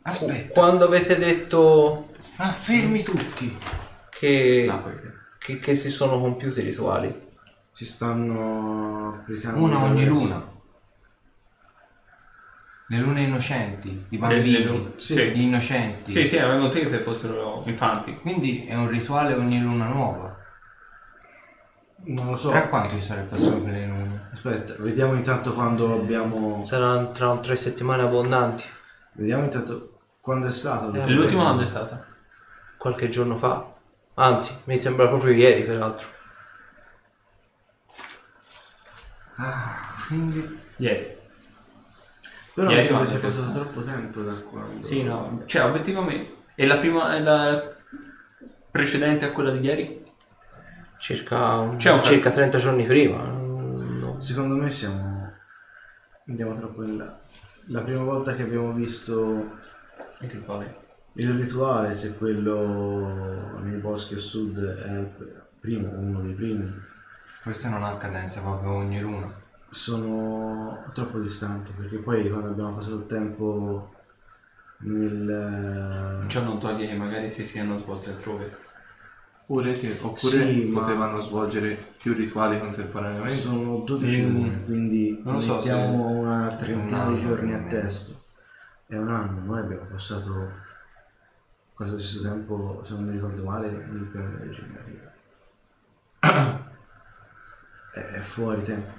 Aspetta, 0.01 0.53
Quando 0.53 0.85
avete 0.85 1.17
detto 1.17 2.09
ah, 2.37 2.51
fermi 2.51 3.03
tutti. 3.03 3.55
che, 4.09 4.67
poi- 4.81 4.93
che, 5.37 5.59
che 5.59 5.75
si 5.75 5.91
sono 5.91 6.19
compiuti 6.19 6.61
i 6.61 6.63
rituali, 6.63 7.29
si 7.71 7.85
stanno 7.85 9.19
applicando 9.19 9.63
Una 9.63 9.83
ogni 9.83 10.05
luna. 10.05 10.49
Le 12.91 12.97
lune 12.97 13.21
innocenti, 13.21 14.05
i 14.09 14.17
bambini, 14.17 14.51
le 14.51 14.63
lu- 14.65 14.93
gli 14.97 14.99
sì. 14.99 15.43
innocenti. 15.43 16.11
Sì, 16.11 16.27
sì, 16.27 16.37
avevo 16.37 16.65
inteso 16.65 16.89
che 16.89 16.99
fossero 17.03 17.63
infanti. 17.65 18.17
Quindi 18.17 18.65
è 18.65 18.75
un 18.75 18.89
rituale 18.89 19.33
ogni 19.33 19.61
luna 19.61 19.85
nuova. 19.87 20.35
non 22.03 22.25
lo 22.31 22.35
so 22.35 22.49
Tra 22.49 22.67
quanto 22.67 22.95
ci 22.95 23.01
sarà 23.01 23.21
il 23.21 23.27
prossimo 23.27 23.59
per 23.59 23.71
le 23.73 23.85
lune? 23.85 24.29
aspetta 24.33 24.73
vediamo 24.79 25.13
intanto 25.13 25.53
quando 25.53 25.93
abbiamo 25.93 26.65
saranno 26.65 27.11
tra 27.11 27.37
tre 27.37 27.55
settimane 27.55 28.01
abbondanti, 28.01 28.65
vediamo 29.13 29.43
intanto 29.43 29.99
quando 30.19 30.47
è 30.47 30.51
stato 30.51 30.91
Eh, 30.93 31.07
L'ultima 31.09 31.43
quando 31.43 31.61
è 31.61 31.65
stata? 31.67 32.05
qualche 32.77 33.07
giorno 33.07 33.37
fa. 33.37 33.71
Anzi, 34.15 34.51
mi 34.65 34.77
sembra 34.77 35.07
proprio 35.07 35.31
ieri 35.31 35.63
peraltro. 35.63 36.07
Quindi 40.07 40.59
Ieri. 40.77 41.19
Però 42.65 42.77
mi 42.77 42.83
sembra 42.85 43.05
sia 43.05 43.19
passato 43.19 43.51
troppo 43.51 43.83
tempo 43.83 44.21
da 44.21 44.31
quando 44.33 44.67
Sì, 44.83 45.03
no. 45.03 45.41
Cioè, 45.45 45.63
obiettivamente. 45.65 46.35
E 46.55 46.65
la 46.67 46.77
prima, 46.77 47.19
la 47.19 47.71
precedente 48.69 49.25
a 49.25 49.31
quella 49.31 49.51
di 49.51 49.59
ieri? 49.59 50.03
Circa, 50.99 51.75
C'è 51.77 51.91
un- 51.91 52.03
circa 52.03 52.29
30 52.29 52.57
giorni 52.59 52.85
prima. 52.85 53.23
No. 53.23 54.19
Secondo 54.19 54.55
me 54.55 54.69
siamo. 54.69 55.33
Andiamo 56.27 56.55
troppo 56.55 56.83
in 56.83 56.97
là. 56.97 57.19
La 57.67 57.81
prima 57.81 58.03
volta 58.03 58.33
che 58.33 58.43
abbiamo 58.43 58.71
visto 58.73 59.57
Il 60.19 60.29
rituale. 60.29 60.79
il 61.13 61.31
rituale, 61.33 61.93
se 61.95 62.15
quello 62.17 63.59
nei 63.61 63.79
boschi 63.79 64.13
a 64.13 64.17
sud 64.19 64.63
è 64.63 64.91
il 64.91 65.09
primo, 65.59 65.89
uno 65.89 66.21
dei 66.21 66.33
primi, 66.33 66.71
questo 67.43 67.67
non 67.69 67.83
ha 67.83 67.97
cadenza 67.97 68.39
proprio 68.41 68.71
ogni 68.73 68.99
luna. 68.99 69.33
Sono 69.71 70.83
troppo 70.93 71.17
distanti 71.19 71.71
perché 71.71 71.97
poi 71.97 72.29
quando 72.29 72.49
abbiamo 72.49 72.75
passato 72.75 72.95
il 72.97 73.05
tempo 73.05 73.93
nel. 74.79 76.25
Ciò 76.27 76.43
non 76.43 76.59
toglie 76.59 76.87
che 76.87 76.95
magari 76.95 77.29
si 77.29 77.45
siano 77.45 77.77
svolte 77.77 78.09
altrove. 78.11 78.57
Pure 79.45 79.75
sì, 79.75 79.89
oppure 79.99 80.17
Sì, 80.17 80.69
ma- 80.69 80.79
potevano 80.79 81.19
svolgere 81.19 81.77
più 81.97 82.13
rituali 82.13 82.59
contemporaneamente. 82.59 83.33
Sono 83.33 83.79
12 83.79 84.21
Mm. 84.21 84.25
comuni, 84.33 84.65
quindi 84.65 85.21
Non 85.23 85.33
lo 85.33 85.39
so 85.41 85.55
mettiamo 85.55 86.07
se- 86.07 86.13
una 86.13 86.55
trentina 86.55 87.03
un 87.07 87.13
di 87.15 87.19
giorni 87.19 87.53
a 87.53 87.59
testa. 87.67 88.15
È 88.87 88.97
un 88.97 89.09
anno, 89.09 89.41
noi 89.45 89.59
abbiamo 89.59 89.85
passato 89.89 90.51
quasi 91.73 91.91
lo 91.91 91.97
stesso 91.97 92.21
tempo, 92.23 92.81
se 92.83 92.93
non 92.93 93.05
mi 93.05 93.11
ricordo 93.11 93.43
male, 93.43 93.69
nel 93.71 94.03
piano 94.11 94.37
è, 97.93 97.99
è 97.99 98.19
fuori 98.19 98.61
tempo. 98.61 98.91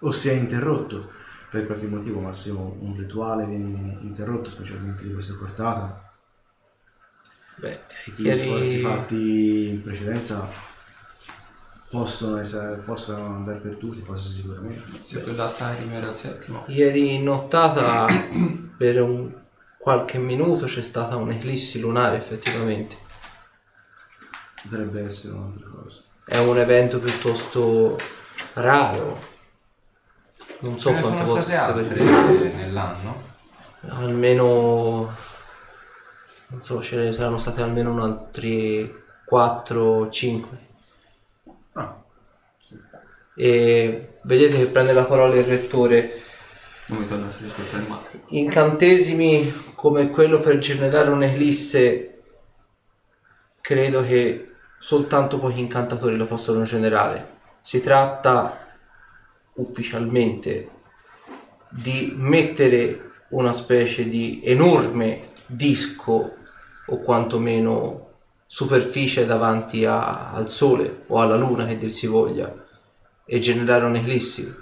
O 0.00 0.10
si 0.10 0.28
è 0.28 0.32
interrotto 0.32 1.10
per 1.50 1.66
qualche 1.66 1.86
motivo, 1.86 2.20
ma 2.20 2.32
se 2.32 2.50
un 2.50 2.94
rituale 2.96 3.44
viene 3.46 3.98
interrotto, 4.02 4.50
specialmente 4.50 5.04
di 5.04 5.12
questa 5.12 5.34
portata, 5.38 6.10
Beh, 7.56 7.80
gli 8.16 8.24
ieri- 8.24 8.38
sforzi 8.38 8.78
fatti 8.78 9.68
in 9.68 9.82
precedenza 9.82 10.48
possono, 11.90 12.38
essere, 12.38 12.76
possono 12.76 13.34
andare 13.34 13.58
perduti, 13.58 14.00
quasi 14.00 14.32
sicuramente. 14.32 14.82
Se 15.02 15.48
Sarim 15.48 15.92
era 15.92 16.10
il 16.10 16.16
settimo. 16.16 16.64
Ieri 16.68 17.20
nottata 17.20 18.06
per 18.78 19.02
un 19.02 19.34
qualche 19.76 20.18
minuto 20.18 20.66
c'è 20.66 20.82
stata 20.82 21.16
un'eclissi 21.16 21.80
lunare 21.80 22.16
effettivamente. 22.16 22.96
Potrebbe 24.62 25.04
essere 25.04 25.34
un'altra 25.34 25.68
cosa. 25.68 26.00
È 26.24 26.38
un 26.38 26.58
evento 26.58 26.98
piuttosto 27.00 27.98
raro. 28.54 29.29
Non 30.60 30.78
so 30.78 30.92
ne 30.92 31.00
quante 31.00 31.24
volte 31.24 31.54
altre 31.54 31.82
verificato. 31.82 32.56
nell'anno? 32.56 33.22
Almeno 33.88 35.14
non 36.52 36.64
so, 36.64 36.82
ce 36.82 36.96
ne 36.96 37.12
saranno 37.12 37.38
state 37.38 37.62
almeno 37.62 37.92
un 37.92 38.00
altri 38.00 38.92
4 39.24 40.10
5. 40.10 40.58
Ah, 41.74 42.02
E 43.36 44.18
vedete 44.22 44.56
che 44.56 44.66
prende 44.66 44.92
la 44.92 45.04
parola 45.04 45.36
il 45.36 45.44
rettore. 45.44 46.20
Non 46.86 46.98
mi 46.98 47.06
torna 47.08 47.28
a 47.28 47.30
rispetto 47.38 47.88
male. 47.88 48.24
Incantesimi 48.30 49.72
come 49.76 50.10
quello 50.10 50.40
per 50.40 50.58
generare 50.58 51.10
un'eclisse, 51.10 52.22
credo 53.60 54.04
che 54.04 54.54
soltanto 54.76 55.38
pochi 55.38 55.60
incantatori 55.60 56.16
lo 56.16 56.26
possono 56.26 56.64
generare. 56.64 57.38
Si 57.60 57.80
tratta 57.80 58.59
ufficialmente 59.54 60.70
di 61.68 62.12
mettere 62.16 63.12
una 63.30 63.52
specie 63.52 64.08
di 64.08 64.40
enorme 64.44 65.28
disco 65.46 66.34
o 66.86 66.98
quantomeno 66.98 68.08
superficie 68.46 69.26
davanti 69.26 69.84
a- 69.84 70.32
al 70.32 70.48
sole 70.48 71.04
o 71.06 71.20
alla 71.20 71.36
luna 71.36 71.66
che 71.66 71.76
dir 71.76 71.90
si 71.90 72.06
voglia 72.06 72.52
e 73.24 73.38
generare 73.38 73.84
un'eclissi. 73.84 74.52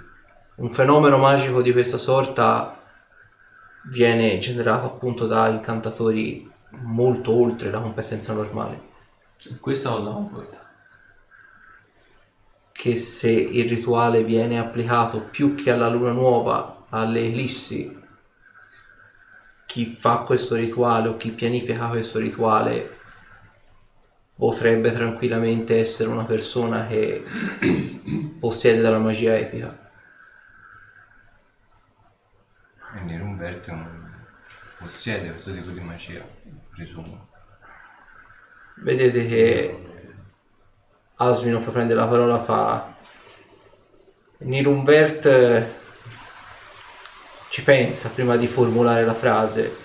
Un 0.57 0.69
fenomeno 0.69 1.17
magico 1.17 1.61
di 1.61 1.71
questa 1.71 1.97
sorta 1.97 2.79
viene 3.85 4.37
generato 4.37 4.85
appunto 4.85 5.25
da 5.25 5.47
incantatori 5.47 6.47
molto 6.81 7.33
oltre 7.33 7.71
la 7.71 7.79
competenza 7.79 8.33
normale. 8.33 8.87
Questa 9.59 9.89
cosa 9.89 10.11
comporta. 10.11 10.68
Che 12.79 12.95
se 12.95 13.29
il 13.29 13.67
rituale 13.67 14.23
viene 14.23 14.57
applicato 14.57 15.19
più 15.23 15.53
che 15.53 15.69
alla 15.69 15.89
luna 15.89 16.13
nuova, 16.13 16.85
alle 16.87 17.25
ellissi, 17.25 17.93
chi 19.65 19.85
fa 19.85 20.19
questo 20.19 20.55
rituale 20.55 21.09
o 21.09 21.17
chi 21.17 21.31
pianifica 21.31 21.89
questo 21.89 22.19
rituale 22.19 22.99
potrebbe 24.33 24.93
tranquillamente 24.93 25.77
essere 25.77 26.07
una 26.07 26.23
persona 26.23 26.87
che 26.87 27.21
possiede 28.39 28.79
della 28.79 28.97
magia 28.97 29.35
epica. 29.35 29.91
Quindi 32.91 33.17
Rumberto 33.17 33.75
non 33.75 34.25
possiede 34.77 35.31
questo 35.31 35.51
tipo 35.51 35.71
di 35.71 35.81
magia, 35.81 36.25
presumo. 36.73 37.27
Vedete 38.77 39.27
che 39.27 39.88
Asminov 41.21 41.69
prende 41.71 41.93
la 41.93 42.07
parola 42.07 42.39
fa 42.39 42.95
Nirumvert 44.37 45.25
eh, 45.25 45.67
ci 47.49 47.61
pensa 47.61 48.09
prima 48.09 48.37
di 48.37 48.47
formulare 48.47 49.03
la 49.03 49.13
frase. 49.13 49.75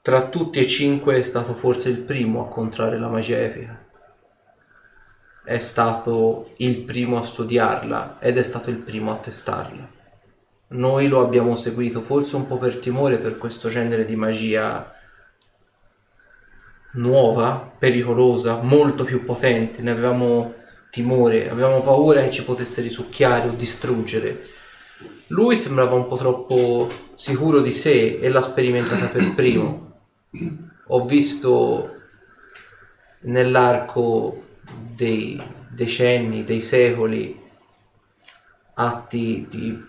Tra 0.00 0.28
tutti 0.28 0.60
e 0.60 0.66
cinque 0.66 1.18
è 1.18 1.22
stato 1.22 1.52
forse 1.52 1.90
il 1.90 1.98
primo 1.98 2.42
a 2.42 2.48
contrarre 2.48 2.98
la 2.98 3.08
magia 3.08 3.36
epica. 3.36 3.86
È 5.44 5.58
stato 5.58 6.48
il 6.56 6.78
primo 6.78 7.18
a 7.18 7.22
studiarla 7.22 8.16
ed 8.18 8.38
è 8.38 8.42
stato 8.42 8.70
il 8.70 8.78
primo 8.78 9.12
a 9.12 9.18
testarla. 9.18 9.90
Noi 10.68 11.06
lo 11.06 11.20
abbiamo 11.20 11.54
seguito 11.54 12.00
forse 12.00 12.36
un 12.36 12.46
po' 12.46 12.56
per 12.56 12.78
timore 12.78 13.18
per 13.18 13.36
questo 13.36 13.68
genere 13.68 14.06
di 14.06 14.16
magia 14.16 14.94
nuova, 16.92 17.72
pericolosa, 17.78 18.60
molto 18.62 19.04
più 19.04 19.22
potente, 19.24 19.82
ne 19.82 19.90
avevamo 19.90 20.54
timore, 20.90 21.48
avevamo 21.48 21.82
paura 21.82 22.22
che 22.22 22.30
ci 22.30 22.44
potesse 22.44 22.80
risucchiare 22.80 23.48
o 23.48 23.52
distruggere. 23.52 24.44
Lui 25.28 25.54
sembrava 25.54 25.94
un 25.94 26.06
po' 26.06 26.16
troppo 26.16 26.90
sicuro 27.14 27.60
di 27.60 27.72
sé 27.72 28.18
e 28.18 28.28
l'ha 28.28 28.42
sperimentata 28.42 29.06
per 29.06 29.34
primo. 29.34 30.00
Ho 30.88 31.04
visto 31.04 31.94
nell'arco 33.22 34.42
dei 34.94 35.40
decenni, 35.68 36.42
dei 36.42 36.60
secoli, 36.60 37.40
atti 38.74 39.46
di 39.48 39.88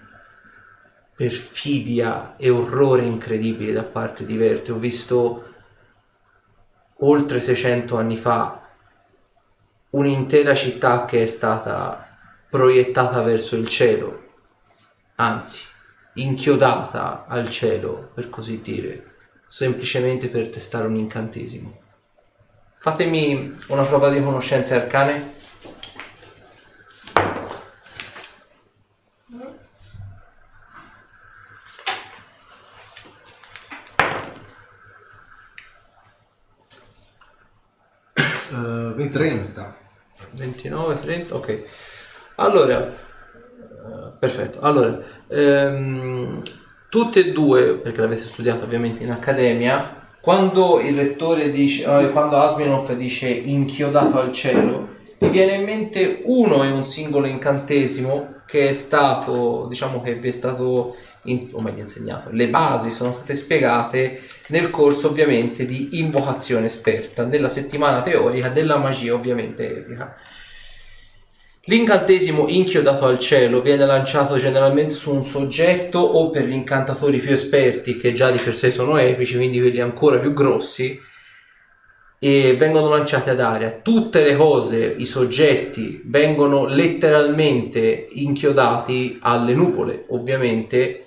perfidia 1.16 2.36
e 2.38 2.50
orrore 2.50 3.06
incredibili 3.06 3.72
da 3.72 3.84
parte 3.84 4.26
di 4.26 4.38
Verte. 4.38 4.72
Ho 4.72 4.78
visto 4.78 5.51
oltre 7.04 7.40
600 7.40 7.98
anni 7.98 8.18
fa 8.18 8.70
un'intera 9.92 10.54
città 10.54 11.06
che 11.06 11.24
è 11.24 11.26
stata 11.26 12.08
proiettata 12.50 13.22
verso 13.22 13.56
il 13.56 13.68
cielo, 13.68 14.30
anzi 15.16 15.66
inchiodata 16.16 17.26
al 17.28 17.50
cielo 17.50 18.10
per 18.14 18.30
così 18.30 18.62
dire, 18.62 19.16
semplicemente 19.48 20.30
per 20.30 20.50
testare 20.50 20.88
un 20.88 20.96
incantesimo. 20.96 21.80
Fatemi 22.78 23.58
una 23.68 23.84
prova 23.84 24.10
di 24.10 24.22
conoscenze 24.22 24.76
arcane. 24.76 25.40
eh, 38.52 38.94
20 38.94 39.01
30. 39.12 39.78
29, 40.32 40.94
30, 40.96 41.36
ok. 41.36 41.64
Allora, 42.36 42.88
eh, 42.88 44.12
perfetto. 44.18 44.60
Allora, 44.62 45.00
ehm, 45.28 46.42
tutte 46.90 47.20
e 47.20 47.32
due, 47.32 47.76
perché 47.76 48.02
l'avete 48.02 48.24
studiato 48.24 48.64
ovviamente 48.64 49.04
in 49.04 49.12
accademia, 49.12 50.00
quando 50.22 50.80
il 50.80 50.96
rettore 50.96 51.50
dice, 51.52 51.84
eh, 51.84 52.12
quando 52.12 52.38
Asminov 52.38 52.94
dice 52.94 53.28
inchiodato 53.28 54.20
al 54.20 54.32
cielo, 54.32 54.90
mi 55.20 55.30
viene 55.30 55.54
in 55.54 55.64
mente 55.64 56.22
uno 56.24 56.64
è 56.64 56.72
un 56.72 56.84
singolo 56.84 57.28
incantesimo 57.28 58.42
che 58.46 58.70
è 58.70 58.74
stato, 58.74 59.68
diciamo 59.68 60.02
che 60.02 60.16
vi 60.16 60.28
è 60.28 60.32
stato, 60.32 60.96
in- 61.24 61.50
o 61.54 61.62
meglio 61.62 61.82
insegnato, 61.82 62.30
le 62.32 62.48
basi 62.48 62.92
sono 62.92 63.12
state 63.12 63.36
spiegate 63.36 64.20
nel 64.48 64.70
corso 64.70 65.10
ovviamente 65.10 65.66
di 65.66 66.00
invocazione 66.00 66.66
esperta, 66.66 67.26
nella 67.26 67.50
settimana 67.50 68.02
teorica 68.02 68.50
della 68.50 68.78
magia 68.78 69.14
ovviamente 69.14 69.78
epica. 69.78 70.16
L'incantesimo 71.66 72.48
inchiodato 72.48 73.06
al 73.06 73.20
cielo 73.20 73.62
viene 73.62 73.86
lanciato 73.86 74.38
generalmente 74.38 74.96
su 74.96 75.14
un 75.14 75.24
soggetto 75.24 76.00
o 76.00 76.30
per 76.32 76.46
gli 76.46 76.54
incantatori 76.54 77.20
più 77.20 77.32
esperti 77.32 77.98
che 77.98 78.14
già 78.14 78.32
di 78.32 78.40
per 78.40 78.56
sé 78.56 78.72
sono 78.72 78.98
epici, 78.98 79.36
quindi 79.36 79.60
quelli 79.60 79.80
ancora 79.80 80.18
più 80.18 80.34
grossi, 80.34 81.00
e 82.24 82.56
vengono 82.56 82.90
lanciate 82.90 83.32
ad 83.32 83.40
aria. 83.40 83.80
Tutte 83.82 84.24
le 84.24 84.36
cose, 84.36 84.94
i 84.98 85.06
soggetti 85.06 86.02
vengono 86.06 86.66
letteralmente 86.66 88.08
inchiodati 88.10 89.18
alle 89.22 89.54
nuvole, 89.54 90.06
ovviamente 90.10 91.06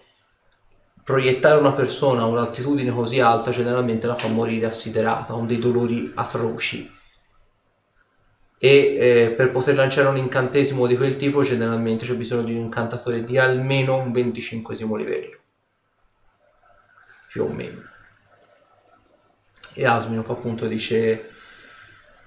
proiettare 1.04 1.58
una 1.58 1.72
persona 1.72 2.22
a 2.22 2.26
un'altitudine 2.26 2.90
così 2.90 3.20
alta 3.20 3.50
generalmente 3.50 4.06
la 4.06 4.14
fa 4.14 4.28
morire 4.28 4.66
assiderata, 4.66 5.34
con 5.34 5.46
dei 5.46 5.58
dolori 5.58 6.10
atroci. 6.14 6.90
E 8.58 8.68
eh, 8.68 9.30
per 9.36 9.50
poter 9.50 9.74
lanciare 9.74 10.08
un 10.08 10.16
incantesimo 10.16 10.86
di 10.86 10.96
quel 10.96 11.16
tipo 11.16 11.42
generalmente 11.42 12.06
c'è 12.06 12.14
bisogno 12.14 12.44
di 12.44 12.54
un 12.54 12.62
incantatore 12.62 13.22
di 13.22 13.36
almeno 13.36 13.96
un 13.96 14.10
25 14.10 14.74
livello. 14.96 15.38
Più 17.28 17.42
o 17.42 17.48
meno. 17.48 17.82
E 19.74 19.84
Asminov 19.84 20.30
appunto 20.30 20.66
dice 20.66 21.28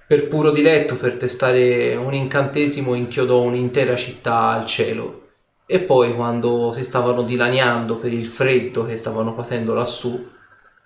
per 0.06 0.26
puro 0.28 0.52
diletto, 0.52 0.96
per 0.96 1.16
testare 1.16 1.94
un 1.96 2.14
incantesimo, 2.14 2.94
inchiodò 2.94 3.42
un'intera 3.42 3.94
città 3.94 4.48
al 4.48 4.64
cielo. 4.64 5.27
E 5.70 5.80
poi 5.80 6.14
quando 6.14 6.72
si 6.72 6.82
stavano 6.82 7.20
dilaniando 7.20 7.98
per 7.98 8.10
il 8.10 8.26
freddo 8.26 8.86
che 8.86 8.96
stavano 8.96 9.34
patendo 9.34 9.74
lassù, 9.74 10.26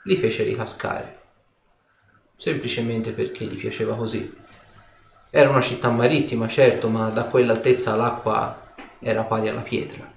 li 0.03 0.17
fece 0.17 0.43
ricascare. 0.43 1.21
Semplicemente 2.35 3.13
perché 3.13 3.45
gli 3.45 3.57
piaceva 3.57 3.95
così. 3.95 4.37
Era 5.31 5.51
una 5.51 5.61
città 5.61 5.89
marittima, 5.89 6.49
certo, 6.49 6.89
ma 6.89 7.11
da 7.11 7.27
quell'altezza 7.27 7.95
l'acqua 7.95 8.75
era 8.99 9.23
pari 9.23 9.49
alla 9.49 9.61
pietra. 9.61 10.13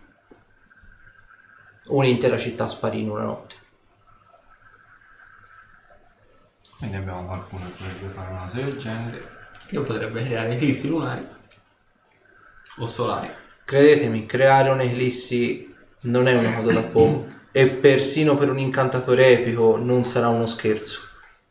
Un'intera 1.89 2.39
città 2.39 2.67
sparì 2.67 3.01
in 3.01 3.11
una 3.11 3.23
notte. 3.23 3.55
Quindi 6.79 6.95
abbiamo 6.95 7.23
qualcuno 7.25 7.65
che 7.65 7.83
potrebbe 7.83 8.07
fare 8.07 8.31
una 8.31 8.45
cosa 8.45 8.61
del 8.61 8.77
genere. 8.77 9.29
Io 9.69 9.83
potrebbe 9.83 10.25
creare 10.25 10.55
eclissi 10.55 10.87
lunari 10.87 11.27
o 12.77 12.87
solari. 12.87 13.43
Credetemi, 13.65 14.27
creare 14.27 14.69
un'eclissi 14.69 15.73
non 16.01 16.27
è 16.27 16.35
una 16.35 16.53
cosa 16.53 16.71
da 16.71 16.83
poco. 16.83 17.25
E 17.51 17.67
persino 17.67 18.35
per 18.35 18.51
un 18.51 18.59
incantatore 18.59 19.39
epico 19.39 19.75
non 19.77 20.03
sarà 20.03 20.27
uno 20.27 20.45
scherzo. 20.45 20.99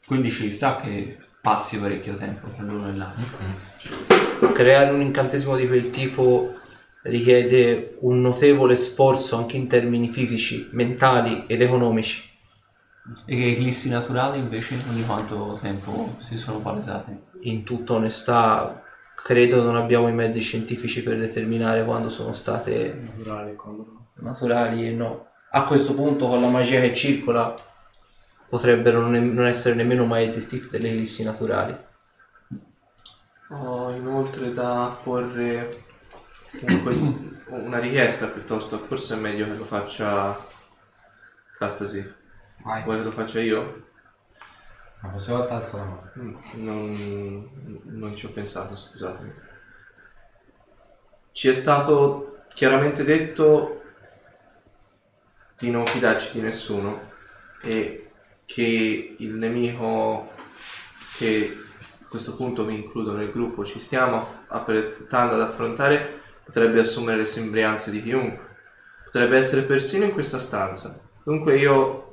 Quindi 0.07 0.31
ci 0.31 0.49
sta 0.49 0.77
che 0.77 1.19
passi 1.41 1.77
parecchio 1.77 2.15
tempo 2.15 2.47
tra 2.55 2.63
l'uno 2.63 2.89
e 2.89 2.95
l'altro. 2.95 3.39
Creare 4.53 4.91
un 4.91 5.01
incantesimo 5.01 5.57
di 5.57 5.67
quel 5.67 5.91
tipo 5.91 6.55
richiede 7.03 7.97
un 8.03 8.21
notevole 8.21 8.77
sforzo 8.77 9.37
anche 9.37 9.57
in 9.57 9.67
termini 9.67 10.09
fisici, 10.09 10.69
mentali 10.71 11.47
ed 11.49 11.63
economici. 11.63 12.31
E 13.27 13.37
che 13.37 13.51
eclissi 13.51 13.89
naturali 13.89 14.39
invece 14.39 14.79
ogni 14.89 15.05
quanto 15.05 15.59
tempo 15.61 16.17
si 16.25 16.39
sono 16.39 16.61
palesati? 16.61 17.19
In 17.41 17.65
tutta 17.65 17.95
onestà, 17.95 18.84
credo 19.25 19.63
non 19.63 19.77
abbiamo 19.77 20.07
i 20.09 20.13
mezzi 20.13 20.39
scientifici 20.39 21.03
per 21.03 21.17
determinare 21.17 21.83
quando 21.87 22.11
sono 22.11 22.35
state 22.35 23.01
Naturale, 23.01 23.55
quando... 23.55 24.09
naturali 24.17 24.87
e 24.87 24.91
no. 24.91 25.29
A 25.53 25.65
questo 25.65 25.95
punto, 25.95 26.29
con 26.29 26.43
la 26.43 26.49
magia 26.49 26.79
che 26.81 26.93
circola, 26.93 27.55
potrebbero 28.51 29.01
non, 29.01 29.13
non 29.33 29.47
essere 29.47 29.77
nemmeno 29.77 30.05
mai 30.05 30.25
esistite 30.25 30.69
delle 30.69 30.91
ellissi 30.91 31.23
naturali. 31.25 31.75
Ho 33.49 33.91
inoltre 33.93 34.53
da 34.53 34.95
porre 35.03 35.85
un 36.61 36.83
ques- 36.83 37.17
una 37.47 37.79
richiesta 37.79 38.27
piuttosto, 38.27 38.79
forse 38.79 39.15
è 39.15 39.19
meglio 39.19 39.47
che 39.47 39.55
lo 39.55 39.65
faccia 39.65 40.37
Castasi. 41.57 42.13
Vai. 42.63 42.83
Vuoi 42.83 42.99
che 42.99 43.05
lo 43.05 43.11
faccia 43.11 43.41
io? 43.41 43.84
La 45.05 45.11
prossima 45.11 45.37
volta 45.37 45.55
alza 45.55 45.77
la 45.77 45.85
mano. 45.85 46.11
Mm, 46.19 46.37
Non, 46.65 47.81
non 47.85 48.15
ci 48.17 48.27
ho 48.27 48.33
pensato, 48.33 48.75
scusatemi. 48.75 49.33
Ci 51.33 51.49
è 51.49 51.53
stato 51.53 52.45
chiaramente 52.55 53.05
detto 53.05 53.83
di 55.57 55.71
non 55.71 55.87
fidarci 55.87 56.33
di 56.33 56.41
nessuno 56.41 57.13
e 57.63 58.11
che 58.45 59.15
il 59.19 59.35
nemico 59.35 60.31
che 61.17 61.57
a 62.03 62.07
questo 62.09 62.35
punto 62.35 62.65
mi 62.65 62.75
includo 62.77 63.13
nel 63.13 63.31
gruppo 63.31 63.65
ci 63.65 63.79
stiamo 63.79 64.17
aff- 64.17 64.45
ad 64.49 65.41
affrontare 65.41 66.21
potrebbe 66.45 66.81
assumere 66.81 67.19
le 67.19 67.25
sembianze 67.25 67.91
di 67.91 68.03
chiunque. 68.03 68.53
Potrebbe 69.05 69.37
essere 69.37 69.63
persino 69.63 70.05
in 70.05 70.13
questa 70.13 70.39
stanza. 70.39 71.01
Dunque 71.23 71.57
io, 71.57 72.04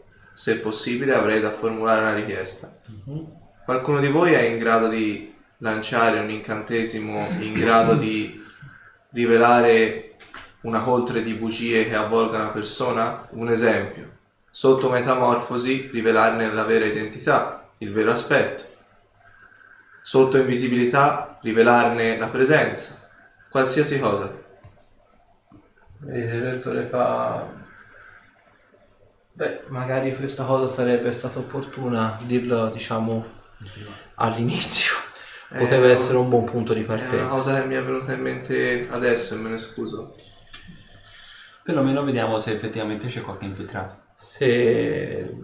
se 0.41 0.57
possibile, 0.57 1.13
avrei 1.13 1.39
da 1.39 1.51
formulare 1.51 2.01
una 2.01 2.15
richiesta. 2.15 2.75
Qualcuno 3.63 3.99
di 3.99 4.07
voi 4.07 4.33
è 4.33 4.41
in 4.41 4.57
grado 4.57 4.87
di 4.87 5.31
lanciare 5.59 6.19
un 6.19 6.31
incantesimo 6.31 7.27
in 7.41 7.53
grado 7.53 7.93
di 7.93 8.43
rivelare 9.11 10.15
una 10.61 10.81
coltre 10.81 11.21
di 11.21 11.35
bugie 11.35 11.87
che 11.87 11.93
avvolga 11.93 12.37
una 12.37 12.49
persona? 12.49 13.27
Un 13.33 13.51
esempio. 13.51 14.17
Sotto 14.49 14.89
metamorfosi 14.89 15.91
rivelarne 15.93 16.51
la 16.51 16.63
vera 16.63 16.85
identità, 16.85 17.69
il 17.77 17.91
vero 17.91 18.09
aspetto. 18.09 18.63
Sotto 20.01 20.37
invisibilità 20.39 21.37
rivelarne 21.43 22.17
la 22.17 22.29
presenza. 22.29 23.11
Qualsiasi 23.47 23.99
cosa. 23.99 24.33
Vedete, 25.99 26.35
il 26.35 26.41
rettore 26.41 26.87
fa... 26.87 27.60
Beh, 29.41 29.63
magari 29.69 30.15
questa 30.15 30.43
cosa 30.43 30.67
sarebbe 30.67 31.11
stata 31.11 31.39
opportuna 31.39 32.15
dirla, 32.25 32.69
diciamo, 32.69 33.25
all'inizio. 34.13 34.93
Poteva 35.49 35.87
Eh, 35.87 35.91
essere 35.93 36.17
un 36.19 36.29
buon 36.29 36.43
punto 36.43 36.73
di 36.75 36.81
È 36.81 36.85
una 36.85 36.95
partenza. 36.95 37.25
cosa 37.25 37.59
che 37.59 37.65
mi 37.65 37.73
è 37.73 37.81
venuta 37.83 38.13
in 38.13 38.21
mente 38.21 38.87
adesso 38.91 39.33
e 39.33 39.37
me 39.37 39.49
ne 39.49 39.57
scuso. 39.57 40.13
Perlomeno 41.63 42.03
vediamo 42.03 42.37
se 42.37 42.51
effettivamente 42.51 43.07
c'è 43.07 43.21
qualche 43.23 43.45
infiltrato. 43.45 43.95
Se 44.13 45.35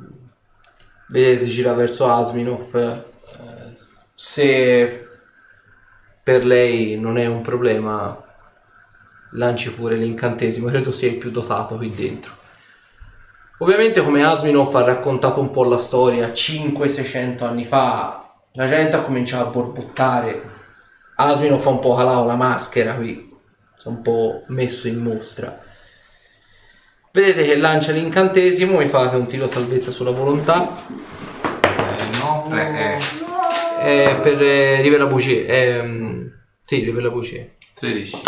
vedete 1.07 1.37
si 1.39 1.49
gira 1.49 1.73
verso 1.73 2.07
Asminov, 2.07 2.75
eh, 2.75 3.77
se 4.13 5.07
per 6.21 6.45
lei 6.45 6.99
non 6.99 7.17
è 7.17 7.25
un 7.25 7.41
problema, 7.41 8.23
lanci 9.31 9.73
pure 9.73 9.95
l'incantesimo, 9.95 10.67
credo 10.67 10.91
sia 10.91 11.09
il 11.09 11.17
più 11.17 11.31
dotato 11.31 11.77
qui 11.77 11.89
dentro. 11.89 12.35
Ovviamente 13.59 14.03
come 14.03 14.23
Asminov 14.23 14.75
ha 14.75 14.83
raccontato 14.83 15.39
un 15.39 15.49
po' 15.49 15.63
la 15.63 15.79
storia 15.79 16.27
500-600 16.27 17.43
anni 17.43 17.65
fa, 17.65 18.35
la 18.53 18.65
gente 18.65 18.95
ha 18.95 18.99
cominciato 18.99 19.47
a 19.47 19.49
borbottare. 19.49 20.55
Asminov 21.15 21.65
ha 21.65 21.69
un 21.69 21.79
po' 21.79 21.95
calato 21.95 22.25
la 22.25 22.35
maschera 22.35 22.93
qui, 22.93 23.35
si 23.75 23.87
è 23.87 23.89
un 23.89 24.01
po' 24.03 24.43
messo 24.47 24.87
in 24.87 24.99
mostra. 24.99 25.59
Vedete 27.11 27.45
che 27.45 27.55
lancia 27.57 27.93
l'incantesimo, 27.93 28.77
mi 28.77 28.87
fate 28.87 29.15
un 29.15 29.25
tiro 29.25 29.47
salvezza 29.47 29.89
sulla 29.89 30.11
volontà. 30.11 30.69
Eh, 31.61 32.17
no. 32.19 32.45
Tre, 32.47 32.99
Eh, 33.79 34.19
per 34.21 34.39
eh, 34.39 34.81
rivela 34.81 35.07
bugie. 35.07 35.47
Ehm, 35.47 36.31
sì, 36.61 36.83
rivela 36.83 37.09
bugie. 37.09 37.57
13. 37.73 38.21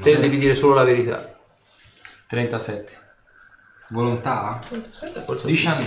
Te 0.00 0.18
devi 0.18 0.38
dire 0.38 0.54
solo 0.54 0.74
la 0.74 0.84
verità. 0.84 1.36
37. 2.28 3.01
Volontà? 3.92 4.58
Forse 5.26 5.46
19. 5.46 5.84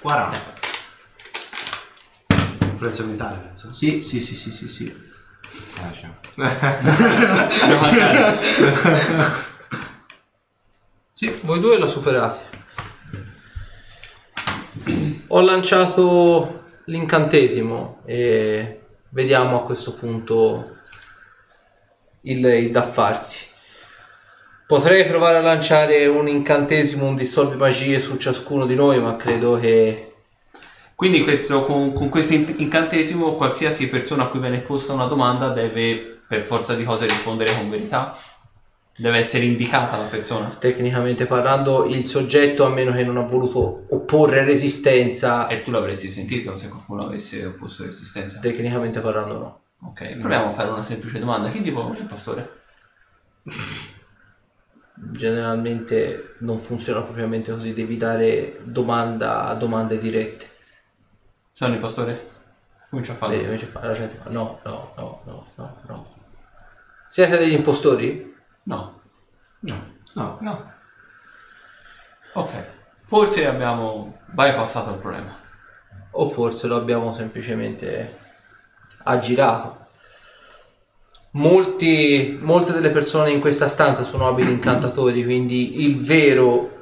40. 0.00 0.38
Influenza 2.60 3.02
mentale, 3.04 3.38
penso. 3.38 3.72
Sì, 3.72 4.02
sì, 4.02 4.20
sì, 4.20 4.34
sì, 4.34 4.52
sì, 4.52 4.68
sì. 4.68 5.06
Ah, 5.80 5.90
c'è. 5.90 6.10
Sì, 11.14 11.40
voi 11.42 11.58
due 11.60 11.78
la 11.78 11.86
superate. 11.86 12.56
Ho 15.28 15.40
lanciato 15.40 16.64
l'incantesimo 16.84 18.02
e 18.04 18.82
vediamo 19.08 19.56
a 19.56 19.64
questo 19.64 19.94
punto 19.94 20.76
il, 22.22 22.44
il 22.44 22.70
da 22.70 22.82
farsi. 22.82 23.46
Potrei 24.68 25.06
provare 25.06 25.38
a 25.38 25.40
lanciare 25.40 26.04
un 26.08 26.28
incantesimo, 26.28 27.06
un 27.06 27.16
dissolvi 27.16 27.56
magie 27.56 27.98
su 28.00 28.18
ciascuno 28.18 28.66
di 28.66 28.74
noi, 28.74 29.00
ma 29.00 29.16
credo 29.16 29.58
che 29.58 30.12
Quindi 30.94 31.22
questo, 31.22 31.62
con, 31.62 31.94
con 31.94 32.10
questo 32.10 32.34
in- 32.34 32.54
incantesimo 32.58 33.34
qualsiasi 33.36 33.88
persona 33.88 34.24
a 34.24 34.26
cui 34.26 34.40
viene 34.40 34.58
posta 34.58 34.92
una 34.92 35.06
domanda 35.06 35.48
deve 35.48 36.20
per 36.28 36.42
forza 36.42 36.74
di 36.74 36.84
cose 36.84 37.06
rispondere 37.06 37.54
con 37.54 37.70
verità? 37.70 38.14
Deve 38.94 39.16
essere 39.16 39.46
indicata 39.46 39.96
la 39.96 40.04
persona? 40.04 40.48
tecnicamente 40.50 41.24
parlando 41.24 41.86
il 41.86 42.04
soggetto, 42.04 42.66
a 42.66 42.68
meno 42.68 42.92
che 42.92 43.04
non 43.04 43.16
ha 43.16 43.22
voluto 43.22 43.86
opporre 43.88 44.44
resistenza, 44.44 45.46
E 45.46 45.62
tu 45.62 45.70
l'avresti 45.70 46.10
sentito 46.10 46.58
se 46.58 46.68
qualcuno 46.68 47.06
avesse 47.06 47.42
opposto 47.46 47.84
resistenza? 47.84 48.38
tecnicamente 48.40 49.00
parlando 49.00 49.32
no. 49.32 49.60
Ok, 49.88 50.16
proviamo 50.18 50.50
a 50.50 50.52
fare 50.52 50.68
una 50.68 50.82
semplice 50.82 51.18
domanda. 51.18 51.48
Chi 51.48 51.62
di 51.62 51.70
voi 51.70 51.96
è 51.96 52.00
il 52.00 52.04
pastore? 52.04 52.50
Generalmente 55.00 56.34
non 56.40 56.60
funziona 56.60 57.02
propriamente 57.02 57.52
così, 57.52 57.72
devi 57.72 57.96
dare 57.96 58.58
domanda 58.64 59.44
a 59.46 59.54
domande 59.54 59.98
dirette. 59.98 60.46
Sono 61.52 61.74
il 61.74 61.80
pastore? 61.80 62.30
Comincia 62.90 63.12
a 63.12 63.16
farlo. 63.16 63.34
Vedi, 63.34 63.46
invece 63.46 63.66
fa- 63.66 63.84
la 63.84 63.92
gente 63.92 64.14
fa 64.14 64.30
no, 64.30 64.60
no, 64.64 64.92
no, 64.96 65.22
no, 65.24 65.46
no, 65.56 65.76
no. 65.86 66.16
Siete 67.08 67.38
degli 67.38 67.52
impostori? 67.52 68.34
No. 68.64 69.00
No. 69.60 69.94
No. 70.14 70.38
No. 70.40 70.72
Ok. 72.34 72.64
Forse 73.04 73.46
abbiamo 73.46 74.18
bypassato 74.26 74.90
il 74.90 74.98
problema. 74.98 75.36
O 76.12 76.28
forse 76.28 76.66
lo 76.66 76.76
abbiamo 76.76 77.12
semplicemente 77.12 78.18
aggirato. 79.04 79.87
Molti, 81.38 82.36
molte 82.42 82.72
delle 82.72 82.90
persone 82.90 83.30
in 83.30 83.40
questa 83.40 83.68
stanza 83.68 84.02
sono 84.02 84.26
abili 84.26 84.50
incantatori, 84.50 85.22
quindi 85.22 85.84
il 85.84 85.96
vero, 85.96 86.80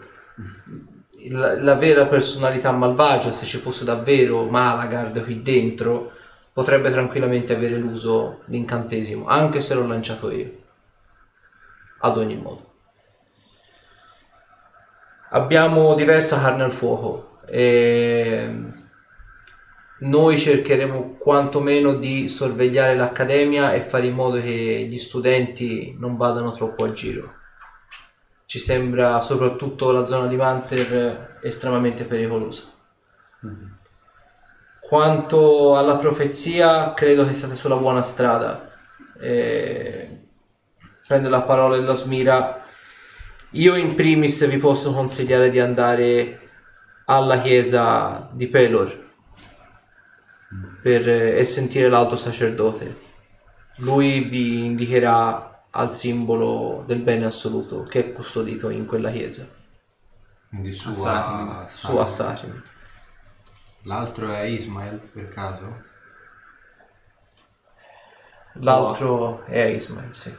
la, 1.28 1.62
la 1.62 1.75
vera 1.75 2.07
personalità 2.07 2.73
malvagia, 2.73 3.31
se 3.31 3.44
ci 3.44 3.59
fosse 3.59 3.85
davvero 3.85 4.47
Malagard 4.47 5.23
qui 5.23 5.43
dentro, 5.43 6.10
potrebbe 6.55 6.91
tranquillamente 6.91 7.55
avere 7.55 7.76
l'uso 7.76 8.41
l'incantesimo, 8.47 9.26
anche 9.26 9.60
se 9.60 9.75
l'ho 9.75 9.86
lanciato 9.86 10.31
io. 10.31 10.51
Ad 11.99 12.17
ogni 12.17 12.36
modo. 12.36 12.73
Abbiamo 15.33 15.94
diversa 15.94 16.41
carne 16.41 16.62
al 16.62 16.73
fuoco 16.73 17.41
e 17.47 18.75
noi 19.99 20.36
cercheremo 20.36 21.16
quantomeno 21.16 21.94
di 21.94 22.28
sorvegliare 22.28 22.94
l'accademia 22.97 23.73
e 23.73 23.81
fare 23.81 24.07
in 24.07 24.15
modo 24.15 24.39
che 24.39 24.86
gli 24.91 24.99
studenti 24.99 25.97
non 25.99 26.18
vadano 26.18 26.50
troppo 26.50 26.84
a 26.84 26.92
giro. 26.92 27.33
Ci 28.44 28.58
sembra 28.58 29.20
soprattutto 29.20 29.91
la 29.92 30.05
zona 30.05 30.26
di 30.26 30.36
Manter 30.36 31.39
estremamente 31.42 32.05
pericolosa. 32.05 32.65
Quanto 34.81 35.76
alla 35.76 35.97
profezia, 35.97 36.92
credo 36.92 37.26
che 37.26 37.34
siate 37.34 37.57
sulla 37.57 37.76
buona 37.76 38.02
strada. 38.02 38.70
E... 39.18 40.10
Prende 41.08 41.28
la 41.28 41.42
parola 41.42 41.76
della 41.76 41.94
Smira. 41.94 42.65
Io 43.52 43.75
in 43.76 43.94
primis 43.94 44.47
vi 44.47 44.58
posso 44.58 44.92
consigliare 44.92 45.49
di 45.49 45.58
andare 45.58 46.41
alla 47.07 47.41
chiesa 47.41 48.28
di 48.33 48.49
Pelor 48.49 49.05
per, 50.87 51.09
e 51.09 51.45
sentire 51.45 51.89
l'alto 51.89 52.17
sacerdote. 52.17 52.97
Lui 53.79 54.21
vi 54.29 54.65
indicherà 54.67 55.65
al 55.71 55.93
simbolo 55.93 56.85
del 56.87 57.01
bene 57.01 57.25
assoluto 57.25 57.83
che 57.83 57.99
è 57.99 58.13
custodito 58.13 58.69
in 58.69 58.87
quella 58.87 59.11
chiesa, 59.11 59.49
Quindi 60.49 60.71
su 60.71 60.91
Assahrim. 60.91 61.49
a, 61.49 61.69
su 61.69 61.97
Assarim. 61.97 62.63
L'altro 63.83 64.33
è 64.33 64.43
Ismael 64.43 65.01
per 65.01 65.29
caso? 65.29 65.81
L'altro 68.61 69.45
è 69.47 69.65
Ismail, 69.65 70.15
sì. 70.15 70.33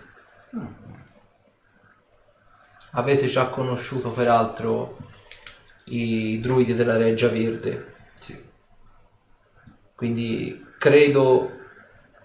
Avete 2.91 3.25
già 3.25 3.47
conosciuto 3.49 4.11
peraltro 4.11 4.97
i 5.87 6.39
druidi 6.39 6.73
della 6.73 6.95
Reggia 6.95 7.27
Verde. 7.27 7.95
Quindi 9.97 10.63
credo 10.77 11.51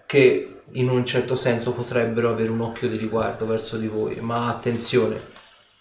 che 0.05 0.61
in 0.73 0.89
un 0.89 1.03
certo 1.03 1.35
senso 1.35 1.73
potrebbero 1.73 2.29
avere 2.29 2.51
un 2.51 2.61
occhio 2.61 2.87
di 2.87 2.97
riguardo 2.97 3.47
verso 3.47 3.77
di 3.77 3.87
voi, 3.87 4.19
ma 4.19 4.47
attenzione, 4.47 5.19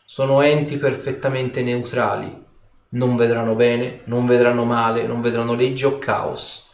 sono 0.07 0.41
enti 0.41 0.79
perfettamente 0.79 1.63
neutrali, 1.63 2.45
non 2.93 3.15
vedranno 3.17 3.55
bene, 3.55 4.01
non 4.05 4.25
vedranno 4.25 4.65
male, 4.65 5.07
non 5.07 5.21
vedranno 5.21 5.53
legge 5.53 5.85
o 5.85 5.99
caos, 5.99 6.71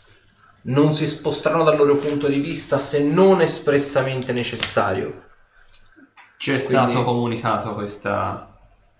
non 0.62 0.94
si 0.94 1.08
sposteranno 1.08 1.64
dal 1.64 1.76
loro 1.76 1.96
punto 1.96 2.28
di 2.28 2.38
vista 2.38 2.78
se 2.78 3.02
non 3.02 3.40
espressamente 3.40 4.32
necessario. 4.32 5.24
Ci 6.36 6.52
è 6.52 6.62
Quindi- 6.64 6.90
stato 6.90 7.02
comunicato 7.02 7.74
questa 7.74 8.56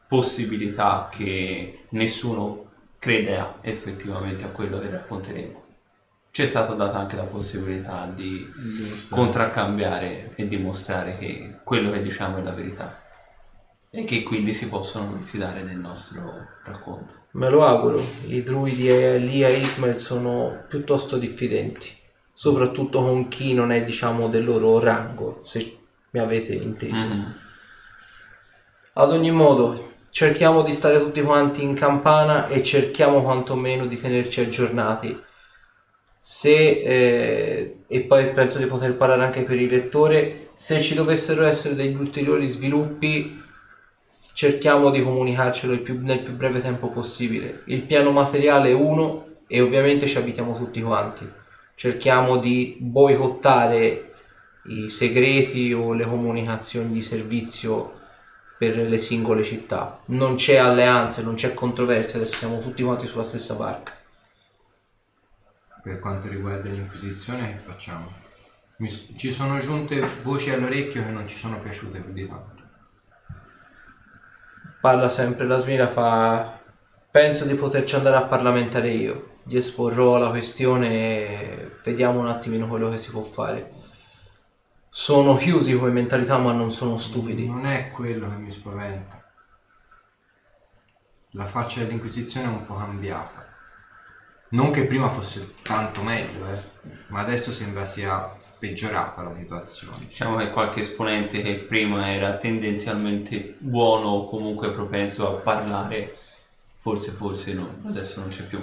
possibilità 0.09 1.09
che 1.13 1.87
nessuno 1.91 2.71
creda 2.99 3.59
effettivamente 3.61 4.43
a 4.43 4.49
quello 4.49 4.81
che 4.81 4.91
racconteremo. 4.91 5.67
Ci 6.39 6.45
è 6.45 6.47
stata 6.47 6.75
data 6.75 6.99
anche 6.99 7.17
la 7.17 7.25
possibilità 7.25 8.09
di 8.15 8.49
contraccambiare 9.11 10.35
e 10.37 10.47
dimostrare 10.47 11.19
che 11.19 11.57
quello 11.65 11.91
che 11.91 12.01
diciamo 12.01 12.37
è 12.37 12.43
la 12.43 12.53
verità 12.53 12.97
e 13.91 14.05
che 14.05 14.23
quindi 14.23 14.55
si 14.55 14.69
possono 14.69 15.19
fidare 15.21 15.65
del 15.65 15.79
nostro 15.79 16.47
racconto. 16.63 17.13
Me 17.33 17.51
lo 17.51 17.67
auguro, 17.67 18.01
i 18.29 18.45
druidi 18.45 18.89
e 18.89 19.17
Elia 19.17 19.49
e 19.49 19.59
Ismael 19.59 19.97
sono 19.97 20.63
piuttosto 20.69 21.17
diffidenti, 21.17 21.91
soprattutto 22.33 23.01
con 23.01 23.27
chi 23.27 23.53
non 23.53 23.73
è 23.73 23.83
diciamo 23.83 24.29
del 24.29 24.45
loro 24.45 24.79
rango, 24.79 25.41
se 25.43 25.79
mi 26.11 26.21
avete 26.21 26.55
inteso. 26.55 27.05
Mm. 27.05 27.25
Ad 28.93 29.11
ogni 29.11 29.33
modo, 29.33 29.95
cerchiamo 30.11 30.63
di 30.63 30.73
stare 30.73 31.01
tutti 31.01 31.21
quanti 31.21 31.65
in 31.65 31.75
campana 31.75 32.47
e 32.47 32.63
cerchiamo 32.63 33.23
quantomeno 33.23 33.87
di 33.87 34.01
tenerci 34.01 34.41
aggiornati. 34.41 35.27
Se, 36.31 36.51
eh, 36.51 37.77
e 37.89 38.01
poi 38.03 38.31
penso 38.35 38.59
di 38.59 38.67
poter 38.67 38.99
parlare 38.99 39.25
anche 39.25 39.45
per 39.45 39.59
il 39.59 39.71
lettore, 39.71 40.51
se 40.53 40.79
ci 40.79 40.95
dovessero 40.95 41.43
essere 41.43 41.75
degli 41.75 41.97
ulteriori 41.97 42.47
sviluppi, 42.49 43.43
cerchiamo 44.35 44.91
di 44.91 45.03
comunicarcelo 45.03 45.81
più- 45.81 45.99
nel 46.03 46.21
più 46.21 46.35
breve 46.35 46.61
tempo 46.61 46.91
possibile. 46.91 47.63
Il 47.69 47.81
piano 47.81 48.11
materiale 48.11 48.69
è 48.69 48.75
uno 48.75 49.39
e 49.47 49.63
ovviamente 49.63 50.07
ci 50.07 50.19
abitiamo 50.19 50.55
tutti 50.55 50.83
quanti. 50.83 51.27
Cerchiamo 51.75 52.37
di 52.37 52.77
boicottare 52.79 54.13
i 54.67 54.91
segreti 54.91 55.73
o 55.73 55.95
le 55.95 56.05
comunicazioni 56.05 56.93
di 56.93 57.01
servizio 57.01 57.93
per 58.59 58.77
le 58.77 58.99
singole 58.99 59.43
città. 59.43 60.03
Non 60.09 60.35
c'è 60.35 60.57
alleanza, 60.59 61.23
non 61.23 61.37
c'è 61.37 61.55
controversia, 61.55 62.17
adesso 62.17 62.37
siamo 62.37 62.61
tutti 62.61 62.83
quanti 62.83 63.07
sulla 63.07 63.25
stessa 63.25 63.55
barca. 63.55 63.98
Per 65.89 66.01
quanto 66.01 66.29
riguarda 66.29 66.69
l'Inquisizione, 66.69 67.49
che 67.49 67.55
facciamo? 67.55 68.13
Mi 68.77 68.91
ci 68.91 69.31
sono 69.31 69.59
giunte 69.59 70.07
voci 70.21 70.51
all'orecchio 70.51 71.03
che 71.03 71.09
non 71.09 71.27
ci 71.27 71.39
sono 71.39 71.59
piaciute 71.61 72.01
più 72.01 72.13
di 72.13 72.29
tanto. 72.29 72.63
Parla 74.83 75.09
sempre 75.09 75.47
la 75.47 75.57
Smira, 75.57 75.89
fa... 75.89 76.61
Penso 77.11 77.47
di 77.47 77.55
poterci 77.55 77.95
andare 77.95 78.17
a 78.17 78.27
parlamentare 78.27 78.91
io. 78.91 79.39
Gli 79.45 79.57
esporrò 79.57 80.19
la 80.19 80.29
questione 80.29 80.91
e 80.91 81.79
vediamo 81.83 82.21
un 82.21 82.29
attimino 82.29 82.69
quello 82.69 82.91
che 82.91 82.99
si 82.99 83.11
può 83.11 83.23
fare. 83.23 83.73
Sono 84.91 85.37
chiusi 85.37 85.75
come 85.75 85.91
mentalità 85.91 86.37
ma 86.37 86.53
non 86.53 86.71
sono 86.71 86.99
stupidi. 86.99 87.49
Non 87.49 87.65
è 87.65 87.91
quello 87.93 88.29
che 88.29 88.37
mi 88.37 88.51
spaventa. 88.51 89.25
La 91.31 91.47
faccia 91.47 91.81
dell'Inquisizione 91.81 92.47
è 92.47 92.51
un 92.51 92.67
po' 92.67 92.75
cambiata. 92.75 93.48
Non 94.51 94.71
che 94.71 94.85
prima 94.85 95.09
fosse 95.09 95.55
tanto 95.63 96.03
meglio, 96.03 96.51
eh, 96.51 96.59
ma 97.09 97.21
adesso 97.21 97.53
sembra 97.53 97.85
sia 97.85 98.31
peggiorata 98.59 99.23
la 99.23 99.35
situazione. 99.37 100.07
Diciamo 100.07 100.37
che 100.37 100.51
qualche 100.51 100.81
esponente 100.81 101.43
che 101.43 101.57
prima 101.57 102.13
era 102.13 102.37
tendenzialmente 102.37 103.57
buono 103.59 104.09
o 104.09 104.29
comunque 104.29 104.73
propenso 104.73 105.29
a 105.29 105.39
parlare, 105.41 106.17
forse 106.77 107.11
forse 107.11 107.53
no, 107.53 107.81
adesso 107.87 108.21
non 108.21 108.31
c'è 108.31 108.45
più. 108.45 108.61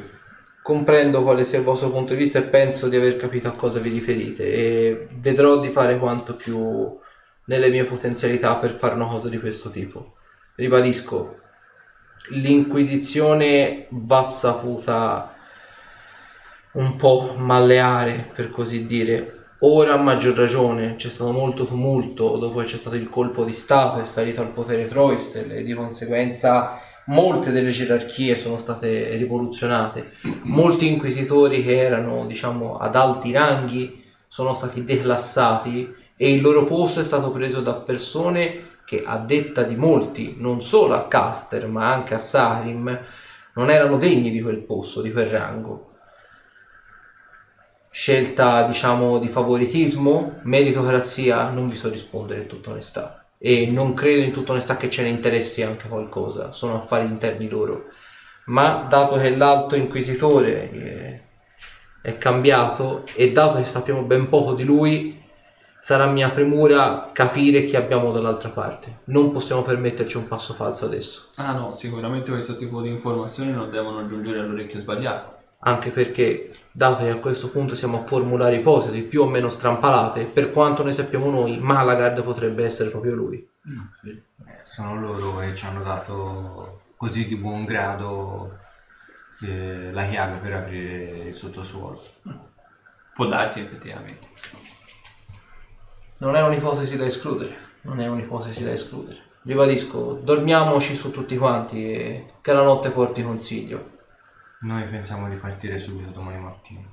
Comprendo 0.64 1.22
quale 1.22 1.46
sia 1.46 1.60
il 1.60 1.64
vostro 1.64 1.92
punto 1.92 2.14
di 2.14 2.20
vista 2.20 2.40
e 2.40 2.44
penso 2.44 2.90
di 2.90 2.96
aver 2.96 3.18
capito 3.18 3.48
a 3.48 3.52
cosa 3.52 3.80
vi 3.80 3.92
riferite 3.92 4.52
e 4.52 5.08
vedrò 5.20 5.60
di 5.60 5.70
fare 5.70 6.00
quanto 6.00 6.34
più 6.34 6.98
nelle 7.46 7.70
mie 7.70 7.84
potenzialità 7.84 8.56
per 8.56 8.76
fare 8.76 8.96
una 8.96 9.06
cosa 9.06 9.30
di 9.30 9.40
questo 9.40 9.70
tipo. 9.70 10.16
Ribadisco, 10.56 11.40
l'inquisizione 12.30 13.88
va 13.92 14.24
saputa 14.24 15.35
un 16.76 16.96
po' 16.96 17.36
malleare, 17.38 18.32
per 18.34 18.50
così 18.50 18.86
dire. 18.86 19.32
Ora 19.60 19.94
a 19.94 19.98
maggior 19.98 20.36
ragione 20.36 20.96
c'è 20.96 21.10
stato 21.10 21.32
molto 21.32 21.66
tumulto 21.66 22.38
dopo 22.38 22.60
che 22.60 22.66
c'è 22.66 22.76
stato 22.76 22.98
il 22.98 23.10
colpo 23.10 23.46
di 23.46 23.54
Stato, 23.54 24.02
è 24.02 24.06
salito 24.06 24.42
al 24.42 24.50
potere 24.50 24.88
Troistel 24.88 25.52
e 25.52 25.64
di 25.64 25.74
conseguenza 25.74 26.78
molte 27.06 27.52
delle 27.52 27.70
gerarchie 27.70 28.36
sono 28.36 28.58
state 28.58 29.16
rivoluzionate. 29.16 30.12
Molti 30.44 30.88
inquisitori 30.88 31.64
che 31.64 31.78
erano, 31.78 32.26
diciamo, 32.26 32.78
ad 32.78 32.96
alti 32.96 33.32
ranghi 33.32 34.04
sono 34.28 34.54
stati 34.54 34.84
declassati 34.84 35.94
e 36.18 36.34
il 36.34 36.42
loro 36.42 36.66
posto 36.66 37.00
è 37.00 37.04
stato 37.04 37.32
preso 37.32 37.62
da 37.62 37.76
persone 37.76 38.74
che 38.86 39.02
a 39.04 39.18
detta 39.18 39.64
di 39.64 39.76
molti, 39.76 40.36
non 40.38 40.62
solo 40.62 40.94
a 40.94 41.08
Caster 41.08 41.68
ma 41.68 41.92
anche 41.92 42.14
a 42.14 42.20
Sarim, 42.20 43.00
non 43.56 43.72
erano 43.72 43.98
degni 43.98 44.30
di 44.30 44.42
quel 44.42 44.62
posto, 44.64 45.02
di 45.02 45.14
quel 45.14 45.28
rango. 45.28 45.94
Scelta, 47.98 48.64
diciamo, 48.64 49.20
di 49.20 49.30
favoritismo, 49.30 50.42
meritocrazia, 50.44 51.50
non 51.50 51.66
vi 51.66 51.76
so 51.76 51.88
rispondere 51.88 52.42
in 52.42 52.48
tutta 52.48 52.72
onestà. 52.72 53.26
E 53.38 53.68
non 53.68 53.94
credo 53.94 54.22
in 54.22 54.34
tutta 54.34 54.52
onestà 54.52 54.76
che 54.76 54.90
ce 54.90 55.04
ne 55.04 55.08
interessi 55.08 55.64
anche 55.64 55.88
qualcosa, 55.88 56.52
sono 56.52 56.76
affari 56.76 57.06
interni 57.06 57.48
loro. 57.48 57.86
Ma 58.48 58.86
dato 58.90 59.16
che 59.16 59.34
l'alto 59.34 59.78
inquisitore 59.78 60.72
eh, 60.72 61.22
è 62.02 62.18
cambiato 62.18 63.06
e 63.14 63.32
dato 63.32 63.60
che 63.60 63.66
sappiamo 63.66 64.04
ben 64.04 64.28
poco 64.28 64.56
di 64.56 64.66
lui, 64.66 65.24
sarà 65.80 66.06
mia 66.06 66.28
premura 66.28 67.12
capire 67.14 67.64
chi 67.64 67.78
abbiamo 67.78 68.12
dall'altra 68.12 68.50
parte. 68.50 69.04
Non 69.06 69.32
possiamo 69.32 69.62
permetterci 69.62 70.18
un 70.18 70.28
passo 70.28 70.54
falso 70.54 70.84
adesso. 70.84 71.30
Ah 71.36 71.54
no, 71.54 71.74
sicuramente 71.74 72.30
questo 72.30 72.56
tipo 72.56 72.82
di 72.82 72.90
informazioni 72.90 73.54
non 73.54 73.72
devono 73.72 74.06
giungere 74.06 74.40
all'orecchio 74.40 74.82
sbagliato. 74.82 75.36
anche 75.60 75.90
perché 75.92 76.52
dato 76.76 77.04
che 77.04 77.10
a 77.10 77.20
questo 77.20 77.50
punto 77.50 77.74
siamo 77.74 77.96
a 77.96 78.02
formulare 78.02 78.58
ipotesi 78.58 79.04
più 79.04 79.22
o 79.22 79.28
meno 79.28 79.48
strampalate, 79.48 80.26
per 80.26 80.52
quanto 80.52 80.84
ne 80.84 80.92
sappiamo 80.92 81.30
noi, 81.30 81.58
Malagard 81.58 82.22
potrebbe 82.22 82.66
essere 82.66 82.90
proprio 82.90 83.16
lui. 83.16 83.38
Eh, 83.38 84.24
sono 84.62 85.00
loro 85.00 85.38
che 85.38 85.56
ci 85.56 85.66
hanno 85.66 85.84
dato 85.84 86.82
così 86.98 87.28
di 87.28 87.38
buon 87.38 87.64
grado 87.64 88.60
eh, 89.42 89.90
la 89.94 90.06
chiave 90.06 90.38
per 90.40 90.54
aprire 90.54 91.28
il 91.30 91.34
sottosuolo. 91.34 91.98
Può 93.14 93.26
darsi 93.26 93.62
effettivamente. 93.62 94.28
Non 96.18 96.36
è 96.36 96.42
un'ipotesi 96.42 96.98
da 96.98 97.06
escludere, 97.06 97.56
non 97.84 98.02
è 98.02 98.08
un'ipotesi 98.08 98.66
da 98.66 98.72
escludere. 98.72 99.20
Ribadisco, 99.44 100.20
dormiamoci 100.22 100.94
su 100.94 101.10
tutti 101.10 101.38
quanti 101.38 101.90
e 101.90 102.26
che 102.42 102.52
la 102.52 102.64
notte 102.64 102.90
porti 102.90 103.24
consiglio. 103.24 103.94
Noi 104.66 104.84
pensiamo 104.88 105.30
di 105.30 105.36
partire 105.36 105.78
subito 105.78 106.10
domani 106.10 106.40
mattina. 106.40 106.92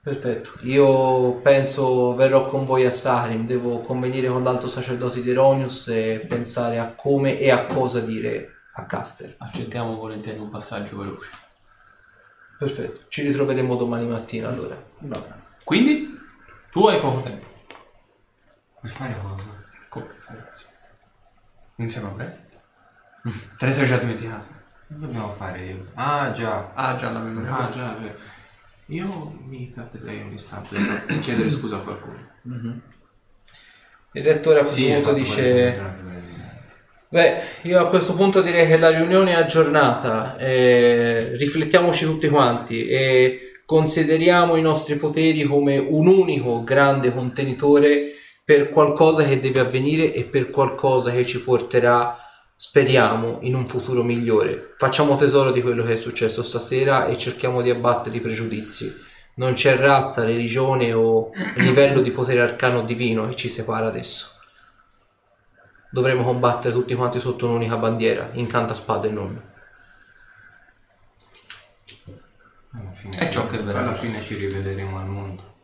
Perfetto, 0.00 0.52
io 0.62 1.40
penso 1.40 2.14
verrò 2.14 2.46
con 2.46 2.64
voi 2.64 2.86
a 2.86 2.92
Saharim, 2.92 3.44
devo 3.44 3.80
convenire 3.80 4.28
con 4.28 4.44
l'alto 4.44 4.68
sacerdote 4.68 5.20
di 5.20 5.32
Ronius 5.32 5.88
e 5.88 6.24
pensare 6.28 6.78
a 6.78 6.94
come 6.94 7.38
e 7.40 7.50
a 7.50 7.66
cosa 7.66 7.98
dire 7.98 8.62
a 8.74 8.86
Caster. 8.86 9.34
Accettiamo 9.38 9.96
volentieri 9.96 10.38
un 10.38 10.48
passaggio 10.48 10.98
veloce. 10.98 11.30
Perfetto, 12.56 13.00
ci 13.08 13.22
ritroveremo 13.22 13.74
domani 13.74 14.06
mattina 14.06 14.48
allora. 14.48 14.80
Quindi, 15.64 16.16
tu 16.70 16.86
hai 16.86 17.00
poco 17.00 17.20
tempo. 17.20 17.46
Per 18.80 18.90
fare 18.90 19.18
cosa? 19.20 19.44
Come 19.88 20.06
fare 20.20 20.50
così? 20.52 20.64
Insieme 21.76 22.08
a 22.08 22.12
me? 22.12 22.48
Te 23.58 23.66
ne 23.66 23.72
sei 23.72 23.86
già 23.88 23.96
dimenticato? 23.96 24.59
Dobbiamo 24.92 25.28
fare 25.28 25.64
io? 25.64 25.86
Ah 25.94 26.32
già, 26.32 26.72
Ah, 26.74 26.96
già 26.96 27.10
la 27.10 27.20
memoria. 27.20 27.56
Ah, 27.56 27.70
già, 27.70 27.96
vero. 28.00 28.14
Io 28.86 29.38
mi 29.46 29.70
tratterrei 29.70 30.20
un 30.22 30.32
istante 30.32 30.76
per 31.06 31.20
chiedere 31.20 31.48
scusa 31.48 31.76
a 31.76 31.78
qualcuno. 31.78 32.28
Il 34.12 34.24
rettore 34.24 34.58
a 34.58 34.62
questo 34.62 34.80
sì, 34.80 34.86
punto 34.88 35.08
fatto 35.10 35.14
dice... 35.14 35.98
Beh, 37.08 37.40
io 37.62 37.80
a 37.80 37.88
questo 37.88 38.14
punto 38.14 38.40
direi 38.40 38.66
che 38.66 38.78
la 38.78 38.90
riunione 38.90 39.32
è 39.32 39.34
aggiornata, 39.34 40.36
eh, 40.38 41.36
riflettiamoci 41.36 42.04
tutti 42.04 42.28
quanti 42.28 42.86
e 42.86 43.62
consideriamo 43.64 44.56
i 44.56 44.62
nostri 44.62 44.96
poteri 44.96 45.44
come 45.44 45.76
un 45.78 46.06
unico 46.06 46.62
grande 46.64 47.12
contenitore 47.12 48.06
per 48.44 48.68
qualcosa 48.68 49.22
che 49.24 49.40
deve 49.40 49.60
avvenire 49.60 50.12
e 50.12 50.24
per 50.24 50.50
qualcosa 50.50 51.10
che 51.12 51.24
ci 51.26 51.40
porterà, 51.40 52.16
speriamo, 52.62 53.38
in 53.40 53.54
un 53.54 53.66
futuro 53.66 54.02
migliore. 54.02 54.74
Facciamo 54.76 55.16
tesoro 55.16 55.50
di 55.50 55.62
quello 55.62 55.82
che 55.82 55.94
è 55.94 55.96
successo 55.96 56.42
stasera 56.42 57.06
e 57.06 57.16
cerchiamo 57.16 57.62
di 57.62 57.70
abbattere 57.70 58.18
i 58.18 58.20
pregiudizi. 58.20 58.94
Non 59.36 59.54
c'è 59.54 59.78
razza, 59.78 60.26
religione 60.26 60.92
o 60.92 61.30
livello 61.56 62.02
di 62.02 62.10
potere 62.10 62.42
arcano 62.42 62.80
o 62.80 62.82
divino 62.82 63.26
che 63.28 63.34
ci 63.34 63.48
separa 63.48 63.86
adesso. 63.86 64.38
Dovremo 65.90 66.22
combattere 66.22 66.74
tutti 66.74 66.94
quanti 66.94 67.18
sotto 67.18 67.46
un'unica 67.46 67.78
bandiera, 67.78 68.28
incanta 68.34 68.74
spade 68.74 69.08
e 69.08 69.12
fine, 72.92 73.16
È 73.16 73.30
ciò 73.30 73.48
che 73.48 73.56
verrà. 73.56 73.80
Alla 73.80 73.94
fine 73.94 74.20
ci 74.20 74.34
rivedremo 74.34 74.98
al 74.98 75.06
mondo. 75.06 75.54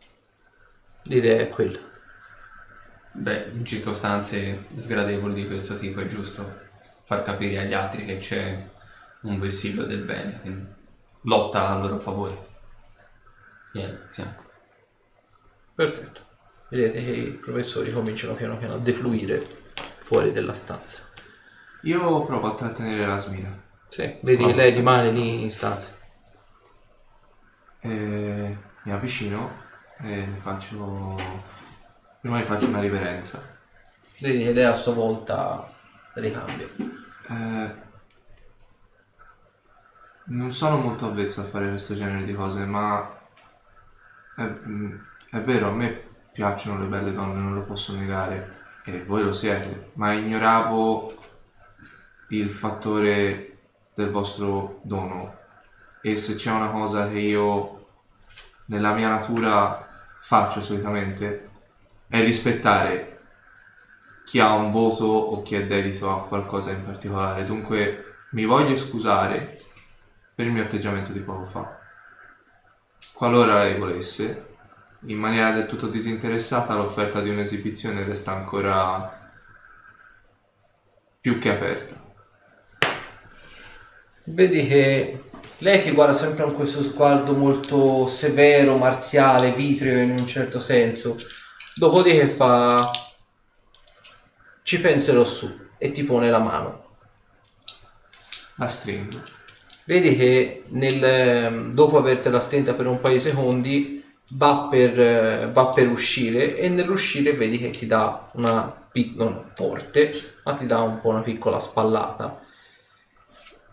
L'idea 1.03 1.41
è 1.43 1.51
quella. 1.51 1.79
Beh, 3.13 3.51
in 3.53 3.67
circostanze 3.67 4.65
sgradevoli 4.75 5.35
di 5.35 5.47
questo 5.47 5.77
tipo 5.77 6.01
è 6.01 6.07
giusto 6.07 6.65
far 7.07 7.23
capire 7.23 7.61
agli 7.61 7.73
altri 7.73 8.05
che 8.05 8.19
c'è 8.19 8.69
un 9.23 9.39
vessillo 9.39 9.85
del 9.85 10.03
bene, 10.03 10.41
quindi 10.41 10.67
lotta 11.23 11.69
a 11.69 11.79
loro 11.79 11.99
favore. 11.99 12.47
Vieni, 13.73 13.97
fianco. 14.11 14.45
Perfetto. 15.73 16.21
Vedete 16.69 17.05
che 17.05 17.11
i 17.13 17.31
professori 17.31 17.93
cominciano 17.93 18.35
piano 18.35 18.57
piano 18.57 18.75
a 18.75 18.79
defluire 18.79 19.39
fuori 19.99 20.33
della 20.33 20.53
stanza. 20.53 21.03
Io 21.83 22.25
provo 22.25 22.49
a 22.49 22.55
trattenere 22.55 23.07
la 23.07 23.19
smina. 23.19 23.63
Sì, 23.87 24.19
vedi 24.23 24.45
che 24.45 24.55
lei 24.55 24.73
rimane 24.73 25.13
lì 25.13 25.43
in 25.43 25.53
stanza. 25.53 25.91
E 27.81 28.59
mi 28.83 28.91
avvicino 28.91 29.63
e 30.01 30.27
ne 30.27 30.39
faccio. 30.39 31.17
Prima 32.21 32.39
ne 32.39 32.43
faccio 32.43 32.67
una 32.67 32.81
riverenza. 32.81 33.41
Vedi 34.19 34.43
che 34.43 34.53
lei 34.53 34.65
a 34.65 34.75
sua 34.75 34.93
volta 34.93 35.71
ricambia. 36.21 36.67
Eh, 37.29 37.85
non 40.27 40.51
sono 40.51 40.79
molto 40.79 41.07
avvezzo 41.07 41.41
a 41.41 41.45
fare 41.45 41.69
questo 41.69 41.95
genere 41.95 42.25
di 42.25 42.35
cose, 42.35 42.65
ma 42.65 43.19
è, 44.37 44.43
mm, 44.43 44.97
è 45.31 45.41
vero, 45.41 45.69
a 45.69 45.73
me 45.73 46.03
piacciono 46.33 46.81
le 46.81 46.87
belle 46.87 47.13
donne, 47.13 47.41
non 47.41 47.55
lo 47.55 47.63
posso 47.63 47.95
negare, 47.95 48.65
e 48.85 49.03
voi 49.05 49.23
lo 49.23 49.33
siete, 49.33 49.91
ma 49.95 50.13
ignoravo 50.13 51.15
il 52.29 52.51
fattore 52.51 53.59
del 53.95 54.11
vostro 54.11 54.81
dono. 54.83 55.39
E 56.03 56.17
se 56.17 56.35
c'è 56.35 56.51
una 56.51 56.71
cosa 56.71 57.09
che 57.09 57.19
io 57.19 57.87
nella 58.67 58.93
mia 58.95 59.09
natura 59.09 59.87
faccio 60.21 60.61
solitamente, 60.61 61.49
è 62.09 62.23
rispettare 62.23 63.16
chi 64.27 64.41
ha 64.41 64.55
un 64.55 64.73
voto 64.73 65.05
o 65.05 65.43
chi 65.43 65.55
è 65.55 65.67
dedito 65.67 66.11
a 66.11 66.25
qualcosa 66.25 66.73
in 66.73 66.83
particolare. 66.83 67.45
Dunque 67.45 68.25
mi 68.33 68.45
voglio 68.45 68.75
scusare 68.75 69.57
per 70.35 70.47
il 70.47 70.53
mio 70.53 70.65
atteggiamento 70.65 71.13
di 71.13 71.21
poco 71.21 71.45
fa. 71.45 71.79
Qualora 73.13 73.63
lei 73.63 73.79
volesse, 73.79 74.57
in 75.07 75.17
maniera 75.17 75.53
del 75.53 75.67
tutto 75.67 75.87
disinteressata, 75.87 76.75
l'offerta 76.75 77.21
di 77.21 77.31
un'esibizione 77.31 78.03
resta 78.03 78.33
ancora 78.33 79.31
più 81.21 81.39
che 81.39 81.51
aperta. 81.51 82.03
Vedi 84.25 84.67
che 84.67 85.23
lei 85.59 85.81
ti 85.81 85.93
guarda 85.93 86.15
sempre 86.15 86.47
con 86.47 86.57
questo 86.57 86.83
sguardo 86.83 87.33
molto 87.33 88.09
severo, 88.09 88.77
marziale, 88.77 89.53
vitreo 89.53 90.01
in 90.01 90.11
un 90.11 90.27
certo 90.27 90.59
senso. 90.59 91.17
Dopodiché 91.77 92.29
fa... 92.29 92.91
Ci 94.67 94.81
penserò 94.81 95.23
su 95.23 95.49
e 95.79 95.93
ti 95.93 96.03
pone 96.03 96.29
la 96.29 96.41
mano. 96.41 96.87
La 98.57 98.67
stringo. 98.67 99.23
Vedi 99.85 100.17
che 100.17 100.65
nel, 100.71 101.05
ehm, 101.05 101.73
dopo 101.73 101.99
avertela 101.99 102.41
stenta 102.41 102.75
per 102.75 102.89
un 102.89 102.99
paio 102.99 103.15
di 103.15 103.21
secondi 103.21 104.05
va 104.31 104.67
per, 104.69 104.99
eh, 104.99 105.51
va 105.53 105.69
per 105.69 105.89
uscire 105.89 106.57
e 106.57 106.69
nell'uscire 106.69 107.35
vedi 107.35 107.59
che 107.59 107.71
ti 107.71 107.87
dà 107.87 108.29
una 108.33 108.89
non 109.15 109.53
forte, 109.55 110.39
ma 110.43 110.55
ti 110.55 110.67
dà 110.67 110.81
un 110.81 111.01
po' 111.01 111.11
una 111.11 111.23
piccola 111.23 111.61
spallata. 111.61 112.41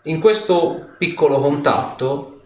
In 0.03 0.19
questo 0.19 0.89
piccolo 0.99 1.39
contatto 1.39 2.41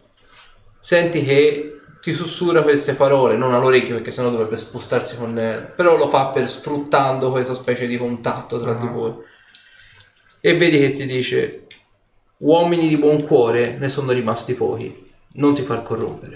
senti 0.79 1.21
che 1.21 1.76
ti 1.99 2.13
sussurra 2.13 2.63
queste 2.63 2.93
parole, 2.93 3.37
non 3.37 3.53
all'orecchio 3.53 3.95
perché 3.95 4.11
sennò 4.11 4.29
dovrebbe 4.29 4.57
spostarsi 4.57 5.17
con 5.17 5.33
però 5.75 5.97
lo 5.97 6.07
fa 6.07 6.27
per 6.27 6.49
sfruttando 6.49 7.31
questa 7.31 7.53
specie 7.53 7.87
di 7.87 7.97
contatto 7.97 8.59
tra 8.59 8.73
di 8.73 8.87
voi. 8.87 9.15
E 10.39 10.55
vedi 10.55 10.79
che 10.79 10.91
ti 10.91 11.05
dice 11.05 11.67
uomini 12.37 12.87
di 12.87 12.97
buon 12.97 13.23
cuore 13.23 13.77
ne 13.77 13.89
sono 13.89 14.11
rimasti 14.11 14.53
pochi, 14.53 15.11
non 15.33 15.55
ti 15.55 15.63
far 15.63 15.81
corrompere. 15.83 16.33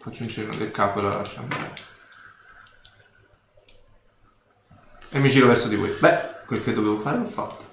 Faccio 0.00 0.22
un 0.22 0.28
cenno 0.28 0.54
del 0.56 0.70
capo 0.70 1.00
e 1.00 1.02
la 1.02 1.16
lascio 1.16 1.40
andare. 1.40 1.72
E 5.10 5.18
mi 5.18 5.28
giro 5.28 5.46
verso 5.48 5.68
di 5.68 5.76
voi. 5.76 5.90
Beh, 5.98 6.44
quel 6.46 6.62
che 6.62 6.72
dovevo 6.72 6.98
fare 6.98 7.18
l'ho 7.18 7.24
fatto. 7.24 7.64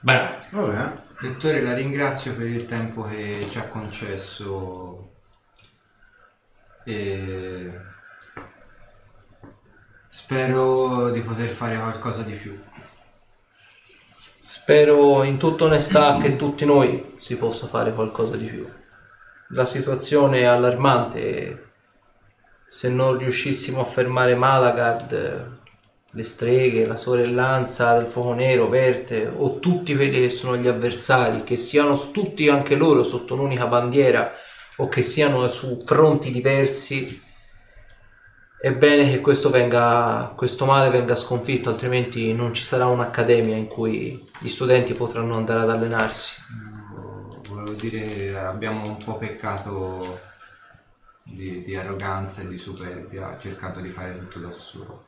Bravo. 0.00 0.36
Vabbè. 0.50 1.07
Lettore, 1.20 1.60
la 1.62 1.74
ringrazio 1.74 2.36
per 2.36 2.46
il 2.46 2.64
tempo 2.64 3.02
che 3.02 3.44
ci 3.50 3.58
ha 3.58 3.64
concesso 3.64 5.10
e 6.84 7.72
spero 10.08 11.10
di 11.10 11.20
poter 11.22 11.48
fare 11.48 11.76
qualcosa 11.76 12.22
di 12.22 12.34
più. 12.34 12.56
Spero 14.38 15.24
in 15.24 15.38
tutta 15.38 15.64
onestà 15.64 16.18
che 16.18 16.36
tutti 16.36 16.64
noi 16.64 17.14
si 17.16 17.36
possa 17.36 17.66
fare 17.66 17.92
qualcosa 17.94 18.36
di 18.36 18.46
più. 18.46 18.70
La 19.48 19.64
situazione 19.64 20.38
è 20.38 20.44
allarmante 20.44 21.72
se 22.64 22.90
non 22.90 23.18
riuscissimo 23.18 23.80
a 23.80 23.84
fermare 23.84 24.36
Malagard, 24.36 25.57
le 26.12 26.24
streghe, 26.24 26.86
la 26.86 26.96
sorellanza 26.96 27.96
del 27.96 28.06
fuoco 28.06 28.32
nero, 28.32 28.68
Verte 28.68 29.30
o 29.34 29.58
tutti 29.58 29.94
quelli 29.94 30.20
che 30.20 30.30
sono 30.30 30.56
gli 30.56 30.66
avversari, 30.66 31.44
che 31.44 31.56
siano 31.56 31.96
tutti 32.10 32.48
anche 32.48 32.76
loro 32.76 33.02
sotto 33.02 33.34
un'unica 33.34 33.66
bandiera 33.66 34.32
o 34.76 34.88
che 34.88 35.02
siano 35.02 35.48
su 35.48 35.82
fronti 35.84 36.30
diversi, 36.30 37.22
è 38.60 38.72
bene 38.74 39.08
che 39.08 39.20
questo, 39.20 39.50
venga, 39.50 40.32
questo 40.36 40.64
male 40.64 40.90
venga 40.90 41.14
sconfitto, 41.14 41.68
altrimenti 41.68 42.32
non 42.32 42.52
ci 42.52 42.62
sarà 42.62 42.86
un'accademia 42.86 43.54
in 43.54 43.68
cui 43.68 44.28
gli 44.40 44.48
studenti 44.48 44.94
potranno 44.94 45.36
andare 45.36 45.60
ad 45.60 45.70
allenarsi. 45.70 46.42
Volevo 47.48 47.72
dire, 47.72 48.36
abbiamo 48.36 48.84
un 48.84 48.96
po' 48.96 49.16
peccato 49.16 50.20
di, 51.22 51.62
di 51.62 51.76
arroganza 51.76 52.42
e 52.42 52.48
di 52.48 52.58
superbia 52.58 53.36
cercando 53.38 53.80
di 53.80 53.90
fare 53.90 54.18
tutto 54.18 54.40
da 54.40 54.50
solo. 54.50 55.07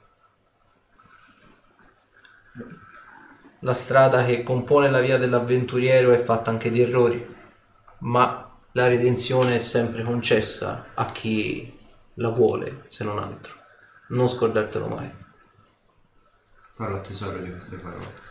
La 3.60 3.74
strada 3.74 4.24
che 4.24 4.42
compone 4.42 4.90
la 4.90 5.00
via 5.00 5.18
dell'avventuriero 5.18 6.12
è 6.12 6.18
fatta 6.18 6.50
anche 6.50 6.70
di 6.70 6.80
errori, 6.80 7.36
ma 7.98 8.46
la 8.72 8.86
redenzione 8.88 9.56
è 9.56 9.58
sempre 9.58 10.02
concessa 10.04 10.86
a 10.94 11.06
chi 11.06 11.78
la 12.14 12.30
vuole, 12.30 12.84
se 12.88 13.04
non 13.04 13.18
altro. 13.18 13.54
Non 14.08 14.28
scordartelo 14.28 14.86
mai. 14.88 15.10
Farò 16.72 17.00
tesoro 17.02 17.38
di 17.38 17.50
queste 17.50 17.76
parole. 17.76 18.28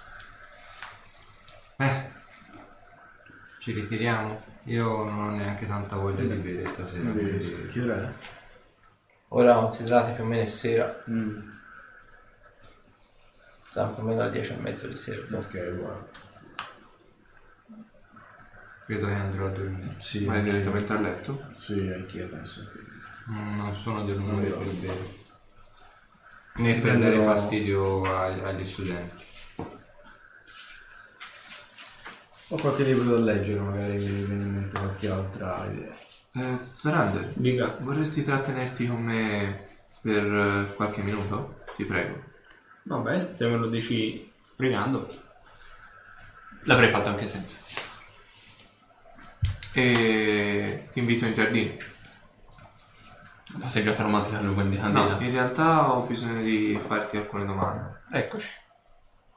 Eh, 1.77 2.09
ci 3.59 3.72
ritiriamo? 3.73 4.43
Io 4.65 5.03
non 5.03 5.19
ho 5.19 5.30
neanche 5.31 5.67
tanta 5.67 5.95
voglia 5.95 6.23
di 6.23 6.39
bere 6.39 6.67
stasera. 6.67 7.11
quindi- 7.11 7.67
Che 7.67 7.81
ora 7.81 8.01
è? 8.01 8.11
Ora 9.30 9.53
considerate 9.56 10.14
più 10.14 10.23
o 10.23 10.27
meno 10.27 10.41
è 10.41 10.45
sera, 10.45 10.98
Mm. 11.09 11.49
Siamo 13.72 13.91
più 13.93 14.03
o 14.03 14.06
meno 14.07 14.22
alle 14.22 14.31
10 14.31 14.53
e 14.53 14.56
mezzo 14.57 14.88
di 14.88 14.95
sera. 14.95 15.38
Ok, 15.38 15.69
buono. 15.72 16.07
Credo 18.85 19.06
che 19.06 19.14
andrò 19.14 19.45
a 19.45 19.49
dormire. 19.49 19.95
Sì, 19.99 20.25
Vai 20.25 20.41
direttamente 20.41 20.93
a 20.93 20.99
letto? 20.99 21.51
Sì, 21.56 21.91
anch'io 21.93 22.25
adesso. 22.25 22.72
Mm, 23.30 23.56
Non 23.56 23.73
sono 23.73 24.03
dell'umore 24.03 24.48
Non 24.49 24.57
per 24.57 24.67
so. 24.67 24.73
bere. 24.81 25.17
Né 26.56 26.73
per 26.73 26.81
Prenderò- 26.81 27.17
dare 27.17 27.23
fastidio 27.30 28.01
agli, 28.03 28.39
agli 28.41 28.65
studenti. 28.65 29.23
Ho 32.51 32.56
qualche 32.59 32.81
libro 32.83 33.03
da 33.03 33.17
leggere, 33.19 33.59
magari 33.59 33.91
mi 33.98 34.23
viene 34.25 34.43
in 34.43 34.53
mente 34.56 34.80
qualche 34.80 35.07
altra 35.07 35.69
idea. 35.72 35.95
Eh, 36.33 36.57
Zorander, 36.77 37.31
Dica. 37.35 37.77
vorresti 37.81 38.23
trattenerti 38.23 38.88
con 38.88 39.03
me 39.03 39.67
per 40.01 40.25
eh, 40.25 40.73
qualche 40.75 41.03
minuto? 41.03 41.61
Ti 41.75 41.85
prego. 41.85 42.23
Va 42.83 42.98
bene, 42.98 43.33
se 43.33 43.48
me 43.48 43.58
lo 43.58 43.67
dici 43.67 44.32
pregando. 44.56 45.08
L'avrei 46.64 46.90
fatto 46.90 47.09
anche 47.09 47.27
senza. 47.27 47.56
E 49.74 50.88
ti 50.91 50.99
invito 50.99 51.25
in 51.25 51.33
giardino. 51.33 51.74
La 53.53 53.59
passeggiata 53.59 54.03
romantica 54.03 54.40
non 54.40 54.53
quindi 54.53 54.75
No, 54.77 54.82
candela. 54.83 55.17
in 55.19 55.32
realtà 55.32 55.91
ho 55.93 56.01
bisogno 56.06 56.41
di 56.41 56.77
farti 56.80 57.17
alcune 57.17 57.45
domande. 57.45 58.01
Eccoci. 58.11 58.49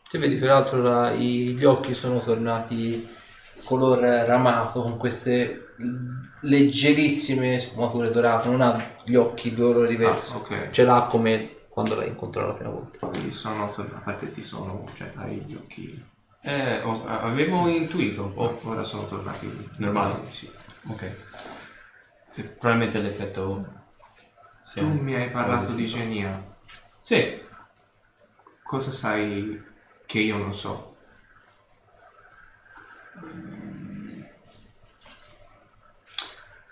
Ti 0.09 0.19
vedi 0.19 0.37
peraltro 0.37 0.83
la- 0.83 1.11
i- 1.13 1.55
gli 1.57 1.65
occhi 1.65 1.95
sono 1.95 2.19
tornati 2.19 3.09
color 3.65 3.99
ramato 4.01 4.83
con 4.83 4.97
queste 4.99 5.75
leggerissime 6.41 7.59
sfumature 7.59 8.11
dorate, 8.11 8.49
non 8.49 8.61
ha 8.61 8.91
gli 9.05 9.15
occhi 9.15 9.55
di 9.55 9.63
oro 9.63 9.87
diversi, 9.87 10.33
Ah, 10.33 10.37
ok. 10.37 10.71
ce 10.71 10.85
l'ha 10.85 11.07
come 11.09 11.52
quando 11.73 11.95
l'hai 11.95 12.09
incontrato 12.09 12.49
la 12.49 12.53
prima 12.53 12.71
volta. 12.71 13.09
Ti 13.09 13.31
sono, 13.31 13.73
a 13.75 13.99
parte 14.05 14.31
ti 14.31 14.43
sono, 14.43 14.87
cioè 14.95 15.11
hai 15.17 15.37
gli 15.39 15.55
occhi. 15.55 16.05
Eh, 16.43 16.83
ho- 16.83 17.07
avevo 17.07 17.67
intuito. 17.67 18.31
Oh, 18.35 18.59
Ora 18.65 18.85
sono 18.85 19.07
tornati 19.07 19.69
Normali? 19.79 20.21
Sì. 20.31 20.51
ok. 20.91 21.17
Sì, 22.33 22.43
probabilmente 22.43 22.99
l'effetto... 23.01 23.65
sì. 24.65 24.81
Tu 24.81 24.87
mi 25.01 25.15
hai 25.15 25.31
parlato 25.31 25.73
di 25.73 25.87
genia. 25.87 26.43
Sì, 27.03 27.41
Cosa 28.63 28.91
sai 28.93 29.63
che 30.07 30.19
io 30.19 30.37
non 30.37 30.53
so? 30.53 30.97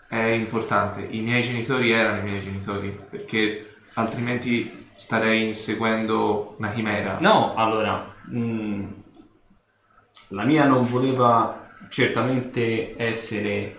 È 0.08 0.16
importante. 0.18 1.02
I 1.02 1.20
miei 1.20 1.42
genitori 1.42 1.92
erano 1.92 2.18
i 2.20 2.24
miei 2.24 2.40
genitori, 2.40 2.90
perché 3.08 3.76
altrimenti 3.94 4.79
starei 5.00 5.46
inseguendo 5.46 6.56
una 6.58 6.70
chimera. 6.72 7.16
No, 7.20 7.54
allora, 7.54 8.04
mm, 8.30 8.86
la 10.28 10.44
mia 10.44 10.66
non 10.66 10.86
voleva 10.90 11.70
certamente 11.88 12.94
essere 13.02 13.78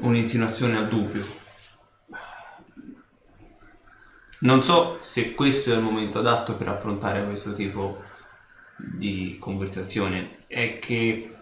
un'insinuazione 0.00 0.76
al 0.76 0.88
dubbio. 0.88 1.24
Non 4.40 4.62
so 4.62 4.98
se 5.00 5.32
questo 5.32 5.72
è 5.72 5.76
il 5.76 5.82
momento 5.82 6.18
adatto 6.18 6.54
per 6.56 6.68
affrontare 6.68 7.24
questo 7.24 7.52
tipo 7.52 8.02
di 8.76 9.38
conversazione. 9.40 10.44
È 10.46 10.78
che 10.78 11.34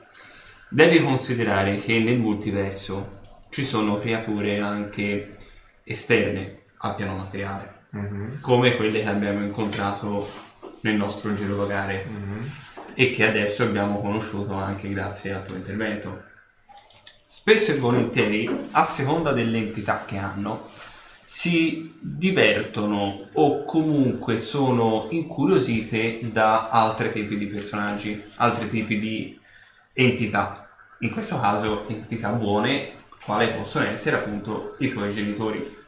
devi 0.68 1.02
considerare 1.02 1.78
che 1.78 1.98
nel 1.98 2.20
multiverso 2.20 3.18
ci 3.50 3.64
sono 3.64 3.98
creature 3.98 4.60
anche 4.60 5.36
esterne 5.82 6.62
al 6.76 6.94
piano 6.94 7.16
materiale 7.16 7.73
Mhm, 7.94 8.40
come 8.40 8.74
quelle 8.74 9.02
che 9.02 9.08
abbiamo 9.08 9.40
incontrato 9.40 10.28
nel 10.80 10.96
nostro 10.96 11.32
girovagare 11.34 12.04
mhm. 12.08 12.50
e 12.94 13.10
che 13.10 13.26
adesso 13.28 13.62
abbiamo 13.62 14.00
conosciuto 14.00 14.54
anche 14.54 14.88
grazie 14.90 15.32
al 15.32 15.46
tuo 15.46 15.54
intervento. 15.54 16.24
Spesso 17.24 17.72
e 17.72 17.76
volentieri, 17.76 18.68
a 18.72 18.84
seconda 18.84 19.32
dell'entità 19.32 20.04
che 20.04 20.16
hanno, 20.18 20.68
si 21.24 21.94
divertono 22.00 23.28
o 23.32 23.64
comunque 23.64 24.38
sono 24.38 25.06
incuriosite 25.10 26.18
da 26.32 26.68
altri 26.68 27.12
tipi 27.12 27.38
di 27.38 27.46
personaggi, 27.46 28.22
altri 28.36 28.68
tipi 28.68 28.98
di 28.98 29.38
entità. 29.92 30.68
In 31.00 31.10
questo 31.10 31.40
caso 31.40 31.88
entità 31.88 32.30
buone, 32.30 32.92
quali 33.24 33.48
possono 33.48 33.86
essere 33.86 34.16
appunto 34.16 34.76
i 34.80 34.88
tuoi 34.88 35.12
genitori. 35.12 35.82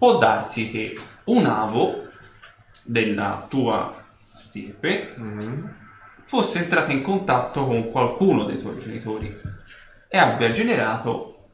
Può 0.00 0.16
darsi 0.16 0.70
che 0.70 0.96
un 1.24 1.44
avo 1.44 2.06
della 2.84 3.46
tua 3.50 4.02
stirpe 4.34 5.12
Mhm. 5.14 5.74
fosse 6.24 6.60
entrata 6.60 6.90
in 6.90 7.02
contatto 7.02 7.66
con 7.66 7.90
qualcuno 7.90 8.44
dei 8.44 8.58
tuoi 8.58 8.78
genitori 8.80 9.38
e 10.08 10.16
abbia 10.16 10.52
generato 10.52 11.48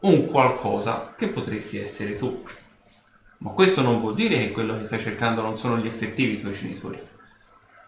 un 0.00 0.24
qualcosa 0.24 1.12
che 1.18 1.28
potresti 1.28 1.76
essere 1.76 2.14
tu. 2.14 2.42
Ma 3.40 3.50
questo 3.50 3.82
non 3.82 4.00
vuol 4.00 4.14
dire 4.14 4.38
che 4.38 4.52
quello 4.52 4.78
che 4.78 4.84
stai 4.86 5.00
cercando 5.00 5.42
non 5.42 5.58
sono 5.58 5.76
gli 5.76 5.86
effettivi 5.86 6.40
tuoi 6.40 6.54
genitori, 6.54 6.98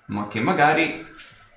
ma 0.08 0.28
che 0.28 0.40
magari 0.40 1.02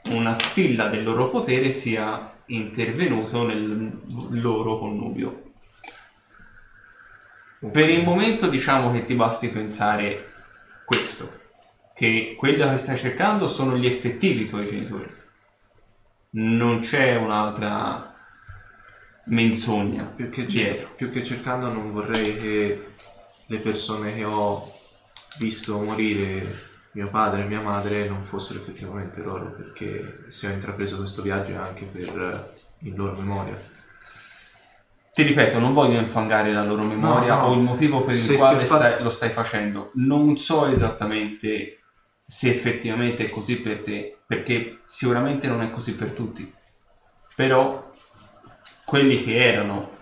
una 0.06 0.40
stilla 0.40 0.88
del 0.88 1.04
loro 1.04 1.28
potere 1.28 1.74
sia 1.74 2.30
intervenuto 2.46 3.46
nel 3.46 3.92
loro 4.40 4.78
connubio. 4.78 5.51
Per 7.70 7.90
il 7.90 8.04
momento 8.04 8.48
diciamo 8.48 8.92
che 8.92 9.06
ti 9.06 9.14
basti 9.14 9.50
pensare 9.50 10.32
questo, 10.84 11.40
che 11.94 12.34
quello 12.36 12.68
che 12.70 12.78
stai 12.78 12.98
cercando 12.98 13.48
sono 13.48 13.78
gli 13.78 13.86
effettivi 13.86 14.50
tuoi 14.50 14.66
genitori. 14.66 15.20
Non 16.32 16.80
c'è 16.80 17.18
un'altra 17.18 18.12
menzogna 19.26 20.06
Più 20.06 20.30
che, 20.30 20.48
cer- 20.48 20.96
più 20.96 21.10
che 21.10 21.24
cercando 21.24 21.72
non 21.72 21.92
vorrei 21.92 22.38
che 22.40 22.88
le 23.46 23.58
persone 23.58 24.16
che 24.16 24.24
ho 24.24 24.72
visto 25.38 25.80
morire, 25.80 26.70
mio 26.94 27.10
padre 27.10 27.44
e 27.44 27.48
mia 27.48 27.62
madre, 27.62 28.08
non 28.08 28.24
fossero 28.24 28.60
effettivamente 28.60 29.22
loro, 29.22 29.52
perché 29.52 30.26
se 30.30 30.48
ho 30.48 30.52
intrapreso 30.52 30.98
questo 30.98 31.22
viaggio 31.22 31.52
è 31.52 31.56
anche 31.56 31.86
per 31.86 32.20
eh, 32.20 32.88
in 32.88 32.96
loro 32.96 33.14
memoria. 33.20 33.56
Ti 35.14 35.24
ripeto, 35.24 35.60
non 35.60 35.74
voglio 35.74 36.00
infangare 36.00 36.54
la 36.54 36.64
loro 36.64 36.84
memoria 36.84 37.36
No, 37.36 37.42
no. 37.42 37.48
o 37.48 37.54
il 37.56 37.60
motivo 37.62 38.04
per 38.06 38.16
il 38.16 38.36
quale 38.38 38.64
fatto- 38.64 38.80
stai- 38.82 39.04
lo 39.04 39.10
stai 39.10 39.30
facendo. 39.30 39.90
Non 39.96 40.38
so 40.38 40.68
esattamente 40.68 41.80
se 42.26 42.50
effettivamente 42.50 43.26
è 43.26 43.30
così 43.30 43.58
per 43.60 43.82
te, 43.82 44.20
perché 44.26 44.80
sicuramente 44.86 45.48
non 45.48 45.62
è 45.62 45.70
così 45.70 45.96
per 45.96 46.12
tutti. 46.12 46.54
Però 47.36 47.92
quelli 48.86 49.22
che 49.22 49.36
erano 49.44 49.98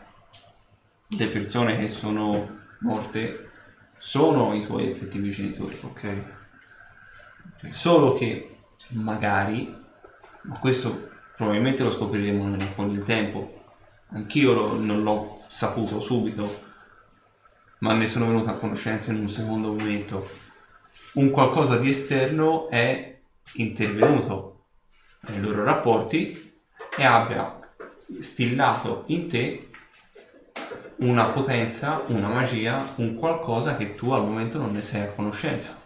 le 1.08 1.26
persone 1.28 1.78
che 1.80 1.88
sono 1.88 2.58
morte 2.82 3.50
sono 3.98 4.54
i 4.54 4.64
tuoi 4.64 4.92
effettivi 4.92 5.32
genitori. 5.32 5.76
Ok? 5.86 6.24
Solo 7.72 8.14
che 8.14 8.48
magari, 8.90 9.76
ma 10.44 10.60
questo 10.60 11.10
probabilmente 11.36 11.84
lo 11.84 11.90
scopriremo 11.92 12.56
con 12.76 12.92
il 12.92 13.02
tempo, 13.04 13.59
anch'io 14.12 14.54
lo- 14.54 14.80
non 14.80 15.04
l'ho 15.04 15.42
saputo 15.48 16.00
subito, 16.00 16.68
ma 17.80 17.94
ne 17.94 18.08
sono 18.08 18.28
venuto 18.28 18.50
a 18.50 18.56
conoscenza 18.56 19.12
in 19.12 19.20
un 19.20 19.30
secondo 19.30 19.70
momento. 19.70 20.30
Un 21.14 21.30
qualcosa 21.30 21.78
di 21.78 21.90
esterno 21.90 22.70
è 22.70 23.20
intervenuto 23.54 24.66
nei 25.22 25.40
loro 25.42 25.64
rapporti 25.64 26.54
e 26.98 27.04
abbia 27.04 27.58
stillato 28.22 29.04
in 29.08 29.28
te 29.28 29.70
una 30.98 31.26
potenza, 31.28 32.04
una 32.08 32.28
magia, 32.28 32.94
un 32.96 33.16
qualcosa 33.16 33.78
che 33.78 33.96
tu 33.96 34.12
al 34.12 34.24
momento 34.24 34.58
non 34.58 34.72
ne 34.72 34.84
sei 34.84 35.02
a 35.02 35.12
conoscenza 35.12 35.78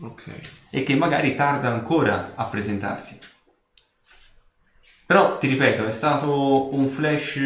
Ok. 0.00 0.24
e 0.70 0.82
che 0.82 0.96
magari 0.96 1.34
tarda 1.36 1.68
ancora 1.68 2.32
a 2.34 2.44
presentarsi. 2.46 3.16
Però 5.06 5.38
ti 5.38 5.48
ripeto, 5.48 5.84
è 5.84 5.92
stato 5.92 6.74
un 6.74 6.88
flash 6.88 7.40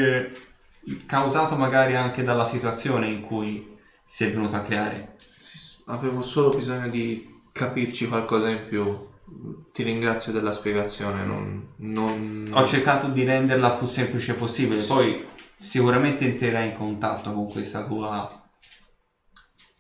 causato 1.07 1.57
magari 1.57 1.97
anche 1.97 2.25
dalla 2.25 2.47
situazione 2.47 3.09
in 3.09 3.23
cui 3.23 3.77
si 4.05 4.25
è 4.25 4.31
venuto 4.31 4.57
a 4.57 4.62
creare. 4.62 5.17
Avevo 5.87 6.23
solo 6.23 6.51
bisogno 6.57 6.89
di 6.89 7.37
capirci 7.53 8.07
qualcosa 8.09 8.49
in 8.49 8.65
più 8.67 9.07
ti 9.73 9.83
ringrazio 9.83 10.33
della 10.33 10.53
spiegazione. 10.53 11.25
Non, 11.25 11.69
non- 11.77 12.51
Ho 12.53 12.67
cercato 12.67 13.09
di 13.09 13.25
renderla 13.25 13.70
più 13.70 13.87
semplice 13.87 14.35
possibile, 14.35 14.83
poi 14.83 15.27
sicuramente 15.57 16.25
entrerai 16.25 16.70
in 16.70 16.77
contatto 16.77 17.33
con 17.33 17.51
questa 17.51 17.85
tua 17.85 18.28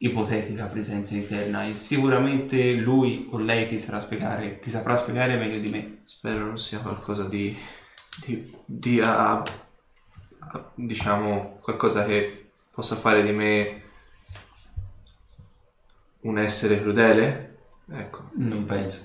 ipotetica 0.00 0.66
presenza 0.66 1.14
interna 1.14 1.64
e 1.64 1.74
sicuramente 1.74 2.74
lui 2.74 3.28
o 3.32 3.38
lei 3.38 3.66
ti 3.66 3.78
saprà 3.78 4.00
spiegare, 4.00 4.58
ti 4.58 4.70
saprà 4.70 4.96
spiegare 4.96 5.36
meglio 5.36 5.58
di 5.58 5.70
me. 5.70 5.97
Spero 6.08 6.46
non 6.46 6.56
sia 6.56 6.78
qualcosa 6.78 7.24
di. 7.24 7.54
di, 8.24 8.56
di 8.64 8.98
a- 8.98 9.42
a- 9.42 10.70
diciamo 10.74 11.58
qualcosa 11.60 12.06
che 12.06 12.50
possa 12.72 12.96
fare 12.96 13.22
di 13.22 13.30
me 13.32 13.82
un 16.20 16.38
essere 16.38 16.80
crudele. 16.80 17.58
Ecco, 17.90 18.30
Non 18.36 18.64
penso. 18.64 19.04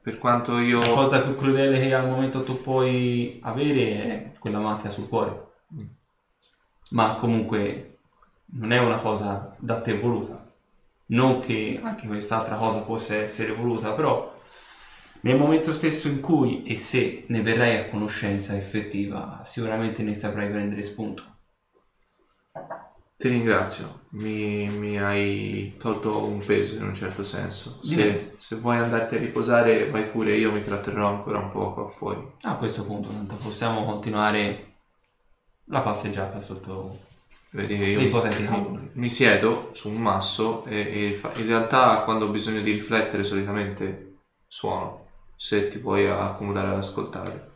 per 0.00 0.18
quanto 0.18 0.58
io. 0.58 0.78
La 0.78 0.90
cosa 0.94 1.22
più 1.22 1.34
crudele 1.34 1.80
che 1.80 1.92
al 1.92 2.06
momento 2.08 2.44
tu 2.44 2.62
puoi 2.62 3.40
avere 3.42 4.04
è 4.32 4.38
quella 4.38 4.60
macchia 4.60 4.90
sul 4.90 5.08
cuore. 5.08 5.54
Ma 6.90 7.16
comunque 7.16 7.98
non 8.52 8.70
è 8.70 8.78
una 8.78 8.98
cosa 8.98 9.56
da 9.58 9.80
te 9.80 9.98
voluta. 9.98 10.40
Non 11.06 11.40
che 11.40 11.80
anche 11.82 12.06
quest'altra 12.06 12.54
cosa 12.54 12.82
possa 12.82 13.16
essere 13.16 13.50
voluta, 13.50 13.92
però 13.94 14.34
nel 15.26 15.36
momento 15.36 15.72
stesso 15.72 16.06
in 16.06 16.20
cui 16.20 16.62
e 16.62 16.76
se 16.76 17.24
ne 17.26 17.42
verrai 17.42 17.78
a 17.78 17.88
conoscenza 17.88 18.56
effettiva, 18.56 19.42
sicuramente 19.44 20.04
ne 20.04 20.14
saprai 20.14 20.48
prendere 20.48 20.82
spunto. 20.84 21.24
Ti 23.18 23.28
ringrazio, 23.28 24.02
mi, 24.10 24.68
mi 24.68 25.00
hai 25.02 25.74
tolto 25.78 26.24
un 26.24 26.38
peso 26.44 26.76
in 26.76 26.84
un 26.84 26.94
certo 26.94 27.24
senso. 27.24 27.82
Se, 27.82 28.36
se 28.38 28.54
vuoi 28.56 28.76
andarti 28.76 29.16
a 29.16 29.18
riposare, 29.18 29.90
vai 29.90 30.06
pure, 30.06 30.34
io 30.36 30.52
mi 30.52 30.62
tratterrò 30.62 31.08
ancora 31.08 31.38
un 31.40 31.50
po' 31.50 31.72
qua 31.72 31.88
fuori. 31.88 32.24
A 32.42 32.54
questo 32.56 32.84
punto, 32.84 33.08
tanto 33.08 33.34
possiamo 33.36 33.84
continuare 33.84 34.74
la 35.64 35.80
passeggiata 35.80 36.40
sotto 36.40 36.98
Vedi 37.50 37.78
che 37.78 37.84
io 37.84 38.00
mi, 38.00 38.10
mi- 38.10 38.90
mi 38.92 39.08
siedo 39.08 39.70
su 39.72 39.88
un 39.88 39.96
masso 39.96 40.64
e, 40.66 41.08
e 41.08 41.12
fa- 41.14 41.32
in 41.36 41.46
realtà 41.46 42.02
quando 42.04 42.26
ho 42.26 42.30
bisogno 42.30 42.60
di 42.60 42.72
riflettere 42.72 43.24
solitamente 43.24 44.18
suono, 44.46 45.05
se 45.36 45.68
ti 45.68 45.78
puoi 45.78 46.08
accomodare 46.08 46.68
ad 46.68 46.78
ascoltare. 46.78 47.50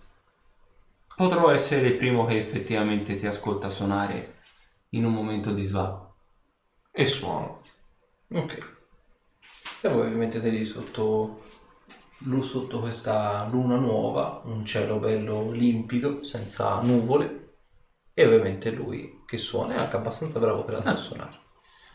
Potrò 1.16 1.50
essere 1.50 1.88
il 1.88 1.96
primo 1.96 2.24
che 2.26 2.38
effettivamente 2.38 3.16
ti 3.16 3.26
ascolta 3.26 3.68
suonare 3.68 4.36
in 4.90 5.04
un 5.04 5.12
momento 5.12 5.52
di 5.52 5.64
svago. 5.64 6.14
E 6.92 7.06
suono. 7.06 7.62
Ok. 8.32 8.78
E 9.82 9.88
voi 9.88 10.10
vi 10.10 10.16
mettete 10.16 10.48
lì 10.50 10.64
sotto, 10.64 11.42
lu- 12.24 12.42
sotto 12.42 12.80
questa 12.80 13.46
luna 13.50 13.76
nuova, 13.76 14.42
un 14.44 14.64
cielo 14.64 14.98
bello 14.98 15.50
limpido, 15.50 16.24
senza 16.24 16.80
nuvole. 16.80 17.54
E 18.14 18.26
ovviamente 18.26 18.70
lui 18.70 19.22
che 19.26 19.38
suona 19.38 19.74
è 19.74 19.78
anche 19.78 19.96
abbastanza 19.96 20.38
bravo 20.38 20.64
per 20.64 20.82
a 20.84 20.96
suonare. 20.96 21.38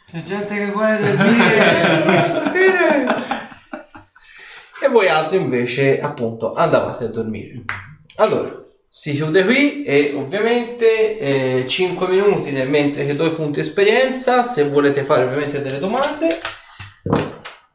C'è 0.09 0.23
gente 0.23 0.55
che 0.55 0.71
vuole 0.71 0.99
dormire. 0.99 2.43
Voi 4.95 5.09
altri 5.09 5.35
invece 5.35 5.99
appunto 5.99 6.53
andavate 6.53 7.03
a 7.03 7.07
dormire. 7.09 7.63
Allora, 8.15 8.63
si 8.87 9.11
chiude 9.11 9.43
qui 9.43 9.83
e 9.83 10.13
ovviamente 10.15 11.65
5 11.67 12.07
minuti 12.07 12.51
nel 12.51 12.69
mentre 12.69 13.05
che 13.05 13.13
do 13.13 13.25
i 13.25 13.31
punti 13.31 13.59
esperienza, 13.59 14.41
se 14.41 14.69
volete 14.69 15.03
fare 15.03 15.23
ovviamente 15.23 15.61
delle 15.61 15.79
domande. 15.79 16.39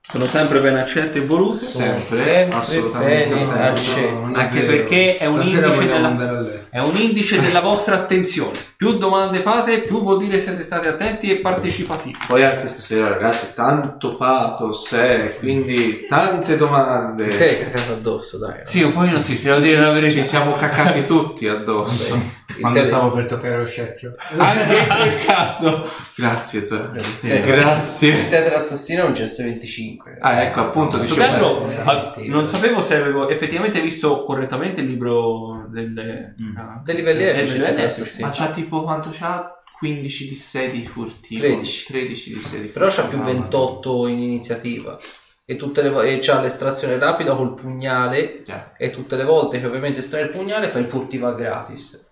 Sono 0.00 0.24
sempre 0.24 0.62
ben 0.62 0.76
accetti 0.76 1.18
e 1.18 1.26
voluti. 1.26 1.62
Sempre, 1.66 2.16
sempre 2.16 2.56
assolutamente 2.56 3.38
sempre. 3.38 4.40
Anche 4.40 4.60
vero. 4.60 4.72
perché 4.72 5.18
è 5.18 5.26
un 5.26 5.44
Stasera 5.44 5.66
indice 5.66 5.86
della- 5.86 6.06
andare 6.08 6.36
a 6.36 6.40
letto. 6.40 6.69
È 6.72 6.78
un 6.78 6.94
indice 6.94 7.40
della 7.40 7.58
vostra 7.58 7.96
attenzione. 7.96 8.56
Più 8.76 8.92
domande 8.92 9.40
fate, 9.40 9.82
più 9.82 10.00
vuol 10.00 10.18
dire 10.18 10.38
siete 10.38 10.62
stati 10.62 10.86
attenti 10.86 11.28
e 11.28 11.38
partecipativi. 11.38 12.16
Poi 12.28 12.44
anche 12.44 12.68
stasera 12.68 13.08
ragazzi, 13.08 13.48
tanto 13.56 14.14
pathos, 14.14 14.92
eh, 14.92 15.34
quindi 15.40 16.06
tante 16.06 16.54
domande. 16.54 17.26
Ti 17.26 17.34
sei 17.34 17.58
cagato 17.58 17.94
addosso, 17.94 18.38
dai. 18.38 18.60
Sì, 18.62 18.82
un 18.82 18.92
pochino 18.92 19.20
sì, 19.20 19.42
devo 19.42 19.58
dire 19.58 19.80
la 19.80 19.90
verità. 19.90 20.14
Ci 20.14 20.22
siamo 20.22 20.54
cacati 20.54 21.04
tutti 21.04 21.48
addosso. 21.48 22.38
Il 22.46 22.60
Quando 22.60 22.84
stavo 22.84 23.12
per 23.12 23.26
toccare 23.26 23.58
lo 23.58 23.66
scettro. 23.66 24.14
Anche 24.36 24.76
in 24.76 24.86
quel 24.86 25.24
caso. 25.24 25.88
Grazie, 26.14 26.66
Zoe. 26.66 26.90
Grazie. 27.20 28.12
Il 28.12 28.28
tetra 28.28 28.56
assassino 28.56 29.04
è 29.04 29.06
un 29.06 29.12
CS25. 29.12 30.18
Ah, 30.20 30.42
ecco, 30.42 30.60
appunto, 30.60 30.98
dicevo. 30.98 31.20
che 31.20 31.26
altro, 31.26 32.12
sì. 32.16 32.28
non 32.28 32.46
sapevo 32.46 32.80
se 32.80 32.96
avevo 32.96 33.28
effettivamente 33.28 33.80
visto 33.80 34.22
correttamente 34.22 34.80
il 34.80 34.86
libro 34.86 35.66
del... 35.68 35.94
Dei 35.94 36.59
livelli 36.84 37.22
Eh, 37.24 37.28
epici, 37.28 37.44
dei 37.44 37.52
livelli 37.52 37.64
tetra 37.76 37.82
epici. 37.84 38.00
assassino. 38.02 38.26
Ma 38.26 38.32
c'ha 38.32 38.50
tipo 38.50 38.82
quanto 38.82 39.08
c'ha? 39.12 39.54
15 39.78 40.28
di 40.28 40.34
sedi 40.34 40.86
furtivo. 40.86 41.40
13. 41.40 41.84
13 41.86 42.32
di 42.34 42.40
sedi 42.40 42.68
Però 42.68 42.86
c'ha 42.86 43.02
furtivo. 43.08 43.22
più 43.22 43.32
28 43.32 44.06
in 44.08 44.18
iniziativa. 44.18 44.98
E, 45.46 45.56
tutte 45.56 45.82
le 45.82 45.88
vo- 45.90 46.02
e 46.02 46.18
c'ha 46.20 46.40
l'estrazione 46.40 46.98
rapida 46.98 47.34
col 47.34 47.54
pugnale. 47.54 48.42
Già. 48.44 48.72
E 48.76 48.90
tutte 48.90 49.16
le 49.16 49.24
volte 49.24 49.58
che 49.58 49.66
ovviamente 49.66 50.00
estrae 50.00 50.22
il 50.22 50.28
pugnale 50.30 50.68
fa 50.68 50.78
il 50.78 50.86
furtiva 50.86 51.32
gratis. 51.32 52.06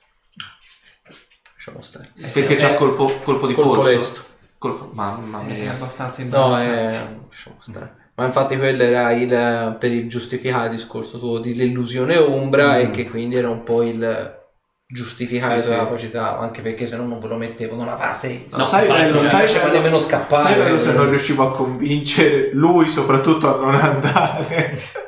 Lasciamo 1.54 1.82
stare. 1.82 2.10
Perché 2.32 2.54
c'ha 2.54 2.72
Eh, 2.72 2.74
colpo, 2.74 3.04
colpo 3.22 3.46
di 3.46 3.54
colpo 3.54 3.74
polso. 3.74 3.90
lesto. 3.90 4.22
Colpo- 4.58 4.90
Mamma 4.92 5.46
È 5.46 5.52
mia. 5.52 5.70
abbastanza 5.72 6.22
No, 6.24 6.56
è... 6.56 6.62
imbarazzante. 6.64 7.24
lasciamo 7.28 7.56
stare. 7.60 7.96
Ma 8.14 8.26
infatti 8.26 8.56
quello 8.56 8.82
era 8.82 9.12
il, 9.12 9.76
per 9.78 9.92
il 9.92 10.08
giustificare 10.08 10.64
il 10.66 10.74
discorso 10.74 11.18
tuo 11.20 11.38
di 11.38 11.54
l'illusione 11.54 12.16
ombra 12.16 12.78
e 12.78 12.90
che 12.90 13.08
quindi 13.08 13.36
era 13.36 13.48
un 13.48 13.62
po' 13.62 13.82
il 13.84 14.36
giustificare 14.90 15.60
Sì, 15.60 15.68
la 15.68 15.74
sì. 15.74 15.80
capacità, 15.80 16.38
anche 16.38 16.62
perché 16.62 16.86
se 16.86 16.96
no 16.96 17.04
non 17.04 17.20
ve 17.20 17.28
lo 17.28 17.36
mettevo, 17.36 17.76
non 17.76 17.88
aveva 17.88 18.12
senso. 18.14 18.56
No, 18.56 18.64
sai 18.64 18.88
bello, 18.88 19.16
non 19.16 19.26
sai 19.26 19.46
faceva 19.46 19.64
bello- 19.66 19.76
nemmeno 19.76 19.98
scappare. 19.98 20.42
Sai 20.42 20.54
bello 20.56 20.78
se 20.78 20.90
eh. 20.90 20.94
non 20.94 21.08
riuscivo 21.10 21.46
a 21.46 21.50
convincere 21.50 22.50
lui 22.54 22.88
soprattutto 22.88 23.54
a 23.54 23.60
non 23.60 23.74
andare. 23.74 24.80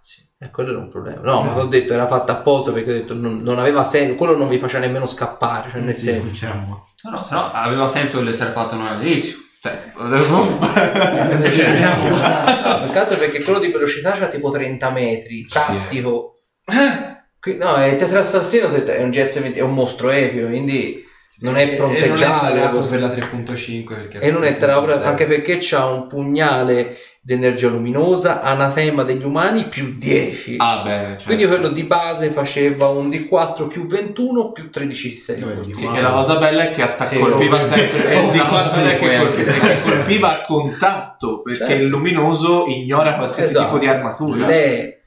Sì, 0.00 0.22
E 0.38 0.50
quello 0.50 0.70
era 0.70 0.78
un 0.78 0.88
problema. 0.88 1.20
No, 1.22 1.42
ma 1.42 1.56
ho 1.56 1.66
detto 1.66 1.92
era 1.92 2.06
fatta 2.06 2.32
apposta 2.32 2.70
perché 2.70 2.90
ho 2.90 2.94
detto 2.94 3.14
non, 3.14 3.42
non 3.42 3.58
aveva 3.58 3.82
senso, 3.84 4.14
quello 4.14 4.36
non 4.36 4.48
vi 4.48 4.58
faceva 4.58 4.86
nemmeno 4.86 5.06
scappare, 5.06 5.70
cioè 5.70 5.80
nel 5.80 5.94
senso. 5.96 6.30
Diciamo. 6.30 6.86
No, 7.02 7.10
no, 7.10 7.24
se 7.24 7.34
no 7.34 7.50
aveva 7.52 7.88
senso 7.88 8.22
l'essere 8.22 8.52
fatto 8.52 8.76
noi 8.76 8.88
all'inizio. 8.88 9.36
Cioè, 9.60 9.92
No, 9.96 10.58
peccato 12.86 13.16
perché 13.16 13.42
quello 13.42 13.58
di 13.58 13.68
velocità 13.68 14.12
c'ha 14.12 14.28
tipo 14.28 14.50
30 14.50 14.90
metri, 14.90 15.46
tattico. 15.46 16.34
Qui- 17.40 17.56
No, 17.56 17.74
è 17.76 17.94
tetra 17.96 18.20
assassino 18.20 18.68
è 18.68 19.02
un 19.02 19.10
GS20, 19.10 19.54
è 19.54 19.60
un 19.60 19.74
mostro 19.74 20.10
epico, 20.10 20.46
quindi 20.46 21.04
non 21.40 21.56
è 21.56 21.62
E- 21.62 21.72
e 21.72 21.76
fronteggiabile. 21.76 22.66
non 22.68 22.82
è 22.82 22.88
per 22.88 23.00
la 23.00 23.08
3.5 23.08 23.94
perché 23.94 24.18
E 24.18 24.30
non 24.32 24.44
è 24.44 24.56
terapia 24.56 25.02
anche 25.04 25.26
perché 25.26 25.58
c'ha 25.60 25.84
un 25.86 26.06
pugnale 26.08 26.96
d'energia 27.20 27.68
luminosa, 27.68 28.40
anatema 28.42 29.02
degli 29.02 29.22
umani 29.22 29.64
più 29.64 29.94
10. 29.96 30.54
ah, 30.58 30.80
bene. 30.82 31.16
Cioè, 31.18 31.26
Quindi 31.26 31.46
quello 31.46 31.68
di 31.68 31.82
base 31.84 32.30
faceva 32.30 32.88
un 32.88 33.08
D4 33.10 33.68
più 33.68 33.86
21 33.86 34.50
più 34.50 34.70
13 34.70 35.08
di 35.10 35.14
6. 35.14 35.40
Vabbè, 35.42 35.74
Sì, 35.74 35.88
e 35.94 36.00
la 36.00 36.10
cosa 36.10 36.36
bella 36.38 36.62
è 36.68 36.70
che 36.72 36.82
atta- 36.82 37.06
Sì, 37.06 37.18
colpiva 37.18 37.56
lo- 37.56 37.62
sempre 37.62 38.10
Eh, 38.10 38.36
la 38.36 38.44
cosa 38.46 38.76
bella 38.76 38.90
è 38.90 38.98
che 38.98 39.18
colpiva, 39.18 39.52
che 39.52 39.82
colpiva 39.82 40.28
a 40.32 40.40
contatto 40.44 41.42
perché 41.42 41.66
Certo. 41.66 41.82
il 41.82 41.88
luminoso 41.90 42.64
ignora 42.66 43.14
qualsiasi 43.16 43.50
Esatto. 43.50 43.64
tipo 43.66 43.78
di 43.78 43.86
armatura 43.86 44.46
Le- 44.46 44.97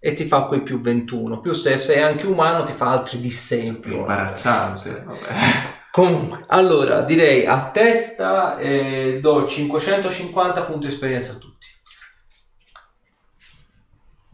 E 0.00 0.12
ti 0.14 0.24
fa 0.26 0.42
quei 0.42 0.62
più 0.62 0.80
21. 0.80 1.40
Più 1.40 1.52
se 1.52 1.76
sei 1.78 2.00
anche 2.00 2.26
umano 2.26 2.62
ti 2.64 2.72
fa 2.72 2.90
altri 2.90 3.18
di 3.18 3.30
6 3.30 3.66
in 3.66 3.80
più. 3.80 3.96
imbarazzante. 3.96 5.04
Comunque, 5.90 6.40
allora 6.48 7.00
direi 7.02 7.44
a 7.46 7.70
testa 7.70 8.58
eh, 8.58 9.18
do 9.20 9.46
550 9.48 10.62
punti 10.62 10.86
di 10.86 10.92
esperienza 10.92 11.32
a 11.32 11.36
tutti. 11.36 11.66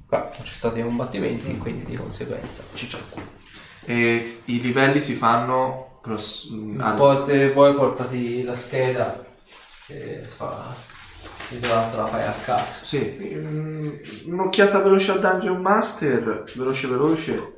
Poi 0.06 0.18
non 0.20 0.30
c'è 0.42 0.52
stati 0.52 0.82
combattimenti, 0.82 1.56
quindi 1.56 1.84
di 1.86 1.96
conseguenza 1.96 2.62
ci 2.74 2.86
c'è. 2.86 2.98
e 3.86 4.40
i 4.44 4.60
livelli 4.60 5.00
si 5.00 5.14
fanno 5.14 5.98
pros- 6.02 6.50
al- 6.78 6.94
Poi 6.96 7.22
se 7.22 7.50
vuoi 7.50 7.72
portati 7.74 8.42
la 8.42 8.54
scheda 8.54 9.24
che 9.86 10.22
fa 10.36 10.74
che 11.60 11.68
te 11.90 11.96
la 11.96 12.06
fai 12.06 12.24
a 12.24 12.32
casa. 12.44 12.84
sì, 12.84 13.16
mm, 13.34 13.88
un'occhiata 14.26 14.78
veloce 14.80 15.10
a 15.12 15.16
Dungeon 15.16 15.60
Master 15.60 16.42
veloce 16.54 16.86
veloce 16.88 17.52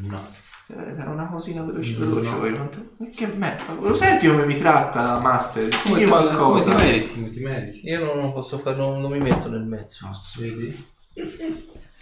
No. 0.00 0.26
Eh, 0.70 0.94
dai 0.94 1.06
una 1.06 1.28
cosina 1.28 1.62
veloce 1.62 1.94
veloce 1.96 2.30
poi 2.32 2.52
quanto- 2.54 2.90
ma 2.98 3.06
che 3.14 3.26
merda 3.28 3.72
lo 3.72 3.94
senti 3.94 4.26
come 4.26 4.44
mi 4.44 4.58
tratta 4.58 5.18
Master 5.18 5.68
Come 5.68 5.94
Dimmi 5.98 6.00
ti- 6.04 6.08
qualcosa 6.08 6.70
come 6.72 6.76
ti 6.76 6.84
meriti? 6.84 7.14
Come 7.14 7.28
ti 7.28 7.40
meriti? 7.40 7.80
Io 7.88 8.04
non, 8.04 8.18
non 8.18 8.32
posso 8.34 8.58
fare, 8.58 8.76
non, 8.76 9.00
non 9.00 9.10
mi 9.12 9.18
metto 9.20 9.48
nel 9.48 9.62
mezzo. 9.62 10.10
Vedi? 10.38 10.86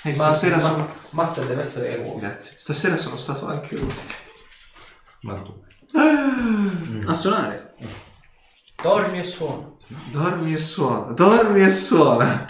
Eh, 0.03 0.15
stasera 0.15 0.57
ma- 0.57 0.63
sono 0.63 0.89
Master 1.11 1.45
deve 1.47 1.63
essere 1.63 1.97
uomo. 1.97 2.19
grazie 2.19 2.55
stasera 2.59 2.97
sono 2.97 3.17
stato 3.17 3.47
anche 3.47 3.75
utile 3.77 4.25
Ma 5.23 5.35
tu. 5.43 5.65
A 7.07 7.15
suonare. 7.15 7.73
Dormi 8.83 9.19
e 9.19 9.25
suona. 9.25 9.75
Dormi 10.11 10.53
e 10.53 10.59
suona, 10.59 11.13
dormi 11.13 11.63
e 11.63 11.71
suona. 11.71 12.45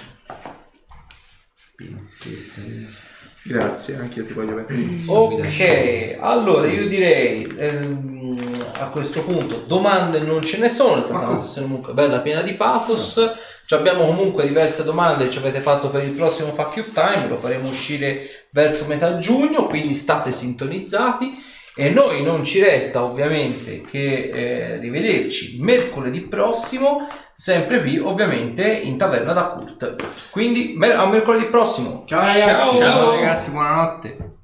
Grazie, 3.45 3.97
anche 3.97 4.19
io 4.21 4.27
ti 4.27 4.33
voglio 4.33 4.55
bene. 4.55 5.03
Ok, 5.07 6.17
allora 6.21 6.67
io 6.67 6.89
direi 6.89 7.47
ehm, 7.57 8.53
a 8.81 8.87
questo 8.87 9.23
punto 9.23 9.59
domande 9.67 10.19
non 10.19 10.43
ce 10.43 10.59
ne 10.59 10.69
sono, 10.69 10.97
è 10.97 11.01
stata 11.01 11.27
una 11.27 11.37
sessione 11.37 11.69
comunque 11.69 11.93
bella 11.93 12.19
piena 12.21 12.43
di 12.43 12.55
pathos. 12.55 13.21
Ci 13.65 13.75
abbiamo 13.75 14.07
comunque 14.07 14.47
diverse 14.47 14.83
domande 14.83 15.25
che 15.25 15.31
ci 15.31 15.39
avete 15.39 15.61
fatto 15.61 15.91
per 15.91 16.03
il 16.03 16.11
prossimo 16.11 16.53
Fuck 16.55 16.77
You 16.77 16.93
Time, 16.93 17.29
lo 17.29 17.39
faremo 17.39 17.69
uscire 17.69 18.47
verso 18.51 18.85
metà 18.87 19.17
giugno, 19.19 19.67
quindi 19.67 19.95
state 19.95 20.33
sintonizzati. 20.33 21.55
E 21.79 21.91
noi 21.91 22.23
non 22.23 22.43
ci 22.43 22.59
resta 22.63 23.05
ovviamente 23.05 23.83
che 23.83 24.31
eh, 24.33 24.77
rivederci 24.79 25.59
mercoledì 25.61 26.23
prossimo, 26.23 27.07
sempre 27.35 27.83
qui 27.83 27.99
ovviamente 27.99 28.67
in 28.67 28.97
taverna 28.97 29.35
da 29.35 29.49
Kurt. 29.49 29.95
Quindi 30.31 30.73
mer- 30.75 30.97
a 30.97 31.05
mercoledì 31.07 31.45
prossimo. 31.45 32.05
Ciao 32.07 32.21
ragazzi. 32.21 32.79
Ciao 32.79 33.11
ragazzi, 33.11 33.51
buonanotte. 33.51 34.36